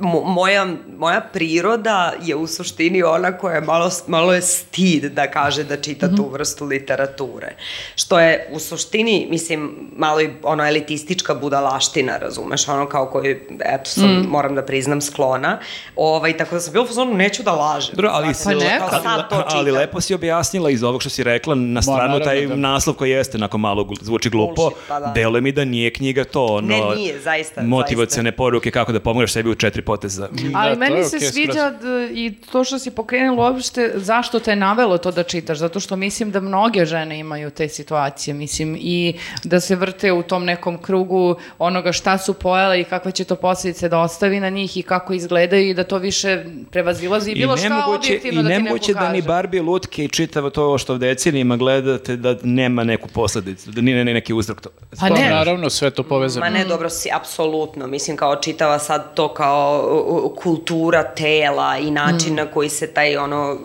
uh, 0.00 0.24
moja, 0.24 0.66
moja 0.98 1.20
priroda 1.32 2.12
je 2.22 2.36
u 2.36 2.46
suštini 2.46 3.02
ona 3.02 3.38
koja 3.38 3.54
je 3.54 3.60
malo, 3.60 3.90
malo 4.06 4.34
je 4.34 4.42
stid 4.42 5.04
da 5.04 5.30
kaže 5.30 5.64
da 5.64 5.76
čita 5.76 6.06
mm 6.06 6.10
-hmm. 6.10 6.16
tu 6.16 6.28
vrstu 6.32 6.64
literature. 6.64 7.56
Što 7.96 8.20
je 8.20 8.48
u 8.52 8.58
suštini, 8.58 9.26
mislim, 9.30 9.90
malo 9.96 10.20
i 10.20 10.30
ono 10.42 10.68
elitistička 10.68 11.34
budalaština 11.34 12.13
razumeš, 12.18 12.68
ono 12.68 12.88
kao 12.88 13.06
koji, 13.06 13.40
eto, 13.64 13.90
sam, 13.90 14.04
mm. 14.04 14.26
moram 14.28 14.54
da 14.54 14.62
priznam, 14.62 15.00
sklona. 15.00 15.58
Ovaj, 15.96 16.36
tako 16.36 16.54
da 16.54 16.60
sam 16.60 16.72
bila 16.72 16.84
u 16.84 16.88
fazonu, 16.88 17.14
neću 17.14 17.42
da 17.42 17.52
lažem. 17.52 17.94
Dobro, 17.94 18.10
ali, 18.12 18.28
pa 18.44 18.50
ne, 18.50 18.78
kao 18.78 19.02
sad 19.02 19.28
to 19.28 19.44
ali 19.46 19.70
lepo 19.70 20.00
si 20.00 20.14
objasnila 20.14 20.70
iz 20.70 20.82
ovog 20.82 21.00
što 21.00 21.10
si 21.10 21.24
rekla, 21.24 21.54
na 21.54 21.82
stranu 21.82 22.20
taj 22.20 22.46
da. 22.46 22.56
naslov 22.56 22.96
koji 22.96 23.10
jeste, 23.10 23.38
nakon 23.38 23.60
malo 23.60 23.88
zvuči 24.00 24.30
glupo, 24.30 24.54
Bullshit, 24.54 24.78
pa 24.88 25.00
da. 25.00 25.06
deluje 25.06 25.40
mi 25.40 25.52
da 25.52 25.64
nije 25.64 25.92
knjiga 25.92 26.24
to, 26.24 26.46
ono, 26.46 26.68
ne, 26.68 26.96
nije, 26.96 27.20
zaista, 27.20 27.62
motivacione 27.62 28.30
zaista. 28.30 28.36
poruke 28.36 28.70
kako 28.70 28.92
da 28.92 29.00
pomogneš 29.00 29.32
sebi 29.32 29.50
u 29.50 29.54
četiri 29.54 29.82
poteza. 29.82 30.28
Da, 30.32 30.58
ali 30.58 30.76
meni 30.76 31.04
se 31.04 31.16
okay, 31.16 31.32
sviđa 31.32 31.72
i 32.10 32.34
to 32.52 32.64
što 32.64 32.78
si 32.78 32.90
pokrenulo 32.90 33.42
uopšte, 33.42 33.92
zašto 33.94 34.40
te 34.40 34.50
je 34.50 34.56
navelo 34.56 34.98
to 34.98 35.10
da 35.10 35.22
čitaš, 35.22 35.58
zato 35.58 35.80
što 35.80 35.96
mislim 35.96 36.30
da 36.30 36.40
mnoge 36.40 36.84
žene 36.84 37.18
imaju 37.18 37.50
te 37.50 37.68
situacije, 37.68 38.34
mislim, 38.34 38.76
i 38.80 39.18
da 39.44 39.60
se 39.60 39.76
vrte 39.76 40.12
u 40.12 40.22
tom 40.22 40.44
nekom 40.44 40.82
krugu 40.82 41.36
onoga 41.58 41.92
šta 42.04 42.18
su 42.18 42.34
pojele 42.34 42.80
i 42.80 42.84
kakve 42.84 43.12
će 43.12 43.24
to 43.24 43.36
posljedice 43.36 43.88
da 43.88 43.98
ostavi 43.98 44.40
na 44.40 44.48
njih 44.50 44.76
i 44.76 44.82
kako 44.82 45.12
izgledaju 45.12 45.68
i 45.68 45.74
da 45.74 45.84
to 45.84 45.98
više 45.98 46.44
prevazilazi 46.70 47.30
i 47.30 47.34
bilo 47.34 47.56
šta 47.56 47.84
objektivno 47.86 48.42
da 48.42 48.48
ti 48.48 48.54
neko 48.54 48.60
kaže. 48.60 48.60
I 48.60 48.64
nemoguće 48.64 48.94
da 48.94 49.12
ni 49.12 49.22
Barbie 49.22 49.62
lutke 49.62 50.04
i 50.04 50.08
čitavo 50.08 50.50
to 50.50 50.78
što 50.78 50.94
u 50.94 50.98
decenijima 50.98 51.56
gledate 51.56 52.16
da 52.16 52.36
nema 52.42 52.84
neku 52.84 53.08
posledicu, 53.08 53.70
da 53.70 53.80
nije 53.80 54.04
neki 54.04 54.34
uzrok 54.34 54.60
to. 54.60 54.70
Pa 55.00 55.08
ne, 55.08 55.30
naravno, 55.30 55.70
sve 55.70 55.90
to 55.90 56.02
povezano. 56.02 56.46
Ma 56.46 56.50
ne, 56.50 56.64
dobro 56.64 56.90
si, 56.90 57.08
apsolutno. 57.12 57.86
Mislim, 57.86 58.16
kao 58.16 58.36
čitava 58.36 58.78
sad 58.78 59.14
to 59.14 59.34
kao 59.34 60.34
kultura 60.42 61.02
tela 61.02 61.78
i 61.78 61.90
način 61.90 62.32
mm. 62.32 62.36
na 62.36 62.46
koji 62.46 62.68
se 62.68 62.86
taj, 62.86 63.16
ono, 63.16 63.58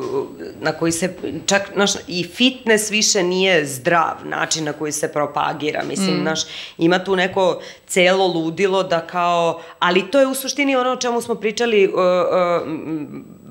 na 0.62 0.72
koji 0.72 0.92
se, 0.92 1.14
čak, 1.46 1.62
znaš, 1.74 1.92
i 2.08 2.24
fitness 2.24 2.92
više 2.92 3.24
nije 3.24 3.66
zdrav 3.66 4.16
način 4.26 4.64
na 4.64 4.74
koji 4.74 4.92
se 4.92 5.12
propagira. 5.14 5.84
Mislim, 5.84 6.18
mm. 6.18 6.22
znaš, 6.22 6.42
ima 6.78 7.04
tu 7.04 7.16
neko 7.16 7.60
celo 7.88 8.29
ludilo 8.34 8.84
da 8.84 9.08
kao, 9.08 9.62
ali 9.80 10.12
to 10.12 10.20
je 10.20 10.28
u 10.28 10.34
suštini 10.34 10.76
ono 10.76 10.92
o 10.92 10.96
čemu 10.96 11.22
smo 11.22 11.36
pričali 11.36 11.88
uh, 11.88 11.94
uh, 11.94 12.68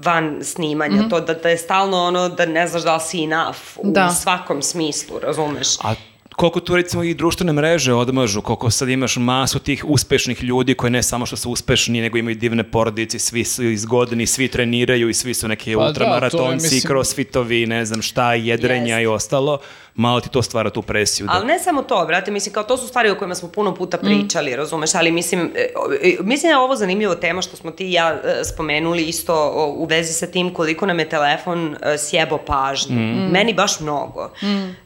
van 0.04 0.38
snimanja, 0.42 0.96
mm 0.96 1.04
-hmm. 1.04 1.10
to 1.10 1.20
da, 1.20 1.34
da 1.34 1.48
je 1.48 1.58
stalno 1.58 2.04
ono 2.04 2.28
da 2.28 2.46
ne 2.46 2.66
znaš 2.66 2.82
da 2.82 2.94
li 2.94 3.00
si 3.00 3.24
enough 3.24 3.58
u 3.76 3.90
da. 3.90 4.10
svakom 4.10 4.62
smislu, 4.62 5.18
razumeš? 5.18 5.68
A 5.84 5.94
koliko 6.38 6.60
tu 6.60 6.76
recimo 6.76 7.02
i 7.02 7.14
društvene 7.14 7.52
mreže 7.52 7.92
odmažu, 7.92 8.42
koliko 8.42 8.70
sad 8.70 8.88
imaš 8.88 9.16
masu 9.16 9.58
tih 9.58 9.84
uspešnih 9.88 10.42
ljudi 10.42 10.74
koji 10.74 10.90
ne 10.90 11.02
samo 11.02 11.26
što 11.26 11.36
su 11.36 11.50
uspešni, 11.50 12.00
nego 12.00 12.18
imaju 12.18 12.36
divne 12.36 12.70
porodice, 12.70 13.18
svi 13.18 13.44
su 13.44 13.64
izgodni, 13.64 14.26
svi 14.26 14.48
treniraju 14.48 15.08
i 15.08 15.14
svi 15.14 15.34
su 15.34 15.48
neki 15.48 15.74
Pa 15.74 15.80
da, 15.80 15.86
ultramaratonci, 15.86 16.36
to 16.38 16.50
je, 16.50 16.54
mislim- 16.54 16.80
crossfitovi, 16.80 17.66
ne 17.66 17.84
znam 17.84 18.02
šta, 18.02 18.34
jedrenja 18.34 18.98
Jest. 18.98 19.04
i 19.04 19.06
ostalo. 19.06 19.58
Malo 19.98 20.20
ti 20.20 20.28
to 20.28 20.42
stvara 20.42 20.70
tu 20.70 20.82
presiju. 20.82 21.26
Da. 21.26 21.32
Ali 21.32 21.46
ne 21.46 21.58
samo 21.58 21.82
to, 21.82 22.04
brate, 22.06 22.30
mislim, 22.30 22.52
kao 22.52 22.62
to 22.62 22.76
su 22.76 22.88
stvari 22.88 23.10
o 23.10 23.18
kojima 23.18 23.34
smo 23.34 23.48
puno 23.48 23.74
puta 23.74 23.96
Mm. 23.96 24.00
pričali, 24.06 24.56
razumeš, 24.56 24.94
ali 24.94 25.10
mislim, 25.10 25.52
e, 25.54 25.68
e, 26.02 26.16
mislim 26.20 26.48
da 26.50 26.54
je 26.54 26.58
ovo 26.58 26.76
zanimljivo 26.76 27.14
tema 27.14 27.42
što 27.42 27.56
smo 27.56 27.70
ti 27.70 27.88
i 27.88 27.92
ja 27.92 28.20
e, 28.24 28.44
spomenuli 28.44 29.02
isto 29.02 29.52
u 29.76 29.84
vezi 29.84 30.12
sa 30.12 30.26
tim 30.26 30.54
koliko 30.54 30.86
nam 30.86 30.98
je 30.98 31.08
telefon 31.08 31.76
sjebo 31.98 32.38
pažnju. 32.38 32.96
Mm. 32.96 33.30
Meni 33.32 33.54
baš 33.54 33.80
mnogo. 33.80 34.30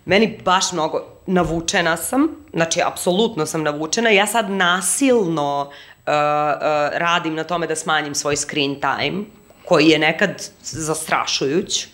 Meni 0.05 0.39
baš 0.45 0.73
mnogo. 0.73 1.05
Navučena 1.27 1.97
sam, 1.97 2.29
znači, 2.53 2.81
apsolutno 2.85 3.47
sam 3.47 3.63
navučena. 3.63 4.11
Ja 4.11 4.27
sad 4.27 4.51
nasilno 4.51 5.71
e, 6.07 6.11
e, 6.11 6.15
radim 6.99 7.35
na 7.35 7.45
tome 7.45 7.67
da 7.67 7.77
smanjim 7.77 8.15
svoj 8.15 8.37
screen 8.37 8.81
time, 8.81 9.25
koji 9.65 9.87
je 9.89 9.99
nekad 9.99 10.49
zastrašujuć 10.63 11.87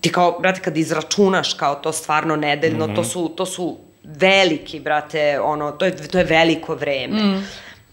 ti 0.00 0.12
kao, 0.12 0.38
brate, 0.40 0.60
kad 0.60 0.76
izračunaš 0.76 1.54
kao 1.54 1.74
to 1.74 1.92
stvarno 1.92 2.36
nedeljno, 2.36 2.88
to, 2.88 3.04
su, 3.04 3.28
to 3.28 3.46
su 3.46 3.78
veliki, 4.04 4.80
brate, 4.80 5.40
ono, 5.40 5.70
to 5.70 5.84
je, 5.84 6.08
to 6.08 6.18
je 6.18 6.24
veliko 6.24 6.74
vreme. 6.74 7.42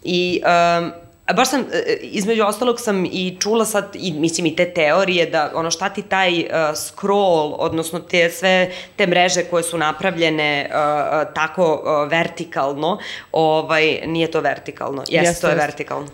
I 0.04 0.42
um, 0.44 0.92
a 1.28 1.34
baš 1.34 1.50
sam, 1.50 1.66
e, 1.74 1.98
između 2.02 2.44
ostalog 2.44 2.80
sam 2.80 3.06
i 3.06 3.38
čula 3.40 3.66
sad, 3.66 3.90
i, 3.94 4.12
mislim 4.14 4.46
i 4.46 4.56
te 4.56 4.74
teorije 4.74 5.26
da 5.26 5.52
ono 5.56 5.72
šta 5.72 5.90
ti 5.90 6.02
taj 6.02 6.40
uh, 6.40 6.48
scroll, 6.76 7.56
odnosno 7.60 8.00
te 8.00 8.30
sve 8.30 8.72
te 8.96 9.08
mreže 9.08 9.44
koje 9.44 9.64
su 9.64 9.78
napravljene 9.78 10.70
uh, 10.70 11.34
tako 11.34 11.74
uh, 11.74 12.12
vertikalno, 12.12 13.00
ovaj, 13.32 14.02
nije 14.06 14.32
to 14.32 14.42
vertikalno, 14.42 15.02
jeste, 15.02 15.28
Jeste, 15.28 15.42
to 15.42 15.50
je 15.50 15.56
vertikalno. 15.56 16.08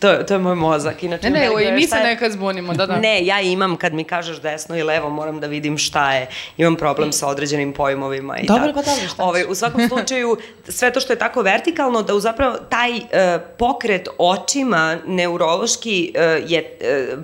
To, 0.00 0.14
to 0.18 0.34
je 0.34 0.40
moj 0.40 0.54
mozak. 0.56 1.02
Inače, 1.02 1.24
Ne, 1.24 1.40
ne, 1.40 1.50
me- 1.50 1.64
i 1.64 1.72
mi 1.72 1.82
se 1.82 1.96
je- 1.96 2.02
nekad 2.04 2.32
zbunimo, 2.32 2.74
da, 2.74 2.86
da. 2.86 2.96
Ne, 2.98 3.24
ja 3.24 3.40
imam 3.42 3.76
kad 3.76 3.94
mi 3.94 4.04
kažeš 4.04 4.38
desno 4.38 4.76
i 4.76 4.82
levo, 4.82 5.10
moram 5.10 5.40
da 5.40 5.46
vidim 5.46 5.78
šta 5.78 6.12
je. 6.12 6.26
Imam 6.56 6.76
problem 6.76 7.12
sa 7.12 7.28
određenim 7.28 7.72
pojmovima 7.72 8.38
i 8.38 8.46
Dobro, 8.46 8.62
tako. 8.62 8.74
pa 8.74 8.82
dobro, 8.84 9.08
šta 9.08 9.22
Ovaj, 9.22 9.42
ćeš? 9.42 9.50
u 9.50 9.54
svakom 9.54 9.88
slučaju, 9.88 10.36
sve 10.68 10.92
to 10.92 11.00
što 11.00 11.12
je 11.12 11.18
tako 11.18 11.42
vertikalno, 11.42 12.02
da 12.02 12.20
zapravo 12.20 12.56
taj 12.60 12.96
e, 12.96 13.02
pokret 13.50 14.08
očima 14.18 14.96
neurološki 15.06 16.12
e, 16.14 16.20
je, 16.46 16.76
e, 16.80 17.16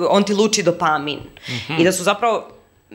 on 0.00 0.24
ti 0.24 0.34
luči 0.34 0.62
dopamin. 0.62 1.18
I 1.78 1.84
da 1.84 1.92
su 1.92 2.02
zapravo 2.02 2.48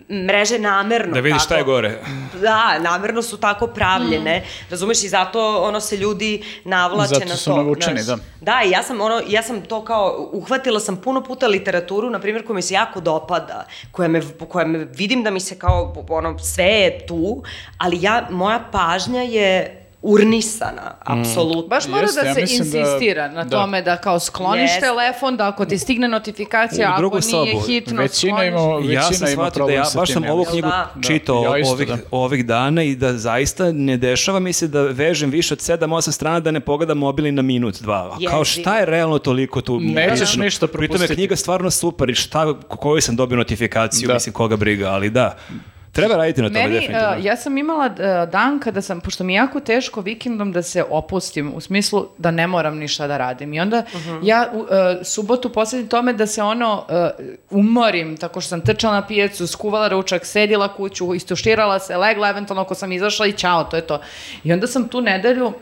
mreže 0.09 0.59
namerno 0.59 1.13
Da 1.13 1.19
vidiš 1.19 1.37
tako, 1.37 1.45
šta 1.45 1.55
je 1.57 1.63
gore. 1.63 1.99
Da, 2.41 2.79
namerno 2.79 3.21
su 3.21 3.37
tako 3.37 3.67
pravljene, 3.67 4.43
razumeš, 4.69 5.03
i 5.03 5.07
zato 5.07 5.61
ono 5.63 5.79
se 5.79 5.97
ljudi 5.97 6.43
navlače 6.63 7.13
Zato 7.13 7.25
na 7.25 7.31
to. 7.31 7.37
su 7.37 7.55
navučeni, 7.55 8.01
znaš. 8.01 8.19
da. 8.19 8.51
Da, 8.53 8.61
i 8.65 8.69
ja 8.69 8.83
sam, 8.83 9.01
ono, 9.01 9.21
ja 9.27 9.43
sam 9.43 9.61
to 9.61 9.85
kao, 9.85 10.29
uhvatila 10.33 10.79
sam 10.79 10.97
puno 10.97 11.23
puta 11.23 11.47
literaturu, 11.47 12.09
na 12.09 12.19
primjer, 12.19 12.45
koja 12.45 12.55
mi 12.55 12.61
se 12.61 12.73
jako 12.73 13.01
dopada, 13.01 13.65
koja 13.91 14.07
me, 14.07 14.21
koja 14.49 14.65
me 14.65 14.77
vidim 14.77 15.23
da 15.23 15.31
mi 15.31 15.39
se 15.39 15.59
kao, 15.59 16.05
ono, 16.09 16.39
sve 16.39 16.65
je 16.65 17.05
tu, 17.07 17.43
ali 17.77 18.01
ja, 18.01 18.27
moja 18.31 18.59
pažnja 18.71 19.21
je 19.21 19.79
urnisana, 20.03 20.81
apsolutno. 21.01 21.67
Baš 21.67 21.87
mora 21.87 22.01
Jeste, 22.01 22.21
da 22.21 22.27
ja 22.27 22.33
se 22.35 22.41
mislim 22.41 22.71
da- 22.71 22.79
insistira 22.79 23.27
na 23.29 23.43
da. 23.43 23.49
tome 23.51 23.81
da 23.81 23.97
kao 23.97 24.19
skloniš 24.19 24.61
Jeste. 24.63 24.79
telefon, 24.81 25.37
da 25.37 25.47
ako 25.47 25.65
ti 25.65 25.77
stigne 25.77 26.07
notifikacija, 26.09 26.89
ako 26.89 26.97
drugu 26.99 27.15
nije 27.17 27.51
sobu. 27.53 27.65
hitno, 27.65 27.95
Većina 27.97 28.33
skloniš. 28.33 28.47
ima, 28.49 28.75
većina 28.77 28.93
ja 28.93 29.03
sam 29.03 29.15
ima 29.17 29.27
shvatio 29.27 29.45
da 29.45 29.51
problem 29.51 29.75
ja 29.75 29.85
sa 29.85 29.99
baš 29.99 30.11
sam 30.11 30.23
ja 30.23 30.33
ovu 30.33 30.45
knjigu 30.45 30.67
Da. 30.67 30.91
čitao 31.03 31.41
Da, 31.41 31.57
ja 31.57 31.65
ovih, 31.67 31.87
da. 31.87 31.97
ovih 32.11 32.45
dana 32.45 32.83
i 32.83 32.95
da 32.95 33.13
zaista 33.13 33.71
ne 33.71 33.97
dešava 33.97 34.39
mi 34.39 34.53
se 34.53 34.67
da 34.67 34.81
vežem 34.81 35.29
više 35.29 35.53
od 35.53 35.59
7-8 35.59 36.11
strana 36.11 36.39
da 36.39 36.51
ne 36.51 36.59
pogledam 36.59 36.97
mobil 36.97 37.33
na 37.33 37.41
minut, 37.41 37.75
dva. 37.75 38.17
A 38.17 38.29
Kao 38.29 38.45
šta 38.45 38.77
je 38.77 38.85
realno 38.85 39.19
toliko 39.19 39.61
tu? 39.61 39.79
Nećeš 39.79 40.29
bitno? 40.29 40.43
ništa 40.43 40.67
Pritom 40.67 40.83
je 40.83 40.87
propustiti. 40.87 41.15
knjiga 41.15 41.35
stvarno 41.35 41.71
super 41.71 42.09
i 42.09 42.15
šta, 42.15 42.53
koju 42.59 43.01
sam 43.01 43.15
dobio 43.15 43.37
notifikaciju, 43.37 44.07
Da. 44.07 44.13
mislim 44.13 44.33
koga 44.33 44.55
briga, 44.55 44.87
ali 44.87 45.09
da. 45.09 45.35
Treba 45.93 46.15
raditi 46.15 46.41
na 46.41 46.49
tome, 46.49 46.59
Meni, 46.59 46.73
definitivno. 46.73 47.17
uh, 47.17 47.25
ja 47.25 47.35
sam 47.37 47.57
imala 47.57 47.85
uh, 47.85 48.29
dan 48.29 48.59
kada 48.59 48.81
sam, 48.81 49.01
pošto 49.01 49.23
mi 49.23 49.33
je 49.33 49.37
jako 49.37 49.59
teško 49.59 50.01
vikendom 50.01 50.51
da 50.51 50.61
se 50.61 50.83
opustim, 50.89 51.53
u 51.55 51.61
smislu 51.61 52.07
da 52.17 52.31
ne 52.31 52.47
moram 52.47 52.77
ništa 52.77 53.07
da 53.07 53.17
radim. 53.17 53.53
I 53.53 53.59
onda 53.59 53.83
ja 54.23 54.49
u, 54.53 54.59
uh, 54.59 54.67
subotu 55.03 55.49
posvetim 55.49 55.87
tome 55.87 56.13
da 56.13 56.27
se 56.27 56.43
ono 56.43 56.85
uh, 56.89 57.25
umorim, 57.49 58.17
tako 58.17 58.41
što 58.41 58.49
sam 58.49 58.61
trčala 58.61 58.93
na 58.93 59.07
pijecu, 59.07 59.47
skuvala 59.47 59.87
ručak, 59.87 60.25
sedila 60.25 60.73
kuću, 60.75 61.13
istuširala 61.13 61.79
se, 61.79 61.97
legla 61.97 62.29
eventualno 62.29 62.61
ako 62.61 62.75
sam 62.75 62.91
izašla 62.91 63.27
i 63.27 63.31
čao, 63.31 63.63
to 63.63 63.75
je 63.75 63.81
to. 63.81 64.01
I 64.43 64.53
onda 64.53 64.67
sam 64.67 64.87
tu 64.87 65.01
nedelju 65.01 65.53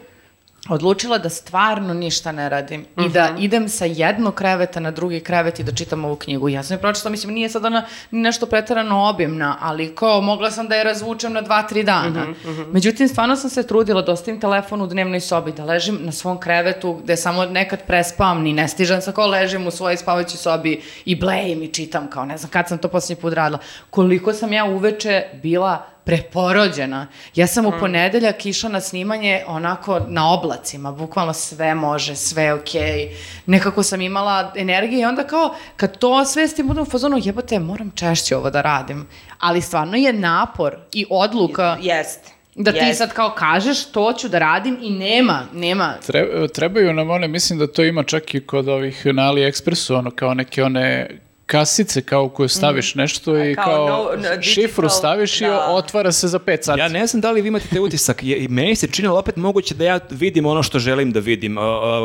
odlučila 0.69 1.17
da 1.17 1.29
stvarno 1.29 1.93
ništa 1.93 2.31
ne 2.31 2.49
radim 2.49 2.85
i 3.05 3.09
da 3.09 3.35
idem 3.39 3.69
sa 3.69 3.85
jednog 3.85 4.35
kreveta 4.35 4.79
na 4.79 4.91
drugi 4.91 5.19
krevet 5.19 5.59
i 5.59 5.63
da 5.63 5.71
čitam 5.71 6.05
ovu 6.05 6.15
knjigu. 6.15 6.49
Ja 6.49 6.63
sam 6.63 6.75
je 6.75 6.81
pročitala, 6.81 7.11
mislim, 7.11 7.33
nije 7.33 7.49
sad 7.49 7.65
ona 7.65 7.85
nešto 8.11 8.45
pretarano 8.45 9.09
obimna, 9.09 9.57
ali 9.61 9.95
kao 9.95 10.21
mogla 10.21 10.51
sam 10.51 10.67
da 10.67 10.75
je 10.75 10.83
razvučem 10.83 11.33
na 11.33 11.41
dva, 11.41 11.63
tri 11.63 11.83
dana. 11.83 12.27
Međutim, 12.71 13.07
stvarno 13.07 13.35
sam 13.35 13.49
se 13.49 13.67
trudila 13.67 14.01
da 14.01 14.11
ostavim 14.11 14.41
telefon 14.41 14.81
u 14.81 14.87
dnevnoj 14.87 15.19
sobi, 15.19 15.51
da 15.51 15.65
ležim 15.65 15.99
na 16.01 16.11
svom 16.11 16.39
krevetu 16.39 16.93
gde 17.03 17.17
samo 17.17 17.45
nekad 17.45 17.79
prespavam, 17.87 18.41
ni 18.41 18.53
ne 18.53 18.67
stižem 18.67 19.01
sa 19.01 19.11
kao 19.11 19.27
ležim 19.27 19.67
u 19.67 19.71
svojoj 19.71 19.97
spavajućoj 19.97 20.37
sobi 20.37 20.81
i 21.05 21.15
blejim 21.15 21.63
i 21.63 21.73
čitam 21.73 22.09
kao 22.09 22.25
ne 22.25 22.37
znam 22.37 22.49
kad 22.49 22.67
sam 22.67 22.77
to 22.77 22.87
posljednji 22.87 23.21
put 23.21 23.33
radila. 23.33 23.59
Koliko 23.89 24.33
sam 24.33 24.53
ja 24.53 24.65
uveče 24.65 25.23
bila 25.43 25.85
preporođena. 26.03 27.07
Ja 27.35 27.47
sam 27.47 27.65
u 27.65 27.73
ponedeljak 27.79 28.45
išla 28.45 28.69
na 28.69 28.81
snimanje 28.81 29.43
onako 29.47 29.99
na 30.07 30.33
oblacima, 30.33 30.91
bukvalno 30.91 31.33
sve 31.33 31.75
može, 31.75 32.15
sve 32.15 32.43
je 32.43 32.53
okej. 32.53 33.09
Nekako 33.45 33.83
sam 33.83 34.01
imala 34.01 34.53
energije 34.55 35.01
i 35.01 35.05
onda 35.05 35.23
kao 35.23 35.55
kad 35.77 35.97
to 35.97 36.11
osvestim 36.11 36.67
budem 36.67 36.83
u 36.83 36.89
fazonu 36.89 37.17
jebote, 37.23 37.59
moram 37.59 37.91
češće 37.95 38.37
ovo 38.37 38.49
da 38.49 38.61
radim. 38.61 39.07
Ali 39.39 39.61
stvarno 39.61 39.97
je 39.97 40.13
napor 40.13 40.75
i 40.93 41.05
odluka 41.09 41.77
Jeste. 41.81 42.29
da 42.55 42.71
ti 42.71 42.77
Jeste. 42.77 42.93
sad 42.93 43.13
kao 43.13 43.29
kažeš 43.29 43.85
to 43.85 44.13
ću 44.13 44.29
da 44.29 44.39
radim 44.39 44.77
i 44.81 44.89
nema, 44.89 45.39
nema. 45.53 45.93
Tre- 46.07 46.53
trebaju 46.53 46.93
nam 46.93 47.09
one, 47.09 47.27
mislim 47.27 47.59
da 47.59 47.67
to 47.67 47.83
ima 47.83 48.03
čak 48.03 48.35
i 48.35 48.45
kod 48.45 48.67
ovih 48.67 49.05
na 49.05 49.21
AliExpressu, 49.23 49.95
ono 49.97 50.11
kao 50.11 50.33
neke 50.33 50.63
one 50.63 51.09
kasice 51.51 52.01
kao 52.01 52.23
u 52.23 52.29
koju 52.29 52.49
staviš 52.49 52.95
nešto 52.95 53.37
i 53.39 53.55
Kao 53.55 53.63
kao, 53.65 53.87
no- 53.87 54.03
no, 54.03 54.11
digital, 54.11 54.41
šifru 54.41 54.89
staviš 54.89 55.41
i 55.41 55.45
da. 55.45 55.65
otvara 55.67 56.11
se 56.11 56.27
za 56.27 56.39
5 56.39 56.63
sati. 56.63 56.79
Ja 56.79 56.87
ne 56.87 57.07
znam 57.07 57.21
da 57.21 57.31
li 57.31 57.41
vi 57.41 57.47
imate 57.47 57.67
te 57.67 57.79
utisak, 57.79 58.23
i 58.23 58.47
meni 58.49 58.75
se 58.75 58.87
činilo 58.87 59.19
opet 59.19 59.35
moguće 59.35 59.75
da 59.75 59.85
ja 59.85 59.99
vidim 60.09 60.45
ono 60.45 60.63
što 60.63 60.79
želim 60.79 61.11
da 61.11 61.19
vidim. 61.19 61.57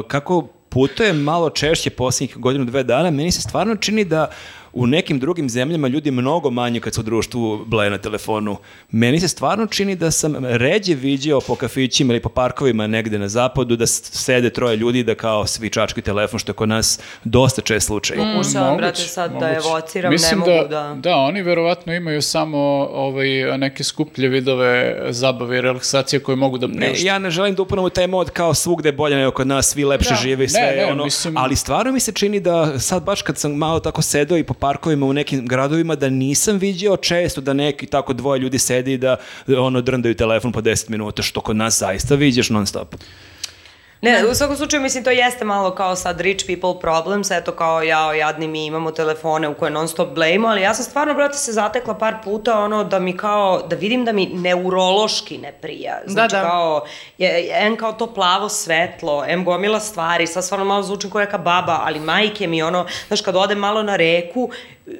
Kako 0.09 0.49
putujem 0.69 1.17
malo 1.17 1.51
češće 1.51 1.91
posljednjih 1.91 2.37
godinu, 2.37 2.65
dve 2.65 2.83
dana, 2.83 3.11
meni 3.11 3.33
se 3.33 3.41
stvarno 3.41 3.77
čini 3.77 4.05
da 4.05 4.31
u 4.77 4.87
nekim 4.87 5.19
drugim 5.19 5.51
zemljama 5.51 5.89
ljudi 5.89 6.11
mnogo 6.11 6.51
manje 6.51 6.81
kad 6.81 6.95
su 6.95 7.01
u 7.01 7.05
društvu 7.05 7.65
bleje 7.67 7.91
na 7.91 7.99
telefonu. 7.99 8.57
Meni 8.91 9.21
se 9.21 9.29
stvarno 9.29 9.67
čini 9.67 9.97
da 9.97 10.11
sam 10.11 10.37
ređe 10.41 10.95
viđao 10.95 11.41
po 11.41 11.55
kafićima 11.55 12.13
ili 12.13 12.23
po 12.23 12.29
parkovima 12.29 12.87
negde 12.87 13.19
na 13.19 13.29
zapadu 13.29 13.77
da 13.77 13.87
sede 13.87 14.51
troje 14.51 14.77
ljudi 14.77 15.03
da 15.03 15.15
kao 15.15 15.47
svi 15.47 15.71
čačkaju 15.71 16.03
telefon, 16.03 16.39
što 16.39 16.51
je 16.51 16.55
kod 16.55 16.69
nas 16.69 17.01
dosta 17.25 17.63
čest 17.63 17.87
slučaj. 17.87 18.17
Pokušavam, 18.17 18.67
Moguće, 18.67 18.79
brate, 18.79 19.03
sad 19.03 19.31
da 19.31 19.37
moguće. 19.39 19.57
evociram, 19.59 20.13
Mislim 20.13 20.41
ne 20.41 20.47
mogu 20.47 20.69
da, 20.69 20.79
da... 20.79 20.95
da, 20.95 21.17
oni 21.17 21.43
verovatno 21.43 21.95
imaju 21.95 22.23
samo 22.23 22.59
ovaj, 22.93 23.29
neke 23.59 23.85
skuplje 23.85 24.29
vidove 24.29 24.77
zabave 25.09 25.59
i 25.59 25.61
relaksacije 25.61 26.21
koje 26.21 26.37
mogu 26.37 26.59
da 26.59 26.67
Ne, 26.67 26.77
priušte. 26.77 27.07
ja 27.07 27.19
ne 27.19 27.31
želim 27.31 27.55
da 27.55 27.63
upadam 27.63 27.85
u 27.85 27.91
taj 27.91 28.07
mod 28.07 28.31
kao 28.31 28.55
svugde 28.55 28.89
je 28.89 28.93
bolje 28.93 29.17
nego 29.17 29.31
kod 29.31 29.47
nas, 29.47 29.67
svi 29.67 29.85
lepše 29.85 30.11
Da. 30.11 30.17
žive 30.17 30.45
i 30.45 30.49
sve 30.49 30.61
Ne, 30.61 30.77
ne, 30.77 30.87
ono, 30.87 31.05
mislim- 31.05 31.37
ali 31.37 31.57
stvarno 31.57 31.93
mi 31.93 32.01
se 32.01 32.13
čini 32.13 32.41
da 32.41 32.79
sad 32.79 33.03
baš 33.03 33.23
kad 33.23 33.39
sam 33.39 33.53
malo 33.55 33.81
tako 33.81 34.03
sedeo 34.03 34.39
i 34.39 34.45
po 34.45 34.55
parkovima 34.67 35.07
u 35.07 35.13
nekim 35.13 35.47
gradovima 35.47 35.95
da 35.95 36.09
nisam 36.09 36.59
viđao 36.59 36.97
često 36.97 37.41
da 37.41 37.53
neki 37.53 37.87
tako 37.87 38.13
dvoje 38.13 38.41
ljudi 38.41 38.59
sedi 38.59 38.93
i 38.93 38.99
da 38.99 39.17
ono 39.59 39.81
drndaju 39.81 40.15
telefon 40.15 40.53
po 40.53 40.61
10 40.61 40.91
minuta, 40.91 41.23
što 41.23 41.41
kod 41.41 41.57
nas 41.57 41.79
zaista 41.79 42.15
viđeš 42.15 42.51
non 42.51 42.67
stop. 42.67 42.95
Ne, 44.01 44.27
u 44.31 44.35
svakom 44.35 44.57
slučaju, 44.57 44.83
mislim, 44.83 45.05
to 45.05 45.11
jeste 45.11 45.45
malo 45.45 45.75
kao 45.75 45.97
sad 45.97 46.21
rich 46.21 46.47
people 46.47 46.81
problems, 46.81 47.31
eto 47.31 47.53
kao 47.53 47.83
jao, 47.83 48.13
jadni 48.13 48.49
mi 48.49 48.67
imamo 48.67 48.91
telefone 48.91 49.49
u 49.49 49.55
koje 49.55 49.71
non 49.71 49.89
stop 49.89 50.15
blejimo, 50.15 50.49
ali 50.49 50.63
ja 50.63 50.75
sam 50.75 50.85
stvarno, 50.85 51.15
brate, 51.15 51.39
se 51.39 51.53
zatekla 51.53 51.95
par 51.95 52.15
puta, 52.25 52.59
ono, 52.59 52.85
da 52.85 52.99
mi 52.99 53.17
kao, 53.17 53.63
da 53.63 53.77
vidim 53.77 54.05
da 54.05 54.13
mi 54.13 54.27
neurološki 54.27 55.39
ne 55.39 55.53
prija. 55.53 56.01
Znači, 56.07 56.35
da. 56.35 56.43
kao, 56.43 56.85
je, 57.19 57.49
em 57.53 57.77
kao 57.77 57.93
to 57.93 58.15
plavo 58.15 58.49
svetlo, 58.49 59.25
em 59.29 59.45
gomila 59.45 59.81
stvari, 59.81 60.27
sad 60.27 60.45
stvarno 60.45 60.65
malo 60.65 60.83
zvučim 60.83 61.11
kao 61.11 61.21
neka 61.21 61.39
baba, 61.39 61.81
ali 61.85 62.01
majke 62.01 62.47
mi, 62.47 62.63
ono, 62.63 62.87
znaš, 63.07 63.21
kad 63.21 63.37
odem 63.37 63.59
malo 63.59 63.83
na 63.83 63.97
reku, 63.97 64.51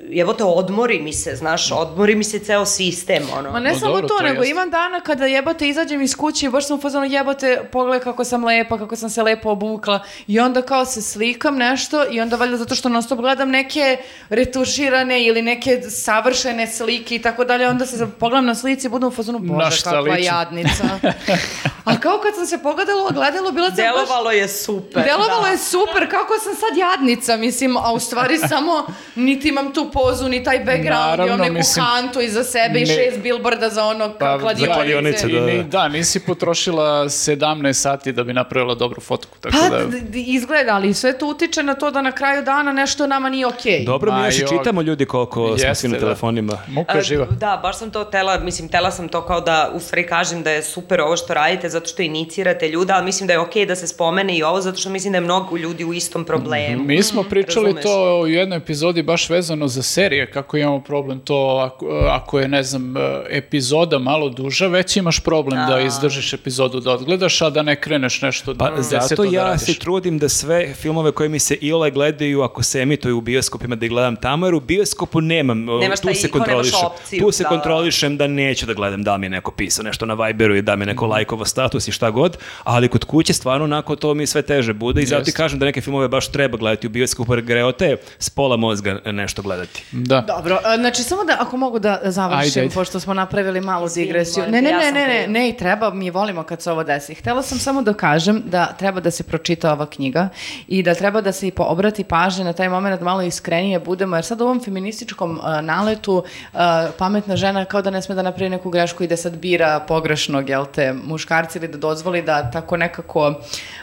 jebote, 0.09 0.45
odmori 0.45 1.03
mi 1.03 1.13
se, 1.13 1.37
znaš, 1.37 1.73
odmori 1.73 2.15
mi 2.15 2.25
se 2.25 2.39
ceo 2.39 2.67
sistem, 2.67 3.23
ono. 3.39 3.51
Ma 3.51 3.61
ne 3.61 3.73
No 3.73 3.79
samo 3.79 3.93
dobro, 3.93 4.09
to, 4.09 4.17
to 4.17 4.23
nego 4.23 4.45
imam 4.45 4.71
dana 4.71 5.01
kada 5.01 5.27
jebote 5.27 5.69
izađem 5.69 6.03
iz 6.03 6.17
kuće 6.17 6.47
i 6.47 6.49
baš 6.49 6.67
sam 6.67 6.79
u 6.79 6.81
fazonu 6.81 7.07
jebote, 7.07 7.69
pogledaj 7.73 8.01
kako 8.01 8.25
sam 8.25 8.45
lepa, 8.45 8.79
kako 8.79 8.97
sam 8.97 9.11
se 9.11 9.23
lepo 9.23 9.51
obukla 9.51 10.01
i 10.27 10.41
onda 10.41 10.63
kao 10.63 10.85
se 10.85 11.03
slikam 11.03 11.57
nešto 11.57 12.05
i 12.11 12.21
onda 12.21 12.37
valjda 12.37 12.57
zato 12.57 12.75
što 12.75 12.89
non 12.89 13.03
stop 13.03 13.19
gledam 13.19 13.51
neke 13.51 13.97
retuširane 14.29 15.25
ili 15.25 15.43
neke 15.43 15.83
savršene 15.83 16.67
slike 16.67 17.15
i 17.15 17.23
tako 17.23 17.45
dalje, 17.45 17.69
onda 17.69 17.87
se 17.87 18.07
pogledam 18.19 18.47
na 18.47 18.55
slici 18.55 18.87
i 18.87 18.91
budem 18.91 19.09
u 19.09 19.13
fazonu, 19.13 19.39
bože, 19.39 19.83
kakva 19.85 20.01
ličim?" 20.01 20.25
jadnica. 20.25 20.85
A 21.87 22.01
kao 22.01 22.19
kad 22.19 22.35
sam 22.35 22.47
se 22.47 22.59
pogledala 22.59 23.03
u 23.03 23.07
ogledalo, 23.07 23.53
bila 23.53 23.67
sam 23.67 23.77
baš... 23.77 23.85
Delovalo 23.85 24.31
je 24.31 24.49
super. 24.49 25.05
Delovalo 25.05 25.43
da. 25.43 25.49
je 25.49 25.59
super, 25.59 26.11
kako 26.11 26.35
sam 26.39 26.55
sad 26.55 26.79
jadnica, 26.79 27.37
mislim, 27.37 27.77
a 27.77 27.93
u 27.93 28.01
stvari 28.01 28.39
samo 28.49 28.87
niti 29.15 29.49
imam 29.49 29.73
tu 29.77 29.91
pozu, 29.93 30.29
ni 30.29 30.43
taj 30.43 30.59
background, 30.59 30.85
i 31.05 31.11
Naravno, 31.11 31.35
on 31.35 31.41
neku 31.41 31.55
mislim, 31.55 31.85
kantu 31.87 32.21
iza 32.21 32.45
sebe 32.45 32.79
i 32.79 32.85
ne- 32.85 32.87
šest 32.87 33.19
bilborda 33.19 33.69
za 33.69 33.85
ono 33.85 34.09
Pa, 34.11 34.39
kladionice. 34.39 34.75
kladionice, 34.75 35.27
I 35.29 35.33
da, 35.33 35.41
ni- 35.43 35.57
da. 35.57 35.63
da, 35.63 35.89
nisi 35.89 36.21
potrošila 36.21 37.05
17 37.05 37.73
sati 37.75 38.13
da 38.13 38.25
bi 38.25 38.33
napravila 38.33 38.75
dobru 38.75 39.01
fotku, 39.01 39.39
tako 39.41 39.57
Pa, 39.61 39.69
da... 39.71 39.85
izgleda, 40.15 40.73
ali 40.73 40.95
sve 40.95 41.13
to 41.15 41.27
utiče 41.27 41.63
na 41.63 41.75
to 41.75 41.91
da 41.91 42.03
na 42.03 42.13
kraju 42.13 42.43
dana 42.45 42.73
nešto 42.73 43.07
nama 43.07 43.29
nije 43.29 43.47
okej. 43.49 43.85
Dobro 43.85 44.13
mi 44.13 44.25
još 44.25 44.37
i 44.37 44.45
čitamo 44.49 44.83
ljudi 44.83 45.07
koliko 45.07 45.47
smo 45.49 45.59
svi 45.59 45.67
Jeste, 45.67 45.89
na 45.89 45.95
da. 45.95 46.01
telefonima. 46.01 46.59
Muka 46.69 46.99
A, 46.99 47.03
živa. 47.03 47.27
Da, 47.27 47.61
baš 47.63 47.79
sam 47.79 47.91
to 47.91 48.05
tela, 48.07 48.39
mislim, 48.39 48.69
tela 48.69 48.91
sam 48.91 49.09
to 49.09 49.23
kao 49.23 49.41
da 49.41 49.71
u 49.75 49.81
stvari 49.81 50.07
kažem 50.07 50.43
da 50.43 50.51
je 50.51 50.63
super 50.63 51.01
ovo 51.01 51.17
što 51.17 51.35
radite 51.35 51.69
zato 51.69 51.87
što 51.87 52.03
inicirate 52.03 52.69
ljuda, 52.69 52.95
ali 52.95 53.05
mislim 53.05 53.27
da 53.27 53.33
je 53.33 53.39
okej 53.39 53.67
da 53.67 53.77
se 53.77 53.87
spomene 53.87 54.37
i 54.37 54.43
ovo 54.43 54.61
zato 54.61 54.79
što 54.79 54.91
mislim 54.91 55.13
da 55.13 55.17
je 55.17 55.23
mnogo 55.23 55.57
ljudi 55.57 55.85
u 55.85 55.95
istom 55.95 56.25
problemu. 56.25 56.85
Mi 56.85 57.03
smo 57.03 57.23
pričali 57.23 57.67
razumeš. 57.67 57.83
to 57.85 58.19
u 58.19 58.27
jednoj 58.27 58.57
epizodi 58.59 59.03
baš 59.03 59.31
vezano 59.31 59.66
za 59.69 59.83
serije, 59.83 60.31
kako 60.31 60.57
imamo 60.57 60.81
problem 60.81 61.21
to 61.21 61.71
ako, 61.73 61.87
ako 62.11 62.39
je, 62.39 62.49
ne 62.49 62.63
znam, 62.63 62.95
epizoda 63.31 63.99
malo 63.99 64.29
duža, 64.29 64.67
već 64.67 64.97
imaš 64.97 65.21
problem 65.21 65.59
da 65.69 65.81
izdržiš 65.81 66.33
epizodu 66.33 66.81
da 66.81 66.93
odgledaš, 66.93 67.43
a 67.43 67.51
da 67.51 67.63
ne 67.63 67.81
kreneš 67.81 68.23
nešto 68.23 68.55
Pa 68.55 68.71
deseto 68.71 69.07
zato 69.09 69.25
da 69.25 69.37
ja 69.37 69.45
radiš. 69.45 69.67
se 69.67 69.75
trudim 69.75 70.19
da 70.19 70.29
sve 70.29 70.75
filmove 70.75 71.13
koje 71.13 71.29
mi 71.29 71.39
se 71.39 71.55
ile 71.61 71.91
gledaju 71.91 72.43
ako 72.43 72.63
se 72.63 72.81
emituju 72.81 73.19
u 73.19 73.21
bioskopima 73.21 73.77
da 73.77 73.87
ih 73.87 73.91
gledam 73.91 74.17
tamo, 74.17 74.47
jer 74.47 74.55
u 74.55 74.61
bioskopu 74.61 75.21
nemam, 75.21 75.65
Nemaš 75.65 76.01
tu 76.01 76.15
se 76.15 76.31
kontrolišem. 76.31 76.79
opciju, 76.87 77.21
tu 77.21 77.31
se 77.33 77.43
da. 77.43 77.49
kontrolišem 77.49 78.17
da 78.17 78.27
neću 78.27 78.67
da 78.67 78.75
gledam 78.75 79.03
da 79.03 79.17
mi 79.17 79.27
je 79.27 79.31
neko 79.31 79.51
pisao 79.51 79.83
nešto 79.83 80.07
na 80.07 80.15
Viberu 80.15 80.57
i 80.57 80.63
da 80.63 80.77
mi 80.77 80.83
je 80.83 80.87
neko 80.87 81.07
lajkovo 81.07 81.45
status 81.45 81.89
i 81.89 81.93
šta 81.93 82.11
god, 82.11 82.37
ali 82.65 82.89
kod 82.89 83.05
kuće 83.05 83.33
stvarno 83.33 83.65
onako 83.65 83.97
to 83.97 84.15
mi 84.15 84.27
sve 84.27 84.43
teže 84.43 84.73
bude 84.73 85.03
i 85.03 85.07
zato 85.07 85.25
ti 85.25 85.33
kažem 85.33 85.59
da 85.59 85.65
neke 85.65 85.81
filmove 85.81 86.09
baš 86.09 86.29
treba 86.29 86.59
gledati 86.59 86.87
u 86.87 86.91
bioskopu 86.91 87.35
jer 87.35 87.43
greote 87.43 87.97
s 88.19 88.31
pola 88.31 88.57
mozga 88.57 89.01
nešto 89.05 89.43
gledati. 89.57 89.85
Da. 89.93 90.21
Dobro, 90.21 90.59
a, 90.65 90.77
znači 90.77 91.03
samo 91.03 91.25
da, 91.25 91.37
ako 91.41 91.57
mogu 91.57 91.79
da 91.79 92.01
završim, 92.05 92.41
Ajde, 92.41 92.61
ajde. 92.61 92.75
pošto 92.75 93.01
smo 93.01 93.15
napravili 93.15 93.61
malu 93.61 93.89
digresiju. 93.95 94.45
Ne, 94.49 94.63
ne, 94.63 94.73
ne, 94.73 94.93
ne, 94.93 95.07
ne, 95.07 95.27
ne, 95.27 95.49
i 95.49 95.57
treba, 95.57 95.91
mi 95.91 96.11
volimo 96.11 96.43
kad 96.43 96.63
se 96.63 96.71
ovo 96.73 96.85
desi. 96.85 97.15
Htela 97.15 97.43
sam 97.43 97.59
samo 97.59 97.83
da 97.83 97.95
kažem 97.95 98.43
da 98.47 98.67
treba 98.79 99.01
da 99.01 99.11
se 99.11 99.23
pročita 99.23 99.73
ova 99.73 99.87
knjiga 99.87 100.29
i 100.69 100.83
da 100.83 100.95
treba 100.95 101.21
da 101.21 101.33
se 101.33 101.49
i 101.49 101.51
po- 101.51 101.65
obrati 101.65 102.05
pažnje 102.05 102.45
na 102.45 102.53
taj 102.53 102.69
moment 102.69 103.01
malo 103.01 103.23
iskrenije 103.23 103.79
budemo, 103.81 104.17
jer 104.17 104.25
sad 104.25 104.41
u 104.41 104.45
ovom 104.45 104.61
feminističkom 104.65 105.41
a, 105.43 105.61
naletu 105.61 106.25
a, 106.55 106.89
pametna 106.99 107.37
žena 107.37 107.65
kao 107.65 107.83
da 107.83 107.91
ne 107.91 108.03
sme 108.03 108.15
da 108.15 108.23
napravi 108.23 108.51
neku 108.51 108.71
grešku 108.71 109.05
i 109.05 109.07
da 109.07 109.17
sad 109.17 109.37
bira 109.37 109.81
pogrešnog, 109.89 110.49
jel 110.49 110.67
te, 110.67 110.93
muškarci 111.05 111.59
ili 111.59 111.69
da 111.69 111.79
dozvoli 111.79 112.23
da 112.23 112.51
tako 112.51 112.77
nekako 112.77 113.35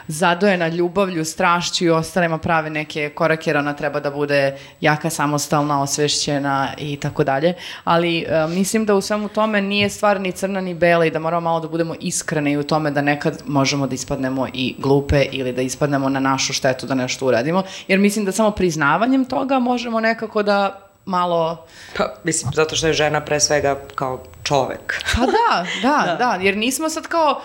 zadojena 0.07 0.67
ljubavlju, 0.67 1.25
strašću 1.25 1.85
i 1.85 1.89
ostalima 1.89 2.37
prave 2.37 2.69
neke 2.69 3.09
korake, 3.09 3.49
jer 3.49 3.57
ona 3.57 3.73
treba 3.73 3.99
da 3.99 4.11
bude 4.11 4.57
jaka, 4.81 5.09
samostalna, 5.09 5.81
osvešćena 5.81 6.73
i 6.77 6.97
tako 6.97 7.23
dalje. 7.23 7.53
Ali 7.83 8.19
e, 8.19 8.47
mislim 8.47 8.85
da 8.85 8.95
u 8.95 9.01
svemu 9.01 9.27
tome 9.27 9.61
nije 9.61 9.89
stvar 9.89 10.21
ni 10.21 10.31
crna 10.31 10.61
ni 10.61 10.73
bela 10.73 11.05
i 11.05 11.11
da 11.11 11.19
moramo 11.19 11.49
malo 11.49 11.59
da 11.59 11.67
budemo 11.67 11.95
iskreni 11.99 12.51
i 12.51 12.57
u 12.57 12.63
tome 12.63 12.91
da 12.91 13.01
nekad 13.01 13.41
možemo 13.45 13.87
da 13.87 13.95
ispadnemo 13.95 14.47
i 14.53 14.75
glupe 14.77 15.25
ili 15.31 15.53
da 15.53 15.61
ispadnemo 15.61 16.09
na 16.09 16.19
našu 16.19 16.53
štetu 16.53 16.85
da 16.85 16.95
nešto 16.95 17.25
uradimo. 17.25 17.63
Jer 17.87 17.99
mislim 17.99 18.25
da 18.25 18.31
samo 18.31 18.51
priznavanjem 18.51 19.25
toga 19.25 19.59
možemo 19.59 19.99
nekako 19.99 20.43
da 20.43 20.79
malo... 21.05 21.65
Pa, 21.97 22.15
mislim, 22.23 22.51
zato 22.55 22.75
što 22.75 22.87
je 22.87 22.93
žena 22.93 23.21
pre 23.21 23.39
svega 23.39 23.79
kao 23.95 24.23
čovek. 24.43 25.03
Pa 25.15 25.21
da, 25.25 25.65
da, 25.81 26.15
da, 26.19 26.37
jer 26.41 26.57
nismo 26.57 26.89
sad 26.89 27.07
kao, 27.07 27.41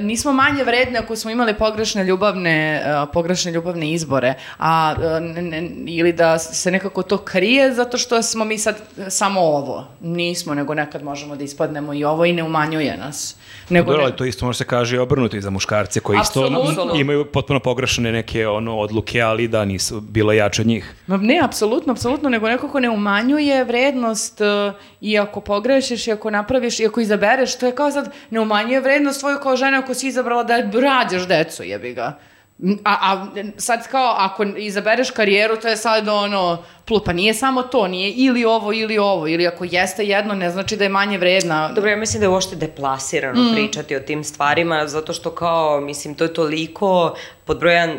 nismo 0.00 0.32
manje 0.32 0.64
vredne 0.64 0.98
ako 0.98 1.16
smo 1.16 1.30
imali 1.30 1.54
pogrešne 1.54 2.04
ljubavne, 2.04 2.50
e, 2.76 2.82
pogrešne 3.12 3.52
ljubavne 3.52 3.92
izbore, 3.92 4.34
a 4.58 4.94
e, 5.16 5.20
ne- 5.22 5.42
ne- 5.42 5.62
ili 5.86 6.12
da 6.12 6.38
se 6.38 6.70
nekako 6.70 7.02
to 7.02 7.18
krije 7.18 7.72
zato 7.72 7.98
što 7.98 8.22
smo 8.22 8.44
mi 8.44 8.58
sad 8.58 8.76
samo 9.08 9.40
ovo. 9.40 9.86
Nismo, 10.00 10.54
nego 10.54 10.74
nekad 10.74 11.04
možemo 11.04 11.36
da 11.36 11.44
ispadnemo 11.44 11.94
i 11.94 12.04
ovo 12.04 12.24
i 12.24 12.32
ne 12.32 12.42
umanjuje 12.42 12.96
nas. 12.96 13.36
Nego 13.68 13.86
Dobro, 13.86 13.98
ne- 13.98 14.04
ali 14.04 14.16
to 14.16 14.24
isto 14.24 14.46
može 14.46 14.58
se 14.58 14.64
kaže 14.64 14.96
i 14.96 15.00
obrnuto 15.00 15.36
i 15.36 15.40
za 15.40 15.50
muškarce 15.50 16.00
koji 16.00 16.18
isto 16.18 16.40
Apsolutno. 16.40 16.94
imaju 16.94 17.24
potpuno 17.24 17.60
pogrešne 17.60 18.12
neke 18.12 18.48
ono 18.48 18.78
odluke, 18.78 19.20
ali 19.20 19.48
da 19.48 19.64
nisu 19.64 20.00
bilo 20.00 20.32
jače 20.32 20.62
od 20.62 20.68
njih. 20.68 20.94
Ma 21.06 21.16
ne, 21.16 21.40
apsolutno, 21.42 21.92
apsolutno, 21.92 22.28
nego 22.28 22.48
nekako 22.48 22.80
ne 22.80 22.90
umanjuje 22.90 23.64
vrednost 23.64 24.40
e, 24.40 24.44
i 25.00 25.18
ako 25.18 25.40
pogrešiš 25.40 26.06
i 26.06 26.12
ako 26.12 26.30
napraviš 26.30 26.80
i 26.80 26.86
ako 26.86 27.00
izabereš, 27.00 27.58
to 27.58 27.66
je 27.66 27.74
kao 27.74 27.90
sad 27.90 28.10
ne 28.30 28.40
umanjuje 28.40 28.80
vrednost 28.80 29.20
tvoju 29.20 29.38
kao 29.42 29.56
žena 29.64 29.78
ako 29.78 29.94
si 29.94 30.08
izabrala 30.08 30.44
da 30.44 30.58
rađaš 30.80 31.26
decu, 31.28 31.62
jebi 31.62 31.94
ga. 31.94 32.18
A, 32.84 32.92
a 33.12 33.26
sad 33.56 33.88
kao 33.88 34.14
ako 34.18 34.44
izabereš 34.44 35.10
karijeru, 35.10 35.56
to 35.56 35.68
je 35.68 35.76
sad 35.76 36.08
ono, 36.08 36.62
pa 37.00 37.12
nije 37.12 37.34
samo 37.34 37.62
to, 37.62 37.88
nije 37.88 38.10
ili 38.10 38.44
ovo 38.44 38.72
ili 38.72 38.98
ovo, 38.98 39.28
ili 39.28 39.46
ako 39.46 39.64
jeste 39.64 40.04
jedno, 40.04 40.34
ne 40.34 40.50
znači 40.50 40.76
da 40.76 40.84
je 40.84 40.90
manje 40.90 41.18
vredna. 41.18 41.68
Dobro, 41.68 41.90
ja 41.90 41.96
mislim 41.96 42.20
da 42.20 42.24
je 42.24 42.30
uopšte 42.30 42.56
deplasirano 42.56 43.42
Mm. 43.42 43.54
pričati 43.54 43.96
o 43.96 44.00
tim 44.00 44.24
stvarima, 44.24 44.86
zato 44.86 45.12
što 45.12 45.30
kao, 45.30 45.80
mislim, 45.80 46.14
to 46.14 46.24
je 46.24 46.34
toliko 46.34 47.14
podbrojan 47.44 47.90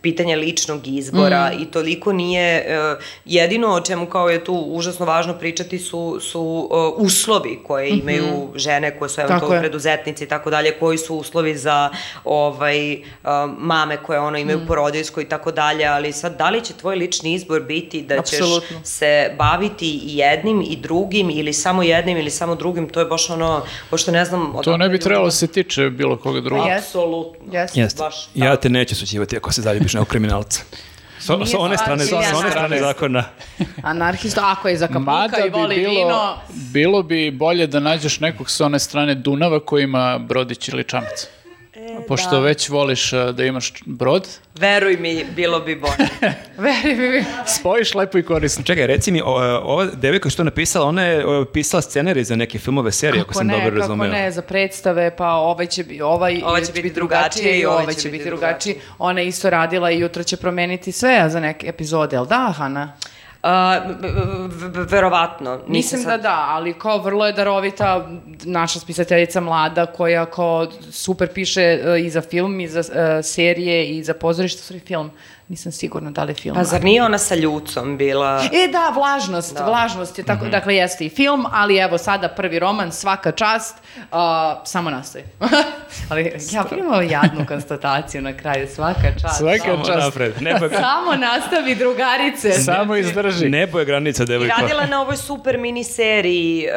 pitanje 0.00 0.36
ličnog 0.36 0.86
izbora 0.86 1.50
Mm. 1.50 1.62
i 1.62 1.66
toliko 1.66 2.12
nije, 2.12 2.46
e, 2.48 2.94
jedino 3.24 3.68
o 3.68 3.80
čemu 3.80 4.06
kao 4.06 4.28
je 4.28 4.44
tu 4.44 4.54
užasno 4.56 5.06
važno 5.06 5.34
pričati 5.34 5.78
su, 5.78 6.18
su 6.20 6.68
e, 6.72 6.74
uslovi 6.96 7.58
koje 7.64 7.88
imaju 7.90 8.24
žene 8.54 8.98
koje 8.98 9.08
su 9.08 9.20
eventualno 9.20 9.54
je. 9.54 9.60
preduzetnici 9.60 10.24
i 10.24 10.28
tako 10.28 10.50
dalje, 10.50 10.70
koji 10.72 10.98
su 10.98 11.16
uslovi 11.16 11.56
za 11.56 11.90
ovaj, 12.24 12.92
e, 12.92 12.98
mame 13.58 13.96
koje 13.96 14.20
ono 14.20 14.38
imaju 14.38 14.58
Mm. 14.58 14.66
porodiljsko 14.66 15.20
i 15.20 15.24
tako 15.24 15.52
dalje, 15.52 15.86
ali 15.86 16.12
sad 16.12 16.38
da 16.38 16.50
li 16.50 16.60
će 16.60 16.72
tvoj 16.74 16.96
lični 16.96 17.34
izbor 17.34 17.60
biti 17.60 17.99
da 18.02 18.22
ćeš 18.22 18.34
Apsolutno. 18.40 18.80
se 18.84 19.34
baviti 19.38 20.00
i 20.04 20.16
jednim 20.16 20.62
i 20.68 20.76
drugim 20.76 21.30
ili 21.30 21.52
samo 21.52 21.82
jednim 21.82 22.16
ili 22.18 22.30
samo 22.30 22.54
drugim, 22.54 22.88
to 22.88 23.00
je 23.00 23.06
baš 23.06 23.30
ono, 23.30 23.62
pošto 23.90 24.10
ne 24.10 24.24
znam... 24.24 24.52
To 24.64 24.76
ne 24.76 24.88
bi 24.88 24.98
trebalo 25.00 25.24
da 25.26 25.30
se 25.30 25.46
tiče 25.46 25.90
bilo 25.90 26.16
koga 26.16 26.40
drugog. 26.40 26.66
Pa 26.68 26.76
Apsolutno. 26.76 27.52
Jeste. 27.52 27.80
Jeste. 27.80 28.02
Baš. 28.02 28.28
Ja 28.34 28.56
te 28.56 28.68
neću 28.68 28.96
sućivati 28.96 29.36
ako 29.36 29.52
se 29.52 29.62
zaljubiš 29.62 29.94
nekog 29.94 30.08
kriminalca. 30.08 30.62
So, 31.20 31.36
Nije 31.36 31.46
sa 31.46 31.58
one 31.58 31.76
strane, 31.76 32.04
sa 32.04 32.08
kriminalac. 32.08 32.40
one 32.40 32.50
strane 32.50 32.78
zakona. 32.78 33.24
Anarhista, 33.82 34.40
ako 34.44 34.68
je 34.68 34.76
za 34.76 34.86
kapuka 34.86 35.46
i 35.46 35.50
bi 35.50 35.58
voli 35.58 35.74
bilo, 35.76 35.90
vino, 35.92 36.36
bilo 36.48 37.02
bi 37.02 37.30
bolje 37.30 37.66
da 37.66 37.80
nađeš 37.80 38.20
nekog 38.20 38.50
sa 38.50 38.66
one 38.66 38.78
strane 38.78 39.14
Dunava 39.14 39.60
koji 39.60 39.84
ima 39.84 40.18
brodić 40.18 40.68
ili 40.68 40.84
čamac. 40.84 41.26
Pošto 42.10 42.30
da. 42.30 42.38
već 42.38 42.68
voliš 42.68 43.12
uh, 43.12 43.30
da 43.30 43.44
imaš 43.44 43.72
brod, 43.86 44.28
Veruj 44.54 44.96
mi, 44.96 45.24
bilo 45.36 45.60
bi 45.60 45.76
bolje. 45.76 46.08
veri 46.66 46.96
mi, 46.96 47.24
spojiš 47.46 47.94
lepo 47.94 48.18
i 48.18 48.22
korisno. 48.22 48.64
Čekaj, 48.64 48.86
reci 48.86 49.12
mi, 49.12 49.22
o, 49.22 49.26
ova 49.62 49.84
devojka 49.84 50.30
što 50.30 50.42
je 50.42 50.44
napisala, 50.44 50.86
ona 50.86 51.04
je 51.04 51.26
o, 51.26 51.44
pisala 51.44 51.82
scenarij 51.82 52.24
za 52.24 52.36
neke 52.36 52.58
filmove, 52.58 52.92
serije, 52.92 53.20
ako 53.20 53.28
Kako 53.28 53.38
sam 53.38 53.46
ne, 53.46 53.54
dobro 53.54 53.70
kako 53.70 53.80
razumeo. 53.80 54.08
ne, 54.08 54.30
za 54.30 54.42
predstave, 54.42 55.16
pa 55.16 55.28
ovaj 55.28 55.66
će 55.66 55.84
biti, 55.84 56.02
ovaj, 56.02 56.40
Ovaj 56.44 56.64
će 56.64 56.72
biti 56.72 56.90
drugačije 56.90 57.58
i 57.58 57.64
ovaj 57.64 57.94
će 57.94 58.08
biti 58.08 58.24
drugačiji. 58.24 58.74
Ona 58.98 59.20
je 59.20 59.26
isto 59.26 59.50
radila 59.50 59.90
i 59.90 59.98
jutro 59.98 60.22
će 60.22 60.36
promeniti 60.36 60.92
sve 60.92 61.24
za 61.28 61.40
neke 61.40 61.66
epizode, 61.68 62.16
jel 62.16 62.26
da, 62.26 62.54
Hana? 62.56 62.96
Verovatno. 64.88 65.50
Nisam 65.52 65.68
Mislim 65.68 66.00
da 66.00 66.08
sad- 66.08 66.22
da, 66.22 66.46
ali 66.48 66.74
kao 66.74 66.98
vrlo 66.98 67.26
je 67.26 67.32
darovita 67.32 68.08
naša 68.44 68.80
spisateljica 68.80 69.40
mlada 69.40 69.86
koja 69.86 70.26
kao 70.26 70.66
super 70.90 71.28
piše 71.28 71.62
e, 71.62 72.00
i 72.00 72.10
za 72.10 72.20
film 72.20 72.60
i 72.60 72.68
za 72.68 72.80
e, 72.80 73.22
serije 73.22 73.86
i 73.88 74.02
za 74.04 74.14
pozorište, 74.14 74.62
sorry, 74.64 74.86
film. 74.86 75.10
Nisam 75.50 75.72
sigurna 75.72 76.10
da 76.10 76.24
li 76.24 76.30
je 76.30 76.34
film. 76.34 76.56
Pa 76.56 76.64
zar 76.64 76.84
nije 76.84 77.04
ona 77.04 77.18
sa 77.18 77.34
Ljucom 77.34 77.96
bila... 77.96 78.42
E 78.44 78.68
da, 78.68 78.92
vlažnost, 78.94 79.58
vlažnost 79.66 80.18
je 80.18 80.24
tako, 80.24 80.44
dakle 80.46 80.76
jeste 80.76 81.06
i 81.06 81.08
film, 81.08 81.46
ali 81.52 81.76
evo 81.76 81.98
sada 81.98 82.28
prvi 82.28 82.58
roman, 82.58 82.92
svaka 82.92 83.32
čast, 83.32 83.76
a, 84.12 84.62
samo 84.64 84.90
nastavi. 84.90 85.24
ali 86.10 86.32
ja 86.52 86.64
primao 86.64 87.02
jadnu 87.02 87.46
konstataciju 87.48 88.22
na 88.22 88.32
kraju, 88.32 88.68
svaka 88.74 89.12
čast. 89.22 89.38
Svaka 89.38 89.58
Samo 89.64 89.84
čast. 89.84 89.98
napred. 89.98 90.42
Nebo 90.42 90.64
je, 90.64 90.70
Samo 90.70 91.16
nastavi 91.16 91.74
drugarice. 91.74 92.52
Samo 92.52 92.96
izdrži. 92.96 93.48
nebo 93.48 93.78
je 93.78 93.84
granica, 93.84 94.22
I 94.22 94.26
devojko. 94.26 94.54
radila 94.60 94.86
na 94.86 95.00
ovoj 95.00 95.16
super 95.16 95.58
miniseriji 95.58 96.66
uh, 96.68 96.74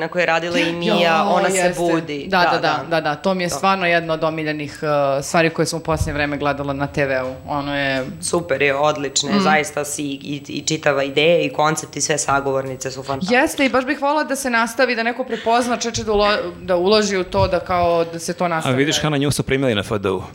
na 0.00 0.08
kojoj 0.08 0.22
je 0.22 0.26
radila 0.26 0.58
i 0.58 0.72
Mija, 0.72 1.18
Jo, 1.18 1.28
Ona 1.28 1.50
se 1.50 1.56
jeste. 1.56 1.82
budi. 1.82 2.26
Da, 2.28 2.48
da, 2.52 2.58
da, 2.58 2.84
da, 2.90 3.00
da, 3.00 3.14
to 3.14 3.34
mi 3.34 3.42
je 3.42 3.48
stvarno 3.48 3.86
jedna 3.86 4.14
od 4.14 4.24
omiljenih 4.24 4.78
uh, 4.82 5.24
stvari 5.24 5.50
koje 5.50 5.66
sam 5.66 5.78
u 5.78 5.82
posljednje 5.82 6.12
vreme 6.12 6.36
gledala 6.36 6.72
na 6.72 6.86
TV-u. 6.86 7.34
Ono 7.48 7.76
je 7.76 8.04
super 8.20 8.62
je, 8.62 8.74
odlične, 8.74 9.40
zaista 9.40 9.84
si 9.84 10.02
i, 10.02 10.42
i 10.48 10.62
čitava 10.66 11.02
ideja 11.02 11.42
i 11.42 11.52
koncept 11.52 11.96
i 11.96 12.00
sve 12.00 12.18
sagovornice 12.18 12.90
su 12.90 13.02
fantastične. 13.02 13.38
Jeste 13.38 13.66
i 13.66 13.68
baš 13.68 13.84
bih 13.84 14.02
volila 14.02 14.24
da 14.24 14.36
se 14.36 14.50
nastavi, 14.50 14.96
da 14.96 15.02
neko 15.02 15.24
prepozna 15.24 15.76
čeče 15.76 16.04
da, 16.04 16.12
ulo, 16.12 16.28
da 16.62 16.76
uloži 16.76 17.16
u 17.16 17.24
to, 17.24 17.48
da 17.48 17.60
kao 17.60 18.04
da 18.04 18.18
se 18.18 18.34
to 18.34 18.44
A 18.44 18.48
nastavi. 18.48 18.76
vidiš, 18.76 19.02
Hana, 19.02 19.16
nju 19.16 19.30
su 19.30 19.42
primili 19.42 19.74
na 19.74 19.82
FDU. 19.82 20.22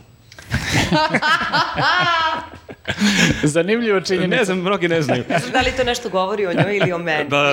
Zanimljivo 3.42 4.00
činjenica. 4.00 4.36
Ne 4.36 4.44
znam, 4.44 4.58
mnogi 4.58 4.88
ne 4.88 5.02
znaju. 5.02 5.24
Ne 5.28 5.38
da 5.52 5.60
li 5.60 5.72
to 5.76 5.84
nešto 5.84 6.08
govori 6.08 6.46
o 6.46 6.52
njoj 6.52 6.76
ili 6.76 6.92
o 6.92 6.98
meni. 6.98 7.28
Da, 7.28 7.36
da, 7.36 7.42
da. 7.42 7.52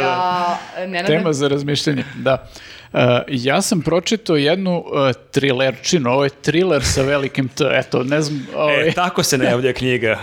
Ja, 0.78 0.88
Nenade, 0.88 1.18
Tema 1.18 1.34
za 1.34 1.48
razmišljanje, 1.48 2.04
da. 2.16 2.48
Uh, 2.94 3.00
ja 3.28 3.62
sam 3.62 3.82
pročitao 3.82 4.36
jednu 4.36 4.78
uh, 4.78 5.12
trilerčinu, 5.32 6.10
ovo 6.12 6.24
je 6.24 6.30
thriller 6.30 6.84
sa 6.84 7.02
velikim 7.02 7.48
T, 7.48 7.64
eto, 7.74 8.04
ne 8.04 8.22
znam, 8.22 8.48
ovaj, 8.56 8.90
E, 8.90 8.92
tako 9.04 9.24
se 9.24 9.38
najavlja 9.38 9.74
knjiga. 9.74 10.20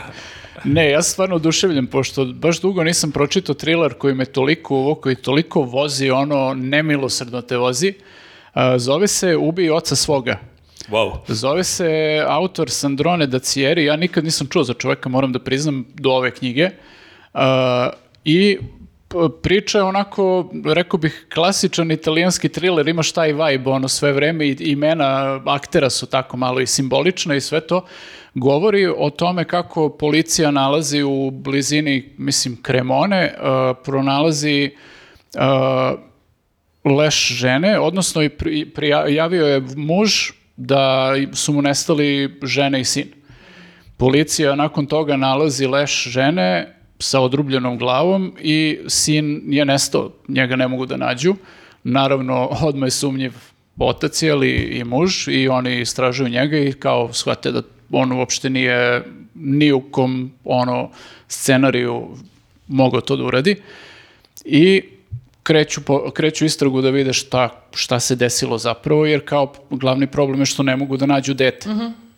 ne, 0.64 0.90
ja 0.90 1.02
sam 1.02 1.12
stvarno 1.12 1.36
oduševljen, 1.36 1.86
pošto 1.86 2.24
baš 2.24 2.60
dugo 2.60 2.84
nisam 2.84 3.12
pročitao 3.12 3.54
thriller 3.54 3.94
koji 3.94 4.14
me 4.14 4.24
toliko 4.24 4.74
uvoko 4.74 5.10
i 5.10 5.14
toliko 5.14 5.60
vozi, 5.60 6.10
ono, 6.10 6.54
nemilosrdno 6.54 7.42
te 7.42 7.56
vozi. 7.56 7.94
Uh, 8.54 8.60
zove 8.76 9.08
se 9.08 9.36
Ubij 9.36 9.70
oca 9.70 9.96
svoga. 9.96 10.38
Wow. 10.88 11.18
Zove 11.28 11.64
se 11.64 12.22
autor 12.26 12.70
Sandrone 12.70 13.26
Dacieri, 13.26 13.84
ja 13.84 13.96
nikad 13.96 14.24
nisam 14.24 14.46
čuo 14.46 14.64
za 14.64 14.74
čoveka, 14.74 15.08
moram 15.08 15.32
da 15.32 15.38
priznam, 15.38 15.84
do 15.94 16.10
ove 16.10 16.30
knjige. 16.30 16.70
I 18.24 18.58
priča 19.42 19.78
je 19.78 19.84
onako, 19.84 20.50
rekao 20.64 20.98
bih, 20.98 21.26
klasičan 21.34 21.90
italijanski 21.90 22.48
thriller, 22.48 22.88
imaš 22.88 23.12
taj 23.12 23.32
vibe, 23.32 23.70
ono 23.70 23.88
sve 23.88 24.12
vreme 24.12 24.46
i 24.46 24.56
imena 24.60 25.40
aktera 25.46 25.90
su 25.90 26.06
tako 26.06 26.36
malo 26.36 26.60
i 26.60 26.66
simbolična 26.66 27.34
i 27.34 27.40
sve 27.40 27.60
to. 27.60 27.86
Govori 28.34 28.86
o 28.86 29.10
tome 29.10 29.44
kako 29.44 29.88
policija 29.88 30.50
nalazi 30.50 31.02
u 31.02 31.30
blizini, 31.30 32.14
mislim, 32.18 32.62
Kremone, 32.62 33.34
uh, 33.38 33.76
pronalazi 33.84 34.70
uh, 35.34 35.98
leš 36.96 37.28
žene, 37.28 37.80
odnosno 37.80 38.22
i 38.22 38.28
pri, 38.28 38.70
prijavio 38.74 39.46
je 39.46 39.62
muž 39.76 40.30
da 40.56 41.14
su 41.32 41.52
mu 41.52 41.62
nestali 41.62 42.38
žene 42.42 42.80
i 42.80 42.84
sin. 42.84 43.08
Policija 43.96 44.54
nakon 44.54 44.86
toga 44.86 45.16
nalazi 45.16 45.66
leš 45.66 46.04
žene 46.08 46.75
sa 46.98 47.20
odrubljenom 47.20 47.78
glavom 47.78 48.32
i 48.40 48.78
sin 48.88 49.42
je 49.46 49.64
nestao, 49.64 50.10
njega 50.28 50.56
ne 50.56 50.68
mogu 50.68 50.86
da 50.86 50.96
nađu. 50.96 51.34
Naravno, 51.84 52.48
odmah 52.62 52.86
je 52.86 52.90
sumnjiv 52.90 53.32
otac 53.78 54.22
je 54.22 54.34
li 54.34 54.50
i 54.50 54.84
muž 54.84 55.28
i 55.28 55.48
oni 55.48 55.80
istražuju 55.80 56.28
njega 56.28 56.58
i 56.58 56.72
kao 56.72 57.12
shvate 57.12 57.52
da 57.52 57.62
on 57.90 58.12
uopšte 58.12 58.50
nije 58.50 59.04
ni 59.34 59.72
u 59.72 59.80
kom 59.80 60.32
ono 60.44 60.90
scenariju 61.28 62.08
mogao 62.68 63.00
to 63.00 63.16
da 63.16 63.24
uradi. 63.24 63.56
I 64.44 64.82
kreću, 65.42 65.80
po, 65.80 66.10
kreću 66.10 66.44
istragu 66.44 66.82
da 66.82 66.90
vide 66.90 67.12
šta, 67.12 67.48
šta 67.74 68.00
se 68.00 68.16
desilo 68.16 68.58
zapravo, 68.58 69.06
jer 69.06 69.24
kao 69.24 69.52
glavni 69.70 70.06
problem 70.06 70.40
je 70.40 70.46
što 70.46 70.62
ne 70.62 70.76
mogu 70.76 70.96
da 70.96 71.06
nađu 71.06 71.34
dete. 71.34 71.68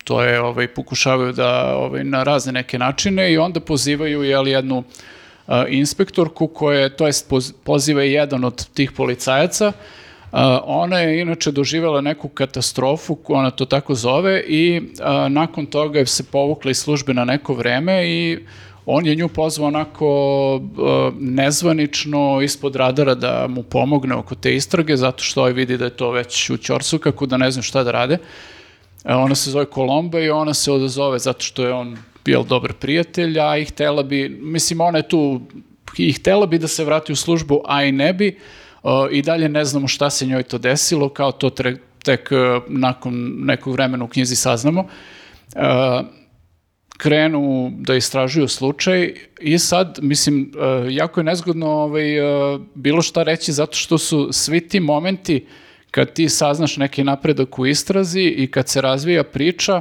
To 0.08 0.22
je, 0.22 0.40
ovaj, 0.40 0.68
pokušavaju 0.68 1.32
da 1.32 1.76
ovaj, 1.76 2.04
na 2.04 2.22
razne 2.22 2.52
neke 2.52 2.78
načine 2.78 3.32
i 3.32 3.38
onda 3.38 3.60
pozivaju 3.60 4.22
jel, 4.22 4.48
jednu 4.48 4.82
a, 5.46 5.66
inspektorku 5.68 6.46
koja 6.46 6.80
je, 6.80 6.96
to 6.96 7.06
jest 7.06 7.30
poz- 7.30 7.52
poziva 7.64 8.02
je 8.02 8.12
jedan 8.12 8.44
od 8.44 8.64
tih 8.74 8.92
policajaca, 8.92 9.72
a, 10.32 10.60
ona 10.64 10.98
je 10.98 11.20
inače 11.20 11.52
doživjela 11.52 12.00
neku 12.00 12.28
katastrofu, 12.28 13.18
ona 13.28 13.50
to 13.50 13.64
tako 13.64 13.94
zove, 13.94 14.40
i 14.40 14.82
a, 15.00 15.28
nakon 15.28 15.66
toga 15.66 15.98
je 15.98 16.06
se 16.06 16.24
povukla 16.24 16.70
iz 16.70 16.78
službe 16.78 17.14
na 17.14 17.24
neko 17.24 17.54
vreme 17.54 18.08
i 18.08 18.38
on 18.86 19.06
je 19.06 19.14
nju 19.14 19.28
pozvao 19.28 19.68
onako 19.68 20.08
nezvanično 21.20 22.40
ispod 22.42 22.76
radara 22.76 23.14
da 23.14 23.46
mu 23.48 23.62
pomogne 23.62 24.14
oko 24.14 24.34
te 24.34 24.54
istrage, 24.54 24.96
zato 24.96 25.22
što 25.22 25.40
ovaj 25.40 25.52
vidi 25.52 25.76
da 25.76 25.84
je 25.84 25.96
to 25.96 26.10
već 26.10 26.50
u 26.50 26.56
ćorsu, 26.56 26.98
kako 26.98 27.26
da 27.26 27.36
ne 27.36 27.50
znam 27.50 27.62
šta 27.62 27.84
da 27.84 27.90
rade. 27.90 28.14
E, 28.14 28.57
Ona 29.04 29.34
se 29.34 29.50
zove 29.50 29.64
Kolomba 29.64 30.20
i 30.20 30.30
ona 30.30 30.54
se 30.54 30.72
odazove 30.72 31.18
zato 31.18 31.40
što 31.40 31.64
je 31.64 31.72
on 31.72 31.96
bio 32.24 32.42
dobar 32.42 32.72
prijatelj, 32.72 33.40
a 33.40 33.56
i 33.56 33.64
htela 33.64 34.02
bi, 34.02 34.28
mislim 34.28 34.80
ona 34.80 34.98
je 34.98 35.08
tu, 35.08 35.40
i 35.98 36.12
htela 36.12 36.46
bi 36.46 36.58
da 36.58 36.68
se 36.68 36.84
vrati 36.84 37.12
u 37.12 37.16
službu, 37.16 37.62
a 37.64 37.84
i 37.84 37.92
ne 37.92 38.12
bi, 38.12 38.38
E, 38.84 39.16
i 39.16 39.22
dalje 39.22 39.48
ne 39.48 39.64
znamo 39.64 39.88
šta 39.88 40.10
se 40.10 40.26
njoj 40.26 40.42
to 40.42 40.58
desilo, 40.58 41.08
kao 41.08 41.32
to 41.32 41.50
tre- 41.50 41.78
tek 42.02 42.32
e, 42.32 42.60
nakon 42.68 43.34
nekog 43.38 43.72
vremena 43.72 44.04
u 44.04 44.08
knjizi 44.08 44.36
saznamo. 44.36 44.86
E, 45.56 45.60
krenu 46.98 47.72
da 47.78 47.94
istražuju 47.94 48.48
slučaj 48.48 49.14
i 49.40 49.58
sad, 49.58 49.98
mislim, 50.02 50.52
e, 50.86 50.94
jako 50.94 51.20
je 51.20 51.24
nezgodno 51.24 51.66
ovaj, 51.70 52.18
e, 52.18 52.58
bilo 52.74 53.02
šta 53.02 53.22
reći 53.22 53.52
zato 53.52 53.76
što 53.76 53.98
su 53.98 54.28
svi 54.32 54.68
ti 54.68 54.80
momenti 54.80 55.46
kad 55.90 56.12
ti 56.12 56.28
saznaš 56.28 56.76
neki 56.76 57.04
napredak 57.04 57.58
u 57.58 57.66
istrazi 57.66 58.22
i 58.22 58.50
kad 58.50 58.68
se 58.68 58.80
razvija 58.80 59.24
priča, 59.24 59.80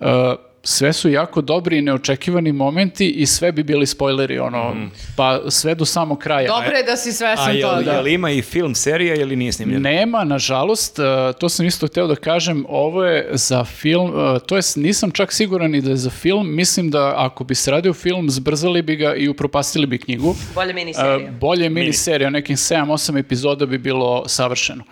e, 0.00 0.34
sve 0.66 0.92
su 0.92 1.10
jako 1.10 1.40
dobri 1.40 1.78
i 1.78 1.82
neočekivani 1.82 2.52
momenti 2.52 3.08
i 3.08 3.26
sve 3.26 3.52
bi 3.52 3.62
bili 3.62 3.86
spoileri, 3.86 4.38
ono, 4.38 4.76
pa 5.16 5.40
sve 5.50 5.74
do 5.74 5.84
samog 5.84 6.18
kraja. 6.18 6.48
Dobro 6.48 6.76
je 6.76 6.82
da 6.82 6.96
si 6.96 7.08
A 7.08 7.12
svesan 7.12 7.56
jel, 7.56 7.68
toga. 7.68 7.92
jel 7.92 8.08
ima 8.08 8.30
i 8.30 8.42
film, 8.42 8.74
serija 8.74 9.14
ili 9.14 9.36
nije 9.36 9.52
snimljena? 9.52 9.90
Nema, 9.90 10.24
nažalost, 10.24 10.98
e, 10.98 11.02
to 11.40 11.48
sam 11.48 11.66
isto 11.66 11.86
hteo 11.86 12.06
da 12.06 12.16
kažem, 12.16 12.66
ovo 12.68 13.04
je 13.04 13.28
za 13.32 13.64
film, 13.64 14.12
e, 14.36 14.38
to 14.46 14.56
jest 14.56 14.76
nisam 14.76 15.10
čak 15.10 15.32
siguran 15.32 15.74
i 15.74 15.80
da 15.80 15.90
je 15.90 15.96
za 15.96 16.10
film, 16.10 16.54
mislim 16.56 16.90
da 16.90 17.14
ako 17.16 17.44
bi 17.44 17.54
se 17.54 17.70
radio 17.70 17.94
film, 17.94 18.30
zbrzali 18.30 18.82
bi 18.82 18.96
ga 18.96 19.14
i 19.14 19.28
upropastili 19.28 19.86
bi 19.86 19.98
knjigu. 19.98 20.34
Bolje 20.54 20.72
miniserija. 20.72 21.30
Bolje 21.40 21.68
miniserija, 21.68 22.30
nekih 22.30 22.56
7-8 22.56 23.18
epizoda 23.18 23.66
bi 23.66 23.78
bilo 23.78 24.28
savršeno. 24.28 24.84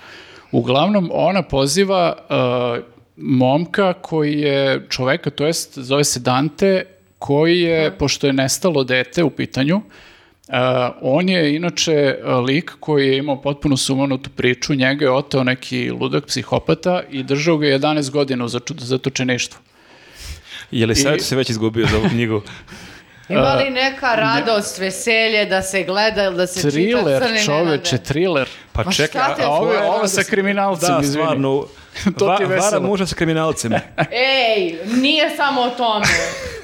Uglavnom, 0.54 1.10
ona 1.12 1.42
poziva 1.42 2.16
e, 2.16 2.34
momka 3.16 3.92
koji 3.92 4.40
je 4.40 4.86
čoveka, 4.90 5.30
to 5.30 5.46
jest 5.46 5.78
zove 5.78 6.04
se 6.04 6.20
Dante, 6.20 6.84
koji 7.18 7.60
je, 7.60 7.90
pošto 7.98 8.26
je 8.26 8.32
nestalo 8.32 8.84
dete 8.84 9.24
u 9.24 9.30
pitanju, 9.30 9.80
e, 10.48 10.52
on 11.02 11.28
je 11.28 11.56
inače 11.56 11.92
e, 11.92 12.34
lik 12.34 12.72
koji 12.80 13.08
je 13.08 13.18
imao 13.18 13.42
potpuno 13.42 13.76
sumanutu 13.76 14.30
priču, 14.30 14.74
njega 14.74 15.04
je 15.04 15.10
oteo 15.10 15.44
neki 15.44 15.90
ludak 15.90 16.26
psihopata 16.26 17.02
i 17.10 17.22
držao 17.22 17.56
ga 17.58 17.66
11 17.66 18.10
godina 18.10 18.44
u 18.44 18.48
zatočeništvu. 18.78 19.58
Je 20.70 20.86
li 20.86 20.94
sad 20.94 21.16
I- 21.16 21.20
se 21.20 21.36
već 21.36 21.50
izgubio 21.50 21.86
za 21.86 21.96
ovu 21.96 22.08
knjigu? 22.08 22.42
Ima 23.28 23.54
li 23.54 23.70
neka 23.72 24.14
radost, 24.14 24.78
veselje 24.78 25.44
da 25.44 25.62
se 25.62 25.82
gleda 25.82 26.24
ili 26.24 26.36
da 26.36 26.46
se 26.46 26.54
čita 26.54 26.70
Thriller, 26.70 27.22
crni 27.22 27.40
čoveče, 27.40 27.62
Nenade? 27.86 27.98
thriller. 27.98 28.48
Pa 28.72 28.84
čekaj, 28.86 29.22
a- 29.22 29.48
ovo, 29.48 29.66
je- 29.66 29.76
Tvoja 29.76 29.90
ovo 29.90 30.08
sa 30.08 30.22
kriminalcem, 30.22 30.88
da, 30.88 31.00
izvini. 31.00 31.22
stvarno, 31.22 31.66
To 32.18 32.26
va, 32.26 32.36
ti 32.36 32.42
je 32.42 32.46
vara 32.46 32.60
veselo. 32.60 32.86
muža 32.86 33.06
sa 33.06 33.14
kriminalcem. 33.14 33.72
Ej, 34.10 34.78
nije 35.00 35.36
samo 35.36 35.60
o 35.60 35.70
tome. 35.70 36.06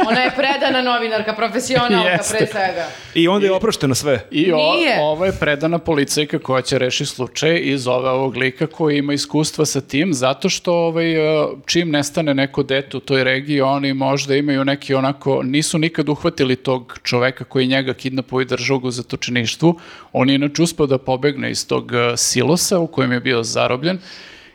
Ona 0.09 0.20
je 0.20 0.31
predana 0.36 0.83
novinarka, 0.83 1.33
profesionalka 1.33 2.10
Jeste. 2.10 2.36
pre 2.36 2.47
svega. 2.47 2.86
I 3.15 3.28
onda 3.28 3.47
je 3.47 3.52
oprošteno 3.52 3.94
sve. 3.94 4.26
I 4.31 4.52
o, 4.52 4.57
Nije. 4.57 5.00
ovo 5.00 5.25
je 5.25 5.33
predana 5.33 5.78
policajka 5.78 6.39
koja 6.39 6.62
će 6.62 6.78
reši 6.78 7.07
slučaj 7.07 7.60
i 7.62 7.78
zove 7.78 8.10
ovog 8.10 8.36
lika 8.36 8.67
koji 8.67 8.99
ima 8.99 9.12
iskustva 9.12 9.67
sa 9.67 9.81
tim, 9.81 10.15
zato 10.15 10.49
što 10.49 10.73
ovaj, 10.75 11.12
e, 11.12 11.47
čim 11.67 11.91
nestane 11.91 12.34
neko 12.34 12.62
dete 12.62 12.97
u 12.97 13.00
toj 13.00 13.25
regiji, 13.25 13.60
oni 13.60 13.94
možda 13.94 14.36
imaju 14.36 14.65
neki 14.65 14.94
onako, 14.94 15.42
nisu 15.42 15.78
nikad 15.78 16.09
uhvatili 16.09 16.57
tog 16.57 16.99
čoveka 17.02 17.44
koji 17.44 17.67
njega 17.67 17.94
kidnapuo 17.94 18.41
i 18.41 18.44
držao 18.44 18.78
ga 18.78 18.89
u 18.89 18.91
zatočeništvu. 18.91 19.78
On 20.12 20.28
je 20.28 20.34
inače 20.34 20.62
uspeo 20.62 20.86
da 20.86 20.99
pobegne 20.99 21.50
iz 21.50 21.67
tog 21.67 21.92
e, 21.92 22.17
silosa 22.17 22.78
u 22.78 22.86
kojem 22.86 23.12
je 23.12 23.20
bio 23.20 23.42
zarobljen 23.42 23.99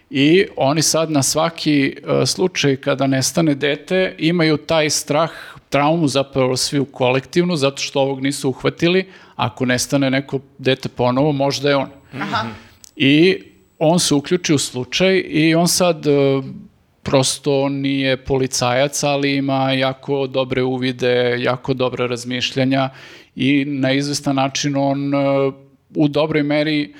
i 0.09 0.45
oni 0.57 0.81
sad 0.81 1.11
na 1.11 1.23
svaki 1.23 1.87
e, 1.87 2.25
slučaj 2.25 2.75
kada 2.75 3.07
nestane 3.07 3.55
dete 3.55 4.15
imaju 4.17 4.57
taj 4.57 4.89
strah, 4.89 5.31
traumu 5.69 6.07
zapravo 6.07 6.57
svi 6.57 6.79
u 6.79 6.85
kolektivnu, 6.85 7.55
zato 7.55 7.81
što 7.81 8.01
ovog 8.01 8.23
nisu 8.23 8.49
uhvatili. 8.49 9.05
Ako 9.35 9.65
nestane 9.65 10.09
neko 10.11 10.39
dete 10.57 10.89
ponovo, 10.89 11.31
možda 11.31 11.69
je 11.69 11.75
on. 11.75 11.89
Aha. 12.13 12.47
I 12.95 13.41
on 13.79 13.99
se 13.99 14.15
uključi 14.15 14.53
u 14.53 14.57
slučaj 14.57 15.23
i 15.27 15.55
on 15.55 15.67
sad 15.67 16.07
e, 16.07 16.41
prosto 17.03 17.69
nije 17.69 18.17
policajac, 18.17 19.03
ali 19.03 19.35
ima 19.35 19.71
jako 19.71 20.27
dobre 20.27 20.63
uvide, 20.63 21.37
jako 21.39 21.73
dobre 21.73 22.07
razmišljanja 22.07 22.89
i 23.35 23.65
na 23.65 23.91
izvestan 23.91 24.35
način 24.35 24.75
on 24.77 25.13
e, 25.13 25.17
u 25.95 26.07
dobroj 26.07 26.43
meri 26.43 26.93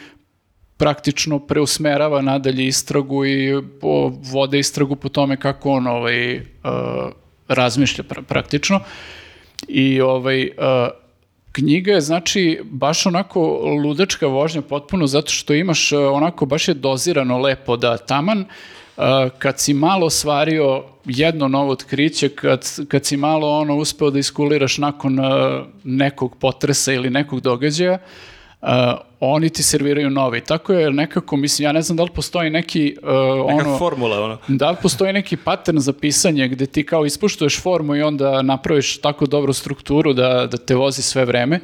praktično 0.78 1.40
preusmerava 1.40 2.22
nadalje 2.22 2.68
istragu 2.68 3.26
i 3.26 3.62
po, 3.82 4.12
vode 4.32 4.60
istragu 4.60 4.96
po 4.96 5.10
tome 5.10 5.38
kako 5.38 5.72
on 5.72 5.88
ovaj, 5.88 6.38
uh, 6.38 6.44
razmišlja 7.48 8.04
pra- 8.04 8.22
praktično. 8.22 8.80
I 9.68 10.02
ovaj, 10.02 10.44
uh, 10.44 10.88
knjiga 11.52 11.92
je 11.92 12.02
znači 12.02 12.60
baš 12.64 13.06
onako 13.06 13.42
ludačka 13.84 14.28
vožnja 14.28 14.62
potpuno 14.62 15.08
zato 15.08 15.32
što 15.32 15.54
imaš 15.54 15.92
uh, 15.92 16.00
onako 16.14 16.46
baš 16.46 16.68
je 16.68 16.74
dozirano 16.74 17.38
lepo 17.38 17.78
da 17.78 17.98
taman 17.98 18.40
uh, 18.40 19.04
kad 19.38 19.60
si 19.60 19.74
malo 19.74 20.06
ostvario 20.06 20.84
jedno 21.06 21.48
novo 21.48 21.72
otkriće, 21.72 22.30
kad, 22.30 22.88
kad 22.88 23.06
si 23.06 23.18
malo 23.18 23.60
ono 23.60 23.76
uspeo 23.76 24.10
da 24.10 24.20
iskuliraš 24.20 24.78
nakon 24.78 25.20
uh, 25.20 25.26
nekog 25.84 26.36
potresa 26.40 26.94
ili 26.94 27.10
nekog 27.10 27.42
događaja, 27.42 27.98
uh, 28.62 28.68
oni 29.26 29.50
ti 29.50 29.64
serviraju 29.64 30.10
novi. 30.10 30.42
Tako 30.42 30.74
je 30.74 30.92
nekako, 30.92 31.38
mislim, 31.38 31.64
ja 31.64 31.72
ne 31.72 31.82
znam 31.82 31.98
da 31.98 32.04
li 32.04 32.10
postoji 32.16 32.50
neki 32.50 32.96
uh, 33.04 33.10
Neka 33.54 33.70
ono... 33.70 33.78
formula, 33.78 34.24
ono. 34.24 34.38
Da 34.48 34.72
li 34.72 34.78
postoji 34.82 35.14
neki 35.14 35.38
pattern 35.38 35.80
za 35.80 35.94
pisanje 35.94 36.48
gde 36.48 36.66
ti 36.66 36.86
kao 36.86 37.06
ispuštuješ 37.06 37.62
formu 37.62 37.96
i 37.96 38.02
onda 38.02 38.42
napraviš 38.42 39.02
tako 39.02 39.26
dobru 39.26 39.54
strukturu 39.54 40.14
da, 40.14 40.48
da 40.52 40.58
te 40.58 40.76
vozi 40.76 41.02
sve 41.02 41.26
vreme, 41.26 41.60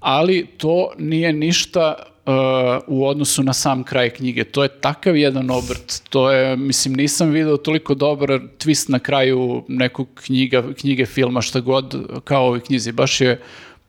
ali 0.00 0.46
to 0.46 0.92
nije 0.98 1.32
ništa 1.32 1.94
uh, 2.28 2.32
u 2.86 3.06
odnosu 3.06 3.42
na 3.42 3.52
sam 3.52 3.84
kraj 3.84 4.10
knjige. 4.10 4.44
To 4.44 4.62
je 4.62 4.68
takav 4.68 5.16
jedan 5.16 5.50
obrt. 5.50 6.02
To 6.08 6.30
je, 6.30 6.56
mislim, 6.56 6.94
nisam 6.94 7.30
video 7.30 7.56
toliko 7.56 7.94
dobar 7.94 8.28
twist 8.58 8.90
na 8.90 8.98
kraju 8.98 9.64
nekog 9.68 10.08
knjiga, 10.14 10.62
knjige, 10.80 11.06
filma, 11.06 11.42
šta 11.42 11.60
god, 11.60 11.94
kao 12.24 12.46
ovoj 12.46 12.60
knjizi. 12.60 12.92
Baš 12.92 13.20
je 13.20 13.40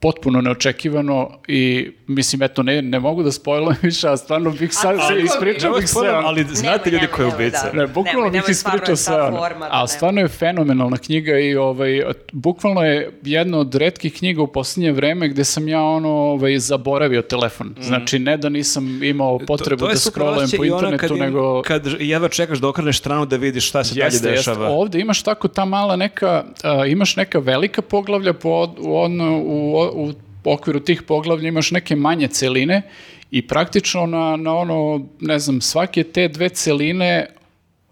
potpuno 0.01 0.41
neočekivano 0.41 1.29
i 1.47 1.91
mislim 2.07 2.43
eto 2.43 2.63
ne, 2.63 2.81
ne 2.81 2.99
mogu 2.99 3.23
da 3.23 3.31
spojlujem 3.31 3.77
više, 3.83 4.09
a 4.09 4.17
stvarno 4.17 4.51
bih 4.51 4.73
sad 4.73 4.97
Ali- 4.99 5.21
se 5.21 5.25
ispričao 5.25 5.73
bih 5.73 5.89
sve. 5.89 6.09
ali 6.09 6.45
znate 6.45 6.61
Nemoj, 6.85 6.91
ljudi 6.93 6.95
nemoj, 6.97 7.07
ko 7.09 7.21
je 7.21 7.45
ubica. 7.45 7.63
da. 7.65 7.73
Ne, 7.73 7.87
bukvalno 7.87 8.19
Nemoj, 8.21 8.31
bih 8.31 8.49
ispričao 8.49 8.95
forma, 9.31 9.59
da 9.59 9.71
A 9.71 9.81
ne. 9.81 9.87
stvarno 9.87 10.21
je 10.21 10.27
fenomenalna 10.27 10.97
knjiga 10.97 11.39
i 11.39 11.55
ovaj, 11.55 12.01
bukvalno 12.33 12.81
je 12.83 13.11
jedna 13.23 13.57
od 13.59 13.75
retkih 13.75 14.13
knjiga 14.13 14.41
u 14.41 14.47
posljednje 14.47 14.91
vreme 14.91 15.27
gde 15.29 15.43
sam 15.43 15.67
ja 15.67 15.81
ono 15.81 16.09
ovaj, 16.09 16.57
zaboravio 16.59 17.21
telefon. 17.21 17.75
Znači 17.79 18.19
ne 18.19 18.37
da 18.37 18.49
nisam 18.49 19.03
imao 19.03 19.39
potrebu 19.39 19.79
to 19.79 19.89
je 19.89 19.93
da 19.93 19.99
scrollujem 19.99 20.49
po 20.57 20.63
internetu, 20.65 20.97
kad, 20.99 21.11
im- 21.11 21.17
nego... 21.19 21.61
kad 21.61 21.87
jedva 21.99 22.27
čekaš 22.29 22.57
da 22.57 22.67
okreneš 22.67 22.97
stranu 22.99 23.25
da 23.25 23.35
vidiš 23.37 23.67
šta 23.67 23.83
se 23.83 23.99
Jeste, 23.99 24.19
dalje 24.19 24.33
jeste. 24.33 24.51
dešava. 24.51 24.69
Ovde 24.69 24.99
imaš 24.99 25.23
tako 25.23 25.47
ta 25.47 25.65
mala 25.65 25.95
neka, 25.95 26.43
a, 26.63 26.85
imaš 26.85 27.15
neka 27.15 27.39
velika 27.39 27.81
poglavlja 27.81 28.33
po, 28.33 28.49
u, 28.79 28.95
ono, 28.95 29.37
u, 29.37 29.88
u 29.93 30.13
okviru 30.43 30.79
tih 30.79 31.01
poglavlja 31.03 31.47
imaš 31.47 31.71
neke 31.71 31.95
manje 31.95 32.27
celine 32.27 32.81
i 33.31 33.47
praktično 33.47 34.05
na, 34.05 34.35
na 34.35 34.55
ono, 34.55 35.07
ne 35.19 35.39
znam, 35.39 35.61
svake 35.61 36.03
te 36.03 36.27
dve 36.27 36.49
celine 36.49 37.25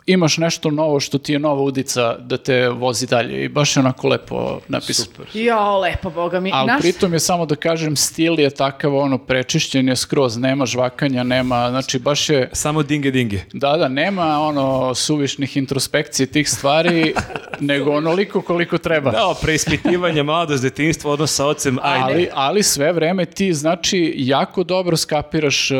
imaš 0.07 0.37
nešto 0.37 0.71
novo 0.71 0.99
što 0.99 1.17
ti 1.17 1.33
je 1.33 1.39
nova 1.39 1.61
udica 1.61 2.17
da 2.19 2.37
te 2.37 2.69
vozi 2.69 3.07
dalje 3.07 3.43
i 3.43 3.49
baš 3.49 3.75
je 3.75 3.79
onako 3.79 4.07
lepo 4.07 4.59
napisano. 4.67 5.25
Jo, 5.33 5.79
lepo, 5.79 6.09
boga 6.09 6.39
mi. 6.39 6.51
Ali 6.53 6.67
Naš- 6.67 6.81
pritom 6.81 7.13
je 7.13 7.19
samo 7.19 7.45
da 7.45 7.55
kažem, 7.55 7.95
stil 7.95 8.39
je 8.39 8.49
takav, 8.49 8.95
ono, 8.95 9.17
prečišćen 9.17 9.87
je 9.87 9.95
skroz, 9.95 10.37
nema 10.37 10.65
žvakanja, 10.65 11.23
nema, 11.23 11.69
znači 11.69 11.99
baš 11.99 12.29
je, 12.29 12.49
Samo 12.53 12.83
dinge 12.83 13.11
dinge. 13.11 13.39
da, 13.53 13.77
da, 13.77 13.87
nema 13.87 14.39
ono 14.41 14.95
suvišnih 14.95 15.57
introspekcije 15.57 16.27
tih 16.27 16.49
stvari, 16.49 17.13
nego 17.59 17.91
onoliko 17.91 18.41
koliko 18.41 18.77
treba. 18.77 19.11
Da, 19.11 19.33
preispitivanje 19.41 20.23
mladost, 20.23 20.63
detinjstvo, 20.63 21.11
odnos 21.11 21.35
sa 21.35 21.45
ocem, 21.45 21.79
ajde. 21.81 22.03
Ali, 22.03 22.29
ali 22.33 22.63
sve 22.63 22.93
vreme 22.93 23.25
ti 23.25 23.53
znači 23.53 24.13
jako 24.17 24.63
dobro 24.63 24.97
skapiraš 24.97 25.71
uh, 25.71 25.77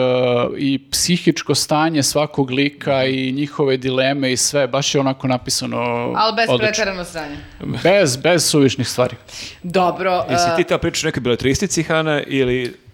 i 0.57 0.79
psihičko 0.91 1.55
stanje 1.55 2.03
svakog 2.03 2.51
lika 2.51 3.05
i 3.05 3.31
njihove 3.31 3.77
dileme 3.77 4.16
i 4.23 4.37
sve, 4.37 4.67
baš 4.67 4.95
je 4.95 5.01
onako 5.01 5.27
napisano 5.27 5.77
Ali 6.17 6.35
bez 6.35 6.45
odlično. 6.49 6.67
preterano 6.67 7.05
sranja. 7.05 7.37
Bez, 7.83 8.17
bez 8.17 8.49
suvišnih 8.49 8.87
stvari. 8.87 9.15
Dobro. 9.63 10.25
Jesi 10.29 10.49
uh, 10.51 10.55
ti 10.55 10.63
teo 10.63 10.77
pričaš 10.77 11.03
o 11.03 11.07
nekoj 11.07 11.21
beletristici, 11.21 11.83
Hana, 11.83 12.21
ili... 12.23 12.86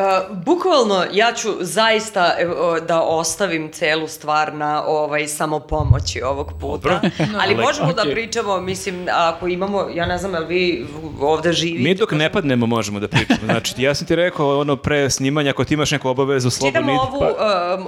Uh, 0.00 0.36
bukvalno, 0.36 1.04
ja 1.12 1.32
ću 1.32 1.48
zaista 1.60 2.32
o, 2.56 2.80
da 2.80 3.00
ostavim 3.00 3.70
celu 3.70 4.08
stvar 4.08 4.54
na 4.54 4.84
ovaj 4.84 5.26
samopomoći 5.28 6.22
ovog 6.22 6.52
puta. 6.60 7.00
Ali 7.40 7.50
Lepo. 7.50 7.62
možemo 7.62 7.92
da 7.92 8.02
Okej. 8.02 8.12
pričamo, 8.12 8.60
mislim, 8.60 9.06
ako 9.12 9.48
imamo, 9.48 9.86
ja 9.90 10.06
ne 10.06 10.18
znam, 10.18 10.34
jel 10.34 10.44
vi 10.44 10.86
ovde 11.20 11.52
živite? 11.52 11.82
Mi 11.82 11.94
dok 11.94 12.12
ne 12.12 12.32
padnemo 12.32 12.66
možemo 12.66 13.00
da 13.00 13.08
pričamo. 13.08 13.38
Znači, 13.44 13.74
ja 13.78 13.94
sam 13.94 14.06
ti 14.06 14.16
rekao 14.16 14.60
ono 14.60 14.76
pre 14.76 15.10
snimanja, 15.10 15.50
ako 15.50 15.64
ti 15.64 15.74
imaš 15.74 15.90
neku 15.90 16.08
obavezu, 16.08 16.50
slobodno 16.50 16.80
Čitam 16.80 16.90
idi. 16.90 16.98
ovu 17.06 17.32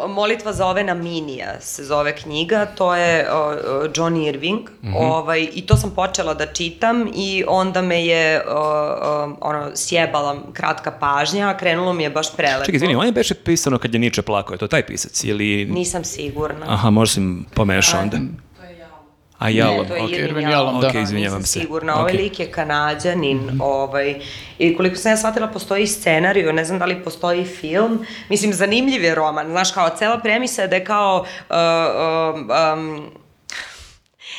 uh, 0.05 0.10
molitva 0.10 0.52
za 0.52 0.66
ove 0.66 0.84
naminija, 0.84 1.60
se 1.60 1.84
zove 1.84 2.12
knjiga, 2.15 2.66
to 2.66 2.94
je 2.94 3.26
uh, 3.31 3.52
uh, 3.52 3.91
John 3.94 4.16
Irving, 4.18 4.60
Mhm. 4.82 4.97
ovaj, 4.97 5.49
i 5.52 5.62
to 5.62 5.76
sam 5.76 5.91
počela 5.91 6.34
da 6.34 6.47
čitam 6.47 7.10
i 7.15 7.44
onda 7.49 7.82
me 7.82 8.07
je 8.07 8.42
uh, 8.42 8.52
um, 9.24 9.36
ono, 9.41 9.70
sjebala 9.74 10.23
kratka 10.52 10.91
pažnja, 10.92 11.55
krenulo 11.55 11.92
mi 11.92 12.01
je 12.02 12.10
baš 12.10 12.36
prelepo. 12.36 12.64
Čekaj, 12.64 12.76
izvini, 12.76 12.94
on 12.97 13.06
je 13.06 13.12
beše 13.12 13.34
pisano 13.34 13.78
kad 13.78 13.94
je 13.94 14.00
Niče 14.00 14.22
plakao, 14.22 14.55
je 14.55 14.58
to 14.58 14.68
taj 14.68 14.86
pisac? 14.86 15.24
Ili... 15.24 15.64
Nisam 15.64 16.05
sigurna. 16.05 16.66
Aha, 16.68 16.90
možda 16.90 17.14
sam 17.14 17.47
pomešao 17.55 18.00
onda. 18.00 18.18
A 19.42 19.48
Jalom, 19.48 19.82
Ne, 19.82 19.89
to 19.89 19.94
je 19.94 20.02
okej. 20.02 20.18
Irvin 20.18 20.48
Jalom, 20.48 20.81
da. 20.81 20.89
Okej, 20.89 21.02
izvinjavam 21.02 21.39
nisam 21.39 21.52
se. 21.52 21.60
sigurna. 21.60 21.94
Ovaj 21.94 22.12
Okej. 22.12 22.22
lik 22.22 22.40
je 22.40 22.50
kanadjanin, 22.50 23.40
ovaj, 23.60 24.20
i 24.58 24.76
koliko 24.76 24.97
sam 24.97 25.12
ja 25.12 25.16
shvatila, 25.16 25.48
postoji 25.48 25.86
scenariju, 25.86 26.52
ne 26.52 26.64
znam 26.64 26.78
da 26.78 26.84
li 26.84 27.02
postoji 27.05 27.44
film. 27.44 28.06
Mislim, 28.28 28.52
zanimljiv 28.52 29.05
je 29.05 29.14
roman, 29.14 29.50
znaš, 29.50 29.72
kao 29.72 29.90
cela 29.98 30.18
premisa 30.18 30.62
je 30.62 30.68
da 30.68 30.76
je 30.76 30.84
kao... 30.84 31.24
Uh, 31.50 31.56
um, 32.34 32.50
um, 32.50 33.10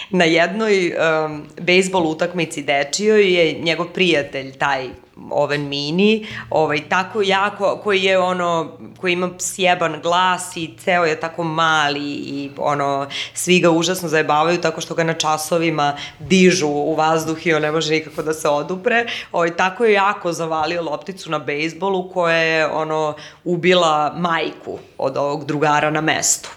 na 0.10 0.26
jednoj 0.26 0.94
um, 0.94 1.44
bejsbol 1.62 2.08
utakmici 2.08 2.64
dečijoj 2.64 3.34
je 3.34 3.54
njegov 3.54 3.88
prijatelj, 3.88 4.52
taj 4.52 4.90
Oven 5.32 5.68
Mini, 5.68 6.28
ovaj, 6.50 6.90
tako 6.90 7.22
jako, 7.22 7.80
koji 7.84 8.04
je 8.04 8.20
ono, 8.20 8.78
koji 8.98 9.14
ima 9.14 9.30
sjeban 9.40 10.00
glas 10.02 10.58
i 10.58 10.70
ceo 10.84 11.06
je 11.06 11.20
tako 11.20 11.44
mali 11.44 12.12
i 12.12 12.50
ono, 12.58 13.08
svi 13.34 13.60
ga 13.60 13.70
užasno 13.70 14.10
zajebavaju 14.10 14.62
tako 14.62 14.82
što 14.82 14.96
ga 14.96 15.04
na 15.04 15.14
časovima 15.14 15.98
dižu 16.20 16.68
u 16.68 16.96
vazduh 16.96 17.48
i 17.48 17.54
on 17.54 17.62
ne 17.62 17.72
može 17.72 17.92
nikako 17.92 18.22
da 18.24 18.34
se 18.34 18.50
odupre. 18.50 19.06
Ovaj, 19.32 19.56
tako 19.56 19.86
je 19.86 19.94
jako 19.94 20.34
zavalio 20.34 20.82
lopticu 20.82 21.32
na 21.32 21.40
bejsbolu 21.40 22.10
koja 22.10 22.38
je 22.38 22.68
ono, 22.68 23.16
ubila 23.44 24.14
majku 24.18 24.80
od 24.98 25.18
ovog 25.18 25.46
drugara 25.46 25.90
na 25.90 26.02
mestu. 26.02 26.50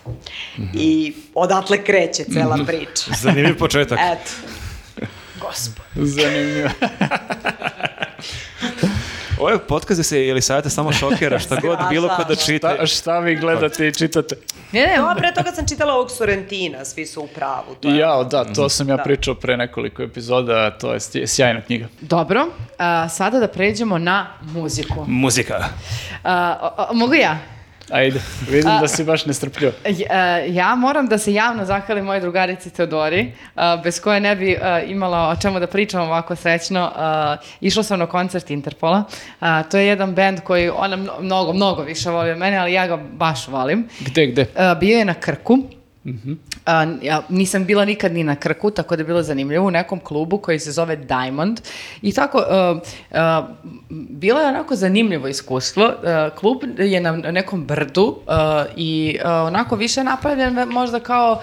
I 0.74 1.14
odatle 1.34 1.84
kreće 1.84 2.24
cela 2.24 2.58
priča. 2.66 3.10
Zanimljiv 3.20 3.58
početak. 3.58 3.98
Eto. 4.12 4.30
Zanimljivo. 5.94 6.70
Ovo 9.38 9.50
je 9.50 9.58
podcast 9.60 9.92
gde 9.92 10.04
se 10.04 10.28
Elisaveta 10.28 10.70
samo 10.70 10.92
šokira, 10.92 11.38
šta 11.38 11.56
god, 11.56 11.78
bilo 11.90 12.08
ko 12.08 12.24
da 12.24 12.34
čita. 12.36 12.74
Šta, 12.74 12.86
šta 12.86 13.18
vi 13.18 13.36
gledate 13.36 13.88
i 13.88 13.94
čitate? 13.94 14.36
Ne, 14.72 14.80
ne, 14.80 14.92
pre 15.16 15.34
toga 15.34 15.52
sam 15.52 15.68
čitala 15.68 15.94
ovog 15.94 16.10
Sorrentina, 16.10 16.84
svi 16.84 17.06
su 17.06 17.22
u 17.22 17.28
pravu. 17.28 17.74
To 17.74 17.88
je- 17.88 17.96
Ja, 17.96 18.22
da, 18.24 18.44
to 18.46 18.68
sam 18.68 18.88
ja 18.88 18.96
Da. 18.96 19.02
pričao 19.02 19.34
pre 19.34 19.56
nekoliko 19.56 20.02
epizoda, 20.02 20.70
to 20.70 20.92
je 20.92 20.98
sjajna 21.26 21.60
knjiga. 21.60 21.86
Dobro, 22.00 22.46
a, 22.78 23.08
sada 23.08 23.38
da 23.38 23.48
pređemo 23.48 23.98
na 23.98 24.26
muziku. 24.42 25.04
Muzika. 25.06 25.64
A, 26.24 26.56
o- 26.90 26.94
mogu 26.94 27.14
ja? 27.14 27.38
Ajde, 27.90 28.20
vidim 28.42 28.70
da 28.72 28.88
si 28.88 29.04
baš 29.04 29.26
nestrpljiv. 29.26 29.72
J- 29.86 30.06
e, 30.06 30.46
Ja 30.48 30.74
moram 30.74 31.06
da 31.06 31.18
se 31.18 31.32
javno 31.32 31.64
zahvalim 31.64 32.04
mojoj 32.04 32.20
drugarici 32.20 32.70
Teodori, 32.70 33.32
a, 33.54 33.76
bez 33.76 34.00
koje 34.00 34.20
ne 34.20 34.36
bi 34.36 34.56
a, 34.56 34.80
imala 34.80 35.28
o 35.28 35.36
čemu 35.36 35.60
da 35.60 35.66
pričam 35.66 36.02
ovako 36.02 36.36
srećno. 36.36 36.92
A, 36.96 37.36
Išla 37.60 37.82
sam 37.82 37.98
na 37.98 38.06
koncert 38.06 38.50
Interpola. 38.50 39.04
A, 39.40 39.62
To 39.62 39.78
je 39.78 39.86
jedan 39.86 40.14
band 40.14 40.40
koji 40.40 40.70
ona 40.70 40.96
mno- 40.96 41.20
mnogo, 41.20 41.52
mnogo 41.52 41.82
više 41.82 42.10
voli 42.10 42.30
od 42.30 42.38
mene, 42.38 42.56
ali 42.56 42.72
ja 42.72 42.86
ga 42.86 42.96
baš 42.96 43.48
volim. 43.48 43.88
Gde, 44.00 44.26
gde? 44.26 44.46
A, 44.56 44.74
Bio 44.74 44.98
je 44.98 45.04
na 45.04 45.14
Krku. 45.14 45.58
A, 46.66 46.86
ja 47.02 47.22
nisam 47.28 47.64
bila 47.64 47.84
nikad 47.84 48.12
ni 48.12 48.24
na 48.24 48.36
Krku, 48.36 48.70
tako 48.70 48.96
da 48.96 49.00
je 49.00 49.06
bilo 49.06 49.22
zanimljivo 49.22 49.66
u 49.66 49.70
nekom 49.70 50.00
klubu 50.00 50.38
koji 50.38 50.58
se 50.58 50.72
zove 50.72 50.96
Diamond. 50.96 51.60
I 52.02 52.12
tako, 52.12 52.38
a, 52.38 52.80
a, 53.10 53.48
bilo 53.90 54.40
je 54.40 54.48
onako 54.48 54.76
zanimljivo 54.76 55.28
iskustvo. 55.28 55.92
Klub 56.38 56.62
je 56.78 57.00
na 57.00 57.12
nekom 57.12 57.64
brdu 57.66 58.18
i 58.76 59.18
onako 59.24 59.76
više 59.76 60.04
napravljen 60.04 60.68
možda 60.68 61.00
kao 61.00 61.42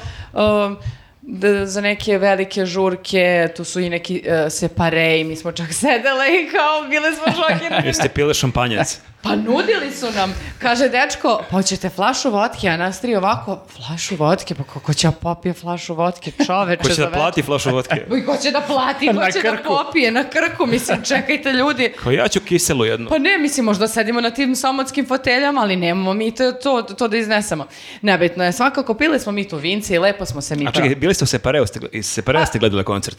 da, 1.25 1.65
za 1.65 1.81
neke 1.81 2.17
velike 2.17 2.65
žurke, 2.65 3.49
tu 3.55 3.63
su 3.63 3.79
i 3.79 3.89
neki 3.89 4.23
uh, 4.25 4.51
separe 4.51 5.19
i 5.19 5.23
mi 5.23 5.35
smo 5.35 5.51
čak 5.51 5.73
sedele 5.81 6.25
i 6.41 6.51
kao 6.51 6.89
bile 6.89 7.11
smo 7.11 7.25
šokirane. 7.43 7.87
Jeste 7.87 8.09
pile 8.09 8.33
šampanjac. 8.33 8.99
Pa 9.23 9.35
nudili 9.35 9.91
su 9.91 10.11
nam, 10.11 10.33
kaže 10.59 10.89
dečko, 10.89 11.41
pa 11.41 11.57
hoćete 11.57 11.89
flašu 11.89 12.29
vodke, 12.31 12.67
a 12.67 12.77
nas 12.77 13.01
tri 13.01 13.15
ovako, 13.15 13.59
flašu 13.77 14.15
vodke, 14.15 14.55
pa 14.55 14.63
kako 14.63 14.93
će 14.93 15.07
ja 15.07 15.11
popije 15.13 15.53
flašu 15.53 15.93
vodke, 15.93 16.31
čoveče. 16.45 16.83
Ko 16.83 16.89
će 16.89 17.01
da 17.01 17.09
plati 17.09 17.41
flašu 17.41 17.69
vodke? 17.71 17.95
večer. 17.95 18.17
I 18.19 18.25
ko 18.25 18.37
će 18.37 18.51
da 18.51 18.61
plati, 18.61 19.07
ko 19.07 19.13
Na 19.13 19.31
će 19.31 19.41
da 19.41 19.51
Krku. 19.51 19.75
popije 19.75 20.11
na 20.11 20.23
krku, 20.25 20.65
mislim, 20.65 21.03
čekajte 21.15 21.51
ljudi. 21.51 21.93
Kao 21.93 22.11
ja 22.11 22.27
ću 22.27 22.39
kiselu 22.41 22.85
jednu. 22.85 23.09
Pa 23.09 23.17
ne, 23.17 23.37
mislim, 23.37 23.65
možda 23.65 23.87
sedimo 23.87 24.21
na 24.21 24.29
tim 24.29 24.55
somotskim 24.55 25.07
foteljama, 25.07 25.61
ali 25.61 25.75
nemamo 25.75 26.13
mi 26.13 26.31
to, 26.31 26.51
to, 26.53 26.81
to 26.81 27.07
da 27.07 27.17
iznesemo. 27.17 27.67
Nebitno 28.01 28.43
je, 28.43 28.51
svakako 28.51 28.93
pili 28.93 29.19
smo 29.19 29.31
mi 29.31 29.47
tu 29.47 29.57
vince 29.57 29.95
i 29.95 29.99
lepo 29.99 30.25
smo 30.25 30.41
se 30.41 30.55
mi 30.55 30.67
A 30.67 30.71
čekaj, 30.71 30.95
bili 30.95 31.13
ste 31.13 31.23
u 31.23 31.27
Separeu, 31.27 31.65
ste, 31.65 31.79
iz 31.91 32.05
Separeu 32.07 32.45
ste 32.45 32.59
gledali 32.59 32.83
koncert? 32.83 33.17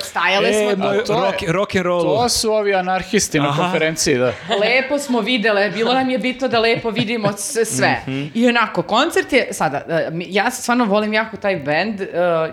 Stajale 0.00 0.48
E, 0.48 0.52
smo 0.74 0.86
je- 0.86 1.02
rock, 1.10 1.42
rock 1.48 1.74
and 1.74 1.84
roll. 1.84 2.02
To 2.02 2.28
su 2.28 2.52
ovi 2.52 2.74
anarhisti 2.74 3.38
na 3.38 3.48
Aha. 3.48 3.62
konferenciji, 3.62 4.14
da. 4.16 4.32
lepo 4.66 4.98
smo 4.98 5.20
videle, 5.20 5.70
bilo 5.70 5.94
nam 5.94 6.10
je 6.10 6.18
bitno 6.18 6.48
da 6.48 6.60
lepo 6.60 6.90
vidimo 6.90 7.32
sve. 7.36 7.96
Mhm. 8.02 8.24
I 8.34 8.48
onako, 8.48 8.82
koncert 8.82 9.32
je, 9.32 9.48
sada, 9.50 9.82
e, 9.88 10.08
ja 10.18 10.50
stvarno 10.50 10.84
volim 10.84 11.12
jako 11.12 11.36
taj 11.36 11.56
band 11.56 12.00
e, 12.00 12.06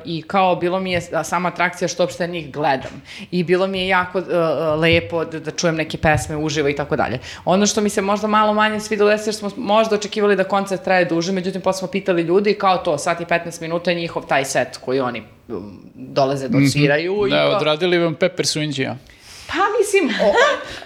i 0.06 0.22
kao 0.22 0.56
bilo 0.56 0.80
mi 0.80 0.92
je 0.92 1.02
sama 1.24 1.50
atrakcija 1.50 1.88
što 1.88 2.04
uopšte 2.04 2.28
njih 2.28 2.52
gledam. 2.52 3.04
I 3.32 3.44
bilo 3.44 3.68
mi 3.68 3.80
je 3.80 3.88
jako 3.88 4.20
e, 4.20 4.24
lepo 4.76 5.26
da, 5.26 5.40
da 5.40 5.52
čujem 5.52 5.76
neke 5.76 5.98
pesme 5.98 6.38
uživo 6.38 6.70
i 6.70 6.76
tako 6.76 6.96
dalje. 6.96 7.20
Ono 7.46 7.66
što 7.66 7.82
mi 7.82 7.90
se 7.90 8.02
možda 8.02 8.28
malo 8.28 8.54
manje 8.54 8.80
svidelo 8.80 9.12
jeste 9.12 9.32
što 9.32 9.50
smo 9.50 9.64
možda 9.64 9.96
očekivali 9.96 10.36
da 10.36 10.44
koncert 10.44 10.84
traje 10.84 11.06
duže, 11.06 11.32
međutim 11.32 11.62
posle 11.62 11.80
smo 11.80 11.88
pitali 11.88 12.22
ljudi 12.22 12.54
kao 12.54 12.78
to, 12.78 12.98
sat 12.98 13.22
i 13.22 13.26
15 13.26 13.62
minuta 13.62 13.92
je 13.92 13.98
njihov 13.98 14.26
taj 14.26 14.46
set 14.46 14.78
koji 14.78 15.00
oni 15.00 15.24
dolaze 15.96 16.48
da 16.48 16.58
odsviraju. 16.58 17.28
i 17.28 17.30
Da, 17.30 17.36
kao- 17.38 17.56
odradili 17.58 17.98
vam 17.98 18.16
Pepper 18.16 18.46
Swingy, 18.46 18.94
Pa 19.48 19.64
mislim, 19.80 20.10
o, 20.28 20.34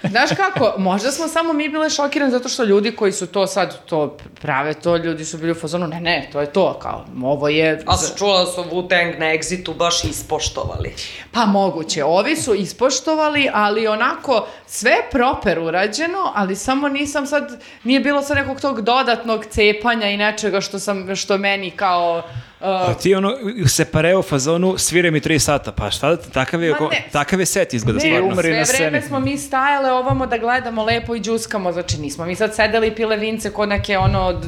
znaš 0.08 0.30
kako, 0.36 0.74
možda 0.78 1.12
smo 1.12 1.28
samo 1.28 1.52
mi 1.52 1.68
bile 1.68 1.90
šokirani 1.90 2.32
zato 2.32 2.48
što 2.48 2.64
ljudi 2.64 2.96
koji 2.96 3.12
su 3.12 3.26
to 3.26 3.46
sad 3.46 3.84
to 3.84 4.16
prave 4.40 4.74
to, 4.74 4.96
ljudi 4.96 5.24
su 5.24 5.38
bili 5.38 5.52
u 5.52 5.54
fazonu, 5.54 5.86
ne, 5.86 6.00
ne, 6.00 6.28
to 6.32 6.40
je 6.40 6.52
to, 6.52 6.78
kao, 6.78 7.04
ovo 7.22 7.48
je... 7.48 7.82
A 7.86 7.96
sam 7.96 8.18
čula 8.18 8.44
da 8.44 8.46
su 8.46 8.62
Wu-Tang 8.62 9.18
na 9.18 9.26
Exitu 9.26 9.76
baš 9.76 10.04
ispoštovali. 10.04 10.94
Pa 11.32 11.46
moguće, 11.46 12.04
ovi 12.04 12.36
su 12.36 12.54
ispoštovali, 12.54 13.50
ali 13.52 13.86
onako 13.86 14.46
sve 14.66 14.90
je 14.90 15.08
proper 15.10 15.58
urađeno, 15.58 16.32
ali 16.34 16.56
samo 16.56 16.88
nisam 16.88 17.26
sad, 17.26 17.62
nije 17.84 18.00
bilo 18.00 18.22
sad 18.22 18.36
nekog 18.36 18.60
tog 18.60 18.80
dodatnog 18.80 19.44
cepanja 19.44 20.08
i 20.08 20.16
nečega 20.16 20.60
što 20.60 20.78
sam, 20.78 21.16
što 21.16 21.38
meni 21.38 21.70
kao... 21.70 22.22
uh, 22.62 22.90
A 22.90 22.94
ti 22.94 23.14
ono, 23.14 23.34
se 23.66 23.84
pare 23.84 24.16
u 24.16 24.22
fazonu, 24.22 24.74
svire 24.78 25.10
mi 25.10 25.20
tri 25.20 25.38
sata, 25.38 25.72
pa 25.72 25.90
šta, 25.90 26.08
da- 26.08 26.16
takav 26.18 26.62
je, 26.62 26.72
oko- 26.72 26.90
ne. 26.90 27.08
takav 27.12 27.40
je 27.40 27.46
set 27.46 27.74
izgleda 27.74 27.96
Ne, 27.96 28.00
stvarno. 28.02 28.26
umri 28.28 28.50
na 28.50 28.64
sve 28.64 28.76
vreme 28.78 28.90
sceni. 28.92 29.08
smo 29.08 29.20
mi 29.20 29.38
stajale 29.38 29.92
ovamo 29.92 30.26
da 30.26 30.38
gledamo 30.38 30.84
lepo 30.84 31.14
i 31.14 31.20
džuskamo, 31.20 31.72
znači 31.72 31.98
nismo 31.98 32.24
mi 32.26 32.34
sad 32.34 32.54
sedeli 32.54 32.86
i 32.88 32.94
pile 32.94 33.16
vince 33.16 33.50
kod 33.50 33.68
neke 33.68 33.98
ono, 33.98 34.40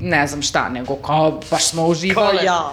ne 0.00 0.26
znam 0.26 0.42
šta, 0.42 0.68
nego 0.68 0.96
kao 0.96 1.40
baš 1.50 1.64
smo 1.64 1.82
Kao 1.82 1.90
uživale. 1.90 2.44
ja. 2.44 2.72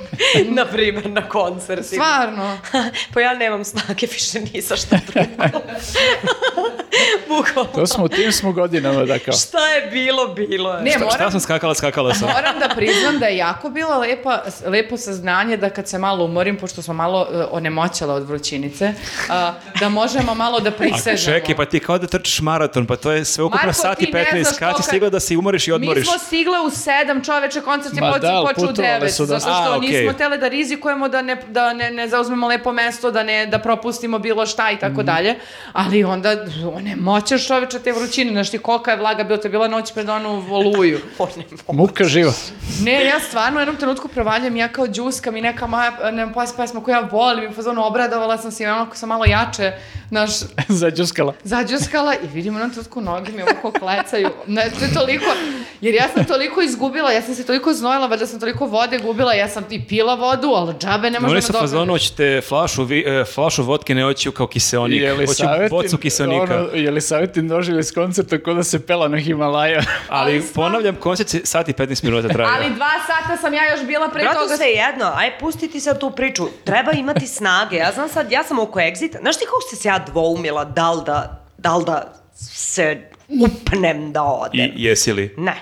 na 0.48 0.66
primer, 0.66 1.10
na 1.10 1.22
koncertima. 1.22 1.82
Stvarno. 2.04 2.58
pa 3.14 3.20
ja 3.20 3.34
nemam 3.34 3.64
snage 3.64 4.06
više 4.08 4.40
ni 4.42 4.60
za 4.60 4.76
šta 4.76 4.98
drugo. 5.06 5.58
Bukvalno. 7.28 7.70
To 7.72 7.86
smo 7.86 8.04
u 8.04 8.08
tim 8.08 8.32
smo 8.32 8.52
godinama, 8.52 9.04
da 9.04 9.18
kao. 9.18 9.34
Šta 9.34 9.68
je 9.68 9.86
bilo, 9.86 10.26
bilo 10.28 10.74
je. 10.74 10.82
Ne, 10.82 10.90
Šta, 10.90 10.98
šta 11.00 11.06
moram, 11.08 11.30
sam 11.30 11.40
skakala, 11.40 11.74
skakala 11.74 12.14
sam. 12.14 12.28
moram 12.28 12.58
da 12.58 12.74
priznam 12.76 13.18
da 13.18 13.26
je 13.26 13.36
jako 13.36 13.70
bilo 13.70 13.98
lepa, 13.98 14.42
lepo 14.66 14.96
saznanje 14.96 15.56
da 15.56 15.70
kad 15.70 15.88
se 15.88 15.98
malo 15.98 16.24
umorim, 16.24 16.56
pošto 16.56 16.82
smo 16.82 16.94
malo 16.94 17.20
uh, 17.22 17.44
onemoćala 17.50 18.14
od 18.14 18.22
vrućinice, 18.22 18.94
a, 19.28 19.54
da 19.80 19.88
možemo 19.88 20.34
malo 20.34 20.60
da 20.60 20.68
A 20.68 20.72
prisežemo. 20.72 21.36
čekaj, 21.36 21.56
pa 21.56 21.64
ti 21.64 21.80
kao 21.80 21.98
da 21.98 22.06
trčiš 22.06 22.40
maraton, 22.40 22.86
pa 22.86 22.96
to 22.96 23.12
je 23.12 23.24
sve 23.24 23.44
ukupno 23.44 23.66
Marko, 23.66 23.80
sat 23.80 24.02
i 24.02 24.06
ti 24.06 24.12
ne 24.12 24.24
15, 24.24 24.42
znaš 24.42 24.58
kad 24.58 24.68
si 24.68 24.74
kolika- 24.74 24.82
stigla 24.82 25.10
da 25.10 25.20
se 25.20 25.36
umoriš 25.36 25.68
i 25.68 25.72
odmoriš? 25.72 26.00
Mi 26.00 26.04
smo 26.06 26.18
stigle 26.18 26.60
u 26.62 26.70
sedam 26.70 27.24
čoveče, 27.24 27.60
koncert 27.60 27.94
je 27.94 28.00
Ma 28.00 28.12
počeo 28.12 28.20
da, 28.32 28.42
počeo 28.46 28.68
u 28.68 28.72
devet, 28.72 29.14
su 29.14 29.22
da- 29.22 29.38
zato 29.38 29.54
što 29.54 29.72
A, 29.72 29.76
okej. 29.76 29.90
nismo 29.90 30.12
tele 30.12 30.38
da 30.38 30.48
rizikujemo 30.48 31.08
da 31.08 31.22
ne, 31.22 31.36
da 31.48 31.72
ne, 31.72 31.90
ne 31.90 32.08
zauzmemo 32.08 32.48
lepo 32.48 32.72
mesto, 32.72 33.10
da 33.10 33.22
ne 33.22 33.46
da 33.46 33.58
propustimo 33.58 34.18
bilo 34.18 34.46
šta 34.46 34.70
i 34.70 34.78
tako 34.78 35.02
dalje, 35.02 35.34
ali 35.72 36.04
onda 36.04 36.34
ne 36.80 36.96
moćeš 36.96 37.46
čoveče 37.46 37.78
te 37.78 37.92
vrućine, 37.92 38.30
znaš 38.32 38.50
ti 38.50 38.58
kolika 38.58 38.90
je 38.90 38.96
vlaga 38.96 39.24
bila, 39.24 39.38
to 39.38 39.46
je 39.46 39.52
bila 39.52 39.68
noć 39.68 39.92
pred 39.92 40.08
onu 40.08 40.40
voluju. 40.40 40.98
Muka 41.68 42.04
živa. 42.04 42.32
Ne, 42.80 43.04
ja 43.04 43.20
stvarno 43.20 43.58
u 43.58 43.62
jednom 43.62 43.76
trenutku 43.76 44.08
provaljam, 44.08 44.56
ja 44.56 44.68
kao 44.68 44.86
džuskam 44.86 45.36
i 45.36 45.40
neka 45.40 45.66
moja 45.66 45.92
ne, 46.12 46.26
pesma 46.56 46.82
koju 46.82 46.92
ja 46.92 47.08
volim 47.12 47.50
i 47.50 47.54
fazonu 47.54 47.84
obradovala 47.84 48.38
sam 48.38 48.50
se 48.52 48.62
i 48.62 48.66
onako 48.66 48.96
sam 48.96 49.08
malo 49.08 49.24
jače, 49.24 49.72
naš, 50.10 50.30
Zađuskala. 50.68 51.32
zađuskala 51.44 52.14
i 52.14 52.26
vidim 52.26 52.54
u 52.54 52.58
jednom 52.58 52.70
trenutku 52.70 53.00
noge 53.00 53.32
mi 53.32 53.42
ovako 53.42 53.70
klecaju. 53.72 54.28
Ne, 54.46 54.70
to 54.78 54.84
je 54.84 54.94
toliko, 54.94 55.24
jer 55.80 55.94
ja 55.94 56.04
sam 56.08 56.24
toliko 56.24 56.51
izgubila, 56.60 57.12
ja 57.12 57.22
sam 57.22 57.34
se 57.34 57.46
toliko 57.46 57.72
znojila, 57.72 58.06
valjda 58.06 58.26
sam 58.26 58.40
toliko 58.40 58.66
vode 58.66 58.98
gubila, 58.98 59.32
ja 59.34 59.48
sam 59.48 59.64
i 59.70 59.86
pila 59.86 60.14
vodu, 60.14 60.48
ali 60.48 60.74
džabe 60.78 61.10
ne 61.10 61.20
može 61.20 61.32
Oni 61.32 61.40
da 61.40 61.46
su 61.46 61.52
fazonu, 61.52 61.92
hoćete 61.92 62.40
flašu, 62.48 62.84
vi, 62.84 63.04
e, 63.06 63.24
flašu 63.24 63.62
vodke, 63.62 63.94
ne 63.94 64.02
hoću 64.02 64.32
kao 64.32 64.46
kiseonik. 64.46 65.00
Je 65.02 65.12
li 65.12 65.26
Hoću 65.26 65.44
bocu 65.70 65.98
kiseonika. 65.98 66.42
ono, 66.56 66.68
je 66.72 66.90
li 66.90 67.00
savjetin 67.00 67.48
doživjeli 67.48 67.84
s 67.84 67.92
koncerta 67.92 68.42
kod 68.42 68.56
da 68.56 68.62
se 68.62 68.86
pela 68.86 69.08
na 69.08 69.18
Himalaja? 69.18 69.82
Ali 70.08 70.32
Ali 70.32 70.42
ponavljam, 70.54 70.96
koncert 70.96 71.28
se 71.28 71.40
sat 71.44 71.68
i 71.68 71.72
15 71.72 72.04
minuta 72.04 72.28
traje. 72.28 72.50
Ali 72.56 72.74
dva 72.74 72.90
sata 73.06 73.36
sam 73.36 73.54
ja 73.54 73.70
još 73.70 73.86
bila 73.86 74.08
pre 74.08 74.22
Bratu, 74.22 74.38
toga. 74.38 74.56
sve 74.56 74.66
jedno, 74.66 75.12
aj 75.14 75.38
pustiti 75.38 75.80
sad 75.80 76.00
tu 76.00 76.10
priču. 76.10 76.48
Treba 76.64 76.92
imati 76.92 77.26
snage. 77.26 77.76
Ja 77.76 77.92
znam 77.94 78.08
sad, 78.08 78.32
ja 78.32 78.44
sam 78.44 78.58
oko 78.58 78.78
Exita. 78.78 79.20
Znaš 79.20 79.38
ti 79.38 79.44
kako 79.44 79.60
ste 79.60 79.76
se 79.76 79.88
ja 79.88 79.98
dvoumila 79.98 80.64
da 80.64 80.92
li 80.92 81.02
da, 81.06 81.44
da, 81.58 81.76
li 81.76 81.84
da 81.84 82.12
se 82.34 83.00
upnem 83.28 84.12
da 84.12 84.22
odem? 84.22 84.60
I 84.60 84.72
jesi 84.76 85.12
li? 85.12 85.34
Ne. 85.38 85.54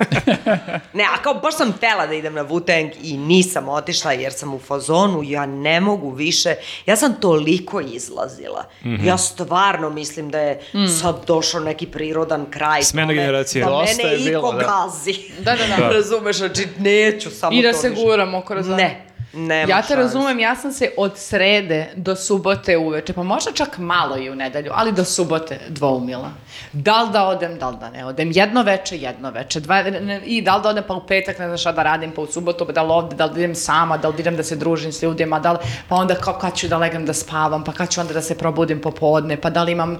ne, 0.98 1.04
a 1.04 1.22
kao 1.22 1.34
baš 1.34 1.56
sam 1.56 1.72
tela 1.72 2.06
da 2.06 2.14
idem 2.14 2.34
na 2.34 2.44
Wu-Tang 2.44 2.90
i 3.02 3.16
nisam 3.16 3.68
otišla 3.68 4.12
jer 4.12 4.32
sam 4.32 4.54
u 4.54 4.58
fazonu, 4.58 5.22
ja 5.22 5.46
ne 5.46 5.80
mogu 5.80 6.10
više, 6.10 6.54
ja 6.86 6.96
sam 6.96 7.14
toliko 7.20 7.80
izlazila. 7.80 8.64
Mhm. 8.84 9.06
Ja 9.06 9.18
stvarno 9.18 9.90
mislim 9.90 10.30
da 10.30 10.38
je 10.38 10.60
sad 11.00 11.26
došao 11.26 11.60
neki 11.60 11.86
prirodan 11.86 12.46
kraj. 12.50 12.82
Smena 12.82 13.06
tome, 13.06 13.14
generacije. 13.14 13.64
Da 13.64 13.70
Dosta 13.70 13.96
mene 14.02 14.12
je 14.12 14.18
bilo, 14.30 14.38
iko 14.48 14.52
da. 14.52 14.58
gazi. 14.58 15.14
Da, 15.38 15.56
da, 15.56 15.76
da. 15.78 15.88
Razumeš, 15.96 16.36
znači 16.36 16.66
neću 16.78 17.30
samo 17.30 17.52
I 17.56 17.62
da 17.62 17.72
to 17.72 17.78
se 17.78 17.88
više. 17.88 18.02
guramo 18.02 18.40
kroz. 18.42 18.68
Ne, 18.68 19.09
nema 19.32 19.70
Ja 19.70 19.82
te 19.82 19.88
šanse. 19.88 19.96
razumem, 19.96 20.38
ja 20.38 20.56
sam 20.56 20.72
se 20.72 20.90
od 20.96 21.12
srede 21.18 21.92
do 21.96 22.16
subote 22.16 22.76
uveče, 22.76 23.12
pa 23.12 23.22
možda 23.22 23.52
čak 23.52 23.78
malo 23.78 24.18
i 24.18 24.30
u 24.30 24.34
nedelju, 24.34 24.70
ali 24.74 24.92
do 24.92 25.04
subote 25.04 25.60
dvoumila. 25.68 26.30
Da 26.72 27.02
li 27.02 27.12
da 27.12 27.24
odem, 27.24 27.58
da 27.58 27.68
li 27.68 27.76
da 27.76 27.90
ne 27.90 28.04
odem. 28.04 28.30
Jedno 28.34 28.62
veče, 28.62 28.98
jedno 28.98 29.30
veče. 29.30 29.60
Dva, 29.60 29.82
ne- 29.82 30.20
I 30.24 30.42
da 30.42 30.56
li 30.56 30.62
da 30.62 30.68
odem 30.68 30.84
pa 30.86 30.94
u 30.94 31.06
petak, 31.06 31.38
ne 31.38 31.46
znam 31.46 31.58
šta 31.58 31.72
da 31.72 31.82
radim, 31.82 32.10
pa 32.10 32.22
u 32.22 32.26
subotu, 32.26 32.66
pa 32.66 32.72
da 32.72 32.82
li 32.82 32.92
ovde, 32.92 33.16
da 33.16 33.24
li 33.24 33.32
idem 33.34 33.54
sama, 33.54 33.96
da 33.96 34.08
li 34.08 34.14
idem 34.18 34.36
da 34.36 34.42
se 34.42 34.56
družim 34.56 34.92
s 34.92 35.02
ljudima, 35.02 35.38
da 35.40 35.52
li, 35.52 35.58
pa 35.88 35.96
onda 35.96 36.14
kao 36.14 36.34
kad 36.34 36.56
ću 36.56 36.68
da 36.68 36.78
legam 36.78 37.06
da 37.06 37.12
spavam, 37.14 37.64
pa 37.64 37.72
kad 37.72 37.90
ću 37.90 38.00
onda 38.00 38.12
da 38.12 38.22
se 38.22 38.38
probudim 38.38 38.80
popodne, 38.80 39.36
pa 39.36 39.50
da 39.50 39.62
li 39.62 39.72
imam... 39.72 39.98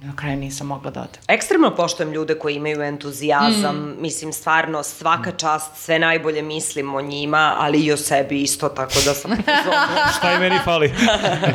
Na 0.00 0.16
kraju 0.16 0.36
nisam 0.36 0.66
mogla 0.66 0.90
da 0.90 1.00
odem. 1.00 1.20
Ekstremno 1.28 1.74
poštujem 1.76 2.12
ljude 2.12 2.34
koji 2.34 2.54
imaju 2.54 2.82
entuzijazam, 2.82 3.76
Mm. 3.76 4.02
mislim 4.02 4.32
stvarno 4.32 4.82
svaka 4.82 5.32
čast, 5.32 5.76
sve 5.76 5.98
najbolje 5.98 6.42
mislim 6.42 6.94
o 6.94 7.00
njima, 7.00 7.54
ali 7.58 7.78
i 7.78 7.92
o 7.92 7.96
sebi 7.96 8.42
isto, 8.42 8.68
tako 8.68 8.92
da 9.04 9.14
sam. 9.14 9.30
Šta 10.18 10.32
i 10.34 10.38
meni 10.38 10.56
fali? 10.64 10.92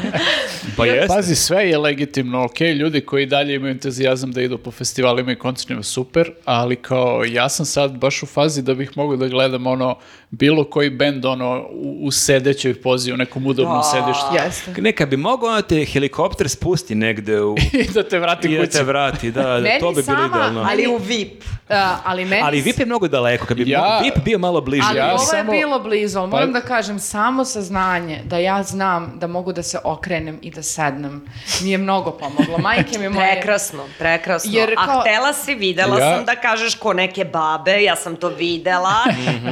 pa 0.77 0.85
jeste. 0.85 1.07
Pazi, 1.07 1.35
sve 1.35 1.69
je 1.69 1.77
legitimno, 1.77 2.43
ok, 2.45 2.61
ljudi 2.61 3.01
koji 3.01 3.25
dalje 3.25 3.55
imaju 3.55 3.71
entuzijazam 3.71 4.31
da 4.31 4.41
idu 4.41 4.57
po 4.57 4.71
festivalima 4.71 5.31
i 5.31 5.35
koncertima, 5.35 5.83
super, 5.83 6.31
ali 6.45 6.75
kao 6.75 7.23
ja 7.27 7.49
sam 7.49 7.65
sad 7.65 7.91
baš 7.91 8.23
u 8.23 8.25
fazi 8.25 8.61
da 8.61 8.73
bih 8.73 8.91
mogao 8.95 9.17
da 9.17 9.27
gledam 9.27 9.67
ono, 9.67 9.97
bilo 10.31 10.63
koji 10.63 10.89
bend 10.89 11.25
ono, 11.25 11.65
u, 11.71 11.97
u 12.01 12.11
sedećoj 12.11 12.73
pozi, 12.75 13.13
u 13.13 13.17
nekom 13.17 13.47
udobnom 13.47 13.77
Da. 13.77 13.83
sedištu. 13.83 14.25
Jeste. 14.35 14.81
Neka 14.81 15.05
bi 15.05 15.17
mogao 15.17 15.51
da 15.51 15.61
te 15.61 15.85
helikopter 15.85 16.49
spusti 16.49 16.95
negde 16.95 17.41
u... 17.41 17.55
I 17.81 17.93
da 17.93 18.03
te 18.03 18.19
vrati 18.19 18.47
I 18.47 18.51
da 18.51 18.59
kući. 18.59 18.71
te 18.71 18.83
vrati, 18.83 19.31
da, 19.31 19.41
da 19.41 19.69
to 19.79 19.91
bi 19.91 20.03
bilo 20.03 20.25
idealno. 20.25 20.67
ali 20.71 20.87
u 20.87 20.97
VIP. 20.97 21.41
Uh, 21.69 21.75
ali 22.05 22.25
meni... 22.25 22.41
Ali 22.41 22.61
VIP 22.61 22.79
je 22.79 22.85
mnogo 22.85 23.07
daleko, 23.07 23.45
kad 23.45 23.57
bi 23.57 23.69
Ja- 23.69 23.79
mo- 23.81 24.03
VIP 24.03 24.23
bio 24.25 24.39
malo 24.39 24.61
bliže. 24.61 24.83
Ali 24.87 24.97
Ja 24.97 25.09
ovo 25.09 25.17
samo- 25.19 25.53
je 25.53 25.59
bilo 25.59 25.79
blizu, 25.79 26.19
ali 26.19 26.29
moram 26.29 26.47
Pa- 26.47 26.59
da 26.59 26.65
kažem, 26.67 26.99
samo 26.99 27.45
saznanje 27.45 28.21
da 28.25 28.37
ja 28.37 28.63
znam 28.63 29.13
da 29.15 29.27
mogu 29.27 29.53
da 29.53 29.63
se 29.63 29.77
okrenem 29.83 30.39
i 30.41 30.51
da 30.51 30.63
sednem, 30.63 31.25
mi 31.61 31.71
je 31.71 31.77
mnogo 31.77 32.11
pomoglo. 32.11 32.57
Majke 32.59 32.99
mi 32.99 33.09
moje... 33.09 33.31
Prekrasno, 33.31 33.83
prekrasno. 33.99 34.51
Jer 34.51 34.73
A 34.73 34.85
kao- 34.85 35.01
htela 35.01 35.33
si, 35.35 35.55
videla 35.55 35.99
Ja- 35.99 36.15
sam 36.15 36.25
da 36.25 36.35
kažeš 36.37 36.75
ko 36.75 36.93
neke 36.93 37.25
babe, 37.25 37.71
ja 37.79 37.95
sam 37.95 38.15
to 38.15 38.29
videla, 38.29 38.93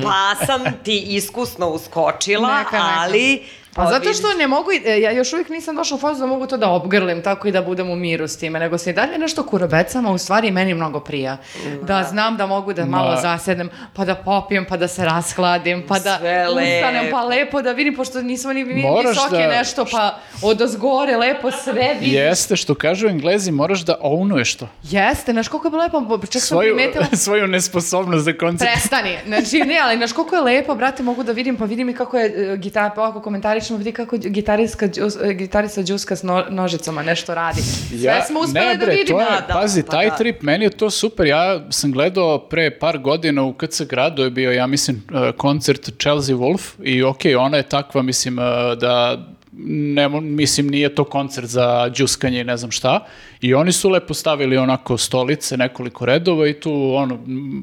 pa 0.03 0.45
sam 0.45 0.68
ti 0.83 1.15
iskusno 1.15 1.69
uskočila, 1.69 2.57
Neka, 2.57 2.71
neka. 2.77 2.93
ali... 2.97 3.43
Pa 3.79 3.89
zato 3.89 4.13
što 4.13 4.33
ne 4.33 4.47
mogu, 4.47 4.69
e, 4.85 4.99
ja 4.99 5.11
još 5.11 5.33
uvijek 5.33 5.49
nisam 5.49 5.75
došla 5.75 5.97
u 5.97 5.99
fazu 5.99 6.19
da 6.19 6.25
mogu 6.25 6.47
to 6.47 6.57
da 6.57 6.69
obgrlim 6.69 7.21
tako 7.21 7.47
i 7.47 7.51
da 7.51 7.61
budem 7.61 7.89
u 7.89 7.95
miru 7.95 8.27
s 8.27 8.37
time, 8.37 8.59
nego 8.59 8.77
se 8.77 8.89
i 8.89 8.93
dalje 8.93 9.17
nešto 9.17 9.43
kurobecam, 9.43 10.05
a 10.05 10.11
u 10.11 10.17
stvari 10.17 10.51
meni 10.51 10.73
mnogo 10.73 10.99
prija. 10.99 11.37
Da 11.81 12.03
znam 12.03 12.37
da 12.37 12.45
mogu 12.45 12.73
da 12.73 12.85
malo 12.85 13.11
Ma. 13.11 13.21
zasednem, 13.21 13.69
pa 13.93 14.05
da 14.05 14.15
popijem, 14.15 14.65
pa 14.65 14.77
da 14.77 14.87
se 14.87 15.05
raskladim, 15.05 15.83
pa 15.87 15.99
da 15.99 16.17
Sve 16.19 16.47
ustanem, 16.49 17.11
pa 17.11 17.23
lepo. 17.23 17.61
da 17.61 17.71
vidim, 17.71 17.95
pošto 17.95 18.21
nismo 18.21 18.53
ni, 18.53 18.63
visoke 18.63 19.37
da- 19.37 19.47
nešto, 19.47 19.85
pa 19.91 20.19
od 20.41 20.61
ozgore 20.61 21.17
lepo 21.17 21.51
sve 21.51 21.93
vidim. 21.99 22.13
Jeste, 22.19 22.55
što 22.55 22.75
kažu 22.75 23.07
englezi, 23.07 23.51
moraš 23.51 23.79
da 23.79 23.95
ownuješ 24.01 24.59
to. 24.59 24.67
Jeste, 24.83 25.31
znaš 25.31 25.47
koliko 25.47 25.67
je 25.67 25.71
bilo 25.71 25.83
lepo, 25.83 26.17
čak 26.25 26.41
sam 26.41 26.41
Svoju, 26.41 26.75
primetila... 26.75 27.05
svoju 27.25 27.47
nesposobnost 27.47 28.25
za 28.25 28.33
koncert. 28.33 28.71
Prestani. 28.71 29.17
Znači, 29.27 29.59
ne, 29.59 29.79
ali 29.83 29.97
znaš 29.97 30.11
koliko 30.13 30.35
je 30.35 30.41
lepo, 30.41 30.75
brate, 30.75 31.03
mogu 31.03 31.23
da 31.23 31.31
vidim, 31.31 31.55
pa 31.57 31.65
vidim 31.65 31.89
i 31.89 31.93
kako 31.93 32.17
je 32.17 32.53
uh, 32.53 32.59
gitar, 32.59 32.91
pa 32.95 33.01
ovako 33.01 33.21
komentarišemo, 33.69 33.77
vidi 33.77 33.91
kako 33.91 34.17
gitariska, 34.19 34.87
džus- 34.87 35.17
e, 35.21 35.33
gitarista 35.35 35.81
Đuska 35.83 36.15
s 36.15 36.23
no- 36.23 36.45
nožicama 36.49 37.03
nešto 37.03 37.35
radi. 37.35 37.61
Sve 37.61 38.21
smo 38.27 38.39
uspeli 38.39 38.65
ne, 38.65 38.75
da 38.75 38.85
bre, 38.85 38.95
vidimo. 38.95 39.19
To 39.19 39.23
je, 39.23 39.29
Da, 39.31 39.45
da, 39.47 39.53
pazi, 39.53 39.83
pa 39.83 39.91
taj 39.91 40.09
da. 40.09 40.15
trip, 40.15 40.41
meni 40.41 40.65
je 40.65 40.69
to 40.71 40.89
super. 40.89 41.25
Ja 41.27 41.61
sam 41.69 41.91
gledao 41.91 42.39
pre 42.39 42.71
par 42.71 42.97
godina 42.99 43.43
u 43.43 43.53
KC 43.53 43.81
gradu 43.81 44.23
je 44.23 44.29
bio, 44.29 44.51
ja 44.51 44.67
mislim, 44.67 45.03
uh, 45.07 45.35
koncert 45.37 45.89
Chelsea 45.99 46.35
Wolf 46.35 46.83
i 46.83 47.03
ok, 47.03 47.19
ona 47.37 47.57
je 47.57 47.63
takva, 47.63 48.01
mislim, 48.01 48.37
uh, 48.37 48.43
da 48.79 49.17
ne, 49.61 50.09
mislim, 50.11 50.67
nije 50.67 50.95
to 50.95 51.03
koncert 51.03 51.47
za 51.47 51.89
džuskanje 51.91 52.41
i 52.41 52.43
ne 52.43 52.57
znam 52.57 52.71
šta. 52.71 53.05
I 53.41 53.53
oni 53.53 53.71
su 53.71 53.89
lepo 53.89 54.13
stavili 54.13 54.57
onako 54.57 54.97
stolice, 54.97 55.57
nekoliko 55.57 56.05
redova 56.05 56.47
i 56.47 56.53
tu, 56.53 56.93
ono, 56.93 57.19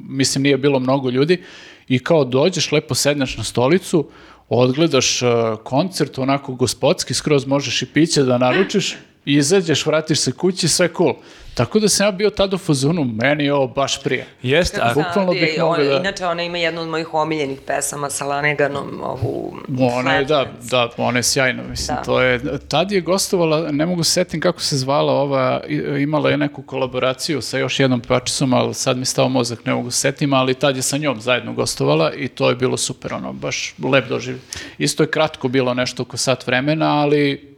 mislim, 0.08 0.42
nije 0.42 0.56
bilo 0.56 0.78
mnogo 0.78 1.10
ljudi. 1.10 1.42
I 1.88 1.98
kao 1.98 2.24
dođeš, 2.24 2.72
lepo 2.72 2.94
sedneš 2.94 3.36
na 3.36 3.44
stolicu, 3.44 4.08
odgledaš 4.48 5.22
uh, 5.22 5.28
koncert, 5.64 6.18
onako 6.18 6.54
gospodski, 6.54 7.14
skroz 7.14 7.46
možeš 7.46 7.82
i 7.82 7.86
piće 7.86 8.22
da 8.22 8.38
naručiš, 8.38 8.96
izađeš, 9.26 9.86
vratiš 9.86 10.18
se 10.18 10.32
kući, 10.32 10.68
sve 10.68 10.88
cool. 10.88 11.14
Tako 11.54 11.78
da 11.78 11.88
sam 11.88 12.06
ja 12.06 12.12
bio 12.12 12.30
tada 12.30 12.56
u 12.56 12.58
fazonu, 12.58 13.04
meni 13.04 13.44
je 13.44 13.54
ovo 13.54 13.66
baš 13.66 14.02
prije. 14.02 14.26
Jeste, 14.42 14.80
a 14.82 14.92
Bukvalno 14.94 15.32
bih 15.32 15.54
Ona- 15.56 15.64
mogao 15.64 15.84
da- 15.84 15.96
Inače, 15.96 16.26
ona 16.26 16.42
ima 16.42 16.58
jednu 16.58 16.80
od 16.82 16.88
mojih 16.88 17.14
omiljenih 17.14 17.58
pesama 17.60 18.10
sa 18.10 18.24
Laneganom, 18.24 19.00
ovu... 19.02 19.56
Ona 19.80 20.14
je, 20.14 20.24
da, 20.24 20.46
da, 20.62 20.88
ona 20.98 21.18
je 21.18 21.22
sjajna, 21.22 21.62
mislim, 21.62 21.96
Da. 21.96 22.02
to 22.02 22.20
je, 22.20 22.40
tad 22.60 22.92
je 22.92 23.00
gostovala, 23.00 23.72
ne 23.72 23.86
mogu 23.86 24.04
se 24.04 24.12
setim 24.12 24.40
kako 24.40 24.60
se 24.60 24.78
zvala 24.78 25.12
ova, 25.12 25.60
i- 25.68 25.74
imala 25.98 26.30
je 26.30 26.36
neku 26.36 26.62
kolaboraciju 26.62 27.40
sa 27.40 27.58
još 27.58 27.80
jednom 27.80 28.00
pevačicom, 28.00 28.52
ali 28.52 28.74
sad 28.74 28.98
mi 28.98 29.04
stao 29.04 29.28
mozak, 29.28 29.64
ne 29.64 29.74
mogu 29.74 29.90
se 29.90 29.98
setim, 29.98 30.32
ali 30.32 30.54
tad 30.54 30.76
je 30.76 30.82
sa 30.82 30.96
njom 30.96 31.20
zajedno 31.20 31.52
gostovala 31.52 32.12
i 32.12 32.28
to 32.28 32.48
je 32.48 32.56
bilo 32.56 32.76
super, 32.76 33.14
ono, 33.14 33.32
baš 33.32 33.74
lep 33.84 34.08
doživlj. 34.08 34.40
Isto 34.78 35.02
je 35.02 35.10
kratko 35.10 35.48
bilo 35.48 35.74
nešto 35.74 36.02
oko 36.02 36.16
sat 36.16 36.46
vremena, 36.46 36.94
ali 36.94 37.55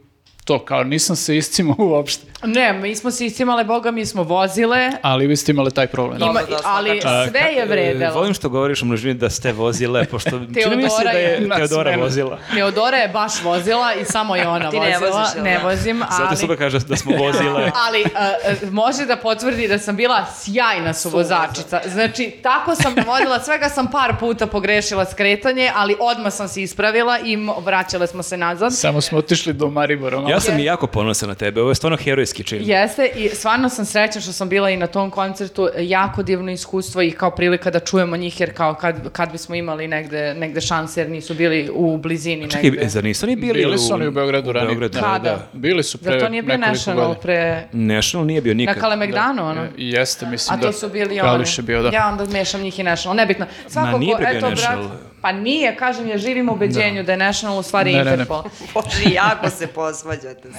to, 0.49 0.59
kao 0.59 0.83
nisam 0.83 1.15
se 1.15 1.37
iscimao 1.37 1.75
uopšte, 1.91 2.25
Ne, 2.43 2.73
mi 2.73 2.95
smo 2.95 3.11
se 3.11 3.25
iscimale, 3.25 3.63
boga, 3.63 3.91
mi 3.91 4.05
smo 4.05 4.23
vozile, 4.23 4.91
ali 5.01 5.27
vi 5.27 5.35
ste 5.35 5.51
imali 5.51 5.71
taj 5.71 5.87
problem. 5.87 6.21
ima, 6.21 6.27
Dobro, 6.27 6.45
dosta 6.49 6.69
ali 6.69 7.01
sve 7.29 7.41
je 7.41 7.65
vredelo. 7.65 8.13
Volim 8.13 8.33
što 8.33 8.49
govoriš 8.49 8.81
o 8.81 8.85
množini 8.85 9.13
da 9.13 9.29
ste 9.29 9.51
vozile, 9.51 10.05
pošto 10.05 10.29
čini 10.63 10.75
mi 10.75 10.89
se 10.89 10.95
Teodora 10.95 11.11
da 11.11 11.17
je 11.19 11.49
Teodora 11.57 11.95
vozila. 11.95 12.39
Teodora 12.53 12.97
je 12.97 13.07
baš 13.07 13.43
vozila 13.43 13.93
i 13.93 14.05
samo 14.05 14.35
je 14.35 14.47
ona 14.47 14.69
Ti 14.71 14.79
ne 14.79 14.99
vozila. 14.99 15.19
voziš, 15.19 15.43
ne 15.43 15.57
da? 15.57 15.63
vozim, 15.63 15.99
Zato 15.99 16.23
ali... 16.27 16.37
super 16.37 16.57
kaže 16.57 16.79
da 16.79 16.95
smo 16.95 17.17
vozile. 17.17 17.71
Ali 17.87 18.01
uh, 18.01 18.71
može 18.71 19.05
da 19.05 19.15
potvrdi 19.17 19.67
da 19.67 19.79
sam 19.79 19.95
bila 19.95 20.25
sjajna 20.35 20.93
suvozačica. 20.93 21.81
Znači, 21.85 22.31
tako 22.43 22.75
sam 22.75 22.95
vodila, 23.07 23.39
svega 23.39 23.69
sam 23.69 23.91
par 23.91 24.15
puta 24.19 24.47
pogrešila 24.47 25.05
skretanje, 25.05 25.71
ali 25.75 25.95
odmah 25.99 26.33
sam 26.33 26.47
se 26.47 26.61
ispravila 26.61 27.19
i 27.19 27.37
vraćale 27.63 28.07
smo 28.07 28.23
se 28.23 28.37
nazad. 28.37 28.75
Samo 28.75 29.01
smo 29.01 29.17
otišli 29.17 29.53
do 29.53 29.69
Maribora. 29.69 30.17
malo. 30.17 30.38
Ja 30.39 30.43
sam 30.43 30.59
i 30.59 30.63
jako 30.63 30.87
ponosan 30.87 31.29
na 31.29 31.35
tebe, 31.35 31.61
ovo 31.61 31.71
je 31.71 31.75
stvarno 31.75 31.97
herojski 31.97 32.43
čin. 32.43 32.59
Jeste 32.61 33.11
i 33.15 33.29
stvarno 33.29 33.69
sam 33.69 33.85
srećna 33.85 34.21
što 34.21 34.31
sam 34.31 34.49
bila 34.49 34.69
i 34.69 34.77
na 34.77 34.87
tom 34.87 35.11
koncertu, 35.11 35.69
jako 35.79 36.23
divno 36.23 36.51
iskustvo 36.51 37.01
i 37.01 37.11
kao 37.11 37.31
prilika 37.31 37.71
da 37.71 37.79
čujemo 37.79 38.17
njih 38.17 38.39
jer 38.39 38.53
kao 38.53 38.73
kad, 38.73 39.11
kad 39.11 39.31
bismo 39.31 39.55
imali 39.55 39.87
negde, 39.87 40.33
negde 40.33 40.61
šanse 40.61 41.01
jer 41.01 41.09
nisu 41.09 41.33
bili 41.33 41.69
u 41.73 41.97
blizini 41.97 42.49
Čekaj, 42.49 42.63
negde. 42.63 42.89
zar 42.89 43.03
nisu 43.03 43.25
oni 43.25 43.35
bili, 43.35 43.53
Bili 43.53 43.77
su 43.77 43.93
oni 43.93 44.07
u 44.07 44.11
Beogradu 44.11 44.51
ranije. 44.51 44.67
Beogradu, 44.69 44.99
Da, 44.99 45.19
da. 45.23 45.47
Bili 45.53 45.83
su 45.83 45.97
pre 45.97 46.11
Zar 46.11 46.19
to 46.19 46.29
nije 46.29 46.43
bio 46.43 46.57
National 46.57 46.99
godina. 46.99 47.21
pre... 47.21 47.67
National 47.71 48.27
nije 48.27 48.41
bio 48.41 48.53
nikad. 48.53 48.75
Na 48.75 48.81
Kalemegdanu, 48.81 49.45
ono? 49.45 49.63
E, 49.63 49.69
Jeste, 49.77 50.25
mislim 50.25 50.53
A 50.53 50.57
da. 50.57 50.67
to 50.67 50.73
su 50.73 50.89
bili 50.89 51.19
oni. 51.19 51.29
Kališ 51.29 51.57
je 51.57 51.63
bio, 51.63 51.81
da. 51.81 51.89
Ja 51.89 52.07
onda 52.07 52.25
mešam 52.27 52.61
njih 52.61 52.79
i 52.79 52.83
National, 52.83 53.15
nebitno. 53.15 53.45
Svako 53.67 53.97
nije 53.97 54.13
ko, 54.13 54.17
bre 54.17 54.29
bio 54.29 54.37
eto, 54.37 54.49
National. 54.49 54.77
brat, 54.79 54.99
pa 55.21 55.31
nije, 55.31 55.75
kažem, 55.75 56.07
ja 56.07 56.17
živim 56.17 56.49
u 56.49 56.53
ubeđenju 56.53 57.03
da 57.03 57.11
je 57.11 57.17
National 57.17 57.57
u 57.59 57.63
stvari 57.63 57.91
Ne, 57.93 57.97
ne, 57.97 58.03
ne. 58.03 58.11
Interpol. 58.11 58.43
Bože, 58.73 59.13
jako 59.13 59.49
se 59.49 59.67
posvađate. 59.67 60.49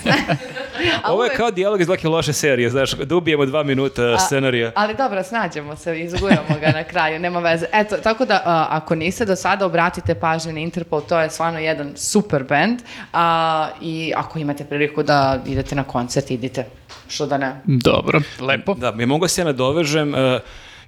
A 1.02 1.12
Ovo 1.12 1.24
je 1.24 1.30
kao 1.36 1.50
dijalog 1.50 1.80
iz 1.80 1.88
neke 1.88 2.08
loše 2.08 2.32
serije, 2.32 2.70
znaš, 2.70 2.92
da 2.92 3.16
ubijemo 3.16 3.46
dva 3.46 3.62
minuta 3.62 4.18
scenarija. 4.18 4.72
Ali 4.74 4.94
dobro, 4.94 5.22
snađemo 5.22 5.76
se, 5.76 6.00
izguramo 6.00 6.58
ga 6.60 6.66
na 6.70 6.84
kraju, 6.84 7.20
nema 7.20 7.38
veze. 7.40 7.66
Eto, 7.72 7.96
tako 7.96 8.24
da, 8.24 8.42
a, 8.44 8.66
ako 8.70 8.94
niste 8.94 9.24
do 9.24 9.36
sada, 9.36 9.66
obratite 9.66 10.14
pažnje 10.14 10.52
na 10.52 10.60
Interpol, 10.60 11.00
to 11.00 11.20
je 11.20 11.30
stvarno 11.30 11.58
jedan 11.58 11.92
super 11.96 12.44
band. 12.44 12.80
A, 13.12 13.68
I 13.80 14.12
ako 14.16 14.38
imate 14.38 14.64
priliku 14.64 15.02
da 15.02 15.42
idete 15.46 15.74
na 15.74 15.84
koncert, 15.84 16.30
idite. 16.30 16.66
Što 17.08 17.26
da 17.26 17.38
ne? 17.38 17.60
Dobro, 17.64 18.20
lepo. 18.40 18.74
Da, 18.74 18.92
mi 18.92 19.06
mogu 19.06 19.28
se 19.28 19.40
ja 19.40 19.44
nadovežem. 19.44 20.14
e, 20.14 20.40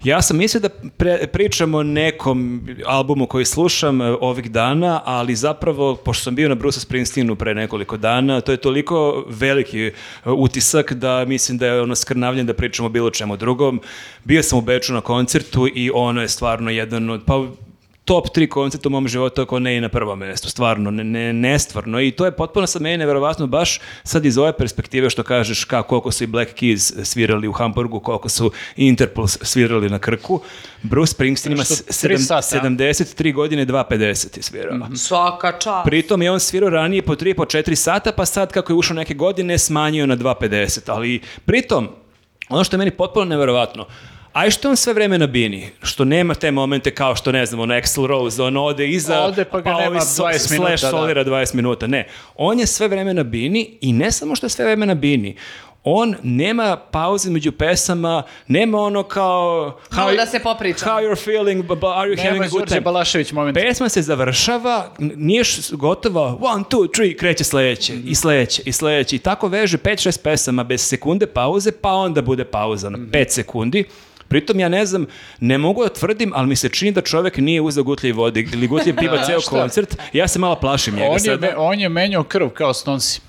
Ja 0.05 0.23
sam 0.23 0.37
mislio 0.37 0.61
da 0.61 0.69
pre- 0.99 1.27
pričam 1.27 1.75
o 1.75 1.83
nekom 1.83 2.69
albumu 2.87 3.27
koji 3.27 3.45
slušam 3.45 4.03
e, 4.03 4.17
ovih 4.21 4.51
dana, 4.51 5.01
ali 5.05 5.35
zapravo, 5.35 5.97
pošto 5.97 6.25
sam 6.25 6.35
bio 6.35 6.49
na 6.49 6.55
Bruce 6.55 6.81
Springsteenu 6.81 7.37
pre 7.37 7.55
nekoliko 7.55 7.97
dana, 7.97 8.41
to 8.41 8.53
je 8.53 8.57
toliko 8.57 9.25
veliki 9.29 9.87
e, 9.87 9.93
utisak 10.25 10.93
da 10.93 11.25
mislim 11.25 11.59
da 11.59 11.67
je 11.67 11.83
ono 11.83 11.95
skrnavljen 11.95 12.47
da 12.47 12.55
pričamo 12.55 12.87
o 12.87 12.91
bilo 12.91 13.11
čemu 13.11 13.37
drugom. 13.37 13.81
Bio 14.25 14.43
sam 14.43 14.59
u 14.59 14.63
Beču 14.63 14.93
na 14.93 15.01
koncertu 15.01 15.69
i 15.75 15.91
ono 15.95 16.23
je 16.23 16.29
stvarno 16.29 16.71
jedan 16.71 17.11
od, 17.11 17.23
pa 17.27 17.47
top 18.05 18.29
tri 18.29 18.49
koncerta 18.49 18.89
u 18.89 18.93
mom 18.93 19.09
životu, 19.09 19.43
ako 19.43 19.59
ne 19.59 19.77
i 19.77 19.81
na 19.81 19.89
prvom 19.89 20.19
mjestu, 20.19 20.51
stvarno, 20.51 20.91
ne, 20.91 21.05
ne, 21.05 21.33
nestvarno. 21.33 22.01
I 22.01 22.11
to 22.11 22.25
je 22.25 22.33
potpuno 22.33 22.67
sad 22.67 22.83
meni 22.83 22.97
neverovatno, 22.97 23.47
baš 23.47 23.81
sad 24.05 24.25
iz 24.25 24.39
ove 24.39 24.53
perspektive 24.53 25.11
što 25.11 25.23
kažeš 25.23 25.65
ka, 25.65 25.83
koliko 25.83 26.11
su 26.13 26.25
i 26.25 26.29
Black 26.29 26.51
Keys 26.53 27.05
svirali 27.05 27.49
u 27.49 27.53
Hamburgu, 27.53 28.01
koliko 28.01 28.29
su 28.29 28.51
Interpol 28.77 29.27
svirali 29.27 29.89
na 29.89 29.99
Krku. 29.99 30.41
Bruce 30.83 31.11
Springsteen 31.11 31.53
ima 31.53 31.65
Što, 31.65 31.75
s- 31.75 32.01
tri 32.01 32.17
sedam- 32.17 32.43
sata. 32.43 32.43
73 32.61 33.33
godine, 33.33 33.67
2.50 33.67 34.03
je 34.37 34.43
svirao. 34.43 34.79
Svaka 34.97 35.53
čast. 35.53 35.85
Pritom 35.85 36.23
je 36.23 36.31
on 36.31 36.41
svirao 36.41 36.71
ranije 36.71 37.03
po 37.03 37.15
3 37.15 37.35
po 37.35 37.45
4 37.45 37.75
sata, 37.75 38.13
pa 38.13 38.27
sad 38.27 38.53
kako 38.53 38.73
je 38.73 38.77
ušao 38.77 38.95
neke 38.95 39.15
godine 39.15 39.59
smanjio 39.59 40.07
na 40.07 40.17
2.50. 40.17 40.81
Ali 40.87 41.21
pritom, 41.45 41.89
ono 42.49 42.65
što 42.65 42.77
je 42.77 42.79
meni 42.79 42.91
potpuno 42.91 43.25
neverovatno, 43.27 43.87
a 44.33 44.47
i 44.47 44.51
što 44.51 44.69
on 44.69 44.77
sve 44.77 44.93
vreme 44.93 45.19
na 45.19 45.27
bini, 45.27 45.69
što 45.83 46.05
nema 46.05 46.35
te 46.35 46.51
momente 46.51 46.95
kao 46.95 47.17
što 47.17 47.33
ne 47.33 47.47
znam, 47.47 47.61
ono 47.61 47.75
Axl 47.75 48.07
Rose, 48.07 48.43
on 48.43 48.57
ode 48.57 48.89
iza, 48.89 49.21
Ode 49.21 49.45
pa 49.45 49.61
ga 49.61 49.71
nema 49.71 49.87
ovi 49.87 49.99
so- 49.99 50.23
20 50.23 50.51
minuta, 50.51 50.69
slash 50.69 50.83
da. 50.83 50.91
solira 50.91 51.25
20 51.25 51.55
minuta. 51.55 51.87
Ne, 51.87 52.09
on 52.37 52.61
je 52.61 52.67
sve 52.67 52.89
vreme 52.89 53.15
na 53.15 53.23
bini 53.23 53.79
i 53.81 53.93
ne 53.93 54.13
samo 54.13 54.37
što 54.37 54.47
je 54.47 54.51
sve 54.51 54.65
vreme 54.65 54.87
na 54.87 54.95
bini, 54.95 55.37
on 55.85 56.15
nema 56.23 56.77
pauze 56.77 57.31
među 57.31 57.53
pesama, 57.53 58.23
nema 58.47 58.79
ono 58.79 59.03
kao... 59.03 59.79
Malo 59.91 60.13
da 60.13 60.27
se 60.27 60.39
popričamo. 60.39 60.93
How 60.93 61.01
you're 61.01 61.25
feeling, 61.25 61.65
but 61.65 61.79
are 61.83 62.11
you 62.11 62.17
having 62.17 62.33
Nema 62.33 62.45
a 62.45 62.49
good 62.49 62.69
time? 62.69 62.81
Balašević 62.81 63.33
moment. 63.33 63.59
Pesma 63.59 63.89
se 63.89 64.03
završava, 64.03 64.91
nije 64.99 65.43
gotova, 65.71 66.39
one, 66.41 66.65
two, 66.71 66.95
three, 66.95 67.17
kreće 67.17 67.45
sledeće, 67.45 67.95
i 68.07 68.15
sledeće, 68.15 68.63
i 68.65 68.73
sledeće. 68.73 69.17
I 69.17 69.19
tako 69.19 69.49
veže 69.49 69.79
5-6 69.79 70.23
pesama 70.23 70.65
bez 70.65 70.89
sekunde 70.89 71.27
pauze, 71.27 71.73
pa 71.73 71.93
onda 71.93 72.23
bude 72.23 72.45
pauza 72.45 72.91
na 72.91 72.99
5 72.99 73.29
sekundi. 73.29 73.85
Pritom 74.33 74.61
ja 74.61 74.69
ne 74.69 74.87
znam, 74.87 75.07
ne 75.41 75.59
mogu 75.59 75.83
da 75.83 75.89
tvrdim, 75.89 76.33
ali 76.35 76.47
mi 76.47 76.57
se 76.57 76.69
čini 76.69 76.93
da 76.93 77.01
čovjek 77.01 77.37
nije 77.37 77.61
uzeo 77.61 77.85
gutlje 77.85 78.13
vode 78.13 78.41
ili 78.53 78.67
gutlje 78.67 78.97
piva 78.97 79.23
ceo 79.27 79.41
koncert. 79.41 79.97
Ja 80.13 80.29
se 80.29 80.39
malo 80.39 80.55
plašim 80.61 80.95
njega 80.95 81.07
On 81.09 81.15
je, 81.15 81.21
sada. 81.21 81.55
on 81.57 81.81
je 81.81 81.89
menjao 81.89 82.25
krv 82.25 82.49
kao 82.49 82.75
Stonsi. 82.75 83.21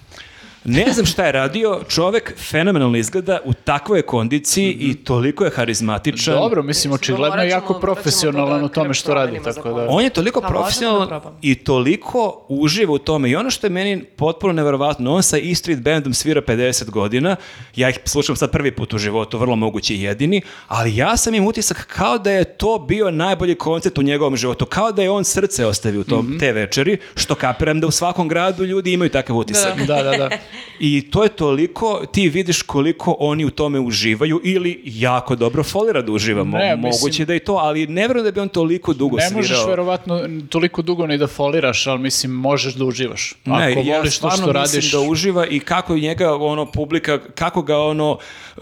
Ne 0.65 0.85
znam 0.93 1.05
šta 1.05 1.25
je 1.25 1.31
radio, 1.31 1.79
čovek 1.89 2.33
fenomenalno 2.49 2.97
izgleda 2.97 3.39
u 3.45 3.53
takvoj 3.53 4.01
kondiciji 4.01 4.77
i 4.79 4.95
toliko 4.95 5.43
je 5.43 5.51
harizmatičan. 5.51 6.33
Dobro, 6.33 6.63
mislim, 6.63 6.93
očigledno 6.93 7.41
je 7.41 7.49
jako 7.49 7.79
profesionalan 7.79 8.59
da 8.59 8.65
u 8.65 8.69
tome 8.69 8.93
što 8.93 9.13
radi, 9.13 9.39
tako 9.43 9.73
da... 9.73 9.87
On 9.89 10.03
je 10.03 10.09
toliko 10.09 10.41
Pa 10.41 10.47
da 10.47 10.53
profesionalan 10.53 11.07
probamo. 11.07 11.37
i 11.41 11.55
toliko 11.55 12.45
uživa 12.49 12.93
u 12.93 12.97
tome. 12.97 13.29
I 13.29 13.35
ono 13.35 13.49
što 13.49 13.67
je 13.67 13.71
meni 13.71 14.03
potpuno 14.03 14.53
neverovatno, 14.53 15.13
on 15.13 15.23
sa 15.23 15.37
E 15.37 15.55
Street 15.55 15.81
Bandom 15.81 16.13
svira 16.13 16.41
50 16.41 16.89
godina, 16.89 17.35
ja 17.75 17.89
ih 17.89 17.99
slušam 18.05 18.35
sad 18.35 18.51
prvi 18.51 18.75
put 18.75 18.93
u 18.93 18.97
životu, 18.97 19.37
vrlo 19.37 19.55
moguće 19.55 19.95
i 19.95 20.01
jedini, 20.01 20.41
ali 20.67 20.95
ja 20.95 21.17
sam 21.17 21.33
im 21.33 21.47
utisak 21.47 21.87
kao 21.87 22.17
da 22.17 22.31
je 22.31 22.43
to 22.43 22.85
bio 22.87 23.11
najbolji 23.11 23.55
koncert 23.55 23.97
u 23.97 24.01
njegovom 24.01 24.37
životu, 24.37 24.65
kao 24.65 24.91
da 24.91 25.01
je 25.01 25.09
on 25.09 25.23
srce 25.23 25.65
ostavio 25.65 26.01
u 26.01 26.03
tom, 26.03 26.37
te 26.39 26.51
večeri, 26.51 26.97
što 27.15 27.35
kapiram 27.35 27.79
da 27.79 27.87
u 27.87 27.91
svakom 27.91 28.27
gradu 28.27 28.63
ljudi 28.63 28.93
imaju 28.93 29.09
takav 29.09 29.37
utisak. 29.37 29.79
Da, 29.87 30.03
da, 30.03 30.17
da. 30.17 30.29
I 30.79 31.03
to 31.03 31.23
je 31.23 31.29
toliko, 31.29 31.73
ti 32.07 32.29
vidiš 32.29 32.61
koliko 32.61 33.15
oni 33.19 33.45
u 33.45 33.49
tome 33.51 33.79
uživaju 33.79 34.41
ili 34.43 34.81
jako 34.85 35.35
dobro 35.35 35.63
folira 35.63 36.01
da 36.01 36.11
uživa. 36.11 36.43
Mo- 36.43 36.57
Ne, 36.59 36.75
mislim- 36.75 36.91
Moguće 36.93 37.25
da 37.25 37.35
i 37.35 37.39
to, 37.39 37.53
ali 37.53 37.87
ne 37.87 38.01
vjerujem 38.01 38.25
da 38.25 38.31
bi 38.31 38.39
on 38.39 38.49
toliko 38.49 38.93
dugo 38.93 39.17
Ne 39.17 39.23
svirao. 39.23 39.37
možeš 39.37 39.57
verovatno 39.67 40.19
toliko 40.49 40.81
dugo 40.81 41.07
ni 41.07 41.17
da 41.17 41.27
foliraš, 41.27 41.87
ali 41.87 41.99
mislim 42.01 42.31
možeš 42.31 42.73
da 42.73 42.85
uživaš. 42.85 43.33
Ako 43.45 43.59
Ne, 43.59 43.71
ja 43.77 43.97
voliš 43.97 44.11
to 44.11 44.17
stvarno 44.17 44.37
što 44.37 44.45
mislim 44.51 44.53
radiš, 44.75 44.91
da 44.91 44.99
uživa 45.01 45.47
i 45.47 45.59
kako 45.59 45.95
njega 45.95 46.35
ono 46.35 46.65
publika, 46.67 47.19
kako 47.25 47.61
ga 47.61 47.77
ono 47.77 48.17
e, 48.57 48.61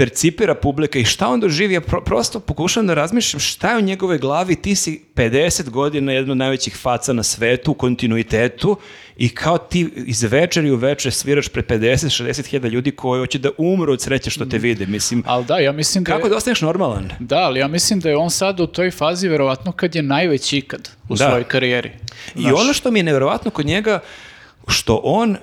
percipira 0.00 0.54
publika 0.56 0.98
i 0.98 1.04
šta 1.04 1.28
on 1.28 1.40
doživi, 1.40 1.74
ja 1.74 1.80
pro- 1.80 2.00
prosto 2.00 2.40
pokušam 2.40 2.86
da 2.86 2.94
razmišljam 2.94 3.40
šta 3.40 3.70
je 3.70 3.78
u 3.78 3.82
njegovoj 3.82 4.18
glavi, 4.18 4.56
ti 4.56 4.74
si 4.74 5.02
50 5.14 5.68
godina 5.70 6.12
jedna 6.12 6.32
od 6.32 6.38
najvećih 6.38 6.76
faca 6.76 7.12
na 7.12 7.22
svetu, 7.22 7.70
u 7.70 7.74
kontinuitetu 7.74 8.76
i 9.16 9.28
kao 9.28 9.58
ti 9.58 9.88
iz 9.96 10.22
večeri 10.22 10.70
u 10.70 10.76
večer 10.76 11.12
sviraš 11.12 11.48
pred 11.48 11.66
50-60 11.66 12.46
hiljada 12.46 12.68
ljudi 12.68 12.90
koji 12.90 13.18
hoće 13.20 13.38
da 13.38 13.50
umru 13.58 13.92
od 13.92 14.02
sreće 14.02 14.30
što 14.30 14.44
te 14.44 14.58
vide, 14.58 14.86
mislim. 14.86 15.22
ali 15.26 15.44
da, 15.44 15.58
ja 15.58 15.72
mislim 15.72 16.04
da 16.04 16.12
je- 16.12 16.16
Kako 16.16 16.28
da 16.28 16.36
ostaneš 16.36 16.60
normalan? 16.60 17.10
Da, 17.18 17.36
ali 17.38 17.60
ja 17.60 17.68
mislim 17.68 18.00
da 18.00 18.08
je 18.08 18.16
on 18.16 18.30
sad 18.30 18.60
u 18.60 18.66
toj 18.66 18.90
fazi 18.90 19.28
verovatno 19.28 19.72
kad 19.72 19.94
je 19.94 20.02
najveći 20.02 20.58
ikad 20.58 20.88
u 21.08 21.14
Da. 21.14 21.24
svojoj 21.24 21.44
karijeri. 21.44 21.90
I 22.36 22.46
ono 22.46 22.72
što 22.72 22.90
mi 22.90 22.98
je 22.98 23.04
nevjerovatno 23.04 23.50
kod 23.50 23.66
njega, 23.66 24.00
što 24.68 25.00
on 25.04 25.36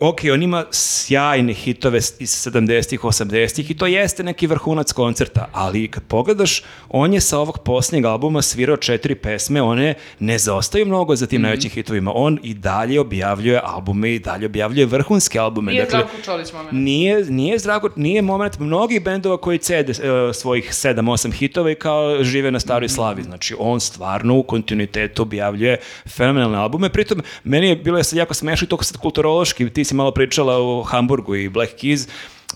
ok, 0.00 0.20
on 0.32 0.42
ima 0.42 0.64
sjajne 0.70 1.52
hitove 1.52 1.98
iz 1.98 2.30
70-ih, 2.46 3.00
80-ih 3.00 3.70
i 3.70 3.76
to 3.76 3.86
jeste 3.86 4.22
neki 4.22 4.46
vrhunac 4.46 4.92
koncerta, 4.92 5.48
ali 5.52 5.88
kad 5.88 6.02
pogledaš, 6.02 6.62
on 6.88 7.14
je 7.14 7.20
sa 7.20 7.38
ovog 7.38 7.58
posljednjeg 7.64 8.04
albuma 8.04 8.42
svirao 8.42 8.76
četiri 8.76 9.14
pesme, 9.14 9.62
one 9.62 9.94
ne 10.18 10.38
zaostaju 10.38 10.86
mnogo 10.86 11.16
za 11.16 11.26
tim 11.26 11.42
najvećim 11.42 11.70
hitovima. 11.70 12.12
On 12.14 12.38
i 12.42 12.54
dalje 12.54 13.00
objavljuje 13.00 13.60
albume 13.64 14.14
i 14.14 14.18
dalje 14.18 14.46
objavljuje 14.46 14.86
vrhunske 14.86 15.38
albume. 15.38 15.72
Nije 15.72 15.84
Dakle, 15.84 15.98
Zdravko 15.98 16.22
Čolić 16.24 16.52
moment. 16.52 16.72
Nije, 16.72 17.24
nije 17.24 17.58
Zdravko, 17.58 17.90
nije 17.96 18.22
moment 18.22 18.58
mnogih 18.58 19.04
bendova 19.04 19.36
koji 19.36 19.58
cede 19.58 19.92
e, 19.92 20.32
svojih 20.32 20.70
7-8 20.70 21.32
hitova 21.32 21.70
i 21.70 21.74
kao 21.74 22.24
žive 22.24 22.50
na 22.50 22.60
staroj 22.60 22.88
slavi. 22.88 23.22
Znači, 23.22 23.54
on 23.58 23.80
stvarno 23.80 24.38
u 24.38 24.42
kontinuitetu 24.42 25.22
objavljuje 25.22 25.76
fenomenalne 26.08 26.58
albume. 26.58 26.88
Pritom, 26.88 27.22
meni 27.44 27.68
je 27.68 27.76
bilo 27.76 28.02
sad 28.02 28.16
jako 28.16 28.34
smešno 28.34 28.64
i 28.64 28.68
toliko 28.68 28.84
sad 28.84 28.96
kulturološki. 28.96 29.70
Ti 29.70 29.84
si 29.90 29.94
malo 29.94 30.10
pričala 30.10 30.56
o 30.58 30.82
Hamburgu 30.82 31.36
i 31.36 31.48
Black 31.48 31.72
Keys. 31.74 32.08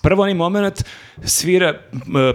Prvo 0.03 0.23
onaj 0.23 0.35
moment 0.35 0.85
svira, 1.25 1.75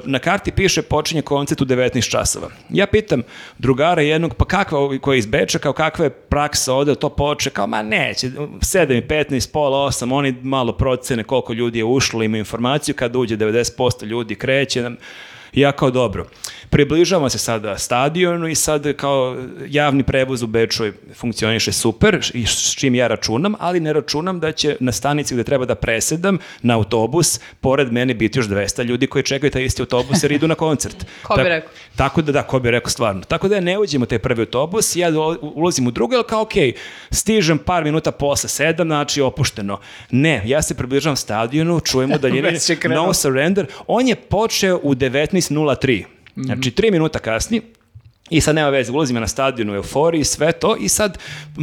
na 0.05 0.19
karti 0.19 0.51
piše 0.51 0.81
počinje 0.81 1.21
koncert 1.21 1.61
u 1.61 1.65
19 1.65 2.11
časova. 2.11 2.49
Ja 2.69 2.87
pitam 2.87 3.23
drugara 3.57 4.01
jednog, 4.01 4.35
pa 4.35 4.45
kakva, 4.45 4.99
koji 5.01 5.17
je 5.17 5.19
iz 5.19 5.25
Beča, 5.25 5.59
kao 5.59 5.73
kakva 5.73 6.05
je 6.05 6.09
praksa 6.09 6.73
ovde, 6.73 6.95
to 6.95 7.09
poče, 7.09 7.49
kao 7.49 7.67
ma 7.67 7.81
neće, 7.83 8.29
7 8.29 8.97
i 8.97 9.07
15, 9.07 9.51
pola 9.51 9.87
8, 9.87 10.13
oni 10.13 10.35
malo 10.41 10.73
procene 10.73 11.23
koliko 11.23 11.53
ljudi 11.53 11.79
je 11.79 11.85
ušlo, 11.85 12.23
ima 12.23 12.37
informaciju, 12.37 12.95
kada 12.95 13.19
uđe 13.19 13.37
90% 13.37 14.05
ljudi 14.05 14.35
kreće 14.35 14.89
ja 15.53 15.71
kao 15.71 15.91
dobro. 15.91 16.25
Približavamo 16.69 17.29
se 17.29 17.37
sada 17.37 17.77
stadionu 17.77 18.47
i 18.47 18.55
sad 18.55 18.93
kao 18.93 19.37
javni 19.67 20.03
prevoz 20.03 20.43
u 20.43 20.47
Beču 20.47 20.83
funkcioniše 21.15 21.71
super 21.71 22.19
i 22.33 22.45
s 22.45 22.75
čim 22.75 22.95
ja 22.95 23.07
računam, 23.07 23.53
ali 23.59 23.79
ne 23.79 23.93
računam 23.93 24.39
da 24.39 24.51
će 24.51 24.75
na 24.79 24.91
stanici 24.91 25.33
gde 25.33 25.43
treba 25.43 25.65
da 25.65 25.75
presedam 25.75 26.37
na 26.61 26.75
autobus, 26.75 27.39
pored 27.61 27.93
mene 27.93 28.13
biti 28.13 28.39
još 28.39 28.47
200 28.47 28.83
ljudi 28.83 29.07
koji 29.07 29.23
čekaju 29.23 29.51
taj 29.51 29.63
isti 29.63 29.81
autobus 29.81 30.23
jer 30.23 30.31
idu 30.31 30.47
na 30.47 30.55
koncert. 30.55 31.05
Ko 31.23 31.35
bi 31.35 31.43
rekao? 31.43 31.71
Tako 31.95 32.21
da, 32.21 32.31
da, 32.31 32.43
ko 32.43 32.59
bi 32.59 32.71
rekao 32.71 32.89
stvarno. 32.89 33.21
Tako 33.21 33.47
da 33.47 33.55
ja 33.55 33.61
ne 33.61 33.79
uđem 33.79 34.01
u 34.01 34.05
taj 34.05 34.19
prvi 34.19 34.41
autobus, 34.41 34.95
ja 34.95 35.09
ulazim 35.41 35.87
u 35.87 35.91
drugi, 35.91 36.15
ali 36.15 36.25
kao 36.29 36.41
okej, 36.41 36.73
stižem 37.11 37.57
par 37.57 37.83
minuta 37.83 38.11
posle 38.11 38.49
sedam, 38.49 38.87
znači 38.87 39.21
opušteno. 39.21 39.79
Ne, 40.11 40.41
ja 40.45 40.61
se 40.61 40.75
približavam 40.77 41.15
stadionu, 41.15 41.79
čujemo 41.79 42.15
Već 42.43 42.69
je. 42.69 42.77
No 42.89 43.13
Surrender. 43.13 43.65
On 43.87 44.07
je 44.07 44.15
počeo 44.15 44.79
u 44.83 44.95
19.03. 44.95 46.18
Znači, 46.45 46.71
tri 46.71 46.91
minuta 46.91 47.19
kasni, 47.19 47.61
i 48.29 48.41
sad 48.41 48.55
nema 48.55 48.69
veze, 48.69 48.91
ulazim 48.91 49.15
ja 49.15 49.19
na 49.19 49.27
stadion 49.27 49.69
u 49.69 49.75
euforiji, 49.75 50.23
sve 50.23 50.51
to 50.51 50.75
i 50.75 50.89
sad 50.89 51.17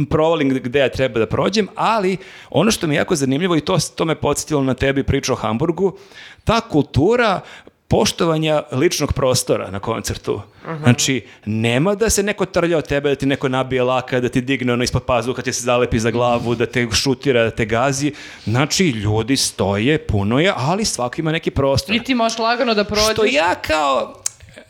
provalim 0.09 0.49
gde 0.49 0.79
ja 0.79 0.89
treba 0.89 1.19
da 1.19 1.25
prođem, 1.25 1.67
ali 1.75 2.17
ono 2.49 2.71
što 2.71 2.87
mi 2.87 2.95
je 2.95 2.97
jako 2.97 3.15
zanimljivo 3.15 3.55
i 3.55 3.61
to, 3.61 3.77
to 3.95 4.05
me 4.05 4.15
podsjetilo 4.15 4.63
na 4.63 4.73
tebi 4.73 5.03
priču 5.03 5.33
o 5.33 5.35
Hamburgu, 5.35 5.97
ta 6.43 6.61
kultura 6.61 7.41
poštovanja 7.87 8.63
ličnog 8.71 9.13
prostora 9.13 9.71
na 9.71 9.79
koncertu. 9.79 10.41
Znači, 10.83 11.25
nema 11.45 11.95
da 11.95 12.09
se 12.09 12.23
neko 12.23 12.45
trlja 12.45 12.77
od 12.77 12.87
tebe, 12.87 13.09
da 13.09 13.15
ti 13.15 13.25
neko 13.25 13.49
nabije 13.49 13.83
laka, 13.83 14.19
da 14.19 14.29
ti 14.29 14.41
digne 14.41 14.73
ono 14.73 14.83
ispod 14.83 15.03
pazuha, 15.03 15.41
ti 15.41 15.53
se 15.53 15.61
zalepi 15.61 15.99
za 15.99 16.11
glavu, 16.11 16.55
da 16.55 16.65
te 16.65 16.87
šutira, 16.91 17.43
da 17.43 17.51
te 17.51 17.65
gazi. 17.65 18.13
Znači, 18.43 18.89
ljudi 18.89 19.37
stoje, 19.37 19.97
puno 19.97 20.39
je, 20.39 20.53
ali 20.55 20.85
svako 20.85 21.15
ima 21.17 21.31
neki 21.31 21.51
prostor. 21.51 21.95
I 21.95 22.03
ti 22.03 22.15
možeš 22.15 22.39
lagano 22.39 22.73
da 22.73 22.83
prođeš. 22.83 23.13
Što 23.13 23.25
ja 23.25 23.55
kao 23.55 24.13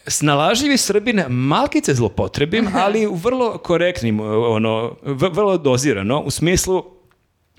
snalažljivi 0.08 0.77
Srbin 0.77 1.24
malkice 1.27 1.94
zlopotrebim, 1.94 2.68
ali 2.76 3.08
u 3.08 3.14
vrlo 3.16 3.58
korektnim, 3.58 4.19
ono, 4.19 4.95
v- 5.03 5.30
vrlo 5.30 5.58
dozirano, 5.58 6.19
u 6.19 6.32
smislu 6.32 6.84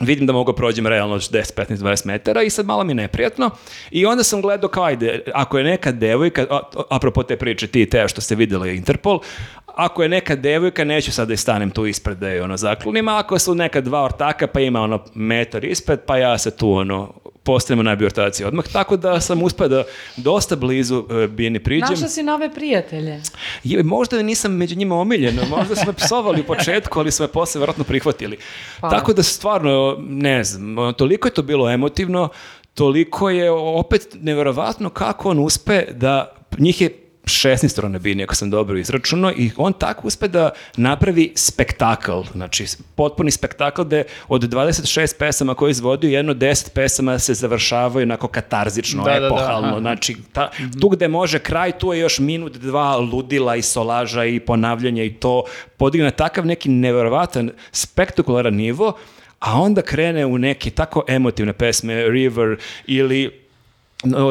vidim 0.00 0.26
da 0.26 0.32
mogu 0.32 0.52
prođem 0.52 0.86
realno 0.86 1.18
10, 1.18 1.54
15, 1.56 1.76
20 1.76 2.06
metara 2.06 2.42
i 2.42 2.50
sad 2.50 2.66
malo 2.66 2.84
mi 2.84 2.90
je 2.90 2.94
neprijatno. 2.94 3.50
I 3.90 4.06
onda 4.06 4.24
sam 4.24 4.42
gledao 4.42 4.70
kao 4.70 4.84
ajde, 4.84 5.22
ako 5.34 5.58
je 5.58 5.64
neka 5.64 5.92
devojka, 5.92 6.46
a, 6.50 6.60
apropo 6.90 7.22
te 7.22 7.36
priče 7.36 7.66
ti 7.66 7.82
i 7.82 7.90
te 7.90 8.08
što 8.08 8.20
ste 8.20 8.34
vidjeli 8.34 8.76
Interpol, 8.76 9.20
ako 9.66 10.02
je 10.02 10.08
neka 10.08 10.36
devojka, 10.36 10.84
neću 10.84 11.12
sad 11.12 11.28
da 11.28 11.32
je 11.32 11.36
stanem 11.36 11.70
tu 11.70 11.86
ispred 11.86 12.18
da 12.18 12.28
je 12.28 12.42
ono 12.42 12.56
zaklonim, 12.56 13.08
a 13.08 13.18
ako 13.18 13.38
su 13.38 13.54
neka 13.54 13.80
dva 13.80 14.04
ortaka 14.04 14.46
pa 14.46 14.60
ima 14.60 14.80
ono 14.80 15.04
metar 15.14 15.64
ispred, 15.64 16.00
pa 16.06 16.16
ja 16.16 16.38
se 16.38 16.56
tu 16.56 16.72
ono 16.72 17.14
postavimo 17.48 17.82
najbolji 17.82 18.06
ortaci 18.06 18.44
odmah, 18.44 18.64
tako 18.72 18.96
da 18.96 19.20
sam 19.20 19.42
uspio 19.42 19.68
da 19.68 19.84
dosta 20.16 20.56
blizu 20.56 21.04
e, 21.10 21.26
Bijeni 21.26 21.62
priđem. 21.64 21.90
Našla 21.90 22.08
si 22.08 22.22
nove 22.22 22.54
prijatelje. 22.54 23.20
Je, 23.64 23.82
možda 23.82 24.22
nisam 24.22 24.52
među 24.52 24.76
njima 24.76 25.00
omiljen, 25.00 25.38
možda 25.50 25.76
su 25.76 25.86
me 25.86 25.92
psovali 25.92 26.40
u 26.40 26.44
početku, 26.44 26.98
ali 26.98 27.10
su 27.10 27.22
me 27.22 27.28
posle 27.28 27.58
vjerojatno 27.58 27.84
prihvatili. 27.84 28.38
Pa. 28.80 28.90
Tako 28.90 29.12
da 29.12 29.22
stvarno, 29.22 29.96
ne 30.00 30.44
znam, 30.44 30.94
toliko 30.94 31.28
je 31.28 31.32
to 31.32 31.42
bilo 31.42 31.70
emotivno, 31.70 32.28
toliko 32.74 33.30
je 33.30 33.50
opet 33.50 34.16
nevjerovatno 34.20 34.90
kako 34.90 35.30
on 35.30 35.38
uspe 35.38 35.84
da, 35.92 36.36
njih 36.58 36.80
je 36.80 37.07
16 37.28 37.88
na 37.88 37.98
bini, 37.98 38.22
ako 38.22 38.34
sam 38.34 38.50
dobro 38.50 38.78
izračunao, 38.78 39.32
i 39.36 39.50
on 39.56 39.72
tako 39.72 40.06
uspe 40.06 40.28
da 40.28 40.50
napravi 40.76 41.32
spektakl, 41.36 42.20
znači 42.32 42.66
potpuni 42.94 43.30
spektakl 43.30 43.82
gde 43.82 44.04
od 44.28 44.42
26 44.42 45.18
pesama 45.18 45.54
koje 45.54 45.68
je 45.68 45.70
izvodio, 45.70 46.10
jedno 46.10 46.34
10 46.34 46.70
pesama 46.74 47.18
se 47.18 47.34
završavaju 47.34 48.04
onako 48.04 48.28
katarzično, 48.28 49.04
Da, 49.04 49.12
da, 49.12 49.20
da, 49.20 49.26
epohalno, 49.26 49.68
aha. 49.68 49.80
znači 49.80 50.16
ta, 50.32 50.50
tu 50.80 50.88
gde 50.88 51.08
može 51.08 51.38
kraj, 51.38 51.72
tu 51.72 51.92
je 51.92 52.00
još 52.00 52.18
minut, 52.18 52.56
dva 52.56 52.96
ludila 52.96 53.56
i 53.56 53.62
solaža 53.62 54.24
i 54.24 54.40
ponavljanja 54.40 55.04
i 55.04 55.14
to 55.14 55.44
podigne 55.76 56.04
na 56.04 56.10
takav 56.10 56.46
neki 56.46 56.68
neverovatan, 56.68 57.50
spektakularan 57.72 58.54
nivo, 58.54 58.92
a 59.38 59.60
onda 59.60 59.82
krene 59.82 60.26
u 60.26 60.38
neke 60.38 60.70
tako 60.70 61.04
emotivne 61.08 61.52
pesme, 61.52 62.08
River 62.08 62.56
ili 62.86 63.47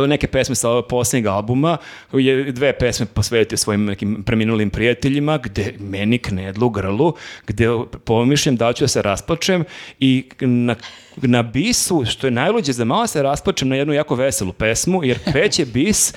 neke 0.07 0.27
pesme 0.27 0.55
sa 0.55 0.69
ovog 0.69 0.87
posljednjeg 0.87 1.25
albuma, 1.25 1.77
je 2.13 2.51
dve 2.51 2.73
pesme 2.73 3.05
posvetio 3.05 3.57
svojim 3.57 3.85
nekim 3.85 4.23
preminulim 4.23 4.69
prijateljima, 4.69 5.37
gde 5.37 5.73
meni 5.79 6.17
knedlu 6.17 6.69
grlu, 6.69 7.13
gde 7.47 7.67
pomišljam 8.05 8.55
da 8.55 8.73
ću 8.73 8.83
da 8.83 8.87
se 8.87 9.01
rasplačem 9.01 9.63
i 9.99 10.29
na, 10.39 10.75
na 11.15 11.43
bisu, 11.43 12.03
što 12.05 12.27
je 12.27 12.31
najluđe, 12.31 12.73
za 12.73 12.85
malo 12.85 13.07
se 13.07 13.23
rasplačem 13.23 13.69
na 13.69 13.75
jednu 13.75 13.93
jako 13.93 14.15
veselu 14.15 14.53
pesmu, 14.53 15.03
jer 15.03 15.19
kreće 15.31 15.65
bis, 15.65 16.13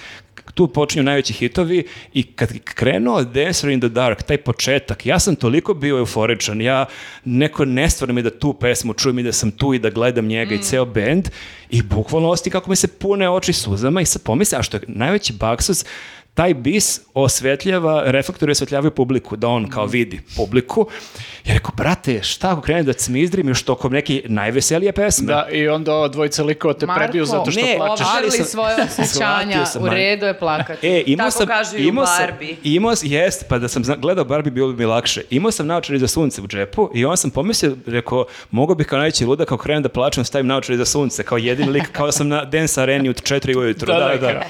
tu 0.55 0.67
počinju 0.69 1.02
najveći 1.02 1.33
hitovi 1.33 1.85
i 2.12 2.23
kad 2.23 2.59
krenuo 2.65 3.25
Dancer 3.25 3.70
in 3.70 3.81
the 3.81 3.89
Dark, 3.89 4.23
taj 4.23 4.36
početak, 4.36 5.07
ja 5.07 5.19
sam 5.19 5.36
toliko 5.36 5.75
bio 5.75 5.99
euforičan, 5.99 6.60
ja 6.60 6.86
neko 7.25 7.65
nestvarno 7.65 8.15
mi 8.15 8.23
da 8.23 8.39
tu 8.39 8.52
pesmu 8.52 8.94
čujem 8.94 9.19
i 9.19 9.23
da 9.23 9.33
sam 9.33 9.51
tu 9.51 9.75
i 9.75 9.78
da 9.78 9.91
gledam 9.91 10.27
njega 10.27 10.55
i 10.55 10.62
ceo 10.62 10.85
bend 10.85 11.28
i 11.70 11.83
bukvalno 11.83 12.28
osti 12.28 12.51
kako 12.51 12.70
mi 12.70 12.77
se 12.77 12.89
pune 12.89 13.31
oči 13.31 13.52
suzama 13.52 14.01
i 14.01 14.07
sad 14.07 14.23
pomisle, 14.23 14.59
a 14.59 14.62
što 14.62 14.77
je 14.77 14.83
najveći 14.86 15.33
baksus, 15.33 15.85
taj 16.34 16.55
bis 16.55 17.00
osvetljava, 17.15 18.02
reflektori 18.07 18.52
osvetljavaju 18.52 18.91
publiku, 18.91 19.36
da 19.36 19.49
on 19.49 19.68
kao 19.68 19.86
vidi 19.86 20.20
publiku. 20.36 20.86
Ja 21.44 21.55
rekao, 21.55 21.70
brate, 21.76 22.23
šta 22.23 22.50
ako 22.50 22.60
krene 22.60 22.83
da 22.83 22.92
cmizdrim 22.92 23.49
još 23.49 23.62
tokom 23.62 23.92
neke 23.92 24.23
najveselije 24.25 24.92
pesme? 24.92 25.26
Da, 25.26 25.47
i 25.50 25.68
onda 25.68 25.94
ova 25.94 26.09
dvojica 26.09 26.42
likova 26.42 26.75
te 26.75 26.86
Marko, 26.86 27.00
prebiju 27.00 27.25
zato 27.25 27.50
što 27.50 27.60
ne, 27.60 27.76
plačeš. 27.76 28.07
sam- 28.31 28.44
svoje 28.44 28.76
osjećanja, 28.99 29.67
sam, 29.67 29.83
u 29.83 29.89
redu 29.89 30.26
je 30.26 30.39
plakati. 30.39 30.89
E, 30.89 31.02
imao 31.07 31.25
Tako 31.25 31.39
sam, 31.39 31.47
kažu 31.49 31.76
i 31.76 31.81
u 31.81 31.89
imao 31.89 32.07
sam, 32.07 32.17
Barbie. 32.20 32.57
imao, 32.65 32.94
jest, 33.02 33.44
pa 33.49 33.59
da 33.59 33.68
sam 33.68 33.84
zna- 33.84 33.97
gledao 33.97 34.25
Barbie 34.25 34.50
bilo 34.50 34.68
bi 34.68 34.76
mi 34.76 34.84
lakše. 34.84 35.23
Imao 35.31 35.50
sam 35.50 35.67
naočare 35.67 35.99
za 35.99 36.09
sunce 36.09 36.42
u 36.42 36.47
džepu 36.47 36.91
i 36.94 37.05
on 37.05 37.17
sam 37.17 37.31
pomislio, 37.31 37.76
rekao, 37.86 38.26
mogu 38.50 38.75
bih 38.75 38.86
kao 38.86 38.99
najveći 38.99 39.25
ludak 39.25 39.49
kao 39.49 39.59
krenem 39.59 39.83
da 39.83 39.89
plačem, 39.89 40.25
stavim 40.25 40.47
naočare 40.47 40.76
za 40.76 40.84
sunce, 40.84 41.23
kao 41.23 41.39
jedini 41.39 41.70
lik, 41.70 41.92
kao 41.92 42.07
da 42.07 42.12
sam 42.12 42.28
na 42.28 42.44
dance 42.44 42.83
areni 42.83 43.09
od 43.09 43.23
četiri 43.23 43.57
ujutru. 43.57 43.86
Da, 43.86 43.99
da, 43.99 44.17
da. 44.17 44.28
Je 44.28 44.44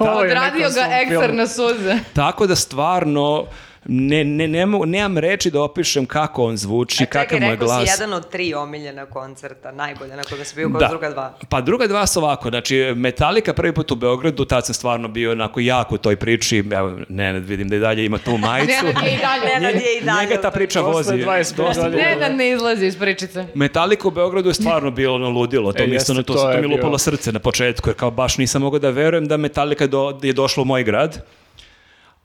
u 0.00 0.04
Odradio 0.16 0.68
ga 0.70 1.15
eksterna 1.20 1.46
suze. 1.46 1.98
Tako 2.12 2.46
da 2.46 2.56
stvarno, 2.56 3.46
ne, 3.86 4.24
ne, 4.24 4.48
ne 4.48 4.62
mogu- 4.62 4.86
nemam 4.86 5.18
reči 5.18 5.50
da 5.50 5.62
opišem 5.62 6.06
kako 6.06 6.44
on 6.44 6.56
zvuči, 6.56 7.02
A 7.02 7.06
kakav 7.08 7.38
mu 7.40 7.46
je 7.46 7.50
rekao 7.50 7.66
glas. 7.66 7.84
si 7.84 7.90
jedan 7.92 8.12
od 8.12 8.28
tri 8.28 8.54
omiljena 8.54 9.06
koncerta, 9.06 9.72
najbolja 9.72 10.16
na 10.16 10.22
koga 10.22 10.44
si 10.44 10.54
bio 10.54 10.68
kao 10.70 10.80
Da. 10.80 10.88
druga 10.88 11.10
dva. 11.10 11.34
Pa 11.48 11.60
druga 11.60 11.86
dva 11.86 12.06
su 12.06 12.20
ovako, 12.20 12.48
znači 12.50 12.92
Metallica 12.96 13.52
prvi 13.52 13.72
put 13.72 13.90
u 13.90 13.96
Beogradu, 13.96 14.44
tad 14.44 14.66
sam 14.66 14.74
stvarno 14.74 15.08
bio 15.08 15.32
onako 15.32 15.60
jako 15.60 15.94
u 15.94 15.98
toj 15.98 16.16
priči, 16.16 16.64
evo, 16.72 16.98
ne, 17.08 17.32
vidim 17.34 17.68
da 17.68 17.76
i 17.76 17.80
dalje 17.80 18.04
ima 18.04 18.18
tu 18.18 18.36
majicu. 18.38 18.66
Nenad 18.84 19.04
je 19.04 19.10
i 19.10 19.18
dalje. 19.18 19.54
Nenad 19.54 19.74
je 19.74 19.98
i 19.98 20.04
dalje 20.04 20.20
Njega 20.22 20.40
ta 20.42 20.50
priča 20.50 20.80
vozi. 20.82 21.12
25 21.12 21.26
dosta 21.56 21.82
godina. 21.82 21.88
dugo. 21.88 22.02
Nenad 22.16 22.34
ne 22.34 22.50
izlazi 22.50 22.86
iz 22.86 22.96
pričice. 22.96 23.46
Metallica 23.56 23.86
u 24.04 24.12
Beogradu 24.12 24.48
je 24.50 24.54
stvarno 24.54 24.90
bilo 24.90 25.14
ono 25.14 25.28
ludilo, 25.30 25.72
to 25.72 25.82
E, 25.82 25.86
mi 25.86 25.92
jeste, 25.92 26.14
to, 26.14 26.22
to 26.24 26.34
to, 26.34 26.50
je 26.50 26.60
mi 26.60 26.66
lupalo 26.66 26.98
srce 26.98 27.32
na 27.32 27.38
početku, 27.38 27.88
jer 27.88 27.96
kao 27.96 28.10
baš 28.10 28.38
nisam 28.38 28.62
mogao 28.62 28.78
da 28.78 28.90
verujem 28.90 29.26
da 29.26 29.36
Metallica 29.36 29.86
do, 29.86 30.18
je 30.22 30.32
došla 30.32 30.62
u 30.62 30.66
moj 30.66 30.84
grad. 30.84 31.24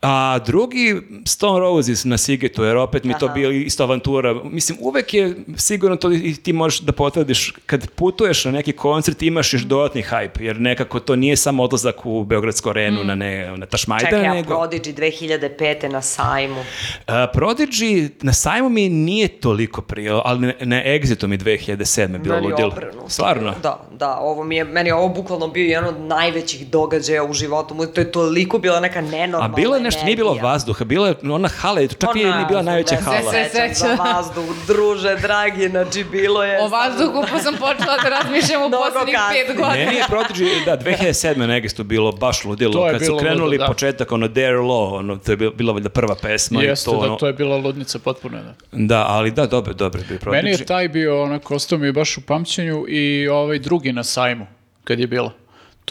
A 0.01 0.39
drugi 0.45 1.01
Stone 1.25 1.59
Roses 1.59 2.05
na 2.05 2.17
Sigetu, 2.17 2.63
jer 2.63 2.77
opet 2.77 3.03
mi 3.03 3.13
to 3.19 3.25
Aha. 3.25 3.33
bili 3.33 3.63
isto 3.63 3.83
avantura. 3.83 4.33
Mislim, 4.43 4.77
uvek 4.81 5.13
je 5.13 5.35
sigurno 5.57 5.95
to 5.95 6.11
i 6.11 6.35
ti 6.35 6.53
možeš 6.53 6.79
da 6.79 6.91
potvrdiš, 6.91 7.53
kad 7.65 7.89
putuješ 7.89 8.45
na 8.45 8.51
neki 8.51 8.71
koncert 8.71 9.21
imaš 9.21 9.53
još 9.53 9.61
dodatni 9.61 10.03
hype, 10.03 10.41
jer 10.41 10.61
nekako 10.61 10.99
to 10.99 11.15
nije 11.15 11.35
samo 11.35 11.63
odlazak 11.63 12.05
u 12.05 12.23
Beogradsku 12.23 12.69
arenu 12.69 13.03
na, 13.03 13.15
ne, 13.15 13.57
na 13.57 13.65
Tašmajdan, 13.65 14.09
Čekaj, 14.09 14.27
a 14.27 14.33
nego... 14.33 14.53
Prodigy 14.53 14.93
2005. 14.93 15.91
na 15.91 16.01
sajmu. 16.01 16.63
A, 17.07 17.27
Prodigy 17.33 18.09
na 18.21 18.33
sajmu 18.33 18.69
mi 18.69 18.89
nije 18.89 19.27
toliko 19.27 19.81
prijelo, 19.81 20.21
ali 20.25 20.47
na, 20.47 20.53
na 20.59 20.83
Exitu 20.83 21.27
mi 21.27 21.37
2007. 21.37 22.17
bilo 22.17 22.35
Meni 22.35 22.47
ludilo. 22.47 22.73
Stvarno? 23.07 23.53
Da, 23.63 23.81
da, 23.99 24.17
ovo 24.17 24.43
mi 24.43 24.55
je, 24.55 24.63
meni 24.63 24.89
je 24.89 24.95
ovo 24.95 25.07
bukvalno 25.09 25.47
bio 25.47 25.65
jedan 25.65 25.89
od 25.89 25.99
najvećih 25.99 26.67
događaja 26.67 27.23
u 27.23 27.33
životu. 27.33 27.75
To 27.93 28.01
je 28.01 28.11
toliko 28.11 28.57
bila 28.57 28.79
neka 28.79 28.99
A 28.99 29.01
nenormalna 29.01 29.55
bilo 29.55 29.75
je 29.75 29.90
nešto, 29.95 30.05
nije 30.05 30.15
bilo 30.15 30.33
vazduha, 30.33 30.85
bilo 30.85 31.07
je 31.07 31.15
ona 31.23 31.47
hala, 31.47 31.87
čak 31.87 32.15
nije 32.15 32.37
ni 32.37 32.45
bila 32.47 32.61
najveća 32.61 32.95
ne, 32.95 33.01
hala. 33.01 33.31
se 33.31 33.49
sećam 33.51 33.75
seća. 33.75 33.87
za 33.87 34.03
vazduh, 34.03 34.55
druže, 34.67 35.15
dragi, 35.15 35.69
znači 35.69 36.03
bilo 36.03 36.43
je... 36.43 36.63
O 36.63 36.67
vazduhu 36.67 37.23
pa 37.31 37.39
sam 37.39 37.53
počela 37.53 37.97
da 38.03 38.09
razmišljam 38.09 38.61
u 38.63 38.71
poslednjih 38.71 39.17
pet 39.31 39.57
godina. 39.57 39.85
Meni 39.85 39.95
je 39.95 40.03
Prodigy, 40.09 40.65
da, 40.65 40.77
2007. 40.77 41.37
na 41.37 41.53
Exitu 41.53 41.83
bilo 41.83 42.11
baš 42.11 42.45
ludilo. 42.45 42.87
Kad 42.91 43.05
su 43.05 43.17
krenuli 43.17 43.51
ludo, 43.51 43.57
da. 43.57 43.67
početak, 43.67 44.11
ono, 44.11 44.27
Dare 44.27 44.57
Law, 44.57 44.97
ono, 44.97 45.17
to 45.17 45.31
je 45.31 45.35
bila, 45.37 45.51
bila 45.51 45.73
valjda 45.73 45.89
prva 45.89 46.15
pesma. 46.21 46.63
i 46.63 46.65
Jeste, 46.65 46.85
to, 46.85 46.91
da, 46.91 46.97
ono, 46.97 47.15
to 47.15 47.27
je 47.27 47.33
bila 47.33 47.57
ludnica 47.57 47.99
potpuno. 47.99 48.37
Da. 48.43 48.53
Da, 48.71 49.05
ali 49.07 49.31
da, 49.31 49.45
dobro, 49.45 49.73
dobro 49.73 50.01
je 50.01 50.05
bio 50.07 50.17
Prodigy. 50.17 50.31
Meni 50.31 50.49
je 50.49 50.65
taj 50.65 50.87
bio, 50.87 51.23
onako, 51.23 51.55
ostao 51.55 51.77
mi 51.77 51.91
baš 51.91 52.17
u 52.17 52.21
pamćenju 52.21 52.85
i 52.87 53.27
ovaj 53.27 53.59
drugi 53.59 53.91
na 53.91 54.03
sajmu, 54.03 54.47
kad 54.83 54.99
je 54.99 55.07
bilo. 55.07 55.33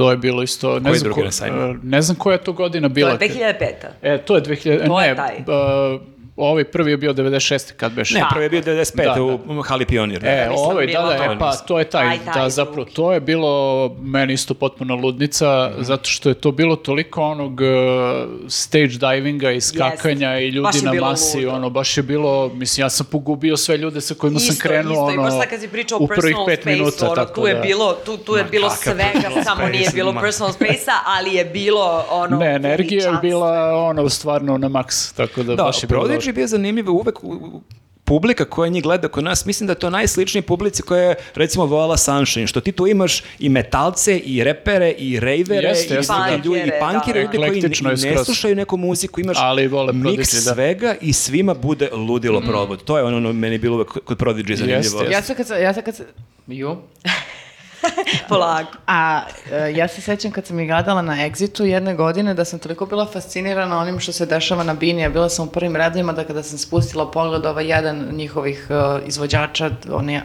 To 0.01 0.11
je 0.11 0.17
bilo 0.19 0.43
isto, 0.43 0.75
ne 0.75 0.83
Koji 0.83 0.95
znam, 0.95 1.05
drugi 1.05 1.21
ko- 1.21 1.25
na 1.25 1.31
sajmu? 1.33 1.75
ne 1.83 2.03
znam 2.03 2.17
koja 2.17 2.35
je 2.35 2.41
to 2.41 2.53
godina 2.55 2.89
To 2.89 2.95
bila. 2.95 3.11
je 3.11 3.19
2005. 3.19 3.65
E, 4.03 4.19
to 4.19 4.37
je 4.37 4.43
2000, 4.43 4.87
To 4.87 5.01
ne, 5.01 5.07
je 5.07 5.17
taj. 5.17 5.35
e, 5.37 5.99
ovaj 6.41 6.65
prvi 6.65 6.91
je 6.91 6.97
bio 6.97 7.13
96. 7.13 7.73
kad 7.77 7.93
beše. 7.93 8.15
Ne, 8.15 8.25
prvi 8.31 8.45
je 8.45 8.49
bio 8.51 8.61
95. 8.61 8.97
Da, 8.97 9.15
da. 9.15 9.23
u 9.23 9.63
Hali 9.63 9.87
Pionir. 9.87 10.25
E, 10.25 10.49
nisam 10.51 10.67
ovaj, 10.67 10.87
da, 10.87 11.03
da, 11.03 11.25
e, 11.25 11.39
pa 11.39 11.53
to 11.57 11.79
je 11.79 11.85
taj, 11.85 12.07
Taj, 12.09 12.33
taj 12.35 12.43
da, 12.43 12.49
zapravo, 12.51 12.85
to 12.85 13.13
je 13.13 13.21
bilo 13.21 13.51
meni 14.03 14.33
isto 14.33 14.55
potpuno 14.55 14.95
ludnica, 14.95 15.71
Mhm. 15.75 15.83
zato 15.83 16.11
što 16.11 16.29
je 16.29 16.35
to 16.35 16.53
bilo 16.53 16.77
toliko 16.77 17.23
onog 17.23 17.61
uh, 17.61 17.69
stage 18.49 18.87
divinga 18.89 19.51
i 19.51 19.61
skakanja 19.61 20.39
i 20.39 20.49
ljudi 20.49 20.79
na 20.83 20.93
masi, 20.95 21.45
ludo. 21.45 21.57
ono, 21.57 21.71
baš 21.71 21.97
je 21.97 22.03
bilo, 22.03 22.49
mislim, 22.49 22.85
ja 22.85 22.91
sam 22.91 23.07
pogubio 23.07 23.57
sve 23.57 23.77
ljude 23.77 24.01
sa 24.01 24.15
kojima 24.15 24.39
sam 24.39 24.49
Isto, 24.49 24.69
krenuo, 24.69 25.11
isto, 25.11 25.21
ono, 25.21 25.31
sad 25.31 25.51
kad 25.51 25.61
si 25.61 25.69
pričao 25.69 25.99
o 25.99 26.03
u 26.03 26.07
prvih 26.07 26.23
personal 26.23 26.47
pet 26.47 26.61
space, 26.61 26.77
minuta, 26.77 27.07
ono, 27.07 27.15
tako 27.15 27.41
tu 27.41 27.47
je 27.47 27.55
da. 27.55 27.61
bilo, 27.61 27.97
tu, 28.05 28.17
tu 28.17 28.37
je 28.37 28.43
Ma 28.43 28.49
bilo 28.51 28.71
svega, 28.71 29.43
samo 29.45 29.69
nije 29.69 29.91
bilo 29.95 30.15
personal 30.21 30.53
space-a, 30.53 30.99
ali 31.07 31.35
je 31.35 31.45
bilo 31.45 32.05
ono... 32.11 32.37
Ne, 32.37 32.55
energija 32.55 33.11
je 33.11 33.19
bila 33.23 33.75
ono 33.75 34.09
stvarno 34.09 34.59
na 34.59 34.69
maks, 34.69 35.13
tako 35.13 35.43
da, 35.43 35.55
Da, 35.55 35.63
baš 35.63 35.83
je 35.83 35.87
bilo. 35.87 36.01
Je 36.31 36.35
bio 36.35 36.47
zanimljiv 36.47 36.91
uvek 36.91 37.25
u- 37.25 37.29
u- 37.29 37.63
publika 38.05 38.45
koja 38.45 38.69
njih 38.69 38.83
gleda 38.83 39.09
kod 39.09 39.25
nas, 39.25 39.47
mislim 39.47 39.67
da 39.67 39.73
je 39.73 39.79
to 39.79 39.91
najsličniji 39.91 40.43
publici 40.43 40.83
koja 40.83 41.03
je 41.03 41.15
recimo 41.35 41.67
vola 41.67 41.97
Sunshine, 41.97 42.47
što 42.47 42.61
ti 42.61 42.73
tu 42.73 42.87
imaš 42.87 43.23
i 43.39 43.49
metalce, 43.49 44.19
i 44.19 44.45
repere, 44.45 44.91
i 44.91 45.21
rejvere, 45.21 45.69
Jeste, 45.69 45.95
i, 45.95 45.97
jeste, 45.97 46.13
da. 46.15 46.41
ljudi, 46.45 46.61
i 46.61 46.71
punkere, 46.83 47.29
da. 47.29 47.47
ljudi 47.47 47.73
koji 47.75 47.97
ne, 48.07 48.25
slušaju 48.25 48.57
neku 48.57 48.77
muziku, 48.77 49.21
imaš 49.21 49.37
Ali 49.41 49.69
vole 49.69 49.93
miks 49.93 50.07
Prodigy, 50.29 50.45
da. 50.45 50.55
svega 50.55 50.95
i 51.01 51.13
svima 51.13 51.55
bude 51.55 51.89
ludilo 51.93 52.41
provod. 52.41 52.85
To 52.85 52.99
je 52.99 53.05
ono, 53.05 53.17
ono 53.17 53.33
meni 53.33 53.59
bilo 53.59 53.77
uvek 53.77 53.89
kod 53.89 54.19
Prodigy 54.19 54.57
zanimljivo. 54.57 55.01
Jeste, 55.01 55.13
Ja 55.13 55.23
sam 55.23 55.37
kad 55.37 55.47
sam, 55.47 55.63
ja 55.63 55.75
sam 55.75 55.83
kad 55.83 55.97
sam, 55.97 56.07
ju. 56.49 56.77
Polako. 58.29 58.73
A 58.87 59.23
e, 59.53 59.73
ja 59.75 59.89
se 59.89 60.01
sećam 60.01 60.31
kad 60.31 60.47
sam 60.47 60.61
ih 60.61 60.69
gledala 60.69 61.03
na 61.03 61.13
Exitu 61.13 61.63
jedne 61.63 61.95
godine 61.95 62.35
da 62.35 62.45
sam 62.45 62.59
toliko 62.59 62.87
bila 62.87 63.07
fascinirana 63.07 63.79
onim 63.79 64.01
što 64.01 64.13
se 64.13 64.27
dešava 64.27 64.63
na 64.63 64.75
bini. 64.75 65.03
Ja 65.03 65.09
bila 65.09 65.29
sam 65.29 65.49
u 65.49 65.51
prvim 65.51 65.77
redovima 65.77 66.13
da 66.13 66.25
kada 66.25 66.43
sam 66.43 66.59
spustila 66.59 67.11
pogled 67.11 67.47
ovaj 67.47 67.67
jedan 67.67 68.09
njihovih 68.13 68.67
e, 68.71 69.07
izvođača, 69.07 69.71
on 69.93 70.11
je, 70.11 70.23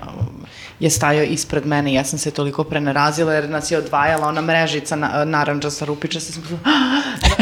je 0.79 0.89
stajao 0.89 1.23
ispred 1.23 1.65
mene 1.65 1.91
i 1.91 1.95
ja 1.95 2.03
sam 2.03 2.19
se 2.19 2.31
toliko 2.31 2.63
prenerazila 2.63 3.33
jer 3.33 3.49
nas 3.49 3.71
je 3.71 3.77
odvajala 3.77 4.27
ona 4.27 4.41
mrežica 4.41 4.95
na, 4.95 5.25
naranđasta 5.25 5.85
rupičasta. 5.85 6.33
Sam 6.33 6.43
bila, 6.47 6.59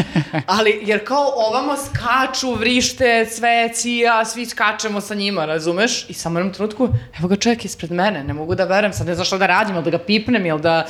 Ali, 0.46 0.80
jer 0.82 1.04
kao 1.04 1.32
ovamo 1.36 1.76
skaču, 1.76 2.54
vrište, 2.54 3.26
sve 3.26 3.70
cija, 3.74 4.24
svi 4.24 4.46
skačemo 4.46 5.00
sa 5.00 5.14
njima, 5.14 5.44
razumeš? 5.44 6.10
I 6.10 6.14
samo 6.14 6.38
jednom 6.38 6.54
trenutku, 6.54 6.88
evo 7.18 7.28
ga 7.28 7.36
čovjek 7.36 7.64
ispred 7.64 7.90
mene, 7.92 8.24
ne 8.24 8.32
mogu 8.32 8.54
da 8.54 8.64
verujem, 8.64 8.92
sad 8.92 9.06
ne 9.06 9.14
znam 9.14 9.24
šta 9.24 9.38
da 9.38 9.46
radim, 9.46 9.74
ili 9.74 9.84
da 9.84 9.90
ga 9.90 9.98
pipnem, 9.98 10.46
ili 10.46 10.60
da... 10.60 10.86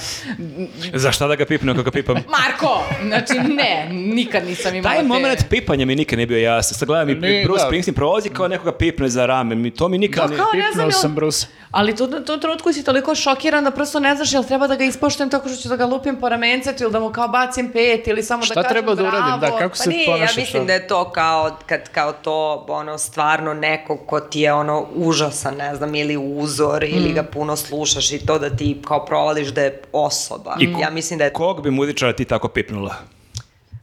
Za 0.95 1.13
šta 1.13 1.27
da 1.27 1.35
ga 1.35 1.47
pipnem 1.47 1.75
ako 1.75 1.83
ga 1.83 1.91
pipam? 1.91 2.17
Marko! 2.39 2.85
Znači, 3.07 3.33
ne, 3.55 3.89
nikad 3.93 4.47
nisam 4.47 4.75
imala 4.75 4.95
Taj 4.95 5.03
te... 5.03 5.09
moment 5.09 5.45
pipanja 5.51 5.87
mi 5.87 5.95
nikad 5.95 6.17
nije 6.17 6.27
bio 6.27 6.39
jasan. 6.39 6.79
Sad 6.79 6.89
gledam 6.89 7.09
i 7.09 7.15
Bruce 7.45 7.63
da. 7.63 7.67
Springsteen 7.67 7.95
prolazi 7.95 8.29
kao 8.29 8.49
nekoga 8.49 8.73
pipne 8.73 9.09
za 9.09 9.27
rame. 9.27 9.55
Mi, 9.55 9.71
to 9.71 9.89
mi 9.89 9.99
nikad... 9.99 10.31
Da, 10.31 10.37
kao 10.37 10.53
ne 10.55 10.73
znam, 10.75 10.93
sam 10.93 11.15
Bruce. 11.15 11.47
Ali 11.77 11.97
tu, 11.97 12.07
tu 12.21 12.39
trenutku 12.39 12.73
si 12.73 12.85
toliko 12.85 13.15
šokiran 13.15 13.65
da 13.65 13.71
prosto 13.71 14.01
ne 14.01 14.15
znaš 14.17 14.33
jel 14.33 14.45
treba 14.45 14.67
da 14.67 14.77
ga 14.77 14.85
ispoštujem 14.85 15.31
tako 15.31 15.49
što 15.49 15.57
ću 15.59 15.69
da 15.69 15.77
ga 15.77 15.87
lupim 15.87 16.17
po 16.17 16.29
ramencetu 16.29 16.83
ili 16.83 16.93
da 16.93 17.01
mu 17.01 17.11
kao 17.11 17.29
bacim 17.29 17.71
pet 17.71 18.07
ili 18.07 18.23
samo 18.23 18.43
Šta 18.43 18.55
da 18.55 18.63
kažem 18.63 18.73
treba 18.73 18.95
da 18.95 19.03
uradim? 19.03 19.41
Da, 19.41 19.47
kako 19.49 19.69
Pa 19.71 19.77
se 19.77 19.91
nije, 19.91 20.03
ja 20.03 20.13
ponašaš? 20.13 20.37
mislim 20.37 20.57
ono? 20.57 20.67
da 20.67 20.73
je 20.73 20.87
to 20.87 21.11
kao, 21.11 21.57
kad 21.67 21.89
kao 21.89 22.13
to, 22.15 22.37
ono, 22.69 22.99
stvarno 22.99 23.55
neko 23.55 23.97
ko 23.99 24.21
ti 24.21 24.41
je, 24.41 24.53
ono, 24.53 24.87
užasan, 24.91 25.55
ne 25.57 25.75
znam, 25.75 25.95
ili 25.95 26.17
uzor, 26.19 26.85
ili 26.85 27.11
Mm. 27.11 27.15
ga 27.15 27.23
puno 27.25 27.57
slušaš 27.59 28.13
i 28.13 28.19
to 28.19 28.39
da 28.39 28.51
ti 28.51 28.81
kao 28.83 29.05
provališ 29.07 29.49
da 29.49 29.63
je 29.63 29.83
osoba. 29.93 30.57
I 30.61 30.73
ko- 30.73 30.81
ja 30.81 30.91
mislim 30.91 31.19
da 31.19 31.25
je 31.25 31.33
Kog 31.33 31.63
bi 31.63 31.71
muzičara 31.73 32.13
ti 32.13 32.25
tako 32.25 32.49
pipnula? 32.49 32.95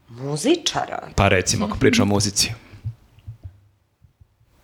muzičara. 0.10 1.00
Pa 1.16 1.28
recimo, 1.28 1.66
ako 1.66 1.78
pričamo 1.78 2.06
o 2.06 2.16
muzici. 2.16 2.52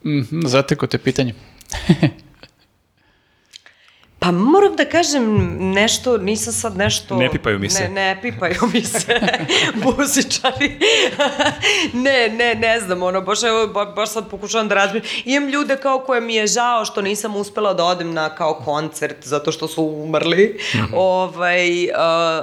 Mhm, 0.06 0.42
Zateko 0.44 0.88
te 0.88 0.98
pitanje. 1.00 1.34
Pa 4.28 4.32
moram 4.32 4.76
da 4.76 4.86
kažem 4.86 5.24
nešto, 5.60 6.18
nisam 6.18 6.54
sad 6.54 6.78
nešto... 6.78 7.16
Ne 7.16 7.32
pipaju 7.32 7.60
mi 7.60 7.70
se. 7.70 7.84
Ne, 7.84 7.90
ne 7.90 8.22
pipaju 8.22 8.56
mi 8.74 8.82
se 8.82 9.20
muzičari. 9.84 10.80
ne, 12.06 12.30
ne, 12.30 12.56
ne 12.56 12.80
znam, 12.80 13.04
ono, 13.04 13.22
baš, 13.22 13.44
evo, 13.44 13.68
ba, 13.68 13.86
baš 13.86 14.10
sad 14.10 14.30
pokušavam 14.30 14.68
da 14.68 14.76
razmišljam. 14.76 15.22
Imam 15.26 15.50
ljude 15.50 15.78
kao 15.78 16.00
koje 16.00 16.22
mi 16.22 16.36
je 16.36 16.48
žao 16.48 16.86
što 16.86 17.02
nisam 17.02 17.36
uspela 17.36 17.74
da 17.74 17.84
odem 17.86 18.14
na 18.14 18.36
kao 18.36 18.54
koncert 18.54 19.18
zato 19.28 19.52
što 19.52 19.68
su 19.68 19.84
umrli. 19.84 20.60
Mhm. 20.76 20.94
ovaj, 20.96 21.84
uh, 21.84 21.92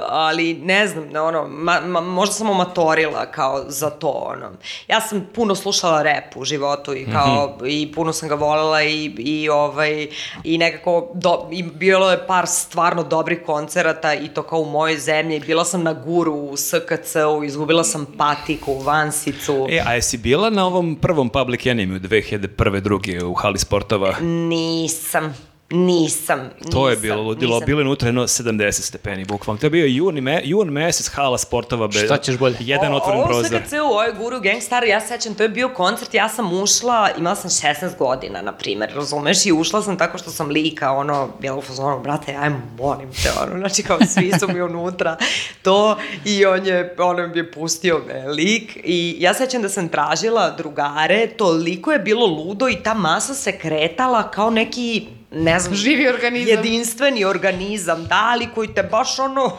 ali 0.09 0.53
ne 0.53 0.87
znam, 0.87 1.07
ne, 1.09 1.21
ono, 1.21 1.47
ma, 1.47 1.81
ma, 1.81 2.01
možda 2.01 2.33
sam 2.33 2.49
amatorila 2.49 3.25
kao 3.25 3.63
za 3.67 3.89
to, 3.89 4.09
ono. 4.09 4.51
Ja 4.87 5.01
sam 5.01 5.27
puno 5.35 5.55
slušala 5.55 6.03
rap 6.03 6.35
u 6.35 6.45
životu 6.45 6.95
i 6.95 7.05
kao, 7.11 7.55
Mhm. 7.57 7.65
i 7.67 7.91
puno 7.95 8.13
sam 8.13 8.29
ga 8.29 8.35
volela 8.35 8.83
i, 8.83 9.05
i 9.17 9.49
ovaj, 9.49 10.07
i 10.43 10.57
nekako, 10.57 11.11
do, 11.13 11.47
i 11.51 11.63
bilo 11.79 12.11
je 12.11 12.27
par 12.27 12.47
stvarno 12.47 13.03
dobrih 13.03 13.39
koncerata 13.45 14.13
i 14.13 14.27
to 14.27 14.43
kao 14.43 14.59
u 14.59 14.65
mojoj 14.65 14.97
zemlji. 14.97 15.39
Bila 15.39 15.65
sam 15.65 15.83
na 15.83 15.93
guru 15.93 16.33
u 16.33 16.57
SKC-u, 16.57 17.43
izgubila 17.43 17.83
sam 17.83 18.05
patiku 18.17 18.71
u 18.71 18.79
Vansicu. 18.79 19.67
E, 19.69 19.81
a 19.85 19.93
jesi 19.93 20.17
bila 20.17 20.49
na 20.49 20.65
ovom 20.65 20.95
prvom 20.95 21.29
Public 21.29 21.61
Enemy 21.61 21.95
u 21.95 21.99
2001. 21.99 22.79
drugi 22.79 23.23
u 23.23 23.33
hali 23.33 23.59
sportova? 23.59 24.15
Nisam. 24.21 25.54
Nisam. 25.69 26.49
To 26.71 26.89
je 26.89 26.95
nisam, 26.95 27.01
bilo 27.01 27.21
ludilo, 27.21 27.53
nisam. 27.53 27.65
bilo 27.65 27.79
je 27.81 27.85
unutra 27.85 28.07
jedno 28.07 28.23
70 28.23 28.71
stepeni, 28.71 29.25
bukvalno. 29.25 29.59
To 29.59 29.65
je 29.65 29.69
bio 29.69 29.85
jun, 29.85 30.15
me, 30.15 30.41
jun 30.43 30.69
mesec 30.69 31.07
hala 31.07 31.37
sportova. 31.37 31.87
Be, 31.87 31.99
Šta 31.99 32.17
ćeš 32.17 32.37
bolje? 32.37 32.55
Jedan 32.59 32.93
O- 32.93 32.97
otvoren 32.97 33.19
ovo 33.19 33.27
prozor. 33.27 33.61
SKC-u, 33.65 33.83
ovo 33.85 34.03
je 34.03 34.13
Guru 34.13 34.39
Gangstar, 34.41 34.83
ja 34.83 35.01
se 35.01 35.07
sećam, 35.07 35.33
to 35.35 35.43
je 35.43 35.49
bio 35.49 35.69
koncert, 35.69 36.13
ja 36.13 36.29
sam 36.29 36.53
ušla, 36.53 37.09
imala 37.17 37.35
sam 37.35 37.49
16 37.49 37.97
godina, 37.97 38.41
na 38.41 38.51
primer, 38.51 38.91
razumeš, 38.95 39.45
i 39.45 39.51
ušla 39.51 39.81
sam 39.81 39.97
tako 39.97 40.17
što 40.17 40.29
sam 40.31 40.49
lika, 40.49 40.91
ono, 40.91 41.29
bila 41.41 41.57
u 41.57 41.61
fazonu, 41.61 41.99
brate, 42.03 42.35
aj, 42.35 42.49
molim 42.77 43.09
te, 43.11 43.31
ono, 43.41 43.57
znači, 43.61 43.83
kao 43.83 43.99
svi 44.09 44.31
su 44.39 44.47
mi 44.47 44.61
unutra, 44.61 45.17
to, 45.61 45.97
i 46.25 46.45
on 46.45 46.65
je, 46.65 46.95
ono, 46.97 47.27
mi 47.27 47.37
je 47.37 47.51
pustio 47.51 48.01
me 48.07 48.27
lik, 48.27 48.77
i 48.83 49.15
ja 49.19 49.33
se 49.33 49.45
sećam 49.45 49.61
da 49.61 49.69
sam 49.69 49.89
tražila 49.89 50.49
drugare, 50.49 51.27
toliko 51.27 51.91
je 51.91 51.99
bilo 51.99 52.25
ludo 52.25 52.69
i 52.69 52.75
ta 52.83 52.93
masa 52.93 53.33
se 53.33 53.57
kretala 53.57 54.31
kao 54.31 54.49
neki, 54.49 55.07
ne 55.35 55.59
znam, 55.59 55.75
Živi 55.75 56.07
organizam. 56.07 56.49
jedinstveni 56.49 57.25
organizam, 57.25 58.05
da, 58.05 58.29
ali 58.31 58.47
koji 58.55 58.73
te 58.73 58.83
baš 58.83 59.19
ono 59.19 59.57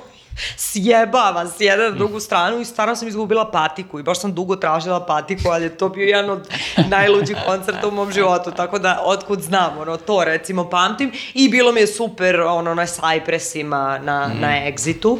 sjebava 0.56 1.46
s 1.46 1.60
jedne 1.60 1.84
na 1.84 1.90
drugu 1.90 2.20
stranu 2.20 2.60
i 2.60 2.64
stvarno 2.64 2.96
sam 2.96 3.08
izgubila 3.08 3.50
patiku 3.50 4.00
i 4.00 4.02
baš 4.02 4.20
sam 4.20 4.34
dugo 4.34 4.56
tražila 4.56 5.06
patiku, 5.06 5.48
ali 5.48 5.64
je 5.64 5.76
to 5.76 5.88
bio 5.88 6.04
jedan 6.04 6.30
od 6.30 6.48
najluđih 6.88 7.36
koncerta 7.46 7.88
u 7.88 7.90
mom 7.90 8.12
životu, 8.12 8.50
tako 8.50 8.78
da 8.78 9.02
otkud 9.04 9.42
znam, 9.42 9.78
ono, 9.78 9.96
to 9.96 10.24
recimo 10.24 10.70
pamtim 10.70 11.12
i 11.34 11.48
bilo 11.48 11.72
mi 11.72 11.80
je 11.80 11.86
super, 11.86 12.40
ono, 12.40 12.74
na 12.74 12.86
Cypressima, 12.86 14.02
na, 14.02 14.30
na 14.40 14.48
Exitu, 14.48 15.18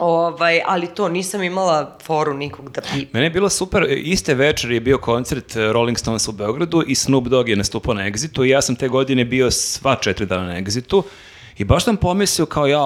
Ovaj, 0.00 0.60
ali 0.66 0.86
to, 0.86 1.08
nisam 1.08 1.42
imala 1.42 1.98
foru 2.02 2.34
nikog 2.34 2.70
da 2.70 2.80
pipam. 2.80 3.10
Mene 3.12 3.26
je 3.26 3.30
bilo 3.30 3.48
super, 3.48 3.86
iste 3.90 4.34
večer 4.34 4.70
je 4.70 4.80
bio 4.80 4.98
koncert 4.98 5.56
eh, 5.56 5.72
Rolling 5.72 5.98
Stones 5.98 6.28
u 6.28 6.32
Beogradu 6.32 6.82
i 6.86 6.94
Snoop 6.94 7.24
Dogg 7.24 7.48
je 7.48 7.56
nastupao 7.56 7.94
na 7.94 8.02
Exitu 8.02 8.46
i 8.46 8.48
ja 8.48 8.62
sam 8.62 8.76
te 8.76 8.88
godine 8.88 9.24
bio 9.24 9.50
sva 9.50 9.96
četiri 9.96 10.26
dana 10.26 10.46
na 10.46 10.60
Exitu 10.60 11.02
i 11.60 11.64
baš 11.64 11.84
sam 11.84 11.96
pomislio 11.96 12.46
kao 12.46 12.66
ja, 12.66 12.80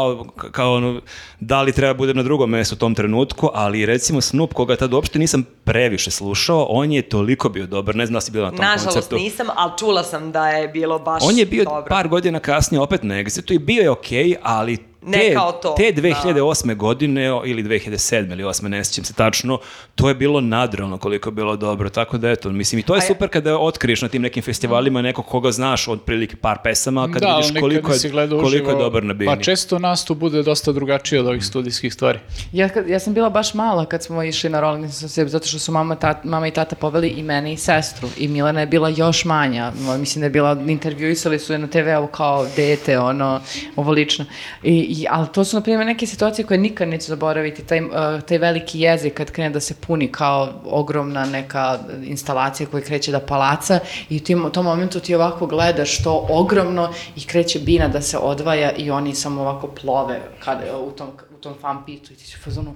kao 0.50 0.74
ono, 0.74 1.00
da 1.40 1.62
li 1.62 1.72
treba 1.72 1.94
budem 1.94 2.16
na 2.16 2.22
drugom 2.22 2.50
mjestu 2.50 2.74
u 2.74 2.78
tom 2.78 2.94
trenutku, 2.94 3.50
ali 3.54 3.86
recimo 3.86 4.20
Snoop, 4.20 4.52
koga 4.52 4.76
tad 4.76 4.92
uopšte 4.92 5.18
nisam 5.18 5.44
previše 5.64 6.10
slušao, 6.10 6.66
on 6.68 6.92
je 6.92 7.02
toliko 7.02 7.48
bio 7.48 7.66
dobar, 7.66 7.96
ne 7.96 8.06
znam 8.06 8.14
da 8.14 8.20
si 8.20 8.30
bila 8.30 8.44
na 8.44 8.56
tom 8.56 8.64
Nažalost 8.64 8.94
koncertu. 8.94 9.16
nisam, 9.16 9.46
ali 9.56 9.72
čula 9.78 10.02
sam 10.02 10.32
da 10.32 10.48
je 10.48 10.68
bilo 10.68 10.98
baš 10.98 11.22
On 11.26 11.38
je 11.38 11.46
bio 11.46 11.64
dobro. 11.64 11.86
par 11.88 12.08
godina 12.08 12.40
kasnije 12.40 12.80
opet 12.80 13.02
na 13.02 13.14
Exitu 13.14 13.54
i 13.54 13.58
bio 13.58 13.82
je 13.82 13.90
okej, 13.90 14.36
ali 14.42 14.78
Ne 15.06 15.18
te, 15.18 15.34
kao 15.34 15.52
to, 15.52 15.74
te 15.76 15.92
da. 15.92 16.02
2008. 16.02 16.76
godine 16.76 17.32
o, 17.32 17.42
ili 17.44 17.62
2007. 17.64 18.32
ili 18.32 18.42
8. 18.44 18.62
ne 18.64 18.84
sjećam 18.84 19.04
se 19.04 19.14
tačno, 19.14 19.58
to 19.94 20.08
je 20.08 20.14
bilo 20.14 20.40
nadrealno 20.40 20.98
koliko 20.98 21.28
je 21.28 21.32
bilo 21.32 21.56
dobro, 21.56 21.88
tako 21.90 22.18
da 22.18 22.30
eto, 22.30 22.50
mislim 22.50 22.78
i 22.78 22.82
to 22.82 22.94
je 22.94 22.98
A 22.98 23.02
ja- 23.02 23.06
super 23.06 23.28
kada 23.28 23.58
otkriješ 23.58 24.02
na 24.02 24.08
tim 24.08 24.22
nekim 24.22 24.42
festivalima 24.42 25.02
nekog 25.02 25.26
koga 25.26 25.50
znaš 25.50 25.88
od 25.88 26.02
prilike 26.02 26.36
par 26.36 26.58
pesama, 26.64 27.08
kad 27.12 27.22
da, 27.22 27.36
vidiš 27.36 27.60
koliko 27.60 27.92
je, 27.92 27.98
koliko 28.30 28.30
je 28.30 28.44
uživo. 28.62 28.74
dobar 28.74 29.04
na 29.04 29.14
bini. 29.14 29.26
Pa 29.28 29.42
često 29.42 29.78
nastup 29.78 30.18
bude 30.18 30.42
dosta 30.42 30.72
drugačiji 30.72 31.18
od 31.18 31.26
ovih 31.26 31.44
studijskih 31.44 31.94
stvari. 31.94 32.18
Ja, 32.52 32.68
kad- 32.68 32.88
ja 32.88 32.98
sam 32.98 33.14
bila 33.14 33.30
baš 33.30 33.54
mala 33.54 33.86
kad 33.86 34.02
smo 34.02 34.22
išli 34.22 34.50
na 34.50 34.60
Rolling 34.60 34.92
Stones, 34.92 35.30
zato 35.30 35.46
što 35.46 35.58
su 35.58 35.72
mama, 35.72 35.96
tat- 35.96 36.24
mama 36.24 36.46
i 36.46 36.50
tata 36.50 36.76
poveli 36.76 37.08
i 37.08 37.22
mene 37.22 37.52
i 37.52 37.56
sestru. 37.56 38.08
I 38.18 38.28
Milena 38.28 38.60
je 38.60 38.66
bila 38.66 38.88
još 38.90 39.24
manja. 39.24 39.72
Mislim 39.98 40.20
da 40.20 40.26
je 40.26 40.30
bila, 40.30 40.56
intervjuisali 40.66 41.38
su 41.38 41.52
je 41.52 41.58
na 41.58 41.66
TV-u 41.68 42.06
kao 42.06 42.46
dete, 42.56 42.98
ono, 42.98 43.40
ovo 43.76 43.92
lično. 43.92 44.24
I, 44.62 44.93
i, 44.94 45.06
ali 45.10 45.26
to 45.28 45.44
su, 45.44 45.56
na 45.56 45.62
primjer, 45.62 45.86
neke 45.86 46.06
situacije 46.06 46.46
koje 46.46 46.58
nikad 46.58 46.88
neću 46.88 47.06
zaboraviti. 47.06 47.62
Taj, 47.62 47.80
uh, 47.80 47.90
taj 48.28 48.38
veliki 48.38 48.80
jezik 48.80 49.14
kad 49.14 49.30
krene 49.30 49.50
da 49.50 49.60
se 49.60 49.74
puni 49.76 50.08
kao 50.08 50.52
ogromna 50.64 51.24
neka 51.26 51.78
instalacija 52.04 52.66
koja 52.66 52.82
kreće 52.82 53.12
da 53.12 53.20
palaca 53.20 53.78
i 54.08 54.16
u 54.16 54.20
tim, 54.20 54.44
u 54.44 54.50
tom 54.50 54.64
momentu 54.64 55.00
ti 55.00 55.14
ovako 55.14 55.46
gledaš 55.46 56.02
to 56.02 56.26
ogromno 56.30 56.84
i 57.16 57.26
kreće 57.26 57.58
bina 57.58 57.88
da 57.88 58.00
se 58.02 58.18
odvaja 58.18 58.72
i 58.72 58.90
oni 58.90 59.14
samo 59.14 59.40
ovako 59.40 59.66
plove 59.68 60.20
kada, 60.38 60.78
u 60.78 60.90
tom, 60.90 61.08
u 61.30 61.40
tom 61.40 61.54
fan 61.60 61.84
pitu 61.86 62.12
i 62.12 62.16
ti 62.16 62.26
si 62.26 62.36
u 62.36 62.44
fazonu 62.44 62.74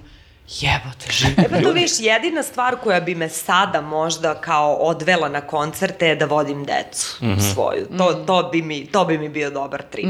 jebote, 0.51 1.05
živi. 1.11 1.33
E 1.45 1.49
pa 1.49 1.61
to 1.61 1.71
viš, 1.71 1.91
jedina 1.99 2.43
stvar 2.43 2.75
koja 2.75 2.99
bi 2.99 3.15
me 3.15 3.29
sada 3.29 3.81
možda 3.81 4.35
kao 4.35 4.73
odvela 4.73 5.29
na 5.29 5.41
koncerte 5.41 6.07
je 6.07 6.15
da 6.15 6.25
vodim 6.25 6.65
decu 6.65 7.17
Mhm. 7.25 7.39
svoju. 7.53 7.85
To, 7.97 8.13
to, 8.13 8.49
bi 8.51 8.61
mi, 8.61 8.85
to 8.85 9.05
bi 9.05 9.17
mi 9.17 9.29
bio 9.29 9.49
dobar 9.49 9.83
trip. 9.83 10.05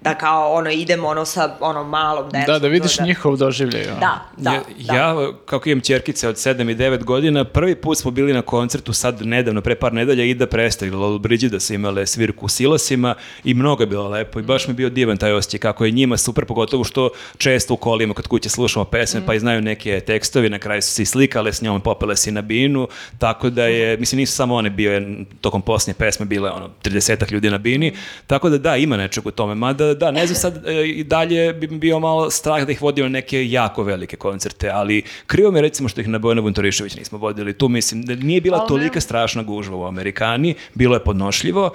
Da 0.00 0.14
kao 0.14 0.52
ono 0.52 0.70
idemo 0.70 1.08
ono 1.08 1.24
sa 1.24 1.56
ono 1.60 1.84
malom 1.84 2.30
decom. 2.30 2.46
Da, 2.46 2.58
da 2.58 2.68
vidiš 2.68 2.96
da, 2.96 3.04
njihov 3.04 3.36
doživljaj. 3.36 3.88
ono. 3.88 4.00
Da, 4.00 4.20
da, 4.36 4.52
ja, 4.52 4.62
da. 4.86 4.94
ja, 4.94 5.32
kako 5.46 5.68
imam 5.68 5.80
čerkice 5.80 6.28
od 6.28 6.36
7 6.36 6.72
i 6.72 6.76
9 6.76 7.04
godina, 7.04 7.44
prvi 7.44 7.74
put 7.74 7.98
smo 7.98 8.10
bili 8.10 8.32
na 8.32 8.42
koncertu 8.42 8.92
sad 8.92 9.22
nedavno, 9.22 9.60
pre 9.60 9.74
par 9.74 9.92
nedelja, 9.92 10.24
i 10.24 10.34
da 10.34 10.46
prestaje, 10.46 10.92
Lolo 10.92 11.18
Brigida 11.18 11.60
su 11.60 11.74
imale 11.74 12.06
svirku 12.06 12.44
u 12.44 12.48
silosima 12.48 13.14
i 13.44 13.54
mnogo 13.54 13.82
je 13.82 13.86
bilo 13.86 14.08
lepo 14.08 14.40
i 14.40 14.42
baš 14.42 14.66
mi 14.66 14.70
je 14.70 14.74
bio 14.74 14.90
divan 14.90 15.16
taj 15.16 15.32
osjećaj 15.32 15.60
kako 15.60 15.84
je 15.84 15.90
njima 15.90 16.16
super, 16.16 16.44
pogotovo 16.44 16.84
što 16.84 17.10
često 17.38 17.74
u 17.74 17.76
kolima 17.76 18.14
kod 18.14 18.26
kuće 18.26 18.48
slušamo 18.48 18.84
pesme 18.84 19.22
pa 19.26 19.34
i 19.34 19.40
znaju 19.40 19.62
neke 19.62 20.00
tekstovi, 20.00 20.50
na 20.50 20.58
kraju 20.58 20.82
su 20.82 20.90
se 20.90 21.02
i 21.02 21.06
slikale 21.06 21.52
s 21.52 21.62
njom, 21.62 21.80
popele 21.80 22.16
se 22.16 22.30
i 22.30 22.32
na 22.32 22.42
binu, 22.42 22.88
tako 23.18 23.50
da 23.50 23.66
je, 23.66 23.96
mislim 23.96 24.16
nisu 24.16 24.32
samo 24.32 24.54
one 24.54 24.70
bio 24.70 24.92
je 24.92 25.24
tokom 25.40 25.62
posljednje 25.62 25.94
pesme 25.98 26.26
bile 26.26 26.50
ono 26.50 26.70
30 26.84 27.32
ljudi 27.32 27.50
na 27.50 27.58
bini, 27.58 27.92
tako 28.26 28.48
da 28.48 28.58
da, 28.58 28.76
ima 28.76 28.96
nečeg 28.96 29.26
u 29.26 29.30
tome, 29.30 29.54
mada 29.54 29.85
da, 29.94 30.10
ne 30.10 30.26
znam 30.26 30.36
sad 30.36 30.66
e, 30.66 30.86
i 30.86 31.04
dalje 31.04 31.52
bi 31.52 31.66
bio 31.66 31.98
malo 31.98 32.30
strah 32.30 32.66
da 32.66 32.72
ih 32.72 32.82
vodio 32.82 33.04
na 33.04 33.08
neke 33.08 33.50
jako 33.50 33.82
velike 33.82 34.16
koncerte, 34.16 34.70
ali 34.70 35.02
krivo 35.26 35.50
mi 35.50 35.60
recimo 35.60 35.88
što 35.88 36.00
ih 36.00 36.08
na 36.08 36.18
Bojana 36.18 36.40
Vuntorišević 36.40 36.96
nismo 36.96 37.18
vodili, 37.18 37.52
tu 37.52 37.68
mislim 37.68 38.02
da 38.02 38.14
nije 38.14 38.40
bila 38.40 38.66
tolika 38.66 39.00
strašna 39.00 39.42
gužva 39.42 39.76
u 39.76 39.84
Amerikani, 39.84 40.54
bilo 40.74 40.96
je 40.96 41.04
podnošljivo, 41.04 41.70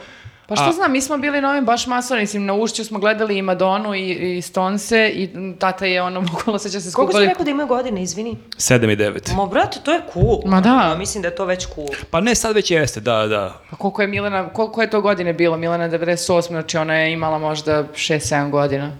Pa 0.51 0.55
što 0.55 0.65
A- 0.65 0.71
znam, 0.71 0.91
mi 0.91 1.01
smo 1.01 1.17
bili 1.17 1.41
na 1.41 1.49
ovim 1.49 1.65
baš 1.65 1.87
masovnim, 1.87 2.23
mislim, 2.23 2.45
na 2.45 2.53
Ušću 2.53 2.85
smo 2.85 2.99
gledali 2.99 3.37
i 3.37 3.41
Madonu 3.41 3.95
i, 3.95 4.09
i 4.37 4.41
Stonse 4.41 5.09
i 5.09 5.29
tata 5.59 5.85
je 5.85 6.01
ono, 6.01 6.21
bukvalno 6.31 6.59
seća 6.59 6.79
se 6.79 6.91
Koliko 6.91 7.11
si 7.11 7.13
skupali. 7.13 7.25
rekao 7.25 7.45
da 7.45 7.51
imaju 7.51 7.67
godine, 7.67 8.03
izvini? 8.03 8.37
7 8.49 8.93
i 8.93 8.97
9. 8.97 9.35
Ma, 9.35 9.45
brate, 9.45 9.79
to 9.83 9.91
je 9.91 10.01
cool. 10.13 10.39
Ma 10.45 10.61
da. 10.61 10.69
Ja 10.69 10.95
mislim 10.95 11.21
da 11.21 11.27
je 11.27 11.35
to 11.35 11.45
već 11.45 11.67
cool. 11.67 11.87
Pa 12.11 12.21
ne, 12.21 12.35
sad 12.35 12.55
već 12.55 12.71
jeste, 12.71 12.99
da, 12.99 13.27
da. 13.27 13.61
Pa 13.69 13.75
koliko 13.75 14.01
je 14.01 14.07
Milena, 14.07 14.49
koliko 14.49 14.81
je 14.81 14.89
to 14.89 15.01
godine 15.01 15.33
bilo? 15.33 15.57
Milena 15.57 15.89
98, 15.89 16.47
znači 16.47 16.77
ona 16.77 16.95
je 16.95 17.13
imala 17.13 17.39
možda 17.39 17.83
6-7 17.85 18.49
godina. 18.49 18.91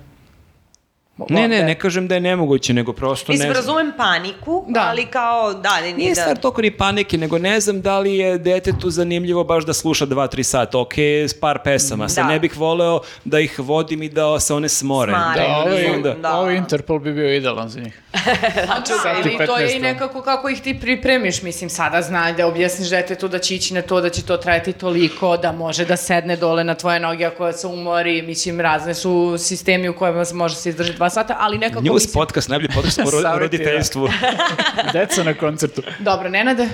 Ne, 1.30 1.48
ne, 1.48 1.64
ne 1.64 1.75
kažem 1.75 2.08
da 2.08 2.16
je 2.16 2.22
nemoguće, 2.22 2.74
nego 2.74 2.93
prosto 2.93 3.32
Mislim, 3.32 3.48
ne 3.48 3.53
znam. 3.53 3.66
razumem 3.66 3.93
paniku, 3.98 4.66
Da. 4.67 4.82
ali 4.82 5.06
kao, 5.06 5.53
da, 5.53 5.82
ne, 5.82 5.93
Nije 5.93 6.09
da. 6.09 6.22
stvar 6.22 6.38
toliko 6.38 6.61
ni 6.61 6.72
panike, 6.72 7.17
nego 7.17 7.38
ne 7.38 7.59
znam 7.59 7.82
da 7.82 8.00
li 8.00 8.16
je 8.16 8.38
detetu 8.38 8.90
zanimljivo 8.90 9.43
baš 9.43 9.66
da 9.66 9.74
sluša 9.74 10.06
2-3 10.06 10.43
sata. 10.43 10.80
Ok, 10.80 10.98
s 11.27 11.33
par 11.33 11.59
pesama. 11.64 12.09
Sad 12.09 12.25
Da. 12.25 12.30
ne 12.30 12.40
bih 12.40 12.58
voleo 12.58 13.00
da 13.25 13.40
ih 13.40 13.59
vodim 13.59 14.03
i 14.03 14.09
da 14.09 14.40
se 14.40 14.53
one 14.53 14.69
smore. 14.69 15.11
Smare. 15.11 15.41
Da, 15.41 15.48
Ne, 15.48 15.56
ovaj, 15.56 15.83
razumem, 15.83 16.22
da. 16.22 16.33
ovaj 16.33 16.56
Interpol 16.56 17.00
bi 17.00 17.14
bio 17.14 17.35
idealan 17.35 17.69
za 17.69 17.80
njih. 17.80 18.01
Čekaj, 18.88 19.14
Sat 19.16 19.25
i 19.25 19.30
ili 19.30 19.48
to 19.48 19.58
je 19.58 19.67
15, 19.67 19.72
i 19.72 19.80
da. 19.80 19.88
nekako 19.88 20.22
kako 20.22 20.50
ih 20.50 20.61
ti 20.61 20.80
pripremiš, 20.82 21.41
mislim, 21.41 21.69
sada 21.69 22.01
znaj 22.01 22.33
da 22.33 22.48
objasniš 22.48 22.90
detetu 22.90 23.27
da 23.27 23.40
će 23.40 23.56
ići 23.56 23.74
na 23.74 23.82
to, 23.82 24.01
da 24.01 24.09
će 24.09 24.24
to 24.24 24.38
trajati 24.38 24.74
toliko, 24.74 25.38
da 25.38 25.51
može 25.51 25.85
da 25.85 25.98
sedne 25.98 26.35
dole 26.35 26.64
na 26.64 26.75
tvoje 26.75 27.00
noge 27.00 27.25
ako 27.25 27.51
se 27.51 27.67
umori, 27.67 28.22
mislim, 28.22 28.59
razne 28.59 28.93
su 28.93 29.35
sistemi 29.40 29.90
u 29.90 29.95
kojima 29.95 30.25
se 30.25 30.35
može 30.35 30.56
se 30.56 30.69
izdržati 30.69 30.98
dva 30.98 31.09
sata, 31.11 31.35
ali 31.40 31.57
nekako 31.57 31.81
News 31.81 32.03
mislim... 32.03 32.14
podcast, 32.14 32.49
najbolji 32.49 32.69
podcast 32.75 32.99
o 32.99 33.40
roditeljstvu. 33.40 34.09
Deca 34.93 35.23
na 35.23 35.33
koncertu. 35.33 35.81
Dobro, 35.99 36.30
Nenade, 36.30 36.69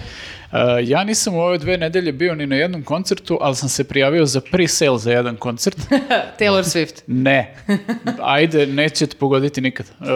Uh, 0.51 0.59
ja 0.83 1.03
nisam 1.03 1.35
u 1.35 1.39
ove 1.39 1.57
dve 1.57 1.77
nedelje 1.77 2.11
bio 2.11 2.35
ni 2.35 2.47
na 2.47 2.55
jednom 2.55 2.83
koncertu, 2.83 3.37
ali 3.41 3.55
sam 3.55 3.69
se 3.69 3.83
prijavio 3.83 4.25
za 4.25 4.41
pre-sale 4.41 4.97
za 4.97 5.11
jedan 5.11 5.35
koncert. 5.35 5.77
Taylor 6.39 6.63
Swift. 6.63 7.01
Ne. 7.07 7.55
Ajde, 8.21 8.65
nećete 8.65 9.17
pogoditi 9.17 9.61
nikad. 9.61 9.85
Uh, 9.99 10.07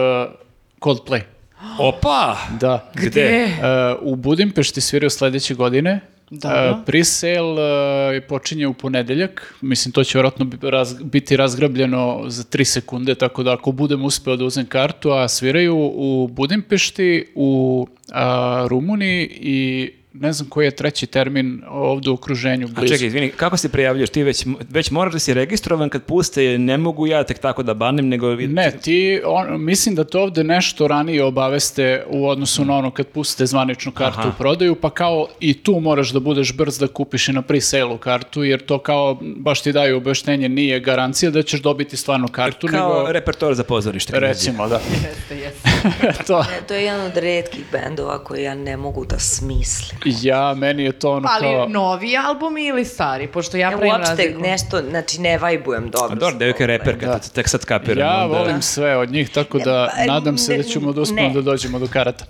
Coldplay. 0.80 1.20
Opa! 1.88 2.36
Da. 2.60 2.90
Gde? 2.94 3.44
Uh, 3.44 4.12
u 4.12 4.16
Budimpešti 4.16 4.80
sviraju 4.80 5.10
sledeće 5.10 5.54
godine. 5.54 6.00
Dobro. 6.32 6.70
Uh, 6.70 6.76
pre-sale 6.86 8.16
uh, 8.16 8.22
počinje 8.28 8.66
u 8.66 8.74
ponedeljak. 8.74 9.54
Mislim, 9.60 9.92
to 9.92 10.04
će 10.04 10.18
vjerojatno 10.18 10.46
raz- 10.62 11.02
biti 11.02 11.36
razgrabljeno 11.36 12.24
za 12.26 12.44
tri 12.44 12.64
sekunde, 12.64 13.14
tako 13.14 13.42
da 13.42 13.52
ako 13.52 13.72
budem 13.72 14.04
uspeo 14.04 14.36
da 14.36 14.44
uzem 14.44 14.66
kartu, 14.66 15.10
a 15.10 15.28
sviraju 15.28 15.76
u 15.94 16.28
Budimpešti, 16.28 17.32
u 17.34 17.86
a, 18.12 18.66
Rumuniji 18.68 19.30
i 19.40 19.90
ne 20.14 20.32
znam 20.32 20.48
koji 20.48 20.66
je 20.66 20.70
treći 20.70 21.06
termin 21.06 21.62
ovdje 21.68 22.10
u 22.10 22.14
okruženju 22.14 22.66
A 22.66 22.70
blizu. 22.70 22.94
čekaj, 22.94 23.06
izvini, 23.06 23.30
kako 23.30 23.56
se 23.56 23.68
prijavljaš? 23.68 24.10
Ti 24.10 24.22
već, 24.22 24.46
već 24.70 24.90
moraš 24.90 25.12
da 25.12 25.18
si 25.18 25.34
registrovan 25.34 25.88
kad 25.88 26.02
puste, 26.02 26.58
ne 26.58 26.78
mogu 26.78 27.06
ja 27.06 27.24
tek 27.24 27.38
tako 27.38 27.62
da 27.62 27.74
banem, 27.74 28.08
nego... 28.08 28.34
Ne, 28.34 28.72
ti, 28.82 29.20
on, 29.24 29.64
mislim 29.64 29.94
da 29.94 30.04
to 30.04 30.22
ovde 30.22 30.44
nešto 30.44 30.88
ranije 30.88 31.24
obaveste 31.24 32.04
u 32.08 32.28
odnosu 32.28 32.64
na 32.64 32.76
ono 32.76 32.90
kad 32.90 33.06
pustite 33.06 33.46
zvaničnu 33.46 33.92
kartu 33.92 34.18
Aha. 34.20 34.28
u 34.28 34.32
prodaju, 34.38 34.74
pa 34.74 34.90
kao 34.90 35.28
i 35.40 35.54
tu 35.54 35.80
moraš 35.80 36.10
da 36.10 36.20
budeš 36.20 36.52
brz 36.52 36.78
da 36.78 36.86
kupiš 36.86 37.28
i 37.28 37.32
na 37.32 37.42
pre-sale 37.42 37.98
kartu, 37.98 38.44
jer 38.44 38.60
to 38.60 38.78
kao 38.78 39.18
baš 39.36 39.62
ti 39.62 39.72
daju 39.72 39.96
objašnjenje, 39.96 40.48
nije 40.48 40.80
garancija 40.80 41.30
da 41.30 41.42
ćeš 41.42 41.60
dobiti 41.60 41.96
stvarno 41.96 42.28
kartu, 42.28 42.66
Kao 42.66 42.98
nego 42.98 43.12
repertoar 43.12 43.54
za 43.54 43.64
pozorište. 43.64 44.20
recimo, 44.20 44.68
da. 44.68 44.80
Jeste, 45.08 45.36
jeste. 45.36 45.68
to, 46.26 46.44
E, 46.58 46.66
to 46.68 46.74
je 46.74 46.84
jedan 46.84 47.00
od 47.06 47.16
redkih 47.16 47.64
bendova 47.72 48.24
koje 48.24 48.42
ja 48.42 48.54
ne 48.54 48.76
mogu 48.76 49.04
da 49.04 49.18
smislim. 49.18 50.00
Ja, 50.04 50.54
meni 50.54 50.84
je 50.84 50.92
to 50.92 51.10
ono 51.10 51.22
Pa 51.24 51.38
kao... 51.38 51.50
ali 51.52 51.72
novi 51.72 52.16
albumi 52.18 52.64
ili 52.64 52.84
stari? 52.84 53.26
Pošto 53.26 53.56
ja 53.56 53.60
Ja 53.62 53.68
pravim 53.70 53.90
uopšte 53.90 54.10
razliku. 54.16 54.40
nešto, 54.40 54.80
znači 54.80 55.20
ne 55.20 55.38
vajbujem 55.38 55.90
dobro. 55.90 56.12
A 56.12 56.14
dobro, 56.14 56.36
devojka 56.36 56.62
je 56.62 56.68
reperka, 56.68 57.06
Da. 57.06 57.18
tek 57.18 57.48
sad 57.48 57.64
kapiram. 57.64 57.98
Ja 58.00 58.24
onda- 58.24 58.38
volim 58.38 58.62
sve 58.62 58.96
od 58.96 59.10
njih, 59.10 59.30
tako 59.30 59.58
da 59.58 59.88
pa, 59.96 60.04
nadam 60.04 60.38
se 60.38 60.52
da 60.52 60.58
ne, 60.58 60.64
ćemo 60.64 60.92
da 60.92 61.00
uspemo 61.00 61.28
ne. 61.28 61.34
da 61.34 61.40
dođemo 61.42 61.78
do 61.78 61.86
karata. 61.86 62.24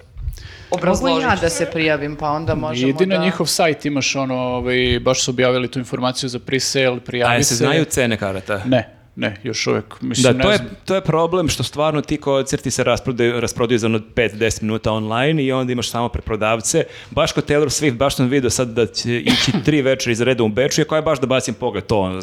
Mogu 0.85 1.21
ja 1.21 1.37
da 1.37 1.49
se 1.49 1.67
prijavim, 1.67 2.17
pa 2.17 2.31
onda 2.31 2.55
možemo 2.57 2.91
Idi 2.91 3.07
da... 3.07 3.19
na 3.19 3.25
njihov 3.25 3.47
sajt, 3.47 3.85
imaš 3.85 4.17
ono, 4.17 4.35
ovaj, 4.37 4.77
baš 5.01 5.23
su 5.23 5.31
objavili 5.31 5.69
tu 5.69 5.79
informaciju 5.79 6.29
za 6.29 6.39
pre-sale, 6.39 7.01
prijavi 7.01 7.35
A 7.35 7.43
se. 7.43 7.49
se 7.49 7.55
znaju 7.55 7.85
cene 7.85 8.17
karata? 8.17 8.61
Ne, 8.67 8.89
ne, 9.17 9.37
još 9.43 9.67
uvek. 9.67 10.01
Mislim, 10.01 10.33
Da, 10.33 10.39
ne 10.39 10.43
to 10.45 10.51
je, 10.51 10.57
znam. 10.57 10.71
to 10.85 10.95
je 10.95 11.01
problem 11.01 11.49
što 11.49 11.63
stvarno 11.63 12.01
ti 12.01 12.17
koncerti 12.17 12.71
se 12.71 12.85
rasprodaju, 12.85 13.41
rasprodaju 13.41 13.79
za 13.79 13.87
ono 13.87 13.99
5-10 13.99 14.63
minuta 14.63 14.93
online 14.93 15.45
i 15.45 15.53
onda 15.53 15.73
imaš 15.73 15.91
samo 15.91 16.09
preprodavce. 16.09 16.85
Baš 17.11 17.33
kod 17.33 17.49
Taylor 17.51 17.67
Swift, 17.83 17.97
baš 17.97 18.17
sam 18.17 18.29
vidio 18.29 18.51
sad 18.51 18.69
da 18.69 18.87
će 18.87 19.21
ići 19.21 19.53
tri 19.65 19.83
večeri 19.83 20.15
za 20.15 20.25
redom 20.25 20.51
u 20.51 20.55
Beču, 20.55 20.81
i 20.81 20.85
koja 20.85 20.99
je 20.99 21.03
baš 21.03 21.21
da 21.21 21.27
bacim 21.27 21.55
pogled 21.55 21.87
to, 21.87 21.99
ono, 21.99 22.23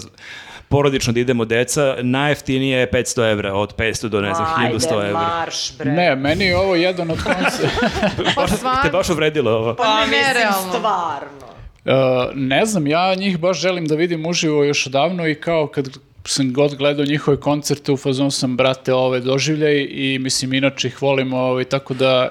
porodično 0.69 1.13
da 1.13 1.19
idemo 1.19 1.45
deca, 1.45 1.95
najjeftinije 2.01 2.79
je 2.79 2.91
500 2.91 3.31
evra, 3.31 3.53
od 3.53 3.75
500 3.75 4.07
do 4.07 4.21
ne 4.21 4.33
znam, 4.33 4.47
1100 4.47 4.93
Ajde, 4.93 5.07
evra. 5.07 5.19
marš, 5.19 5.77
bre. 5.77 5.91
Ne, 5.91 6.15
meni 6.15 6.45
je 6.45 6.57
ovo 6.57 6.75
jedan 6.75 7.11
od 7.11 7.17
koncerta. 7.23 7.87
Pa 8.35 8.45
Te 8.47 8.55
stvarno, 8.55 8.91
baš 8.91 9.09
uvredilo 9.09 9.51
ovo. 9.51 9.75
Pa 9.75 9.83
Pa 9.83 10.05
mislim, 10.05 10.69
stvarno. 10.69 11.49
Uh, 11.85 11.93
ne 12.35 12.65
znam, 12.65 12.87
ja 12.87 13.15
njih 13.15 13.39
baš 13.39 13.59
želim 13.61 13.85
da 13.85 13.95
vidim 13.95 14.25
uživo 14.25 14.63
još 14.63 14.87
odavno 14.87 15.27
i 15.27 15.35
kao 15.35 15.67
kad 15.67 15.97
sam 16.25 16.53
god 16.53 16.75
gledao 16.75 17.05
njihove 17.05 17.39
koncerte, 17.39 17.91
u 17.91 17.97
fazonu 17.97 18.31
sam, 18.31 18.57
brate, 18.57 18.93
ove 18.93 19.19
doživljaj 19.19 19.87
i 19.89 20.19
mislim, 20.19 20.53
inače 20.53 20.87
ih 20.87 21.01
volim, 21.01 21.33
ovaj, 21.33 21.63
tako 21.63 21.93
da 21.93 22.29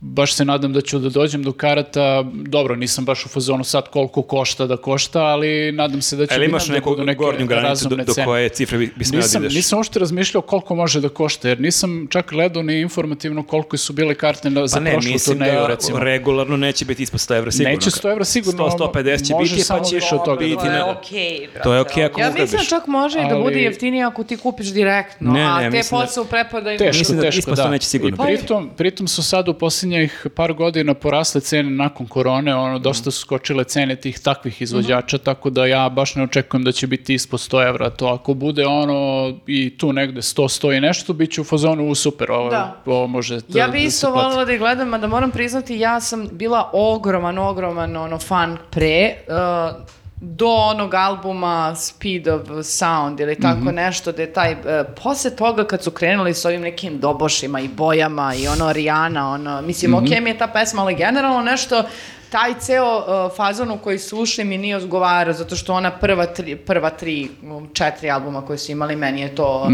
baš 0.00 0.34
se 0.34 0.44
nadam 0.44 0.72
da 0.72 0.80
ću 0.80 0.98
da 0.98 1.08
dođem 1.08 1.42
do 1.42 1.52
karata. 1.52 2.22
Dobro, 2.24 2.76
nisam 2.76 3.04
baš 3.04 3.26
u 3.26 3.28
fazonu 3.28 3.64
sad 3.64 3.88
koliko 3.88 4.22
košta 4.22 4.66
da 4.66 4.76
košta, 4.76 5.20
ali 5.20 5.72
nadam 5.72 6.02
se 6.02 6.16
da 6.16 6.26
će 6.26 6.34
Ali 6.34 6.44
imaš 6.44 6.66
da 6.66 6.72
neku 6.72 6.90
budu 6.90 7.04
neke 7.04 7.16
gornju 7.16 7.46
granicu 7.46 7.88
do, 7.88 7.96
do 7.96 8.12
koje 8.24 8.48
cifre 8.48 8.78
bi, 8.78 8.92
bi 8.96 9.04
smeo 9.04 9.20
da 9.20 9.24
Nisam, 9.24 9.42
ideš? 9.42 9.54
nisam 9.54 9.78
uopšte 9.78 9.98
razmišljao 9.98 10.42
koliko 10.42 10.74
može 10.74 11.00
da 11.00 11.08
košta, 11.08 11.48
jer 11.48 11.60
nisam 11.60 12.06
čak 12.10 12.30
gledao 12.30 12.62
ni 12.62 12.80
informativno 12.80 13.42
koliko 13.42 13.76
su 13.76 13.92
bile 13.92 14.14
karte 14.14 14.50
na, 14.50 14.66
za 14.66 14.76
Pa 14.76 14.80
ne, 14.80 14.92
prošlu 14.92 15.12
mislim 15.12 15.38
turneju, 15.38 15.54
da 15.54 15.66
recimo. 15.66 15.98
regularno 15.98 16.56
neće 16.56 16.84
biti 16.84 17.02
ispod 17.02 17.20
100 17.20 17.36
evra 17.36 17.50
sigurno. 17.50 17.72
Neće 17.72 17.90
100 17.90 18.12
evra 18.12 18.24
sigurno, 18.24 18.64
100, 18.68 18.92
150 18.92 19.26
će 19.26 19.34
može 19.34 19.54
biti, 19.54 19.68
pa 19.68 19.80
ćeš 19.80 19.92
više 19.92 20.14
od 20.14 20.24
toga 20.24 20.40
biti 20.40 20.54
da 20.56 20.62
To 20.62 20.76
je 20.76 20.84
okej, 20.84 21.38
brate. 21.44 21.62
To 21.62 21.74
je 21.74 21.80
okej 21.80 22.04
ako 22.04 22.20
Ja 22.20 22.30
mislim 22.30 22.46
da 22.52 22.64
čak 22.66 22.86
može 22.86 23.18
i 23.18 23.22
da 23.22 23.28
Ali- 23.28 23.42
bude 23.42 23.58
jeftinije 23.58 24.04
ako 24.04 24.24
ti 24.24 24.36
kupiš 24.36 24.66
direktno, 24.68 25.32
Ne, 25.32 25.42
a 25.42 25.56
ne, 25.56 25.62
te 25.62 25.70
mislim 25.70 26.00
da- 26.00 26.06
posle 26.06 26.22
u 26.22 26.26
preprodaju... 26.26 26.78
Teško, 26.78 26.98
Mislim 26.98 27.18
da 27.18 27.22
teško, 27.22 27.38
ispod 27.38 27.56
da. 27.56 27.70
neće 27.70 27.86
sigurno 27.86 28.16
I 28.16 28.26
pritom, 28.26 28.70
pritom 28.76 29.08
su 29.08 29.22
sad 29.22 29.48
u 29.48 29.54
posljednjih 29.88 30.26
par 30.34 30.52
godina 30.52 30.94
porasle 30.94 31.40
cene 31.40 31.70
nakon 31.70 32.06
korone, 32.06 32.54
ono, 32.54 32.78
dosta 32.78 33.10
su 33.10 33.20
skočile 33.20 33.64
cene 33.64 33.96
tih 33.96 34.18
takvih 34.18 34.62
izvođača, 34.62 35.18
tako 35.18 35.50
da 35.50 35.66
ja 35.66 35.88
baš 35.88 36.14
ne 36.14 36.22
očekujem 36.22 36.64
da 36.64 36.72
će 36.72 36.86
biti 36.86 37.14
ispod 37.14 37.40
100 37.40 37.68
evra. 37.68 37.90
To 37.90 38.06
ako 38.06 38.34
bude 38.34 38.66
ono 38.66 39.32
i 39.46 39.78
tu 39.78 39.92
negde 39.92 40.20
100, 40.20 40.42
100 40.42 40.76
i 40.76 40.80
nešto, 40.80 41.12
bit 41.12 41.32
će 41.32 41.40
u 41.40 41.44
fazonu 41.44 41.88
u 41.88 41.94
super, 41.94 42.30
ovo, 42.30 42.50
Da. 42.50 42.76
ovo 42.86 43.06
može 43.06 43.40
da, 43.48 43.58
Ja 43.58 43.66
da 43.66 43.72
bi 43.72 43.80
se 43.80 43.86
isto 43.86 44.10
voljela 44.10 44.44
da 44.44 44.52
ih 44.52 44.58
gledam, 44.58 44.94
a 44.94 44.98
da 44.98 45.06
moram 45.06 45.30
priznati, 45.30 45.78
ja 45.78 46.00
sam 46.00 46.28
bila 46.32 46.70
ogroman, 46.72 47.38
ogroman 47.38 47.96
ono, 47.96 48.18
fan 48.18 48.56
pre, 48.70 49.14
uh, 49.28 49.97
do 50.20 50.46
onog 50.48 50.94
albuma 50.94 51.74
Speed 51.76 52.28
of 52.28 52.40
Sound 52.62 53.20
ili 53.20 53.36
tako 53.36 53.58
Mhm. 53.58 53.68
nešto, 53.68 54.12
da 54.12 54.22
je 54.22 54.32
taj, 54.32 54.52
uh, 54.52 54.58
posle 54.96 55.30
toga 55.32 55.64
kad 55.64 55.82
su 55.82 55.90
krenuli 55.90 56.34
s 56.34 56.44
ovim 56.44 56.60
nekim 56.60 56.98
dobošima 56.98 57.60
i 57.60 57.68
bojama 57.68 58.34
i 58.34 58.48
ono 58.48 58.72
Rijana, 58.72 59.30
ono, 59.30 59.62
mislim, 59.62 59.90
Mhm. 59.90 60.04
okej 60.04 60.20
mi 60.20 60.30
je 60.30 60.38
ta 60.38 60.46
pesma, 60.48 60.82
ali 60.82 60.94
generalno 60.96 61.42
nešto, 61.42 61.82
taj 62.30 62.54
ceo 62.56 62.96
uh, 62.96 63.04
fazon 63.36 63.70
u 63.70 63.78
koji 63.78 63.98
su 63.98 64.18
ušli 64.18 64.44
mi 64.44 64.58
nije 64.58 64.76
odgovarao, 64.76 65.32
zato 65.34 65.56
što 65.56 65.74
ona 65.74 65.90
prva 65.90 66.26
tri, 66.26 66.56
prva 66.56 66.90
tri, 66.90 67.28
četiri 67.72 68.10
albuma 68.10 68.42
koje 68.42 68.58
su 68.58 68.72
imali, 68.72 68.96
meni 68.96 69.20
je 69.20 69.34
to, 69.34 69.68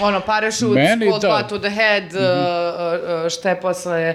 ono, 0.00 0.20
Parachute. 0.20 0.74
Meni, 0.74 1.06
Cold 1.06 1.22
da. 1.22 1.38
Cut 1.38 1.48
to 1.48 1.58
the 1.58 1.70
Head, 1.70 2.04
uh, 2.04 2.10
uh, 2.10 3.24
uh, 3.24 3.30
šta 3.30 3.48
je 3.48 3.60
posle, 3.60 4.14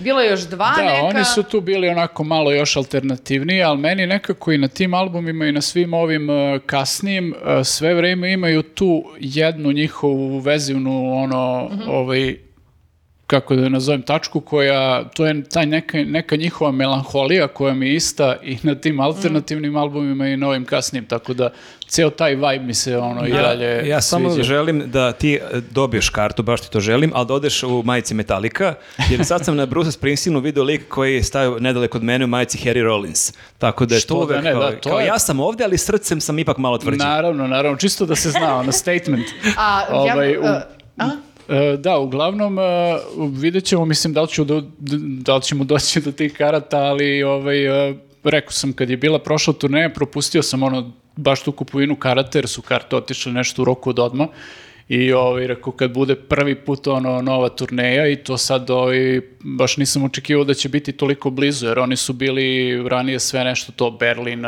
bilo 0.00 0.20
je 0.20 0.30
još 0.30 0.40
dva 0.40 0.72
Da, 0.76 0.82
neka. 0.84 1.04
oni 1.04 1.24
su 1.24 1.42
tu 1.42 1.60
bili 1.60 1.88
onako 1.88 2.24
malo 2.24 2.52
još 2.52 2.76
alternativniji, 2.76 3.62
ali 3.62 3.78
meni 3.78 4.06
nekako 4.06 4.52
i 4.52 4.58
na 4.58 4.68
tim 4.68 4.94
albumima 4.94 5.46
i 5.46 5.52
na 5.52 5.60
svim 5.60 5.94
ovim 5.94 6.30
uh, 6.30 6.36
kasnijim 6.66 7.34
uh, 7.36 7.66
sve 7.66 7.94
vreme 7.94 8.32
imaju 8.32 8.62
tu 8.62 9.04
jednu 9.18 9.72
njihovu 9.72 10.38
vezivnu 10.38 11.12
ono, 11.14 11.68
Mhm. 11.72 11.82
ovaj, 11.88 12.36
kako 13.28 13.56
da 13.56 13.68
nazovem, 13.68 14.02
tačku 14.02 14.40
koja, 14.40 15.04
to 15.06 15.26
je 15.26 15.44
taj 15.44 15.66
neka, 15.66 15.98
neka 15.98 16.36
njihova 16.36 16.72
melanholija 16.72 17.48
koja 17.48 17.74
mi 17.74 17.88
je 17.88 17.94
ista 17.94 18.36
i 18.42 18.58
na 18.62 18.74
tim 18.74 19.00
alternativnim 19.00 19.76
albumima 19.76 20.26
i 20.26 20.36
na 20.36 20.48
ovim 20.48 20.64
kasnijim, 20.64 21.06
tako 21.06 21.34
da 21.34 21.50
ceo 21.86 22.10
taj 22.10 22.30
vibe 22.32 22.58
mi 22.60 22.74
se 22.74 22.96
ono 22.98 23.26
i 23.26 23.32
dalje 23.32 23.88
Ja 23.88 24.00
samo 24.00 24.30
sviđa. 24.30 24.42
želim 24.44 24.82
da 24.86 25.12
ti 25.12 25.34
e, 25.34 25.40
dobiješ 25.70 26.08
kartu, 26.08 26.42
baš 26.42 26.60
ti 26.60 26.70
to 26.70 26.80
želim, 26.80 27.12
ali 27.14 27.26
da 27.26 27.34
odeš 27.34 27.62
u 27.62 27.82
majici 27.82 28.14
Metallica, 28.14 28.74
jer 29.10 29.24
sad 29.24 29.44
sam 29.44 29.56
na 29.56 29.66
Bruce 29.66 29.92
Springsteenu 29.92 30.40
video 30.40 30.64
lik 30.64 30.88
koji 30.88 31.14
je 31.14 31.22
stavio 31.22 31.58
nedaleko 31.58 31.98
od 31.98 32.04
mene 32.04 32.24
u 32.24 32.28
majici 32.28 32.58
Harry 32.60 32.82
Rollins. 32.82 33.32
Tako 33.58 33.86
da 33.86 33.94
je 33.94 34.00
Što 34.00 34.14
to 34.16 34.26
da 34.26 34.40
ne, 34.40 34.52
kao, 34.52 34.60
da, 34.62 34.70
to 34.72 34.88
kao 34.90 35.00
je- 35.00 35.06
ja 35.06 35.18
sam 35.18 35.40
ovdje, 35.40 35.64
ali 35.64 35.78
srcem 35.78 36.20
sam 36.20 36.38
ipak 36.38 36.58
malo 36.58 36.78
tvrđi. 36.78 36.98
Naravno, 36.98 37.46
naravno, 37.46 37.78
čisto 37.78 38.06
da 38.06 38.16
se 38.16 38.30
zna, 38.30 38.56
ono 38.56 38.72
statement. 38.74 39.26
A, 39.58 39.82
Ovaj, 39.90 40.32
ja, 40.32 40.40
u- 40.40 40.42
uh, 40.42 40.48
a? 40.98 41.10
E, 41.48 41.76
Da, 41.76 41.98
uglavnom 41.98 42.58
e, 42.58 42.62
vidjet 43.32 43.64
ćemo, 43.64 43.84
mislim, 43.84 44.12
da 44.12 44.22
li, 44.22 44.28
ću 44.28 44.44
do, 44.44 44.62
da 45.24 45.36
li 45.36 45.42
ćemo 45.42 45.64
doći 45.64 46.00
do 46.00 46.12
tih 46.12 46.32
karata, 46.32 46.78
ali 46.78 47.22
ovaj, 47.22 47.88
e, 47.88 47.94
rekao 48.24 48.52
sam, 48.52 48.72
kad 48.72 48.90
je 48.90 48.96
bila 48.96 49.18
prošla 49.18 49.52
turneja, 49.52 49.90
propustio 49.90 50.42
sam 50.42 50.62
ono, 50.62 50.92
baš 51.16 51.42
tu 51.42 51.52
kupovinu 51.52 51.96
karata, 51.96 52.38
jer 52.38 52.48
su 52.48 52.62
karte 52.62 52.96
otišle 52.96 53.32
nešto 53.32 53.62
u 53.62 53.64
roku 53.64 53.90
od 53.90 53.98
odmah. 53.98 54.28
I 54.88 55.12
ovaj, 55.12 55.46
rekao, 55.46 55.72
kad 55.72 55.92
bude 55.92 56.14
prvi 56.14 56.54
put 56.54 56.86
ono, 56.86 57.22
nova 57.22 57.48
turneja 57.48 58.08
i 58.08 58.16
to 58.16 58.38
sad 58.38 58.70
ovaj, 58.70 59.20
baš 59.40 59.76
nisam 59.76 60.04
očekivao 60.04 60.44
da 60.44 60.54
će 60.54 60.68
biti 60.68 60.92
toliko 60.92 61.30
blizu, 61.30 61.66
jer 61.66 61.78
oni 61.78 61.96
su 61.96 62.12
bili 62.12 62.88
ranije 62.88 63.20
sve 63.20 63.44
nešto 63.44 63.72
to, 63.72 63.90
Berlin, 63.90 64.44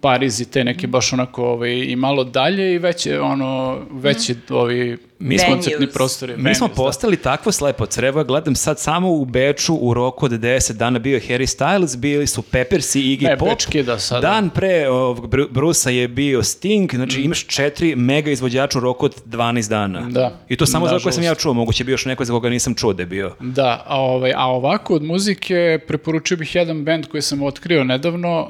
Pariz 0.00 0.40
i 0.40 0.50
te 0.50 0.64
neke 0.64 0.86
baš 0.86 1.12
onako 1.12 1.44
ovaj, 1.44 1.70
i 1.70 1.96
malo 1.96 2.24
dalje 2.24 2.74
i 2.74 2.78
veće, 2.78 3.20
ono, 3.20 3.80
veći 3.90 4.34
ovi 4.50 5.07
Mi 5.20 5.38
smo- 5.38 5.48
koncertni 5.48 5.86
prostori. 5.86 6.36
Mi 6.36 6.54
smo 6.54 6.68
da. 6.68 6.74
postali 6.74 7.16
takvo 7.16 7.52
slepo 7.52 7.86
crevo, 7.86 8.20
ja 8.20 8.24
gledam 8.24 8.54
sad 8.54 8.80
samo 8.80 9.10
u 9.10 9.24
Beču 9.24 9.74
u 9.74 9.94
roku 9.94 10.26
od 10.26 10.32
10 10.32 10.72
dana 10.72 10.98
bio 10.98 11.14
je 11.14 11.20
Harry 11.20 11.56
Styles, 11.58 11.96
bili 11.96 12.26
su 12.26 12.42
Peppers 12.42 12.94
i 12.94 13.00
Iggy 13.00 13.22
Ne, 13.22 13.36
Pop. 13.38 13.48
Bečki 13.48 13.82
da 13.82 13.98
sada. 13.98 14.20
Dan 14.20 14.50
pre 14.50 14.88
ovog 14.88 15.28
Bru- 15.28 15.48
Brusa 15.50 15.90
je 15.90 16.08
bio 16.08 16.42
Sting, 16.42 16.94
znači 16.94 17.20
imaš 17.20 17.46
četiri 17.46 17.96
mega 17.96 18.30
izvođača 18.30 18.78
u 18.78 18.80
roku 18.80 19.06
od 19.06 19.24
12 19.24 19.68
dana. 19.68 20.00
Da. 20.00 20.38
I 20.48 20.56
to 20.56 20.66
samo 20.66 20.88
za 20.88 20.98
koje 20.98 21.12
sam 21.12 21.22
ja 21.22 21.34
čuo, 21.34 21.52
moguće 21.52 21.84
bi 21.84 21.92
još 21.92 22.04
neko 22.04 22.24
za 22.24 22.32
koga 22.32 22.48
nisam 22.50 22.74
čuo 22.74 22.92
da 22.92 23.02
je 23.02 23.06
bio. 23.06 23.34
Da, 23.40 23.84
a, 23.86 24.00
ovaj, 24.00 24.32
a 24.36 24.46
ovako 24.46 24.94
od 24.94 25.02
muzike 25.02 25.78
preporučio 25.86 26.36
bih 26.36 26.54
jedan 26.54 26.84
band 26.84 27.06
koji 27.06 27.22
sam 27.22 27.42
otkrio 27.42 27.84
nedavno, 27.84 28.40
uh, 28.42 28.48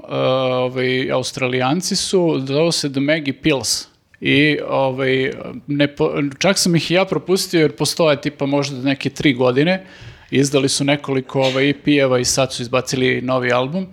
ovaj, 0.50 1.10
australijanci 1.12 1.96
su, 1.96 2.40
zove 2.46 2.72
se 2.72 2.92
The 2.92 3.00
Maggie 3.00 3.34
Pills. 3.34 3.86
I 4.20 4.58
ovaj, 4.68 5.32
ne 5.66 5.94
čak 6.38 6.58
sam 6.58 6.76
ih 6.76 6.90
i 6.90 6.94
ja 6.94 7.04
propustio 7.04 7.60
jer 7.60 7.76
postoje 7.76 8.20
tipa 8.20 8.46
možda 8.46 8.82
neke 8.82 9.10
tri 9.10 9.34
godine. 9.34 9.86
Izdali 10.30 10.68
su 10.68 10.84
nekoliko 10.84 11.40
ovaj, 11.40 11.70
EP-eva 11.70 12.18
i 12.18 12.24
sad 12.24 12.52
su 12.52 12.62
izbacili 12.62 13.22
novi 13.22 13.52
album. 13.52 13.86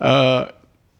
Uh, 0.00 0.06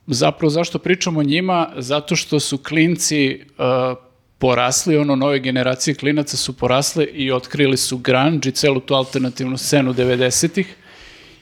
zapravo 0.07 0.51
zašto 0.51 0.79
pričamo 0.79 1.21
o 1.21 1.23
njima? 1.23 1.69
Zato 1.77 2.17
što 2.17 2.41
su 2.41 2.59
klinci 2.59 3.41
uh, 3.59 3.99
porasli, 4.39 4.97
ono, 4.97 5.17
nove 5.17 5.39
generacije 5.39 5.95
klinaca 5.95 6.37
su 6.37 6.57
porasle 6.57 7.05
i 7.05 7.33
otkrili 7.33 7.77
su 7.77 7.99
grunge 7.99 8.49
i 8.49 8.53
celu 8.53 8.81
tu 8.81 8.95
alternativnu 8.95 9.57
scenu 9.57 9.95
90-ih 9.95 10.77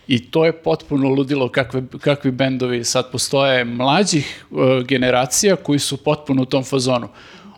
i 0.09 0.31
to 0.31 0.45
je 0.45 0.53
potpuno 0.53 1.09
ludilo 1.09 1.49
kakve, 1.49 1.83
kakvi 2.01 2.31
bendovi 2.31 2.85
sad 2.85 3.11
postoje 3.13 3.65
mlađih 3.65 4.45
uh, 4.51 4.59
generacija 4.87 5.57
koji 5.57 5.79
su 5.79 5.97
potpuno 5.97 6.43
u 6.43 6.45
tom 6.45 6.65
fazonu. 6.65 7.09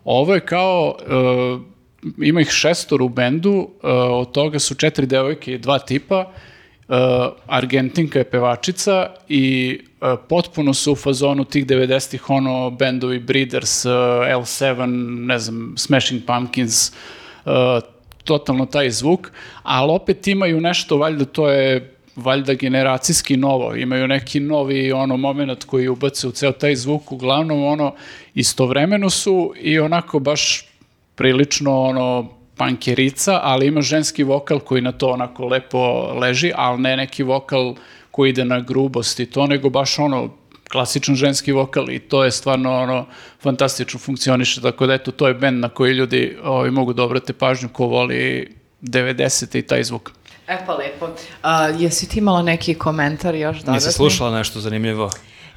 Ovo 0.05 0.35
je 0.35 0.41
kao, 0.41 0.97
uh, 0.99 1.61
ima 2.23 2.41
ih 2.41 2.51
šestor 2.51 3.03
u 3.03 3.09
bendu, 3.09 3.51
uh, 3.53 3.69
od 4.11 4.33
toga 4.33 4.59
su 4.59 4.75
četiri 4.75 5.07
devojke 5.07 5.55
i 5.55 5.59
dva 5.59 5.79
tipa, 5.79 6.33
Uh, 6.91 6.97
Argentinka 7.47 8.19
je 8.19 8.25
pevačica 8.31 9.11
i 9.29 9.79
uh, 10.01 10.19
potpuno 10.29 10.75
su 10.75 10.93
u 10.93 10.97
fazonu 10.97 11.45
tih 11.45 11.67
90-ih 11.67 12.31
ono 12.31 12.71
bendovi 12.71 13.19
Breeders, 13.19 13.85
uh, 13.85 13.93
L7, 13.93 14.87
ne 15.27 15.39
znam, 15.39 15.75
Smashing 15.77 16.23
Pumpkins, 16.27 16.93
uh, 17.45 17.53
totalno 18.25 18.67
taj 18.67 18.91
zvuk, 18.91 19.31
ali 19.63 19.93
opet 19.93 20.27
imaju 20.27 20.61
nešto, 20.61 20.97
valjda 20.97 21.25
to 21.25 21.49
je 21.49 22.00
valjda 22.21 22.55
generacijski 22.55 23.37
novo, 23.37 23.75
imaju 23.75 24.09
neki 24.09 24.41
novi 24.41 24.93
ono 24.93 25.17
moment 25.17 25.65
koji 25.65 25.89
ubace 25.89 26.29
u 26.29 26.33
ceo 26.33 26.53
taj 26.53 26.77
zvuk, 26.77 27.13
uglavnom 27.13 27.65
ono 27.65 27.95
istovremeno 28.35 29.11
su 29.11 29.53
i 29.61 29.79
onako 29.79 30.19
baš 30.19 30.67
prilično 31.15 31.81
ono 31.81 32.29
pankerica, 32.57 33.41
ali 33.43 33.67
ima 33.67 33.81
ženski 33.81 34.25
vokal 34.25 34.61
koji 34.61 34.83
na 34.83 34.93
to 34.93 35.09
onako 35.09 35.47
lepo 35.47 36.13
leži, 36.21 36.53
ali 36.55 36.81
ne 36.81 36.97
neki 36.97 37.23
vokal 37.23 37.75
koji 38.11 38.31
ide 38.31 38.45
na 38.45 38.61
grubost 38.61 39.21
i 39.21 39.27
to, 39.27 39.47
nego 39.47 39.71
baš 39.71 39.99
ono 39.99 40.31
klasičan 40.71 41.15
ženski 41.15 41.53
vokal 41.53 41.91
i 41.91 41.99
to 41.99 42.25
je 42.25 42.31
stvarno 42.31 42.73
ono 42.73 43.07
fantastično 43.43 44.01
funkcioniše, 44.01 44.61
tako 44.61 44.87
da 44.87 44.95
eto 44.95 45.11
to 45.11 45.29
je 45.29 45.35
bend 45.35 45.61
na 45.61 45.69
koji 45.69 45.93
ljudi 45.93 46.37
ovaj, 46.45 46.71
mogu 46.71 46.93
da 46.93 47.03
obrate 47.03 47.33
pažnju 47.33 47.69
ko 47.69 47.87
voli 47.87 48.49
90. 48.83 49.59
i 49.59 49.63
taj 49.63 49.85
zvuk. 49.85 50.13
E 50.51 50.59
pa 50.67 50.75
lepo. 50.75 51.09
A, 51.43 51.69
jesi 51.69 52.09
ti 52.09 52.19
imala 52.19 52.43
neki 52.43 52.75
komentar 52.75 53.35
još 53.35 53.57
dodatni? 53.57 53.75
Nisi 53.75 53.93
slušala 53.93 54.39
nešto 54.39 54.61
zanimljivo? 54.61 55.11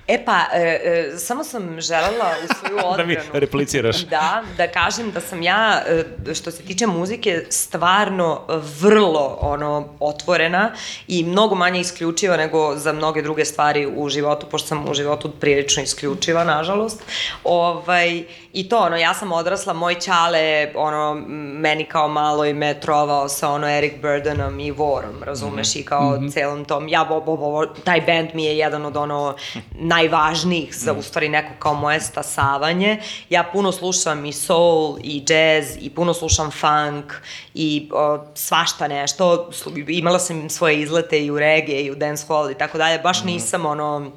E 0.07 0.25
pa, 0.25 0.45
e, 0.53 0.59
e, 0.59 1.17
samo 1.17 1.43
sam 1.43 1.81
želela 1.81 2.31
u 2.43 2.53
svoju 2.53 2.77
odbranu... 2.85 3.13
Da 3.13 3.33
mi 3.33 3.39
repliciraš. 3.39 4.05
Da, 4.09 4.43
da 4.57 4.67
kažem 4.67 5.11
da 5.11 5.21
sam 5.21 5.41
ja, 5.41 5.83
e, 6.27 6.33
što 6.35 6.51
se 6.51 6.63
tiče 6.63 6.87
muzike, 6.87 7.45
stvarno 7.49 8.41
vrlo 8.79 9.37
ono, 9.41 9.87
otvorena 9.99 10.71
i 11.07 11.23
mnogo 11.23 11.55
manje 11.55 11.79
isključiva 11.79 12.37
nego 12.37 12.75
za 12.75 12.93
mnoge 12.93 13.21
druge 13.21 13.45
stvari 13.45 13.87
u 13.95 14.09
životu, 14.09 14.45
pošto 14.51 14.67
sam 14.67 14.89
u 14.89 14.93
životu 14.93 15.31
prilično 15.31 15.83
isključiva, 15.83 16.43
nažalost. 16.43 17.03
Ovaj, 17.43 18.23
I 18.53 18.69
to, 18.69 18.77
ono, 18.77 18.97
ja 18.97 19.13
sam 19.13 19.31
odrasla, 19.31 19.73
moj 19.73 19.95
ćale, 19.95 20.71
ono, 20.75 21.15
meni 21.59 21.85
kao 21.85 22.07
malo 22.07 22.45
i 22.45 22.53
me 22.53 22.79
trovao 22.79 23.29
sa 23.29 23.49
ono 23.49 23.67
Eric 23.67 23.93
Burdenom 24.01 24.59
i 24.59 24.71
Vorom, 24.71 25.23
razumeš, 25.23 25.75
i 25.75 25.83
kao 25.83 26.19
celom 26.31 26.65
tom, 26.65 26.87
ja, 26.87 27.05
bo, 27.09 27.21
bo, 27.21 27.37
bo, 27.37 27.65
taj 27.65 28.01
band 28.01 28.29
mi 28.33 28.45
je 28.45 28.57
jedan 28.57 28.85
od 28.85 28.97
ono 28.97 29.35
najvažnijih 29.71 30.75
za 30.75 30.93
u 30.93 31.01
stvari 31.01 31.29
neko 31.29 31.49
kao 31.59 31.73
moje 31.73 31.99
stasavanje. 31.99 32.99
Ja 33.29 33.43
puno 33.43 33.71
slušam 33.71 34.25
i 34.25 34.33
soul 34.33 34.97
i 35.03 35.23
jazz 35.27 35.77
i 35.81 35.89
puno 35.89 36.13
slušam 36.13 36.51
funk 36.51 37.13
i 37.53 37.89
o, 37.93 38.19
svašta 38.35 38.87
nešto. 38.87 39.49
Imala 39.87 40.19
sam 40.19 40.49
svoje 40.49 40.81
izlete 40.81 41.25
i 41.25 41.31
u 41.31 41.39
reggae 41.39 41.81
i 41.81 41.91
u 41.91 41.95
dancehall 41.95 42.51
i 42.51 42.57
tako 42.57 42.77
dalje. 42.77 42.99
Baš 42.99 43.23
nisam 43.23 43.65
ono 43.65 44.11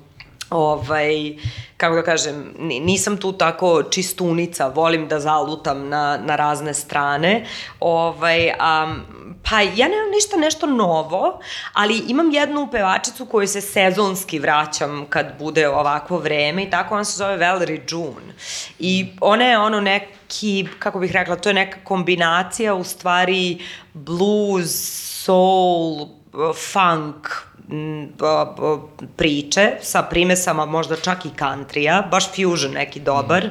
ovaj, 0.51 1.37
kako 1.77 1.95
da 1.95 2.03
kažem, 2.03 2.55
ni- 2.59 2.81
nisam 2.81 3.17
tu 3.17 3.33
tako 3.33 3.83
čistunica, 3.83 4.67
volim 4.67 5.09
da 5.09 5.21
zalutam 5.21 5.89
na, 5.89 6.19
na 6.25 6.37
razne 6.37 6.75
strane, 6.75 7.47
ovaj, 7.81 8.51
a, 8.59 8.95
pa 9.51 9.61
ja 9.61 9.89
nemam 9.89 10.11
ništa 10.15 10.37
nešto 10.37 10.67
novo, 10.67 11.41
ali 11.73 12.03
imam 12.09 12.31
jednu 12.31 12.69
pevačicu 12.73 13.27
koju 13.27 13.49
se 13.49 13.61
sezonski 13.61 14.39
vraćam 14.39 15.07
kad 15.09 15.27
bude 15.39 15.69
ovakvo 15.69 16.19
vreme 16.19 16.63
i 16.63 16.71
tako 16.71 16.95
ona 16.95 17.05
se 17.05 17.17
zove 17.17 17.37
Valerie 17.37 17.85
June. 17.89 18.35
I 18.79 19.07
ona 19.21 19.45
je 19.45 19.59
ono 19.59 19.81
neki, 19.81 20.69
kako 20.79 20.99
bih 20.99 21.13
rekla, 21.13 21.37
to 21.37 21.49
je 21.49 21.55
neka 21.55 21.79
kombinacija 21.85 22.75
u 22.75 22.85
stvari 22.85 23.59
blues, 23.93 24.71
soul, 25.25 26.09
funk, 26.73 27.29
priče 29.17 29.71
sa 29.83 30.03
primesama 30.03 30.67
možda 30.67 30.97
čak 30.97 31.27
i 31.27 31.31
countrya, 31.39 32.03
baš 32.11 32.29
fusion 32.31 32.73
neki 32.73 33.01
dobar. 33.01 33.51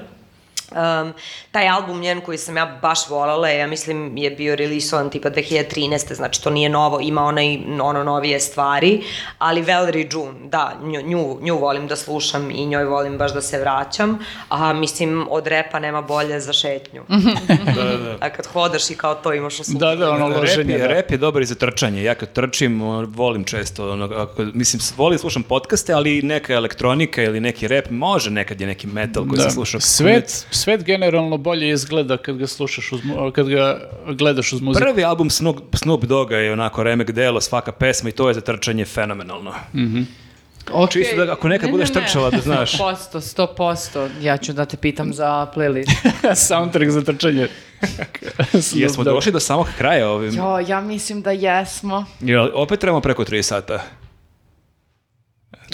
Um, 0.72 1.14
taj 1.52 1.70
album 1.70 2.00
njen 2.00 2.22
koji 2.22 2.38
sam 2.38 2.58
ja 2.58 2.80
baš 2.82 3.10
volala 3.10 3.50
ja 3.50 3.68
mislim, 3.68 4.18
je 4.18 4.32
bio 4.32 4.56
releasovan 4.56 5.10
tipa 5.10 5.30
2013. 5.30 6.14
Znači 6.14 6.44
to 6.44 6.50
nije 6.50 6.70
novo, 6.70 7.00
ima 7.02 7.24
ona 7.24 7.44
i 7.44 7.60
ono 7.82 8.04
novije 8.04 8.40
stvari, 8.40 9.04
ali 9.38 9.62
Valerie 9.62 10.08
June, 10.12 10.34
da, 10.44 10.74
nju, 10.84 11.02
nju, 11.02 11.38
nju 11.42 11.58
volim 11.58 11.88
da 11.88 11.96
slušam 11.96 12.52
i 12.52 12.66
njoj 12.66 12.86
volim 12.86 13.18
baš 13.18 13.34
da 13.34 13.42
se 13.42 13.60
vraćam, 13.60 14.20
a 14.50 14.74
mislim 14.74 15.28
od 15.30 15.48
repa 15.48 15.80
nema 15.80 16.02
bolje 16.02 16.40
za 16.40 16.54
šetnju. 16.54 17.04
Da, 17.76 17.84
da, 17.84 17.98
da. 17.98 18.18
A 18.20 18.30
kad 18.30 18.46
hodaš 18.46 18.90
i 18.90 18.96
kao 18.96 19.16
to 19.16 19.34
imaš 19.34 19.60
u 19.60 19.64
sluhu. 19.64 19.80
Da, 19.80 19.96
da, 19.96 20.12
ono 20.12 20.28
Rep 20.28 20.38
loženje. 20.38 20.74
je, 20.74 20.80
da. 20.80 20.88
rep 20.88 21.12
je 21.12 21.18
dobar 21.18 21.42
i 21.42 21.46
za 21.46 21.56
trčanje. 21.56 22.04
Ja 22.04 22.16
kad 22.16 22.32
trčim, 22.32 22.82
volim 23.08 23.44
često, 23.44 23.92
ono, 23.92 24.06
ako, 24.06 24.44
mislim, 24.54 24.82
volim 24.98 25.20
slušam 25.20 25.44
podcaste, 25.44 25.94
ali 25.94 26.22
neka 26.22 26.54
elektronika 26.54 27.24
ili 27.24 27.40
neki 27.40 27.68
rep, 27.68 27.90
može 27.90 28.32
nekad 28.32 28.62
je 28.62 28.68
neki 28.68 28.88
metal 28.88 29.28
koji 29.28 29.42
se 29.42 29.50
sluša. 29.50 29.80
Svet, 29.80 30.46
svet 30.56 30.84
generalno 30.84 31.38
bolje 31.38 31.70
izgleda 31.70 32.18
kad 32.18 32.38
ga 32.38 32.48
slušaš 32.48 32.92
uz, 32.92 33.02
kad 33.34 33.48
ga 33.48 33.80
gledaš 34.08 34.54
uz 34.54 34.62
muziku. 34.62 34.86
Prvi 34.86 35.04
album 35.04 35.30
Snoop, 35.30 35.58
Snoop 35.74 36.06
Doga 36.06 36.38
je 36.38 36.54
onako 36.54 36.84
remek 36.84 37.12
delo, 37.12 37.42
svaka 37.42 37.72
pesma 37.72 38.10
i 38.10 38.12
to 38.12 38.28
je 38.28 38.34
za 38.34 38.42
trčanje 38.42 38.86
fenomenalno. 38.86 39.54
Okay. 40.74 40.92
Čisto 40.92 41.26
da 41.26 41.32
ako 41.32 41.48
nekad 41.48 41.72
budeš 41.72 41.92
trčala, 41.94 42.30
da 42.30 42.38
znaš. 42.38 42.78
100%, 42.80 43.48
100%. 43.58 44.10
Ja 44.22 44.38
ću 44.38 44.54
da 44.54 44.66
te 44.66 44.78
pitam 44.78 45.14
za 45.14 45.48
playlist. 45.56 45.92
Soundtrack 46.48 46.92
za 46.92 47.02
trčanje. 47.02 47.48
Jesmo 48.74 49.04
došli 49.04 49.32
do 49.32 49.40
samog 49.40 49.68
kraja 49.78 50.10
ovim. 50.10 50.36
Jo, 50.36 50.60
ja 50.68 50.82
mislim 50.82 51.22
da 51.22 51.32
jesmo. 51.32 52.06
Jel, 52.20 52.50
opet 52.54 52.80
trebamo 52.80 53.02
preko 53.02 53.24
3 53.24 53.42
sata. 53.42 53.84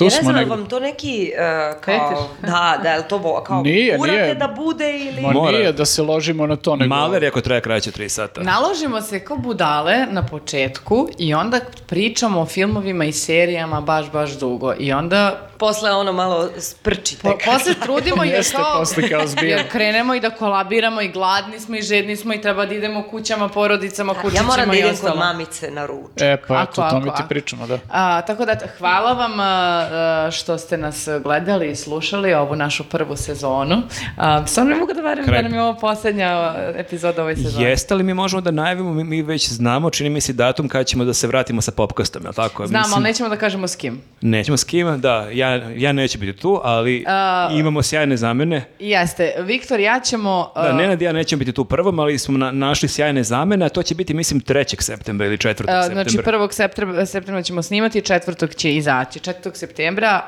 Tu 0.02 0.06
ja 0.06 0.18
ne 0.18 0.22
znam, 0.22 0.36
negdje. 0.36 0.56
vam 0.56 0.66
to 0.66 0.80
neki, 0.80 1.32
uh, 1.34 1.82
kao, 1.82 2.10
Fetiš? 2.10 2.52
da, 2.52 2.80
da, 2.84 2.90
je 2.90 2.98
li 2.98 3.04
to 3.10 3.20
bo, 3.20 3.44
kao, 3.44 3.62
Nije, 3.62 3.98
urate 4.00 4.22
nije. 4.22 4.36
da 4.36 4.48
bude 4.48 5.00
ili... 5.00 5.22
Ma 5.22 5.32
Mora. 5.32 5.58
nije 5.58 5.72
da 5.72 5.86
se 5.86 6.02
ložimo 6.02 6.48
na 6.48 6.56
to, 6.56 6.76
nego... 6.76 6.96
Maler 6.96 7.24
je 7.24 7.30
ako 7.30 7.42
traje 7.42 7.62
kraće 7.62 7.92
3 7.92 8.10
sata. 8.10 8.42
Naložimo 8.44 9.02
se 9.02 9.26
kao 9.26 9.38
budale 9.38 10.06
na 10.10 10.26
početku 10.26 11.10
i 11.18 11.34
onda 11.34 11.60
pričamo 11.88 12.42
o 12.42 12.46
filmovima 12.46 13.06
i 13.06 13.12
serijama 13.12 13.82
baš, 13.82 14.12
baš 14.12 14.32
dugo. 14.32 14.74
I 14.80 14.94
onda 14.94 15.48
Posle 15.62 15.92
ono 15.92 16.12
malo 16.14 16.50
sprčite. 16.58 17.22
po, 17.22 17.38
posle 17.46 17.74
trudimo 17.74 18.24
i 18.24 18.30
da 18.30 18.42
kao... 18.56 18.80
posle 18.80 19.10
kao 19.10 19.28
zbijemo. 19.28 19.62
Jer 19.62 19.72
krenemo 19.72 20.16
i 20.16 20.20
da 20.20 20.30
kolabiramo 20.30 21.02
i 21.02 21.08
gladni 21.08 21.60
smo 21.60 21.76
i 21.76 21.82
žedni 21.82 22.16
smo 22.16 22.34
i 22.34 22.42
treba 22.42 22.66
da 22.66 22.74
idemo 22.74 23.04
kućama, 23.12 23.50
porodicama, 23.50 24.14
kućićima 24.14 24.40
ja 24.40 24.48
moram 24.48 24.70
da 24.70 24.76
i 24.76 24.80
idem 24.80 24.92
ostalo. 24.92 25.12
kod 25.12 25.20
mamice 25.20 25.72
na 25.72 25.86
ruč. 25.86 26.22
E, 26.22 26.38
pa 26.48 26.54
Ako, 26.62 26.72
eto, 26.72 26.90
to 26.90 27.00
mi 27.00 27.10
ti 27.10 27.22
pričamo, 27.30 27.68
da. 27.68 27.80
A, 27.90 28.22
tako 28.22 28.46
da, 28.46 28.56
hvala 28.78 29.14
vam 29.14 29.40
a, 29.40 29.88
što 30.32 30.58
ste 30.58 30.78
nas 30.78 31.08
gledali 31.24 31.72
i 31.72 31.76
slušali 31.76 32.34
ovu 32.34 32.56
našu 32.56 32.84
prvu 32.84 33.16
sezonu. 33.16 33.82
A, 34.18 34.48
stvarno 34.48 34.72
ne 34.72 34.80
mogu 34.80 34.94
da 34.94 35.02
verujem 35.02 35.28
da 35.28 35.42
nam 35.42 35.54
je 35.54 35.62
ovo 35.62 35.76
posljednja 35.76 36.28
a, 36.28 36.72
epizoda 36.76 37.24
ove 37.24 37.36
sezone. 37.36 37.70
Jeste 37.70 37.96
li 37.96 38.04
mi 38.04 38.14
možemo 38.14 38.42
da 38.42 38.52
najavimo, 38.52 38.94
mi, 38.94 39.04
mi 39.04 39.22
već 39.22 39.50
znamo, 39.50 39.90
čini 39.90 40.10
mi 40.10 40.22
se 40.22 40.34
datum 40.34 40.68
kada 40.68 40.84
ćemo 40.84 41.06
da 41.06 41.14
se 41.14 41.28
vratimo 41.28 41.62
sa 41.62 41.72
popkastom, 41.72 42.24
jel 42.24 42.34
tako? 42.34 42.68
Znam, 42.68 42.82
Mislim, 42.82 42.94
ali 42.96 43.04
nećemo 43.04 43.30
da 43.30 43.36
kažemo 43.36 43.68
s 43.68 43.76
kim. 43.76 44.02
Nećemo 44.22 44.58
s 44.58 44.64
kim, 44.64 45.02
da, 45.02 45.28
ja, 45.32 45.50
ja 45.70 45.92
neću 45.92 46.20
biti 46.20 46.40
tu, 46.40 46.62
ali 46.64 47.04
A- 47.08 47.50
imamo 47.52 47.82
sjajne 47.82 48.18
zamene. 48.18 48.64
Jeste, 48.80 49.34
Viktor, 49.40 49.80
ja 49.80 50.00
ćemo... 50.00 50.52
a, 50.56 50.64
Da, 50.64 50.74
Nenad 50.74 51.02
i 51.02 51.06
ja 51.06 51.12
nećemo 51.12 51.40
biti 51.40 51.52
tu 51.52 51.66
prvom, 51.66 52.00
ali 52.00 52.18
smo 52.18 52.38
na- 52.38 52.52
našli 52.52 52.90
sjajne 52.90 53.24
zamene, 53.24 53.66
a 53.66 53.70
to 53.70 53.84
će 53.84 53.96
biti, 53.96 54.14
mislim, 54.14 54.42
3. 54.42 54.82
septembra 54.82 55.28
ili 55.28 55.38
4. 55.38 55.48
a, 55.48 55.54
septembra. 55.54 56.04
Znači, 56.04 56.18
1. 56.18 56.52
septembra, 56.52 57.06
septembra 57.06 57.44
ćemo 57.44 57.62
snimati, 57.62 58.02
4. 58.02 58.56
će 58.56 58.76
izaći. 58.76 59.20
4. 59.20 59.34
septembra 59.54 59.71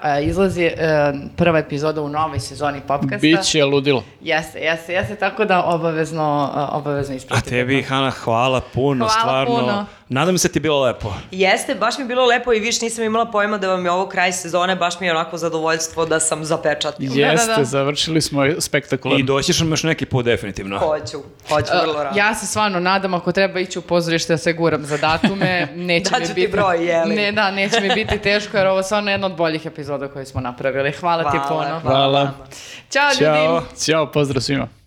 a, 0.02 0.20
izlazi 0.20 0.68
a, 0.68 1.14
prva 1.36 1.60
epizoda 1.60 2.02
u 2.02 2.10
novoj 2.10 2.40
sezoni 2.40 2.82
Popkasta. 2.88 3.18
Biće 3.18 3.66
ludilo. 3.66 4.04
Jeste, 4.22 4.60
jeste, 4.60 4.94
jeste, 4.94 5.16
tako 5.16 5.46
da 5.46 5.64
obavezno, 5.64 6.52
a, 6.56 6.70
obavezno 6.78 7.14
A 7.14 7.18
ispratite. 7.18 7.50
tebi, 7.50 7.82
Hana, 7.82 8.12
hvala 8.12 8.62
puno, 8.74 9.06
Hvala 9.06 9.20
stvarno. 9.22 9.56
puno. 9.56 9.86
Nadam 10.10 10.38
se 10.38 10.50
ti 10.52 10.58
je 10.58 10.62
bilo 10.62 10.82
lepo. 10.82 11.14
Jeste, 11.32 11.76
baš 11.76 11.98
mi 11.98 12.04
je 12.04 12.08
bilo 12.08 12.26
lepo 12.26 12.54
i 12.54 12.60
više 12.60 12.86
nisam 12.86 13.04
imala 13.04 13.26
pojma 13.26 13.58
da 13.58 13.68
vam 13.68 13.86
je 13.86 13.92
ovo 13.92 14.08
kraj 14.08 14.32
sezone, 14.32 14.76
baš 14.76 15.00
mi 15.00 15.08
je 15.08 15.12
onako 15.12 15.38
zadovoljstvo 15.38 16.06
da 16.06 16.20
sam 16.20 16.46
zapečatila. 16.46 17.16
Jeste, 17.16 17.54
da. 17.58 17.64
završili 17.64 18.22
smo 18.22 18.42
spektakularno. 18.60 19.20
I 19.20 19.24
doći 19.24 19.54
ćemo 19.54 19.70
još 19.70 19.84
neki 19.84 20.06
put, 20.06 20.26
definitivno. 20.26 20.80
Hoću, 20.80 21.18
hoću 21.50 21.72
vrlo 21.82 22.04
rado. 22.04 22.18
Ja 22.20 22.36
se 22.36 22.46
stvarno 22.48 22.80
nadam 22.80 23.14
ako 23.14 23.32
treba 23.32 23.60
ići 23.60 23.80
u 23.80 23.82
pozorište 23.82 24.34
da 24.34 24.38
se 24.38 24.54
guram 24.54 24.86
za 24.86 24.98
datume, 24.98 25.68
neće 25.76 26.10
Daću 26.10 26.22
mi 26.22 26.28
ti 26.28 26.34
biti... 26.34 26.52
broj, 26.52 26.86
je 26.88 27.06
li? 27.06 27.16
Ne, 27.16 27.32
da, 27.32 27.52
neće 27.52 27.82
mi 27.82 27.90
biti 27.96 28.18
teško 28.18 28.58
jer 28.58 28.68
ovo 28.68 28.80
je 28.80 28.84
stvarno 28.84 29.12
jedna 29.12 29.28
od 29.34 29.38
boljih 29.38 29.66
epizoda 29.66 30.08
koje 30.08 30.26
smo 30.26 30.42
napravili. 30.42 30.92
Hvala, 30.92 31.32
ti 31.32 31.38
Hvala, 31.38 31.80
puno. 31.80 31.80
Hvala. 31.80 32.32
Ćao, 32.90 33.10
ljudi! 33.10 33.20
Ćao, 33.20 33.62
ćao, 33.86 34.12
pozdrav 34.12 34.42
svima. 34.42 34.83